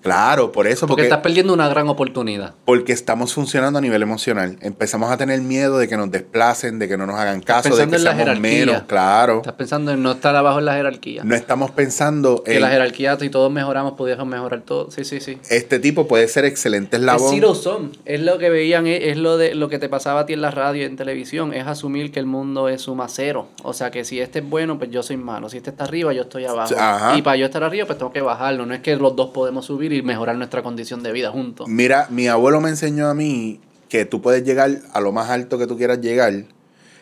Claro, 0.03 0.51
por 0.51 0.67
eso, 0.67 0.81
Porque 0.81 0.91
porque, 0.91 1.03
estás 1.03 1.19
perdiendo 1.21 1.53
una 1.53 1.67
gran 1.69 1.87
oportunidad. 1.87 2.53
porque 2.65 2.91
estamos 2.91 3.33
funcionando 3.33 3.79
a 3.79 3.81
nivel 3.81 4.01
emocional. 4.01 4.57
Empezamos 4.61 5.09
a 5.11 5.17
tener 5.17 5.41
miedo 5.41 5.77
de 5.77 5.87
que 5.87 5.95
nos 5.97 6.11
desplacen, 6.11 6.77
de 6.77 6.87
que 6.89 6.97
no 6.97 7.05
nos 7.07 7.15
hagan 7.17 7.41
caso, 7.41 7.69
de 7.69 7.75
que 7.75 7.83
en 7.83 7.91
la 7.91 7.97
seamos 8.11 8.17
jerarquía. 8.19 8.41
menos. 8.65 8.81
Claro. 8.83 9.37
Estás 9.37 9.53
pensando 9.53 9.91
en 9.93 10.03
no 10.03 10.11
estar 10.11 10.35
abajo 10.35 10.59
en 10.59 10.65
la 10.65 10.73
jerarquía. 10.75 11.23
No 11.23 11.35
estamos 11.35 11.71
pensando 11.71 12.43
que 12.43 12.55
en 12.55 12.61
la 12.61 12.69
jerarquía, 12.69 13.17
si 13.17 13.29
todos 13.29 13.49
mejoramos, 13.51 13.93
pudiéramos 13.93 14.29
mejorar 14.29 14.61
todo. 14.61 14.91
Sí, 14.91 15.05
sí, 15.05 15.21
sí. 15.21 15.37
este 15.49 15.79
tipo 15.79 16.05
puede 16.07 16.27
ser 16.27 16.43
excelente 16.45 16.97
Es 16.97 17.01
eslabón. 17.01 17.29
zero 17.33 17.55
sum. 17.55 17.91
Es 18.03 18.19
lo 18.19 18.37
que 18.37 18.49
veían, 18.49 18.87
es, 18.87 18.99
es 19.03 19.17
lo 19.17 19.37
de 19.37 19.55
lo 19.55 19.69
que 19.69 19.79
te 19.79 19.87
pasaba 19.87 20.21
a 20.21 20.25
ti 20.25 20.33
en 20.33 20.41
la 20.41 20.51
radio 20.51 20.81
y 20.81 20.85
en 20.85 20.97
televisión. 20.97 21.53
Es 21.53 21.65
asumir 21.65 22.11
que 22.11 22.19
el 22.19 22.25
mundo 22.25 22.67
es 22.67 22.81
suma 22.81 23.07
cero. 23.07 23.47
O 23.63 23.71
sea 23.71 23.89
que 23.89 24.03
si 24.03 24.19
este 24.19 24.39
es 24.39 24.49
bueno, 24.49 24.77
pues 24.77 24.91
yo 24.91 25.01
soy 25.01 25.15
malo. 25.15 25.47
Si 25.47 25.55
este 25.57 25.69
está 25.69 25.85
arriba, 25.85 26.11
yo 26.11 26.23
estoy 26.23 26.43
abajo. 26.43 26.75
Ajá. 26.77 27.17
Y 27.17 27.21
para 27.21 27.37
yo 27.37 27.45
estar 27.45 27.63
arriba, 27.63 27.85
pues 27.85 27.97
tengo 27.97 28.11
que 28.11 28.21
bajarlo. 28.21 28.65
No 28.65 28.73
es 28.73 28.81
que 28.81 28.97
los 28.97 29.15
dos 29.15 29.29
podemos 29.29 29.65
subir 29.65 29.92
y 29.93 30.01
mejorar 30.01 30.35
nuestra 30.37 30.63
condición 30.63 31.03
de 31.03 31.11
vida 31.11 31.31
juntos. 31.31 31.67
Mira, 31.67 32.07
mi 32.09 32.27
abuelo 32.27 32.61
me 32.61 32.69
enseñó 32.69 33.07
a 33.07 33.13
mí 33.13 33.59
que 33.89 34.05
tú 34.05 34.21
puedes 34.21 34.43
llegar 34.43 34.79
a 34.91 34.99
lo 35.01 35.11
más 35.11 35.29
alto 35.29 35.57
que 35.57 35.67
tú 35.67 35.77
quieras 35.77 36.01
llegar 36.01 36.45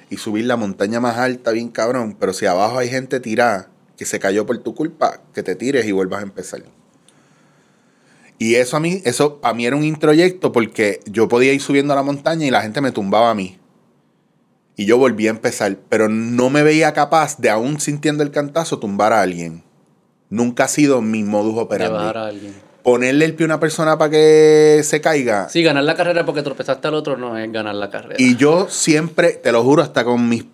y 0.10 0.18
subir 0.18 0.46
la 0.46 0.58
montaña 0.58 1.00
más 1.00 1.18
alta, 1.18 1.52
bien 1.52 1.70
cabrón, 1.70 2.18
pero 2.20 2.34
si 2.34 2.46
abajo 2.46 2.78
hay 2.78 2.90
gente 2.90 3.20
tirada 3.22 3.70
que 3.98 4.06
se 4.06 4.20
cayó 4.20 4.46
por 4.46 4.58
tu 4.58 4.76
culpa, 4.76 5.22
que 5.34 5.42
te 5.42 5.56
tires 5.56 5.86
y 5.86 5.92
vuelvas 5.92 6.20
a 6.20 6.24
empezar. 6.24 6.64
Y 8.38 8.56
eso 8.56 8.76
a 8.76 8.80
mí, 8.80 9.02
eso 9.06 9.40
a 9.44 9.54
mí 9.54 9.66
era 9.66 9.76
un 9.76 9.84
introyecto 9.84 10.52
porque 10.52 11.00
yo 11.06 11.28
podía 11.28 11.54
ir 11.54 11.62
subiendo 11.62 11.94
a 11.94 11.96
la 11.96 12.04
montaña 12.04 12.46
y 12.46 12.50
la 12.50 12.62
gente 12.62 12.82
me 12.82 12.92
tumbaba 12.92 13.30
a 13.30 13.36
mí. 13.36 13.60
Y 14.76 14.86
yo 14.86 14.98
volví 14.98 15.28
a 15.28 15.30
empezar, 15.30 15.78
pero 15.90 16.10
no 16.10 16.50
me 16.50 16.64
veía 16.64 16.92
capaz 16.92 17.38
de 17.38 17.52
aún 17.52 17.80
sintiendo 17.80 18.24
el 18.24 18.32
cantazo 18.32 18.80
tumbar 18.80 19.14
a 19.14 19.22
alguien. 19.22 19.64
Nunca 20.32 20.64
ha 20.64 20.68
sido 20.68 21.02
mi 21.02 21.24
modus 21.24 21.56
operandi 21.58 21.98
a 22.00 22.26
alguien. 22.26 22.71
Ponerle 22.84 23.26
el 23.26 23.34
pie 23.36 23.46
a 23.46 23.48
una 23.48 23.60
persona 23.60 23.98
para 23.98 24.12
que 24.12 24.82
se 24.84 25.02
caiga. 25.02 25.50
Sí, 25.50 25.64
ganar 25.64 25.84
la 25.84 25.96
carrera 25.96 26.26
porque 26.26 26.42
tropezaste 26.42 26.88
al 26.88 26.96
otro 26.96 27.18
no 27.18 27.38
es 27.38 27.52
ganar 27.52 27.76
la 27.76 27.90
carrera. 27.90 28.16
Y 28.18 28.36
yo 28.36 28.68
siempre, 28.70 29.34
te 29.34 29.52
lo 29.52 29.64
juro, 29.64 29.82
hasta 29.82 30.04
con 30.04 30.28
mis... 30.28 30.46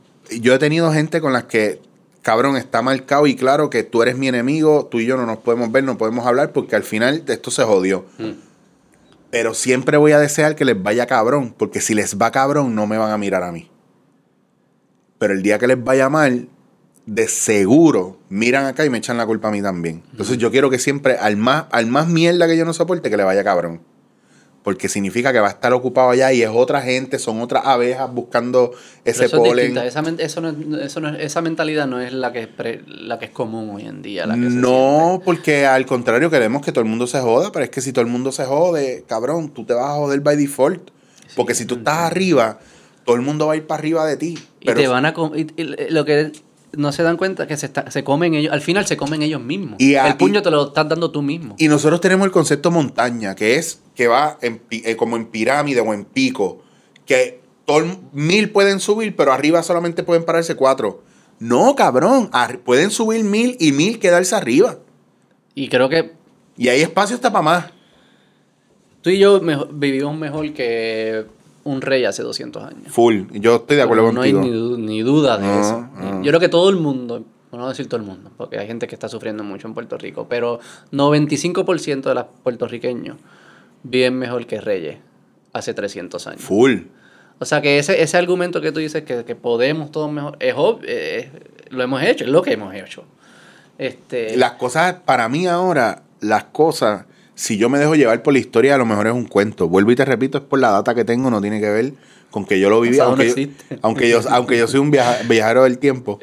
Yo 0.41 0.53
he 0.53 0.59
tenido 0.59 0.91
gente 0.91 1.21
con 1.21 1.31
las 1.31 1.45
que, 1.45 1.81
cabrón, 2.21 2.57
está 2.57 2.81
marcado 2.81 3.27
y 3.27 3.35
claro 3.35 3.69
que 3.69 3.83
tú 3.83 4.01
eres 4.01 4.17
mi 4.17 4.27
enemigo, 4.27 4.87
tú 4.91 4.99
y 4.99 5.05
yo 5.05 5.15
no 5.15 5.25
nos 5.25 5.37
podemos 5.37 5.71
ver, 5.71 5.83
no 5.83 5.97
podemos 5.97 6.25
hablar 6.25 6.51
porque 6.51 6.75
al 6.75 6.83
final 6.83 7.23
esto 7.27 7.51
se 7.51 7.63
jodió. 7.63 8.05
Mm. 8.17 8.31
Pero 9.29 9.53
siempre 9.53 9.97
voy 9.97 10.11
a 10.11 10.19
desear 10.19 10.55
que 10.55 10.65
les 10.65 10.81
vaya 10.81 11.05
cabrón, 11.05 11.53
porque 11.57 11.81
si 11.81 11.93
les 11.93 12.17
va 12.17 12.31
cabrón 12.31 12.75
no 12.75 12.87
me 12.87 12.97
van 12.97 13.11
a 13.11 13.17
mirar 13.17 13.43
a 13.43 13.51
mí. 13.51 13.69
Pero 15.17 15.33
el 15.33 15.41
día 15.41 15.59
que 15.59 15.67
les 15.67 15.81
vaya 15.81 16.09
mal, 16.09 16.49
de 17.07 17.27
seguro 17.29 18.19
miran 18.29 18.65
acá 18.65 18.85
y 18.85 18.89
me 18.89 18.97
echan 18.99 19.17
la 19.17 19.25
culpa 19.25 19.47
a 19.47 19.51
mí 19.51 19.61
también. 19.61 20.03
Entonces 20.11 20.37
yo 20.37 20.51
quiero 20.51 20.69
que 20.69 20.77
siempre 20.77 21.17
al 21.17 21.37
más, 21.37 21.65
al 21.71 21.87
más 21.87 22.07
mierda 22.07 22.47
que 22.47 22.55
yo 22.57 22.65
no 22.65 22.73
soporte, 22.73 23.09
que 23.09 23.17
le 23.17 23.23
vaya 23.23 23.43
cabrón. 23.43 23.81
Porque 24.61 24.89
significa 24.89 25.31
que 25.31 25.39
va 25.39 25.47
a 25.47 25.51
estar 25.51 25.71
ocupado 25.71 26.09
allá 26.09 26.33
y 26.33 26.41
es 26.43 26.49
otra 26.53 26.81
gente, 26.81 27.19
son 27.19 27.39
otras 27.41 27.65
abejas 27.65 28.13
buscando 28.13 28.73
ese 29.05 29.25
eso 29.25 29.37
polen. 29.37 29.77
Esa, 29.77 30.01
men- 30.01 30.17
eso 30.19 30.41
no 30.41 30.49
es- 30.49 30.85
eso 30.85 30.99
no 30.99 31.07
es- 31.15 31.23
esa 31.23 31.41
mentalidad 31.41 31.87
no 31.87 32.01
es 32.01 32.11
la 32.11 32.33
que 32.33 32.41
es, 32.41 32.47
pre- 32.47 32.83
la 32.85 33.17
que 33.17 33.25
es 33.25 33.31
común 33.31 33.69
hoy 33.73 33.83
en 33.85 34.01
día. 34.01 34.25
La 34.25 34.35
que 34.35 34.41
se 34.41 34.57
No, 34.57 35.21
porque 35.23 35.65
al 35.65 35.85
contrario 35.85 36.29
queremos 36.29 36.61
que 36.61 36.73
todo 36.73 36.83
el 36.83 36.89
mundo 36.89 37.07
se 37.07 37.21
joda, 37.21 37.53
pero 37.53 37.63
es 37.63 37.71
que 37.71 37.79
si 37.79 37.93
todo 37.93 38.03
el 38.03 38.11
mundo 38.11 38.33
se 38.33 38.43
jode, 38.43 39.05
cabrón, 39.07 39.49
tú 39.53 39.63
te 39.63 39.73
vas 39.73 39.85
a 39.91 39.93
joder 39.93 40.19
by 40.19 40.35
default. 40.35 40.89
Porque 41.37 41.55
si 41.55 41.63
tú 41.65 41.75
estás 41.75 41.99
arriba, 41.99 42.59
todo 43.05 43.15
el 43.15 43.21
mundo 43.21 43.47
va 43.47 43.53
a 43.53 43.55
ir 43.55 43.65
para 43.65 43.79
arriba 43.79 44.05
de 44.05 44.17
ti. 44.17 44.37
Y 44.59 44.65
Pero 44.65 44.81
te 44.81 44.87
van 44.89 45.05
a 45.05 45.13
y- 45.33 45.47
y 45.55 45.63
lo 45.91 46.03
que 46.03 46.33
no 46.73 46.91
se 46.91 47.03
dan 47.03 47.17
cuenta 47.17 47.47
que 47.47 47.55
se, 47.57 47.65
está- 47.67 47.89
se 47.91 48.03
comen 48.03 48.33
ellos, 48.33 48.51
al 48.53 48.61
final 48.61 48.85
se 48.85 48.97
comen 48.97 49.21
ellos 49.21 49.41
mismos. 49.41 49.75
Y 49.79 49.95
a- 49.95 50.07
el 50.07 50.17
puño 50.17 50.41
te 50.41 50.51
lo 50.51 50.67
estás 50.67 50.87
dando 50.89 51.11
tú 51.11 51.21
mismo. 51.21 51.55
Y 51.57 51.67
nosotros 51.67 52.01
tenemos 52.01 52.25
el 52.25 52.31
concepto 52.31 52.71
montaña, 52.71 53.35
que 53.35 53.55
es 53.55 53.81
que 53.95 54.07
va 54.07 54.37
en 54.41 54.61
eh, 54.71 54.95
como 54.95 55.15
en 55.15 55.27
pirámide 55.27 55.81
o 55.81 55.93
en 55.93 56.05
pico, 56.05 56.61
que 57.05 57.41
todo 57.65 57.85
mil 58.13 58.49
pueden 58.51 58.79
subir, 58.79 59.15
pero 59.15 59.31
arriba 59.33 59.63
solamente 59.63 60.03
pueden 60.03 60.23
pararse 60.25 60.55
cuatro. 60.55 61.03
No, 61.39 61.75
cabrón. 61.75 62.29
pueden 62.65 62.89
subir 62.91 63.23
mil 63.23 63.55
y 63.59 63.71
mil 63.71 63.99
quedarse 63.99 64.35
arriba. 64.35 64.79
Y 65.55 65.67
creo 65.69 65.87
que 65.89 66.13
Y 66.57 66.69
hay 66.69 66.81
espacio 66.81 67.15
hasta 67.15 67.31
para 67.31 67.41
más. 67.43 67.65
tú 69.01 69.09
y 69.09 69.19
yo 69.19 69.39
vivimos 69.71 70.17
mejor 70.17 70.51
que 70.53 71.25
un 71.67 71.81
rey 71.81 72.05
hace 72.05 72.23
200 72.23 72.63
años. 72.63 72.91
Full. 72.91 73.23
Yo 73.33 73.57
estoy 73.57 73.77
de 73.77 73.83
acuerdo 73.83 74.11
no 74.11 74.21
hay 74.21 74.31
contigo. 74.31 74.41
ni, 74.53 74.59
du- 74.59 74.77
ni 74.77 75.01
duda 75.01 75.37
de 75.37 75.45
No, 75.47 75.59
eso. 75.61 75.87
no. 75.95 76.23
Yo 76.23 76.29
creo 76.31 76.39
que 76.39 76.49
todo 76.49 76.69
el 76.69 76.77
mundo, 76.77 77.23
bueno, 77.51 77.63
no 77.65 77.69
decir 77.69 77.87
todo 77.87 77.99
el 77.99 78.05
mundo, 78.05 78.31
porque 78.37 78.57
hay 78.57 78.67
gente 78.67 78.87
que 78.87 78.95
está 78.95 79.09
sufriendo 79.09 79.43
mucho 79.43 79.67
en 79.67 79.73
Puerto 79.73 79.97
Rico, 79.97 80.27
pero 80.29 80.59
95% 80.91 82.01
de 82.09 82.15
los 82.15 82.25
puertorriqueños 82.43 83.17
viven 83.83 84.17
mejor 84.17 84.45
que 84.47 84.59
reyes 84.61 84.97
hace 85.53 85.73
300 85.73 86.25
años. 86.27 86.41
Full. 86.41 86.81
O 87.39 87.45
sea 87.45 87.61
que 87.61 87.77
ese, 87.77 88.01
ese 88.01 88.17
argumento 88.17 88.61
que 88.61 88.71
tú 88.71 88.79
dices 88.79 89.03
que, 89.03 89.23
que 89.23 89.35
podemos 89.35 89.91
todos 89.91 90.11
mejor, 90.11 90.37
es 90.39 90.55
ob- 90.55 90.79
eh, 90.83 91.29
lo 91.69 91.83
hemos 91.83 92.01
hecho, 92.01 92.23
es 92.23 92.29
lo 92.29 92.41
que 92.41 92.53
hemos 92.53 92.73
hecho. 92.73 93.03
Este, 93.77 94.35
Las 94.37 94.53
cosas, 94.53 94.95
para 95.05 95.29
mí 95.29 95.45
ahora, 95.47 96.03
las 96.19 96.45
cosas, 96.45 97.05
si 97.37 97.57
yo 97.57 97.69
me 97.69 97.77
dejo 97.77 97.93
llevar 97.93 98.23
por 98.23 98.33
la 98.33 98.39
historia, 98.39 98.73
a 98.73 98.77
lo 98.79 98.85
mejor 98.85 99.05
es 99.05 99.13
un 99.13 99.25
cuento. 99.25 99.69
Vuelvo 99.69 99.91
y 99.91 99.95
te 99.95 100.03
repito, 100.03 100.39
es 100.39 100.43
por 100.43 100.57
la 100.59 100.71
data 100.71 100.95
que 100.95 101.05
tengo, 101.05 101.29
no 101.29 101.39
tiene 101.39 101.61
que 101.61 101.69
ver 101.69 101.93
con 102.31 102.45
que 102.45 102.59
yo 102.59 102.67
lo 102.69 102.81
viví, 102.81 102.97
aunque, 102.99 103.27
yo, 103.29 103.77
aunque, 103.83 104.09
yo, 104.09 104.21
aunque 104.31 104.57
yo 104.57 104.67
soy 104.67 104.79
un 104.79 104.89
viaja- 104.89 105.19
viajero 105.29 105.63
del 105.63 105.77
tiempo. 105.77 106.19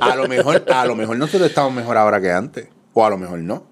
a, 0.00 0.16
lo 0.16 0.26
mejor, 0.26 0.64
a 0.72 0.86
lo 0.86 0.96
mejor 0.96 1.18
nosotros 1.18 1.48
estamos 1.50 1.74
mejor 1.74 1.98
ahora 1.98 2.18
que 2.18 2.32
antes, 2.32 2.68
o 2.94 3.04
a 3.04 3.10
lo 3.10 3.18
mejor 3.18 3.40
no. 3.40 3.64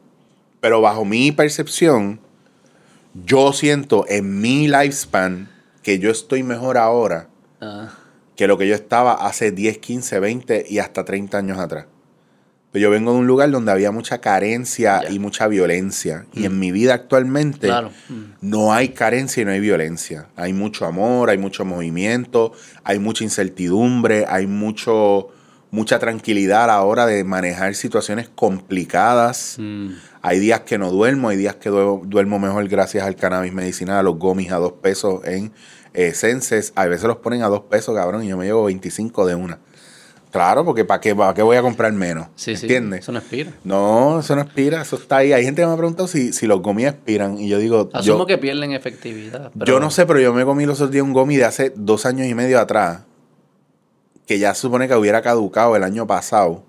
Pero 0.60 0.82
bajo 0.82 1.06
mi 1.06 1.32
percepción, 1.32 2.20
yo 3.14 3.54
siento 3.54 4.04
en 4.08 4.40
mi 4.40 4.68
lifespan 4.68 5.48
que 5.82 5.98
yo 5.98 6.10
estoy 6.10 6.42
mejor 6.42 6.76
ahora 6.76 7.28
ah, 7.62 7.88
que 8.36 8.46
lo 8.46 8.58
que 8.58 8.68
yo 8.68 8.74
estaba 8.74 9.14
hace 9.14 9.50
10, 9.50 9.78
15, 9.78 10.20
20 10.20 10.66
y 10.68 10.78
hasta 10.78 11.04
30 11.06 11.38
años 11.38 11.58
atrás. 11.58 11.86
Pero 12.72 12.84
yo 12.84 12.90
vengo 12.90 13.12
de 13.12 13.18
un 13.18 13.26
lugar 13.26 13.50
donde 13.50 13.70
había 13.70 13.92
mucha 13.92 14.18
carencia 14.22 15.02
y 15.10 15.18
mucha 15.18 15.46
violencia. 15.46 16.24
Y 16.32 16.46
en 16.46 16.58
mi 16.58 16.72
vida 16.72 16.94
actualmente 16.94 17.66
claro. 17.66 17.90
Mm. 18.08 18.22
no 18.40 18.72
hay 18.72 18.88
carencia 18.88 19.42
y 19.42 19.44
no 19.44 19.52
hay 19.52 19.60
violencia. 19.60 20.28
Hay 20.36 20.54
mucho 20.54 20.86
amor, 20.86 21.28
hay 21.28 21.36
mucho 21.36 21.66
movimiento, 21.66 22.52
hay 22.82 22.98
mucha 22.98 23.24
incertidumbre, 23.24 24.24
hay 24.26 24.46
mucho, 24.46 25.28
mucha 25.70 25.98
tranquilidad 25.98 26.64
a 26.64 26.68
la 26.68 26.82
hora 26.82 27.04
de 27.04 27.24
manejar 27.24 27.74
situaciones 27.74 28.30
complicadas. 28.34 29.56
Mm. 29.58 29.90
Hay 30.22 30.38
días 30.38 30.60
que 30.60 30.78
no 30.78 30.90
duermo, 30.90 31.28
hay 31.28 31.36
días 31.36 31.56
que 31.56 31.68
duermo, 31.68 32.00
duermo 32.06 32.38
mejor 32.38 32.66
gracias 32.68 33.04
al 33.04 33.16
cannabis 33.16 33.52
medicinal, 33.52 33.98
a 33.98 34.02
los 34.02 34.18
gomis 34.18 34.50
a 34.50 34.56
dos 34.56 34.72
pesos 34.80 35.22
en 35.26 35.52
eh, 35.92 36.14
Senses. 36.14 36.72
A 36.74 36.86
veces 36.86 37.04
los 37.04 37.18
ponen 37.18 37.42
a 37.42 37.48
dos 37.48 37.64
pesos, 37.64 37.94
cabrón, 37.94 38.24
y 38.24 38.28
yo 38.28 38.38
me 38.38 38.46
llevo 38.46 38.64
25 38.64 39.26
de 39.26 39.34
una. 39.34 39.58
Claro, 40.32 40.64
porque 40.64 40.84
¿para 40.86 40.98
qué, 40.98 41.14
para 41.14 41.34
qué 41.34 41.42
voy 41.42 41.58
a 41.58 41.62
comprar 41.62 41.92
menos? 41.92 42.26
Sí, 42.36 42.56
sí. 42.56 42.62
¿Entiendes? 42.64 43.00
Eso 43.00 43.12
no 43.12 43.18
expira. 43.18 43.52
No, 43.64 44.18
eso 44.20 44.34
no 44.34 44.40
expira, 44.42 44.80
eso 44.80 44.96
está 44.96 45.18
ahí. 45.18 45.32
Hay 45.34 45.44
gente 45.44 45.60
que 45.60 45.66
me 45.66 45.74
ha 45.74 45.76
preguntado 45.76 46.08
si, 46.08 46.32
si 46.32 46.46
los 46.46 46.62
gomis 46.62 46.86
expiran. 46.86 47.38
Y 47.38 47.48
yo 47.48 47.58
digo, 47.58 47.90
Asumo 47.92 48.20
yo, 48.20 48.26
que 48.26 48.38
pierden 48.38 48.72
efectividad. 48.72 49.50
pero- 49.52 49.66
yo 49.66 49.78
no 49.78 49.90
sé, 49.90 50.06
pero 50.06 50.20
yo 50.20 50.32
me 50.32 50.44
comí 50.46 50.64
los 50.64 50.78
otros 50.80 50.90
días 50.90 51.04
un 51.04 51.12
gomi 51.12 51.36
de 51.36 51.44
hace 51.44 51.72
dos 51.76 52.06
años 52.06 52.26
y 52.26 52.34
medio 52.34 52.58
atrás, 52.58 53.02
que 54.26 54.38
ya 54.38 54.54
se 54.54 54.62
supone 54.62 54.88
que 54.88 54.94
hubiera 54.96 55.20
caducado 55.20 55.76
el 55.76 55.84
año 55.84 56.06
pasado. 56.06 56.64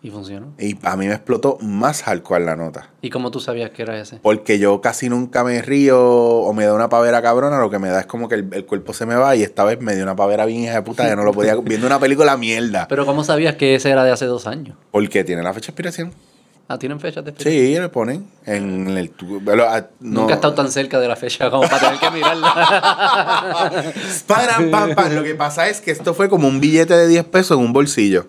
Y 0.00 0.10
funcionó. 0.10 0.54
Y 0.58 0.78
a 0.82 0.96
mí 0.96 1.08
me 1.08 1.14
explotó 1.14 1.58
más 1.60 2.02
hardcore 2.02 2.44
la 2.44 2.54
nota. 2.54 2.90
¿Y 3.02 3.10
cómo 3.10 3.32
tú 3.32 3.40
sabías 3.40 3.70
que 3.70 3.82
era 3.82 3.98
ese? 3.98 4.20
Porque 4.22 4.60
yo 4.60 4.80
casi 4.80 5.08
nunca 5.08 5.42
me 5.42 5.60
río 5.60 6.00
o 6.00 6.52
me 6.52 6.64
da 6.66 6.74
una 6.74 6.88
pavera 6.88 7.20
cabrona, 7.20 7.58
lo 7.58 7.68
que 7.68 7.80
me 7.80 7.88
da 7.88 8.00
es 8.00 8.06
como 8.06 8.28
que 8.28 8.36
el, 8.36 8.48
el 8.52 8.64
cuerpo 8.64 8.92
se 8.92 9.06
me 9.06 9.16
va 9.16 9.34
y 9.34 9.42
esta 9.42 9.64
vez 9.64 9.80
me 9.80 9.94
dio 9.94 10.04
una 10.04 10.14
pavera 10.14 10.46
bien 10.46 10.62
hija 10.62 10.74
de 10.74 10.82
puta 10.82 11.08
que 11.08 11.16
no 11.16 11.24
lo 11.24 11.32
podía 11.32 11.56
viendo 11.56 11.86
una 11.86 11.98
película 11.98 12.36
mierda. 12.36 12.86
Pero 12.88 13.06
¿cómo 13.06 13.24
sabías 13.24 13.56
que 13.56 13.74
ese 13.74 13.90
era 13.90 14.04
de 14.04 14.12
hace 14.12 14.26
dos 14.26 14.46
años? 14.46 14.76
Porque 14.92 15.24
tiene 15.24 15.42
la 15.42 15.52
fecha 15.52 15.66
de 15.66 15.72
expiración. 15.72 16.12
Ah, 16.70 16.78
¿tienen 16.78 17.00
fechas 17.00 17.24
de 17.24 17.30
expiración? 17.30 17.66
Sí, 17.66 17.80
le 17.80 17.88
ponen 17.88 18.26
en 18.44 18.88
el 18.88 19.10
ah, 19.66 19.86
no. 20.00 20.20
Nunca 20.20 20.34
he 20.34 20.36
estado 20.36 20.52
tan 20.52 20.70
cerca 20.70 21.00
de 21.00 21.08
la 21.08 21.16
fecha 21.16 21.50
como 21.50 21.62
para 21.62 21.78
tener 21.78 21.98
que 21.98 22.10
mirarla. 22.10 22.52
Param, 24.26 24.70
pam, 24.70 24.94
pam. 24.94 25.14
Lo 25.14 25.22
que 25.22 25.34
pasa 25.34 25.66
es 25.68 25.80
que 25.80 25.90
esto 25.90 26.12
fue 26.12 26.28
como 26.28 26.46
un 26.46 26.60
billete 26.60 26.94
de 26.94 27.08
10 27.08 27.24
pesos 27.24 27.56
en 27.56 27.64
un 27.64 27.72
bolsillo. 27.72 28.28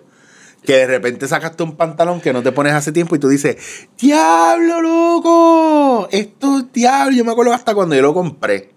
Que 0.64 0.74
de 0.74 0.86
repente 0.86 1.26
sacaste 1.26 1.62
un 1.62 1.76
pantalón 1.76 2.20
que 2.20 2.32
no 2.32 2.42
te 2.42 2.52
pones 2.52 2.72
hace 2.74 2.92
tiempo 2.92 3.16
y 3.16 3.18
tú 3.18 3.28
dices, 3.28 3.56
¡Diablo, 3.98 4.82
loco! 4.82 6.08
Esto 6.10 6.58
es 6.58 6.72
diablo. 6.72 7.16
Yo 7.16 7.24
me 7.24 7.32
acuerdo 7.32 7.52
hasta 7.54 7.74
cuando 7.74 7.94
yo 7.94 8.02
lo 8.02 8.12
compré. 8.14 8.70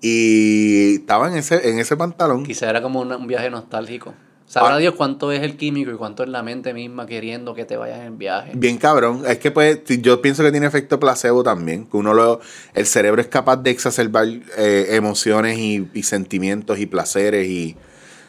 Y 0.00 0.96
estaba 0.96 1.28
en 1.28 1.36
ese, 1.38 1.68
en 1.70 1.78
ese 1.78 1.96
pantalón. 1.96 2.44
Quizá 2.44 2.68
era 2.68 2.82
como 2.82 3.00
una- 3.00 3.16
un 3.16 3.26
viaje 3.26 3.48
nostálgico. 3.50 4.14
Sabrá 4.46 4.74
Ah. 4.74 4.78
Dios 4.78 4.94
cuánto 4.94 5.32
es 5.32 5.40
el 5.42 5.56
químico 5.56 5.90
y 5.90 5.94
cuánto 5.94 6.22
es 6.22 6.28
la 6.28 6.42
mente 6.42 6.74
misma 6.74 7.06
queriendo 7.06 7.54
que 7.54 7.64
te 7.64 7.78
vayas 7.78 8.00
en 8.00 8.18
viaje. 8.18 8.52
Bien 8.54 8.76
cabrón. 8.76 9.22
Es 9.26 9.38
que 9.38 9.50
pues 9.50 9.80
yo 9.86 10.20
pienso 10.20 10.42
que 10.42 10.50
tiene 10.52 10.66
efecto 10.66 11.00
placebo 11.00 11.42
también. 11.42 11.86
Que 11.86 11.96
uno 11.96 12.12
lo, 12.12 12.40
el 12.74 12.84
cerebro 12.84 13.22
es 13.22 13.28
capaz 13.28 13.56
de 13.56 13.70
exacerbar 13.70 14.26
eh, 14.58 14.88
emociones 14.90 15.58
y, 15.58 15.88
y 15.94 16.02
sentimientos 16.02 16.78
y 16.78 16.84
placeres 16.86 17.48
y... 17.48 17.74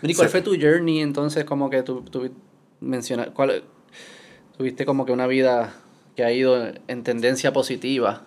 Mira, 0.01 0.13
¿y 0.13 0.15
¿cuál 0.15 0.29
fue 0.29 0.41
tu 0.41 0.51
journey 0.59 1.01
entonces 1.01 1.43
como 1.43 1.69
que 1.69 1.83
tú, 1.83 2.01
tú 2.03 2.29
mencionas, 2.81 3.29
cuál, 3.33 3.63
tuviste 4.57 4.85
como 4.85 5.05
que 5.05 5.11
una 5.11 5.27
vida 5.27 5.73
que 6.15 6.23
ha 6.23 6.31
ido 6.31 6.57
en 6.87 7.03
tendencia 7.03 7.51
positiva? 7.53 8.23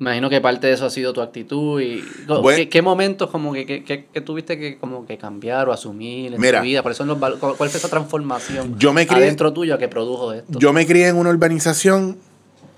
Imagino 0.00 0.28
que 0.30 0.40
parte 0.40 0.66
de 0.66 0.72
eso 0.72 0.84
ha 0.84 0.90
sido 0.90 1.12
tu 1.12 1.20
actitud 1.20 1.80
y 1.80 2.02
Bueno. 2.26 2.42
¿qué, 2.56 2.68
qué 2.68 2.82
momentos 2.82 3.30
como 3.30 3.52
que, 3.52 3.64
que, 3.66 3.84
que- 3.84 4.06
que 4.06 4.20
tuviste 4.20 4.58
que 4.58 4.76
como 4.76 5.06
que 5.06 5.16
cambiar 5.16 5.68
o 5.68 5.72
asumir 5.72 6.34
en 6.34 6.40
Mira. 6.40 6.58
tu 6.58 6.64
vida? 6.64 6.82
¿Cuáles 6.82 6.96
son 6.98 7.06
los 7.06 7.18
¿Cuál 7.18 7.54
fue 7.56 7.68
esa 7.68 7.88
transformación 7.88 8.76
Yo 8.78 8.92
me 8.92 9.06
crié- 9.06 9.24
adentro 9.24 9.52
tuyo 9.52 9.78
que 9.78 9.86
produjo 9.88 10.32
esto? 10.32 10.58
Yo 10.58 10.72
me 10.72 10.86
crié 10.86 11.08
en 11.08 11.16
una 11.16 11.30
urbanización 11.30 12.18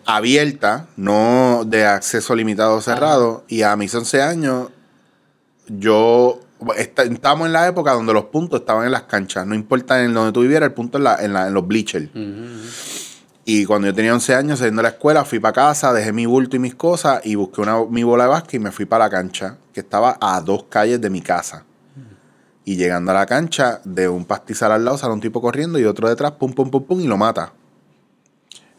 abierta, 0.05 0.87
no 0.99 1.63
de 1.65 1.87
acceso 1.87 2.35
limitado 2.35 2.75
o 2.77 2.81
cerrado, 2.83 3.45
y 3.49 3.63
a 3.63 3.75
mis 3.77 3.95
11 3.95 4.21
años 4.21 4.69
yo 5.67 6.41
esta- 6.77 7.03
estábamos 7.05 7.47
en 7.47 7.53
la 7.53 7.67
época 7.67 7.93
donde 7.93 8.13
los 8.13 8.25
puntos 8.27 8.61
estaban 8.61 8.87
en 8.87 8.93
las 8.93 9.03
canchas, 9.03 9.47
no 9.47 9.55
importa 9.55 10.03
en 10.03 10.15
donde 10.15 10.33
tú 10.33 10.41
vivieras, 10.43 10.69
el 10.69 10.75
punto 10.75 10.99
en, 10.99 11.05
la, 11.05 11.17
en, 11.23 11.33
la- 11.33 11.49
en 11.49 11.55
los 11.55 11.67
bleachers. 11.67 12.11
Y 13.47 13.67
cuando 13.67 13.89
yo 13.89 13.95
tenía 13.95 14.15
11 14.15 14.35
años, 14.35 14.59
saliendo 14.59 14.81
de 14.81 14.85
la 14.85 14.89
escuela, 14.91 15.25
fui 15.25 15.39
para 15.39 15.53
casa, 15.53 15.93
dejé 15.93 16.13
mi 16.13 16.25
bulto 16.25 16.57
y 16.57 16.59
mis 16.59 16.75
cosas 16.75 17.21
y 17.25 17.35
busqué 17.35 17.61
una, 17.61 17.85
mi 17.85 18.03
bola 18.03 18.25
de 18.25 18.31
básquet 18.31 18.55
y 18.55 18.59
me 18.59 18.71
fui 18.73 18.87
para 18.87 19.05
la 19.05 19.11
cancha, 19.11 19.59
que 19.73 19.81
estaba 19.81 20.17
a 20.21 20.41
dos 20.41 20.65
calles 20.71 21.01
de 21.01 21.11
mi 21.11 21.21
casa. 21.21 21.65
Y 22.65 22.77
llegando 22.77 23.11
a 23.11 23.15
la 23.15 23.27
cancha, 23.27 23.83
de 23.85 24.09
un 24.09 24.25
pastizal 24.25 24.73
al 24.73 24.85
lado 24.87 24.97
sale 24.97 25.13
un 25.13 25.21
tipo 25.21 25.43
corriendo 25.43 25.79
y 25.79 25.85
otro 25.85 26.09
detrás, 26.09 26.33
pum, 26.33 26.55
pum, 26.55 26.71
pum, 26.71 26.85
pum, 26.85 27.01
y 27.01 27.07
lo 27.07 27.19
mata. 27.19 27.53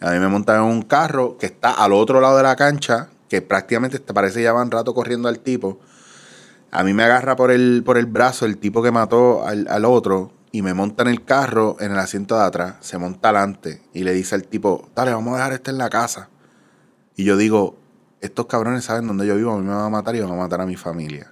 A 0.02 0.12
mí 0.12 0.20
me 0.20 0.28
montan 0.28 0.58
en 0.58 0.64
un 0.64 0.82
carro 0.82 1.38
que 1.38 1.46
está 1.46 1.72
al 1.72 1.94
otro 1.94 2.20
lado 2.20 2.38
de 2.38 2.44
la 2.44 2.56
cancha, 2.56 3.10
que 3.30 3.44
prácticamente 3.44 4.00
te 4.00 4.14
parece 4.14 4.42
ya 4.42 4.52
van 4.54 4.72
rato 4.72 4.96
corriendo 4.96 5.28
al 5.30 5.38
tipo. 5.40 5.80
A 6.72 6.84
mí 6.84 6.94
me 6.94 7.04
agarra 7.04 7.36
por 7.36 7.52
el, 7.52 7.84
por 7.86 7.98
el 7.98 8.06
brazo 8.06 8.46
el 8.46 8.58
tipo 8.58 8.84
que 8.84 8.92
mató 8.92 9.46
al, 9.46 9.68
al 9.70 9.86
otro 9.86 10.32
y 10.52 10.62
me 10.62 10.74
monta 10.74 11.04
en 11.04 11.10
el 11.10 11.24
carro, 11.24 11.76
en 11.80 11.92
el 11.92 12.00
asiento 12.00 12.38
de 12.38 12.44
atrás, 12.44 12.76
se 12.80 12.98
monta 12.98 13.30
adelante 13.30 13.82
y 13.94 14.04
le 14.04 14.14
dice 14.14 14.36
al 14.36 14.44
tipo, 14.44 14.90
dale, 14.96 15.14
vamos 15.14 15.34
a 15.34 15.38
dejar 15.38 15.54
este 15.54 15.72
en 15.72 15.78
la 15.78 15.90
casa. 15.90 16.30
Y 17.16 17.24
yo 17.24 17.38
digo, 17.38 17.78
estos 18.22 18.46
cabrones 18.46 18.86
saben 18.86 19.08
dónde 19.08 19.28
yo 19.28 19.36
vivo, 19.36 19.52
a 19.52 19.58
mí 19.58 19.66
me 19.66 19.74
van 19.74 19.86
a 19.86 19.90
matar 19.90 20.16
y 20.16 20.22
van 20.22 20.32
a 20.32 20.36
matar 20.36 20.62
a 20.62 20.66
mi 20.66 20.76
familia. 20.76 21.32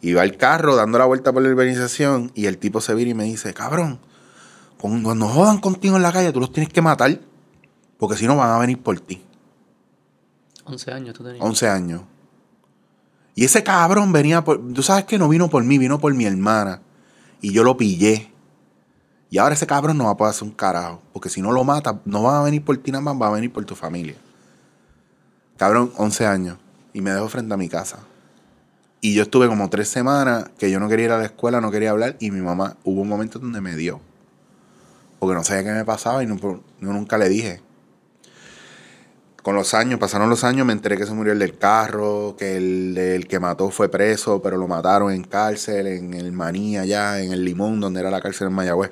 Y 0.00 0.12
va 0.12 0.24
el 0.24 0.36
carro 0.36 0.76
dando 0.76 0.98
la 0.98 1.06
vuelta 1.06 1.32
por 1.32 1.42
la 1.42 1.48
urbanización 1.48 2.30
y 2.34 2.46
el 2.46 2.58
tipo 2.58 2.80
se 2.80 2.94
vira 2.94 3.10
y 3.10 3.14
me 3.14 3.24
dice, 3.24 3.52
cabrón, 3.54 3.98
cuando 4.78 5.26
jodan 5.26 5.58
contigo 5.58 5.96
en 5.96 6.02
la 6.02 6.12
calle 6.12 6.32
tú 6.32 6.40
los 6.40 6.52
tienes 6.52 6.72
que 6.72 6.82
matar 6.82 7.18
porque 7.98 8.16
si 8.16 8.26
no 8.26 8.36
van 8.36 8.50
a 8.50 8.58
venir 8.58 8.80
por 8.80 9.00
ti. 9.00 9.24
11 10.64 10.92
años 10.92 11.14
tú 11.14 11.24
tenías. 11.24 11.44
11 11.44 11.68
años. 11.68 12.02
Y 13.36 13.44
ese 13.44 13.62
cabrón 13.62 14.12
venía 14.12 14.42
por. 14.42 14.72
Tú 14.72 14.82
sabes 14.82 15.04
que 15.04 15.18
no 15.18 15.28
vino 15.28 15.48
por 15.48 15.62
mí, 15.62 15.76
vino 15.76 16.00
por 16.00 16.12
mi 16.14 16.24
hermana. 16.24 16.80
Y 17.42 17.52
yo 17.52 17.62
lo 17.62 17.76
pillé. 17.76 18.32
Y 19.28 19.36
ahora 19.36 19.54
ese 19.54 19.66
cabrón 19.66 19.98
no 19.98 20.04
va 20.04 20.12
a 20.12 20.16
poder 20.16 20.30
hacer 20.30 20.48
un 20.48 20.54
carajo. 20.54 21.02
Porque 21.12 21.28
si 21.28 21.42
no 21.42 21.52
lo 21.52 21.62
mata, 21.62 22.00
no 22.06 22.22
va 22.22 22.40
a 22.40 22.42
venir 22.42 22.64
por 22.64 22.78
ti 22.78 22.90
nada 22.90 23.02
más, 23.02 23.20
va 23.20 23.28
a 23.28 23.32
venir 23.32 23.52
por 23.52 23.62
tu 23.66 23.74
familia. 23.74 24.16
Cabrón, 25.58 25.92
11 25.98 26.26
años. 26.26 26.58
Y 26.94 27.02
me 27.02 27.10
dejó 27.10 27.28
frente 27.28 27.52
a 27.52 27.58
mi 27.58 27.68
casa. 27.68 27.98
Y 29.02 29.12
yo 29.12 29.22
estuve 29.22 29.48
como 29.48 29.68
tres 29.68 29.88
semanas 29.88 30.46
que 30.56 30.70
yo 30.70 30.80
no 30.80 30.88
quería 30.88 31.04
ir 31.04 31.12
a 31.12 31.18
la 31.18 31.26
escuela, 31.26 31.60
no 31.60 31.70
quería 31.70 31.90
hablar. 31.90 32.16
Y 32.18 32.30
mi 32.30 32.40
mamá, 32.40 32.78
hubo 32.84 33.02
un 33.02 33.08
momento 33.08 33.38
donde 33.38 33.60
me 33.60 33.76
dio. 33.76 34.00
Porque 35.18 35.34
no 35.34 35.44
sabía 35.44 35.62
qué 35.62 35.72
me 35.72 35.84
pasaba 35.84 36.22
y 36.22 36.26
nunca 36.26 37.18
le 37.18 37.28
dije 37.28 37.65
con 39.46 39.54
los 39.54 39.74
años, 39.74 40.00
pasaron 40.00 40.28
los 40.28 40.42
años, 40.42 40.66
me 40.66 40.72
enteré 40.72 40.96
que 40.96 41.06
se 41.06 41.14
murió 41.14 41.32
el 41.32 41.38
del 41.38 41.56
carro, 41.56 42.34
que 42.36 42.56
el, 42.56 43.28
que 43.28 43.38
mató 43.38 43.70
fue 43.70 43.88
preso, 43.88 44.42
pero 44.42 44.56
lo 44.56 44.66
mataron 44.66 45.12
en 45.12 45.22
cárcel, 45.22 45.86
en 45.86 46.14
el 46.14 46.32
Maní, 46.32 46.78
allá, 46.78 47.22
en 47.22 47.30
el 47.30 47.44
Limón, 47.44 47.78
donde 47.78 48.00
era 48.00 48.10
la 48.10 48.20
cárcel 48.20 48.48
en 48.48 48.54
Mayagüez. 48.54 48.90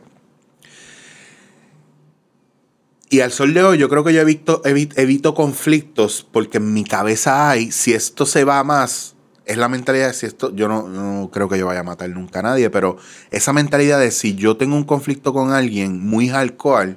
Y 3.11 3.19
al 3.19 3.33
sol 3.33 3.53
de 3.53 3.65
hoy, 3.65 3.79
yo 3.79 3.89
creo 3.89 4.05
que 4.05 4.15
yo 4.15 4.21
evito, 4.21 4.63
evi- 4.63 4.93
evito 4.95 5.35
conflictos 5.35 6.25
porque 6.31 6.59
en 6.59 6.73
mi 6.73 6.85
cabeza 6.85 7.51
hay, 7.51 7.73
si 7.73 7.93
esto 7.93 8.25
se 8.25 8.45
va 8.45 8.63
más, 8.63 9.17
es 9.47 9.57
la 9.57 9.69
mentalidad 9.69 10.07
de 10.07 10.15
si 10.15 10.27
esto, 10.27 10.55
yo 10.55 10.69
no, 10.69 10.89
no 10.89 11.31
creo 11.33 11.49
que 11.49 11.59
yo 11.59 11.67
vaya 11.67 11.81
a 11.81 11.83
matar 11.83 12.11
nunca 12.11 12.39
a 12.39 12.43
nadie, 12.43 12.71
pero 12.71 12.97
esa 13.33 13.53
mentalidad 13.53 13.99
de 13.99 14.13
si 14.13 14.37
yo 14.37 14.57
tengo 14.57 14.77
un 14.77 14.85
conflicto 14.85 15.33
con 15.33 15.51
alguien 15.51 15.99
muy 15.99 16.31
alcohol 16.31 16.97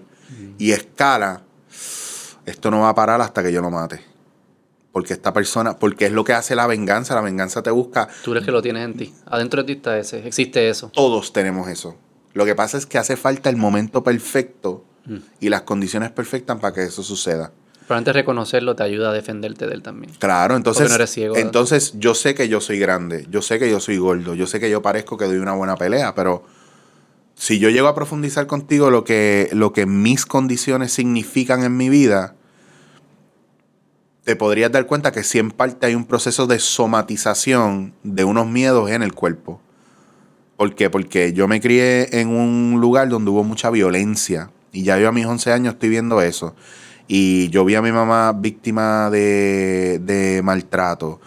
y 0.60 0.74
escala, 0.74 1.42
esto 2.48 2.72
no 2.72 2.82
va 2.82 2.90
a 2.90 2.96
parar 2.96 3.22
hasta 3.22 3.44
que 3.44 3.52
yo 3.52 3.62
lo 3.62 3.70
mate. 3.70 4.02
Porque 4.92 5.14
esta 5.14 5.32
persona, 5.32 5.78
porque 5.78 6.08
es 6.08 6.12
lo 6.12 6.24
que 6.24 6.34
hace 6.34 6.56
la 6.56 6.66
venganza, 6.66 7.14
la 7.14 7.22
venganza 7.22 7.62
te 7.62 7.70
busca. 7.70 8.08
Tú 8.24 8.32
eres 8.32 8.44
que 8.44 8.52
lo 8.52 8.64
tienes 8.64 8.84
en 8.84 8.98
ti. 8.98 9.14
Adentro 9.28 9.62
de 9.62 9.68
ti 9.68 9.74
está 9.74 9.98
ese, 10.00 10.26
existe 10.28 10.68
eso. 10.70 10.90
Todos 10.94 11.32
tenemos 11.32 11.68
eso. 11.68 11.96
Lo 12.34 12.46
que 12.46 12.56
pasa 12.56 12.78
es 12.78 12.86
que 12.88 12.98
hace 12.98 13.16
falta 13.16 13.50
el 13.50 13.58
momento 13.58 14.04
perfecto 14.04 14.84
Mm. 15.08 15.18
y 15.40 15.50
las 15.50 15.62
condiciones 15.62 16.12
perfectas 16.12 16.60
para 16.60 16.74
que 16.74 16.84
eso 16.84 17.02
suceda. 17.02 17.52
Pero 17.88 17.98
antes 17.98 18.14
de 18.14 18.20
reconocerlo 18.20 18.76
te 18.76 18.84
ayuda 18.84 19.12
a 19.12 19.14
defenderte 19.14 19.66
de 19.66 19.74
él 19.74 19.82
también. 19.82 20.14
Claro, 20.20 20.58
entonces, 20.58 20.90
no 20.90 20.96
eres 20.96 21.10
ciego, 21.10 21.38
entonces 21.38 21.94
yo 21.98 22.14
sé 22.14 22.36
que 22.36 22.50
yo 22.50 22.60
soy 22.60 22.78
grande, 22.78 23.26
yo 23.30 23.42
sé 23.42 23.60
que 23.60 23.70
yo 23.70 23.80
soy 23.80 23.98
gordo, 23.98 24.36
yo 24.36 24.46
sé 24.46 24.60
que 24.60 24.70
yo 24.70 24.82
parezco 24.82 25.18
que 25.18 25.26
doy 25.26 25.38
una 25.38 25.54
buena 25.54 25.78
pelea, 25.78 26.14
pero 26.14 26.44
si 27.36 27.60
yo 27.60 27.70
llego 27.70 27.88
a 27.88 27.96
profundizar 27.96 28.48
contigo 28.48 28.90
lo 28.90 29.06
que, 29.06 29.48
lo 29.54 29.72
que 29.72 29.86
mis 29.86 30.26
condiciones 30.26 30.92
significan 30.92 31.64
en 31.64 31.78
mi 31.78 31.88
vida, 31.88 32.36
te 34.28 34.36
podrías 34.36 34.70
dar 34.70 34.86
cuenta 34.88 35.14
que 35.14 35.24
sí 35.24 35.40
en 35.40 35.52
parte 35.52 35.86
hay 35.86 35.96
un 35.96 36.04
proceso 36.04 36.48
de 36.48 36.60
somatización 36.60 37.94
de 38.04 38.26
unos 38.26 38.46
miedos 38.46 38.92
en 38.92 39.02
el 39.02 39.14
cuerpo. 39.14 39.62
¿Por 40.58 40.76
qué? 40.76 40.90
Porque 40.90 41.32
yo 41.32 41.48
me 41.48 41.62
crié 41.62 42.20
en 42.20 42.28
un 42.28 42.82
lugar 42.82 43.08
donde 43.08 43.32
hubo 43.32 43.46
mucha 43.46 43.70
violencia 43.70 44.52
y 44.74 44.84
ya 44.84 45.00
yo 45.00 45.08
a 45.08 45.14
mis 45.14 45.26
11 45.26 45.54
años 45.54 45.76
estoy 45.76 45.88
viendo 45.88 46.22
eso. 46.22 46.56
Y 47.08 47.48
yo 47.52 47.64
vi 47.64 47.76
a 47.76 47.82
mi 47.82 47.94
mamá 47.94 48.34
víctima 48.34 49.10
de, 49.10 50.02
de 50.04 50.42
maltrato. 50.44 51.22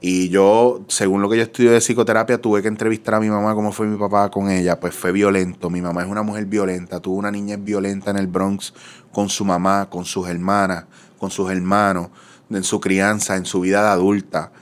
Y 0.00 0.30
yo, 0.30 0.82
según 0.88 1.20
lo 1.20 1.28
que 1.28 1.36
yo 1.36 1.42
estudio 1.42 1.72
de 1.72 1.80
psicoterapia, 1.82 2.40
tuve 2.40 2.62
que 2.62 2.68
entrevistar 2.68 3.16
a 3.16 3.20
mi 3.20 3.28
mamá 3.28 3.54
cómo 3.54 3.70
fue 3.70 3.86
mi 3.86 3.98
papá 3.98 4.30
con 4.30 4.50
ella. 4.50 4.80
Pues 4.80 4.94
fue 4.94 5.12
violento. 5.12 5.68
Mi 5.68 5.82
mamá 5.82 6.04
es 6.04 6.08
una 6.08 6.22
mujer 6.22 6.46
violenta. 6.46 7.00
Tuvo 7.00 7.16
una 7.16 7.30
niñez 7.30 7.62
violenta 7.62 8.12
en 8.12 8.16
el 8.16 8.28
Bronx 8.28 8.72
con 9.12 9.28
su 9.28 9.44
mamá, 9.44 9.90
con 9.90 10.06
sus 10.06 10.26
hermanas, 10.26 10.86
con 11.18 11.30
sus 11.30 11.50
hermanos, 11.50 12.08
en 12.50 12.64
su 12.64 12.80
crianza, 12.80 13.36
en 13.36 13.46
su 13.46 13.60
vida 13.60 13.82
de 13.82 13.88
adulta. 13.88 14.52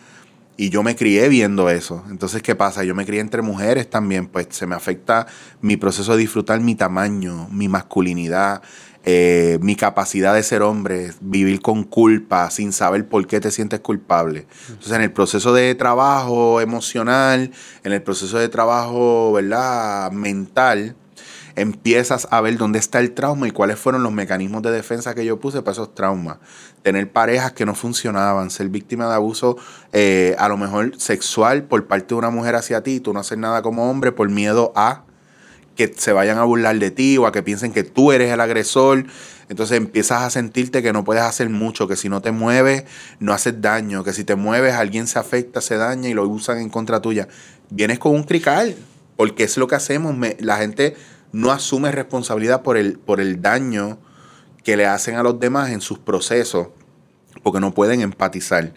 Y 0.56 0.70
yo 0.70 0.82
me 0.82 0.94
crié 0.94 1.28
viendo 1.28 1.69
eso. 1.69 2.05
Entonces, 2.09 2.40
¿qué 2.43 2.55
pasa? 2.55 2.85
Yo 2.85 2.94
me 2.94 3.05
crié 3.05 3.20
entre 3.20 3.43
mujeres 3.43 3.90
también, 3.90 4.28
pues 4.28 4.47
se 4.51 4.66
me 4.66 4.77
afecta 4.77 5.27
mi 5.61 5.77
proceso 5.77 6.12
de 6.12 6.19
disfrutar 6.19 6.61
mi 6.61 6.77
tamaño, 6.77 7.48
mi 7.51 7.66
masculinidad, 7.69 8.62
eh, 9.05 9.59
mi 9.61 9.74
capacidad 9.74 10.32
de 10.32 10.43
ser 10.43 10.62
hombre, 10.62 11.12
vivir 11.20 11.61
con 11.61 11.82
culpa, 11.82 12.48
sin 12.51 12.73
saber 12.73 13.06
por 13.09 13.27
qué 13.27 13.40
te 13.40 13.51
sientes 13.51 13.81
culpable. 13.81 14.47
Entonces, 14.69 14.93
en 14.93 15.02
el 15.02 15.12
proceso 15.12 15.52
de 15.52 15.74
trabajo 15.74 16.61
emocional, 16.61 17.51
en 17.82 17.93
el 17.93 18.02
proceso 18.02 18.39
de 18.39 18.48
trabajo, 18.48 19.32
¿verdad? 19.32 20.12
Mental, 20.12 20.94
empiezas 21.56 22.28
a 22.31 22.40
ver 22.40 22.56
dónde 22.56 22.78
está 22.78 23.01
el 23.01 23.12
trauma 23.12 23.48
y 23.48 23.51
cuáles 23.51 23.78
fueron 23.78 24.02
los 24.02 24.12
mecanismos 24.12 24.62
de 24.62 24.70
defensa 24.70 25.14
que 25.14 25.24
yo 25.24 25.39
puse 25.39 25.62
para 25.62 25.72
esos 25.72 25.94
traumas. 25.94 26.39
Tener 26.82 27.10
parejas 27.10 27.52
que 27.52 27.66
no 27.66 27.74
funcionaban, 27.74 28.51
ser 28.51 28.68
víctima 28.68 29.09
de 29.09 29.14
abuso 29.14 29.56
eh, 29.93 30.35
a 30.39 30.48
lo 30.48 30.56
mejor 30.56 30.98
sexual 30.98 31.64
por 31.64 31.86
parte 31.86 32.09
de 32.09 32.14
una 32.14 32.31
mujer 32.31 32.56
hacia 32.56 32.82
ti, 32.82 33.01
tú 33.01 33.12
no 33.12 33.20
hacer 33.20 33.39
nada 33.39 33.62
como 33.62 33.90
hombre 33.90 34.12
por 34.12 34.28
miedo 34.28 34.72
a 34.76 35.05
que 35.76 35.93
se 35.97 36.12
vayan 36.12 36.39
a 36.39 36.44
burlar 36.44 36.78
de 36.78 36.90
ti 36.90 37.18
o 37.18 37.26
a 37.26 37.32
que 37.32 37.43
piensen 37.43 37.72
que 37.72 37.82
tú 37.82 38.12
eres 38.12 38.32
el 38.32 38.40
agresor. 38.40 39.06
Entonces 39.48 39.76
empiezas 39.76 40.22
a 40.22 40.31
sentirte 40.31 40.82
que 40.82 40.93
no 40.93 41.05
puedes 41.05 41.22
hacer 41.22 41.51
mucho, 41.51 41.89
que 41.89 41.97
si 41.97 42.09
no 42.09 42.22
te 42.22 42.31
mueves 42.31 42.85
no 43.18 43.32
haces 43.32 43.60
daño, 43.60 44.05
que 44.05 44.12
si 44.12 44.24
te 44.24 44.36
mueves 44.36 44.74
alguien 44.74 45.06
se 45.06 45.18
afecta, 45.18 45.60
se 45.60 45.76
daña 45.76 46.09
y 46.09 46.14
lo 46.14 46.26
usan 46.28 46.59
en 46.59 46.70
contra 46.70 47.01
tuya. 47.01 47.28
Vienes 47.70 47.98
con 47.98 48.12
un 48.12 48.24
crical, 48.24 48.76
porque 49.16 49.44
es 49.44 49.56
lo 49.56 49.66
que 49.66 49.74
hacemos. 49.74 50.14
La 50.39 50.59
gente 50.59 50.97
no 51.35 51.51
asume 51.51 51.90
responsabilidad 51.90 52.62
por 52.62 52.77
el, 52.77 52.97
por 52.97 53.20
el 53.20 53.43
daño 53.43 53.98
que 54.62 54.77
le 54.77 54.86
hacen 54.86 55.16
a 55.16 55.24
los 55.24 55.40
demás 55.40 55.70
en 55.70 55.81
sus 55.81 55.98
procesos, 55.98 56.69
porque 57.43 57.59
no 57.59 57.74
pueden 57.74 58.02
empatizar. 58.02 58.73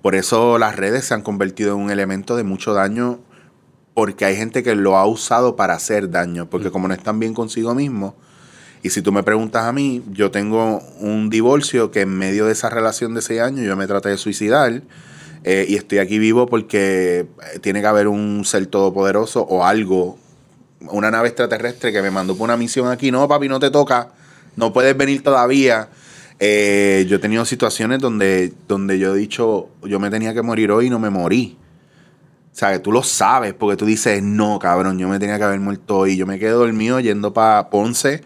Por 0.00 0.14
eso 0.14 0.56
las 0.56 0.74
redes 0.74 1.04
se 1.04 1.12
han 1.12 1.20
convertido 1.20 1.74
en 1.74 1.82
un 1.82 1.90
elemento 1.90 2.34
de 2.34 2.44
mucho 2.44 2.72
daño, 2.72 3.20
porque 3.92 4.24
hay 4.24 4.36
gente 4.36 4.62
que 4.62 4.74
lo 4.74 4.96
ha 4.96 5.04
usado 5.06 5.54
para 5.54 5.74
hacer 5.74 6.10
daño, 6.10 6.48
porque 6.48 6.70
como 6.70 6.88
no 6.88 6.94
están 6.94 7.20
bien 7.20 7.34
consigo 7.34 7.74
mismo, 7.74 8.16
y 8.82 8.88
si 8.88 9.02
tú 9.02 9.12
me 9.12 9.22
preguntas 9.22 9.64
a 9.64 9.72
mí, 9.74 10.02
yo 10.10 10.30
tengo 10.30 10.80
un 11.00 11.28
divorcio 11.28 11.90
que 11.90 12.02
en 12.02 12.16
medio 12.16 12.46
de 12.46 12.52
esa 12.52 12.70
relación 12.70 13.12
de 13.12 13.20
seis 13.20 13.42
años 13.42 13.66
yo 13.66 13.76
me 13.76 13.86
traté 13.86 14.08
de 14.08 14.16
suicidar, 14.16 14.82
eh, 15.44 15.66
y 15.68 15.74
estoy 15.74 15.98
aquí 15.98 16.18
vivo 16.18 16.46
porque 16.46 17.26
eh, 17.52 17.58
tiene 17.60 17.82
que 17.82 17.86
haber 17.86 18.08
un 18.08 18.46
ser 18.46 18.66
todopoderoso 18.66 19.42
o 19.42 19.66
algo, 19.66 20.18
una 20.80 21.10
nave 21.10 21.28
extraterrestre 21.28 21.92
que 21.92 22.02
me 22.02 22.10
mandó 22.10 22.36
por 22.36 22.44
una 22.44 22.56
misión 22.56 22.88
aquí. 22.88 23.10
No, 23.10 23.26
papi, 23.28 23.48
no 23.48 23.60
te 23.60 23.70
toca, 23.70 24.10
no 24.56 24.72
puedes 24.72 24.96
venir 24.96 25.22
todavía. 25.22 25.88
Eh, 26.40 27.04
yo 27.08 27.16
he 27.16 27.18
tenido 27.18 27.44
situaciones 27.44 27.98
donde, 27.98 28.52
donde 28.68 28.98
yo 28.98 29.14
he 29.14 29.18
dicho, 29.18 29.68
yo 29.82 29.98
me 29.98 30.10
tenía 30.10 30.34
que 30.34 30.42
morir 30.42 30.70
hoy 30.70 30.86
y 30.86 30.90
no 30.90 30.98
me 30.98 31.10
morí. 31.10 31.56
O 32.52 32.56
sea, 32.58 32.72
que 32.72 32.78
tú 32.80 32.90
lo 32.90 33.02
sabes, 33.02 33.54
porque 33.54 33.76
tú 33.76 33.86
dices, 33.86 34.22
no, 34.22 34.58
cabrón, 34.58 34.98
yo 34.98 35.08
me 35.08 35.18
tenía 35.18 35.38
que 35.38 35.44
haber 35.44 35.60
muerto 35.60 35.98
hoy. 35.98 36.16
Yo 36.16 36.26
me 36.26 36.38
quedé 36.38 36.50
dormido 36.50 36.98
yendo 36.98 37.32
para 37.32 37.70
Ponce 37.70 38.22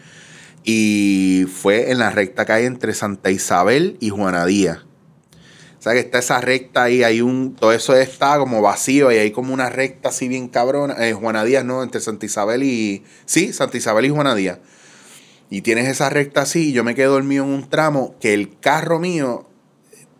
y 0.64 1.46
fue 1.52 1.90
en 1.90 1.98
la 1.98 2.10
recta 2.10 2.46
hay 2.48 2.66
entre 2.66 2.94
Santa 2.94 3.30
Isabel 3.30 3.96
y 4.00 4.10
Juana 4.10 4.46
Díaz. 4.46 4.78
O 5.82 5.84
sea, 5.84 5.94
que 5.94 5.98
está 5.98 6.20
esa 6.20 6.40
recta 6.40 6.84
ahí, 6.84 7.02
hay 7.02 7.22
un, 7.22 7.56
todo 7.56 7.72
eso 7.72 7.96
está 7.96 8.38
como 8.38 8.62
vacío 8.62 9.10
y 9.10 9.16
hay 9.16 9.32
como 9.32 9.52
una 9.52 9.68
recta 9.68 10.10
así 10.10 10.28
bien 10.28 10.46
cabrona. 10.46 10.94
Eh, 11.04 11.12
Juana 11.12 11.42
Díaz, 11.42 11.64
¿no? 11.64 11.82
Entre 11.82 12.00
Santa 12.00 12.24
Isabel 12.24 12.62
y... 12.62 13.02
Sí, 13.26 13.52
Santa 13.52 13.78
Isabel 13.78 14.04
y 14.06 14.10
Juana 14.10 14.36
Díaz. 14.36 14.60
Y 15.50 15.62
tienes 15.62 15.88
esa 15.88 16.08
recta 16.08 16.42
así 16.42 16.68
y 16.68 16.72
yo 16.72 16.84
me 16.84 16.94
quedé 16.94 17.06
dormido 17.06 17.42
en 17.42 17.50
un 17.50 17.68
tramo 17.68 18.14
que 18.20 18.32
el 18.32 18.56
carro 18.60 19.00
mío 19.00 19.48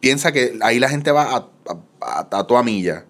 piensa 0.00 0.32
que 0.32 0.58
ahí 0.62 0.80
la 0.80 0.88
gente 0.88 1.12
va 1.12 1.22
a, 1.30 1.36
a, 1.36 1.78
a- 2.00 2.38
a 2.40 2.46
toda 2.48 2.64
milla. 2.64 3.04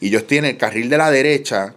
Y 0.00 0.10
yo 0.10 0.20
estoy 0.20 0.38
el 0.38 0.56
carril 0.58 0.88
de 0.88 0.98
la 0.98 1.10
derecha, 1.10 1.74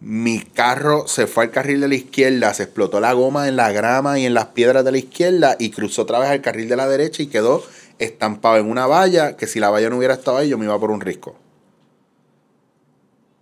mi 0.00 0.40
carro 0.40 1.06
se 1.06 1.28
fue 1.28 1.44
al 1.44 1.50
carril 1.52 1.80
de 1.80 1.86
la 1.86 1.94
izquierda, 1.94 2.52
se 2.54 2.64
explotó 2.64 2.98
la 3.00 3.12
goma 3.12 3.46
en 3.46 3.54
la 3.54 3.70
grama 3.70 4.18
y 4.18 4.26
en 4.26 4.34
las 4.34 4.46
piedras 4.46 4.84
de 4.84 4.90
la 4.90 4.98
izquierda 4.98 5.54
y 5.60 5.70
cruzó 5.70 6.02
otra 6.02 6.18
vez 6.18 6.28
al 6.28 6.40
carril 6.42 6.68
de 6.68 6.74
la 6.74 6.88
derecha 6.88 7.22
y 7.22 7.28
quedó 7.28 7.62
estampado 7.98 8.56
en 8.56 8.70
una 8.70 8.86
valla 8.86 9.36
que 9.36 9.46
si 9.46 9.60
la 9.60 9.70
valla 9.70 9.90
no 9.90 9.96
hubiera 9.98 10.14
estado 10.14 10.38
ahí 10.38 10.48
yo 10.48 10.58
me 10.58 10.64
iba 10.64 10.78
por 10.78 10.90
un 10.90 11.00
risco. 11.00 11.36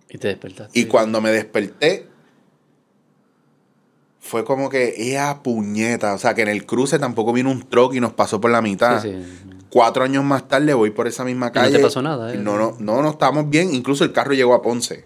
Y 0.09 0.17
te 0.17 0.29
despertaste. 0.29 0.79
Y 0.79 0.85
cuando 0.85 1.21
me 1.21 1.31
desperté, 1.31 2.07
fue 4.19 4.43
como 4.43 4.69
que, 4.69 4.93
¡ea 4.97 5.41
puñeta! 5.41 6.13
O 6.13 6.17
sea, 6.17 6.33
que 6.33 6.41
en 6.41 6.49
el 6.49 6.65
cruce 6.65 6.99
tampoco 6.99 7.33
vino 7.33 7.49
un 7.49 7.67
truck 7.67 7.93
y 7.93 7.99
nos 7.99 8.13
pasó 8.13 8.39
por 8.39 8.51
la 8.51 8.61
mitad. 8.61 9.01
Sí, 9.01 9.11
sí. 9.11 9.49
Cuatro 9.69 10.03
años 10.03 10.23
más 10.23 10.47
tarde 10.47 10.73
voy 10.73 10.91
por 10.91 11.07
esa 11.07 11.23
misma 11.23 11.47
no 11.47 11.51
calle. 11.53 11.77
te 11.77 11.83
pasó 11.83 12.01
nada, 12.01 12.33
¿eh? 12.33 12.37
No, 12.37 12.57
no, 12.57 12.75
no, 12.79 13.01
no 13.01 13.09
estábamos 13.09 13.49
bien. 13.49 13.73
Incluso 13.73 14.03
el 14.03 14.13
carro 14.13 14.33
llegó 14.33 14.53
a 14.53 14.61
Ponce. 14.61 15.05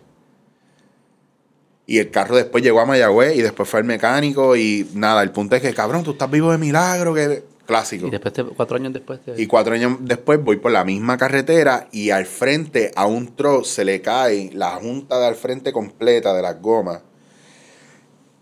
Y 1.87 1.97
el 1.97 2.09
carro 2.09 2.35
después 2.35 2.63
llegó 2.63 2.79
a 2.79 2.85
Mayagüez 2.85 3.35
y 3.35 3.41
después 3.41 3.67
fue 3.67 3.79
al 3.79 3.85
mecánico 3.85 4.55
y 4.55 4.89
nada, 4.93 5.23
el 5.23 5.31
punto 5.31 5.55
es 5.55 5.61
que, 5.61 5.73
cabrón, 5.73 6.03
tú 6.03 6.11
estás 6.11 6.29
vivo 6.29 6.51
de 6.51 6.57
milagro, 6.57 7.13
que 7.13 7.43
clásico. 7.71 8.07
Y 8.07 8.09
después, 8.11 8.33
te- 8.33 8.43
cuatro 8.43 8.75
años 8.75 8.93
después, 8.93 9.21
te... 9.23 9.41
Y 9.41 9.47
cuatro 9.47 9.73
años 9.73 9.97
después 10.01 10.43
voy 10.43 10.57
por 10.57 10.71
la 10.71 10.83
misma 10.83 11.17
carretera 11.17 11.87
y 11.91 12.09
al 12.11 12.25
frente 12.25 12.91
a 12.95 13.05
un 13.05 13.35
tro 13.35 13.63
se 13.63 13.85
le 13.85 14.01
cae 14.01 14.49
la 14.53 14.71
junta 14.75 15.19
de 15.19 15.27
al 15.27 15.35
frente 15.35 15.71
completa 15.71 16.33
de 16.33 16.41
las 16.41 16.61
gomas. 16.61 17.01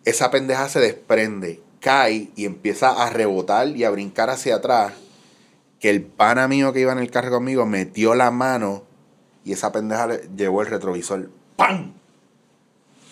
Esa 0.05 0.31
pendeja 0.31 0.67
se 0.69 0.79
desprende, 0.79 1.61
cae 1.79 2.29
y 2.35 2.45
empieza 2.45 2.89
a 3.03 3.09
rebotar 3.09 3.67
y 3.67 3.83
a 3.83 3.89
brincar 3.91 4.29
hacia 4.29 4.55
atrás. 4.55 4.93
Que 5.79 5.89
el 5.89 6.03
pana 6.03 6.47
mío 6.47 6.73
que 6.73 6.81
iba 6.81 6.91
en 6.91 6.99
el 6.99 7.11
carro 7.11 7.29
conmigo 7.31 7.65
metió 7.65 8.15
la 8.15 8.31
mano 8.31 8.83
y 9.45 9.53
esa 9.53 9.71
pendeja 9.71 10.07
le 10.07 10.21
llevó 10.35 10.61
el 10.61 10.67
retrovisor. 10.67 11.29
¡Pam! 11.55 11.93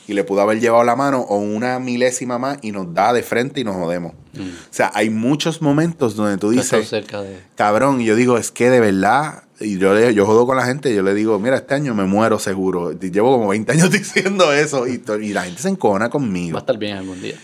Y 0.08 0.14
le 0.14 0.24
pudo 0.24 0.42
haber 0.42 0.60
llevado 0.62 0.84
la 0.86 0.96
mano 0.96 1.20
o 1.22 1.38
una 1.38 1.80
milésima 1.80 2.38
más 2.38 2.60
y 2.62 2.72
nos 2.72 2.94
da 2.94 3.12
de 3.12 3.24
frente 3.24 3.60
y 3.60 3.64
nos 3.66 3.76
jodemos. 3.76 4.14
Mm. 4.34 4.42
O 4.42 4.72
sea, 4.72 4.90
hay 4.94 5.10
muchos 5.10 5.62
momentos 5.62 6.16
donde 6.16 6.38
tú 6.38 6.52
dices, 6.52 6.88
cerca 6.88 7.22
de... 7.22 7.38
cabrón, 7.56 8.00
y 8.00 8.06
yo 8.06 8.16
digo, 8.16 8.38
es 8.38 8.50
que 8.52 8.70
de 8.70 8.80
verdad, 8.80 9.44
y 9.60 9.78
yo, 9.78 9.94
le, 9.94 10.14
yo 10.14 10.26
jodo 10.26 10.46
con 10.48 10.56
la 10.56 10.66
gente, 10.66 10.96
yo 10.96 11.04
le 11.04 11.14
digo, 11.14 11.38
mira, 11.40 11.58
este 11.58 11.74
año 11.74 11.94
me 11.94 12.06
muero 12.06 12.40
seguro. 12.40 12.94
Llevo 12.94 13.34
como 13.38 13.50
20 13.50 13.72
años 13.74 13.92
diciendo 13.92 14.54
eso 14.54 14.88
y, 14.88 15.04
y 15.22 15.34
la 15.34 15.44
gente 15.44 15.62
se 15.62 15.70
encona 15.70 16.06
Va 16.06 16.12
conmigo. 16.12 16.58
a 16.58 16.62
estar 16.62 16.78
bien 16.78 16.98
algún 16.98 17.22
día. 17.22 17.36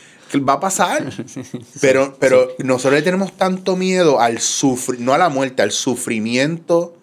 Va 0.47 0.53
a 0.53 0.59
pasar. 0.59 1.11
Pero, 1.81 2.15
pero 2.19 2.47
nosotros 2.57 2.93
le 2.93 3.01
tenemos 3.03 3.33
tanto 3.33 3.75
miedo 3.75 4.19
al 4.19 4.39
sufrir, 4.39 4.99
no 4.99 5.13
a 5.13 5.17
la 5.19 5.29
muerte, 5.29 5.61
al 5.61 5.71
sufrimiento 5.71 6.95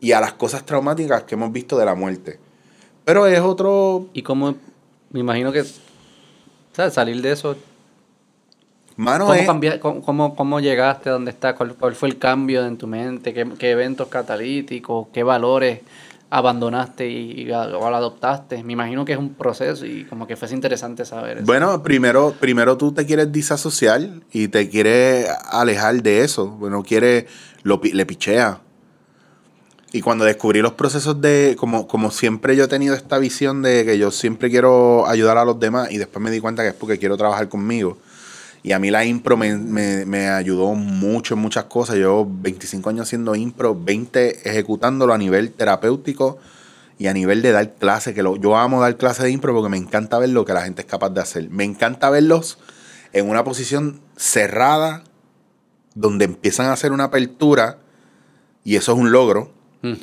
y 0.00 0.12
a 0.12 0.20
las 0.20 0.32
cosas 0.32 0.66
traumáticas 0.66 1.22
que 1.24 1.34
hemos 1.36 1.52
visto 1.52 1.78
de 1.78 1.84
la 1.84 1.94
muerte. 1.94 2.40
Pero 3.04 3.26
es 3.26 3.40
otro, 3.40 4.08
Y 4.14 4.22
como... 4.22 4.56
Me 5.10 5.20
imagino 5.20 5.52
que... 5.52 5.64
¿Sabes? 6.72 6.94
Salir 6.94 7.20
de 7.22 7.32
eso... 7.32 7.56
mano, 8.96 9.26
¿Cómo, 9.26 9.60
cómo, 9.80 10.02
cómo- 10.02 10.36
cómo 10.36 10.60
llegaste 10.60 11.08
a 11.08 11.12
donde 11.12 11.30
estás? 11.30 11.54
¿Cuál, 11.54 11.74
cuál 11.74 11.94
fue 11.94 12.08
el 12.08 12.18
cambio 12.18 12.64
en 12.66 12.76
tu 12.76 12.86
mente? 12.86 13.32
¿Qué, 13.32 13.46
qué 13.58 13.70
eventos 13.70 14.08
catalíticos? 14.08 15.08
¿Qué 15.12 15.22
valores 15.22 15.80
abandonaste 16.28 17.08
y, 17.08 17.50
o 17.50 17.90
la 17.90 17.96
adoptaste? 17.96 18.62
Me 18.64 18.72
imagino 18.74 19.04
que 19.04 19.12
es 19.12 19.18
un 19.18 19.34
proceso 19.34 19.86
y 19.86 20.04
como 20.04 20.26
que 20.26 20.36
fuese 20.36 20.54
interesante 20.54 21.04
saber 21.04 21.38
eso. 21.38 21.46
Bueno, 21.46 21.82
primero, 21.82 22.34
primero 22.38 22.76
tú 22.76 22.92
te 22.92 23.06
quieres 23.06 23.30
disasociar 23.32 24.00
y 24.32 24.48
te 24.48 24.68
quieres 24.68 25.28
alejar 25.50 26.02
de 26.02 26.22
eso. 26.22 26.48
Bueno, 26.48 26.82
quiere, 26.82 27.26
lo, 27.62 27.80
le 27.82 28.04
pichea. 28.06 28.60
Y 29.92 30.00
cuando 30.02 30.24
descubrí 30.24 30.60
los 30.62 30.72
procesos 30.72 31.20
de, 31.20 31.56
como, 31.58 31.86
como 31.86 32.10
siempre 32.10 32.56
yo 32.56 32.64
he 32.64 32.68
tenido 32.68 32.94
esta 32.94 33.18
visión 33.18 33.62
de 33.62 33.84
que 33.84 33.98
yo 33.98 34.10
siempre 34.10 34.50
quiero 34.50 35.06
ayudar 35.06 35.38
a 35.38 35.44
los 35.44 35.60
demás 35.60 35.90
y 35.92 35.98
después 35.98 36.22
me 36.22 36.30
di 36.30 36.40
cuenta 36.40 36.62
que 36.62 36.70
es 36.70 36.74
porque 36.74 36.98
quiero 36.98 37.16
trabajar 37.16 37.48
conmigo. 37.48 37.98
Y 38.66 38.72
a 38.72 38.80
mí 38.80 38.90
la 38.90 39.04
impro 39.04 39.36
me, 39.36 39.56
me, 39.56 40.28
ayudó 40.28 40.74
mucho 40.74 41.34
en 41.34 41.40
muchas 41.40 41.66
cosas. 41.66 41.98
Yo 41.98 42.26
25 42.28 42.90
años 42.90 43.06
haciendo 43.06 43.36
impro, 43.36 43.80
20 43.80 44.50
ejecutándolo 44.50 45.14
a 45.14 45.18
nivel 45.18 45.52
terapéutico 45.52 46.38
y 46.98 47.06
a 47.06 47.12
nivel 47.12 47.42
de 47.42 47.52
dar 47.52 47.74
clases. 47.74 48.12
Que 48.12 48.24
lo, 48.24 48.34
yo 48.34 48.56
amo 48.56 48.80
dar 48.80 48.96
clases 48.96 49.22
de 49.22 49.30
impro 49.30 49.54
porque 49.54 49.68
me 49.68 49.76
encanta 49.76 50.18
ver 50.18 50.30
lo 50.30 50.44
que 50.44 50.52
la 50.52 50.62
gente 50.62 50.82
es 50.82 50.88
capaz 50.88 51.10
de 51.10 51.20
hacer. 51.20 51.48
Me 51.50 51.62
encanta 51.62 52.10
verlos 52.10 52.58
en 53.12 53.30
una 53.30 53.44
posición 53.44 54.00
cerrada 54.16 55.04
donde 55.94 56.24
empiezan 56.24 56.66
a 56.66 56.72
hacer 56.72 56.90
una 56.90 57.04
apertura 57.04 57.78
y 58.64 58.74
eso 58.74 58.94
es 58.94 58.98
un 58.98 59.12
logro. 59.12 59.52
Mm. 59.90 59.94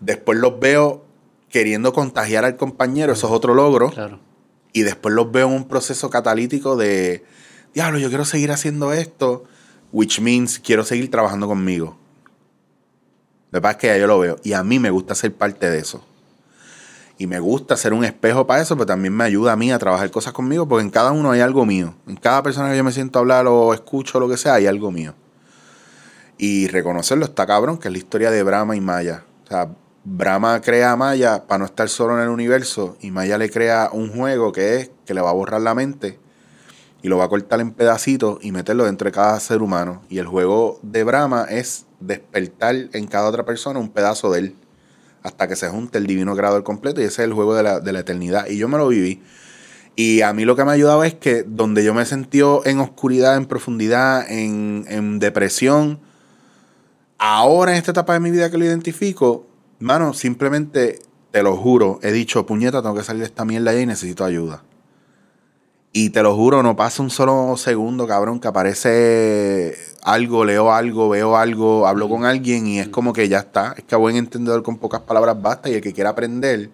Después 0.00 0.38
los 0.38 0.60
veo 0.60 1.04
queriendo 1.50 1.92
contagiar 1.92 2.44
al 2.44 2.56
compañero, 2.56 3.12
eso 3.12 3.26
es 3.26 3.32
otro 3.32 3.54
logro. 3.54 3.92
Y 4.72 4.82
después 4.82 5.14
los 5.14 5.30
veo 5.32 5.48
en 5.48 5.54
un 5.54 5.68
proceso 5.68 6.10
catalítico 6.10 6.76
de 6.76 7.24
diablo, 7.74 7.98
yo 7.98 8.08
quiero 8.08 8.24
seguir 8.24 8.52
haciendo 8.52 8.92
esto, 8.92 9.44
which 9.92 10.20
means 10.20 10.58
quiero 10.58 10.84
seguir 10.84 11.10
trabajando 11.10 11.46
conmigo. 11.46 11.96
Lo 13.50 13.58
que 13.58 13.62
pasa 13.62 13.72
es 13.72 13.76
que 13.78 13.86
ya 13.86 13.96
yo 13.96 14.06
lo 14.06 14.18
veo. 14.18 14.36
Y 14.42 14.52
a 14.52 14.62
mí 14.62 14.78
me 14.78 14.90
gusta 14.90 15.14
ser 15.14 15.32
parte 15.32 15.70
de 15.70 15.78
eso. 15.78 16.04
Y 17.18 17.26
me 17.26 17.40
gusta 17.40 17.76
ser 17.76 17.94
un 17.94 18.04
espejo 18.04 18.46
para 18.46 18.60
eso, 18.60 18.76
pero 18.76 18.86
también 18.86 19.14
me 19.14 19.24
ayuda 19.24 19.52
a 19.52 19.56
mí 19.56 19.72
a 19.72 19.78
trabajar 19.78 20.10
cosas 20.10 20.34
conmigo, 20.34 20.68
porque 20.68 20.84
en 20.84 20.90
cada 20.90 21.12
uno 21.12 21.30
hay 21.30 21.40
algo 21.40 21.64
mío. 21.64 21.94
En 22.06 22.16
cada 22.16 22.42
persona 22.42 22.70
que 22.70 22.76
yo 22.76 22.84
me 22.84 22.92
siento 22.92 23.18
a 23.18 23.20
hablar 23.20 23.46
o 23.46 23.72
escucho 23.72 24.18
o 24.18 24.20
lo 24.20 24.28
que 24.28 24.36
sea, 24.36 24.54
hay 24.54 24.66
algo 24.66 24.90
mío. 24.90 25.14
Y 26.38 26.68
reconocerlo 26.68 27.24
está 27.24 27.46
cabrón, 27.46 27.78
que 27.78 27.88
es 27.88 27.92
la 27.92 27.98
historia 27.98 28.30
de 28.30 28.42
Brahma 28.42 28.76
y 28.76 28.80
Maya. 28.80 29.24
O 29.44 29.48
sea, 29.48 29.68
Brahma 30.04 30.60
crea 30.60 30.92
a 30.92 30.96
Maya 30.96 31.46
para 31.46 31.58
no 31.58 31.64
estar 31.64 31.88
solo 31.88 32.16
en 32.16 32.22
el 32.22 32.28
universo 32.28 32.96
y 33.00 33.10
Maya 33.10 33.38
le 33.38 33.50
crea 33.50 33.90
un 33.92 34.10
juego 34.10 34.52
que 34.52 34.76
es 34.76 34.90
que 35.04 35.14
le 35.14 35.20
va 35.20 35.30
a 35.30 35.32
borrar 35.32 35.60
la 35.60 35.74
mente 35.74 36.20
y 37.02 37.08
lo 37.08 37.18
va 37.18 37.24
a 37.24 37.28
cortar 37.28 37.60
en 37.60 37.72
pedacitos 37.72 38.38
y 38.42 38.52
meterlo 38.52 38.84
dentro 38.84 39.06
de 39.06 39.12
cada 39.12 39.38
ser 39.40 39.62
humano. 39.62 40.02
Y 40.08 40.18
el 40.18 40.26
juego 40.26 40.78
de 40.82 41.04
Brahma 41.04 41.46
es 41.48 41.86
despertar 42.00 42.74
en 42.92 43.06
cada 43.06 43.28
otra 43.28 43.44
persona 43.44 43.80
un 43.80 43.88
pedazo 43.88 44.30
de 44.30 44.38
él 44.40 44.56
hasta 45.22 45.48
que 45.48 45.56
se 45.56 45.68
junte 45.68 45.98
el 45.98 46.06
divino 46.06 46.36
creador 46.36 46.62
completo 46.62 47.00
y 47.00 47.04
ese 47.04 47.22
es 47.22 47.28
el 47.28 47.32
juego 47.32 47.54
de 47.54 47.62
la, 47.64 47.98
eternidad. 47.98 48.46
Y 48.48 48.58
yo 48.58 48.68
me 48.68 48.78
lo 48.78 48.86
viví. 48.88 49.22
Y 49.96 50.20
a 50.20 50.32
mí 50.32 50.44
lo 50.44 50.54
que 50.54 50.64
me 50.64 50.70
ha 50.70 50.74
ayudado 50.74 51.02
es 51.02 51.14
que 51.14 51.42
donde 51.42 51.82
yo 51.82 51.94
me 51.94 52.04
sentido 52.04 52.62
en 52.64 52.78
oscuridad, 52.78 53.36
en 53.36 53.46
profundidad, 53.46 54.30
en, 54.30 54.84
en 54.88 55.18
depresión, 55.18 55.98
ahora 57.18 57.72
en 57.72 57.78
esta 57.78 57.92
etapa 57.92 58.14
de 58.14 58.20
mi 58.20 58.30
vida 58.30 58.50
que 58.50 58.58
lo 58.58 58.64
identifico, 58.64 59.46
mano, 59.78 60.14
simplemente 60.14 61.00
te 61.30 61.42
lo 61.42 61.56
juro, 61.56 61.98
he 62.02 62.12
dicho, 62.12 62.46
puñeta, 62.46 62.82
tengo 62.82 62.94
que 62.94 63.02
salir 63.02 63.20
de 63.20 63.26
esta 63.26 63.44
mierda 63.44 63.78
y 63.78 63.86
necesito 63.86 64.24
ayuda. 64.24 64.62
Y 65.92 66.10
te 66.10 66.22
lo 66.22 66.36
juro, 66.36 66.62
no 66.62 66.76
pasa 66.76 67.02
un 67.02 67.08
solo 67.08 67.56
segundo, 67.56 68.06
cabrón, 68.06 68.38
que 68.38 68.48
aparece 68.48 69.76
algo, 70.02 70.44
leo 70.44 70.70
algo, 70.70 71.08
veo 71.08 71.36
algo, 71.36 71.86
hablo 71.86 72.08
con 72.08 72.26
alguien 72.26 72.66
y 72.66 72.80
es 72.80 72.88
como 72.88 73.14
que 73.14 73.28
ya 73.30 73.38
está. 73.38 73.74
Es 73.78 73.84
que 73.84 73.94
a 73.94 73.98
buen 73.98 74.16
entendedor 74.16 74.62
con 74.62 74.76
pocas 74.76 75.00
palabras 75.00 75.40
basta 75.40 75.70
y 75.70 75.74
el 75.74 75.80
que 75.80 75.94
quiera 75.94 76.10
aprender, 76.10 76.70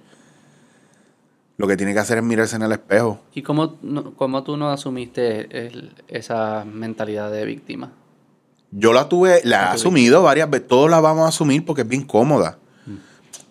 lo 1.57 1.69
que 1.69 1.77
tiene 1.77 1.93
que 1.93 2.01
hacer 2.01 2.19
es 2.19 2.25
mirarse 2.25 2.57
en 2.57 2.63
el 2.63 2.73
espejo. 2.73 3.21
¿Y 3.33 3.43
cómo, 3.43 3.77
cómo 4.17 4.43
tú 4.43 4.57
no 4.57 4.71
asumiste 4.71 5.71
esa 6.09 6.65
mentalidad 6.65 7.31
de 7.31 7.45
víctima? 7.45 7.93
Yo 8.73 8.95
la 8.95 9.09
tuve, 9.09 9.43
la 9.45 9.57
he 9.57 9.75
asumido 9.75 10.23
varias 10.23 10.49
veces, 10.49 10.67
todos 10.67 10.91
la 10.91 11.01
vamos 11.01 11.27
a 11.27 11.29
asumir 11.29 11.65
porque 11.65 11.83
es 11.83 11.89
bien 11.89 12.05
cómoda. 12.05 12.59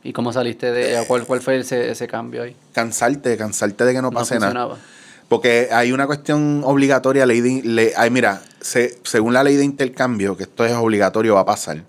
¿Y 0.04 0.14
cómo 0.14 0.34
saliste 0.34 0.72
de, 0.72 1.06
cuál, 1.08 1.26
cuál 1.26 1.42
fue 1.42 1.60
ese, 1.60 1.92
ese 1.92 2.08
cambio 2.08 2.42
ahí? 2.42 2.56
Cansarte, 2.74 3.38
cansarte 3.38 3.86
de 3.86 3.94
que 3.94 4.02
no 4.02 4.12
pase 4.12 4.40
nada. 4.40 4.78
Porque 5.30 5.70
hay 5.72 5.92
una 5.92 6.08
cuestión 6.08 6.62
obligatoria, 6.66 7.26
ley 7.26 7.40
de, 7.40 7.94
mira, 8.12 8.42
según 8.60 9.34
la 9.34 9.44
ley 9.44 9.56
de 9.56 9.64
intercambio, 9.64 10.36
que 10.36 10.44
esto 10.44 10.66
es 10.66 10.74
obligatorio, 10.74 11.36
va 11.36 11.42
a 11.42 11.46
pasar. 11.46 11.84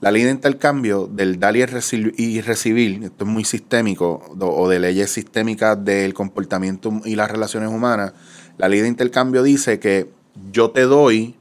La 0.00 0.10
ley 0.10 0.24
de 0.24 0.30
intercambio 0.30 1.06
del 1.06 1.38
dar 1.38 1.56
y 1.56 1.64
recibir, 1.64 3.04
esto 3.04 3.24
es 3.24 3.30
muy 3.30 3.44
sistémico, 3.44 4.34
o 4.38 4.68
de 4.68 4.78
leyes 4.78 5.10
sistémicas 5.10 5.82
del 5.82 6.12
comportamiento 6.14 6.92
y 7.04 7.14
las 7.14 7.30
relaciones 7.30 7.70
humanas, 7.70 8.12
la 8.58 8.68
ley 8.68 8.80
de 8.80 8.88
intercambio 8.88 9.42
dice 9.42 9.78
que 9.78 10.10
yo 10.52 10.70
te 10.70 10.82
doy 10.82 11.36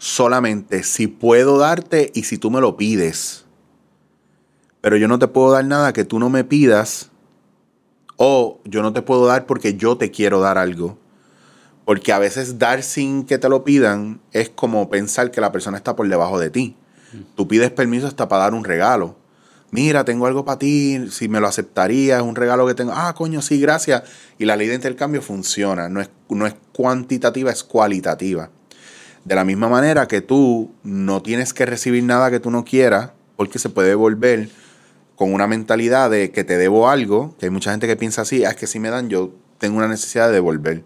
solamente 0.00 0.82
si 0.82 1.08
puedo 1.08 1.58
darte 1.58 2.10
y 2.14 2.22
si 2.22 2.38
tú 2.38 2.50
me 2.50 2.62
lo 2.62 2.78
pides. 2.78 3.44
Pero 4.80 4.96
yo 4.96 5.06
no 5.08 5.18
te 5.18 5.28
puedo 5.28 5.52
dar 5.52 5.66
nada 5.66 5.92
que 5.92 6.04
tú 6.04 6.18
no 6.18 6.30
me 6.30 6.42
pidas 6.42 7.10
o 8.16 8.60
yo 8.64 8.80
no 8.80 8.94
te 8.94 9.02
puedo 9.02 9.26
dar 9.26 9.44
porque 9.44 9.76
yo 9.76 9.98
te 9.98 10.10
quiero 10.10 10.40
dar 10.40 10.56
algo. 10.56 10.98
Porque 11.84 12.14
a 12.14 12.18
veces 12.18 12.58
dar 12.58 12.82
sin 12.82 13.24
que 13.24 13.36
te 13.36 13.50
lo 13.50 13.62
pidan 13.62 14.22
es 14.32 14.48
como 14.48 14.88
pensar 14.88 15.30
que 15.30 15.42
la 15.42 15.52
persona 15.52 15.76
está 15.76 15.94
por 15.96 16.08
debajo 16.08 16.40
de 16.40 16.48
ti. 16.48 16.76
Tú 17.36 17.46
pides 17.46 17.70
permiso 17.70 18.06
hasta 18.06 18.26
para 18.26 18.44
dar 18.44 18.54
un 18.54 18.64
regalo. 18.64 19.16
Mira, 19.70 20.04
tengo 20.04 20.26
algo 20.26 20.46
para 20.46 20.58
ti, 20.58 21.08
si 21.10 21.28
me 21.28 21.40
lo 21.40 21.46
aceptarías, 21.46 22.20
es 22.20 22.26
un 22.26 22.36
regalo 22.36 22.66
que 22.66 22.74
tengo. 22.74 22.92
Ah, 22.94 23.14
coño, 23.14 23.42
sí, 23.42 23.60
gracias. 23.60 24.02
Y 24.38 24.46
la 24.46 24.56
ley 24.56 24.68
de 24.68 24.76
intercambio 24.76 25.20
funciona, 25.20 25.90
no 25.90 26.00
es, 26.00 26.08
no 26.30 26.46
es 26.46 26.54
cuantitativa, 26.72 27.50
es 27.50 27.62
cualitativa. 27.62 28.50
De 29.24 29.34
la 29.34 29.44
misma 29.44 29.68
manera 29.68 30.08
que 30.08 30.20
tú 30.20 30.72
no 30.82 31.22
tienes 31.22 31.52
que 31.52 31.66
recibir 31.66 32.02
nada 32.04 32.30
que 32.30 32.40
tú 32.40 32.50
no 32.50 32.64
quieras, 32.64 33.10
porque 33.36 33.58
se 33.58 33.68
puede 33.68 33.94
volver 33.94 34.48
con 35.14 35.34
una 35.34 35.46
mentalidad 35.46 36.10
de 36.10 36.30
que 36.30 36.44
te 36.44 36.56
debo 36.56 36.88
algo, 36.88 37.36
que 37.38 37.46
hay 37.46 37.50
mucha 37.50 37.72
gente 37.72 37.86
que 37.86 37.96
piensa 37.96 38.22
así, 38.22 38.44
ah, 38.44 38.50
es 38.50 38.56
que 38.56 38.66
si 38.66 38.80
me 38.80 38.88
dan, 38.88 39.10
yo 39.10 39.32
tengo 39.58 39.76
una 39.76 39.86
necesidad 39.86 40.28
de 40.28 40.34
devolver. 40.34 40.82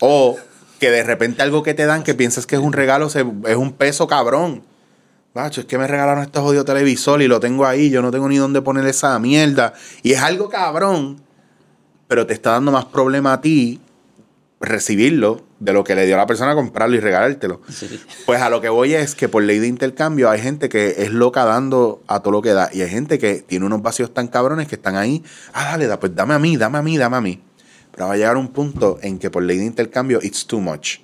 O 0.00 0.36
que 0.80 0.90
de 0.90 1.04
repente 1.04 1.42
algo 1.42 1.62
que 1.62 1.72
te 1.72 1.86
dan 1.86 2.02
que 2.02 2.14
piensas 2.14 2.46
que 2.46 2.56
es 2.56 2.60
un 2.60 2.72
regalo 2.72 3.06
es 3.06 3.56
un 3.56 3.72
peso 3.72 4.08
cabrón. 4.08 4.64
Macho, 5.32 5.60
es 5.60 5.66
que 5.66 5.78
me 5.78 5.86
regalaron 5.86 6.24
este 6.24 6.40
jodido 6.40 6.64
televisor 6.64 7.22
y 7.22 7.28
lo 7.28 7.40
tengo 7.40 7.66
ahí, 7.66 7.88
yo 7.88 8.02
no 8.02 8.10
tengo 8.10 8.28
ni 8.28 8.36
dónde 8.36 8.62
poner 8.62 8.84
esa 8.86 9.16
mierda. 9.20 9.74
Y 10.02 10.12
es 10.12 10.20
algo 10.22 10.48
cabrón, 10.48 11.20
pero 12.08 12.26
te 12.26 12.34
está 12.34 12.50
dando 12.50 12.72
más 12.72 12.86
problema 12.86 13.34
a 13.34 13.40
ti 13.40 13.80
recibirlo 14.60 15.45
de 15.58 15.72
lo 15.72 15.84
que 15.84 15.94
le 15.94 16.04
dio 16.06 16.14
a 16.14 16.18
la 16.18 16.26
persona 16.26 16.54
comprarlo 16.54 16.96
y 16.96 17.00
regalártelo. 17.00 17.60
Pues 18.26 18.40
a 18.42 18.50
lo 18.50 18.60
que 18.60 18.68
voy 18.68 18.94
es 18.94 19.14
que 19.14 19.28
por 19.28 19.42
ley 19.42 19.58
de 19.58 19.66
intercambio 19.66 20.30
hay 20.30 20.40
gente 20.40 20.68
que 20.68 20.96
es 20.98 21.10
loca 21.10 21.44
dando 21.44 22.02
a 22.06 22.20
todo 22.20 22.32
lo 22.32 22.42
que 22.42 22.52
da 22.52 22.68
y 22.72 22.82
hay 22.82 22.90
gente 22.90 23.18
que 23.18 23.36
tiene 23.36 23.64
unos 23.66 23.82
vacíos 23.82 24.12
tan 24.12 24.28
cabrones 24.28 24.68
que 24.68 24.74
están 24.74 24.96
ahí, 24.96 25.24
ah, 25.52 25.70
dale, 25.70 25.86
da, 25.86 25.98
pues 25.98 26.14
dame 26.14 26.34
a 26.34 26.38
mí, 26.38 26.56
dame 26.56 26.78
a 26.78 26.82
mí, 26.82 26.98
dame 26.98 27.16
a 27.16 27.20
mí. 27.20 27.42
Pero 27.92 28.08
va 28.08 28.14
a 28.14 28.16
llegar 28.16 28.36
un 28.36 28.48
punto 28.48 28.98
en 29.02 29.18
que 29.18 29.30
por 29.30 29.42
ley 29.42 29.58
de 29.58 29.64
intercambio 29.64 30.18
it's 30.22 30.46
too 30.46 30.60
much. 30.60 30.98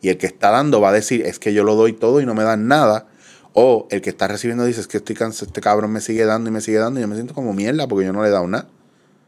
Y 0.00 0.10
el 0.10 0.18
que 0.18 0.26
está 0.26 0.50
dando 0.50 0.80
va 0.80 0.90
a 0.90 0.92
decir, 0.92 1.22
es 1.26 1.38
que 1.38 1.52
yo 1.52 1.64
lo 1.64 1.74
doy 1.74 1.92
todo 1.92 2.20
y 2.20 2.26
no 2.26 2.34
me 2.34 2.44
dan 2.44 2.68
nada. 2.68 3.08
O 3.52 3.88
el 3.90 4.02
que 4.02 4.10
está 4.10 4.28
recibiendo 4.28 4.64
dice, 4.64 4.80
es 4.80 4.86
que 4.86 4.98
estoy 4.98 5.16
cansado, 5.16 5.46
este 5.46 5.60
cabrón 5.60 5.90
me 5.90 6.00
sigue 6.00 6.24
dando 6.26 6.50
y 6.50 6.52
me 6.52 6.60
sigue 6.60 6.78
dando 6.78 7.00
y 7.00 7.02
yo 7.02 7.08
me 7.08 7.14
siento 7.14 7.34
como 7.34 7.54
mierda 7.54 7.88
porque 7.88 8.04
yo 8.04 8.12
no 8.12 8.22
le 8.22 8.28
he 8.28 8.30
dado 8.30 8.46
nada. 8.46 8.68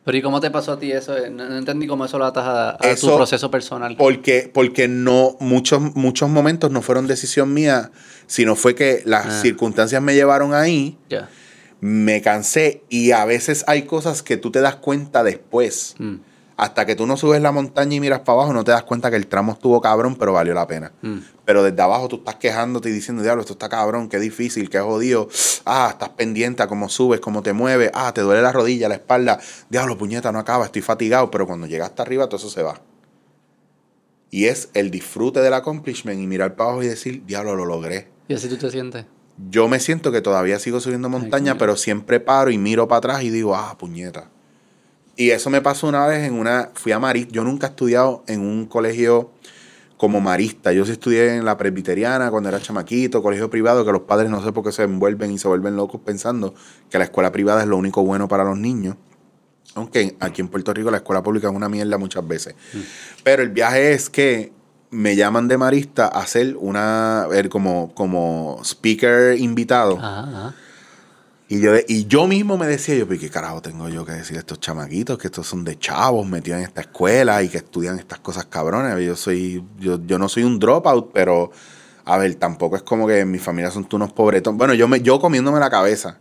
Pero 0.09 0.17
¿y 0.17 0.23
cómo 0.23 0.41
te 0.41 0.51
pasó 0.51 0.73
a 0.73 0.79
ti 0.79 0.91
eso? 0.91 1.15
No, 1.31 1.55
entendí 1.59 1.87
cómo 1.87 2.07
eso 2.07 2.19
lo 2.19 2.25
atas 2.25 2.79
a, 2.81 2.95
tu 2.99 3.15
proceso 3.15 3.51
personal. 3.51 3.95
Porque, 3.99 4.51
porque 4.51 4.89
no, 4.89 5.37
muchos, 5.39 5.83
muchos 5.97 6.31
momentos 6.31 6.71
no 6.71 6.81
fueron 6.81 7.07
decisión 7.07 7.53
mía, 7.53 7.91
sino 8.27 8.57
fue 8.57 8.75
que 8.75 9.03
las 9.05 9.27
ah. 9.27 9.43
circunstancias 9.43 10.01
me 10.01 10.15
llevaron 10.15 10.55
ahí. 10.55 10.97
Me 11.81 12.23
cansé 12.23 12.85
y 12.89 13.11
a 13.11 13.27
veces 13.27 13.67
hay 13.67 13.83
cosas 13.83 14.23
que 14.23 14.39
tú 14.39 14.51
te 14.51 14.63
das 14.63 14.77
cuenta 14.77 15.23
después. 15.23 15.95
Mm 15.99 16.15
hasta 16.59 16.85
que 16.85 16.97
tú 16.97 17.07
no 17.07 17.17
subes 17.17 17.41
la 17.41 17.53
montaña 17.53 17.95
y 17.95 18.01
miras 18.01 18.19
para 18.21 18.39
abajo, 18.39 18.53
no 18.53 18.65
te 18.65 18.73
das 18.73 18.83
cuenta 18.83 19.11
que 19.11 19.17
el 19.17 19.29
tramo 19.29 19.53
estuvo 19.53 19.81
cabrón, 19.81 20.17
pero 20.17 20.33
valió 20.33 20.55
la 20.55 20.67
pena. 20.67 20.91
Mm. 21.03 21.19
Pero 21.45 21.63
desde 21.63 21.81
abajo 21.81 22.09
tú 22.09 22.17
estás 22.17 22.35
quejándote 22.35 22.89
y 22.89 22.93
diciendo, 22.93 23.23
diablo, 23.23 23.43
esto 23.43 23.53
está 23.53 23.69
cabrón, 23.69 24.09
qué 24.09 24.19
difícil, 24.19 24.69
qué 24.69 24.81
jodido. 24.81 25.29
Ah, 25.65 25.91
estás 25.93 26.09
pendiente 26.09 26.65
a 26.65 26.67
cómo 26.67 26.89
subes, 26.89 27.21
cómo 27.21 27.45
te 27.45 27.53
mueves. 27.53 27.93
Ah, 27.95 28.13
te 28.13 28.23
duele 28.23 28.43
la 28.43 28.51
rodilla, 28.51 28.89
la 28.89 28.97
espalda. 28.97 29.39
Diablo, 29.71 29.97
puñeta, 29.97 30.33
no 30.33 30.41
acaba, 30.41 30.65
estoy 30.65 30.83
fatigado. 30.83 31.31
Pero 31.31 31.47
cuando 31.47 31.69
llegas 31.69 31.91
hasta 31.91 32.03
arriba, 32.03 32.27
todo 32.27 32.39
eso 32.39 32.51
se 32.51 32.65
va. 32.65 32.81
Y 34.33 34.47
es 34.47 34.71
el 34.75 34.91
disfrute 34.91 35.41
del 35.41 35.55
accomplishment 35.55 36.21
y 36.21 36.27
mirar 36.27 36.57
para 36.57 36.71
abajo 36.71 36.83
y 36.83 36.89
decir, 36.89 37.25
diablo, 37.25 37.55
lo 37.55 37.67
logré. 37.67 38.09
¿Y 38.27 38.35
así 38.35 38.49
tú 38.49 38.57
te 38.57 38.69
sientes? 38.73 39.05
Yo 39.49 39.69
me 39.69 39.79
siento 39.79 40.11
que 40.11 40.23
todavía 40.23 40.59
sigo 40.59 40.81
subiendo 40.81 41.09
montaña, 41.09 41.57
pero 41.57 41.77
siempre 41.77 42.19
paro 42.19 42.51
y 42.51 42.59
miro 42.59 42.89
para 42.89 42.99
atrás 42.99 43.23
y 43.23 43.31
digo, 43.31 43.55
ah, 43.55 43.79
puñeta 43.79 44.29
y 45.19 45.33
eso 45.33 45.51
me 45.51 45.61
pasó 45.61 45.89
una 45.89 46.07
vez 46.07 46.25
en 46.29 46.35
una. 46.35 46.71
Fui 46.75 46.93
a 46.93 47.01
Maris. 47.01 47.27
Yo 47.29 47.43
nunca 47.43 47.67
he 47.67 47.71
estudiado 47.71 48.23
en 48.29 48.41
un 48.41 48.67
colegio 48.67 49.33
como 49.97 50.21
marista. 50.21 50.73
Yo 50.73 50.85
sí 50.85 50.93
estudié 50.93 51.35
en 51.35 51.45
la 51.45 51.57
presbiteriana 51.57 52.31
cuando 52.31 52.49
era 52.49 52.61
chamaquito, 52.61 53.21
colegio 53.21 53.51
privado, 53.51 53.85
que 53.85 53.91
los 53.91 54.03
padres 54.03 54.31
no 54.31 54.41
sé 54.45 54.53
por 54.53 54.63
qué 54.63 54.71
se 54.71 54.85
envuelven 54.85 55.33
y 55.33 55.39
se 55.39 55.49
vuelven 55.49 55.75
locos 55.75 56.01
pensando 56.05 56.55
que 56.89 56.99
la 56.99 57.05
escuela 57.05 57.33
privada 57.33 57.63
es 57.63 57.67
lo 57.67 57.77
único 57.77 58.05
bueno 58.05 58.29
para 58.29 58.45
los 58.45 58.57
niños. 58.57 58.95
Aunque 59.75 60.17
aquí 60.21 60.41
en 60.41 60.47
Puerto 60.47 60.73
Rico 60.73 60.89
la 60.93 60.99
escuela 60.99 61.21
pública 61.21 61.49
es 61.49 61.55
una 61.55 61.69
mierda 61.69 61.99
muchas 61.99 62.27
veces. 62.27 62.55
Pero 63.25 63.43
el 63.43 63.49
viaje 63.49 63.95
es 63.95 64.09
que 64.09 64.53
me 64.91 65.17
llaman 65.17 65.49
de 65.49 65.59
marista 65.59 66.07
a 66.07 66.21
hacer 66.21 66.57
una, 66.57 67.27
ver 67.29 67.49
como, 67.49 67.93
como 67.93 68.61
speaker 68.63 69.37
invitado. 69.37 69.99
Ajá, 69.99 70.21
ajá. 70.21 70.55
Y 71.51 71.61
yo, 71.61 71.73
y 71.89 72.07
yo 72.07 72.27
mismo 72.27 72.59
me 72.59 72.67
decía, 72.67 72.95
yo, 72.95 73.09
¿pero 73.09 73.19
qué 73.19 73.31
carajo 73.31 73.63
tengo 73.63 73.89
yo 73.89 74.05
que 74.05 74.13
decir 74.13 74.37
a 74.37 74.41
estos 74.41 74.61
chamaquitos? 74.61 75.17
Que 75.17 75.29
estos 75.29 75.47
son 75.47 75.65
de 75.65 75.79
chavos 75.79 76.29
metidos 76.29 76.59
en 76.59 76.67
esta 76.67 76.83
escuela 76.83 77.43
y 77.43 77.49
que 77.49 77.57
estudian 77.57 77.99
estas 77.99 78.19
cosas 78.19 78.45
cabrones. 78.45 79.03
Yo 79.05 79.17
soy, 79.17 79.65
yo, 79.79 79.99
yo 80.05 80.19
no 80.19 80.29
soy 80.29 80.43
un 80.43 80.59
dropout, 80.59 81.11
pero 81.13 81.51
a 82.05 82.19
ver, 82.19 82.35
tampoco 82.35 82.77
es 82.77 82.83
como 82.83 83.07
que 83.07 83.21
en 83.21 83.31
mi 83.31 83.39
familia 83.39 83.71
son 83.71 83.87
tú 83.87 83.97
unos 83.97 84.13
pobretón. 84.13 84.59
Bueno, 84.59 84.75
yo 84.75 84.89
me, 84.89 85.01
yo 85.01 85.19
comiéndome 85.21 85.59
la 85.59 85.71
cabeza. 85.71 86.19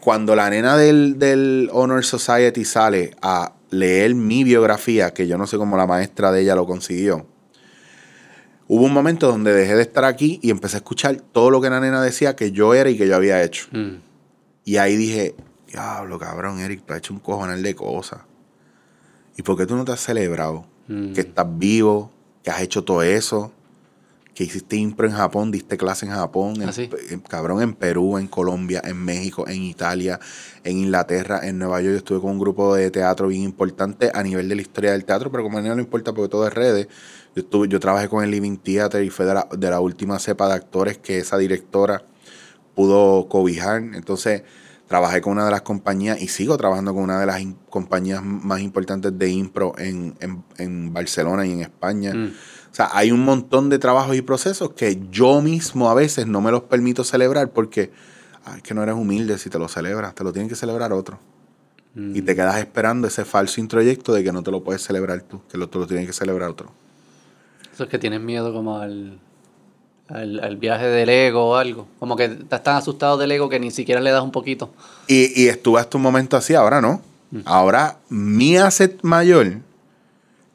Cuando 0.00 0.34
la 0.34 0.50
nena 0.50 0.76
del, 0.76 1.18
del 1.18 1.68
Honor 1.72 2.04
Society 2.04 2.64
sale 2.64 3.14
a 3.22 3.52
leer 3.70 4.16
mi 4.16 4.42
biografía, 4.42 5.14
que 5.14 5.28
yo 5.28 5.38
no 5.38 5.46
sé 5.46 5.58
cómo 5.58 5.76
la 5.76 5.86
maestra 5.86 6.32
de 6.32 6.42
ella 6.42 6.56
lo 6.56 6.66
consiguió, 6.66 7.24
hubo 8.66 8.84
un 8.84 8.92
momento 8.92 9.28
donde 9.28 9.52
dejé 9.52 9.76
de 9.76 9.82
estar 9.82 10.04
aquí 10.04 10.40
y 10.42 10.50
empecé 10.50 10.76
a 10.76 10.78
escuchar 10.78 11.20
todo 11.32 11.50
lo 11.50 11.60
que 11.60 11.70
la 11.70 11.78
nena 11.78 12.02
decía 12.02 12.34
que 12.34 12.50
yo 12.50 12.74
era 12.74 12.90
y 12.90 12.96
que 12.96 13.06
yo 13.06 13.14
había 13.14 13.42
hecho. 13.42 13.66
Mm. 13.70 14.09
Y 14.70 14.76
ahí 14.76 14.94
dije, 14.94 15.34
diablo, 15.66 16.16
cabrón, 16.20 16.60
Eric, 16.60 16.84
tú 16.86 16.92
has 16.92 16.98
hecho 17.00 17.12
un 17.12 17.18
cojonal 17.18 17.60
de 17.60 17.74
cosas. 17.74 18.20
¿Y 19.36 19.42
por 19.42 19.56
qué 19.56 19.66
tú 19.66 19.74
no 19.74 19.84
te 19.84 19.90
has 19.90 19.98
celebrado? 19.98 20.64
Mm. 20.86 21.12
Que 21.12 21.22
estás 21.22 21.46
vivo, 21.58 22.12
que 22.44 22.52
has 22.52 22.60
hecho 22.60 22.84
todo 22.84 23.02
eso, 23.02 23.50
que 24.32 24.44
hiciste 24.44 24.76
impro 24.76 25.08
en 25.08 25.12
Japón, 25.12 25.50
diste 25.50 25.76
clase 25.76 26.06
en 26.06 26.12
Japón, 26.12 26.62
en- 26.62 26.68
¿Ah, 26.68 26.72
sí? 26.72 26.88
en- 27.10 27.18
cabrón, 27.18 27.62
en 27.62 27.74
Perú, 27.74 28.16
en 28.16 28.28
Colombia, 28.28 28.80
en 28.84 28.96
México, 29.04 29.44
en 29.48 29.60
Italia, 29.64 30.20
en 30.62 30.78
Inglaterra, 30.78 31.40
en 31.42 31.58
Nueva 31.58 31.80
York. 31.80 31.90
Yo 31.94 31.98
estuve 31.98 32.20
con 32.20 32.30
un 32.30 32.38
grupo 32.38 32.76
de 32.76 32.92
teatro 32.92 33.26
bien 33.26 33.42
importante 33.42 34.12
a 34.14 34.22
nivel 34.22 34.48
de 34.48 34.54
la 34.54 34.62
historia 34.62 34.92
del 34.92 35.04
teatro, 35.04 35.32
pero 35.32 35.42
como 35.42 35.58
a 35.58 35.62
mí 35.62 35.68
no 35.68 35.74
le 35.74 35.82
importa 35.82 36.12
porque 36.12 36.28
todo 36.30 36.46
es 36.46 36.54
redes. 36.54 36.86
Yo, 37.34 37.42
estuve, 37.42 37.66
yo 37.66 37.80
trabajé 37.80 38.08
con 38.08 38.22
el 38.22 38.30
Living 38.30 38.56
Theater 38.58 39.02
y 39.02 39.10
fue 39.10 39.26
de 39.26 39.34
la, 39.34 39.48
de 39.50 39.68
la 39.68 39.80
última 39.80 40.20
cepa 40.20 40.46
de 40.46 40.54
actores 40.54 40.96
que 40.98 41.18
esa 41.18 41.38
directora 41.38 42.04
pudo 42.74 43.28
cobijar. 43.28 43.78
Entonces, 43.94 44.42
trabajé 44.88 45.20
con 45.20 45.32
una 45.34 45.44
de 45.44 45.50
las 45.52 45.62
compañías 45.62 46.20
y 46.20 46.28
sigo 46.28 46.56
trabajando 46.56 46.92
con 46.94 47.04
una 47.04 47.20
de 47.20 47.26
las 47.26 47.40
compañías 47.68 48.22
más 48.24 48.60
importantes 48.60 49.16
de 49.16 49.30
impro 49.30 49.72
en, 49.78 50.14
en- 50.20 50.42
en 50.58 50.92
Barcelona 50.92 51.46
y 51.46 51.52
en 51.52 51.60
España. 51.60 52.12
Mm. 52.14 52.26
O 52.70 52.74
sea, 52.74 52.88
hay 52.92 53.10
un 53.12 53.24
montón 53.24 53.68
de 53.68 53.78
trabajos 53.78 54.16
y 54.16 54.22
procesos 54.22 54.70
que 54.72 55.00
yo 55.10 55.42
mismo 55.42 55.90
a 55.90 55.94
veces 55.94 56.26
no 56.26 56.40
me 56.40 56.50
los 56.50 56.62
permito 56.62 57.04
celebrar 57.04 57.50
porque 57.50 57.90
ay, 58.44 58.56
es 58.58 58.62
que 58.62 58.74
no 58.74 58.82
eres 58.82 58.94
humilde 58.94 59.38
si 59.38 59.50
te 59.50 59.58
lo 59.58 59.68
celebras, 59.68 60.14
te 60.14 60.22
lo 60.24 60.32
tiene 60.32 60.48
que 60.48 60.54
celebrar 60.56 60.92
otro. 60.92 61.18
Mm. 61.94 62.14
Y 62.16 62.22
te 62.22 62.34
quedas 62.36 62.58
esperando 62.58 63.08
ese 63.08 63.24
falso 63.24 63.60
introyecto 63.60 64.12
de 64.12 64.22
que 64.24 64.32
no 64.32 64.42
te 64.44 64.50
lo 64.52 64.62
puedes 64.62 64.82
celebrar 64.82 65.20
tú, 65.22 65.40
que 65.50 65.58
lo, 65.58 65.68
te 65.68 65.78
lo 65.78 65.86
tiene 65.86 66.06
que 66.06 66.12
celebrar 66.12 66.48
otro. 66.50 66.70
Eso 67.72 67.84
es 67.84 67.90
que 67.90 67.98
tienes 67.98 68.20
miedo 68.20 68.52
como 68.52 68.78
al, 68.78 69.18
al, 70.12 70.40
al 70.40 70.56
viaje 70.56 70.86
del 70.86 71.08
ego 71.08 71.50
o 71.50 71.56
algo. 71.56 71.86
Como 71.98 72.16
que 72.16 72.24
estás 72.24 72.62
tan 72.62 72.76
asustado 72.76 73.16
del 73.16 73.32
ego 73.32 73.48
que 73.48 73.60
ni 73.60 73.70
siquiera 73.70 74.00
le 74.00 74.10
das 74.10 74.22
un 74.22 74.32
poquito. 74.32 74.70
Y, 75.06 75.42
y 75.42 75.48
estuve 75.48 75.80
hasta 75.80 75.96
un 75.96 76.02
momento 76.02 76.36
así, 76.36 76.54
ahora 76.54 76.80
no. 76.80 77.02
Ahora 77.44 77.98
mi 78.08 78.56
asset 78.56 78.98
mayor 79.02 79.58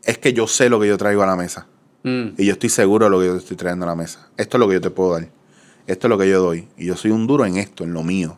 es 0.03 0.17
que 0.17 0.33
yo 0.33 0.45
sé 0.45 0.69
lo 0.69 0.79
que 0.79 0.87
yo 0.87 0.97
traigo 0.97 1.23
a 1.23 1.25
la 1.25 1.35
mesa. 1.35 1.67
Mm. 2.03 2.29
Y 2.37 2.45
yo 2.45 2.53
estoy 2.53 2.69
seguro 2.69 3.05
de 3.05 3.11
lo 3.11 3.19
que 3.19 3.25
yo 3.25 3.37
estoy 3.37 3.57
trayendo 3.57 3.85
a 3.85 3.89
la 3.89 3.95
mesa. 3.95 4.27
Esto 4.37 4.57
es 4.57 4.59
lo 4.59 4.67
que 4.67 4.75
yo 4.75 4.81
te 4.81 4.89
puedo 4.89 5.13
dar. 5.13 5.27
Esto 5.87 6.07
es 6.07 6.09
lo 6.09 6.17
que 6.17 6.29
yo 6.29 6.41
doy. 6.41 6.67
Y 6.77 6.85
yo 6.85 6.97
soy 6.97 7.11
un 7.11 7.27
duro 7.27 7.45
en 7.45 7.57
esto, 7.57 7.83
en 7.83 7.93
lo 7.93 8.03
mío. 8.03 8.37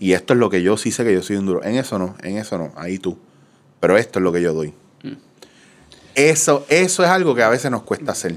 Y 0.00 0.12
esto 0.12 0.32
es 0.32 0.40
lo 0.40 0.50
que 0.50 0.60
yo 0.60 0.76
sí 0.76 0.90
sé 0.90 1.04
que 1.04 1.12
yo 1.12 1.22
soy 1.22 1.36
un 1.36 1.46
duro. 1.46 1.62
En 1.62 1.76
eso 1.76 1.98
no, 1.98 2.16
en 2.22 2.36
eso 2.36 2.58
no. 2.58 2.72
Ahí 2.76 2.98
tú. 2.98 3.16
Pero 3.78 3.96
esto 3.96 4.18
es 4.18 4.22
lo 4.22 4.32
que 4.32 4.42
yo 4.42 4.52
doy. 4.54 4.72
Eso, 6.14 6.64
eso 6.68 7.04
es 7.04 7.10
algo 7.10 7.34
que 7.34 7.42
a 7.42 7.48
veces 7.48 7.70
nos 7.70 7.82
cuesta 7.82 8.12
hacer. 8.12 8.36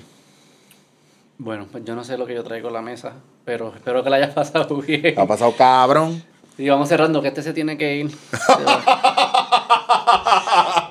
Bueno, 1.40 1.68
pues 1.72 1.84
yo 1.86 1.96
no 1.96 2.04
sé 2.04 2.18
lo 2.18 2.26
que 2.26 2.36
yo 2.36 2.44
traigo 2.44 2.68
a 2.68 2.72
la 2.72 2.82
mesa, 2.82 3.14
pero 3.46 3.74
espero 3.74 4.04
que 4.04 4.10
la 4.10 4.18
hayas 4.18 4.34
pasado 4.36 4.76
bien. 4.82 5.18
Ha 5.18 5.26
pasado 5.26 5.54
cabrón. 5.58 6.22
Y 6.58 6.68
vamos 6.68 6.90
cerrando, 6.90 7.22
que 7.22 7.30
este 7.30 7.42
se 7.42 7.54
tiene 7.54 7.78
que 7.78 7.96
ir. 7.96 8.12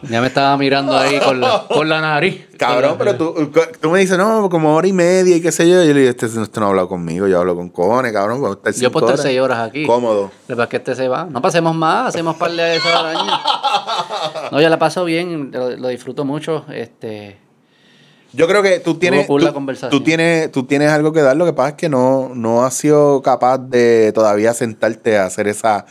ya 0.08 0.20
me 0.22 0.28
estaba 0.28 0.56
mirando 0.56 0.96
ahí 0.96 1.20
con 1.20 1.38
la, 1.40 1.64
con 1.68 1.86
la 1.88 2.00
nariz. 2.00 2.48
Cabrón, 2.58 2.92
la- 2.92 2.98
pero 2.98 3.16
tú, 3.16 3.52
tú 3.78 3.90
me 3.90 3.98
dices, 3.98 4.16
no, 4.16 4.48
como 4.48 4.74
hora 4.74 4.88
y 4.88 4.94
media 4.94 5.36
y 5.36 5.42
qué 5.42 5.52
sé 5.52 5.68
yo. 5.68 5.82
Y 5.82 5.88
yo 5.88 5.92
le 5.94 6.00
digo, 6.00 6.10
este, 6.10 6.24
este 6.24 6.60
no 6.60 6.66
ha 6.66 6.68
hablado 6.70 6.88
conmigo, 6.88 7.26
yo 7.28 7.38
hablo 7.38 7.54
con 7.54 7.68
cojones, 7.68 8.14
cabrón. 8.14 8.40
Yo 8.78 8.90
puedo 8.90 9.06
estar 9.10 9.22
seis 9.22 9.38
horas 9.40 9.58
aquí. 9.68 9.84
Cómodo. 9.84 10.30
Que 10.46 10.56
pasa 10.56 10.68
que 10.70 10.76
este 10.78 10.94
se 10.94 11.06
va. 11.08 11.24
No 11.26 11.42
pasemos 11.42 11.74
más, 11.76 12.06
hacemos 12.08 12.36
par 12.36 12.50
de 12.52 12.76
esas 12.76 12.94
arañas. 12.94 13.40
No, 14.50 14.60
ya 14.62 14.70
la 14.70 14.78
paso 14.78 15.04
bien, 15.04 15.50
lo, 15.52 15.70
lo 15.76 15.88
disfruto 15.88 16.24
mucho. 16.24 16.64
Este, 16.72 17.38
Yo 18.32 18.46
creo 18.46 18.62
que 18.62 18.78
tú 18.80 18.96
tienes, 18.96 19.26
tú, 19.90 20.02
tienes, 20.02 20.52
tú 20.52 20.64
tienes 20.64 20.90
algo 20.90 21.12
que 21.12 21.22
dar. 21.22 21.36
Lo 21.36 21.46
que 21.46 21.52
pasa 21.54 21.70
es 21.70 21.74
que 21.76 21.88
no, 21.88 22.30
no 22.34 22.64
has 22.64 22.74
sido 22.74 23.22
capaz 23.22 23.58
de 23.58 24.12
todavía 24.12 24.52
sentarte 24.52 25.16
a 25.16 25.24
hacer 25.26 25.48
esa. 25.48 25.86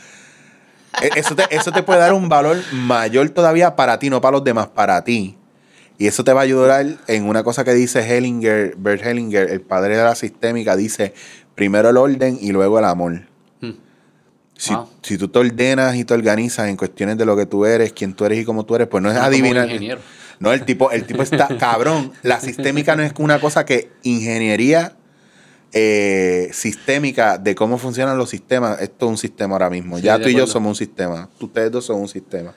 E- 1.02 1.10
Eso 1.16 1.34
te, 1.34 1.44
eso 1.50 1.72
te 1.72 1.82
puede 1.82 1.98
dar 1.98 2.12
un 2.12 2.28
valor 2.28 2.58
mayor 2.72 3.28
todavía 3.30 3.74
para 3.76 3.98
ti, 3.98 4.08
no 4.08 4.20
para 4.20 4.36
los 4.36 4.44
demás, 4.44 4.68
para 4.68 5.02
ti. 5.02 5.36
Y 5.98 6.06
eso 6.06 6.22
te 6.22 6.32
va 6.32 6.40
a 6.40 6.44
ayudar 6.44 6.86
en 7.08 7.24
una 7.28 7.42
cosa 7.42 7.64
que 7.64 7.74
dice 7.74 8.00
Hellinger, 8.00 8.76
Bert 8.76 9.04
Hellinger, 9.04 9.50
el 9.50 9.60
padre 9.60 9.96
de 9.96 10.04
la 10.04 10.14
sistémica, 10.14 10.76
dice 10.76 11.12
primero 11.56 11.88
el 11.90 11.96
orden 11.96 12.38
y 12.40 12.52
luego 12.52 12.78
el 12.78 12.84
amor. 12.84 13.22
Hmm. 13.60 13.72
Si, 14.56 14.72
Wow. 14.74 14.88
si 15.02 15.18
tú 15.18 15.26
te 15.26 15.40
ordenas 15.40 15.96
y 15.96 16.04
te 16.04 16.14
organizas 16.14 16.68
en 16.68 16.76
cuestiones 16.76 17.18
de 17.18 17.24
lo 17.24 17.36
que 17.36 17.46
tú 17.46 17.64
eres, 17.66 17.92
quién 17.92 18.14
tú 18.14 18.24
eres 18.24 18.38
y 18.38 18.44
cómo 18.44 18.64
tú 18.64 18.76
eres, 18.76 18.86
pues 18.86 19.02
no 19.02 19.08
es 19.10 19.16
Suena 19.16 19.26
como 19.28 19.38
un 19.38 19.42
adivinar. 19.44 19.66
ingeniero. 19.68 20.00
No, 20.40 20.52
el 20.52 20.64
tipo, 20.64 20.90
el 20.90 21.04
tipo 21.04 21.22
está 21.22 21.48
cabrón. 21.58 22.12
La 22.22 22.40
sistémica 22.40 22.96
no 22.96 23.02
es 23.02 23.12
una 23.18 23.40
cosa 23.40 23.64
que 23.64 23.90
ingeniería 24.02 24.94
eh, 25.72 26.50
sistémica 26.52 27.38
de 27.38 27.54
cómo 27.54 27.78
funcionan 27.78 28.16
los 28.18 28.30
sistemas. 28.30 28.80
Esto 28.80 29.06
es 29.06 29.10
un 29.10 29.18
sistema 29.18 29.54
ahora 29.54 29.70
mismo. 29.70 29.96
Sí, 29.98 30.04
ya 30.04 30.18
tú 30.20 30.28
y 30.28 30.34
yo 30.34 30.46
somos 30.46 30.70
un 30.70 30.76
sistema. 30.76 31.28
Ustedes 31.40 31.70
dos 31.72 31.84
son 31.84 32.00
un 32.00 32.08
sistema. 32.08 32.54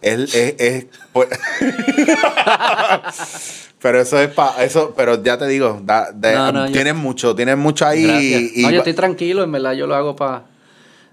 Es, 0.00 0.34
es, 0.34 0.54
es- 0.58 0.86
pues- 1.12 1.28
pero 3.82 4.00
eso 4.00 4.18
es 4.20 4.28
para 4.28 4.62
eso, 4.64 4.94
pero 4.96 5.22
ya 5.22 5.38
te 5.38 5.46
digo, 5.46 5.80
da- 5.84 6.10
de- 6.12 6.34
No, 6.34 6.52
no, 6.52 6.66
yo- 6.66 6.72
tienes 6.72 6.94
mucho, 6.94 7.34
tienes 7.34 7.56
mucho 7.56 7.86
ahí. 7.86 8.52
Y- 8.54 8.62
no, 8.62 8.70
yo 8.70 8.78
estoy 8.78 8.94
tranquilo, 8.94 9.42
en 9.42 9.52
verdad 9.52 9.72
yo 9.72 9.86
lo 9.86 9.94
hago 9.94 10.16
para... 10.16 10.44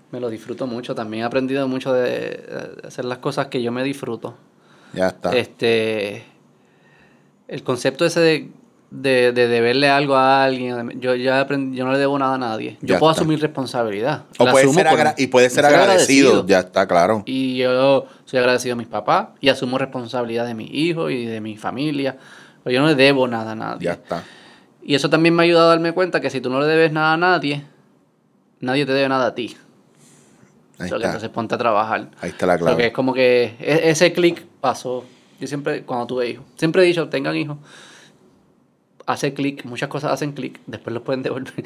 Me 0.10 0.22
lo 0.22 0.30
disfruto 0.30 0.68
mucho. 0.68 0.96
También 0.96 1.24
he 1.24 1.26
aprendido 1.26 1.68
mucho 1.68 1.92
de, 1.92 2.10
de 2.10 2.88
hacer 2.88 3.04
las 3.04 3.18
cosas 3.18 3.48
que 3.48 3.62
yo 3.62 3.74
me 3.74 3.84
disfruto. 3.84 4.38
Ya 4.94 5.08
está. 5.08 5.32
Este. 5.36 6.24
El 7.48 7.64
concepto 7.64 8.06
ese 8.06 8.20
de, 8.20 8.50
de, 8.92 9.32
de 9.32 9.48
deberle 9.48 9.90
algo 9.90 10.16
a 10.16 10.44
alguien. 10.44 11.00
Yo 11.00 11.16
ya 11.16 11.40
aprendí, 11.42 11.78
yo 11.78 11.86
no 11.86 11.94
le 11.94 11.98
debo 11.98 12.20
nada 12.20 12.36
a 12.36 12.38
nadie. 12.38 12.78
Yo 12.82 12.96
Ya 12.96 13.00
puedo 13.00 13.12
está. 13.12 13.22
asumir 13.22 13.40
responsabilidad. 13.42 14.24
o 14.38 14.46
La 14.46 14.52
puede 14.52 14.68
ser 14.68 14.88
y 15.18 15.28
puede 15.28 15.50
ser 15.50 15.64
ser 15.66 15.74
agradecido. 15.74 16.46
Ya 16.46 16.60
está, 16.60 16.88
claro. 16.88 17.24
Y 17.26 17.58
yo 17.58 18.06
soy 18.26 18.40
agradecido 18.40 18.74
a 18.74 18.76
mis 18.76 18.88
papás 18.88 19.30
y 19.40 19.50
asumo 19.50 19.78
responsabilidad 19.78 20.46
de 20.46 20.54
mi 20.56 20.66
hijo 20.66 21.10
y 21.10 21.26
de 21.26 21.40
mi 21.40 21.56
familia. 21.58 22.18
Pero 22.64 22.74
yo 22.74 22.82
no 22.82 22.88
le 22.88 22.96
debo 22.96 23.28
nada 23.28 23.52
a 23.54 23.56
nadie. 23.56 23.86
Ya 23.86 23.94
está. 23.94 24.24
Y 24.84 24.96
eso 24.96 25.10
también 25.10 25.34
me 25.36 25.44
ha 25.44 25.46
ayudado 25.46 25.68
a 25.68 25.70
darme 25.70 25.94
cuenta 25.94 26.20
que 26.22 26.30
si 26.30 26.42
tú 26.42 26.50
no 26.50 26.60
le 26.60 26.68
debes 26.68 26.92
nada 26.92 27.14
a 27.14 27.18
nadie, 27.18 27.64
nadie 28.60 28.86
te 28.86 28.92
debe 28.94 29.08
nada 29.10 29.28
a 29.28 29.36
ti. 29.36 29.56
Ahí 30.80 30.90
sea, 30.90 30.90
que 30.90 30.96
está. 30.98 31.08
entonces 31.08 31.30
ponte 31.30 31.56
a 31.56 31.58
trabajar. 31.58 32.10
Ahí 32.22 32.30
está 32.30 32.46
la 32.46 32.56
O 32.56 32.58
sea, 32.58 32.66
que 32.68 32.74
clave. 32.74 32.88
es 32.88 32.94
como 32.94 33.14
que 33.14 33.56
e- 33.60 33.90
ese 33.90 34.14
clic 34.14 34.46
pasó. 34.68 35.06
Yo 35.40 35.48
siempre, 35.48 35.84
cuando 35.84 36.08
tuve 36.08 36.30
hijos, 36.30 36.44
siempre 36.58 36.84
he 36.84 36.86
dicho, 36.86 37.08
tengan 37.08 37.36
hijos, 37.38 37.58
hace 39.06 39.34
clic, 39.34 39.64
muchas 39.64 39.88
cosas 39.88 40.12
hacen 40.12 40.34
clic, 40.34 40.60
después 40.66 40.94
los 40.94 41.02
pueden 41.04 41.24
devolver. 41.24 41.54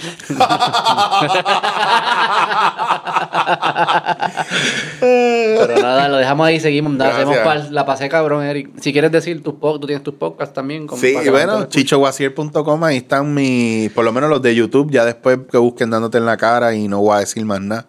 Pero 5.00 5.82
nada, 5.82 6.08
lo 6.10 6.18
dejamos 6.18 6.46
ahí, 6.46 6.60
seguimos, 6.60 6.94
nada, 6.94 7.16
hacemos 7.16 7.72
la 7.72 7.86
pasé 7.88 8.08
cabrón, 8.10 8.44
Eric. 8.44 8.70
Si 8.80 8.94
quieres 8.94 9.12
decir 9.12 9.42
tus 9.42 9.56
podcasts, 9.56 9.82
tú 9.82 9.88
tienes 9.88 10.04
tus 10.04 10.14
podcasts 10.14 10.54
también. 10.54 10.86
como 10.86 11.02
Sí, 11.02 11.16
y 11.26 11.30
bueno, 11.30 11.66
chichowasier.com, 11.66 12.84
ahí 12.84 12.98
están 12.98 13.34
mis, 13.34 13.90
por 13.92 14.06
lo 14.06 14.12
menos 14.12 14.30
los 14.30 14.44
de 14.44 14.54
YouTube, 14.54 14.92
ya 14.92 15.06
después 15.06 15.40
que 15.52 15.58
busquen 15.58 15.90
dándote 15.90 16.20
en 16.20 16.28
la 16.28 16.38
cara 16.38 16.76
y 16.76 16.88
no 16.88 17.00
voy 17.00 17.16
a 17.16 17.20
decir 17.22 17.44
más 17.46 17.62
nada, 17.62 17.88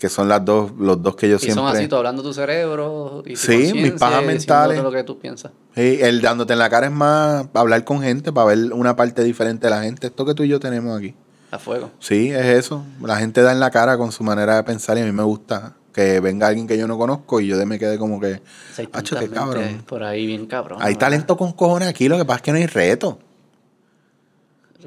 que 0.00 0.08
son 0.08 0.28
las 0.28 0.42
dos, 0.42 0.72
los 0.78 1.02
dos 1.02 1.14
que 1.14 1.28
yo 1.28 1.36
Y 1.36 1.50
son 1.50 1.66
así, 1.66 1.76
siempre... 1.76 1.88
tú 1.88 1.96
hablando 1.96 2.22
tu 2.22 2.32
cerebro 2.32 3.22
y 3.26 3.34
tu 3.34 3.36
Sí, 3.36 3.72
mis 3.74 3.92
pajas 3.92 4.24
mentales. 4.24 4.82
lo 4.82 4.90
que 4.90 5.04
tú 5.04 5.18
piensas. 5.18 5.52
Sí, 5.76 5.98
el 6.00 6.22
dándote 6.22 6.54
en 6.54 6.58
la 6.58 6.70
cara 6.70 6.86
es 6.86 6.92
más 6.92 7.46
hablar 7.52 7.84
con 7.84 8.00
gente 8.00 8.32
para 8.32 8.46
ver 8.46 8.72
una 8.72 8.96
parte 8.96 9.22
diferente 9.22 9.66
de 9.66 9.70
la 9.70 9.82
gente. 9.82 10.06
Esto 10.06 10.24
que 10.24 10.34
tú 10.34 10.42
y 10.42 10.48
yo 10.48 10.58
tenemos 10.58 10.96
aquí. 10.96 11.14
A 11.50 11.58
fuego. 11.58 11.90
Sí, 11.98 12.30
es 12.30 12.46
eso. 12.46 12.82
La 13.02 13.18
gente 13.18 13.42
da 13.42 13.52
en 13.52 13.60
la 13.60 13.70
cara 13.70 13.98
con 13.98 14.10
su 14.10 14.24
manera 14.24 14.56
de 14.56 14.62
pensar 14.62 14.96
y 14.96 15.02
a 15.02 15.04
mí 15.04 15.12
me 15.12 15.22
gusta 15.22 15.74
que 15.92 16.20
venga 16.20 16.46
alguien 16.46 16.66
que 16.66 16.78
yo 16.78 16.86
no 16.88 16.96
conozco 16.96 17.40
y 17.40 17.48
yo 17.48 17.58
de 17.58 17.66
me 17.66 17.78
quede 17.78 17.98
como 17.98 18.18
que... 18.20 18.34
O 18.34 18.74
sea, 18.74 18.84
hay 18.84 18.88
Acho, 18.92 19.18
qué 19.18 19.28
cabrón. 19.28 19.82
Por 19.86 20.02
ahí 20.02 20.26
bien 20.26 20.46
cabrón. 20.46 20.78
Hay 20.80 20.94
¿verdad? 20.94 21.00
talento 21.00 21.36
con 21.36 21.52
cojones 21.52 21.88
aquí, 21.88 22.08
lo 22.08 22.16
que 22.16 22.24
pasa 22.24 22.36
es 22.36 22.42
que 22.42 22.52
no 22.52 22.58
hay 22.58 22.66
reto. 22.66 23.18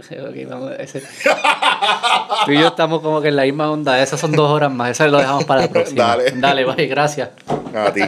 Ok, 0.29 0.49
vamos, 0.49 0.71
ese- 0.79 1.01
Tú 2.45 2.51
y 2.51 2.59
yo 2.59 2.67
estamos 2.67 3.01
como 3.01 3.21
que 3.21 3.27
en 3.29 3.35
la 3.35 3.43
misma 3.43 3.69
onda. 3.71 4.01
Esas 4.01 4.19
son 4.19 4.31
dos 4.31 4.49
horas 4.49 4.71
más. 4.71 4.89
Eso 4.91 5.07
lo 5.07 5.17
dejamos 5.19 5.45
para 5.45 5.61
la 5.61 5.67
próxima. 5.71 6.03
Dale. 6.03 6.31
Dale, 6.35 6.65
bye, 6.65 6.87
gracias. 6.87 7.29
A 7.75 7.91
ti. 7.91 8.01